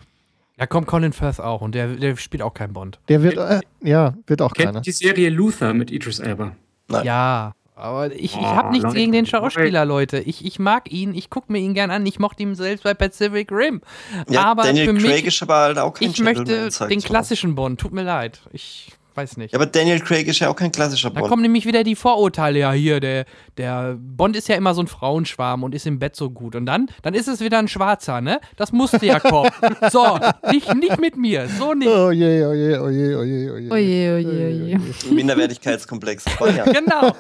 Da 0.60 0.66
kommt 0.66 0.86
Colin 0.86 1.14
Firth 1.14 1.40
auch 1.40 1.62
und 1.62 1.74
der, 1.74 1.86
der 1.88 2.16
spielt 2.16 2.42
auch 2.42 2.52
keinen 2.52 2.74
Bond. 2.74 2.98
Der 3.08 3.22
wird, 3.22 3.38
äh, 3.38 3.60
ja, 3.82 4.12
wird 4.26 4.42
auch 4.42 4.52
Kennt 4.52 4.66
keiner. 4.66 4.80
die 4.82 4.92
Serie 4.92 5.30
Luther 5.30 5.72
mit 5.72 5.90
Idris 5.90 6.18
Elba? 6.18 6.52
Nein. 6.88 7.06
Ja, 7.06 7.54
Aber 7.76 8.12
ich, 8.12 8.34
ich 8.34 8.36
Oh, 8.36 8.44
habe 8.44 8.68
nichts 8.68 8.84
Leute, 8.84 8.96
gegen 8.96 9.12
den. 9.12 9.24
Schauspieler, 9.24 9.86
Leute. 9.86 10.18
Ich, 10.18 10.44
ich 10.44 10.58
mag 10.58 10.92
ihn, 10.92 11.14
ich 11.14 11.30
gucke 11.30 11.50
mir 11.50 11.60
ihn 11.60 11.72
gern 11.72 11.90
an. 11.90 12.04
Ich 12.04 12.18
mochte 12.18 12.42
ihn 12.42 12.54
selbst 12.54 12.82
bei 12.84 12.92
Pacific 12.92 13.50
Rim. 13.50 13.80
Ja, 14.28 14.44
aber 14.50 14.64
Daniel 14.64 14.84
für 14.88 14.94
Craig 15.00 15.24
mich, 15.24 15.26
ist 15.28 15.42
aber 15.42 15.56
halt 15.56 15.78
auch 15.78 15.94
kein 15.94 16.10
ich 16.10 16.20
möchte 16.20 16.68
den 16.90 17.00
klassischen 17.00 17.54
Bond. 17.54 17.80
Tut 17.80 17.92
mir 17.94 18.02
leid. 18.02 18.42
Ich 18.52 18.92
weiß 19.14 19.36
nicht. 19.36 19.52
Ja, 19.52 19.58
aber 19.58 19.66
Daniel 19.66 20.00
Craig 20.00 20.26
ist 20.26 20.38
ja 20.40 20.48
auch 20.48 20.56
kein 20.56 20.72
klassischer 20.72 21.10
Da 21.10 21.20
Bond. 21.20 21.30
kommen 21.30 21.42
nämlich 21.42 21.66
wieder 21.66 21.84
die 21.84 21.94
Vorurteile 21.96 22.58
ja 22.60 22.72
hier. 22.72 23.00
Der, 23.00 23.24
der 23.56 23.96
Bond 23.98 24.36
ist 24.36 24.48
ja 24.48 24.56
immer 24.56 24.74
so 24.74 24.82
ein 24.82 24.86
Frauenschwarm 24.86 25.62
und 25.62 25.74
ist 25.74 25.86
im 25.86 25.98
Bett 25.98 26.16
so 26.16 26.30
gut. 26.30 26.54
Und 26.56 26.66
dann, 26.66 26.88
dann 27.02 27.14
ist 27.14 27.28
es 27.28 27.40
wieder 27.40 27.58
ein 27.58 27.68
Schwarzer, 27.68 28.20
ne? 28.20 28.40
Das 28.56 28.72
musste 28.72 29.04
ja 29.04 29.20
kommen. 29.20 29.50
so, 29.90 30.18
nicht, 30.50 30.74
nicht 30.74 30.98
mit 31.00 31.16
mir. 31.16 31.48
So 31.48 31.74
nicht. 31.74 31.88
Oh 31.88 32.10
je, 32.10 32.44
oh 32.46 32.52
je, 32.52 32.78
oh 32.78 32.88
je, 32.88 33.16
oh 33.16 33.24
je, 33.24 33.50
oh 33.52 33.58
je. 33.58 33.70
Oje, 33.70 34.14
oje, 34.16 34.46
oje. 34.46 34.80
Minderwertigkeitskomplex. 35.14 36.24
Voll, 36.38 36.54
ja. 36.56 36.64
Genau. 36.64 37.12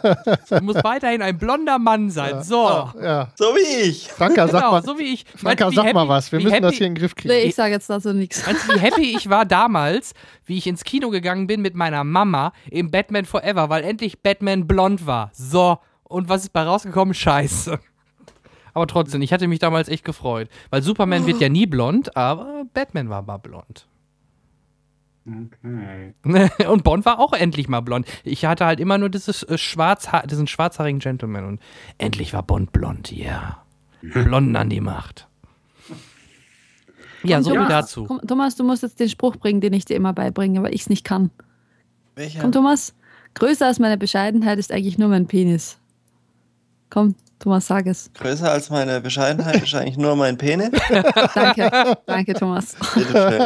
Du 0.48 0.60
musst 0.64 0.82
weiterhin 0.84 1.22
ein 1.22 1.36
blonder 1.38 1.78
Mann 1.78 2.10
sein. 2.10 2.42
So. 2.42 2.90
Ja. 3.02 3.28
So 3.36 3.44
wie 3.54 3.88
ich. 3.88 4.08
Franka, 4.08 4.46
sag 4.48 4.60
genau, 4.60 4.72
mal, 4.72 4.82
so 4.82 4.98
wie 4.98 5.14
ich. 5.14 5.24
Franka, 5.36 5.70
sag 5.70 5.92
mal 5.92 6.00
happy- 6.00 6.08
was. 6.08 6.32
Wir 6.32 6.40
müssen 6.40 6.50
das 6.62 6.72
happy- 6.72 6.76
hier 6.76 6.86
in 6.86 6.94
den 6.94 7.00
Griff 7.00 7.14
kriegen. 7.14 7.34
Nee, 7.34 7.42
ich 7.42 7.54
sage 7.54 7.72
jetzt 7.72 7.88
dazu 7.88 8.12
nichts. 8.12 8.46
Weißt 8.46 8.68
du, 8.68 8.74
wie 8.74 8.78
happy 8.78 9.16
ich 9.16 9.28
war 9.30 9.44
damals, 9.44 10.12
wie 10.46 10.58
ich 10.58 10.66
ins 10.66 10.84
Kino 10.84 11.10
gegangen 11.10 11.46
bin 11.46 11.60
mit 11.62 11.74
meiner 11.80 12.04
Mama 12.04 12.52
im 12.70 12.90
Batman 12.90 13.24
Forever, 13.24 13.68
weil 13.70 13.82
endlich 13.82 14.22
Batman 14.22 14.66
blond 14.66 15.06
war. 15.06 15.30
So. 15.32 15.78
Und 16.04 16.28
was 16.28 16.42
ist 16.42 16.52
bei 16.52 16.62
rausgekommen? 16.62 17.14
Scheiße. 17.14 17.80
Aber 18.74 18.86
trotzdem, 18.86 19.22
ich 19.22 19.32
hatte 19.32 19.48
mich 19.48 19.58
damals 19.58 19.88
echt 19.88 20.04
gefreut. 20.04 20.48
Weil 20.70 20.82
Superman 20.82 21.26
wird 21.26 21.40
ja 21.40 21.48
nie 21.48 21.66
blond, 21.66 22.16
aber 22.16 22.64
Batman 22.72 23.08
war 23.08 23.22
mal 23.22 23.38
blond. 23.38 23.88
Okay. 25.26 26.14
Und 26.66 26.84
Bond 26.84 27.04
war 27.04 27.18
auch 27.18 27.32
endlich 27.32 27.68
mal 27.68 27.80
blond. 27.80 28.06
Ich 28.24 28.44
hatte 28.44 28.66
halt 28.66 28.80
immer 28.80 28.98
nur 28.98 29.08
dieses 29.08 29.42
äh, 29.42 29.58
Schwarzha 29.58 30.26
diesen 30.26 30.46
schwarzhaarigen 30.46 30.98
Gentleman 30.98 31.44
und 31.44 31.60
endlich 31.98 32.32
war 32.32 32.42
Bond 32.42 32.72
blond, 32.72 33.12
ja. 33.12 33.62
Blonden 34.00 34.56
an 34.56 34.70
die 34.70 34.80
Macht. 34.80 35.28
Ja, 37.22 37.42
so 37.42 37.50
viel 37.50 37.58
Thomas, 37.58 37.70
dazu. 37.70 38.04
Komm, 38.04 38.20
Thomas, 38.26 38.56
du 38.56 38.64
musst 38.64 38.82
jetzt 38.82 38.98
den 38.98 39.08
Spruch 39.08 39.36
bringen, 39.36 39.60
den 39.60 39.74
ich 39.74 39.84
dir 39.84 39.94
immer 39.94 40.12
beibringe, 40.12 40.62
weil 40.62 40.74
ich 40.74 40.82
es 40.82 40.88
nicht 40.88 41.04
kann. 41.04 41.30
Welcher? 42.20 42.40
Komm, 42.40 42.52
Thomas. 42.52 42.94
Größer 43.34 43.66
als 43.66 43.78
meine 43.78 43.96
Bescheidenheit 43.96 44.58
ist 44.58 44.70
eigentlich 44.72 44.98
nur 44.98 45.08
mein 45.08 45.26
Penis. 45.26 45.78
Komm, 46.90 47.14
Thomas, 47.38 47.66
sag 47.68 47.86
es. 47.86 48.10
Größer 48.14 48.50
als 48.50 48.68
meine 48.68 49.00
Bescheidenheit 49.00 49.62
ist 49.62 49.74
eigentlich 49.74 49.96
nur 49.96 50.16
mein 50.16 50.36
Penis. 50.36 50.70
Danke, 51.34 51.96
danke, 52.06 52.34
Thomas. 52.34 52.74
Bitteschön. 52.94 53.40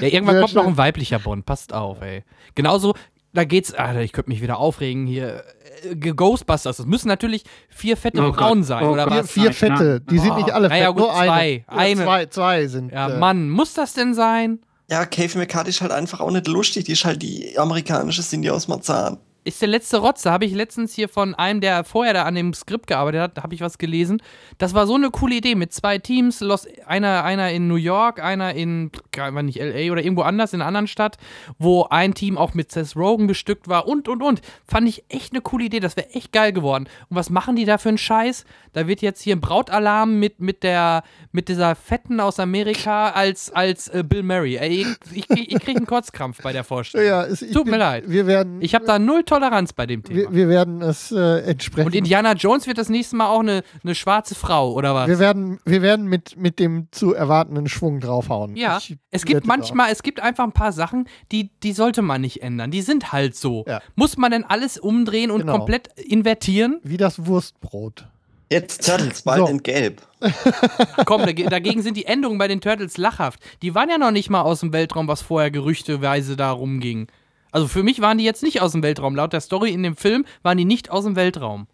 Ja, 0.00 0.08
irgendwann 0.08 0.34
Sehr 0.36 0.40
kommt 0.42 0.54
noch 0.54 0.62
schön. 0.64 0.72
ein 0.72 0.76
weiblicher 0.78 1.18
Bond. 1.18 1.46
Passt 1.46 1.72
auf, 1.72 2.00
ey. 2.02 2.24
Genauso, 2.54 2.94
da 3.34 3.44
geht's, 3.44 3.72
Alter, 3.74 4.00
ich 4.00 4.12
könnte 4.12 4.30
mich 4.30 4.40
wieder 4.42 4.58
aufregen 4.58 5.06
hier. 5.06 5.44
Äh, 5.84 5.94
Ghostbusters, 5.96 6.78
das 6.78 6.86
müssen 6.86 7.08
natürlich 7.08 7.44
vier 7.68 7.96
fette 7.96 8.20
Oh 8.22 8.30
Gott. 8.32 8.36
Frauen 8.38 8.64
sein, 8.64 8.84
Oh 8.84 8.92
oder 8.92 9.04
Gott. 9.04 9.12
Vier, 9.12 9.20
was? 9.22 9.30
vier 9.30 9.52
Fette, 9.52 10.00
die 10.00 10.18
sind 10.18 10.34
nicht 10.36 10.50
alle 10.50 10.70
fett, 10.70 10.86
gut, 10.88 10.96
nur 10.96 11.14
eine. 11.14 11.26
zwei. 11.28 11.64
Oder 11.68 11.78
Eine. 11.78 12.02
Zwei, 12.04 12.26
zwei 12.26 12.66
sind. 12.66 12.92
Ja, 12.92 13.10
äh, 13.10 13.18
Mann, 13.18 13.50
muss 13.50 13.74
das 13.74 13.92
denn 13.92 14.14
sein? 14.14 14.60
Ja, 14.94 15.06
Cave 15.06 15.38
McCarthy 15.38 15.70
ist 15.70 15.80
halt 15.80 15.90
einfach 15.90 16.20
auch 16.20 16.30
nicht 16.30 16.46
lustig. 16.46 16.84
Die 16.84 16.92
ist 16.92 17.04
halt 17.04 17.20
die 17.20 17.58
amerikanische 17.58 18.22
Cindy 18.22 18.48
aus 18.50 18.68
Marzahn. 18.68 19.18
Ist 19.46 19.60
der 19.60 19.68
letzte 19.68 19.98
Rotze, 19.98 20.30
habe 20.30 20.46
ich 20.46 20.54
letztens 20.54 20.94
hier 20.94 21.08
von 21.08 21.34
einem, 21.34 21.60
der 21.60 21.84
vorher 21.84 22.14
da 22.14 22.22
an 22.22 22.34
dem 22.34 22.54
Skript 22.54 22.86
gearbeitet 22.86 23.20
hat, 23.20 23.42
habe 23.42 23.54
ich 23.54 23.60
was 23.60 23.76
gelesen. 23.76 24.22
Das 24.56 24.72
war 24.72 24.86
so 24.86 24.94
eine 24.94 25.10
coole 25.10 25.34
Idee 25.34 25.54
mit 25.54 25.72
zwei 25.74 25.98
Teams, 25.98 26.40
Los, 26.40 26.66
einer, 26.86 27.24
einer 27.24 27.50
in 27.50 27.68
New 27.68 27.74
York, 27.76 28.22
einer 28.22 28.54
in, 28.54 28.90
gar 29.12 29.30
nicht 29.42 29.58
LA 29.58 29.92
oder 29.92 30.02
irgendwo 30.02 30.22
anders 30.22 30.54
in 30.54 30.60
einer 30.62 30.68
anderen 30.68 30.86
Stadt, 30.86 31.18
wo 31.58 31.84
ein 31.90 32.14
Team 32.14 32.38
auch 32.38 32.54
mit 32.54 32.72
Seth 32.72 32.96
Rogen 32.96 33.26
bestückt 33.26 33.68
war 33.68 33.86
und 33.86 34.08
und 34.08 34.22
und. 34.22 34.40
Fand 34.66 34.88
ich 34.88 35.04
echt 35.10 35.32
eine 35.34 35.42
coole 35.42 35.66
Idee, 35.66 35.80
das 35.80 35.96
wäre 35.98 36.08
echt 36.14 36.32
geil 36.32 36.52
geworden. 36.54 36.88
Und 37.10 37.16
was 37.16 37.28
machen 37.28 37.54
die 37.54 37.66
da 37.66 37.76
für 37.76 37.90
einen 37.90 37.98
Scheiß? 37.98 38.46
Da 38.72 38.86
wird 38.88 39.02
jetzt 39.02 39.20
hier 39.20 39.36
ein 39.36 39.40
Brautalarm 39.42 40.18
mit, 40.18 40.40
mit 40.40 40.62
der, 40.62 41.02
mit 41.32 41.48
dieser 41.50 41.74
Fetten 41.74 42.18
aus 42.18 42.40
Amerika 42.40 43.10
als, 43.10 43.52
als 43.52 43.88
äh, 43.88 44.02
Bill 44.02 44.22
Murray. 44.22 44.56
Ey, 44.56 44.86
ich, 45.12 45.28
ich, 45.30 45.52
ich 45.52 45.60
kriege 45.60 45.76
einen 45.76 45.86
Kotzkrampf 45.86 46.40
bei 46.42 46.52
der 46.54 46.64
Vorstellung. 46.64 47.06
ja, 47.06 47.24
es, 47.24 47.40
Tut 47.40 47.66
mir 47.66 47.72
bin- 47.72 47.80
leid. 47.80 48.04
Wir 48.06 48.26
werden, 48.26 48.62
Ich 48.62 48.74
habe 48.74 48.86
da 48.86 48.98
null 48.98 49.22
Toleranz 49.34 49.72
bei 49.72 49.86
dem 49.86 50.02
Thema. 50.02 50.18
wir, 50.20 50.32
wir 50.32 50.48
werden 50.48 50.80
es 50.82 51.10
äh, 51.12 51.40
entsprechend. 51.40 51.86
Und 51.86 51.94
Indiana 51.94 52.32
Jones 52.34 52.66
wird 52.66 52.78
das 52.78 52.88
nächste 52.88 53.16
Mal 53.16 53.28
auch 53.28 53.40
eine, 53.40 53.62
eine 53.82 53.94
schwarze 53.94 54.34
Frau, 54.34 54.72
oder 54.72 54.94
was? 54.94 55.08
wir 55.08 55.18
werden, 55.18 55.58
wir 55.64 55.82
werden 55.82 56.06
mit, 56.06 56.36
mit 56.36 56.58
dem 56.58 56.88
zu 56.90 57.14
erwartenden 57.14 57.68
Schwung 57.68 58.00
draufhauen. 58.00 58.56
ja, 58.56 58.78
Ich 58.78 58.96
es 59.10 59.24
gibt 59.24 59.46
manchmal, 59.46 59.90
es 59.92 60.02
gibt 60.02 60.20
einfach 60.20 60.44
ein 60.44 60.52
paar 60.52 60.72
Sachen, 60.72 61.08
die, 61.32 61.50
die 61.62 61.72
sollte 61.72 62.02
man 62.02 62.20
nicht 62.20 62.42
ändern. 62.42 62.70
Die 62.70 62.82
sind 62.82 63.12
halt 63.12 63.36
so. 63.36 63.64
Ja. 63.66 63.80
Muss 63.96 64.16
man 64.16 64.30
denn 64.30 64.44
alles 64.44 64.78
umdrehen 64.78 65.30
und 65.30 65.40
Genau. 65.40 65.58
komplett 65.58 65.88
invertieren? 65.98 66.80
Wie 66.82 66.96
das 66.96 67.26
Wurstbrot. 67.26 68.06
Jetzt 68.50 68.86
Turtles, 68.86 69.22
bald 69.22 69.40
So. 69.40 69.46
in 69.46 69.62
Gelb. 69.62 70.02
Komm, 71.06 71.22
dag- 71.22 71.48
dagegen 71.50 71.82
sind 71.82 71.96
die 71.96 72.04
Endungen 72.06 72.38
bei 72.38 72.46
den 72.48 72.60
Turtles 72.60 72.96
lachhaft. 72.98 73.40
Die 73.62 73.74
waren 73.74 73.88
ja 73.88 73.98
noch 73.98 74.10
nicht 74.10 74.30
mal 74.30 74.42
aus 74.42 74.60
dem 74.60 74.72
Weltraum, 74.72 75.08
was 75.08 75.22
vorher 75.22 75.50
gerüchteweise 75.50 76.36
da 76.36 76.50
rumging. 76.52 77.08
Also 77.54 77.68
für 77.68 77.84
mich 77.84 78.00
waren 78.00 78.18
die 78.18 78.24
jetzt 78.24 78.42
nicht 78.42 78.60
aus 78.60 78.72
dem 78.72 78.82
Weltraum. 78.82 79.14
Laut 79.14 79.32
der 79.32 79.40
Story 79.40 79.70
in 79.70 79.82
dem 79.84 79.94
Film 79.96 80.24
waren 80.42 80.58
die 80.58 80.64
nicht 80.64 80.90
aus 80.90 81.04
dem 81.04 81.14
Weltraum. 81.14 81.68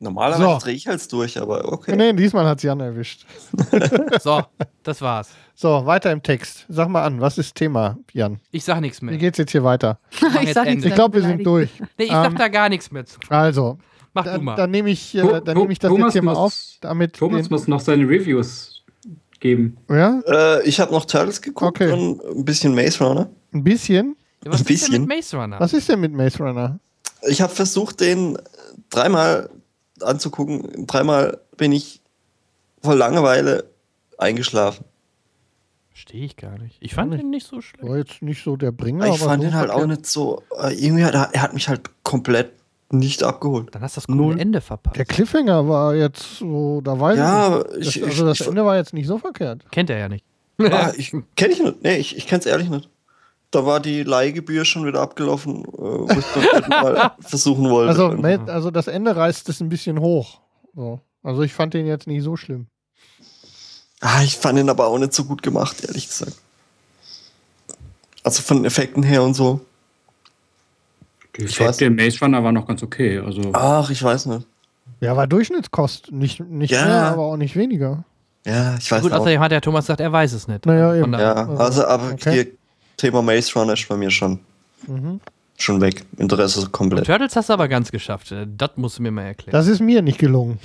Normalerweise 0.00 0.42
So. 0.42 0.58
drehe 0.58 0.74
ich 0.74 0.88
halt 0.88 1.12
durch, 1.12 1.40
aber 1.40 1.72
okay. 1.72 1.94
Nee, 1.96 2.12
diesmal 2.12 2.44
hat 2.46 2.62
Jan 2.62 2.80
erwischt. 2.80 3.24
So, 4.20 4.42
das 4.82 5.00
war's. 5.00 5.30
So, 5.54 5.86
weiter 5.86 6.10
im 6.12 6.22
Text. 6.22 6.66
Sag 6.68 6.88
mal 6.88 7.04
an, 7.04 7.20
was 7.20 7.38
ist 7.38 7.54
Thema, 7.54 7.96
Jan? 8.12 8.40
Ich 8.50 8.64
sag 8.64 8.80
nichts 8.80 9.00
Wie 9.00 9.06
mehr. 9.06 9.16
geht's 9.16 9.38
jetzt 9.38 9.52
hier 9.52 9.62
weiter? 9.64 9.98
Ich 10.42 10.52
jetzt 10.54 10.84
Ich 10.84 10.94
glaube, 10.94 11.14
wir 11.14 11.22
sind 11.22 11.46
durch. 11.46 11.70
Nee, 11.98 12.04
ich 12.06 12.10
sag 12.10 12.26
Ähm, 12.32 12.36
da 12.36 12.48
gar 12.48 12.68
nichts 12.68 12.90
mehr 12.90 13.06
zu. 13.06 13.18
Also, 13.30 13.78
Mach 14.12 14.24
du 14.24 14.30
dann, 14.30 14.44
mal. 14.44 14.56
dann 14.56 14.70
nehme 14.70 14.90
ich, 14.90 15.14
äh, 15.14 15.40
dann 15.42 15.56
nehme 15.56 15.72
ich 15.72 15.78
das 15.78 15.88
Thomas 15.90 16.06
jetzt 16.08 16.12
hier 16.14 16.22
mal 16.22 16.32
muss- 16.32 16.38
auf, 16.38 16.78
damit 16.82 17.14
Thomas 17.14 17.42
den, 17.46 17.52
muss 17.54 17.68
noch 17.68 17.80
seine 17.80 18.02
Reviews 18.06 18.82
geben. 19.40 19.78
ja, 19.88 20.20
Äh, 20.26 20.66
ich 20.68 20.78
habe 20.80 20.92
noch 20.92 21.04
Turtles 21.06 21.40
geguckt 21.40 21.80
Okay. 21.80 21.92
und 21.92 22.22
ein 22.38 22.44
bisschen 22.44 22.74
Maze 22.74 23.02
Runner. 23.04 23.30
ein 23.54 23.62
bisschen. 23.64 24.16
Ja, 24.46 24.52
was 24.52 24.60
ein 24.60 24.66
ist 24.72 24.88
denn 24.92 25.00
mit 25.00 25.08
bisschen. 25.08 25.36
Maze 25.36 25.36
Runner? 25.36 25.60
Was 25.60 25.72
ist 25.72 25.88
denn 25.88 26.00
mit 26.00 26.12
Maze 26.12 26.38
Runner? 26.38 26.78
Ich 27.28 27.40
habe 27.40 27.52
versucht, 27.54 28.00
den 28.00 28.38
dreimal 28.90 29.50
anzugucken. 30.00 30.86
Dreimal 30.86 31.40
bin 31.56 31.72
ich 31.72 32.00
vor 32.82 32.94
Langeweile 32.94 33.64
eingeschlafen. 34.18 34.84
Verstehe 35.90 36.24
ich 36.26 36.36
gar 36.36 36.58
nicht. 36.58 36.76
Ich 36.80 36.94
fand 36.94 37.14
ihn 37.14 37.30
nicht 37.30 37.46
so 37.46 37.60
schlecht. 37.60 37.88
War 37.88 37.96
jetzt 37.96 38.20
nicht 38.22 38.44
so 38.44 38.56
der 38.56 38.70
Bringer, 38.70 39.06
ich 39.06 39.14
aber 39.20 39.30
fand 39.30 39.42
ihn 39.44 39.54
halt 39.54 39.70
auch 39.70 39.86
nicht 39.86 40.06
so. 40.06 40.42
Äh, 40.60 40.74
irgendwie 40.74 41.04
hat 41.04 41.14
er, 41.14 41.30
er 41.32 41.42
hat 41.42 41.54
mich 41.54 41.68
halt 41.68 41.80
komplett 42.02 42.52
nicht 42.90 43.22
abgeholt. 43.22 43.74
Dann 43.74 43.82
hast 43.82 43.96
du 43.96 44.00
das 44.00 44.06
coole 44.06 44.18
Null. 44.18 44.38
Ende 44.40 44.60
verpasst. 44.60 44.96
Der 44.96 45.06
Cliffhanger 45.06 45.66
war 45.68 45.94
jetzt 45.94 46.38
so, 46.38 46.80
da 46.82 47.00
weiß 47.00 47.18
Ja, 47.18 47.64
ich 47.72 47.78
nicht. 47.78 47.96
ich- 47.96 48.02
Das, 48.02 48.10
also 48.10 48.26
das 48.26 48.40
ich- 48.40 48.46
Ende 48.46 48.64
war 48.64 48.76
jetzt 48.76 48.92
nicht 48.92 49.06
so 49.06 49.18
verkehrt. 49.18 49.64
Kennt 49.72 49.90
er 49.90 49.98
ja 49.98 50.08
nicht. 50.08 50.24
Ah, 50.60 50.92
ich 50.96 51.10
kenne 51.34 51.52
ich 51.52 51.62
nicht. 51.62 51.82
Nee, 51.82 51.96
ich, 51.96 52.16
ich 52.16 52.26
kenne 52.26 52.40
es 52.40 52.46
ehrlich 52.46 52.68
nicht. 52.70 52.88
Da 53.50 53.64
war 53.64 53.80
die 53.80 54.02
Leihgebühr 54.02 54.64
schon 54.64 54.84
wieder 54.86 55.00
abgelaufen, 55.00 55.64
äh, 55.64 55.66
wo 55.68 56.08
ich 56.18 56.26
beim 56.26 56.44
dritten 56.44 56.68
mal 56.70 57.12
versuchen 57.20 57.70
wollte. 57.70 57.88
Also, 57.90 58.08
Ma- 58.16 58.52
also 58.52 58.70
das 58.70 58.88
Ende 58.88 59.14
reißt 59.16 59.48
es 59.48 59.60
ein 59.60 59.68
bisschen 59.68 60.00
hoch. 60.00 60.40
So. 60.74 61.00
Also 61.22 61.42
ich 61.42 61.54
fand 61.54 61.72
den 61.74 61.86
jetzt 61.86 62.06
nicht 62.06 62.22
so 62.22 62.36
schlimm. 62.36 62.66
Ah, 64.00 64.22
ich 64.22 64.36
fand 64.36 64.58
ihn 64.58 64.68
aber 64.68 64.86
auch 64.88 64.98
nicht 64.98 65.14
so 65.14 65.24
gut 65.24 65.42
gemacht, 65.42 65.84
ehrlich 65.86 66.06
gesagt. 66.08 66.34
Also 68.22 68.42
von 68.42 68.58
den 68.58 68.64
Effekten 68.66 69.02
her 69.02 69.22
und 69.22 69.34
so. 69.34 69.60
Die 71.36 71.44
Ich 71.44 71.52
weiß- 71.56 71.60
Effekte 71.62 71.84
in 71.86 71.94
Maze 71.96 72.18
Runner 72.20 72.42
waren 72.42 72.54
noch 72.54 72.66
ganz 72.66 72.82
okay. 72.82 73.18
Also, 73.20 73.40
Ach, 73.52 73.88
ich 73.90 74.02
weiß 74.02 74.26
nicht. 74.26 74.46
Ja, 75.00 75.16
war 75.16 75.26
Durchschnittskost. 75.26 76.10
Nicht, 76.12 76.40
nicht 76.40 76.70
Ja. 76.72 76.84
mehr, 76.84 77.02
aber 77.04 77.22
auch 77.22 77.36
nicht 77.36 77.56
weniger. 77.56 78.04
Ja, 78.44 78.76
ich 78.78 78.90
weiß 78.90 79.02
Gut, 79.02 79.12
auch. 79.12 79.20
außerdem 79.20 79.40
hat 79.40 79.50
der 79.52 79.60
Thomas 79.60 79.84
gesagt, 79.84 80.00
er 80.00 80.12
weiß 80.12 80.32
es 80.32 80.46
nicht. 80.48 80.66
Naja, 80.66 80.94
eben. 80.94 81.12
Ja, 81.12 81.48
also 81.56 81.84
aber 81.86 82.12
Okay. 82.12 82.56
Thema 82.96 83.22
Maze 83.22 83.52
Runner 83.58 83.72
ist 83.74 83.88
bei 83.88 83.96
mir 83.96 84.10
schon, 84.10 84.38
Mhm. 84.86 85.20
schon 85.58 85.80
weg. 85.80 86.04
Interesse 86.18 86.60
Und 86.60 86.72
komplett. 86.72 87.06
Turtles 87.06 87.36
hast 87.36 87.48
du 87.48 87.52
aber 87.54 87.68
ganz 87.68 87.90
geschafft. 87.90 88.32
Äh, 88.32 88.46
Das 88.56 88.70
musst 88.76 88.98
du 88.98 89.02
mir 89.02 89.10
mal 89.10 89.22
erklären. 89.22 89.52
Das 89.52 89.66
ist 89.66 89.80
mir 89.80 90.02
nicht 90.02 90.18
gelungen. 90.18 90.58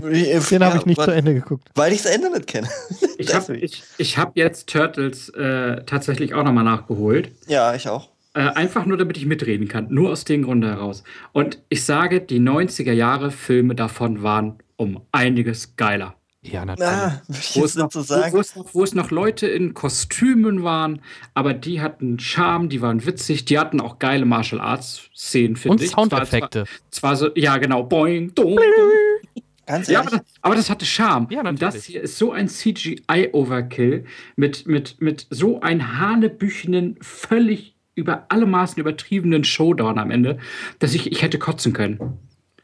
Den 0.00 0.64
habe 0.64 0.78
ich 0.78 0.86
nicht 0.86 1.00
zu 1.00 1.08
weil, 1.08 1.18
Ende 1.18 1.34
geguckt. 1.34 1.68
Weil 1.74 1.92
ich 1.92 2.02
das 2.02 2.12
Ende 2.12 2.30
nicht 2.30 2.46
kenne. 2.46 2.68
ich 3.18 3.34
habe 3.34 3.56
ich, 3.56 3.82
ich 3.98 4.16
hab 4.16 4.36
jetzt 4.36 4.68
Turtles 4.68 5.28
äh, 5.30 5.82
tatsächlich 5.84 6.34
auch 6.34 6.44
nochmal 6.44 6.64
nachgeholt. 6.64 7.32
Ja, 7.48 7.74
ich 7.74 7.88
auch. 7.88 8.08
Äh, 8.34 8.40
einfach 8.42 8.86
nur, 8.86 8.96
damit 8.96 9.16
ich 9.16 9.26
mitreden 9.26 9.66
kann. 9.68 9.88
Nur 9.90 10.10
aus 10.10 10.24
dem 10.24 10.44
Grund 10.44 10.64
heraus. 10.64 11.02
Und 11.32 11.58
ich 11.68 11.84
sage, 11.84 12.20
die 12.20 12.38
90er 12.40 12.92
Jahre 12.92 13.30
Filme 13.32 13.74
davon 13.74 14.22
waren 14.22 14.54
um 14.76 15.00
einiges 15.10 15.74
geiler. 15.76 16.14
Ja, 16.42 16.64
natürlich. 16.64 16.88
Ah, 16.90 17.22
Wo 17.54 17.64
es, 17.64 17.74
noch, 17.74 17.90
so 17.90 18.00
wo, 18.00 18.02
sagen. 18.04 18.32
wo, 18.32 18.38
es 18.40 18.56
noch, 18.56 18.74
wo 18.74 18.84
es 18.84 18.94
noch 18.94 19.10
Leute 19.10 19.46
in 19.46 19.74
Kostümen 19.74 20.62
waren, 20.62 21.00
aber 21.34 21.52
die 21.54 21.80
hatten 21.80 22.18
Charme, 22.18 22.68
die 22.68 22.80
waren 22.80 23.04
witzig, 23.04 23.44
die 23.44 23.58
hatten 23.58 23.80
auch 23.80 23.98
geile 23.98 24.24
Martial 24.24 24.60
Arts 24.60 25.02
Szenen, 25.16 25.56
finde 25.56 25.72
Und 25.76 25.82
ich. 25.82 25.90
Zwar- 25.90 26.04
Soundeffekte. 26.04 26.64
Zwar, 26.90 27.14
zwar 27.14 27.16
so, 27.16 27.30
ja 27.34 27.56
genau, 27.58 27.82
boing, 27.84 28.34
dong, 28.34 28.56
dong. 28.56 29.42
Ganz 29.66 29.88
Ja, 29.88 30.00
aber 30.00 30.10
das, 30.10 30.20
aber 30.40 30.54
das 30.54 30.70
hatte 30.70 30.86
Charme. 30.86 31.26
Ja, 31.30 31.40
Und 31.40 31.44
natürlich. 31.60 31.74
das 31.74 31.84
hier 31.84 32.00
ist 32.02 32.16
so 32.16 32.32
ein 32.32 32.48
CGI-Overkill 32.48 34.04
mit, 34.36 34.66
mit, 34.66 35.00
mit 35.00 35.26
so 35.28 35.60
ein 35.60 35.98
hanebüchenen, 35.98 36.96
völlig 37.02 37.74
über 37.94 38.26
alle 38.28 38.46
Maßen 38.46 38.80
übertriebenen 38.80 39.44
Showdown 39.44 39.98
am 39.98 40.10
Ende, 40.10 40.38
dass 40.78 40.94
ich, 40.94 41.10
ich 41.10 41.20
hätte 41.20 41.38
kotzen 41.38 41.72
können. 41.72 41.98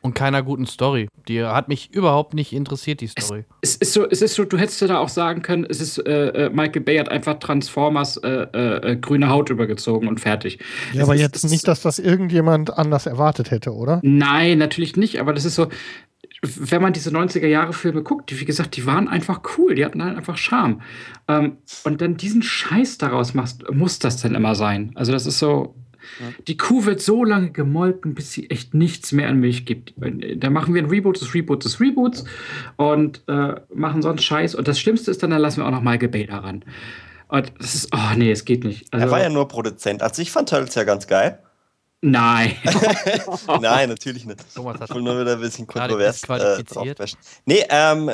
Und 0.05 0.14
keiner 0.14 0.43
guten 0.43 0.66
Story. 0.66 1.09
Die 1.28 1.43
hat 1.43 1.68
mich 1.68 1.94
überhaupt 1.94 2.35
nicht 2.35 2.52
interessiert, 2.52 3.01
die 3.01 3.06
Story. 3.06 3.44
Es 3.62 3.76
ist 3.76 3.94
so, 3.94 4.06
es 4.06 4.20
ist 4.20 4.35
so, 4.35 4.44
du 4.44 4.59
hättest 4.59 4.82
ja 4.82 4.86
da 4.86 4.98
auch 4.98 5.09
sagen 5.09 5.40
können, 5.40 5.64
es 5.66 5.81
ist, 5.81 5.97
äh, 5.97 6.44
äh 6.44 6.51
Michael 6.51 6.82
Bay 6.82 6.98
hat 6.98 7.09
einfach 7.09 7.39
Transformers 7.39 8.18
äh, 8.18 8.28
äh, 8.28 8.93
äh 8.93 8.97
grüne 8.97 9.31
Haut 9.31 9.48
übergezogen 9.48 10.06
und 10.06 10.20
fertig. 10.20 10.59
Ja, 10.93 11.05
aber 11.05 11.14
ist, 11.14 11.22
jetzt 11.22 11.51
nicht, 11.51 11.66
dass 11.66 11.81
das 11.81 11.98
irgendjemand 11.98 12.76
anders 12.76 13.06
erwartet 13.06 13.51
hätte, 13.51 13.72
oder? 13.72 14.01
Nein, 14.02 14.59
natürlich 14.59 14.94
nicht, 14.97 15.20
aber 15.20 15.32
das 15.32 15.47
ist 15.47 15.55
so, 15.55 15.68
wenn 16.43 16.82
man 16.82 16.93
diese 16.93 17.09
90er-Jahre-Filme 17.09 18.02
guckt, 18.02 18.31
die, 18.31 18.39
wie 18.39 18.44
gesagt, 18.44 18.76
die 18.76 18.85
waren 18.85 19.09
einfach 19.09 19.40
cool, 19.56 19.74
die 19.74 19.86
hatten 19.86 20.05
halt 20.05 20.18
einfach 20.18 20.36
Charme. 20.36 20.82
Ähm, 21.28 21.56
und 21.85 22.02
dann 22.02 22.18
diesen 22.18 22.43
Scheiß 22.43 22.98
daraus 22.98 23.32
machst, 23.32 23.64
muss 23.72 24.01
das 24.01 24.20
dann 24.20 24.35
immer 24.35 24.55
sein. 24.55 24.93
Also, 24.97 25.12
das 25.12 25.24
ist 25.24 25.39
so, 25.39 25.74
die 26.47 26.56
Kuh 26.56 26.85
wird 26.85 27.01
so 27.01 27.24
lange 27.24 27.51
gemolken, 27.51 28.14
bis 28.14 28.32
sie 28.32 28.51
echt 28.51 28.74
nichts 28.74 29.12
mehr 29.12 29.28
an 29.28 29.39
Milch 29.40 29.64
gibt. 29.64 29.94
Da 30.36 30.51
machen 30.51 30.74
wir 30.74 30.82
ein 30.82 30.89
Reboot 30.89 31.20
des 31.20 31.35
Reboots 31.35 31.64
des 31.64 31.81
Reboots 31.81 32.24
und 32.76 33.22
äh, 33.28 33.55
machen 33.74 34.02
so 34.02 34.09
einen 34.09 34.18
Scheiß. 34.18 34.55
Und 34.55 34.68
das 34.68 34.78
Schlimmste 34.78 35.10
ist 35.10 35.22
dann, 35.22 35.31
dann 35.31 35.40
lassen 35.40 35.59
wir 35.59 35.66
auch 35.66 35.70
noch 35.70 35.82
mal 35.82 35.98
Gebet 35.98 36.31
daran. 36.31 36.64
Und 37.28 37.52
das 37.59 37.74
ist, 37.74 37.89
oh 37.93 38.16
nee, 38.16 38.31
es 38.31 38.44
geht 38.44 38.64
nicht. 38.64 38.93
Also, 38.93 39.06
er 39.06 39.10
war 39.10 39.20
ja 39.20 39.28
nur 39.28 39.48
Produzent. 39.48 40.02
Also 40.02 40.22
ich 40.22 40.31
fand 40.31 40.48
Turtles 40.48 40.74
ja 40.74 40.85
ganz 40.85 41.06
geil. 41.06 41.40
Nein. 42.01 42.55
Nein, 43.60 43.89
natürlich 43.89 44.26
nicht. 44.26 44.55
Thomas 44.55 44.78
hat 44.78 44.90
ich 44.90 44.94
will 44.94 45.02
nur 45.02 45.18
wieder 45.18 45.32
ein 45.32 45.40
bisschen 45.40 45.66
kontrovers 45.66 46.22
äh, 46.28 47.06
Nee, 47.47 47.64
ähm, 47.70 48.10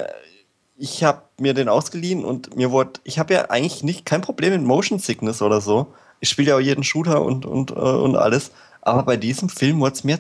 ich 0.77 1.03
habe 1.03 1.23
mir 1.39 1.55
den 1.55 1.69
ausgeliehen 1.69 2.25
und 2.25 2.57
mir 2.57 2.71
wurde, 2.71 3.01
ich 3.05 3.19
habe 3.19 3.35
ja 3.35 3.51
eigentlich 3.51 3.83
nicht 3.83 4.07
kein 4.07 4.21
Problem 4.21 4.53
mit 4.53 4.63
Motion 4.63 5.01
Sickness 5.01 5.43
oder 5.43 5.61
so. 5.61 5.93
Ich 6.21 6.29
spiele 6.29 6.51
ja 6.51 6.57
auch 6.57 6.61
jeden 6.61 6.85
Shooter 6.85 7.23
und, 7.23 7.47
und, 7.47 7.71
äh, 7.71 7.75
und 7.75 8.17
alles. 8.17 8.53
Aber 8.83 9.03
bei 9.03 9.17
diesem 9.17 9.49
Film 9.49 9.81
wurde 9.81 9.95
es 9.95 10.05
mir 10.05 10.19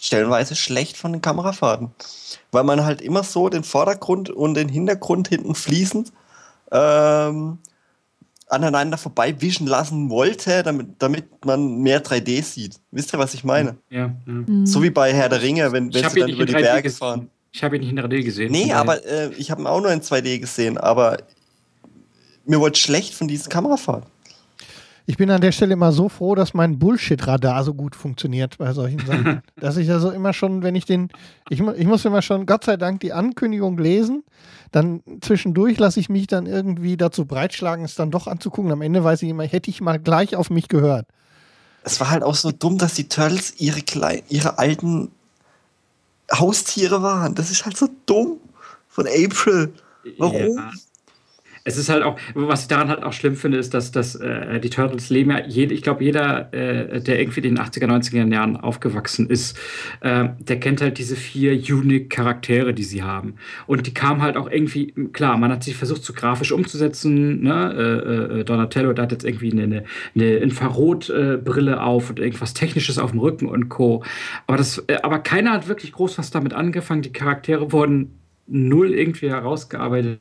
stellenweise 0.00 0.56
schlecht 0.56 0.96
von 0.96 1.12
den 1.12 1.22
Kamerafahrten. 1.22 1.90
Weil 2.50 2.64
man 2.64 2.84
halt 2.84 3.00
immer 3.00 3.22
so 3.22 3.48
den 3.48 3.64
Vordergrund 3.64 4.30
und 4.30 4.54
den 4.54 4.68
Hintergrund 4.68 5.28
hinten 5.28 5.54
fließend 5.54 6.12
ähm, 6.72 7.58
aneinander 8.48 8.98
vorbei 8.98 9.40
wischen 9.40 9.66
lassen 9.66 10.10
wollte, 10.10 10.62
damit, 10.62 10.88
damit 10.98 11.44
man 11.44 11.78
mehr 11.78 12.04
3D 12.04 12.42
sieht. 12.42 12.80
Wisst 12.90 13.14
ihr, 13.14 13.18
was 13.18 13.32
ich 13.34 13.44
meine? 13.44 13.76
Ja. 13.88 14.10
ja. 14.26 14.42
So 14.64 14.82
wie 14.82 14.90
bei 14.90 15.12
Herr 15.12 15.28
der 15.28 15.40
Ringe, 15.40 15.72
wenn, 15.72 15.94
wenn 15.94 16.10
sie 16.10 16.20
dann 16.20 16.30
über 16.30 16.46
die 16.46 16.52
Berge 16.52 16.82
gesehen. 16.82 16.98
fahren. 16.98 17.30
Ich 17.52 17.62
habe 17.62 17.76
ihn 17.76 17.82
nicht 17.82 17.90
in 17.90 18.00
3D 18.00 18.22
gesehen. 18.22 18.50
Nee, 18.50 18.72
aber 18.72 19.04
äh, 19.06 19.30
ich 19.34 19.50
habe 19.50 19.62
ihn 19.62 19.66
auch 19.66 19.80
nur 19.80 19.92
in 19.92 20.00
2D 20.00 20.38
gesehen, 20.38 20.78
aber 20.78 21.18
mir 22.44 22.60
wurde 22.60 22.76
schlecht 22.76 23.14
von 23.14 23.28
diesen 23.28 23.48
Kamerafahrten. 23.48 24.10
Ich 25.06 25.16
bin 25.16 25.30
an 25.30 25.40
der 25.40 25.52
Stelle 25.52 25.72
immer 25.72 25.92
so 25.92 26.08
froh, 26.08 26.34
dass 26.34 26.54
mein 26.54 26.78
Bullshit-Radar 26.78 27.64
so 27.64 27.74
gut 27.74 27.96
funktioniert 27.96 28.58
bei 28.58 28.72
solchen 28.72 29.04
Sachen. 29.04 29.42
dass 29.56 29.76
ich 29.76 29.90
also 29.90 30.10
immer 30.10 30.32
schon, 30.32 30.62
wenn 30.62 30.74
ich 30.74 30.84
den, 30.84 31.08
ich, 31.48 31.60
ich 31.60 31.86
muss 31.86 32.04
immer 32.04 32.22
schon, 32.22 32.46
Gott 32.46 32.64
sei 32.64 32.76
Dank, 32.76 33.00
die 33.00 33.12
Ankündigung 33.12 33.78
lesen. 33.78 34.22
Dann 34.70 35.02
zwischendurch 35.20 35.78
lasse 35.78 35.98
ich 35.98 36.08
mich 36.08 36.28
dann 36.28 36.46
irgendwie 36.46 36.96
dazu 36.96 37.24
breitschlagen, 37.24 37.84
es 37.84 37.94
dann 37.94 38.10
doch 38.10 38.26
anzugucken. 38.26 38.70
Am 38.70 38.82
Ende 38.82 39.02
weiß 39.02 39.22
ich 39.22 39.28
immer, 39.28 39.44
hätte 39.44 39.70
ich 39.70 39.80
mal 39.80 39.98
gleich 39.98 40.36
auf 40.36 40.50
mich 40.50 40.68
gehört. 40.68 41.06
Es 41.84 41.98
war 41.98 42.10
halt 42.10 42.22
auch 42.22 42.36
so 42.36 42.52
dumm, 42.52 42.78
dass 42.78 42.94
die 42.94 43.08
Turtles 43.08 43.54
ihre, 43.58 43.82
kleinen, 43.82 44.22
ihre 44.28 44.58
alten 44.58 45.10
Haustiere 46.32 47.02
waren. 47.02 47.34
Das 47.34 47.50
ist 47.50 47.64
halt 47.64 47.76
so 47.76 47.88
dumm 48.06 48.38
von 48.88 49.06
April. 49.06 49.74
Warum? 50.18 50.56
Ja 50.56 50.70
es 51.64 51.76
ist 51.76 51.88
halt 51.88 52.02
auch, 52.02 52.18
was 52.34 52.62
ich 52.62 52.68
daran 52.68 52.88
halt 52.88 53.02
auch 53.02 53.12
schlimm 53.12 53.36
finde, 53.36 53.58
ist, 53.58 53.72
dass, 53.74 53.92
dass 53.92 54.16
äh, 54.16 54.58
die 54.60 54.70
Turtles 54.70 55.10
leben 55.10 55.30
ja, 55.30 55.46
jede, 55.46 55.74
ich 55.74 55.82
glaube, 55.82 56.02
jeder, 56.02 56.52
äh, 56.52 57.00
der 57.00 57.20
irgendwie 57.20 57.40
in 57.40 57.54
den 57.54 57.64
80er, 57.64 57.86
90er 57.86 58.32
Jahren 58.32 58.56
aufgewachsen 58.56 59.30
ist, 59.30 59.58
äh, 60.00 60.28
der 60.40 60.58
kennt 60.58 60.80
halt 60.80 60.98
diese 60.98 61.14
vier 61.14 61.52
unique 61.52 62.10
Charaktere, 62.10 62.74
die 62.74 62.82
sie 62.82 63.02
haben. 63.02 63.34
Und 63.66 63.86
die 63.86 63.94
kamen 63.94 64.22
halt 64.22 64.36
auch 64.36 64.50
irgendwie, 64.50 64.92
klar, 65.12 65.36
man 65.36 65.52
hat 65.52 65.62
sich 65.62 65.76
versucht, 65.76 66.04
so 66.04 66.12
grafisch 66.12 66.52
umzusetzen, 66.52 67.42
ne? 67.42 67.72
Äh, 67.72 68.40
äh, 68.40 68.44
Donatello, 68.44 68.92
der 68.92 69.04
hat 69.04 69.12
jetzt 69.12 69.24
irgendwie 69.24 69.52
eine, 69.52 69.84
eine 70.14 70.34
Infrarotbrille 70.36 71.80
auf 71.82 72.10
und 72.10 72.18
irgendwas 72.18 72.54
Technisches 72.54 72.98
auf 72.98 73.12
dem 73.12 73.20
Rücken 73.20 73.46
und 73.46 73.68
Co. 73.68 74.02
Aber, 74.46 74.56
das, 74.56 74.78
äh, 74.88 74.98
aber 75.02 75.20
keiner 75.20 75.52
hat 75.52 75.68
wirklich 75.68 75.92
groß 75.92 76.18
was 76.18 76.30
damit 76.30 76.54
angefangen. 76.54 77.02
Die 77.02 77.12
Charaktere 77.12 77.72
wurden 77.72 78.18
null 78.48 78.92
irgendwie 78.92 79.30
herausgearbeitet 79.30 80.20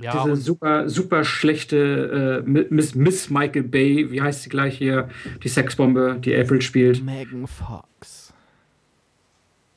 ja, 0.00 0.24
diese 0.24 0.36
super, 0.36 0.88
super 0.88 1.24
schlechte 1.24 2.42
äh, 2.46 2.48
Miss, 2.48 2.94
Miss 2.94 3.30
Michael 3.30 3.64
Bay, 3.64 4.10
wie 4.10 4.22
heißt 4.22 4.42
sie 4.42 4.48
gleich 4.48 4.78
hier? 4.78 5.08
Die 5.42 5.48
Sexbombe, 5.48 6.18
die 6.24 6.36
April 6.36 6.62
spielt. 6.62 7.04
Megan 7.04 7.46
Fox. 7.46 8.32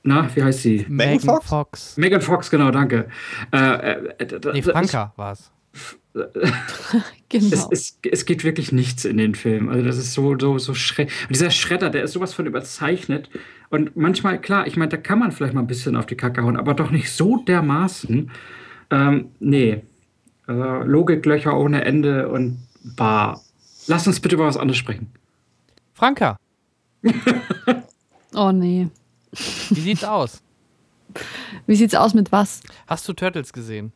Na, 0.04 0.30
wie 0.36 0.44
heißt 0.44 0.62
sie? 0.62 0.86
Megan 0.90 1.20
Fox? 1.20 1.48
Fox. 1.48 1.98
Megan 1.98 2.22
Fox, 2.22 2.50
genau, 2.50 2.72
danke. 2.72 3.08
Äh, 3.52 3.92
äh, 4.18 4.40
nee, 4.54 4.62
Franka 4.62 5.14
war 5.16 5.34
es. 5.34 5.52
genau. 6.14 7.56
Es, 7.56 7.68
es, 7.72 8.00
es, 8.12 8.26
geht 8.26 8.44
wirklich 8.44 8.72
nichts 8.72 9.06
in 9.06 9.18
den 9.18 9.34
Film. 9.34 9.70
Also 9.70 9.86
das 9.86 9.98
ist 9.98 10.14
so, 10.14 10.38
so, 10.38 10.58
so 10.58 10.74
schrecklich. 10.74 11.22
Und 11.24 11.36
dieser 11.36 11.52
Schredder, 11.52 11.90
der 11.90 12.04
ist 12.04 12.12
sowas 12.12 12.34
von 12.34 12.46
überzeichnet. 12.46 13.30
Und 13.70 13.96
manchmal, 13.96 14.42
klar, 14.42 14.68
ich 14.68 14.76
meine, 14.76 14.90
da 14.90 14.98
kann 14.98 15.20
man 15.20 15.32
vielleicht 15.32 15.54
mal 15.54 15.62
ein 15.62 15.68
bisschen 15.68 15.96
auf 15.96 16.06
die 16.06 16.18
Kacke 16.18 16.44
hauen, 16.44 16.58
aber 16.58 16.74
doch 16.74 16.92
nicht 16.92 17.12
so 17.12 17.38
dermaßen. 17.38 18.30
Ähm, 18.90 19.30
nee, 19.40 19.84
also 20.48 20.64
Logiklöcher 20.84 21.58
ohne 21.58 21.86
Ende 21.86 22.30
und 22.30 22.68
bar. 22.84 23.42
Lass 23.88 24.08
uns 24.08 24.20
bitte 24.20 24.36
über 24.36 24.46
was 24.46 24.58
anderes 24.58 24.78
sprechen. 24.78 25.12
Franka. 25.94 26.38
oh 28.36 28.52
nee. 28.52 28.88
Wie 29.32 29.80
sieht's 29.80 30.04
aus? 30.04 30.42
Wie 31.66 31.76
sieht's 31.76 31.96
aus 31.96 32.14
mit 32.14 32.32
was? 32.32 32.62
Hast 32.88 33.08
du 33.08 33.14
Turtles 33.14 33.54
gesehen? 33.54 33.92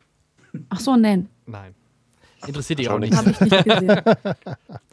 Ach 0.68 0.80
so, 0.80 0.96
nein. 0.96 1.28
Nein. 1.46 1.74
Interessiert 2.46 2.78
dich 2.78 2.88
auch 2.88 2.98
nicht. 2.98 3.12
Ich 3.14 3.40
nicht 3.40 3.64
gesehen. 3.64 4.00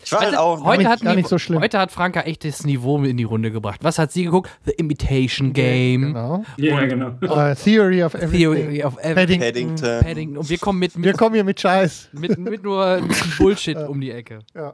Ich 0.04 0.12
war 0.12 0.22
halt 0.22 0.38
auch 0.38 0.64
heute 0.64 0.88
hat, 0.88 1.02
gar 1.02 1.16
nicht 1.16 1.28
so 1.28 1.38
schlimm. 1.38 1.62
heute 1.62 1.80
hat 1.80 1.92
Franka 1.92 2.22
echt 2.22 2.44
das 2.46 2.66
Niveau 2.66 3.02
in 3.04 3.18
die 3.18 3.24
Runde 3.24 3.52
gebracht. 3.52 3.80
Was 3.84 4.00
hat 4.00 4.12
sie 4.12 4.24
geguckt? 4.24 4.50
The 4.66 4.72
Imitation 4.72 5.54
Game. 5.54 6.14
Genau. 6.14 6.44
Ja, 6.58 6.86
genau. 6.86 7.10
Uh, 7.22 7.54
Theory 7.64 8.04
of 8.04 8.14
Everything. 8.16 8.40
Theory 8.40 8.84
of 8.84 8.98
Everything. 9.00 9.40
Paddington. 9.42 10.00
Paddington. 10.02 10.38
Und 10.38 10.50
wir 10.50 10.58
kommen 10.58 10.80
mit, 10.80 10.96
mit 10.96 11.06
Wir 11.06 11.14
kommen 11.14 11.36
hier 11.36 11.44
mit 11.44 11.60
Scheiß. 11.60 12.10
Mit, 12.14 12.38
mit 12.38 12.64
nur 12.64 12.86
ein 12.86 13.08
bisschen 13.08 13.32
Bullshit 13.38 13.78
um 13.88 14.00
die 14.02 14.12
Ecke. 14.12 14.40
Ja. 14.56 14.74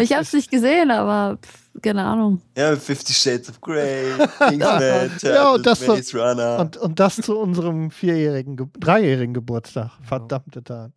Ich 0.00 0.12
habe 0.12 0.22
es 0.22 0.32
nicht 0.32 0.50
gesehen, 0.50 0.90
aber 0.90 1.38
pff, 1.38 1.82
keine 1.82 2.04
Ahnung. 2.04 2.40
Ja, 2.56 2.76
Fifty 2.76 3.12
Shades 3.12 3.48
of 3.50 3.60
Grey, 3.60 4.12
Kingsman, 4.48 5.10
Ja, 5.22 5.52
und 5.52 5.66
das, 5.66 5.86
Maze 5.86 6.18
Runner. 6.18 6.58
und, 6.60 6.76
und 6.76 7.00
das 7.00 7.16
zu 7.16 7.38
unserem 7.38 7.90
vierjährigen, 7.90 8.56
Ge 8.56 8.66
dreijährigen 8.78 9.34
Geburtstag. 9.34 9.90
Verdammte 10.02 10.62
Tat. 10.62 10.92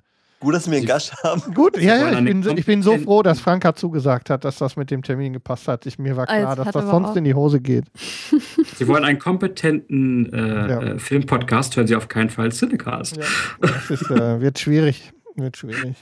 Gut, 0.45 0.53
dass 0.53 0.69
wir 0.69 0.77
einen 0.77 0.85
Gast 0.85 1.11
haben. 1.23 1.41
Gut, 1.55 1.75
ja, 1.81 1.97
ja, 1.97 2.19
ich 2.19 2.23
bin, 2.23 2.43
so- 2.43 2.51
ich 2.51 2.65
bin 2.65 2.81
so 2.83 2.97
froh, 2.99 3.23
dass 3.23 3.39
Franka 3.39 3.73
zugesagt 3.75 4.29
hat, 4.29 4.45
dass 4.45 4.57
das 4.59 4.75
mit 4.75 4.91
dem 4.91 5.01
Termin 5.01 5.33
gepasst 5.33 5.67
hat. 5.67 5.85
Ich, 5.87 5.97
mir 5.97 6.15
war 6.15 6.23
Ah, 6.29 6.37
klar, 6.37 6.55
jetzt 6.57 6.65
dass 6.67 6.73
das 6.73 6.85
sonst 6.91 7.07
auch- 7.09 7.15
in 7.15 7.23
die 7.23 7.33
Hose 7.33 7.59
geht. 7.59 7.85
Sie 8.75 8.87
wollen 8.87 9.03
einen 9.03 9.17
kompetenten 9.17 10.31
äh, 10.31 10.37
Ja. 10.69 10.81
äh, 10.81 10.99
Filmpodcast, 10.99 11.75
hören 11.75 11.87
Sie 11.87 11.95
auf 11.95 12.07
keinen 12.07 12.29
Fall 12.29 12.51
Cinecast. 12.51 13.17
Ja, 13.17 13.23
das 13.59 13.89
ist, 13.89 14.11
äh, 14.11 14.39
wird 14.39 14.59
schwierig. 14.59 15.11
Wird 15.35 15.57
schwierig. 15.57 15.95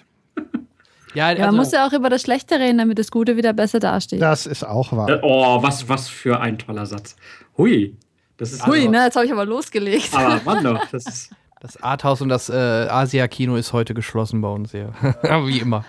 Ja, 1.15 1.29
Ja, 1.31 1.35
man 1.37 1.45
also, 1.45 1.57
muss 1.57 1.71
ja 1.71 1.87
auch 1.87 1.93
über 1.93 2.09
das 2.09 2.23
Schlechte 2.23 2.55
reden, 2.59 2.79
damit 2.79 2.99
das 2.99 3.11
Gute 3.11 3.37
wieder 3.37 3.53
besser 3.53 3.79
dasteht. 3.79 4.21
Das 4.21 4.45
ist 4.45 4.63
auch 4.65 4.91
wahr. 4.91 5.09
Äh, 5.09 5.19
oh, 5.21 5.61
was, 5.63 5.87
was 5.87 6.07
für 6.09 6.39
ein 6.41 6.57
toller 6.57 6.85
Satz. 6.85 7.15
Hui. 7.57 7.95
Das 8.37 8.51
ist 8.51 8.65
Hui, 8.65 8.79
also- 8.79 8.89
ne, 8.91 9.03
jetzt 9.05 9.15
habe 9.15 9.25
ich 9.25 9.31
aber 9.31 9.45
losgelegt. 9.45 10.09
Aber 10.13 10.41
Mann 10.45 10.63
doch, 10.63 10.85
das 10.91 11.05
ist. 11.05 11.29
Das 11.63 11.81
Arthouse 11.81 12.21
und 12.21 12.29
das 12.29 12.49
äh, 12.49 12.53
Asia-Kino 12.53 13.55
ist 13.55 13.73
heute 13.73 13.95
geschlossen 13.95 14.41
bei 14.41 14.49
uns, 14.49 14.73
ja. 14.73 14.89
Wie 15.47 15.57
immer. 15.59 15.83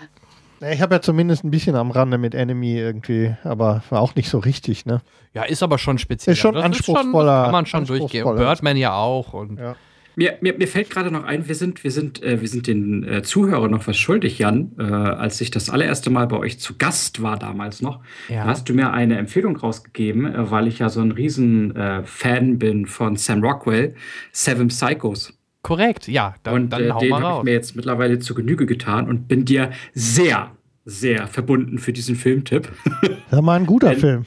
Ich 0.72 0.80
habe 0.80 0.94
ja 0.94 1.01
zumindest 1.02 1.44
ein 1.44 1.51
bisschen 1.51 1.74
am 1.76 1.90
Rande 1.90 2.16
mit 2.16 2.34
Enemy 2.34 2.78
irgendwie, 2.78 3.34
aber 3.44 3.82
war 3.90 4.01
auch 4.01 4.14
nicht 4.14 4.30
so 4.30 4.38
richtig, 4.38 4.86
ne? 4.86 5.02
Ja, 5.34 5.42
ist 5.42 5.62
aber 5.62 5.76
schon 5.76 5.98
speziell. 5.98 6.32
Ist 6.32 6.38
schon 6.38 6.55
Das 6.55 6.64
anspruchsvoller- 6.64 7.42
kann 7.44 7.52
man 7.52 7.66
schon 7.66 7.84
durchgehen. 7.84 8.24
Und. 8.24 8.36
Birdman 8.36 8.76
ja 8.78 8.94
auch. 8.94 9.34
Und 9.34 9.59
Ja. 9.59 9.76
Mir, 10.16 10.38
mir, 10.40 10.56
mir 10.56 10.68
fällt 10.68 10.90
gerade 10.90 11.10
noch 11.10 11.24
ein, 11.24 11.48
wir 11.48 11.56
sind, 11.56 11.82
wir 11.82 11.90
sind, 11.90 12.22
äh, 12.22 12.40
wir 12.40 12.46
sind 12.48 12.68
den 12.68 13.02
äh, 13.02 13.22
Zuhörern 13.24 13.72
noch 13.72 13.84
was 13.88 13.96
schuldig, 13.96 14.38
Jan. 14.38 14.70
Äh, 14.78 14.84
als 14.84 15.40
ich 15.40 15.51
das 15.51 15.68
allererste 15.70 16.09
Mal 16.09 16.28
bei 16.28 16.36
euch 16.38 16.60
zu 16.60 16.78
Gast 16.78 17.20
war 17.20 17.36
damals 17.36 17.82
noch, 17.82 17.98
Ja. 18.28 18.44
hast 18.44 18.68
du 18.68 18.74
mir 18.74 18.92
eine 18.92 19.18
Empfehlung 19.18 19.56
rausgegeben, 19.56 20.32
äh, 20.32 20.51
weil 20.52 20.68
ich 20.68 20.78
ja 20.78 20.88
so 20.88 21.01
ein 21.01 21.10
riesen 21.10 21.74
äh, 21.74 22.05
Fan 22.05 22.59
bin 22.60 22.86
von 22.86 23.16
Sam 23.16 23.42
Rockwell, 23.44 23.96
Seven 24.30 24.68
Psychos. 24.68 25.32
Korrekt, 25.64 26.06
ja. 26.06 26.34
Dann, 26.44 26.54
und 26.54 26.70
dann 26.70 26.82
äh, 26.82 26.98
den 27.00 27.08
mal 27.10 27.22
habe 27.22 27.38
ich 27.38 27.44
mir 27.44 27.52
jetzt 27.54 27.74
mittlerweile 27.74 28.20
zu 28.20 28.34
Genüge 28.34 28.66
getan 28.66 29.08
und 29.08 29.26
bin 29.26 29.44
dir 29.44 29.72
sehr, 29.94 30.52
sehr 30.84 31.26
verbunden 31.26 31.78
für 31.78 31.92
diesen 31.92 32.14
Filmtipp. 32.14 32.70
Das 33.30 33.44
war 33.44 33.54
ein 33.56 33.66
guter 33.66 33.90
Denn- 33.90 33.98
Film. 34.00 34.26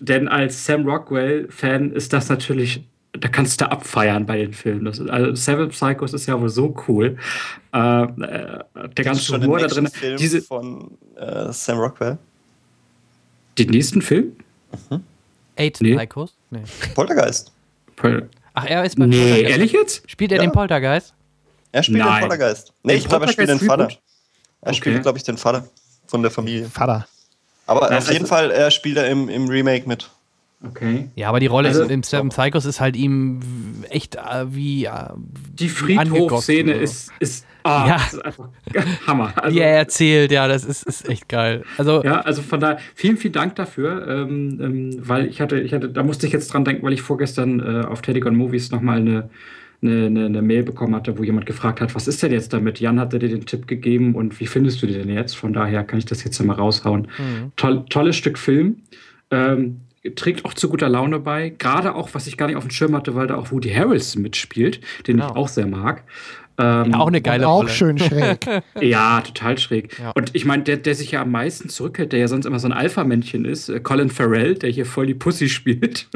Denn 0.00 0.28
als 0.28 0.64
Sam 0.66 0.86
Rockwell-Fan 0.86 1.90
ist 1.92 2.12
das 2.12 2.28
natürlich, 2.28 2.84
da 3.12 3.28
kannst 3.28 3.60
du 3.60 3.70
abfeiern 3.70 4.26
bei 4.26 4.36
den 4.36 4.52
Filmen. 4.52 4.84
Das, 4.84 4.98
ist- 4.98 5.08
also 5.10 5.34
Seven 5.34 5.70
Psychos 5.70 6.12
ist 6.12 6.26
ja 6.26 6.38
wohl 6.40 6.50
so 6.50 6.76
cool. 6.86 7.16
Äh, 7.72 7.78
äh, 7.78 8.06
der 8.18 8.62
Das 8.94 9.04
ganze 9.04 9.40
Humor 9.40 9.58
da 9.60 9.66
drin. 9.68 9.88
Film 9.88 10.16
Diese, 10.18 10.42
von 10.42 10.90
äh, 11.16 11.50
Sam 11.52 11.78
Rockwell. 11.78 12.18
Den 13.58 13.70
nächsten 13.70 14.02
Film? 14.02 14.32
Eight 15.56 15.78
Nee. 15.80 15.94
Psychos? 15.96 16.34
Nee. 16.50 16.60
Poltergeist. 16.94 17.52
Pol 17.96 18.28
Ach, 18.54 18.64
er 18.66 18.84
ist 18.84 18.98
bei 18.98 19.06
nee, 19.06 19.16
Poltergeist. 19.18 19.50
ehrlich 19.50 19.72
jetzt? 19.72 20.10
Spielt 20.10 20.32
er 20.32 20.36
Ja. 20.38 20.42
den 20.44 20.52
Poltergeist? 20.52 21.12
Er 21.72 21.82
spielt 21.82 21.98
Nein. 21.98 22.14
den 22.22 22.28
Poltergeist. 22.28 22.72
Nee, 22.82 22.92
Den 22.92 22.98
ich 23.00 23.08
glaube, 23.08 23.26
er 23.26 23.32
spielt 23.32 23.48
den 23.48 23.58
Vater. 23.58 23.84
Reboot? 23.84 23.98
Er 24.62 24.68
Okay. 24.68 24.76
spielt, 24.76 25.02
glaube 25.02 25.18
ich, 25.18 25.24
den 25.24 25.36
Vater 25.36 25.68
von 26.06 26.22
der 26.22 26.30
Familie. 26.30 26.66
Vater. 26.70 27.06
Aber 27.66 27.90
Ja, 27.90 27.98
auf 27.98 28.06
jeden 28.08 28.22
also- 28.24 28.26
Fall, 28.34 28.50
er 28.50 28.70
spielt 28.70 28.96
er 28.96 29.08
im, 29.08 29.28
im 29.28 29.48
Remake 29.48 29.88
mit. 29.88 30.08
Okay. 30.66 31.10
Ja, 31.14 31.28
aber 31.28 31.40
die 31.40 31.46
Rolle 31.46 31.68
Also- 31.68 31.82
im 31.84 32.02
Seven 32.02 32.28
Psychos 32.30 32.64
ist 32.64 32.80
halt 32.80 32.96
ihm 32.96 33.40
echt 33.90 34.14
äh, 34.16 34.54
wie. 34.54 34.84
Äh, 34.86 34.90
Die 35.52 35.68
Friedhofszene 35.68 36.72
ist, 36.72 37.10
ist, 37.18 37.44
ah, 37.64 37.86
Ja. 37.88 37.94
das 37.96 38.14
ist 38.14 38.24
einfach 38.24 38.48
Hammer. 39.06 39.32
Also, 39.36 39.56
wie 39.56 39.60
er 39.60 39.76
erzählt, 39.76 40.30
ja, 40.30 40.46
das 40.48 40.64
ist, 40.64 40.84
ist 40.86 41.08
echt 41.08 41.28
geil. 41.28 41.64
Also, 41.76 42.02
Ja, 42.04 42.20
also 42.20 42.40
von 42.42 42.60
daher, 42.60 42.78
vielen, 42.94 43.16
vielen 43.16 43.32
Dank 43.32 43.56
dafür, 43.56 44.06
ähm, 44.08 44.58
ähm, 44.62 44.90
weil 45.00 45.26
ich 45.26 45.40
hatte, 45.40 45.58
ich 45.60 45.72
hatte, 45.74 45.88
da 45.88 46.02
musste 46.02 46.26
ich 46.26 46.32
jetzt 46.32 46.52
dran 46.52 46.64
denken, 46.64 46.84
weil 46.86 46.92
ich 46.92 47.02
vorgestern 47.02 47.60
äh, 47.60 47.84
auf 47.86 48.00
Telegon 48.02 48.36
Movies 48.36 48.70
nochmal 48.70 48.98
eine, 48.98 49.28
eine, 49.82 50.06
eine, 50.06 50.24
eine 50.26 50.40
Mail 50.42 50.62
bekommen 50.62 50.94
hatte, 50.94 51.18
wo 51.18 51.24
jemand 51.24 51.46
gefragt 51.46 51.80
hat, 51.80 51.94
was 51.94 52.06
ist 52.08 52.22
denn 52.22 52.32
jetzt 52.32 52.52
damit? 52.52 52.80
Jan 52.80 52.98
hatte 53.00 53.18
dir 53.18 53.28
den 53.28 53.44
Tipp 53.44 53.66
gegeben 53.66 54.14
und 54.14 54.38
wie 54.40 54.46
findest 54.46 54.80
du 54.82 54.86
den 54.86 55.06
denn 55.06 55.14
jetzt? 55.14 55.36
Von 55.36 55.52
daher 55.52 55.84
kann 55.84 55.98
ich 55.98 56.06
das 56.06 56.24
jetzt 56.24 56.42
mal 56.42 56.54
raushauen. 56.54 57.08
Mhm. 57.18 57.52
Toll, 57.56 57.84
tolles 57.90 58.16
Stück 58.16 58.38
Film. 58.38 58.76
Ähm, 59.30 59.80
trägt 60.16 60.44
auch 60.44 60.52
zu 60.54 60.68
guter 60.68 60.88
Laune 60.88 61.18
bei. 61.18 61.48
Gerade 61.50 61.94
auch, 61.94 62.10
was 62.12 62.26
ich 62.26 62.36
gar 62.36 62.46
nicht 62.46 62.56
auf 62.56 62.64
dem 62.64 62.70
Schirm 62.70 62.94
hatte, 62.94 63.14
weil 63.14 63.26
da 63.26 63.36
auch 63.36 63.50
Woody 63.50 63.70
Harrelson 63.70 64.20
mitspielt, 64.22 64.80
den 65.06 65.16
ich 65.18 65.22
Genau. 65.26 65.34
auch 65.34 65.48
sehr 65.48 65.66
mag. 65.66 66.04
Ähm, 66.56 66.92
ja, 66.92 66.98
auch 66.98 67.08
eine 67.08 67.20
geile 67.20 67.48
Auch 67.48 67.58
Rolle. 67.62 67.68
schön 67.70 67.98
schräg. 67.98 68.46
ja, 68.80 69.20
total 69.22 69.58
schräg. 69.58 69.98
Ja. 69.98 70.12
Und 70.14 70.34
ich 70.34 70.44
meine, 70.44 70.62
der, 70.62 70.76
der 70.76 70.94
sich 70.94 71.10
ja 71.12 71.22
am 71.22 71.30
meisten 71.32 71.68
zurückhält, 71.68 72.12
der 72.12 72.20
ja 72.20 72.28
sonst 72.28 72.46
immer 72.46 72.58
so 72.60 72.68
ein 72.68 72.72
Alpha-Männchen 72.72 73.44
ist, 73.44 73.68
äh, 73.68 73.80
Colin 73.80 74.10
Farrell, 74.10 74.54
der 74.54 74.70
hier 74.70 74.86
voll 74.86 75.06
die 75.06 75.14
Pussy 75.14 75.48
spielt. 75.48 76.08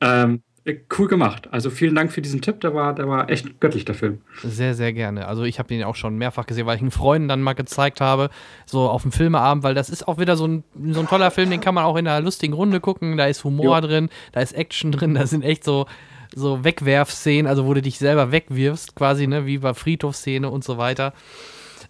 ähm, 0.00 0.42
äh, 0.64 0.76
cool 0.98 1.08
gemacht. 1.08 1.48
Also 1.50 1.70
vielen 1.70 1.94
Dank 1.94 2.12
für 2.12 2.20
diesen 2.22 2.40
Tipp, 2.40 2.60
der 2.60 2.74
war, 2.74 2.94
der 2.94 3.08
war 3.08 3.30
echt 3.30 3.58
göttlich, 3.60 3.84
der 3.84 3.94
Film. 3.94 4.20
Sehr, 4.44 4.74
sehr 4.74 4.92
gerne. 4.92 5.26
Also 5.26 5.42
ich 5.44 5.58
habe 5.58 5.68
den 5.68 5.82
auch 5.82 5.96
schon 5.96 6.16
mehrfach 6.16 6.46
gesehen, 6.46 6.66
weil 6.66 6.76
ich 6.76 6.82
einen 6.82 6.90
Freunden 6.90 7.26
dann 7.26 7.42
mal 7.42 7.54
gezeigt 7.54 8.00
habe, 8.00 8.30
so 8.66 8.88
auf 8.88 9.02
dem 9.02 9.10
Filmeabend, 9.12 9.64
weil 9.64 9.74
das 9.74 9.88
ist 9.90 10.06
auch 10.06 10.18
wieder 10.18 10.36
so 10.36 10.46
ein, 10.46 10.64
so 10.92 11.00
ein 11.00 11.08
toller 11.08 11.30
Film, 11.30 11.50
den 11.50 11.60
kann 11.60 11.74
man 11.74 11.84
auch 11.84 11.96
in 11.96 12.06
einer 12.06 12.20
lustigen 12.20 12.52
Runde 12.52 12.80
gucken. 12.80 13.16
Da 13.16 13.26
ist 13.26 13.42
Humor 13.44 13.80
Jo. 13.80 13.86
drin, 13.86 14.08
da 14.32 14.40
ist 14.40 14.52
Action 14.52 14.92
drin, 14.92 15.14
da 15.14 15.26
sind 15.26 15.42
echt 15.42 15.64
so, 15.64 15.86
so 16.34 16.64
Wegwerfszenen, 16.64 17.46
also 17.46 17.66
wo 17.66 17.74
du 17.74 17.82
dich 17.82 17.98
selber 17.98 18.32
wegwirfst, 18.32 18.94
quasi, 18.94 19.26
ne, 19.26 19.46
wie 19.46 19.58
bei 19.58 19.74
Friedhofsszene 19.74 20.48
und 20.50 20.64
so 20.64 20.78
weiter. 20.78 21.12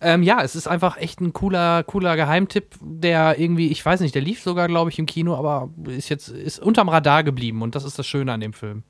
Ähm, 0.01 0.23
ja, 0.23 0.43
es 0.43 0.55
ist 0.55 0.69
einfach 0.69 0.97
echt 0.97 1.20
ein 1.20 1.32
cooler, 1.32 1.82
cooler 1.82 2.15
Geheimtipp, 2.15 2.77
der 2.81 3.39
irgendwie, 3.40 3.69
ich 3.69 3.85
weiß 3.85 4.01
nicht, 4.01 4.15
der 4.15 4.23
lief 4.23 4.40
sogar, 4.43 4.69
glaube 4.69 4.90
ich, 4.90 4.98
im 5.01 5.06
Kino, 5.06 5.35
aber 5.35 5.70
ist 5.86 6.09
jetzt 6.09 6.28
ist 6.28 6.60
unterm 6.60 6.89
Radar 6.89 7.24
geblieben 7.24 7.62
und 7.62 7.74
das 7.74 7.85
ist 7.85 7.98
das 7.98 8.06
Schöne 8.06 8.32
an 8.32 8.40
dem 8.40 8.52
Film. 8.52 8.85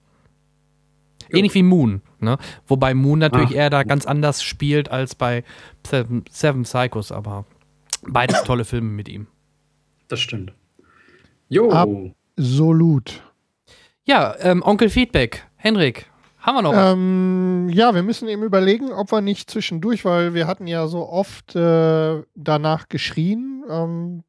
Ähnlich 1.31 1.55
wie 1.55 1.63
Moon, 1.63 2.01
ne? 2.21 2.39
Wobei 2.67 2.95
Moon 2.95 3.19
natürlich 3.19 3.51
Ah. 3.51 3.55
eher 3.55 3.71
da 3.71 3.83
ganz 3.83 4.07
anders 4.07 4.43
spielt 4.43 4.91
als 4.91 5.15
bei 5.15 5.45
Seven, 5.87 6.25
Seven 6.31 6.63
Psychos, 6.65 7.13
aber 7.13 7.45
beides 8.07 8.43
tolle 8.45 8.65
Filme 8.65 8.91
mit 8.91 9.09
ihm. 9.09 9.27
Das 10.09 10.21
stimmt. 10.21 10.53
Jo. 11.49 11.71
Ab- 11.71 11.89
Absolut. 12.39 13.23
Ja, 14.09 14.35
ähm, 14.41 14.63
Onkel 14.63 14.89
Feedback. 14.89 15.47
Henrik, 15.57 16.07
haben 16.39 16.57
wir 16.57 16.63
noch 16.63 16.73
was? 16.73 16.95
Ähm, 16.95 17.69
ja, 17.71 17.95
wir 17.95 18.03
müssen 18.03 18.27
eben 18.27 18.43
überlegen, 18.43 18.91
ob 18.91 19.13
wir 19.13 19.21
nicht 19.21 19.51
zwischendurch, 19.51 20.07
weil 20.07 20.33
wir 20.33 20.47
hatten 20.47 20.67
ja 20.67 20.87
so 20.87 21.07
oft 21.07 21.55
äh, 21.55 22.23
danach 22.35 22.89
geschrien, 22.89 23.65
ähm, 23.69 24.25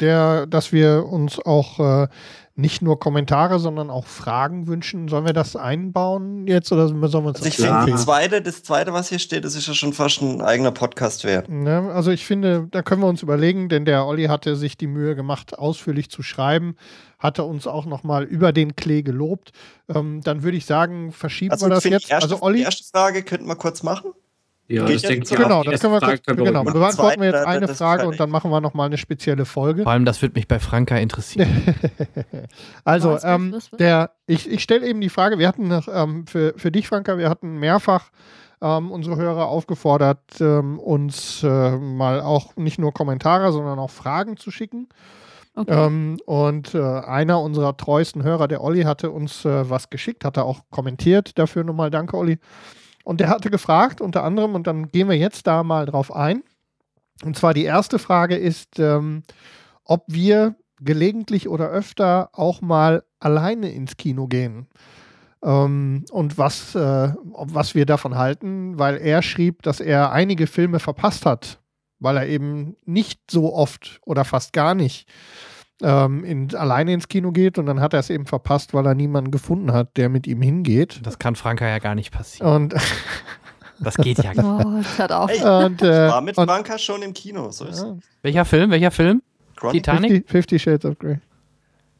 der, 0.00 0.46
dass 0.46 0.72
wir 0.72 1.06
uns 1.06 1.38
auch 1.44 1.80
äh, 2.04 2.08
nicht 2.56 2.80
nur 2.80 2.98
Kommentare, 2.98 3.58
sondern 3.58 3.90
auch 3.90 4.06
Fragen 4.06 4.66
wünschen. 4.66 5.08
Sollen 5.08 5.26
wir 5.26 5.34
das 5.34 5.56
einbauen 5.56 6.46
jetzt 6.46 6.72
oder 6.72 6.88
sollen 6.88 7.00
wir 7.00 7.28
uns 7.28 7.36
Also 7.36 7.46
ich 7.46 7.56
das 7.56 7.66
finde, 7.66 7.92
die 7.92 7.96
zweite, 7.96 8.40
das 8.40 8.62
zweite, 8.62 8.94
was 8.94 9.10
hier 9.10 9.18
steht, 9.18 9.44
das 9.44 9.54
ist 9.54 9.68
ja 9.68 9.74
schon 9.74 9.92
fast 9.92 10.22
ein 10.22 10.40
eigener 10.40 10.72
Podcast 10.72 11.24
wert. 11.24 11.50
Ne, 11.50 11.90
also 11.92 12.10
ich 12.10 12.24
finde, 12.24 12.66
da 12.70 12.82
können 12.82 13.02
wir 13.02 13.08
uns 13.08 13.22
überlegen, 13.22 13.68
denn 13.68 13.84
der 13.84 14.06
Olli 14.06 14.24
hatte 14.24 14.56
sich 14.56 14.78
die 14.78 14.86
Mühe 14.86 15.14
gemacht, 15.14 15.58
ausführlich 15.58 16.08
zu 16.10 16.22
schreiben, 16.22 16.76
hatte 17.18 17.44
uns 17.44 17.66
auch 17.66 17.84
nochmal 17.84 18.24
über 18.24 18.52
den 18.52 18.74
Klee 18.74 19.02
gelobt. 19.02 19.52
Ähm, 19.94 20.22
dann 20.24 20.42
würde 20.42 20.56
ich 20.56 20.64
sagen, 20.64 21.12
verschieben 21.12 21.52
Also 21.52 21.66
wir 21.66 21.70
das 21.70 21.84
jetzt. 21.84 22.06
die 22.06 22.10
erste, 22.12 22.24
also 22.24 22.42
Olli, 22.42 22.58
die 22.58 22.64
erste 22.64 22.84
Frage 22.84 23.22
könnten 23.22 23.46
wir 23.46 23.56
kurz 23.56 23.82
machen. 23.82 24.12
Ja, 24.68 24.84
Geht 24.84 24.96
das 24.96 25.02
denke 25.02 25.26
ich 25.30 25.36
genau, 25.36 25.62
das 25.62 25.80
können 25.80 25.92
wir 25.92 26.00
kurz, 26.00 26.22
können 26.22 26.38
wir 26.38 26.46
genau, 26.46 26.64
beantworten 26.64 27.20
wir 27.20 27.30
jetzt 27.30 27.46
eine 27.46 27.68
Frage 27.68 28.08
und 28.08 28.18
dann 28.18 28.30
machen 28.30 28.50
wir 28.50 28.60
nochmal 28.60 28.86
eine 28.86 28.98
spezielle 28.98 29.44
Folge. 29.44 29.84
Vor 29.84 29.92
allem, 29.92 30.04
das 30.04 30.20
würde 30.22 30.34
mich 30.34 30.48
bei 30.48 30.58
Franka 30.58 30.96
interessieren. 30.96 31.48
Also, 32.84 33.18
ähm, 33.22 33.56
der, 33.78 34.10
ich, 34.26 34.50
ich 34.50 34.62
stelle 34.62 34.86
eben 34.86 35.00
die 35.00 35.08
Frage, 35.08 35.38
wir 35.38 35.48
hatten 35.48 35.70
ähm, 35.92 36.26
für, 36.26 36.54
für 36.56 36.70
dich, 36.70 36.88
Franka, 36.88 37.18
wir 37.18 37.28
hatten 37.28 37.58
mehrfach 37.58 38.10
ähm, 38.60 38.90
unsere 38.90 39.16
Hörer 39.16 39.46
aufgefordert, 39.46 40.20
ähm, 40.40 40.78
uns 40.78 41.42
äh, 41.42 41.76
mal 41.76 42.20
auch 42.20 42.56
nicht 42.56 42.78
nur 42.78 42.92
Kommentare, 42.92 43.52
sondern 43.52 43.78
auch 43.78 43.90
Fragen 43.90 44.36
zu 44.36 44.50
schicken. 44.50 44.88
Okay. 45.54 45.86
Ähm, 45.86 46.18
und 46.26 46.74
äh, 46.74 46.80
einer 46.80 47.40
unserer 47.40 47.76
treuesten 47.76 48.22
Hörer, 48.22 48.46
der 48.46 48.62
Olli, 48.62 48.82
hatte 48.82 49.10
uns 49.10 49.44
äh, 49.44 49.68
was 49.68 49.90
geschickt, 49.90 50.24
hat 50.24 50.36
er 50.36 50.44
auch 50.44 50.60
kommentiert. 50.70 51.38
Dafür 51.38 51.64
nochmal 51.64 51.90
danke, 51.90 52.16
Olli. 52.16 52.38
Und 53.06 53.20
der 53.20 53.28
hatte 53.28 53.50
gefragt, 53.50 54.00
unter 54.00 54.24
anderem, 54.24 54.56
und 54.56 54.66
dann 54.66 54.88
gehen 54.88 55.08
wir 55.08 55.16
jetzt 55.16 55.46
da 55.46 55.62
mal 55.62 55.86
drauf 55.86 56.12
ein. 56.12 56.42
Und 57.22 57.36
zwar 57.36 57.54
die 57.54 57.62
erste 57.62 58.00
Frage 58.00 58.34
ist, 58.34 58.80
ähm, 58.80 59.22
ob 59.84 60.02
wir 60.08 60.56
gelegentlich 60.80 61.48
oder 61.48 61.68
öfter 61.68 62.30
auch 62.32 62.62
mal 62.62 63.04
alleine 63.20 63.70
ins 63.70 63.96
Kino 63.96 64.26
gehen. 64.26 64.66
Ähm, 65.44 66.04
und 66.10 66.36
was, 66.36 66.74
äh, 66.74 67.12
was 67.22 67.76
wir 67.76 67.86
davon 67.86 68.16
halten, 68.16 68.76
weil 68.76 68.96
er 68.96 69.22
schrieb, 69.22 69.62
dass 69.62 69.78
er 69.78 70.10
einige 70.10 70.48
Filme 70.48 70.80
verpasst 70.80 71.26
hat, 71.26 71.60
weil 72.00 72.16
er 72.16 72.26
eben 72.26 72.74
nicht 72.86 73.30
so 73.30 73.54
oft 73.54 74.00
oder 74.04 74.24
fast 74.24 74.52
gar 74.52 74.74
nicht 74.74 75.08
ähm, 75.82 76.24
in, 76.24 76.54
alleine 76.54 76.92
ins 76.92 77.08
Kino 77.08 77.32
geht 77.32 77.58
und 77.58 77.66
dann 77.66 77.80
hat 77.80 77.92
er 77.92 78.00
es 78.00 78.10
eben 78.10 78.26
verpasst, 78.26 78.72
weil 78.74 78.86
er 78.86 78.94
niemanden 78.94 79.30
gefunden 79.30 79.72
hat, 79.72 79.96
der 79.96 80.08
mit 80.08 80.26
ihm 80.26 80.40
hingeht. 80.42 81.00
Das 81.04 81.18
kann 81.18 81.36
Franka 81.36 81.66
ja 81.68 81.78
gar 81.78 81.94
nicht 81.94 82.12
passieren. 82.12 82.52
Und, 82.54 82.74
Das 83.78 83.96
geht 83.98 84.16
ja 84.24 84.32
gar 84.32 84.56
nicht. 84.56 84.66
Oh, 84.66 84.78
das 84.78 84.98
hört 84.98 85.12
auf. 85.12 85.30
Hey, 85.30 85.64
und, 85.66 85.82
äh, 85.82 86.06
ich 86.06 86.12
war 86.12 86.20
mit 86.22 86.38
und 86.38 86.48
Franka 86.48 86.78
schon 86.78 87.02
im 87.02 87.12
Kino. 87.12 87.50
So 87.50 87.66
ist 87.66 87.82
ja, 87.82 87.94
Welcher 88.22 88.46
Film? 88.46 88.70
Welcher 88.70 88.90
Film? 88.90 89.20
Chronicle. 89.54 89.82
Titanic? 89.82 90.10
50, 90.30 90.30
50 90.30 90.62
Shades 90.62 90.84
of 90.86 90.98
Grey. 90.98 91.18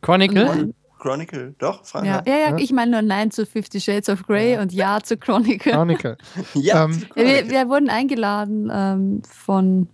Chronicle? 0.01 0.73
Chronicle. 0.99 1.55
Doch, 1.59 1.85
Franka. 1.85 2.09
Ja, 2.09 2.23
ja, 2.27 2.39
ja, 2.39 2.51
Ja. 2.53 2.57
ich 2.57 2.73
meine 2.73 2.93
nur 2.93 3.03
Nein 3.03 3.31
zu 3.31 3.45
Fifty 3.45 3.79
Shades 3.79 4.09
of 4.09 4.23
Grey 4.27 4.57
und 4.59 4.73
Ja 4.73 5.01
zu 5.03 5.19
Chronicle. 5.19 5.73
Chronicle. 5.73 6.17
Ja, 6.55 6.85
Ähm, 6.87 6.93
zu 6.95 7.01
Ja, 7.01 7.15
wir, 7.17 7.25
Chronicle. 7.25 7.51
wir 7.51 7.69
wurden 7.69 7.91
eingeladen 7.91 8.71
ähm, 8.73 9.23
von, 9.29 9.89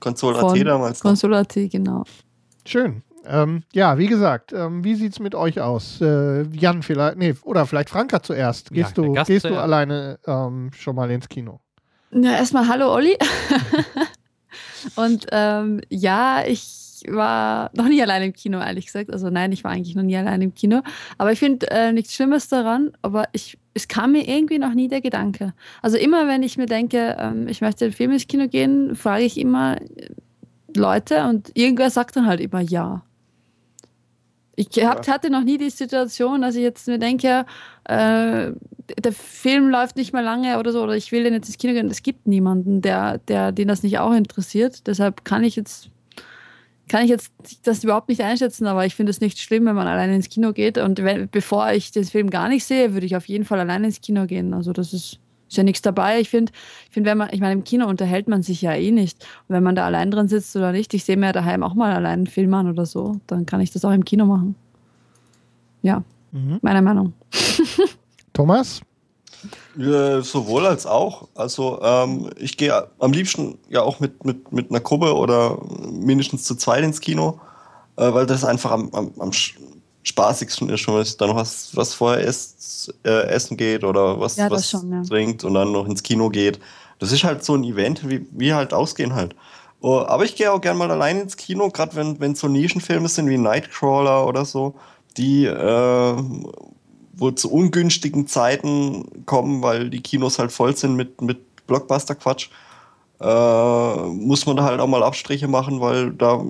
Console 0.00 0.38
von 0.38 0.58
AT 0.58 0.66
damals. 0.66 1.04
noch. 1.04 1.10
Consolati, 1.10 1.68
genau. 1.68 2.04
Schön. 2.64 3.02
Ähm, 3.28 3.62
ja, 3.72 3.98
wie 3.98 4.06
gesagt, 4.06 4.52
ähm, 4.52 4.82
wie 4.84 4.94
sieht's 4.94 5.20
mit 5.20 5.34
euch 5.34 5.60
aus? 5.60 6.00
Äh, 6.00 6.42
Jan 6.52 6.82
vielleicht, 6.82 7.18
nee, 7.18 7.34
oder 7.42 7.66
vielleicht 7.66 7.90
Franka 7.90 8.22
zuerst. 8.22 8.70
Ja, 8.70 8.82
Gehst 8.84 8.96
der 8.96 9.04
du, 9.04 9.12
Gast 9.12 9.28
gehst 9.28 9.44
du 9.44 9.50
zuerst. 9.50 9.64
alleine 9.64 10.18
ähm, 10.26 10.70
schon 10.74 10.96
mal 10.96 11.10
ins 11.10 11.28
Kino? 11.28 11.60
Ja, 12.10 12.32
erstmal 12.32 12.68
Hallo 12.68 12.92
Olli. 12.92 13.16
und 14.96 15.26
ähm, 15.30 15.82
ja, 15.90 16.42
ich 16.46 17.02
war 17.06 17.70
noch 17.74 17.86
nie 17.86 18.02
alleine 18.02 18.26
im 18.26 18.32
Kino, 18.32 18.58
ehrlich 18.60 18.86
gesagt. 18.86 19.12
Also 19.12 19.28
nein, 19.30 19.52
ich 19.52 19.62
war 19.62 19.72
eigentlich 19.72 19.94
noch 19.94 20.02
nie 20.02 20.16
alleine 20.16 20.44
im 20.44 20.54
Kino. 20.54 20.82
Aber 21.18 21.30
ich 21.30 21.38
finde 21.38 21.70
äh, 21.70 21.92
nichts 21.92 22.14
Schlimmes 22.14 22.48
daran, 22.48 22.92
aber 23.02 23.26
ich, 23.32 23.58
es 23.74 23.88
kam 23.88 24.12
mir 24.12 24.26
irgendwie 24.26 24.58
noch 24.58 24.74
nie 24.74 24.88
der 24.88 25.00
Gedanke. 25.00 25.52
Also 25.82 25.96
immer, 25.98 26.26
wenn 26.26 26.42
ich 26.42 26.56
mir 26.56 26.66
denke, 26.66 27.16
ähm, 27.18 27.46
ich 27.46 27.60
möchte 27.60 27.84
den 27.84 27.92
Film 27.92 28.12
ins 28.12 28.26
Kino 28.26 28.48
gehen, 28.48 28.96
frage 28.96 29.24
ich 29.24 29.38
immer 29.38 29.76
Leute 30.74 31.24
und 31.24 31.50
irgendwer 31.54 31.90
sagt 31.90 32.16
dann 32.16 32.26
halt 32.26 32.40
immer 32.40 32.60
ja. 32.60 33.02
Ich 34.58 34.84
hab, 34.84 35.06
hatte 35.06 35.30
noch 35.30 35.44
nie 35.44 35.56
die 35.56 35.70
Situation, 35.70 36.42
dass 36.42 36.56
ich 36.56 36.62
jetzt 36.62 36.88
mir 36.88 36.98
denke, 36.98 37.46
äh, 37.84 38.50
der 38.98 39.12
Film 39.12 39.68
läuft 39.68 39.96
nicht 39.96 40.12
mehr 40.12 40.22
lange 40.22 40.58
oder 40.58 40.72
so, 40.72 40.82
oder 40.82 40.96
ich 40.96 41.12
will 41.12 41.22
den 41.22 41.32
jetzt 41.32 41.46
ins 41.46 41.58
Kino 41.58 41.74
gehen. 41.74 41.88
Es 41.88 42.02
gibt 42.02 42.26
niemanden, 42.26 42.82
der, 42.82 43.18
der, 43.18 43.52
den 43.52 43.68
das 43.68 43.84
nicht 43.84 44.00
auch 44.00 44.12
interessiert. 44.12 44.88
Deshalb 44.88 45.24
kann 45.24 45.44
ich 45.44 45.54
jetzt, 45.54 45.90
kann 46.88 47.04
ich 47.04 47.08
jetzt 47.08 47.32
das 47.62 47.84
überhaupt 47.84 48.08
nicht 48.08 48.22
einschätzen, 48.22 48.66
aber 48.66 48.84
ich 48.84 48.96
finde 48.96 49.10
es 49.10 49.20
nicht 49.20 49.38
schlimm, 49.38 49.64
wenn 49.64 49.76
man 49.76 49.86
alleine 49.86 50.16
ins 50.16 50.28
Kino 50.28 50.52
geht. 50.52 50.76
Und 50.76 51.04
wenn, 51.04 51.28
bevor 51.28 51.70
ich 51.70 51.92
den 51.92 52.04
Film 52.04 52.28
gar 52.28 52.48
nicht 52.48 52.64
sehe, 52.64 52.94
würde 52.94 53.06
ich 53.06 53.14
auf 53.14 53.28
jeden 53.28 53.44
Fall 53.44 53.60
alleine 53.60 53.86
ins 53.86 54.00
Kino 54.00 54.26
gehen. 54.26 54.54
Also 54.54 54.72
das 54.72 54.92
ist, 54.92 55.20
ist 55.48 55.56
ja 55.56 55.62
nichts 55.64 55.82
dabei. 55.82 56.20
Ich 56.20 56.28
finde, 56.30 56.52
ich 56.86 56.92
finde, 56.94 57.10
wenn 57.10 57.18
man, 57.18 57.28
ich 57.32 57.40
meine, 57.40 57.54
im 57.54 57.64
Kino 57.64 57.86
unterhält 57.86 58.28
man 58.28 58.42
sich 58.42 58.60
ja 58.62 58.74
eh 58.74 58.90
nicht. 58.90 59.22
Und 59.48 59.54
wenn 59.54 59.62
man 59.62 59.74
da 59.74 59.86
allein 59.86 60.10
drin 60.10 60.28
sitzt 60.28 60.54
oder 60.56 60.72
nicht, 60.72 60.92
ich 60.94 61.04
sehe 61.04 61.16
mir 61.16 61.26
ja 61.26 61.32
daheim 61.32 61.62
auch 61.62 61.74
mal 61.74 61.92
allein 61.92 62.12
einen 62.20 62.26
Film 62.26 62.52
an 62.54 62.68
oder 62.70 62.86
so, 62.86 63.16
dann 63.26 63.46
kann 63.46 63.60
ich 63.60 63.70
das 63.72 63.84
auch 63.84 63.92
im 63.92 64.04
Kino 64.04 64.26
machen. 64.26 64.54
Ja, 65.82 66.02
Mhm. 66.30 66.58
meine 66.60 66.82
Meinung. 66.82 67.14
Thomas? 68.34 68.80
Äh, 69.78 70.20
sowohl 70.20 70.66
als 70.66 70.84
auch. 70.86 71.28
Also 71.34 71.80
ähm, 71.82 72.30
ich 72.36 72.56
gehe 72.56 72.86
am 72.98 73.12
liebsten 73.12 73.58
ja 73.70 73.82
auch 73.82 74.00
mit, 74.00 74.24
mit, 74.24 74.52
mit 74.52 74.70
einer 74.70 74.80
Gruppe 74.80 75.14
oder 75.14 75.58
mindestens 75.90 76.44
zu 76.44 76.54
zweit 76.56 76.84
ins 76.84 77.00
Kino. 77.00 77.40
äh, 77.96 78.12
weil 78.12 78.26
das 78.26 78.44
einfach 78.44 78.72
am, 78.72 78.90
am, 78.92 79.12
am 79.18 79.30
spaßigsten 80.08 80.68
ist, 80.70 80.86
wenn 80.86 80.94
man 80.94 81.06
dann 81.18 81.28
noch 81.28 81.36
was, 81.36 81.74
was 81.76 81.94
vorher 81.94 82.24
isst, 82.24 82.94
äh, 83.04 83.26
essen 83.28 83.56
geht 83.56 83.84
oder 83.84 84.18
was, 84.20 84.36
Ja, 84.36 84.50
was 84.50 84.70
schon, 84.70 84.90
ja. 84.90 85.02
trinkt 85.02 85.44
und 85.44 85.54
dann 85.54 85.72
noch 85.72 85.86
ins 85.86 86.02
Kino 86.02 86.28
geht. 86.30 86.58
Das 86.98 87.12
ist 87.12 87.24
halt 87.24 87.44
so 87.44 87.54
ein 87.54 87.64
Event, 87.64 88.08
wie 88.08 88.26
wir 88.32 88.56
halt 88.56 88.74
ausgehen 88.74 89.14
halt. 89.14 89.34
Oh, 89.80 90.00
aber 90.00 90.24
ich 90.24 90.34
gehe 90.34 90.52
auch 90.52 90.60
gern 90.60 90.76
mal 90.76 90.90
allein 90.90 91.20
ins 91.20 91.36
Kino, 91.36 91.70
gerade 91.70 91.94
wenn 91.94 92.18
wenn 92.18 92.34
so 92.34 92.48
Nischenfilme 92.48 93.08
sind 93.08 93.28
wie 93.28 93.38
Nightcrawler 93.38 94.26
oder 94.26 94.44
so, 94.44 94.74
die 95.16 95.44
äh, 95.46 96.16
wo 97.18 97.30
zu 97.32 97.52
ungünstigen 97.52 98.26
Zeiten 98.26 99.24
kommen, 99.26 99.62
weil 99.62 99.90
die 99.90 100.00
Kinos 100.00 100.38
halt 100.38 100.52
voll 100.52 100.76
sind 100.76 100.94
mit, 100.94 101.20
mit 101.20 101.66
Blockbuster-Quatsch, 101.66 102.48
äh, 103.20 103.96
muss 104.06 104.46
man 104.46 104.56
da 104.56 104.64
halt 104.64 104.80
auch 104.80 104.86
mal 104.86 105.02
Abstriche 105.02 105.48
machen, 105.48 105.80
weil 105.80 106.12
da 106.12 106.44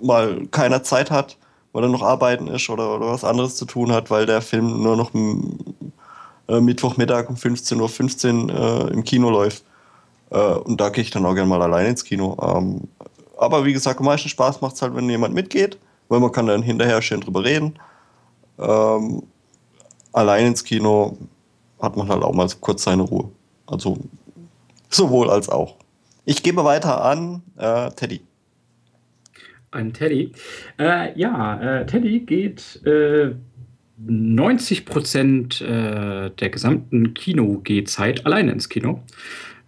mal 0.00 0.46
keiner 0.50 0.82
Zeit 0.82 1.10
hat, 1.10 1.36
weil 1.72 1.84
er 1.84 1.88
noch 1.88 2.02
arbeiten 2.02 2.48
ist 2.48 2.68
oder, 2.68 2.96
oder 2.96 3.06
was 3.06 3.24
anderes 3.24 3.56
zu 3.56 3.64
tun 3.64 3.92
hat, 3.92 4.10
weil 4.10 4.26
der 4.26 4.42
Film 4.42 4.82
nur 4.82 4.96
noch 4.96 5.12
äh, 5.14 6.60
Mittwochmittag 6.60 7.28
um 7.28 7.36
15.15 7.36 8.50
Uhr 8.50 8.90
äh, 8.90 8.92
im 8.92 9.04
Kino 9.04 9.30
läuft. 9.30 9.64
Äh, 10.30 10.38
und 10.38 10.80
da 10.80 10.90
gehe 10.90 11.02
ich 11.02 11.10
dann 11.10 11.26
auch 11.26 11.34
gerne 11.34 11.48
mal 11.48 11.62
allein 11.62 11.86
ins 11.86 12.04
Kino. 12.04 12.36
Ähm, 12.42 12.88
aber 13.38 13.64
wie 13.64 13.72
gesagt, 13.72 14.00
am 14.00 14.06
meisten 14.06 14.28
Spaß 14.28 14.60
macht 14.60 14.74
es 14.74 14.82
halt, 14.82 14.94
wenn 14.94 15.08
jemand 15.08 15.34
mitgeht, 15.34 15.78
weil 16.08 16.20
man 16.20 16.32
kann 16.32 16.46
dann 16.46 16.62
hinterher 16.62 17.00
schön 17.02 17.20
drüber 17.20 17.44
reden. 17.44 17.78
Ähm, 18.58 19.22
allein 20.12 20.48
ins 20.48 20.64
Kino 20.64 21.16
hat 21.80 21.96
man 21.96 22.08
halt 22.08 22.22
auch 22.22 22.32
mal 22.32 22.48
kurz 22.60 22.84
seine 22.84 23.02
Ruhe. 23.02 23.30
Also 23.66 23.98
sowohl 24.90 25.30
als 25.30 25.48
auch. 25.48 25.76
Ich 26.24 26.42
gebe 26.42 26.64
weiter 26.64 27.02
an 27.02 27.42
äh, 27.56 27.90
Teddy. 27.90 28.20
Ein 29.72 29.92
Teddy. 29.92 30.32
Äh, 30.78 31.18
ja, 31.18 31.80
äh, 31.80 31.86
Teddy 31.86 32.20
geht 32.20 32.80
äh, 32.86 33.32
90 33.98 34.84
Prozent 34.84 35.60
äh, 35.60 36.30
der 36.30 36.50
gesamten 36.50 37.14
Kino-Gehzeit 37.14 38.24
alleine 38.26 38.52
ins 38.52 38.68
Kino. 38.68 39.02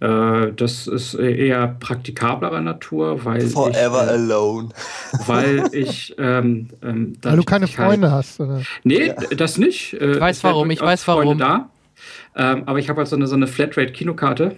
Äh, 0.00 0.52
das 0.56 0.86
ist 0.86 1.14
eher 1.14 1.68
praktikablerer 1.80 2.60
Natur, 2.60 3.24
weil 3.24 3.40
Forever 3.42 4.02
ich, 4.04 4.08
äh, 4.10 4.12
alone. 4.12 4.68
weil 5.26 5.64
ich 5.72 6.14
ähm, 6.18 6.68
ähm, 6.82 7.14
Weil 7.22 7.36
du 7.36 7.42
keine 7.44 7.64
ich 7.64 7.78
halt- 7.78 7.88
Freunde 7.90 8.10
hast, 8.10 8.40
oder? 8.40 8.60
Nee, 8.82 9.12
das 9.36 9.56
nicht. 9.58 9.94
Ich 9.94 10.20
weiß 10.20 10.44
warum, 10.44 10.70
ich 10.70 10.80
weiß 10.80 11.06
warum. 11.08 11.24
Freunde 11.38 11.44
Da. 11.44 11.70
Ähm, 12.36 12.64
aber 12.66 12.80
ich 12.80 12.88
habe 12.88 12.98
halt 12.98 13.08
so 13.08 13.14
eine, 13.14 13.28
so 13.28 13.36
eine 13.36 13.46
Flatrate-Kinokarte, 13.46 14.56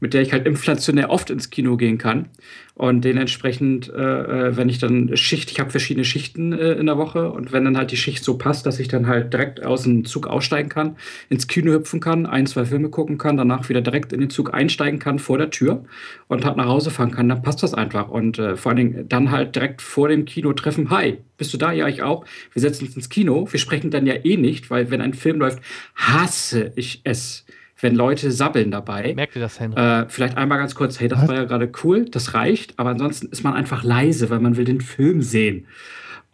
mit 0.00 0.12
der 0.12 0.20
ich 0.20 0.32
halt 0.34 0.46
inflationär 0.46 1.08
oft 1.10 1.30
ins 1.30 1.48
Kino 1.48 1.78
gehen 1.78 1.96
kann. 1.96 2.28
Und 2.76 3.04
dementsprechend, 3.04 3.88
äh, 3.88 4.48
äh, 4.48 4.56
wenn 4.56 4.68
ich 4.68 4.80
dann 4.80 5.16
Schicht, 5.16 5.52
ich 5.52 5.60
habe 5.60 5.70
verschiedene 5.70 6.04
Schichten 6.04 6.52
äh, 6.52 6.72
in 6.72 6.86
der 6.86 6.98
Woche 6.98 7.30
und 7.30 7.52
wenn 7.52 7.64
dann 7.64 7.76
halt 7.76 7.92
die 7.92 7.96
Schicht 7.96 8.24
so 8.24 8.36
passt, 8.36 8.66
dass 8.66 8.80
ich 8.80 8.88
dann 8.88 9.06
halt 9.06 9.32
direkt 9.32 9.64
aus 9.64 9.84
dem 9.84 10.04
Zug 10.04 10.26
aussteigen 10.26 10.68
kann, 10.68 10.96
ins 11.28 11.46
Kino 11.46 11.70
hüpfen 11.70 12.00
kann, 12.00 12.26
ein, 12.26 12.46
zwei 12.46 12.64
Filme 12.64 12.88
gucken 12.88 13.16
kann, 13.16 13.36
danach 13.36 13.68
wieder 13.68 13.80
direkt 13.80 14.12
in 14.12 14.18
den 14.18 14.30
Zug 14.30 14.52
einsteigen 14.52 14.98
kann 14.98 15.20
vor 15.20 15.38
der 15.38 15.50
Tür 15.50 15.84
und 16.26 16.44
halt 16.44 16.56
nach 16.56 16.66
Hause 16.66 16.90
fahren 16.90 17.12
kann, 17.12 17.28
dann 17.28 17.42
passt 17.42 17.62
das 17.62 17.74
einfach. 17.74 18.08
Und 18.08 18.40
äh, 18.40 18.56
vor 18.56 18.70
allen 18.70 18.76
Dingen 18.78 19.08
dann 19.08 19.30
halt 19.30 19.54
direkt 19.54 19.80
vor 19.80 20.08
dem 20.08 20.24
Kino 20.24 20.52
treffen, 20.52 20.90
hi, 20.90 21.18
bist 21.36 21.54
du 21.54 21.58
da? 21.58 21.70
Ja, 21.70 21.86
ich 21.86 22.02
auch. 22.02 22.24
Wir 22.52 22.60
setzen 22.60 22.86
uns 22.86 22.96
ins 22.96 23.08
Kino. 23.08 23.46
Wir 23.52 23.60
sprechen 23.60 23.92
dann 23.92 24.04
ja 24.04 24.14
eh 24.14 24.36
nicht, 24.36 24.68
weil 24.70 24.90
wenn 24.90 25.00
ein 25.00 25.14
Film 25.14 25.38
läuft, 25.38 25.60
hasse 25.94 26.72
ich 26.74 27.02
es, 27.04 27.44
wenn 27.80 27.94
Leute 27.94 28.30
sabbeln 28.30 28.70
dabei. 28.70 29.14
Merkt 29.14 29.36
ihr 29.36 29.42
das, 29.42 29.58
Henry? 29.60 29.80
Äh, 29.80 30.06
vielleicht 30.08 30.36
einmal 30.36 30.58
ganz 30.58 30.74
kurz, 30.74 31.00
hey, 31.00 31.08
das 31.08 31.26
war 31.26 31.34
ja 31.34 31.44
gerade 31.44 31.70
cool, 31.82 32.04
das 32.04 32.34
reicht, 32.34 32.78
aber 32.78 32.90
ansonsten 32.90 33.26
ist 33.26 33.42
man 33.42 33.54
einfach 33.54 33.82
leise, 33.82 34.30
weil 34.30 34.40
man 34.40 34.56
will 34.56 34.64
den 34.64 34.80
Film 34.80 35.22
sehen. 35.22 35.66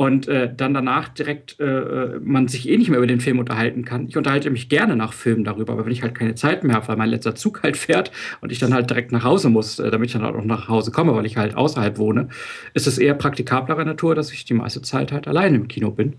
Und 0.00 0.28
äh, 0.28 0.48
dann 0.56 0.72
danach 0.72 1.08
direkt 1.08 1.60
äh, 1.60 1.64
äh, 1.64 2.20
man 2.22 2.48
sich 2.48 2.66
eh 2.70 2.78
nicht 2.78 2.88
mehr 2.88 2.96
über 2.96 3.06
den 3.06 3.20
Film 3.20 3.38
unterhalten 3.38 3.84
kann. 3.84 4.08
Ich 4.08 4.16
unterhalte 4.16 4.48
mich 4.48 4.70
gerne 4.70 4.96
nach 4.96 5.12
Filmen 5.12 5.44
darüber, 5.44 5.74
aber 5.74 5.84
wenn 5.84 5.92
ich 5.92 6.00
halt 6.00 6.14
keine 6.14 6.34
Zeit 6.34 6.64
mehr 6.64 6.74
habe, 6.74 6.88
weil 6.88 6.96
mein 6.96 7.10
letzter 7.10 7.34
Zug 7.34 7.62
halt 7.62 7.76
fährt 7.76 8.10
und 8.40 8.50
ich 8.50 8.58
dann 8.58 8.72
halt 8.72 8.88
direkt 8.88 9.12
nach 9.12 9.24
Hause 9.24 9.50
muss, 9.50 9.78
äh, 9.78 9.90
damit 9.90 10.06
ich 10.06 10.14
dann 10.14 10.24
auch 10.24 10.42
nach 10.42 10.68
Hause 10.68 10.90
komme, 10.90 11.14
weil 11.14 11.26
ich 11.26 11.36
halt 11.36 11.54
außerhalb 11.54 11.98
wohne, 11.98 12.30
ist 12.72 12.86
es 12.86 12.96
eher 12.96 13.12
praktikablerer 13.12 13.84
Natur, 13.84 14.14
dass 14.14 14.32
ich 14.32 14.46
die 14.46 14.54
meiste 14.54 14.80
Zeit 14.80 15.12
halt 15.12 15.28
allein 15.28 15.54
im 15.54 15.68
Kino 15.68 15.90
bin. 15.90 16.14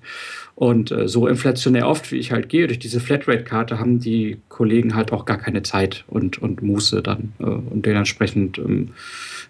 Und 0.53 0.91
äh, 0.91 1.07
so 1.07 1.25
inflationär 1.25 1.87
oft, 1.87 2.11
wie 2.11 2.17
ich 2.17 2.31
halt 2.31 2.49
gehe, 2.49 2.67
durch 2.67 2.77
diese 2.77 2.99
Flatrate-Karte 2.99 3.79
haben 3.79 3.97
die 3.97 4.37
Kollegen 4.47 4.93
halt 4.93 5.11
auch 5.11 5.25
gar 5.25 5.39
keine 5.39 5.63
Zeit 5.63 6.03
und, 6.05 6.39
und 6.39 6.61
Muße 6.61 7.01
dann. 7.01 7.33
Äh, 7.39 7.45
und 7.45 7.83
dementsprechend 7.87 8.59
ähm, 8.59 8.89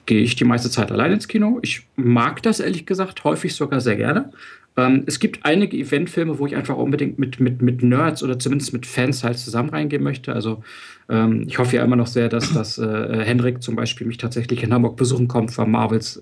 gehe 0.05 0.21
ich 0.21 0.35
die 0.35 0.43
meiste 0.43 0.69
Zeit 0.69 0.91
allein 0.91 1.13
ins 1.13 1.27
Kino. 1.27 1.59
Ich 1.61 1.87
mag 1.95 2.41
das 2.43 2.59
ehrlich 2.59 2.85
gesagt 2.85 3.23
häufig 3.23 3.55
sogar 3.55 3.81
sehr 3.81 3.95
gerne. 3.95 4.31
Ähm, 4.77 5.03
es 5.05 5.19
gibt 5.19 5.45
einige 5.45 5.77
Eventfilme, 5.77 6.39
wo 6.39 6.47
ich 6.47 6.55
einfach 6.55 6.77
unbedingt 6.77 7.19
mit, 7.19 7.39
mit, 7.39 7.61
mit 7.61 7.83
Nerds 7.83 8.23
oder 8.23 8.39
zumindest 8.39 8.73
mit 8.73 8.85
Fans 8.85 9.23
halt 9.23 9.37
zusammen 9.37 9.69
reingehen 9.69 10.03
möchte. 10.03 10.33
Also 10.33 10.63
ähm, 11.11 11.43
ich 11.45 11.59
hoffe 11.59 11.75
ja 11.75 11.83
immer 11.83 11.97
noch 11.97 12.07
sehr, 12.07 12.29
dass, 12.29 12.53
dass 12.53 12.77
äh, 12.77 13.23
Henrik 13.23 13.61
zum 13.61 13.75
Beispiel 13.75 14.07
mich 14.07 14.17
tatsächlich 14.17 14.63
in 14.63 14.73
Hamburg 14.73 14.95
besuchen 14.95 15.27
kommt, 15.27 15.51
von 15.51 15.69
Marvels 15.69 16.21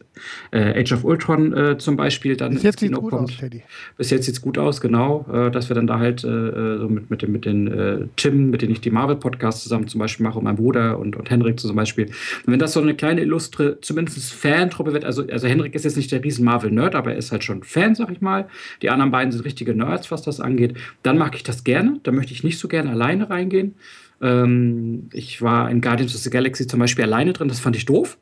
äh, 0.51 0.81
Age 0.81 0.93
of 0.93 1.03
Ultron 1.03 1.53
äh, 1.53 1.77
zum 1.77 1.95
Beispiel 1.95 2.35
dann 2.35 2.53
Bis 2.53 2.63
jetzt 2.63 2.75
ins 2.75 2.79
sieht 2.81 2.89
Kino 2.89 3.01
gut 3.01 3.11
kommt. 3.11 3.29
aus, 3.29 3.37
Teddy. 3.37 3.63
Bis 3.97 4.09
jetzt 4.09 4.25
sieht's 4.25 4.41
gut 4.41 4.57
aus, 4.57 4.81
genau. 4.81 5.25
Äh, 5.31 5.51
dass 5.51 5.69
wir 5.69 5.75
dann 5.75 5.85
da 5.85 5.99
halt 5.99 6.23
äh, 6.23 6.77
so 6.79 6.89
mit, 6.89 7.11
mit, 7.11 7.21
dem, 7.21 7.31
mit 7.31 7.45
den 7.45 7.67
äh, 7.67 8.07
Tim, 8.15 8.49
mit 8.49 8.63
denen 8.63 8.71
ich 8.71 8.81
die 8.81 8.89
Marvel-Podcasts 8.89 9.61
zusammen 9.61 9.87
zum 9.87 9.99
Beispiel 9.99 10.25
mache, 10.25 10.39
und 10.39 10.43
mein 10.43 10.55
Bruder 10.55 10.97
und, 10.97 11.15
und 11.15 11.29
Henrik 11.29 11.59
zum 11.59 11.75
Beispiel. 11.75 12.07
Und 12.07 12.51
wenn 12.51 12.59
das 12.59 12.73
so 12.73 12.81
eine 12.81 12.95
kleine 12.95 13.21
illustre, 13.21 13.79
zumindest 13.81 14.33
Fantruppe 14.33 14.93
wird, 14.93 15.05
also, 15.05 15.23
also 15.31 15.47
Henrik 15.47 15.75
ist 15.75 15.85
jetzt 15.85 15.97
nicht 15.97 16.11
der 16.11 16.23
riesen 16.23 16.45
Marvel-Nerd, 16.45 16.95
aber 16.95 17.11
er 17.11 17.17
ist 17.17 17.31
halt 17.31 17.43
schon 17.43 17.63
Fan, 17.63 17.93
sag 17.93 18.09
ich 18.09 18.21
mal. 18.21 18.47
Die 18.81 18.89
anderen 18.89 19.11
beiden 19.11 19.31
sind 19.31 19.45
richtige 19.45 19.75
Nerds, 19.75 20.09
was 20.09 20.23
das 20.23 20.39
angeht. 20.39 20.75
Dann 21.03 21.17
mag 21.17 21.35
ich 21.35 21.43
das 21.43 21.63
gerne. 21.63 21.99
Da 22.01 22.11
möchte 22.11 22.33
ich 22.33 22.43
nicht 22.43 22.57
so 22.57 22.67
gerne 22.67 22.89
alleine 22.89 23.29
reingehen. 23.29 23.75
Ähm, 24.21 25.09
ich 25.13 25.41
war 25.41 25.69
in 25.69 25.81
Guardians 25.81 26.15
of 26.15 26.21
the 26.21 26.29
Galaxy 26.29 26.67
zum 26.67 26.79
Beispiel 26.79 27.05
alleine 27.05 27.33
drin, 27.33 27.47
das 27.47 27.59
fand 27.59 27.75
ich 27.75 27.85
doof. 27.85 28.17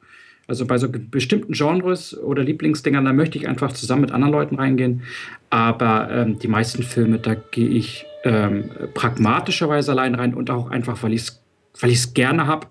Also 0.48 0.66
bei 0.66 0.78
so 0.78 0.88
bestimmten 0.90 1.52
Genres 1.52 2.18
oder 2.18 2.42
Lieblingsdingern, 2.42 3.04
da 3.04 3.12
möchte 3.12 3.38
ich 3.38 3.50
einfach 3.50 3.74
zusammen 3.74 4.02
mit 4.02 4.12
anderen 4.12 4.32
Leuten 4.32 4.56
reingehen. 4.56 5.02
Aber 5.50 6.10
ähm, 6.10 6.40
die 6.40 6.48
meisten 6.48 6.84
Filme, 6.84 7.20
da 7.20 7.36
gehe 7.36 7.68
ich 7.68 8.06
ähm, 8.24 8.70
pragmatischerweise 8.94 9.92
allein 9.92 10.16
rein 10.16 10.34
und 10.34 10.50
auch 10.50 10.70
einfach, 10.70 11.04
weil 11.04 11.14
ich 11.14 11.22
es 11.22 11.42
weil 11.82 11.94
gerne 12.14 12.48
habe, 12.48 12.68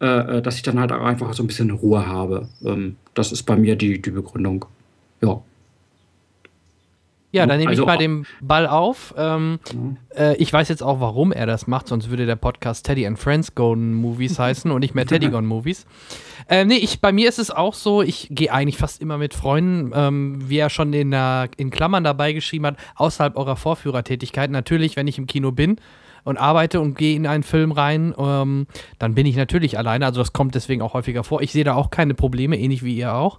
äh, 0.00 0.38
äh, 0.38 0.42
dass 0.42 0.56
ich 0.56 0.62
dann 0.62 0.80
halt 0.80 0.90
auch 0.90 1.04
einfach 1.04 1.32
so 1.32 1.44
ein 1.44 1.46
bisschen 1.46 1.70
Ruhe 1.70 2.06
habe. 2.06 2.48
Ähm, 2.64 2.96
das 3.14 3.30
ist 3.30 3.44
bei 3.44 3.56
mir 3.56 3.76
die, 3.76 4.02
die 4.02 4.10
Begründung. 4.10 4.64
Ja. 5.20 5.40
Ja, 7.32 7.46
dann 7.46 7.58
nehme 7.58 7.70
Also 7.70 7.82
ich 7.82 7.86
mal 7.86 7.94
auch- 7.96 7.98
den 7.98 8.26
Ball 8.42 8.66
auf. 8.66 9.14
Ähm, 9.16 9.58
äh, 10.16 10.36
ich 10.36 10.52
weiß 10.52 10.68
jetzt 10.68 10.82
auch, 10.82 11.00
warum 11.00 11.32
er 11.32 11.46
das 11.46 11.66
macht, 11.66 11.88
sonst 11.88 12.10
würde 12.10 12.26
der 12.26 12.36
Podcast 12.36 12.84
Teddy 12.86 13.06
and 13.06 13.18
Friends 13.18 13.54
Gone 13.54 13.94
Movies 13.94 14.38
heißen 14.38 14.70
und 14.70 14.80
nicht 14.80 14.94
mehr 14.94 15.06
Teddy 15.06 15.28
Gone 15.30 15.46
Movies. 15.46 15.86
Ähm, 16.48 16.68
nee, 16.68 16.76
ich, 16.76 17.00
bei 17.00 17.10
mir 17.10 17.28
ist 17.28 17.38
es 17.38 17.50
auch 17.50 17.72
so, 17.74 18.02
ich 18.02 18.28
gehe 18.30 18.52
eigentlich 18.52 18.76
fast 18.76 19.00
immer 19.00 19.16
mit 19.16 19.32
Freunden, 19.32 19.92
ähm, 19.94 20.42
wie 20.46 20.58
er 20.58 20.68
schon 20.70 20.92
in, 20.92 21.10
der, 21.10 21.48
in 21.56 21.70
Klammern 21.70 22.04
dabei 22.04 22.32
geschrieben 22.34 22.66
hat, 22.66 22.76
außerhalb 22.96 23.36
eurer 23.36 23.56
Vorführertätigkeit. 23.56 24.50
Natürlich, 24.50 24.96
wenn 24.96 25.06
ich 25.06 25.16
im 25.18 25.26
Kino 25.26 25.52
bin 25.52 25.76
und 26.24 26.36
arbeite 26.36 26.80
und 26.80 26.98
gehe 26.98 27.16
in 27.16 27.26
einen 27.26 27.44
Film 27.44 27.72
rein, 27.72 28.14
ähm, 28.18 28.66
dann 28.98 29.14
bin 29.14 29.24
ich 29.24 29.36
natürlich 29.36 29.78
alleine. 29.78 30.04
Also 30.04 30.20
das 30.20 30.32
kommt 30.34 30.54
deswegen 30.54 30.82
auch 30.82 30.92
häufiger 30.94 31.24
vor. 31.24 31.40
Ich 31.40 31.52
sehe 31.52 31.64
da 31.64 31.74
auch 31.76 31.90
keine 31.90 32.12
Probleme, 32.14 32.58
ähnlich 32.58 32.82
wie 32.84 32.94
ihr 32.96 33.14
auch. 33.14 33.38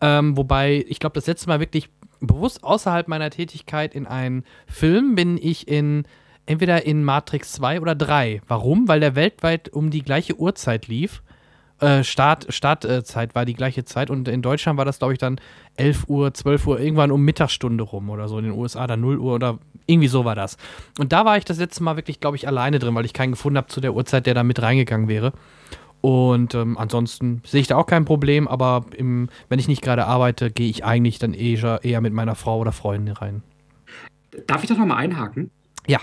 Ähm, 0.00 0.36
wobei, 0.36 0.84
ich 0.88 0.98
glaube, 1.00 1.14
das 1.14 1.26
letzte 1.26 1.48
Mal 1.48 1.58
wirklich 1.60 1.88
bewusst 2.26 2.64
außerhalb 2.64 3.08
meiner 3.08 3.30
Tätigkeit 3.30 3.94
in 3.94 4.06
einen 4.06 4.44
Film 4.66 5.14
bin 5.14 5.38
ich 5.40 5.68
in 5.68 6.04
entweder 6.46 6.84
in 6.84 7.04
Matrix 7.04 7.52
2 7.52 7.80
oder 7.80 7.94
3. 7.94 8.42
Warum? 8.48 8.88
Weil 8.88 9.00
der 9.00 9.14
weltweit 9.14 9.68
um 9.68 9.90
die 9.90 10.02
gleiche 10.02 10.38
Uhrzeit 10.38 10.88
lief. 10.88 11.22
Äh, 11.80 12.04
Start, 12.04 12.46
Startzeit 12.48 13.34
war 13.34 13.44
die 13.44 13.54
gleiche 13.54 13.84
Zeit 13.84 14.10
und 14.10 14.28
in 14.28 14.42
Deutschland 14.42 14.78
war 14.78 14.84
das, 14.84 14.98
glaube 14.98 15.14
ich, 15.14 15.18
dann 15.18 15.40
11 15.76 16.04
Uhr, 16.08 16.32
12 16.32 16.66
Uhr, 16.66 16.80
irgendwann 16.80 17.10
um 17.10 17.22
Mittagsstunde 17.22 17.84
rum 17.84 18.10
oder 18.10 18.28
so. 18.28 18.38
In 18.38 18.44
den 18.44 18.52
USA 18.52 18.86
dann 18.86 19.00
0 19.00 19.18
Uhr 19.18 19.34
oder 19.34 19.58
irgendwie 19.86 20.08
so 20.08 20.24
war 20.24 20.34
das. 20.34 20.56
Und 20.98 21.12
da 21.12 21.24
war 21.24 21.38
ich 21.38 21.44
das 21.44 21.58
letzte 21.58 21.82
Mal 21.82 21.96
wirklich, 21.96 22.20
glaube 22.20 22.36
ich, 22.36 22.46
alleine 22.46 22.78
drin, 22.78 22.94
weil 22.94 23.04
ich 23.04 23.12
keinen 23.12 23.32
gefunden 23.32 23.56
habe 23.56 23.68
zu 23.68 23.80
der 23.80 23.94
Uhrzeit, 23.94 24.26
der 24.26 24.34
da 24.34 24.44
mit 24.44 24.62
reingegangen 24.62 25.08
wäre. 25.08 25.32
Und 26.02 26.54
ähm, 26.56 26.76
ansonsten 26.76 27.42
sehe 27.46 27.60
ich 27.60 27.68
da 27.68 27.76
auch 27.76 27.86
kein 27.86 28.04
Problem, 28.04 28.48
aber 28.48 28.84
im, 28.94 29.28
wenn 29.48 29.60
ich 29.60 29.68
nicht 29.68 29.82
gerade 29.82 30.04
arbeite, 30.06 30.50
gehe 30.50 30.68
ich 30.68 30.84
eigentlich 30.84 31.20
dann 31.20 31.32
eher, 31.32 31.80
eher 31.84 32.00
mit 32.00 32.12
meiner 32.12 32.34
Frau 32.34 32.58
oder 32.58 32.72
Freundin 32.72 33.14
rein. 33.14 33.42
Darf 34.48 34.64
ich 34.64 34.68
da 34.68 34.74
nochmal 34.74 34.98
einhaken? 34.98 35.50
Ja. 35.86 36.00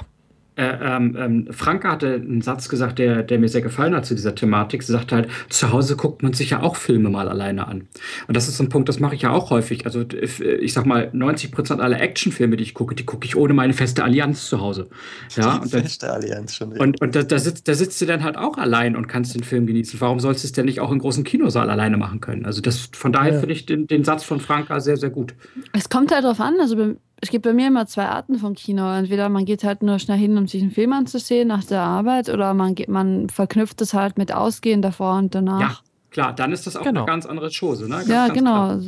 Äh, 0.60 0.78
ähm, 0.82 1.16
ähm, 1.18 1.48
Frank 1.52 1.86
hatte 1.86 2.16
einen 2.16 2.42
Satz 2.42 2.68
gesagt, 2.68 3.00
der, 3.00 3.24
der 3.24 3.40
mir 3.40 3.48
sehr 3.48 3.62
gefallen 3.62 3.96
hat 3.96 4.06
zu 4.06 4.14
dieser 4.14 4.36
Thematik. 4.36 4.84
Sie 4.84 4.92
sagte 4.92 5.16
halt, 5.16 5.30
zu 5.48 5.72
Hause 5.72 5.96
guckt 5.96 6.22
man 6.22 6.34
sich 6.34 6.50
ja 6.50 6.62
auch 6.62 6.76
Filme 6.76 7.10
mal 7.10 7.30
alleine 7.30 7.66
an. 7.66 7.88
Und 8.28 8.36
das 8.36 8.50
ist 8.50 8.58
so 8.58 8.64
ein 8.66 8.70
Punkt, 8.70 8.90
das 8.90 9.00
mache 9.00 9.16
ich 9.16 9.22
ja 9.22 9.32
auch 9.32 9.52
häufig. 9.52 9.86
Also 9.86 10.04
ich 10.04 10.74
sag 10.74 10.86
mal, 10.86 11.10
90 11.14 11.54
Prozent 11.54 11.80
aller 11.80 12.02
Actionfilme, 12.02 12.58
die 12.58 12.64
ich 12.64 12.74
gucke, 12.74 12.94
die 12.94 13.06
gucke 13.06 13.26
ich 13.26 13.38
ohne 13.38 13.54
meine 13.54 13.72
feste 13.72 14.04
Allianz 14.04 14.50
zu 14.50 14.60
Hause. 14.60 14.90
Ja, 15.38 15.60
die 15.64 15.70
feste 15.70 16.12
Allianz 16.12 16.56
schon. 16.56 16.74
Und, 16.74 17.00
und 17.00 17.16
da, 17.16 17.24
da, 17.24 17.40
sitzt, 17.40 17.70
da 17.70 17.74
sitzt 17.74 18.02
du 18.02 18.06
dann 18.06 18.26
halt 18.26 18.36
auch 18.36 18.58
allein 18.58 18.98
und 18.98 19.08
kannst 19.08 19.36
den 19.36 19.44
Film 19.44 19.66
genießen. 19.66 20.02
Warum 20.02 20.20
sollst 20.20 20.44
du 20.44 20.48
es 20.48 20.52
denn 20.52 20.66
nicht 20.66 20.82
auch 20.82 20.92
im 20.92 21.00
großen 21.00 21.24
Kinosaal 21.24 21.70
alleine 21.70 21.96
machen 21.96 22.20
können? 22.20 22.46
Also 22.46 22.60
das, 22.60 22.90
von 22.92 23.14
daher 23.14 23.36
ja. 23.36 23.40
finde 23.40 23.54
ich 23.54 23.66
den, 23.66 23.88
den 23.88 24.04
Satz 24.04 24.26
von 24.26 24.42
Franka 24.42 24.82
sehr, 24.82 24.98
sehr 24.98 25.10
gut. 25.10 25.36
Es 25.72 25.88
kommt 25.88 26.12
halt 26.12 26.26
darauf 26.26 26.42
an. 26.42 26.56
Also 26.60 26.96
es 27.22 27.30
gibt 27.30 27.44
bei 27.44 27.54
mir 27.54 27.68
immer 27.68 27.86
zwei 27.86 28.06
Arten 28.06 28.40
von 28.40 28.56
Kino. 28.56 28.92
Entweder 28.92 29.30
man 29.30 29.46
geht 29.46 29.64
halt 29.64 29.84
nur 29.84 30.00
schnell 30.00 30.18
hin, 30.18 30.38
um 30.38 30.48
sich 30.48 30.62
einen 30.62 30.72
Film 30.72 30.94
anzusehen 30.94 31.48
nach 31.48 31.64
der 31.64 31.82
Arbeit, 31.82 32.30
oder 32.30 32.54
man 32.54 32.76
geht, 32.76 32.90
man 32.90 33.30
verknüpft 33.30 33.82
es 33.82 33.94
halt 33.94 34.18
mit 34.18 34.34
Ausgehen 34.34 34.82
davor 34.82 35.18
und 35.18 35.36
danach. 35.36 35.60
Ja, 35.60 35.78
klar, 36.12 36.34
dann 36.34 36.52
ist 36.52 36.68
das 36.68 36.76
auch 36.76 36.84
genau. 36.84 37.02
eine 37.02 37.08
ganz 37.08 37.26
andere 37.26 37.50
Chose, 37.50 37.84
ne? 37.84 37.98
Ganz, 37.98 38.08
ja, 38.08 38.28
ganz 38.28 38.38
genau. 38.38 38.66
Klar. 38.66 38.82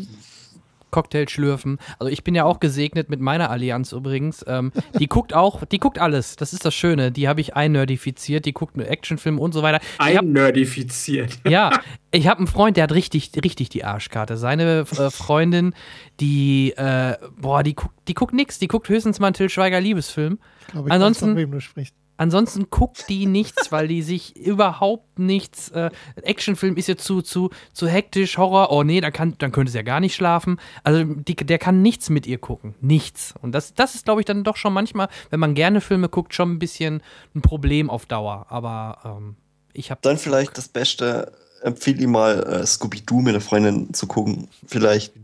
Cocktail 0.92 1.28
schlürfen. 1.28 1.78
Also 2.00 2.12
ich 2.12 2.24
bin 2.24 2.36
ja 2.36 2.46
auch 2.46 2.60
gesegnet 2.60 3.10
mit 3.10 3.20
meiner 3.20 3.50
Allianz 3.50 3.92
übrigens. 3.92 4.46
Ähm, 4.48 4.72
die 5.00 5.08
guckt 5.08 5.34
auch, 5.34 5.66
die 5.66 5.80
guckt 5.80 6.00
alles. 6.00 6.36
Das 6.36 6.54
ist 6.54 6.66
das 6.66 6.76
Schöne. 6.76 7.12
Die 7.12 7.28
habe 7.28 7.42
ich 7.42 7.56
einnerdifiziert. 7.56 8.46
Die 8.46 8.54
guckt 8.54 8.78
Actionfilme 8.78 9.40
und 9.40 9.54
so 9.54 9.62
weiter. 9.62 9.80
Einnerdifiziert. 9.98 11.40
Ja, 11.48 11.72
ich 12.12 12.28
habe 12.28 12.40
einen 12.40 12.48
Freund, 12.48 12.78
der 12.78 12.84
hat 12.84 12.94
richtig, 12.94 13.32
richtig 13.44 13.70
die 13.70 13.84
Arschkarte. 13.84 14.38
Seine 14.38 14.82
äh, 14.82 15.10
Freundin, 15.10 15.74
die, 16.20 16.72
äh, 16.76 17.16
boah, 17.38 17.64
die 17.64 17.76
guckt, 17.76 17.96
die 18.08 18.14
guckt 18.14 18.34
nix. 18.34 18.60
Die 18.60 18.68
guckt 18.68 18.90
höchstens 18.90 19.20
mal 19.20 19.28
einen 19.28 19.34
Till 19.34 19.50
Schweiger 19.50 19.80
Liebesfilm. 19.80 20.40
Ich 20.62 20.68
glaube, 20.68 20.90
ich 20.90 20.94
Ansonsten, 20.94 21.26
weiß, 21.26 21.30
von 21.30 21.38
wem 21.38 21.52
du 21.52 21.62
sprichst. 21.62 21.96
Ansonsten 22.22 22.70
guckt 22.70 23.10
die 23.10 23.26
nichts, 23.26 23.72
weil 23.72 23.88
die 23.88 24.04
sich 24.04 24.36
überhaupt 24.46 25.18
nichts. 25.18 25.70
Äh, 25.70 25.90
Actionfilm 26.22 26.78
ist 26.78 26.88
jetzt 26.88 27.04
zu, 27.04 27.24
zu, 27.24 27.50
zu 27.74 27.88
hektisch, 27.88 28.38
Horror. 28.38 28.72
Oh 28.72 28.84
nee, 28.84 29.02
dann, 29.02 29.12
kann, 29.12 29.34
dann 29.40 29.52
könnte 29.52 29.72
sie 29.72 29.80
ja 29.80 29.82
gar 29.82 30.00
nicht 30.00 30.14
schlafen. 30.14 30.60
Also 30.84 31.04
die, 31.04 31.36
der 31.36 31.58
kann 31.58 31.82
nichts 31.82 32.12
mit 32.12 32.28
ihr 32.28 32.38
gucken. 32.38 32.76
Nichts. 32.80 33.34
Und 33.42 33.54
das, 33.54 33.74
das 33.74 33.96
ist, 33.96 34.06
glaube 34.06 34.22
ich, 34.22 34.26
dann 34.26 34.44
doch 34.44 34.56
schon 34.56 34.72
manchmal, 34.72 35.08
wenn 35.32 35.40
man 35.40 35.56
gerne 35.56 35.82
Filme 35.82 36.10
guckt, 36.10 36.36
schon 36.36 36.52
ein 36.52 36.60
bisschen 36.60 37.02
ein 37.34 37.42
Problem 37.42 37.90
auf 37.90 38.06
Dauer. 38.06 38.46
Aber 38.50 39.00
ähm, 39.04 39.36
ich 39.74 39.90
habe. 39.90 40.02
Dann 40.04 40.20
vielleicht 40.20 40.56
das 40.60 40.68
Beste, 40.68 41.32
empfehle 41.64 42.04
ihm 42.04 42.12
mal 42.12 42.44
äh, 42.44 42.68
Scooby-Doo 42.68 43.22
mit 43.22 43.30
einer 43.30 43.42
Freundin 43.42 43.96
zu 43.96 44.06
gucken. 44.06 44.48
Vielleicht. 44.68 45.16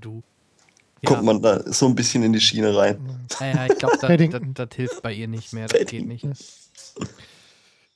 Ja. 1.03 1.11
kommt 1.11 1.25
man 1.25 1.43
da 1.43 1.61
so 1.71 1.85
ein 1.85 1.93
bisschen 1.93 2.23
in 2.23 2.33
die 2.33 2.41
Schiene 2.41 2.75
rein. 2.75 2.97
Ja, 3.39 3.45
ja 3.45 3.65
ich 3.67 3.77
glaube, 3.77 3.99
das, 4.01 4.09
das, 4.31 4.41
das, 4.55 4.75
hilft 4.75 5.03
bei 5.03 5.13
ihr 5.13 5.27
nicht 5.27 5.53
mehr. 5.53 5.67
Das 5.67 5.85
geht 5.85 6.07
nicht. 6.07 6.25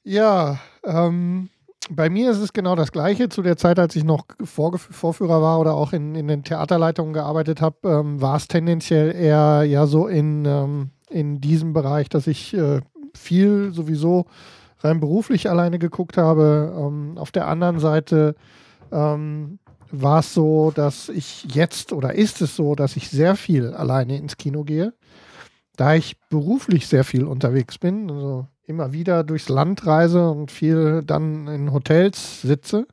Ja, 0.03 0.59
ähm, 0.83 1.49
bei 1.89 2.09
mir 2.09 2.31
ist 2.31 2.39
es 2.39 2.53
genau 2.53 2.75
das 2.75 2.91
Gleiche. 2.91 3.29
Zu 3.29 3.41
der 3.41 3.57
Zeit, 3.57 3.77
als 3.79 3.95
ich 3.95 4.03
noch 4.03 4.25
Vor 4.43 4.77
Vorführer 4.77 5.41
war 5.41 5.59
oder 5.59 5.73
auch 5.75 5.93
in, 5.93 6.15
in 6.15 6.27
den 6.27 6.43
Theaterleitungen 6.43 7.13
gearbeitet 7.13 7.61
habe, 7.61 7.77
ähm, 7.83 8.21
war 8.21 8.37
es 8.37 8.47
tendenziell 8.47 9.13
eher 9.15 9.63
ja 9.63 9.85
so 9.85 10.07
in, 10.07 10.45
ähm, 10.45 10.89
in 11.09 11.39
diesem 11.41 11.73
Bereich, 11.73 12.09
dass 12.09 12.27
ich 12.27 12.53
äh, 12.53 12.81
viel 13.13 13.73
sowieso 13.73 14.25
rein 14.79 14.99
beruflich 14.99 15.49
alleine 15.49 15.79
geguckt 15.79 16.17
habe. 16.17 16.73
Ähm, 16.75 17.17
auf 17.17 17.31
der 17.31 17.47
anderen 17.47 17.79
Seite 17.79 18.35
ähm, 18.91 19.59
war 19.91 20.19
es 20.19 20.33
so, 20.33 20.71
dass 20.73 21.09
ich 21.09 21.45
jetzt 21.53 21.93
oder 21.93 22.15
ist 22.15 22.41
es 22.41 22.55
so, 22.55 22.75
dass 22.75 22.95
ich 22.95 23.09
sehr 23.09 23.35
viel 23.35 23.73
alleine 23.73 24.17
ins 24.17 24.37
Kino 24.37 24.63
gehe. 24.63 24.93
Da 25.81 25.95
ich 25.95 26.19
beruflich 26.29 26.85
sehr 26.85 27.03
viel 27.03 27.25
unterwegs 27.25 27.79
bin, 27.79 28.11
also 28.11 28.45
immer 28.67 28.93
wieder 28.93 29.23
durchs 29.23 29.49
Land 29.49 29.87
reise 29.87 30.29
und 30.29 30.51
viel 30.51 31.01
dann 31.03 31.47
in 31.47 31.73
Hotels 31.73 32.43
sitze. 32.43 32.85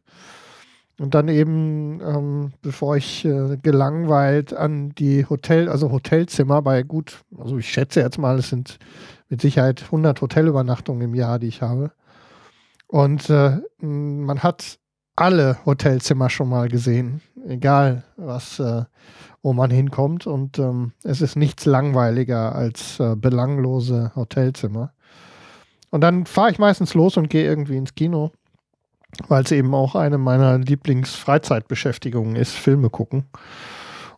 Und 0.98 1.15
dann 1.15 1.28
eben, 1.28 2.01
ähm, 2.01 2.52
bevor 2.62 2.97
ich 2.97 3.27
äh, 3.27 3.59
gelangweilt 3.59 4.55
an 4.55 4.94
die 4.94 5.27
Hotel, 5.27 5.69
also 5.69 5.93
Hotelzimmer 5.93 6.62
bei 6.62 6.82
gut, 6.82 7.19
also 7.36 7.59
ich 7.59 7.69
schätze 7.69 8.01
jetzt 8.01 8.16
mal, 8.16 8.39
es 8.39 8.48
sind 8.48 8.78
mit 9.28 9.43
Sicherheit 9.43 9.82
100 9.82 10.23
Hotelübernachtungen 10.23 11.02
im 11.02 11.15
Jahr, 11.15 11.39
die 11.39 11.48
ich 11.48 11.60
habe. 11.60 11.93
Und 12.86 13.28
äh, 13.28 13.59
man 13.82 14.43
hat 14.43 14.78
alle 15.20 15.59
Hotelzimmer 15.66 16.31
schon 16.31 16.49
mal 16.49 16.69
gesehen, 16.69 17.20
egal 17.47 18.05
was, 18.16 18.59
äh, 18.61 18.85
wo 19.43 19.53
man 19.53 19.70
hinkommt. 19.70 20.27
Und 20.27 20.59
ähm, 20.59 20.93
es 21.03 21.20
ist 21.20 21.36
nichts 21.36 21.65
langweiliger 21.65 22.55
als 22.55 23.01
äh, 23.01 23.16
belanglose 23.16 24.12
Hotelzimmer. 24.15 24.93
Und 25.90 26.03
dann 26.03 26.27
fahre 26.27 26.51
ich 26.51 26.59
meistens 26.59 26.95
los 26.95 27.16
und 27.16 27.31
gehe 27.31 27.45
irgendwie 27.45 27.77
ins 27.77 27.95
Kino, 27.95 28.31
weil 29.28 29.43
es 29.43 29.53
eben 29.53 29.74
auch 29.74 29.95
eine 29.95 30.19
meiner 30.19 30.59
Lieblingsfreizeitbeschäftigungen 30.59 32.36
ist, 32.36 32.53
Filme 32.53 32.90
gucken. 32.90 33.24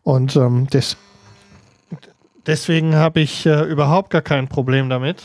Und 0.03 0.37
ähm, 0.37 0.67
des, 0.67 0.97
deswegen 2.47 2.97
habe 2.97 3.21
ich 3.21 3.47
äh, 3.47 3.65
überhaupt 3.65 4.11
gar 4.11 4.23
kein 4.23 4.49
Problem 4.49 4.91
damit. 4.91 5.23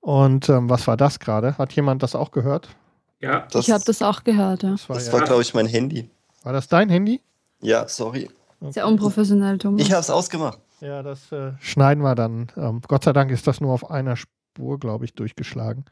Und 0.00 0.48
ähm, 0.48 0.70
was 0.70 0.86
war 0.86 0.96
das 0.96 1.18
gerade? 1.20 1.58
Hat 1.58 1.72
jemand 1.74 2.02
das 2.02 2.14
auch 2.14 2.30
gehört? 2.30 2.70
Ja, 3.20 3.46
das, 3.50 3.66
ich 3.66 3.72
habe 3.72 3.84
das 3.84 4.02
auch 4.02 4.24
gehört. 4.24 4.62
Ja. 4.62 4.70
Das 4.70 4.88
war, 4.88 5.00
ja, 5.00 5.12
war 5.12 5.22
glaube 5.22 5.42
ich, 5.42 5.54
mein 5.54 5.66
Handy. 5.66 6.10
War 6.42 6.52
das 6.52 6.68
dein 6.68 6.88
Handy? 6.88 7.20
Ja, 7.60 7.88
sorry. 7.88 8.30
Okay. 8.60 8.72
Sehr 8.72 8.86
unprofessionell, 8.86 9.58
Thomas. 9.58 9.82
Ich 9.82 9.90
habe 9.92 10.00
es 10.00 10.10
ausgemacht. 10.10 10.58
Ja, 10.80 11.02
das 11.02 11.32
äh, 11.32 11.52
schneiden 11.60 12.02
wir 12.02 12.14
dann. 12.14 12.52
Ähm, 12.56 12.80
Gott 12.86 13.04
sei 13.04 13.12
Dank 13.12 13.30
ist 13.30 13.46
das 13.46 13.60
nur 13.60 13.72
auf 13.72 13.90
einer 13.90 14.16
Spur 14.16 14.32
Spur, 14.58 14.80
glaube 14.80 15.04
ich, 15.04 15.14
durchgeschlagen. 15.14 15.84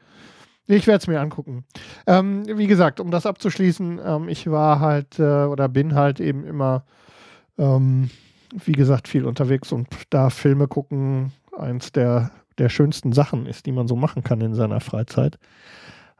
Ich 0.66 0.88
werde 0.88 0.98
es 0.98 1.06
mir 1.06 1.20
angucken. 1.20 1.64
Ähm, 2.08 2.44
wie 2.58 2.66
gesagt, 2.66 2.98
um 2.98 3.12
das 3.12 3.24
abzuschließen, 3.24 4.00
ähm, 4.04 4.28
ich 4.28 4.50
war 4.50 4.80
halt 4.80 5.20
äh, 5.20 5.44
oder 5.44 5.68
bin 5.68 5.94
halt 5.94 6.18
eben 6.18 6.44
immer, 6.44 6.84
ähm, 7.56 8.10
wie 8.52 8.72
gesagt, 8.72 9.06
viel 9.06 9.24
unterwegs 9.24 9.70
und 9.70 9.86
da 10.10 10.30
Filme 10.30 10.66
gucken 10.66 11.32
eins 11.56 11.92
der, 11.92 12.32
der 12.58 12.68
schönsten 12.68 13.12
Sachen 13.12 13.46
ist, 13.46 13.66
die 13.66 13.72
man 13.72 13.86
so 13.86 13.94
machen 13.94 14.24
kann 14.24 14.40
in 14.40 14.54
seiner 14.56 14.80
Freizeit. 14.80 15.38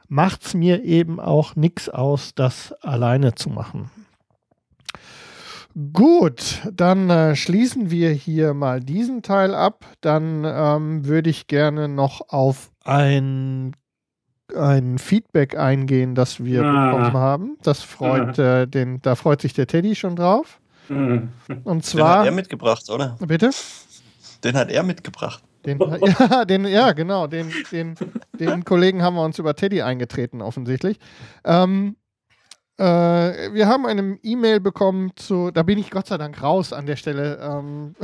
Macht 0.07 0.45
es 0.45 0.53
mir 0.53 0.83
eben 0.83 1.19
auch 1.19 1.55
nichts 1.55 1.89
aus, 1.89 2.33
das 2.33 2.73
alleine 2.81 3.35
zu 3.35 3.49
machen. 3.49 3.89
Gut, 5.93 6.61
dann 6.73 7.09
äh, 7.11 7.35
schließen 7.35 7.91
wir 7.91 8.09
hier 8.09 8.55
mal 8.55 8.79
diesen 8.79 9.21
Teil 9.21 9.53
ab. 9.53 9.85
Dann 10.01 10.43
ähm, 10.43 11.05
würde 11.05 11.29
ich 11.29 11.45
gerne 11.45 11.87
noch 11.87 12.29
auf 12.29 12.71
ein, 12.83 13.75
ein 14.55 14.97
Feedback 14.97 15.55
eingehen, 15.55 16.15
das 16.15 16.43
wir 16.43 16.63
ah. 16.63 16.85
bekommen 16.91 17.13
haben. 17.13 17.57
Das 17.61 17.83
freut 17.83 18.39
ah. 18.39 18.61
äh, 18.61 18.67
den, 18.67 19.01
da 19.03 19.13
freut 19.13 19.41
sich 19.41 19.53
der 19.53 19.67
Teddy 19.67 19.93
schon 19.93 20.15
drauf. 20.15 20.59
Mhm. 20.89 21.29
Und 21.63 21.85
zwar. 21.85 22.07
Den 22.07 22.19
hat 22.19 22.25
er 22.25 22.31
mitgebracht, 22.31 22.89
oder? 22.89 23.15
Bitte? 23.19 23.51
Den 24.43 24.55
hat 24.55 24.71
er 24.71 24.81
mitgebracht. 24.81 25.43
Den, 25.67 25.79
ja, 26.19 26.45
den, 26.45 26.65
ja, 26.65 26.91
genau. 26.93 27.27
Den, 27.27 27.51
den, 27.71 27.95
den 28.39 28.63
Kollegen 28.63 29.03
haben 29.03 29.15
wir 29.15 29.23
uns 29.23 29.37
über 29.37 29.55
Teddy 29.55 29.81
eingetreten, 29.81 30.41
offensichtlich. 30.41 30.97
Ähm, 31.43 31.97
äh, 32.77 32.83
wir 33.53 33.67
haben 33.67 33.85
eine 33.85 34.17
E-Mail 34.23 34.59
bekommen 34.59 35.11
zu, 35.15 35.51
da 35.51 35.63
bin 35.63 35.77
ich 35.77 35.91
Gott 35.91 36.07
sei 36.07 36.17
Dank 36.17 36.41
raus 36.41 36.73
an 36.73 36.85
der 36.85 36.95
Stelle, 36.95 37.37
ähm, 37.41 37.95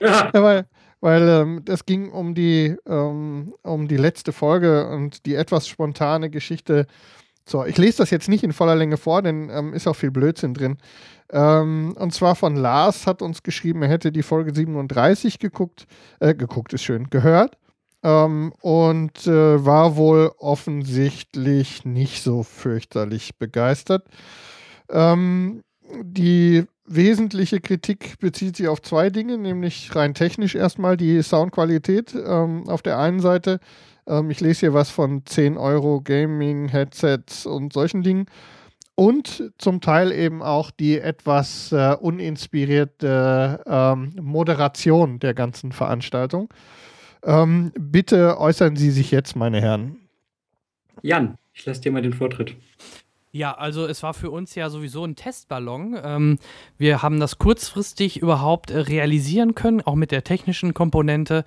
ja. 0.00 0.30
weil, 0.32 0.66
weil 1.00 1.28
ähm, 1.28 1.62
das 1.64 1.84
ging 1.84 2.10
um 2.12 2.34
die, 2.34 2.76
ähm, 2.86 3.54
um 3.62 3.88
die 3.88 3.96
letzte 3.96 4.32
Folge 4.32 4.88
und 4.88 5.26
die 5.26 5.34
etwas 5.34 5.66
spontane 5.66 6.30
Geschichte. 6.30 6.86
So, 7.48 7.64
ich 7.64 7.78
lese 7.78 7.98
das 7.98 8.10
jetzt 8.10 8.28
nicht 8.28 8.44
in 8.44 8.52
voller 8.52 8.76
Länge 8.76 8.96
vor, 8.96 9.22
denn 9.22 9.50
ähm, 9.50 9.74
ist 9.74 9.88
auch 9.88 9.96
viel 9.96 10.10
Blödsinn 10.12 10.54
drin. 10.54 10.78
Ähm, 11.32 11.94
und 11.98 12.12
zwar 12.12 12.34
von 12.34 12.56
Lars 12.56 13.06
hat 13.06 13.22
uns 13.22 13.42
geschrieben, 13.42 13.82
er 13.82 13.88
hätte 13.88 14.12
die 14.12 14.22
Folge 14.22 14.54
37 14.54 15.38
geguckt, 15.38 15.86
äh, 16.18 16.34
geguckt 16.34 16.72
ist 16.72 16.82
schön, 16.82 17.08
gehört 17.10 17.56
ähm, 18.02 18.52
und 18.60 19.26
äh, 19.26 19.64
war 19.64 19.96
wohl 19.96 20.32
offensichtlich 20.38 21.84
nicht 21.84 22.22
so 22.22 22.42
fürchterlich 22.42 23.36
begeistert. 23.38 24.06
Ähm, 24.90 25.62
die 26.02 26.64
wesentliche 26.86 27.60
Kritik 27.60 28.18
bezieht 28.18 28.56
sich 28.56 28.68
auf 28.68 28.82
zwei 28.82 29.10
Dinge, 29.10 29.38
nämlich 29.38 29.94
rein 29.94 30.14
technisch 30.14 30.54
erstmal 30.54 30.96
die 30.96 31.22
Soundqualität. 31.22 32.14
Ähm, 32.14 32.68
auf 32.68 32.82
der 32.82 32.98
einen 32.98 33.20
Seite, 33.20 33.60
ähm, 34.06 34.30
ich 34.30 34.40
lese 34.40 34.60
hier 34.60 34.74
was 34.74 34.90
von 34.90 35.24
10 35.24 35.56
Euro 35.56 36.00
Gaming-Headsets 36.00 37.46
und 37.46 37.72
solchen 37.72 38.02
Dingen. 38.02 38.26
Und 39.00 39.54
zum 39.56 39.80
Teil 39.80 40.12
eben 40.12 40.42
auch 40.42 40.70
die 40.70 40.98
etwas 40.98 41.72
äh, 41.72 41.96
uninspirierte 41.98 43.62
ähm, 43.66 44.12
Moderation 44.20 45.18
der 45.20 45.32
ganzen 45.32 45.72
Veranstaltung. 45.72 46.52
Ähm, 47.24 47.72
bitte 47.80 48.38
äußern 48.38 48.76
Sie 48.76 48.90
sich 48.90 49.10
jetzt, 49.10 49.36
meine 49.36 49.62
Herren. 49.62 49.96
Jan, 51.00 51.38
ich 51.54 51.64
lasse 51.64 51.80
dir 51.80 51.92
mal 51.92 52.02
den 52.02 52.12
Vortritt. 52.12 52.56
Ja, 53.32 53.52
also 53.52 53.86
es 53.86 54.02
war 54.02 54.12
für 54.12 54.30
uns 54.30 54.54
ja 54.54 54.68
sowieso 54.68 55.02
ein 55.04 55.16
Testballon. 55.16 55.96
Ähm, 56.02 56.38
wir 56.76 57.00
haben 57.00 57.20
das 57.20 57.38
kurzfristig 57.38 58.20
überhaupt 58.20 58.70
äh, 58.70 58.80
realisieren 58.80 59.54
können, 59.54 59.80
auch 59.80 59.94
mit 59.94 60.10
der 60.10 60.24
technischen 60.24 60.74
Komponente. 60.74 61.46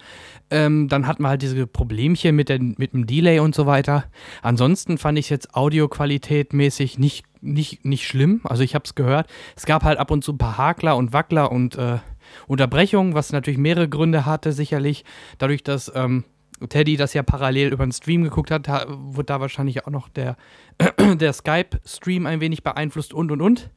Ähm, 0.49 0.87
dann 0.87 1.05
hatten 1.05 1.21
wir 1.21 1.29
halt 1.29 1.43
diese 1.43 1.67
Problemchen 1.67 2.35
mit, 2.35 2.49
der, 2.49 2.59
mit 2.59 2.93
dem 2.93 3.05
Delay 3.05 3.37
und 3.37 3.53
so 3.53 3.67
weiter. 3.67 4.05
Ansonsten 4.41 4.97
fand 4.97 5.19
ich 5.19 5.25
es 5.25 5.29
jetzt 5.29 5.53
Audioqualität 5.53 6.53
mäßig 6.53 6.97
nicht, 6.97 7.25
nicht, 7.43 7.85
nicht 7.85 8.07
schlimm. 8.07 8.41
Also 8.43 8.63
ich 8.63 8.75
habe 8.75 8.85
es 8.85 8.95
gehört. 8.95 9.27
Es 9.55 9.65
gab 9.65 9.83
halt 9.83 9.99
ab 9.99 10.11
und 10.11 10.23
zu 10.23 10.33
ein 10.33 10.37
paar 10.37 10.57
Hakler 10.57 10.97
und 10.97 11.13
Wackler 11.13 11.51
und 11.51 11.77
äh, 11.77 11.99
Unterbrechungen, 12.47 13.13
was 13.13 13.31
natürlich 13.31 13.59
mehrere 13.59 13.89
Gründe 13.89 14.25
hatte, 14.25 14.51
sicherlich. 14.51 15.03
Dadurch, 15.37 15.63
dass 15.63 15.91
ähm, 15.93 16.23
Teddy 16.69 16.97
das 16.97 17.13
ja 17.13 17.23
parallel 17.23 17.73
über 17.73 17.85
den 17.85 17.91
Stream 17.91 18.23
geguckt 18.23 18.51
hat, 18.51 18.67
da, 18.67 18.85
wurde 18.87 19.25
da 19.25 19.39
wahrscheinlich 19.41 19.85
auch 19.85 19.91
noch 19.91 20.09
der, 20.09 20.37
der 21.15 21.33
Skype-Stream 21.33 22.25
ein 22.25 22.39
wenig 22.39 22.63
beeinflusst 22.63 23.13
und 23.13 23.31
und 23.31 23.41
und. 23.41 23.69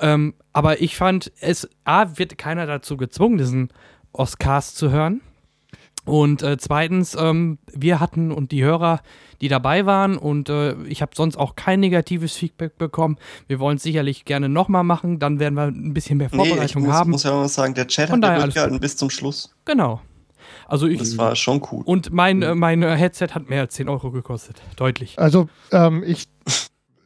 Ähm, 0.00 0.34
aber 0.52 0.80
ich 0.80 0.96
fand, 0.96 1.32
es 1.40 1.68
A, 1.84 2.18
wird 2.18 2.38
keiner 2.38 2.66
dazu 2.66 2.96
gezwungen, 2.96 3.38
diesen 3.38 3.72
Oscars 4.12 4.74
zu 4.74 4.90
hören. 4.90 5.20
Und 6.08 6.42
äh, 6.42 6.56
zweitens, 6.58 7.16
ähm, 7.18 7.58
wir 7.72 8.00
hatten 8.00 8.32
und 8.32 8.52
die 8.52 8.62
Hörer, 8.64 9.00
die 9.40 9.48
dabei 9.48 9.86
waren, 9.86 10.16
und 10.16 10.48
äh, 10.48 10.74
ich 10.84 11.02
habe 11.02 11.12
sonst 11.14 11.36
auch 11.36 11.54
kein 11.54 11.80
negatives 11.80 12.34
Feedback 12.34 12.78
bekommen. 12.78 13.18
Wir 13.46 13.60
wollen 13.60 13.76
es 13.76 13.82
sicherlich 13.82 14.24
gerne 14.24 14.48
nochmal 14.48 14.84
machen, 14.84 15.18
dann 15.18 15.38
werden 15.38 15.54
wir 15.54 15.64
ein 15.64 15.94
bisschen 15.94 16.18
mehr 16.18 16.30
Vorbereitung 16.30 16.58
nee, 16.58 16.64
ich 16.64 16.76
muss, 16.76 16.92
haben. 16.94 17.10
muss 17.10 17.22
ja 17.22 17.32
mal 17.32 17.48
sagen, 17.48 17.74
der 17.74 17.86
Chat 17.86 18.08
Von 18.10 18.24
hat 18.24 18.42
durchgehalten 18.42 18.80
bis 18.80 18.96
zum 18.96 19.10
Schluss. 19.10 19.54
Genau. 19.64 20.00
Also 20.66 20.86
ich, 20.86 20.98
Das 20.98 21.16
war 21.16 21.36
schon 21.36 21.62
cool. 21.70 21.82
und 21.84 22.12
mein, 22.12 22.42
äh, 22.42 22.54
mein 22.54 22.82
äh, 22.82 22.96
Headset 22.96 23.28
hat 23.32 23.48
mehr 23.48 23.62
als 23.62 23.74
10 23.74 23.88
Euro 23.88 24.10
gekostet. 24.10 24.60
Deutlich. 24.76 25.18
Also, 25.18 25.48
ähm, 25.72 26.02
ich, 26.06 26.28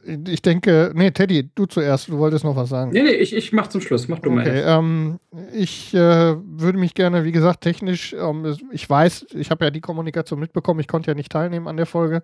ich 0.05 0.41
denke, 0.41 0.91
nee, 0.95 1.11
Teddy, 1.11 1.49
du 1.55 1.65
zuerst, 1.65 2.09
du 2.09 2.17
wolltest 2.17 2.43
noch 2.43 2.55
was 2.55 2.69
sagen. 2.69 2.91
Nee, 2.91 3.03
nee, 3.03 3.11
ich, 3.11 3.35
ich 3.35 3.53
mach 3.53 3.67
zum 3.67 3.81
Schluss. 3.81 4.07
Mach 4.07 4.19
du 4.19 4.31
mal. 4.31 4.41
Okay, 4.41 4.61
ähm, 4.65 5.19
ich 5.53 5.93
äh, 5.93 6.35
würde 6.35 6.77
mich 6.77 6.93
gerne, 6.93 7.23
wie 7.23 7.31
gesagt, 7.31 7.61
technisch, 7.61 8.13
ähm, 8.13 8.55
ich 8.71 8.89
weiß, 8.89 9.27
ich 9.33 9.51
habe 9.51 9.65
ja 9.65 9.71
die 9.71 9.81
Kommunikation 9.81 10.39
mitbekommen, 10.39 10.79
ich 10.79 10.87
konnte 10.87 11.11
ja 11.11 11.15
nicht 11.15 11.31
teilnehmen 11.31 11.67
an 11.67 11.77
der 11.77 11.85
Folge. 11.85 12.23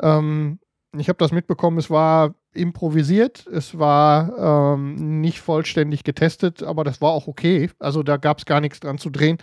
Ähm, 0.00 0.58
ich 0.96 1.08
habe 1.08 1.18
das 1.18 1.32
mitbekommen, 1.32 1.78
es 1.78 1.90
war 1.90 2.34
improvisiert, 2.54 3.46
es 3.46 3.78
war 3.78 4.74
ähm, 4.74 5.20
nicht 5.20 5.40
vollständig 5.40 6.04
getestet, 6.04 6.62
aber 6.62 6.84
das 6.84 7.00
war 7.00 7.10
auch 7.10 7.26
okay. 7.26 7.70
Also 7.78 8.02
da 8.02 8.18
gab 8.18 8.38
es 8.38 8.44
gar 8.44 8.60
nichts 8.60 8.80
dran 8.80 8.98
zu 8.98 9.10
drehen. 9.10 9.38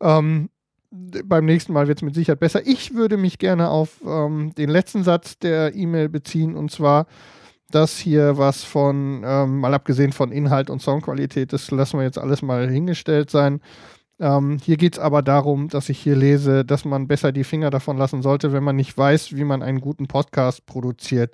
Ähm, 0.00 0.50
beim 0.90 1.44
nächsten 1.44 1.72
Mal 1.72 1.88
wird 1.88 1.98
es 1.98 2.02
mit 2.02 2.14
Sicherheit 2.14 2.40
besser. 2.40 2.66
Ich 2.66 2.94
würde 2.94 3.16
mich 3.16 3.38
gerne 3.38 3.68
auf 3.68 4.00
ähm, 4.06 4.52
den 4.56 4.70
letzten 4.70 5.04
Satz 5.04 5.38
der 5.38 5.74
E-Mail 5.74 6.08
beziehen 6.08 6.56
und 6.56 6.70
zwar 6.70 7.06
das 7.70 7.98
hier, 7.98 8.38
was 8.38 8.64
von, 8.64 9.22
ähm, 9.26 9.60
mal 9.60 9.74
abgesehen 9.74 10.12
von 10.12 10.32
Inhalt 10.32 10.70
und 10.70 10.80
Soundqualität, 10.80 11.52
das 11.52 11.70
lassen 11.70 11.98
wir 11.98 12.04
jetzt 12.04 12.18
alles 12.18 12.40
mal 12.40 12.68
hingestellt 12.70 13.30
sein. 13.30 13.60
Ähm, 14.20 14.58
hier 14.62 14.76
geht 14.76 14.94
es 14.94 14.98
aber 14.98 15.22
darum, 15.22 15.68
dass 15.68 15.88
ich 15.88 15.98
hier 15.98 16.16
lese, 16.16 16.64
dass 16.64 16.84
man 16.84 17.06
besser 17.06 17.32
die 17.32 17.44
Finger 17.44 17.70
davon 17.70 17.96
lassen 17.96 18.22
sollte, 18.22 18.52
wenn 18.52 18.64
man 18.64 18.76
nicht 18.76 18.96
weiß, 18.96 19.36
wie 19.36 19.44
man 19.44 19.62
einen 19.62 19.80
guten 19.80 20.08
Podcast 20.08 20.66
produziert. 20.66 21.32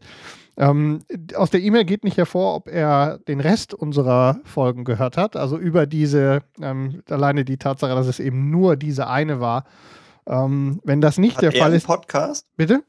Ähm, 0.57 1.01
aus 1.35 1.51
der 1.51 1.61
E-Mail 1.61 1.85
geht 1.85 2.05
nicht 2.05 2.17
hervor, 2.17 2.55
ob 2.55 2.69
er 2.69 3.19
den 3.27 3.41
Rest 3.41 3.75
unserer 3.75 4.39
Folgen 4.45 4.85
gehört 4.85 5.17
hat. 5.17 5.35
Also 5.37 5.59
über 5.59 5.87
diese, 5.87 6.43
ähm, 6.61 7.03
alleine 7.09 7.45
die 7.45 7.57
Tatsache, 7.57 7.95
dass 7.95 8.07
es 8.07 8.21
eben 8.21 8.51
nur 8.51 8.77
diese 8.77 9.09
eine 9.09 9.41
war. 9.41 9.65
Ähm, 10.27 10.81
wenn 10.85 11.01
das 11.01 11.19
nicht 11.19 11.37
Hat 11.37 11.43
der 11.43 11.55
er 11.55 11.63
Fall 11.63 11.75
ist. 11.75 11.87
Podcast? 11.87 12.47
Bitte? 12.57 12.83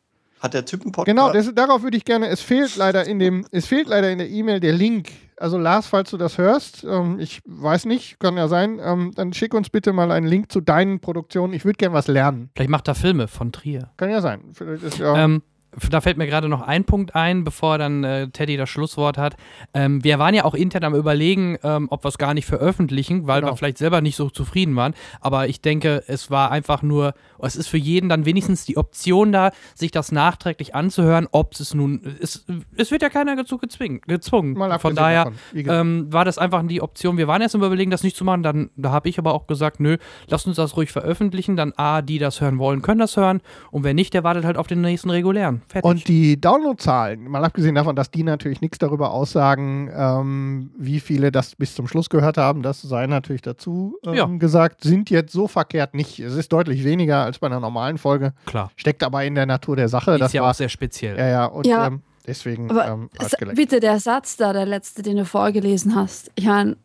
Hat 0.46 0.54
der 0.54 0.64
Typ 0.64 0.84
einen 0.84 0.92
Podcast? 0.92 1.08
Genau, 1.08 1.34
das, 1.34 1.54
darauf 1.56 1.82
würde 1.82 1.98
ich 1.98 2.06
gerne. 2.06 2.28
Es 2.28 2.40
fehlt 2.40 2.76
leider 2.76 3.06
in 3.08 3.18
dem, 3.18 3.46
es 3.52 3.66
fehlt 3.66 3.88
leider 3.88 4.12
in 4.12 4.20
der 4.20 4.30
E-Mail 4.30 4.60
der 4.60 4.74
Link. 4.74 5.10
Also 5.38 5.58
Lars, 5.58 5.88
falls 5.88 6.12
du 6.12 6.18
das 6.18 6.38
hörst, 6.38 6.84
ähm, 6.84 7.18
ich 7.20 7.42
weiß 7.46 7.86
nicht, 7.86 8.20
kann 8.20 8.38
ja 8.38 8.48
sein, 8.48 8.80
ähm, 8.82 9.12
dann 9.16 9.34
schick 9.34 9.54
uns 9.56 9.70
bitte 9.72 9.92
mal 9.92 10.12
einen 10.12 10.28
Link 10.28 10.52
zu 10.52 10.62
deinen 10.62 11.00
Produktionen. 11.00 11.54
Ich 11.54 11.66
würde 11.66 11.78
gerne 11.78 11.96
was 11.96 12.08
lernen. 12.08 12.52
Vielleicht 12.56 12.70
macht 12.70 12.88
er 12.88 12.94
Filme 12.96 13.28
von 13.28 13.52
Trier. 13.52 13.90
Kann 13.98 14.12
ja 14.12 14.22
sein. 14.22 14.52
Vielleicht 14.54 14.84
ist 14.84 15.00
ja, 15.00 15.18
Ähm, 15.18 15.42
da 15.90 16.02
fällt 16.02 16.18
mir 16.18 16.28
gerade 16.28 16.48
noch 16.50 16.62
ein 16.62 16.84
Punkt 16.86 17.16
ein, 17.16 17.44
bevor 17.44 17.78
dann 17.78 18.04
äh, 18.04 18.28
Teddy 18.30 18.58
das 18.58 18.70
Schlusswort 18.70 19.18
hat. 19.18 19.36
Ähm, 19.74 20.04
wir 20.04 20.20
waren 20.20 20.34
ja 20.34 20.46
auch 20.46 20.54
intern 20.54 20.84
am 20.84 20.96
Überlegen, 20.96 21.58
ähm, 21.64 21.88
ob 21.90 22.04
wir 22.04 22.10
es 22.10 22.18
gar 22.18 22.34
nicht 22.34 22.46
veröffentlichen, 22.46 23.28
weil 23.28 23.42
Genau. 23.42 23.54
wir 23.54 23.58
vielleicht 23.58 23.78
selber 23.78 24.02
nicht 24.02 24.16
so 24.16 24.30
zufrieden 24.30 24.76
waren. 24.76 24.94
Aber 25.22 25.48
ich 25.48 25.62
denke, 25.62 26.04
es 26.08 26.32
war 26.32 26.52
einfach 26.52 26.82
nur, 26.82 27.14
es 27.42 27.56
ist 27.56 27.68
für 27.68 27.78
jeden 27.78 28.10
dann 28.10 28.26
wenigstens 28.26 28.66
die 28.66 28.78
Option 28.78 29.32
da, 29.32 29.52
sich 29.76 29.92
das 29.92 30.12
nachträglich 30.12 30.74
anzuhören, 30.76 31.28
ob 31.32 31.54
es 31.60 31.74
nun, 31.74 32.16
es, 32.22 32.46
es 32.76 32.92
wird 32.92 33.02
ja 33.02 33.10
keiner 33.10 33.36
dazu 33.36 33.58
gezwungen. 33.58 34.02
gezwungen. 34.08 34.54
Mal 34.54 34.80
Von 34.80 34.96
daher 34.96 35.32
ähm, 35.54 36.12
war 36.12 36.26
das 36.26 36.38
einfach 36.38 36.66
die 36.68 36.82
Option. 36.82 37.18
Wir 37.18 37.28
waren 37.28 37.42
erst 37.42 37.56
im 37.56 37.64
Überlegen, 37.64 37.92
das 37.92 38.04
nicht 38.04 38.16
zu 38.16 38.24
machen. 38.24 38.44
Dann, 38.44 38.70
da 38.76 38.92
habe 38.92 39.10
ich 39.10 39.20
aber 39.20 39.34
auch 39.34 39.48
gesagt, 39.48 39.80
nö, 39.80 39.98
lasst 40.28 40.48
uns 40.48 40.56
das 40.58 40.78
ruhig 40.78 40.92
veröffentlichen. 40.92 41.56
Dann 41.56 41.74
A, 41.78 42.02
die 42.02 42.20
das 42.20 42.42
hören 42.42 42.58
wollen, 42.60 42.82
können 42.82 43.00
das 43.00 43.18
hören. 43.18 43.42
Und 43.72 43.84
wer 43.84 43.94
nicht, 43.94 44.14
der 44.14 44.24
wartet 44.24 44.46
halt 44.46 44.58
auf 44.58 44.68
den 44.68 44.82
nächsten 44.82 45.10
regulären. 45.10 45.62
Fertig. 45.68 45.90
Und 45.90 46.08
die 46.08 46.40
Downloadzahlen, 46.40 47.24
mal 47.30 47.44
abgesehen 47.44 47.76
davon, 47.76 47.96
dass 47.96 48.12
die 48.12 48.24
natürlich 48.24 48.62
nichts 48.62 48.78
darüber 48.78 49.12
aussagen, 49.12 49.90
ähm, 49.96 50.72
wie 50.78 51.00
viele 51.00 51.32
das 51.32 51.56
bis 51.56 51.76
zum 51.76 51.88
Schluss 51.88 52.10
gehört 52.10 52.38
haben, 52.38 52.62
das 52.62 52.82
sei 52.82 53.08
natürlich 53.08 53.42
dazu 53.42 53.98
ähm, 54.06 54.14
Ja. 54.14 54.26
gesagt, 54.26 54.84
sind 54.84 55.10
jetzt 55.10 55.32
so 55.34 55.48
verkehrt 55.48 55.94
nicht. 55.94 56.20
Es 56.20 56.36
ist 56.36 56.52
deutlich 56.54 56.84
weniger 56.84 57.24
als 57.24 57.40
bei 57.40 57.48
einer 57.48 57.60
normalen 57.60 57.98
Folge. 57.98 58.34
Klar. 58.46 58.72
Steckt 58.76 59.04
aber 59.04 59.24
in 59.26 59.36
der 59.36 59.46
Natur 59.46 59.76
der 59.76 59.90
Sache. 59.90 60.12
ist 60.14 60.20
das 60.22 60.34
ja 60.34 60.42
war, 60.44 60.52
auch 60.52 60.56
sehr 60.56 60.70
speziell. 60.70 61.18
Ja, 61.18 61.28
ja, 61.28 61.46
und 61.46 61.66
Ja. 61.68 61.88
Ähm, 61.88 62.02
deswegen 62.28 62.70
Aber 62.70 62.88
ähm, 62.88 63.10
bitte 63.56 63.80
der 63.80 64.00
Satz 64.00 64.38
da, 64.38 64.54
der 64.54 64.66
letzte, 64.66 65.02
den 65.02 65.18
du 65.18 65.26
vorgelesen 65.26 65.96
hast. 65.96 66.32
Ich 66.36 66.46
meine, 66.46 66.78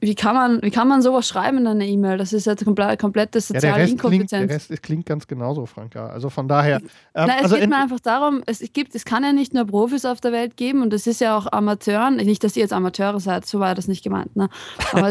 wie 0.00 0.14
kann 0.14 0.34
man, 0.34 0.62
wie 0.62 0.70
kann 0.70 0.88
man 0.88 1.02
sowas 1.02 1.26
schreiben 1.26 1.58
in 1.58 1.66
einer 1.66 1.84
E-Mail? 1.84 2.18
Das 2.18 2.32
ist 2.32 2.46
jetzt 2.46 2.64
komplett, 2.64 3.00
komplette 3.00 3.38
Ja, 3.38 3.40
der 3.40 3.60
soziale 3.60 3.82
Rest, 3.82 3.98
klingt, 3.98 4.32
der 4.32 4.40
Inkompetenz. 4.40 4.52
Rest 4.52 4.70
ist, 4.70 4.82
klingt 4.82 5.06
ganz 5.06 5.26
genauso, 5.26 5.66
Franka. 5.66 6.08
Also 6.08 6.30
von 6.30 6.48
daher. 6.48 6.76
Ähm, 6.76 7.26
Nein, 7.26 7.30
es 7.38 7.44
also 7.44 7.56
geht 7.56 7.68
mir 7.68 7.76
einfach 7.76 8.00
darum, 8.00 8.42
es 8.46 8.60
gibt, 8.72 8.94
es 8.94 9.04
kann 9.04 9.24
ja 9.24 9.32
nicht 9.32 9.54
nur 9.54 9.66
Profis 9.66 10.04
auf 10.04 10.20
der 10.20 10.32
Welt 10.32 10.56
geben 10.56 10.82
und 10.82 10.92
es 10.92 11.06
ist 11.06 11.20
ja 11.20 11.36
auch 11.36 11.50
Amateuren, 11.50 12.16
nicht, 12.16 12.44
dass 12.44 12.56
ihr 12.56 12.62
jetzt 12.62 12.72
Amateure 12.72 13.20
seid, 13.20 13.46
so 13.46 13.60
war 13.60 13.74
das 13.74 13.88
nicht 13.88 14.04
gemeint, 14.04 14.36
ne? 14.36 14.48
Aber 14.92 15.10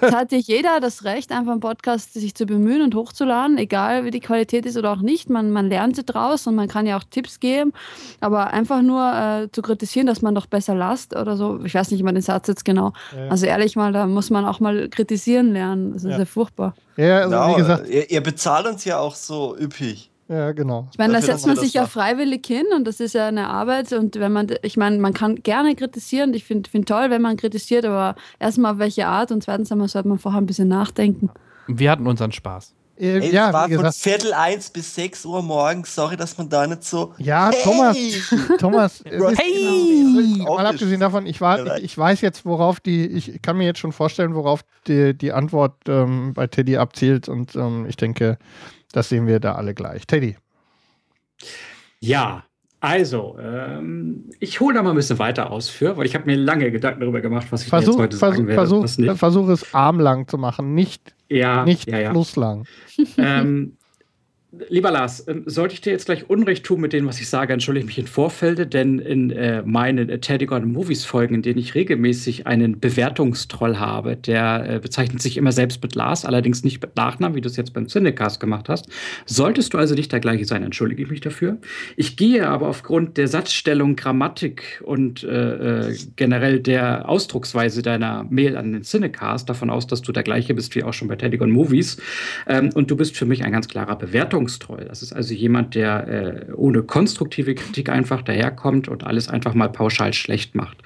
es 0.00 0.14
hat 0.14 0.32
ja 0.32 0.38
jeder 0.38 0.80
das 0.80 1.04
Recht, 1.04 1.32
einfach 1.32 1.52
einen 1.52 1.60
Podcast 1.60 2.14
sich 2.14 2.34
zu 2.34 2.46
bemühen 2.46 2.82
und 2.82 2.94
hochzuladen, 2.94 3.58
egal 3.58 4.04
wie 4.04 4.10
die 4.10 4.20
Qualität 4.20 4.66
ist 4.66 4.76
oder 4.76 4.92
auch 4.92 5.00
nicht. 5.00 5.30
Man, 5.30 5.50
man 5.50 5.68
lernt 5.68 5.96
sie 5.96 6.04
draus 6.04 6.46
und 6.46 6.54
man 6.54 6.68
kann 6.68 6.86
ja 6.86 6.96
auch 6.96 7.04
Tipps 7.04 7.40
geben, 7.40 7.72
aber 8.20 8.48
einfach 8.48 8.82
nur 8.82 9.12
äh, 9.12 9.48
zu 9.52 9.62
kritisieren, 9.62 10.06
dass 10.06 10.22
man 10.22 10.34
doch 10.34 10.46
besser 10.46 10.74
lasst 10.74 11.16
oder 11.16 11.36
so, 11.36 11.64
ich 11.64 11.74
weiß 11.74 11.90
nicht 11.90 12.00
immer 12.00 12.12
den 12.12 12.22
Satz 12.22 12.48
jetzt 12.48 12.64
genau. 12.64 12.92
Ja. 13.16 13.28
Also 13.28 13.46
ehrlich 13.46 13.76
mal, 13.76 13.83
da 13.92 14.06
muss 14.06 14.30
man 14.30 14.44
auch 14.44 14.60
mal 14.60 14.88
kritisieren 14.88 15.52
lernen. 15.52 15.92
Das 15.92 16.04
ist 16.04 16.10
Ja. 16.10 16.18
ja, 16.18 16.24
furchtbar. 16.24 16.74
ja, 16.96 17.18
also 17.18 17.30
Genau, 17.30 17.48
wie 17.52 17.60
gesagt, 17.60 17.88
ihr, 17.88 18.10
ihr 18.10 18.22
bezahlt 18.22 18.66
uns 18.66 18.84
ja 18.84 18.98
auch 18.98 19.14
so 19.14 19.56
üppig. 19.58 20.10
ja, 20.28 20.52
genau. 20.52 20.88
Ich 20.92 20.98
meine, 20.98 21.12
da 21.14 21.20
setzt 21.22 21.46
man 21.46 21.56
sich 21.56 21.72
das 21.72 21.82
ja 21.82 21.86
freiwillig 21.86 22.46
hin 22.46 22.66
und 22.74 22.86
das 22.86 23.00
ist 23.00 23.14
ja 23.14 23.26
eine 23.28 23.48
Arbeit. 23.48 23.92
Und 23.92 24.16
wenn 24.18 24.32
man, 24.32 24.48
ich 24.62 24.76
meine, 24.76 24.98
man 24.98 25.12
kann 25.12 25.42
gerne 25.42 25.74
kritisieren. 25.74 26.32
Ich 26.34 26.44
finde 26.44 26.70
find 26.70 26.88
toll, 26.88 27.10
wenn 27.10 27.22
man 27.22 27.36
kritisiert, 27.36 27.84
aber 27.84 28.14
erstmal 28.38 28.72
auf 28.72 28.78
welche 28.78 29.06
Art 29.06 29.30
und 29.32 29.42
zweitens 29.42 29.70
einmal 29.70 29.88
sollte 29.88 30.08
man 30.08 30.18
vorher 30.18 30.40
ein 30.40 30.46
bisschen 30.46 30.68
nachdenken. 30.68 31.30
Wir 31.66 31.90
hatten 31.90 32.06
unseren 32.06 32.32
Spaß. 32.32 32.74
Äh, 32.96 33.18
Ey, 33.18 33.32
ja, 33.32 33.48
es 33.48 33.52
war 33.52 33.70
wie 33.70 33.74
von. 33.74 33.92
Viertel 33.92 34.32
eins 34.32 34.70
bis 34.70 34.94
sechs 34.94 35.24
Uhr 35.24 35.42
morgens. 35.42 35.94
Sorry, 35.94 36.16
dass 36.16 36.38
man 36.38 36.48
da 36.48 36.66
nicht 36.66 36.84
so. 36.84 37.14
Ja, 37.18 37.50
Hey! 37.50 37.62
Thomas, 37.62 37.96
Thomas, 38.58 39.00
ist, 39.00 39.40
Hey! 39.40 40.04
Mal 40.38 40.66
abgesehen 40.66 41.00
davon, 41.00 41.26
ich, 41.26 41.40
war, 41.40 41.76
ich, 41.76 41.84
ich 41.84 41.98
weiß 41.98 42.20
jetzt, 42.20 42.44
worauf 42.44 42.80
die, 42.80 43.06
ich 43.06 43.42
kann 43.42 43.56
mir 43.56 43.64
jetzt 43.64 43.80
schon 43.80 43.92
vorstellen, 43.92 44.34
worauf 44.34 44.64
die, 44.86 45.16
die 45.16 45.32
Antwort 45.32 45.74
ähm, 45.88 46.34
bei 46.34 46.46
Teddy 46.46 46.76
abzielt 46.76 47.28
und 47.28 47.56
ähm, 47.56 47.86
ich 47.88 47.96
denke, 47.96 48.38
das 48.92 49.08
sehen 49.08 49.26
wir 49.26 49.40
da 49.40 49.54
alle 49.56 49.74
gleich. 49.74 50.06
Teddy. 50.06 50.36
Ja, 52.00 52.44
also, 52.84 53.36
ähm, 53.40 54.24
ich 54.40 54.60
hole 54.60 54.74
da 54.74 54.82
mal 54.82 54.90
ein 54.90 54.96
bisschen 54.96 55.18
weiter 55.18 55.50
aus 55.50 55.70
für, 55.70 55.96
weil 55.96 56.04
ich 56.04 56.14
habe 56.14 56.26
mir 56.26 56.36
lange 56.36 56.70
Gedanken 56.70 57.00
darüber 57.00 57.20
gemacht, 57.22 57.46
was 57.50 57.62
ich 57.62 57.68
Versuch, 57.68 57.92
jetzt 57.94 57.98
heute 57.98 58.16
versuch, 58.18 58.36
sagen 58.36 58.46
werde. 58.46 58.66
versuch, 58.86 59.16
versuch 59.16 59.48
es 59.48 59.74
armlang 59.74 60.28
zu 60.28 60.36
machen, 60.36 60.74
nicht, 60.74 61.14
Ja, 61.30 61.64
nicht 61.64 61.90
ja, 61.90 61.98
ja. 61.98 62.10
flusslang. 62.10 62.66
ähm, 63.16 63.76
lieber 64.68 64.90
Lars, 64.90 65.26
ähm, 65.28 65.42
sollte 65.46 65.74
ich 65.74 65.80
dir 65.80 65.90
jetzt 65.90 66.06
gleich 66.06 66.28
Unrecht 66.28 66.64
tun 66.64 66.80
mit 66.80 66.92
dem, 66.92 67.06
was 67.06 67.20
ich 67.20 67.28
sage, 67.28 67.52
entschuldige 67.52 67.84
ich 67.84 67.86
mich 67.86 67.98
in 67.98 68.06
Vorfelde, 68.06 68.66
denn 68.66 68.98
in 68.98 69.30
äh, 69.30 69.62
meinen 69.64 70.08
äh, 70.08 70.18
Teddy 70.18 70.46
Movies 70.46 71.04
Folgen, 71.04 71.34
in 71.34 71.42
denen 71.42 71.58
ich 71.58 71.74
regelmäßig 71.74 72.46
einen 72.46 72.80
Bewertungstroll 72.80 73.78
habe, 73.78 74.16
der 74.16 74.66
äh, 74.68 74.78
bezeichnet 74.78 75.22
sich 75.22 75.36
immer 75.36 75.52
selbst 75.52 75.82
mit 75.82 75.94
Lars, 75.94 76.24
allerdings 76.24 76.64
nicht 76.64 76.80
mit 76.82 76.96
Nachnamen, 76.96 77.36
wie 77.36 77.40
du 77.40 77.48
es 77.48 77.56
jetzt 77.56 77.72
beim 77.72 77.88
Cinecast 77.88 78.40
gemacht 78.40 78.68
hast. 78.68 78.88
Solltest 79.26 79.74
du 79.74 79.78
also 79.78 79.94
nicht 79.94 80.12
der 80.12 80.20
gleiche 80.20 80.44
sein, 80.44 80.62
entschuldige 80.62 81.02
ich 81.02 81.10
mich 81.10 81.20
dafür. 81.20 81.58
Ich 81.96 82.16
gehe 82.16 82.46
aber 82.46 82.68
aufgrund 82.68 83.16
der 83.16 83.28
Satzstellung, 83.28 83.96
Grammatik 83.96 84.82
und 84.84 85.24
äh, 85.24 85.88
äh, 85.88 85.96
generell 86.16 86.60
der 86.60 87.08
Ausdrucksweise 87.08 87.82
deiner 87.82 88.24
Mail 88.30 88.56
an 88.56 88.72
den 88.72 88.82
Cinecast 88.82 89.48
davon 89.48 89.70
aus, 89.70 89.86
dass 89.86 90.02
du 90.02 90.12
der 90.12 90.22
gleiche 90.22 90.54
bist 90.54 90.74
wie 90.74 90.82
auch 90.82 90.92
schon 90.92 91.08
bei 91.08 91.16
Teddy 91.16 91.38
Gone 91.38 91.52
Movies. 91.52 91.96
Ähm, 92.46 92.70
und 92.74 92.90
du 92.90 92.96
bist 92.96 93.16
für 93.16 93.26
mich 93.26 93.44
ein 93.44 93.52
ganz 93.52 93.68
klarer 93.68 93.96
Bewertungstroll. 93.96 94.43
Bewertungstreu. 94.44 94.84
Das 94.84 95.02
ist 95.02 95.12
also 95.12 95.34
jemand, 95.34 95.74
der 95.74 96.08
äh, 96.48 96.52
ohne 96.52 96.82
konstruktive 96.82 97.54
Kritik 97.54 97.88
einfach 97.88 98.22
daherkommt 98.22 98.88
und 98.88 99.04
alles 99.04 99.28
einfach 99.28 99.54
mal 99.54 99.68
pauschal 99.68 100.12
schlecht 100.12 100.54
macht. 100.54 100.78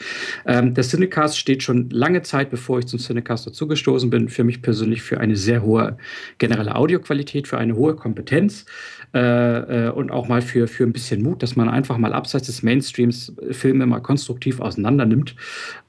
Ähm, 0.47 0.75
der 0.75 0.85
Cinecast 0.85 1.39
steht 1.39 1.63
schon 1.63 1.91
lange 1.91 2.23
Zeit, 2.23 2.51
bevor 2.51 2.79
ich 2.79 2.87
zum 2.87 2.99
Cinecast 2.99 3.47
dazugestoßen 3.47 4.11
bin, 4.11 4.29
für 4.29 4.45
mich 4.45 4.63
persönlich 4.63 5.03
für 5.03 5.21
eine 5.21 5.37
sehr 5.37 5.63
hohe 5.63 5.97
generelle 6.39 6.75
Audioqualität, 6.75 7.49
für 7.49 7.59
eine 7.59 7.75
hohe 7.75 7.95
Kompetenz 7.95 8.67
äh, 9.15 9.87
äh, 9.87 9.91
und 9.91 10.11
auch 10.11 10.29
mal 10.29 10.43
für, 10.43 10.69
für 10.69 10.85
ein 10.85 10.93
bisschen 10.93 11.23
Mut, 11.23 11.43
dass 11.43 11.57
man 11.57 11.69
einfach 11.69 11.99
mal 11.99 12.13
abseits 12.13 12.47
des 12.47 12.63
Mainstreams 12.63 13.33
Filme 13.51 13.87
mal 13.87 14.01
konstruktiv 14.01 14.61
auseinander 14.61 15.07
nimmt. 15.07 15.35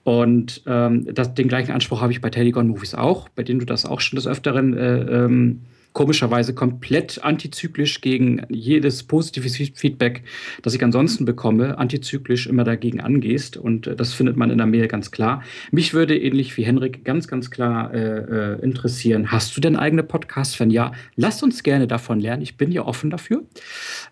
Und 0.03 0.63
ähm, 0.65 1.13
das, 1.13 1.35
den 1.35 1.47
gleichen 1.47 1.71
Anspruch 1.71 2.01
habe 2.01 2.11
ich 2.11 2.21
bei 2.21 2.29
Telegon 2.29 2.67
Movies 2.67 2.95
auch, 2.95 3.29
bei 3.29 3.43
denen 3.43 3.59
du 3.59 3.65
das 3.65 3.85
auch 3.85 3.99
schon 3.99 4.17
des 4.17 4.25
Öfteren 4.25 4.75
äh, 4.75 5.25
ähm, 5.25 5.61
komischerweise 5.93 6.53
komplett 6.53 7.23
antizyklisch 7.23 8.01
gegen 8.01 8.45
jedes 8.49 9.03
positive 9.03 9.49
Feedback, 9.49 10.23
das 10.61 10.73
ich 10.73 10.83
ansonsten 10.83 11.25
bekomme, 11.25 11.77
antizyklisch 11.77 12.47
immer 12.47 12.63
dagegen 12.63 13.01
angehst. 13.01 13.57
Und 13.57 13.87
äh, 13.87 13.95
das 13.95 14.13
findet 14.13 14.37
man 14.37 14.49
in 14.49 14.57
der 14.57 14.67
Mail 14.67 14.87
ganz 14.87 15.11
klar. 15.11 15.43
Mich 15.71 15.93
würde 15.93 16.17
ähnlich 16.17 16.55
wie 16.57 16.63
Henrik 16.63 17.03
ganz, 17.03 17.27
ganz 17.27 17.51
klar 17.51 17.93
äh, 17.93 17.99
äh, 17.99 18.61
interessieren, 18.61 19.31
hast 19.31 19.55
du 19.57 19.61
denn 19.61 19.75
eigene 19.75 20.03
Podcasts? 20.03 20.59
Wenn 20.59 20.69
ja, 20.69 20.91
lass 21.15 21.43
uns 21.43 21.63
gerne 21.63 21.87
davon 21.87 22.19
lernen. 22.19 22.43
Ich 22.43 22.57
bin 22.57 22.71
ja 22.71 22.85
offen 22.85 23.09
dafür. 23.09 23.43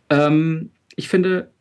Ähm, 0.10 0.72
ich 0.96 1.08
finde, 1.08 1.52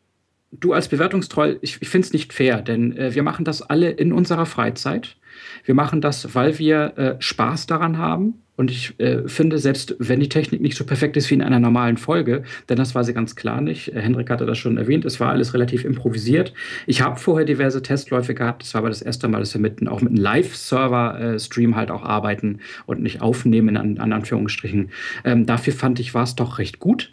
du 0.51 0.73
als 0.73 0.89
Bewertungstreu, 0.89 1.57
ich, 1.61 1.78
ich 1.81 1.89
finde 1.89 2.07
es 2.07 2.12
nicht 2.12 2.33
fair, 2.33 2.62
denn 2.62 2.97
äh, 2.97 3.15
wir 3.15 3.23
machen 3.23 3.45
das 3.45 3.62
alle 3.62 3.91
in 3.91 4.12
unserer 4.12 4.47
Freizeit. 4.47 5.17
Wir 5.65 5.75
machen 5.75 6.01
das, 6.01 6.35
weil 6.35 6.59
wir 6.59 6.97
äh, 6.97 7.17
Spaß 7.19 7.67
daran 7.67 7.99
haben. 7.99 8.43
Und 8.57 8.70
ich 8.70 8.99
äh, 8.99 9.28
finde, 9.28 9.59
selbst 9.59 9.94
wenn 9.99 10.20
die 10.20 10.28
Technik 10.28 10.60
nicht 10.60 10.76
so 10.76 10.85
perfekt 10.85 11.17
ist 11.17 11.31
wie 11.31 11.35
in 11.35 11.43
einer 11.43 11.60
normalen 11.60 11.97
Folge, 11.97 12.43
denn 12.68 12.76
das 12.76 12.94
war 12.94 13.05
sie 13.05 13.12
ganz 13.12 13.36
klar 13.36 13.60
nicht. 13.60 13.94
Äh, 13.94 14.01
Henrik 14.01 14.31
hatte 14.31 14.47
das 14.47 14.59
schon 14.59 14.78
erwähnt, 14.78 15.05
es 15.05 15.20
war 15.20 15.31
alles 15.31 15.55
relativ 15.55 15.85
improvisiert. 15.85 16.52
Ich 16.86 17.02
habe 17.02 17.18
vorher 17.18 17.44
diverse 17.44 17.83
Testläufe 17.83 18.35
gehabt. 18.35 18.62
Das 18.62 18.75
war 18.75 18.81
aber 18.81 18.89
das 18.89 19.02
erste 19.02 19.28
Mal, 19.28 19.41
dass 19.41 19.55
wir 19.55 19.60
mit, 19.60 19.86
auch 19.89 20.01
mit 20.01 20.10
einem 20.10 20.23
Live-Server-Stream 20.23 21.76
halt 21.76 21.91
auch 21.91 22.02
arbeiten 22.02 22.60
und 22.86 23.02
nicht 23.02 23.20
aufnehmen, 23.20 23.76
in, 23.76 23.99
an 23.99 24.12
Anführungsstrichen. 24.12 24.91
Ähm, 25.25 25.47
dafür 25.47 25.73
fand 25.73 26.01
ich, 26.01 26.15
war 26.15 26.25
es 26.25 26.35
doch 26.35 26.59
recht 26.59 26.78
gut. 26.78 27.12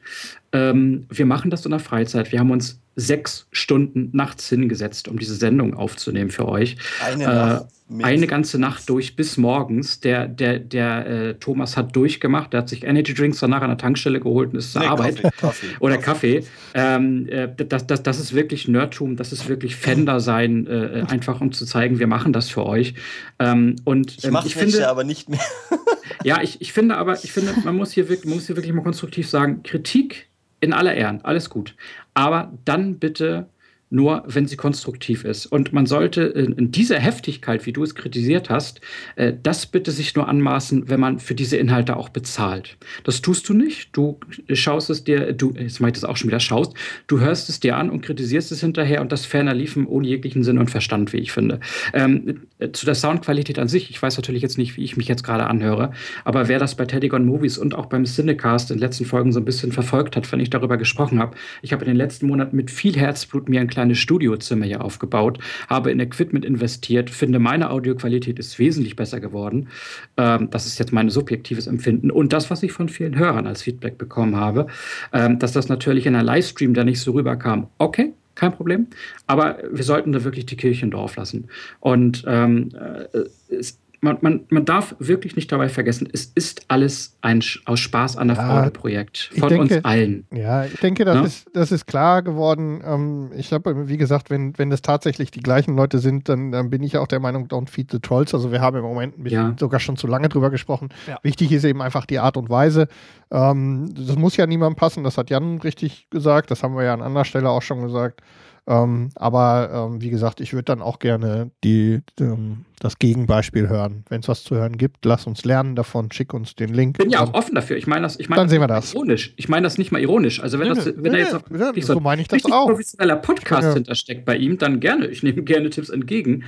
Ähm, 0.53 1.05
wir 1.09 1.25
machen 1.25 1.49
das 1.49 1.65
in 1.65 1.71
der 1.71 1.79
Freizeit. 1.79 2.31
Wir 2.31 2.39
haben 2.39 2.51
uns 2.51 2.79
sechs 2.95 3.47
Stunden 3.51 4.09
nachts 4.13 4.47
hingesetzt, 4.49 5.07
um 5.07 5.17
diese 5.17 5.35
Sendung 5.35 5.73
aufzunehmen 5.73 6.29
für 6.29 6.47
euch. 6.47 6.77
Eine, 7.03 7.65
äh, 7.99 8.03
eine 8.03 8.27
ganze 8.27 8.59
Nacht 8.59 8.87
durch 8.87 9.15
bis 9.15 9.37
morgens. 9.37 9.99
Der, 9.99 10.27
der, 10.27 10.59
der 10.59 11.07
äh, 11.07 11.32
Thomas 11.39 11.77
hat 11.77 11.95
durchgemacht, 11.95 12.53
der 12.53 12.61
hat 12.61 12.69
sich 12.69 12.83
Energy 12.83 13.13
Drinks 13.13 13.39
danach 13.39 13.61
an 13.61 13.69
der 13.69 13.77
Tankstelle 13.77 14.19
geholt 14.19 14.53
und 14.53 14.59
ist 14.59 14.73
zur 14.73 14.81
nee, 14.81 14.87
Arbeit. 14.87 15.21
Kaffee, 15.21 15.37
Kaffee, 15.39 15.67
Oder 15.79 15.97
Kaffee. 15.97 16.39
Kaffee. 16.39 16.49
Ähm, 16.73 17.27
äh, 17.29 17.47
das, 17.65 17.87
das, 17.87 18.03
das 18.03 18.19
ist 18.19 18.33
wirklich 18.33 18.67
Nerdtum, 18.67 19.15
das 19.15 19.31
ist 19.31 19.47
wirklich 19.47 19.75
Fender 19.75 20.19
sein, 20.19 20.67
äh, 20.67 20.99
äh, 20.99 21.01
einfach 21.03 21.41
um 21.41 21.51
zu 21.51 21.65
zeigen, 21.65 21.99
wir 21.99 22.07
machen 22.07 22.33
das 22.33 22.49
für 22.49 22.65
euch. 22.65 22.95
Ähm, 23.39 23.75
und, 23.83 24.17
ich 24.17 24.31
mache 24.31 24.47
ähm, 24.47 24.51
finde 24.51 24.87
aber 24.87 25.03
nicht 25.03 25.29
mehr. 25.29 25.39
ja, 26.23 26.41
ich, 26.41 26.61
ich 26.61 26.73
finde 26.73 26.97
aber, 26.97 27.23
ich 27.23 27.31
finde, 27.31 27.53
man 27.63 27.75
muss 27.75 27.91
hier 27.91 28.09
wirklich, 28.09 28.25
man 28.25 28.35
muss 28.35 28.47
hier 28.47 28.55
wirklich 28.55 28.73
mal 28.73 28.83
konstruktiv 28.83 29.29
sagen, 29.29 29.63
Kritik 29.63 30.27
in 30.59 30.73
aller 30.73 30.93
Ehren, 30.93 31.19
alles 31.23 31.49
gut. 31.49 31.75
Aber 32.13 32.53
dann 32.63 32.99
bitte 32.99 33.47
nur 33.93 34.23
wenn 34.25 34.47
sie 34.47 34.55
konstruktiv 34.55 35.23
ist. 35.23 35.45
Und 35.45 35.71
man 35.71 35.85
sollte 35.85 36.23
in, 36.23 36.71
dieser 36.71 36.99
Heftigkeit, 36.99 37.67
wie 37.67 37.73
du 37.73 37.83
es 37.83 37.93
kritisiert 37.93 38.49
hast, 38.49 38.81
äh, 39.15 39.33
das 39.43 39.67
bitte 39.67 39.91
sich 39.91 40.15
nur 40.15 40.27
anmaßen, 40.27 40.89
wenn 40.89 40.99
man 40.99 41.19
für 41.19 41.35
diese 41.35 41.57
Inhalte 41.57 41.95
auch 41.95 42.09
bezahlt. 42.09 42.77
Das 43.03 43.21
tust 43.21 43.47
du 43.47 43.53
nicht. 43.53 43.89
Du 43.95 44.19
schaust 44.51 44.89
es 44.89 45.03
dir, 45.03 45.33
du, 45.33 45.53
jetzt 45.55 45.79
mache 45.79 45.89
ich 45.89 45.93
das 45.93 46.05
auch 46.05 46.17
schon 46.17 46.29
wieder, 46.29 46.39
schaust, 46.39 46.73
du 47.05 47.19
hörst 47.19 47.49
es 47.49 47.59
dir 47.59 47.77
an 47.77 47.91
und 47.91 48.01
kritisierst 48.01 48.51
es 48.51 48.61
hinterher 48.61 48.99
und 48.99 49.11
das 49.11 49.27
ferner 49.27 49.53
liefen 49.53 49.85
ohne 49.85 50.07
jeglichen 50.07 50.43
Sinn 50.43 50.57
und 50.57 50.71
Verstand, 50.71 51.13
wie 51.13 51.17
ich 51.17 51.31
finde. 51.31 51.59
Ähm, 51.93 52.41
äh, 52.57 52.71
zu 52.71 52.87
der 52.87 52.95
Soundqualität 52.95 53.59
an 53.59 53.67
sich, 53.67 53.91
ich 53.91 54.01
weiß 54.01 54.17
natürlich 54.17 54.41
jetzt 54.41 54.57
nicht, 54.57 54.75
wie 54.75 54.83
ich 54.83 54.97
mich 54.97 55.07
jetzt 55.07 55.23
gerade 55.23 55.45
anhöre, 55.45 55.91
aber 56.25 56.47
wer 56.47 56.57
das 56.57 56.73
bei 56.73 56.85
Teddygon 56.85 57.25
Movies 57.25 57.59
und 57.59 57.75
auch 57.75 57.85
beim 57.85 58.05
Cinecast 58.05 58.71
in 58.71 58.77
den 58.77 58.81
letzten 58.81 59.05
Folgen 59.05 59.31
so 59.31 59.39
ein 59.39 59.45
bisschen 59.45 59.71
verfolgt 59.71 60.15
hat, 60.15 60.31
wenn 60.31 60.39
ich 60.39 60.49
darüber 60.49 60.77
gesprochen 60.77 61.19
habe, 61.19 61.37
ich 61.61 61.73
habe 61.73 61.85
in 61.85 61.91
den 61.91 61.97
letzten 61.97 62.25
Monaten 62.25 62.55
mit 62.55 62.71
viel 62.71 62.95
Herzblut 62.95 63.49
mir 63.49 63.61
ein 63.61 63.67
kleines 63.67 63.82
kleines 63.83 63.99
Studiozimmer 63.99 64.65
hier 64.65 64.83
aufgebaut, 64.83 65.39
habe 65.67 65.91
in 65.91 65.99
Equipment 65.99 66.45
investiert, 66.45 67.09
finde, 67.09 67.39
meine 67.39 67.69
Audioqualität 67.69 68.39
ist 68.39 68.57
wesentlich 68.57 68.95
besser 68.95 69.19
geworden. 69.19 69.67
Ähm, 70.15 70.49
das 70.51 70.65
ist 70.65 70.79
jetzt 70.79 70.93
mein 70.93 71.09
subjektives 71.09 71.67
Empfinden. 71.67 72.09
Und 72.09 72.31
das, 72.31 72.49
was 72.49 72.63
ich 72.63 72.71
von 72.71 72.87
vielen 72.87 73.17
Hörern 73.17 73.45
als 73.45 73.63
Feedback 73.63 73.97
bekommen 73.97 74.37
habe, 74.37 74.67
ähm, 75.11 75.37
dass 75.37 75.51
das 75.51 75.67
natürlich 75.67 76.05
in 76.05 76.15
einem 76.15 76.25
Livestream 76.25 76.73
da 76.73 76.85
nicht 76.85 77.01
so 77.01 77.11
rüberkam. 77.11 77.67
Okay, 77.77 78.13
kein 78.35 78.53
Problem. 78.53 78.87
Aber 79.27 79.57
wir 79.69 79.83
sollten 79.83 80.13
da 80.13 80.23
wirklich 80.23 80.45
die 80.45 80.55
Kirche 80.55 80.85
im 80.85 80.91
Dorf 80.91 81.17
lassen. 81.17 81.49
Und 81.81 82.23
ähm, 82.25 82.69
äh, 82.73 83.53
es, 83.53 83.79
man, 84.03 84.17
man, 84.21 84.45
man 84.49 84.65
darf 84.65 84.95
wirklich 84.99 85.35
nicht 85.35 85.51
dabei 85.51 85.69
vergessen, 85.69 86.09
es 86.11 86.25
ist 86.25 86.65
alles 86.67 87.17
ein 87.21 87.41
aus 87.65 87.79
Spaß 87.79 88.17
an 88.17 88.27
der 88.27 88.37
ja, 88.37 88.47
Freude 88.47 88.71
Projekt 88.71 89.31
von 89.37 89.49
denke, 89.49 89.75
uns 89.75 89.85
allen. 89.85 90.27
Ja, 90.31 90.65
ich 90.65 90.77
denke, 90.79 91.05
das, 91.05 91.15
ja? 91.15 91.23
ist, 91.23 91.49
das 91.53 91.71
ist 91.71 91.87
klar 91.87 92.21
geworden. 92.21 92.83
Ähm, 92.85 93.31
ich 93.35 93.53
habe, 93.53 93.87
wie 93.87 93.95
gesagt, 93.97 94.29
wenn, 94.29 94.57
wenn 94.57 94.69
das 94.69 94.81
tatsächlich 94.81 95.31
die 95.31 95.39
gleichen 95.39 95.75
Leute 95.75 95.99
sind, 95.99 96.27
dann, 96.27 96.51
dann 96.51 96.69
bin 96.69 96.83
ich 96.83 96.97
auch 96.97 97.07
der 97.07 97.21
Meinung, 97.21 97.47
don't 97.47 97.69
feed 97.69 97.91
the 97.91 97.99
trolls. 97.99 98.33
Also 98.33 98.51
wir 98.51 98.59
haben 98.59 98.77
im 98.77 98.83
Moment 98.83 99.17
ein 99.17 99.23
bisschen, 99.23 99.51
ja. 99.51 99.55
sogar 99.57 99.79
schon 99.79 99.95
zu 99.95 100.05
lange 100.05 100.27
drüber 100.27 100.51
gesprochen. 100.51 100.89
Wichtig 101.21 101.53
ist 101.53 101.63
eben 101.63 101.81
einfach 101.81 102.05
die 102.05 102.19
Art 102.19 102.35
und 102.35 102.49
Weise. 102.49 102.89
Ähm, 103.31 103.93
das 103.95 104.17
muss 104.17 104.35
ja 104.35 104.45
niemandem 104.45 104.75
passen, 104.75 105.05
das 105.05 105.17
hat 105.17 105.29
Jan 105.29 105.59
richtig 105.59 106.09
gesagt, 106.09 106.51
das 106.51 106.61
haben 106.61 106.75
wir 106.75 106.83
ja 106.83 106.93
an 106.93 107.01
anderer 107.01 107.25
Stelle 107.25 107.49
auch 107.49 107.61
schon 107.61 107.81
gesagt. 107.81 108.21
Ähm, 108.65 109.09
aber 109.15 109.89
ähm, 109.91 110.01
wie 110.01 110.09
gesagt, 110.09 110.39
ich 110.39 110.53
würde 110.53 110.63
dann 110.63 110.81
auch 110.81 110.99
gerne 110.99 111.51
die, 111.65 111.99
ähm, 112.19 112.63
das 112.79 112.97
Gegenbeispiel 112.97 113.67
hören. 113.67 114.05
Wenn 114.07 114.21
es 114.21 114.29
was 114.29 114.43
zu 114.43 114.55
hören 114.55 114.77
gibt, 114.77 115.03
lass 115.03 115.27
uns 115.27 115.43
lernen 115.43 115.75
davon, 115.75 116.11
schick 116.13 116.33
uns 116.33 116.55
den 116.55 116.73
Link. 116.73 116.97
Ich 116.97 117.03
bin 117.03 117.11
ja 117.11 117.19
auch 117.19 117.33
offen 117.33 117.55
dafür. 117.55 117.75
Ich 117.75 117.87
meine 117.87 118.03
das, 118.03 118.17
ich 118.17 118.29
meine 118.29 118.41
dann 118.41 118.49
sehen 118.49 118.61
wir 118.61 118.67
das. 118.67 118.93
ironisch. 118.93 119.33
Ich 119.35 119.49
meine 119.49 119.63
das 119.65 119.77
nicht 119.77 119.91
mal 119.91 119.99
ironisch. 119.99 120.41
Also 120.41 120.59
wenn, 120.59 120.69
nee, 120.69 120.75
das, 120.75 120.85
wenn 120.85 121.01
nee, 121.01 121.09
da 121.09 121.17
jetzt 121.17 121.33
noch 121.33 121.59
ja, 121.59 121.73
so 121.81 121.99
meine 121.99 122.21
ich 122.21 122.29
das 122.29 122.45
auch. 122.45 122.67
professioneller 122.67 123.17
Podcast 123.17 123.63
ja. 123.67 123.73
hintersteckt 123.73 124.23
bei 124.23 124.37
ihm, 124.37 124.57
dann 124.57 124.79
gerne. 124.79 125.07
Ich 125.07 125.23
nehme 125.23 125.43
gerne 125.43 125.69
Tipps 125.69 125.89
entgegen. 125.89 126.45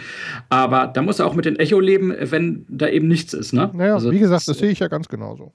Aber 0.47 0.87
da 0.87 1.01
muss 1.01 1.19
er 1.19 1.25
auch 1.25 1.35
mit 1.35 1.43
den 1.43 1.57
Echo 1.57 1.81
leben, 1.81 2.13
wenn 2.17 2.65
da 2.69 2.87
eben 2.87 3.09
nichts 3.09 3.33
ist. 3.33 3.51
Ne? 3.51 3.71
Naja, 3.73 3.95
also, 3.95 4.11
wie 4.11 4.19
gesagt, 4.19 4.39
das, 4.39 4.45
das 4.45 4.59
sehe 4.59 4.71
ich 4.71 4.79
ja 4.79 4.87
ganz 4.87 5.09
genauso. 5.09 5.51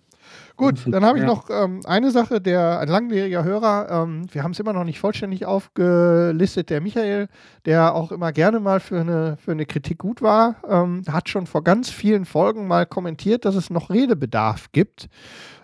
Gut, 0.61 0.83
dann 0.87 1.07
habe 1.07 1.17
ich 1.17 1.23
ja. 1.23 1.27
noch 1.27 1.49
ähm, 1.49 1.81
eine 1.87 2.11
Sache, 2.11 2.39
der 2.39 2.81
ein 2.81 2.89
langjähriger 2.89 3.45
Hörer, 3.45 3.89
ähm, 3.91 4.27
wir 4.31 4.43
haben 4.43 4.51
es 4.51 4.61
immer 4.61 4.75
noch 4.75 4.85
nicht 4.85 5.01
vollständig 5.01 5.47
aufgelistet, 5.47 6.69
der 6.69 6.83
Michael, 6.83 7.29
der 7.65 7.95
auch 7.95 8.13
immer 8.13 8.31
gerne 8.33 8.61
mal 8.61 8.79
für 8.79 9.01
eine, 9.01 9.39
für 9.43 9.53
eine 9.53 9.65
Kritik 9.65 9.97
gut 9.97 10.21
war, 10.21 10.57
ähm, 10.69 11.03
hat 11.11 11.31
schon 11.31 11.47
vor 11.47 11.65
ganz 11.65 11.89
vielen 11.89 12.27
Folgen 12.27 12.69
mal 12.69 12.85
kommentiert, 12.85 13.47
dass 13.47 13.55
es 13.55 13.71
noch 13.71 13.89
Redebedarf 13.89 14.71
gibt. 14.73 15.09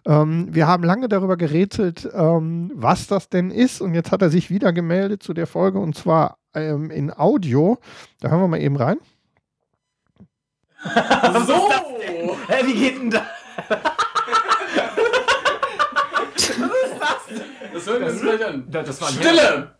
Ähm, 0.06 0.48
wir 0.54 0.66
haben 0.66 0.82
lange 0.82 1.08
darüber 1.08 1.36
gerätselt, 1.36 2.08
ähm, 2.14 2.72
was 2.74 3.06
das 3.06 3.28
denn 3.28 3.50
ist 3.50 3.82
und 3.82 3.92
jetzt 3.92 4.12
hat 4.12 4.22
er 4.22 4.30
sich 4.30 4.48
wieder 4.48 4.72
gemeldet 4.72 5.22
zu 5.22 5.34
der 5.34 5.46
Folge 5.46 5.78
und 5.78 5.94
zwar 5.94 6.38
ähm, 6.54 6.90
in 6.90 7.12
Audio. 7.12 7.76
Da 8.20 8.30
hören 8.30 8.40
wir 8.40 8.48
mal 8.48 8.62
eben 8.62 8.76
rein. 8.76 8.96
so! 11.46 11.68
Hä, 12.48 12.64
wie 12.64 12.74
geht 12.74 12.98
denn 12.98 13.10
das? 13.10 13.22
Das 16.36 17.86
hören 17.86 18.00
wir 18.00 18.06
uns 18.08 18.20
gleich 18.20 18.44
an. 18.44 18.66
Das 18.70 19.00
war 19.00 19.08
Stille! 19.08 19.76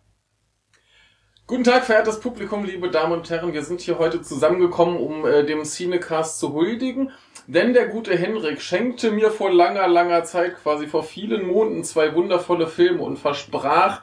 Guten 1.47 1.65
Tag, 1.65 1.85
verehrtes 1.85 2.19
Publikum, 2.19 2.65
liebe 2.65 2.91
Damen 2.91 3.13
und 3.13 3.31
Herren. 3.31 3.53
Wir 3.53 3.63
sind 3.63 3.81
hier 3.81 3.99
heute 3.99 4.21
zusammengekommen, 4.21 4.97
um 4.97 5.25
äh, 5.25 5.45
dem 5.45 5.63
Cinecast 5.63 6.41
zu 6.41 6.55
huldigen. 6.55 7.13
Denn 7.47 7.73
der 7.73 7.87
gute 7.87 8.17
Henrik 8.17 8.61
schenkte 8.61 9.13
mir 9.13 9.31
vor 9.31 9.53
langer, 9.53 9.87
langer 9.87 10.25
Zeit, 10.25 10.57
quasi 10.57 10.89
vor 10.89 11.05
vielen 11.05 11.47
Monaten, 11.47 11.85
zwei 11.85 12.15
wundervolle 12.15 12.67
Filme 12.67 13.03
und 13.03 13.19
versprach, 13.19 14.03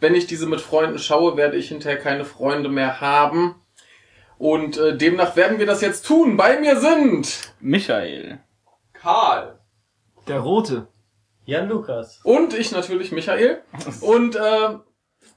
wenn 0.00 0.14
ich 0.14 0.26
diese 0.26 0.46
mit 0.46 0.60
Freunden 0.60 0.98
schaue, 0.98 1.36
werde 1.36 1.56
ich 1.56 1.68
hinterher 1.68 1.98
keine 1.98 2.24
Freunde 2.24 2.70
mehr 2.70 3.00
haben. 3.00 3.56
Und 4.38 4.78
äh, 4.78 4.96
demnach 4.96 5.36
werden 5.36 5.58
wir 5.58 5.66
das 5.66 5.80
jetzt 5.80 6.06
tun. 6.06 6.36
Bei 6.36 6.58
mir 6.58 6.78
sind 6.80 7.52
Michael. 7.60 8.38
Karl. 8.94 9.58
Der 10.28 10.40
Rote. 10.40 10.86
Jan 11.48 11.66
Lukas. 11.66 12.20
Und 12.24 12.52
ich 12.52 12.72
natürlich, 12.72 13.10
Michael. 13.10 13.62
Und 14.02 14.36
äh, 14.36 14.76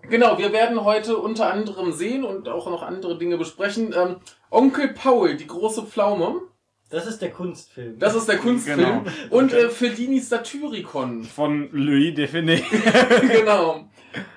genau, 0.10 0.38
wir 0.38 0.52
werden 0.52 0.84
heute 0.84 1.16
unter 1.16 1.54
anderem 1.54 1.94
sehen 1.94 2.26
und 2.26 2.50
auch 2.50 2.70
noch 2.70 2.84
andere 2.84 3.18
Dinge 3.18 3.38
besprechen. 3.38 3.96
Ähm, 3.98 4.18
Onkel 4.50 4.90
Paul, 4.90 5.38
die 5.38 5.48
große 5.48 5.84
Pflaume. 5.84 6.42
Das 6.90 7.08
ist 7.08 7.22
der 7.22 7.32
Kunstfilm. 7.32 7.98
Das 7.98 8.14
ist 8.14 8.28
der 8.28 8.40
Kunstfilm. 8.40 8.78
Genau. 8.78 9.04
Und 9.30 9.54
äh, 9.54 9.70
Fellinis 9.70 10.28
Satyricon. 10.28 11.24
Von 11.24 11.70
Louis 11.72 12.14
Define. 12.14 12.62
genau. 13.22 13.86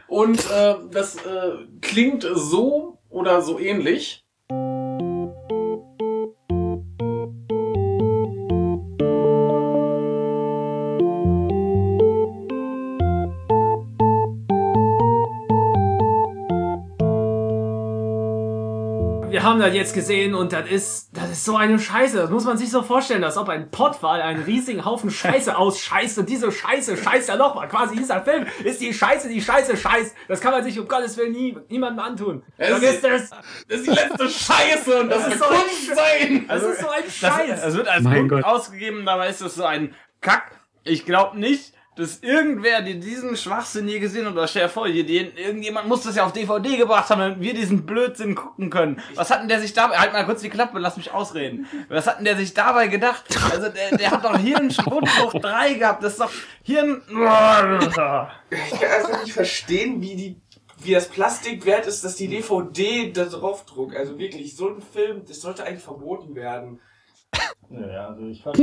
Und 0.06 0.48
äh, 0.52 0.76
das 0.92 1.16
äh, 1.16 1.54
klingt 1.80 2.24
so 2.34 3.00
oder 3.08 3.42
so 3.42 3.58
ähnlich. 3.58 4.23
Haben 19.54 19.60
das 19.60 19.74
jetzt 19.74 19.94
gesehen 19.94 20.34
und 20.34 20.52
das 20.52 20.68
ist, 20.68 21.08
das 21.16 21.30
ist 21.30 21.44
so 21.44 21.56
eine 21.56 21.78
Scheiße. 21.78 22.16
Das 22.18 22.30
muss 22.30 22.44
man 22.44 22.58
sich 22.58 22.70
so 22.70 22.82
vorstellen, 22.82 23.22
als 23.22 23.36
ob 23.36 23.48
ein 23.48 23.70
Pottwal 23.70 24.20
einen 24.20 24.42
riesigen 24.42 24.84
Haufen 24.84 25.10
Scheiße 25.10 25.56
ausscheißt 25.56 26.18
und 26.18 26.28
diese 26.28 26.50
Scheiße 26.50 26.96
scheißt 26.96 27.28
ja 27.28 27.36
nochmal. 27.36 27.68
Quasi 27.68 27.94
dieser 27.96 28.22
Film 28.22 28.46
ist 28.64 28.80
die 28.80 28.92
Scheiße, 28.92 29.28
die 29.28 29.40
Scheiße 29.40 29.76
scheißt. 29.76 30.14
Das 30.28 30.40
kann 30.40 30.52
man 30.52 30.64
sich 30.64 30.78
um 30.80 30.88
Gottes 30.88 31.16
Willen 31.16 31.32
nie, 31.32 31.56
niemandem 31.68 32.04
antun. 32.04 32.42
Das 32.58 32.68
Vergiss 32.70 32.90
ist- 32.94 33.04
das. 33.04 33.30
Das 33.68 33.78
ist 33.80 33.86
die 33.86 33.90
letzte 33.90 34.28
Scheiße 34.28 35.00
und 35.00 35.08
das, 35.08 35.18
Das 35.24 35.28
ist 35.28 35.34
ist 35.34 35.48
so 35.88 35.94
sein. 35.94 36.44
Das 36.48 36.62
ist 36.62 36.80
so 36.80 36.88
ein 36.90 37.02
Das, 37.04 37.14
Scheiß. 37.16 37.64
es 37.64 37.74
wird 37.76 37.88
als 37.88 38.02
Mein 38.02 38.28
Gott. 38.28 38.44
ausgegeben, 38.44 39.06
dabei 39.06 39.28
ist 39.28 39.40
es 39.40 39.54
so 39.54 39.64
ein 39.64 39.94
Kack. 40.20 40.50
Ich 40.82 41.04
glaube 41.06 41.38
nicht, 41.38 41.73
dass 41.96 42.18
irgendwer, 42.20 42.82
der 42.82 42.94
diesen 42.94 43.36
Schwachsinn 43.36 43.86
je 43.86 44.00
gesehen 44.00 44.26
hat, 44.26 44.32
oder 44.32 44.48
stell 44.48 44.64
dir 44.64 44.68
vor, 44.68 44.86
hier, 44.88 45.06
den, 45.06 45.36
irgendjemand 45.36 45.88
muss 45.88 46.02
das 46.02 46.16
ja 46.16 46.24
auf 46.24 46.32
DVD 46.32 46.76
gebracht 46.76 47.08
haben, 47.10 47.20
damit 47.20 47.40
wir 47.40 47.54
diesen 47.54 47.86
Blödsinn 47.86 48.34
gucken 48.34 48.70
können. 48.70 49.00
Was 49.14 49.30
hat 49.30 49.42
denn 49.42 49.48
der 49.48 49.60
sich 49.60 49.72
dabei, 49.72 49.96
halt 49.98 50.12
mal 50.12 50.24
kurz 50.24 50.42
die 50.42 50.48
Klappe, 50.48 50.78
lass 50.78 50.96
mich 50.96 51.12
ausreden. 51.12 51.66
Was 51.88 52.06
hat 52.06 52.18
denn 52.18 52.24
der 52.24 52.36
sich 52.36 52.52
dabei 52.52 52.88
gedacht? 52.88 53.24
Also, 53.52 53.68
der, 53.68 53.96
der 53.96 54.10
hat 54.10 54.24
doch 54.24 54.36
Hirnschwund 54.36 55.08
hoch 55.22 55.32
drei 55.34 55.74
gehabt, 55.74 56.02
das 56.02 56.14
ist 56.14 56.20
doch 56.20 56.32
Hirn... 56.62 57.02
Ich 57.06 57.94
kann 57.94 58.28
also 58.50 59.22
nicht 59.22 59.32
verstehen, 59.32 60.00
wie 60.00 60.16
die 60.16 60.40
wie 60.78 60.92
das 60.92 61.08
Plastik 61.08 61.64
wert 61.64 61.86
ist, 61.86 62.04
dass 62.04 62.16
die 62.16 62.28
DVD 62.28 63.10
da 63.12 63.24
drauf 63.24 63.64
druckt. 63.64 63.96
Also 63.96 64.18
wirklich, 64.18 64.54
so 64.54 64.68
ein 64.68 64.82
Film, 64.82 65.24
das 65.26 65.40
sollte 65.40 65.64
eigentlich 65.64 65.82
verboten 65.82 66.34
werden. 66.34 66.80
Ja, 67.70 68.08
also 68.08 68.26
ich 68.26 68.42
fand. 68.42 68.58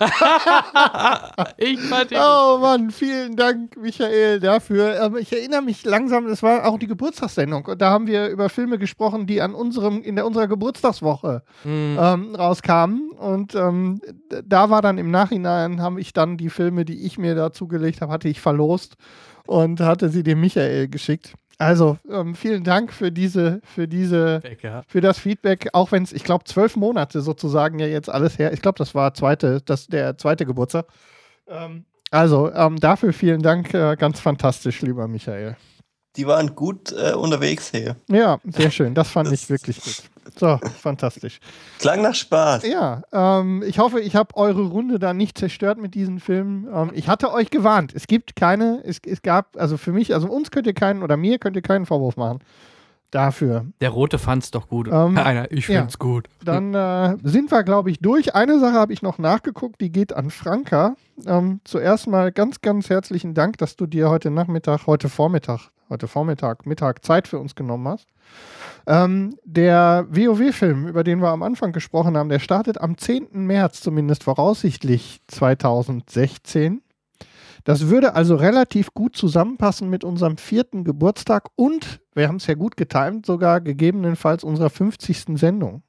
ich 1.56 1.80
fand 1.80 2.12
Oh 2.14 2.58
Mann, 2.60 2.90
vielen 2.90 3.36
Dank, 3.36 3.76
Michael, 3.80 4.40
dafür. 4.40 5.00
Ähm, 5.00 5.16
ich 5.16 5.32
erinnere 5.32 5.62
mich 5.62 5.84
langsam, 5.84 6.26
es 6.26 6.42
war 6.42 6.66
auch 6.66 6.78
die 6.78 6.86
Geburtstagssendung 6.86 7.64
und 7.66 7.80
da 7.80 7.90
haben 7.90 8.06
wir 8.06 8.28
über 8.28 8.48
Filme 8.48 8.78
gesprochen, 8.78 9.26
die 9.26 9.40
an 9.40 9.54
unserem, 9.54 10.02
in 10.02 10.16
der, 10.16 10.26
unserer 10.26 10.48
Geburtstagswoche 10.48 11.42
Mhm. 11.64 11.98
ähm, 12.00 12.34
rauskamen. 12.34 13.10
Und 13.10 13.54
ähm, 13.54 14.00
da 14.44 14.70
war 14.70 14.82
dann 14.82 14.98
im 14.98 15.10
Nachhinein, 15.10 15.80
habe 15.80 16.00
ich 16.00 16.12
dann 16.12 16.36
die 16.36 16.50
Filme, 16.50 16.84
die 16.84 17.04
ich 17.06 17.18
mir 17.18 17.34
da 17.34 17.52
zugelegt 17.52 18.00
habe, 18.00 18.12
hatte 18.12 18.28
ich 18.28 18.40
verlost 18.40 18.96
und 19.46 19.80
hatte 19.80 20.08
sie 20.08 20.22
dem 20.22 20.40
Michael 20.40 20.88
geschickt. 20.88 21.34
Also 21.60 21.98
ähm, 22.10 22.34
vielen 22.34 22.64
Dank 22.64 22.90
für 22.90 23.12
diese, 23.12 23.60
für 23.62 23.86
diese, 23.86 24.40
Becker. 24.40 24.82
für 24.88 25.02
das 25.02 25.18
Feedback, 25.18 25.68
auch 25.74 25.92
wenn 25.92 26.02
es, 26.02 26.10
ich 26.10 26.24
glaube, 26.24 26.44
zwölf 26.44 26.74
Monate 26.74 27.20
sozusagen 27.20 27.78
ja 27.78 27.86
jetzt 27.86 28.08
alles 28.08 28.38
her. 28.38 28.54
Ich 28.54 28.62
glaube, 28.62 28.78
das 28.78 28.94
war 28.94 29.12
zweite, 29.12 29.60
das 29.66 29.86
der 29.86 30.16
zweite 30.16 30.46
Geburtstag. 30.46 30.86
Ähm, 31.46 31.84
also 32.10 32.50
ähm, 32.50 32.80
dafür 32.80 33.12
vielen 33.12 33.42
Dank, 33.42 33.74
äh, 33.74 33.94
ganz 33.96 34.20
fantastisch, 34.20 34.80
lieber 34.80 35.06
Michael. 35.06 35.54
Die 36.16 36.26
waren 36.26 36.54
gut 36.54 36.92
äh, 36.92 37.12
unterwegs 37.12 37.70
hier. 37.70 37.94
Ja, 38.08 38.38
sehr 38.44 38.70
schön. 38.70 38.94
Das 38.94 39.10
fand 39.10 39.30
ich 39.30 39.50
wirklich 39.50 39.82
gut. 39.82 40.02
So, 40.38 40.58
fantastisch. 40.80 41.40
Klang 41.78 42.02
nach 42.02 42.14
Spaß. 42.14 42.66
Ja, 42.66 43.02
ähm, 43.12 43.62
ich 43.66 43.78
hoffe, 43.78 44.00
ich 44.00 44.16
habe 44.16 44.36
eure 44.36 44.62
Runde 44.62 44.98
da 44.98 45.14
nicht 45.14 45.38
zerstört 45.38 45.78
mit 45.78 45.94
diesen 45.94 46.20
Filmen. 46.20 46.68
Ähm, 46.72 46.90
ich 46.94 47.08
hatte 47.08 47.32
euch 47.32 47.50
gewarnt. 47.50 47.92
Es 47.94 48.06
gibt 48.06 48.36
keine, 48.36 48.82
es, 48.84 48.98
es 49.04 49.22
gab, 49.22 49.56
also 49.56 49.76
für 49.76 49.92
mich, 49.92 50.14
also 50.14 50.28
uns 50.28 50.50
könnt 50.50 50.66
ihr 50.66 50.74
keinen 50.74 51.02
oder 51.02 51.16
mir 51.16 51.38
könnt 51.38 51.56
ihr 51.56 51.62
keinen 51.62 51.86
Vorwurf 51.86 52.16
machen. 52.16 52.40
Dafür. 53.10 53.66
Der 53.80 53.90
Rote 53.90 54.18
fand's 54.18 54.52
doch 54.52 54.68
gut. 54.68 54.86
Ähm, 54.86 55.18
Einer, 55.18 55.50
ich 55.50 55.66
ja. 55.66 55.80
find's 55.80 55.98
gut. 55.98 56.28
Dann 56.44 56.74
äh, 56.74 57.16
sind 57.24 57.50
wir, 57.50 57.64
glaube 57.64 57.90
ich, 57.90 57.98
durch. 57.98 58.36
Eine 58.36 58.60
Sache 58.60 58.74
habe 58.74 58.92
ich 58.92 59.02
noch 59.02 59.18
nachgeguckt, 59.18 59.80
die 59.80 59.90
geht 59.90 60.12
an 60.12 60.30
Franka. 60.30 60.94
Ähm, 61.26 61.60
zuerst 61.64 62.06
mal 62.06 62.30
ganz, 62.30 62.60
ganz 62.60 62.88
herzlichen 62.88 63.34
Dank, 63.34 63.58
dass 63.58 63.74
du 63.74 63.86
dir 63.86 64.10
heute 64.10 64.30
Nachmittag, 64.30 64.86
heute 64.86 65.08
Vormittag, 65.08 65.70
heute 65.90 66.08
Vormittag, 66.08 66.66
Mittag 66.66 67.04
Zeit 67.04 67.28
für 67.28 67.38
uns 67.38 67.54
genommen 67.54 67.86
hast. 67.88 68.06
Ähm, 68.86 69.36
der 69.44 70.06
WoW-Film, 70.10 70.86
über 70.86 71.04
den 71.04 71.20
wir 71.20 71.28
am 71.30 71.42
Anfang 71.42 71.72
gesprochen 71.72 72.16
haben, 72.16 72.28
der 72.28 72.38
startet 72.38 72.80
am 72.80 72.96
10. 72.96 73.28
März, 73.32 73.80
zumindest 73.80 74.24
voraussichtlich 74.24 75.20
2016. 75.26 76.80
Das 77.64 77.88
würde 77.88 78.14
also 78.14 78.36
relativ 78.36 78.94
gut 78.94 79.16
zusammenpassen 79.16 79.90
mit 79.90 80.02
unserem 80.04 80.38
vierten 80.38 80.82
Geburtstag 80.84 81.48
und, 81.56 82.00
wir 82.14 82.26
haben 82.28 82.36
es 82.36 82.46
ja 82.46 82.54
gut 82.54 82.76
getimt, 82.76 83.26
sogar 83.26 83.60
gegebenenfalls 83.60 84.44
unserer 84.44 84.70
50. 84.70 85.38
Sendung. 85.38 85.82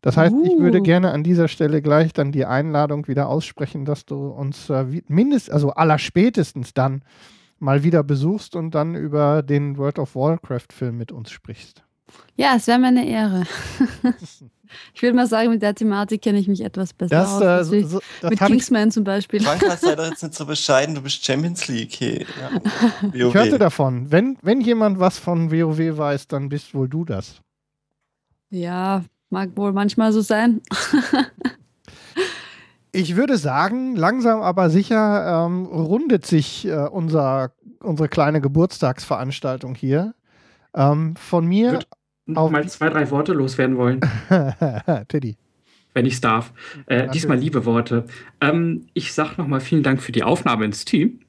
Das 0.00 0.16
heißt, 0.16 0.34
ich 0.42 0.58
würde 0.58 0.80
Uh. 0.80 0.82
gerne 0.82 1.12
an 1.12 1.22
dieser 1.22 1.46
Stelle 1.46 1.80
gleich 1.80 2.12
dann 2.12 2.32
die 2.32 2.44
Einladung 2.44 3.06
wieder 3.06 3.28
aussprechen, 3.28 3.84
dass 3.84 4.04
du 4.04 4.26
uns 4.30 4.68
äh, 4.68 4.90
wie- 4.90 5.04
mindest, 5.06 5.52
also 5.52 5.70
allerspätestens 5.70 6.74
dann 6.74 7.04
mal 7.62 7.82
wieder 7.84 8.02
besuchst 8.02 8.56
und 8.56 8.72
dann 8.74 8.94
über 8.94 9.42
den 9.42 9.78
World 9.78 9.98
of 9.98 10.14
Warcraft-Film 10.14 10.96
mit 10.98 11.12
uns 11.12 11.30
sprichst. 11.30 11.82
Ja, 12.36 12.54
es 12.56 12.66
wäre 12.66 12.78
mir 12.78 12.88
eine 12.88 13.06
Ehre. 13.08 13.44
ich 14.94 15.00
würde 15.02 15.16
mal 15.16 15.26
sagen, 15.26 15.50
mit 15.50 15.62
der 15.62 15.74
Thematik 15.74 16.20
kenne 16.22 16.38
ich 16.38 16.48
mich 16.48 16.60
etwas 16.62 16.92
besser 16.92 17.14
Das, 17.14 17.30
aus. 17.30 17.42
äh, 17.72 17.82
so- 17.84 18.00
das 18.20 18.30
mit 18.30 18.40
hab 18.40 18.48
ich- 18.48 18.54
Kingsman 18.56 18.90
zum 18.90 19.04
Beispiel. 19.04 19.40
Franka, 19.40 19.76
sei 19.76 19.94
doch 19.94 20.04
jetzt 20.06 20.22
nicht 20.22 20.34
so 20.34 20.44
bescheiden, 20.44 20.94
du 20.94 21.00
bist 21.02 21.24
Champions 21.24 21.68
League. 21.68 21.94
Hey. 22.00 22.26
Ja. 22.40 22.60
Ich 23.28 23.32
hörte 23.34 23.58
davon. 23.58 24.10
Wenn, 24.10 24.36
wenn 24.42 24.60
jemand 24.60 24.98
was 24.98 25.18
von 25.18 25.50
WoW 25.50 25.96
weiß, 25.96 26.26
dann 26.28 26.48
bist 26.50 26.74
wohl 26.74 26.88
du 26.88 27.04
das. 27.04 27.40
ja, 28.50 29.04
mag 29.30 29.56
wohl 29.56 29.72
manchmal 29.72 30.12
so 30.12 30.20
sein. 30.20 30.60
Ich 32.94 33.16
würde 33.16 33.38
sagen, 33.38 33.96
langsam 33.96 34.42
aber 34.42 34.68
sicher 34.68 35.46
ähm, 35.46 35.64
rundet 35.64 36.26
sich 36.26 36.66
äh, 36.66 36.74
unser, 36.74 37.52
unsere 37.80 38.08
kleine 38.08 38.42
Geburtstagsveranstaltung 38.42 39.74
hier. 39.74 40.14
Ähm, 40.74 41.16
von 41.16 41.46
mir 41.46 41.80
Noch 42.26 42.50
mal 42.50 42.68
zwei, 42.68 42.90
drei 42.90 43.10
Worte 43.10 43.32
loswerden 43.32 43.78
wollen. 43.78 44.00
Teddy. 45.08 45.36
wenn 45.94 46.06
ich 46.06 46.14
es 46.14 46.20
darf. 46.20 46.52
Äh, 46.86 47.08
diesmal 47.08 47.38
liebe 47.38 47.64
Worte. 47.64 48.04
Ähm, 48.42 48.86
ich 48.92 49.14
sage 49.14 49.34
nochmal 49.38 49.60
vielen 49.60 49.82
Dank 49.82 50.02
für 50.02 50.12
die 50.12 50.22
Aufnahme 50.22 50.66
ins 50.66 50.84
Team. 50.84 51.20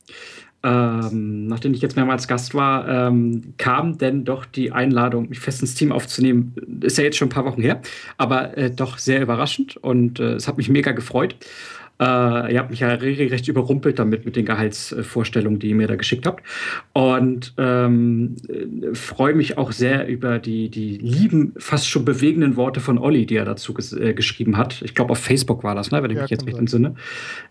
Ähm, 0.65 1.47
nachdem 1.47 1.73
ich 1.73 1.81
jetzt 1.81 1.97
mehrmals 1.97 2.27
Gast 2.27 2.55
war, 2.55 2.87
ähm, 2.87 3.53
kam 3.57 3.97
denn 3.97 4.23
doch 4.23 4.45
die 4.45 4.71
Einladung, 4.71 5.27
mich 5.27 5.41
fest 5.41 5.61
ins 5.61 5.75
Team 5.75 5.91
aufzunehmen. 5.91 6.55
Ist 6.81 6.97
ja 6.97 7.03
jetzt 7.03 7.17
schon 7.17 7.27
ein 7.27 7.31
paar 7.31 7.43
Wochen 7.43 7.61
her, 7.61 7.81
aber 8.17 8.57
äh, 8.57 8.71
doch 8.71 8.97
sehr 8.97 9.21
überraschend 9.21 9.75
und 9.75 10.21
äh, 10.21 10.35
es 10.35 10.47
hat 10.47 10.57
mich 10.57 10.69
mega 10.69 10.93
gefreut. 10.93 11.35
Äh, 11.99 12.53
ihr 12.53 12.59
habt 12.59 12.71
mich 12.71 12.79
ja 12.79 12.89
regelrecht 12.89 13.47
überrumpelt 13.47 13.99
damit 13.99 14.25
mit 14.25 14.35
den 14.35 14.45
Gehaltsvorstellungen, 14.45 15.59
die 15.59 15.69
ihr 15.69 15.75
mir 15.75 15.87
da 15.87 15.95
geschickt 15.95 16.25
habt. 16.25 16.43
Und 16.93 17.53
ähm, 17.57 18.35
äh, 18.49 18.95
freue 18.95 19.33
mich 19.35 19.57
auch 19.57 19.71
sehr 19.71 20.07
über 20.07 20.39
die, 20.39 20.69
die 20.69 20.97
lieben, 20.97 21.53
fast 21.57 21.87
schon 21.87 22.03
bewegenden 22.03 22.55
Worte 22.55 22.79
von 22.79 22.97
Olli, 22.97 23.25
die 23.25 23.35
er 23.35 23.45
dazu 23.45 23.73
ges 23.73 23.93
äh, 23.93 24.13
geschrieben 24.13 24.57
hat. 24.57 24.81
Ich 24.81 24.95
glaube, 24.95 25.11
auf 25.11 25.19
Facebook 25.19 25.63
war 25.63 25.75
das, 25.75 25.91
ne, 25.91 26.01
wenn 26.01 26.11
ich 26.11 26.17
Ja, 26.17 26.23
mich 26.23 26.31
jetzt 26.31 26.47
recht 26.47 26.57
entsinne. 26.57 26.95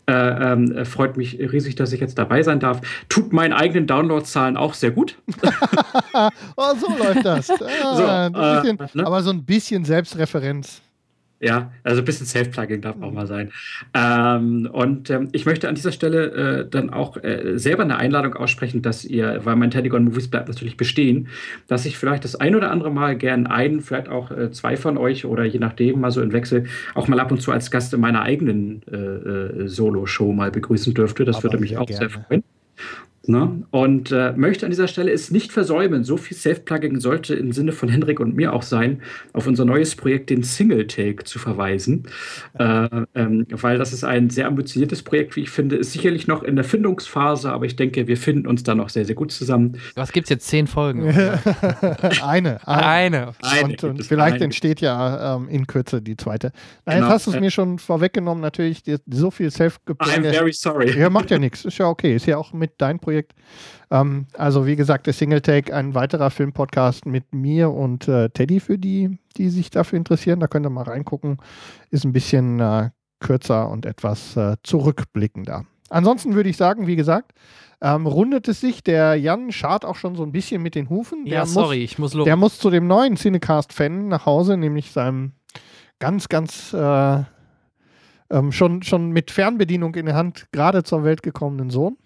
Äh, 0.06 0.12
ähm, 0.12 0.72
äh, 0.72 0.84
freut 0.84 1.16
mich 1.16 1.38
riesig, 1.38 1.76
dass 1.76 1.92
ich 1.92 2.00
jetzt 2.00 2.18
dabei 2.18 2.42
sein 2.42 2.58
darf. 2.60 2.80
Tut 3.08 3.32
meinen 3.32 3.52
eigenen 3.52 3.86
Downloadzahlen 3.86 4.56
auch 4.56 4.74
sehr 4.74 4.90
gut. 4.90 5.16
oh, 6.56 6.74
so 6.78 6.88
läuft 6.98 7.24
das. 7.24 7.50
Ah, 7.82 8.30
So, 8.32 8.62
bisschen, 8.62 8.80
äh, 8.80 8.86
ne? 8.94 9.06
Aber 9.06 9.22
so 9.22 9.30
ein 9.30 9.44
bisschen 9.44 9.84
Selbstreferenz. 9.84 10.82
Ja, 11.44 11.72
also 11.82 12.02
ein 12.02 12.04
bisschen 12.04 12.24
Self-Plugging 12.24 12.82
darf 12.82 13.02
auch 13.02 13.10
mal 13.10 13.26
sein. 13.26 13.50
Ähm, 13.94 14.68
und 14.70 15.10
ähm, 15.10 15.28
ich 15.32 15.44
möchte 15.44 15.68
an 15.68 15.74
dieser 15.74 15.90
Stelle 15.90 16.60
äh, 16.60 16.70
dann 16.70 16.90
auch 16.90 17.16
äh, 17.16 17.58
selber 17.58 17.82
eine 17.82 17.96
Einladung 17.96 18.34
aussprechen, 18.34 18.80
dass 18.80 19.04
ihr, 19.04 19.40
weil 19.42 19.56
mein 19.56 19.72
Teddygon 19.72 20.04
Movies 20.04 20.28
bleibt 20.28 20.46
natürlich 20.46 20.76
bestehen, 20.76 21.26
dass 21.66 21.84
ich 21.84 21.98
vielleicht 21.98 22.22
das 22.22 22.36
ein 22.36 22.54
oder 22.54 22.70
andere 22.70 22.92
Mal 22.92 23.16
gern 23.16 23.48
einen, 23.48 23.80
vielleicht 23.80 24.08
auch 24.08 24.30
äh, 24.30 24.52
zwei 24.52 24.76
von 24.76 24.96
euch 24.96 25.24
oder 25.24 25.42
je 25.42 25.58
nachdem 25.58 25.98
mal 25.98 26.12
so 26.12 26.22
im 26.22 26.32
Wechsel 26.32 26.66
auch 26.94 27.08
mal 27.08 27.18
ab 27.18 27.32
und 27.32 27.42
zu 27.42 27.50
als 27.50 27.72
Gast 27.72 27.92
in 27.92 28.00
meiner 28.00 28.22
eigenen 28.22 28.82
äh, 28.88 28.96
äh, 28.96 29.68
Solo-Show 29.68 30.32
mal 30.32 30.52
begrüßen 30.52 30.94
dürfte. 30.94 31.24
Das 31.24 31.38
Aber 31.38 31.44
würde 31.44 31.58
mich 31.58 31.70
sehr 31.70 31.80
auch 31.80 31.88
sehr 31.88 32.06
gerne. 32.06 32.24
freuen. 32.28 32.44
Ne? 33.24 33.62
Und 33.70 34.10
äh, 34.10 34.32
möchte 34.32 34.66
an 34.66 34.70
dieser 34.70 34.88
Stelle 34.88 35.12
es 35.12 35.30
nicht 35.30 35.52
versäumen, 35.52 36.02
so 36.02 36.16
viel 36.16 36.36
Self-Plugging 36.36 36.98
sollte 36.98 37.34
im 37.34 37.52
Sinne 37.52 37.70
von 37.72 37.88
Henrik 37.88 38.18
und 38.18 38.34
mir 38.34 38.52
auch 38.52 38.62
sein, 38.62 39.00
auf 39.32 39.46
unser 39.46 39.64
neues 39.64 39.94
Projekt, 39.94 40.30
den 40.30 40.42
Single-Take, 40.42 41.22
zu 41.24 41.38
verweisen. 41.38 42.04
Äh, 42.58 42.88
ähm, 43.14 43.46
weil 43.50 43.78
das 43.78 43.92
ist 43.92 44.02
ein 44.02 44.28
sehr 44.30 44.46
ambitioniertes 44.48 45.02
Projekt, 45.02 45.36
wie 45.36 45.42
ich 45.42 45.50
finde, 45.50 45.76
ist 45.76 45.92
sicherlich 45.92 46.26
noch 46.26 46.42
in 46.42 46.56
der 46.56 46.64
Findungsphase, 46.64 47.52
aber 47.52 47.64
ich 47.66 47.76
denke, 47.76 48.08
wir 48.08 48.16
finden 48.16 48.46
uns 48.48 48.64
da 48.64 48.74
noch 48.74 48.88
sehr, 48.88 49.04
sehr 49.04 49.14
gut 49.14 49.30
zusammen. 49.30 49.78
Was 49.94 50.10
gibt's 50.12 50.30
jetzt? 50.30 50.48
Zehn 50.48 50.66
Folgen? 50.66 51.02
eine. 52.22 52.66
Eine. 52.66 53.32
Eine 53.42 53.62
Und, 53.62 53.68
gibt 53.70 53.84
und 53.84 54.00
es 54.00 54.06
vielleicht 54.08 54.36
eine. 54.36 54.44
entsteht 54.46 54.80
ja 54.80 55.36
ähm, 55.36 55.48
in 55.48 55.66
Kürze 55.68 56.02
die 56.02 56.16
zweite. 56.16 56.50
Nein, 56.86 56.96
Genau. 56.96 57.06
jetzt 57.06 57.14
hast 57.14 57.26
du 57.26 57.30
es 57.30 57.36
Äh, 57.36 57.40
mir 57.40 57.50
schon 57.50 57.78
vorweggenommen, 57.78 58.42
natürlich. 58.42 58.82
So 59.06 59.30
viel 59.30 59.50
self 59.50 59.78
I'm 59.86 60.22
very 60.32 60.52
sorry. 60.52 60.98
Ja, 60.98 61.08
macht 61.08 61.30
ja 61.30 61.38
nichts. 61.38 61.64
Ist 61.64 61.78
ja 61.78 61.86
okay. 61.88 62.16
Ist 62.16 62.26
ja 62.26 62.36
auch 62.36 62.52
mit 62.52 62.72
dein 62.78 62.98
Projekt. 62.98 63.11
Ähm, 63.90 64.26
also, 64.36 64.66
wie 64.66 64.76
gesagt, 64.76 65.06
der 65.06 65.12
Single 65.12 65.40
Take, 65.40 65.74
ein 65.74 65.94
weiterer 65.94 66.30
Filmpodcast 66.30 67.06
mit 67.06 67.34
mir 67.34 67.70
und 67.70 68.08
äh, 68.08 68.30
Teddy 68.30 68.60
für 68.60 68.78
die, 68.78 69.18
die 69.36 69.48
sich 69.48 69.70
dafür 69.70 69.98
interessieren. 69.98 70.40
Da 70.40 70.46
könnt 70.46 70.66
ihr 70.66 70.70
mal 70.70 70.84
reingucken. 70.84 71.38
Ist 71.90 72.04
ein 72.04 72.12
bisschen 72.12 72.60
äh, 72.60 72.90
kürzer 73.20 73.68
und 73.70 73.86
etwas 73.86 74.36
äh, 74.36 74.56
zurückblickender. 74.62 75.64
Ansonsten 75.88 76.34
würde 76.34 76.48
ich 76.48 76.56
sagen, 76.56 76.86
wie 76.86 76.96
gesagt, 76.96 77.32
ähm, 77.82 78.06
rundet 78.06 78.48
es 78.48 78.60
sich. 78.60 78.82
Der 78.82 79.16
Jan 79.16 79.52
schart 79.52 79.84
auch 79.84 79.96
schon 79.96 80.14
so 80.14 80.22
ein 80.22 80.32
bisschen 80.32 80.62
mit 80.62 80.74
den 80.74 80.88
Hufen. 80.88 81.24
Der 81.24 81.34
Ja, 81.34 81.46
sorry, 81.46 81.80
muss, 81.80 81.84
ich 81.84 81.98
muss 81.98 82.14
los. 82.14 82.24
Der 82.24 82.36
muss 82.36 82.58
zu 82.58 82.70
dem 82.70 82.86
neuen 82.86 83.16
Cinecast-Fan 83.16 84.08
nach 84.08 84.24
Hause, 84.24 84.56
nämlich 84.56 84.92
seinem 84.92 85.32
ganz, 85.98 86.28
ganz 86.28 86.72
äh, 86.72 87.22
ähm, 88.30 88.52
schon, 88.52 88.82
schon 88.82 89.10
mit 89.10 89.30
Fernbedienung 89.30 89.94
in 89.94 90.06
der 90.06 90.14
Hand 90.14 90.46
gerade 90.52 90.82
zur 90.82 91.04
Welt 91.04 91.22
gekommenen 91.22 91.70
Sohn. 91.70 91.96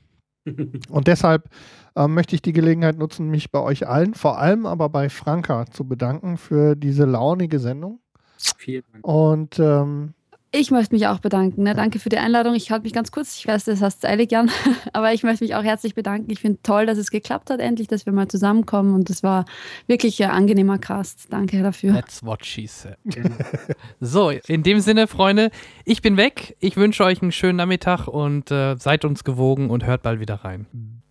Und 0.89 1.07
deshalb 1.07 1.49
ähm, 1.97 2.15
möchte 2.15 2.35
ich 2.35 2.43
die 2.43 2.53
Gelegenheit 2.53 2.99
nutzen, 2.99 3.29
mich 3.29 3.51
bei 3.51 3.61
euch 3.61 3.87
allen, 3.89 4.15
vor 4.15 4.39
allem 4.39 4.67
aber 4.67 4.89
bei 4.89 5.09
Franka, 5.09 5.67
zu 5.67 5.87
bedanken 5.87 6.37
für 6.37 6.77
diese 6.77 7.05
launige 7.05 7.59
Sendung. 7.59 8.01
Vielen 8.37 8.85
Dank. 8.93 9.07
Und 9.07 9.59
ähm, 9.59 10.15
Ich 10.59 10.71
möchte 10.71 10.95
mich 10.95 11.07
auch 11.07 11.19
bedanken. 11.19 11.65
Ne? 11.65 11.75
Danke 11.75 11.99
für 11.99 12.09
die 12.09 12.17
Einladung. 12.17 12.55
Ich 12.55 12.71
halte 12.71 12.85
mich 12.85 12.95
ganz 12.95 13.13
kurz. 13.13 13.37
Ich 13.37 13.47
weiß, 13.47 13.65
das 13.65 13.83
hast 13.83 14.03
du 14.03 14.09
eilig, 14.09 14.33
Jan. 14.33 14.51
Aber 14.95 15.13
ich 15.13 15.23
möchte 15.23 15.45
mich 15.45 15.55
auch 15.55 15.63
herzlich 15.63 15.95
bedanken. 15.95 16.31
Ich 16.31 16.41
finde 16.41 16.59
toll, 16.63 16.87
dass 16.87 16.97
es 16.97 17.11
geklappt 17.11 17.51
hat, 17.51 17.61
endlich, 17.61 17.89
dass 17.89 18.07
wir 18.07 18.13
mal 18.15 18.29
zusammenkommen. 18.29 18.95
Und 18.95 19.11
es 19.11 19.23
war 19.23 19.45
wirklich 19.87 20.23
ein 20.25 20.31
angenehmer 20.31 20.79
Cast. 20.79 21.31
Danke 21.31 21.63
dafür. 21.63 21.93
That's 21.93 22.25
what 22.25 22.47
she 22.47 22.67
said. 22.67 22.97
so, 24.01 24.31
in 24.31 24.63
dem 24.63 24.81
Sinne, 24.81 25.07
Freunde, 25.09 25.51
ich 25.85 26.01
bin 26.01 26.17
weg. 26.17 26.57
Ich 26.59 26.77
wünsche 26.77 27.05
euch 27.05 27.21
einen 27.21 27.33
schönen 27.33 27.57
Nachmittag 27.57 28.09
und 28.09 28.51
äh, 28.51 28.77
seid 28.77 29.05
uns 29.05 29.25
gewogen 29.25 29.69
und 29.69 29.85
hört 29.85 30.03
bald 30.03 30.21
wieder 30.21 30.37
rein. 30.37 30.67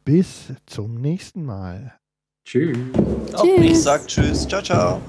bis 0.05 0.53
zum 0.65 0.95
nächsten 0.95 1.45
Mal. 1.45 1.93
Tschüss. 2.45 2.77
Auch 3.33 3.43
ich 3.43 3.79
sag 3.79 4.07
Tschüss. 4.07 4.47
Ciao, 4.47 4.61
ciao. 4.61 5.01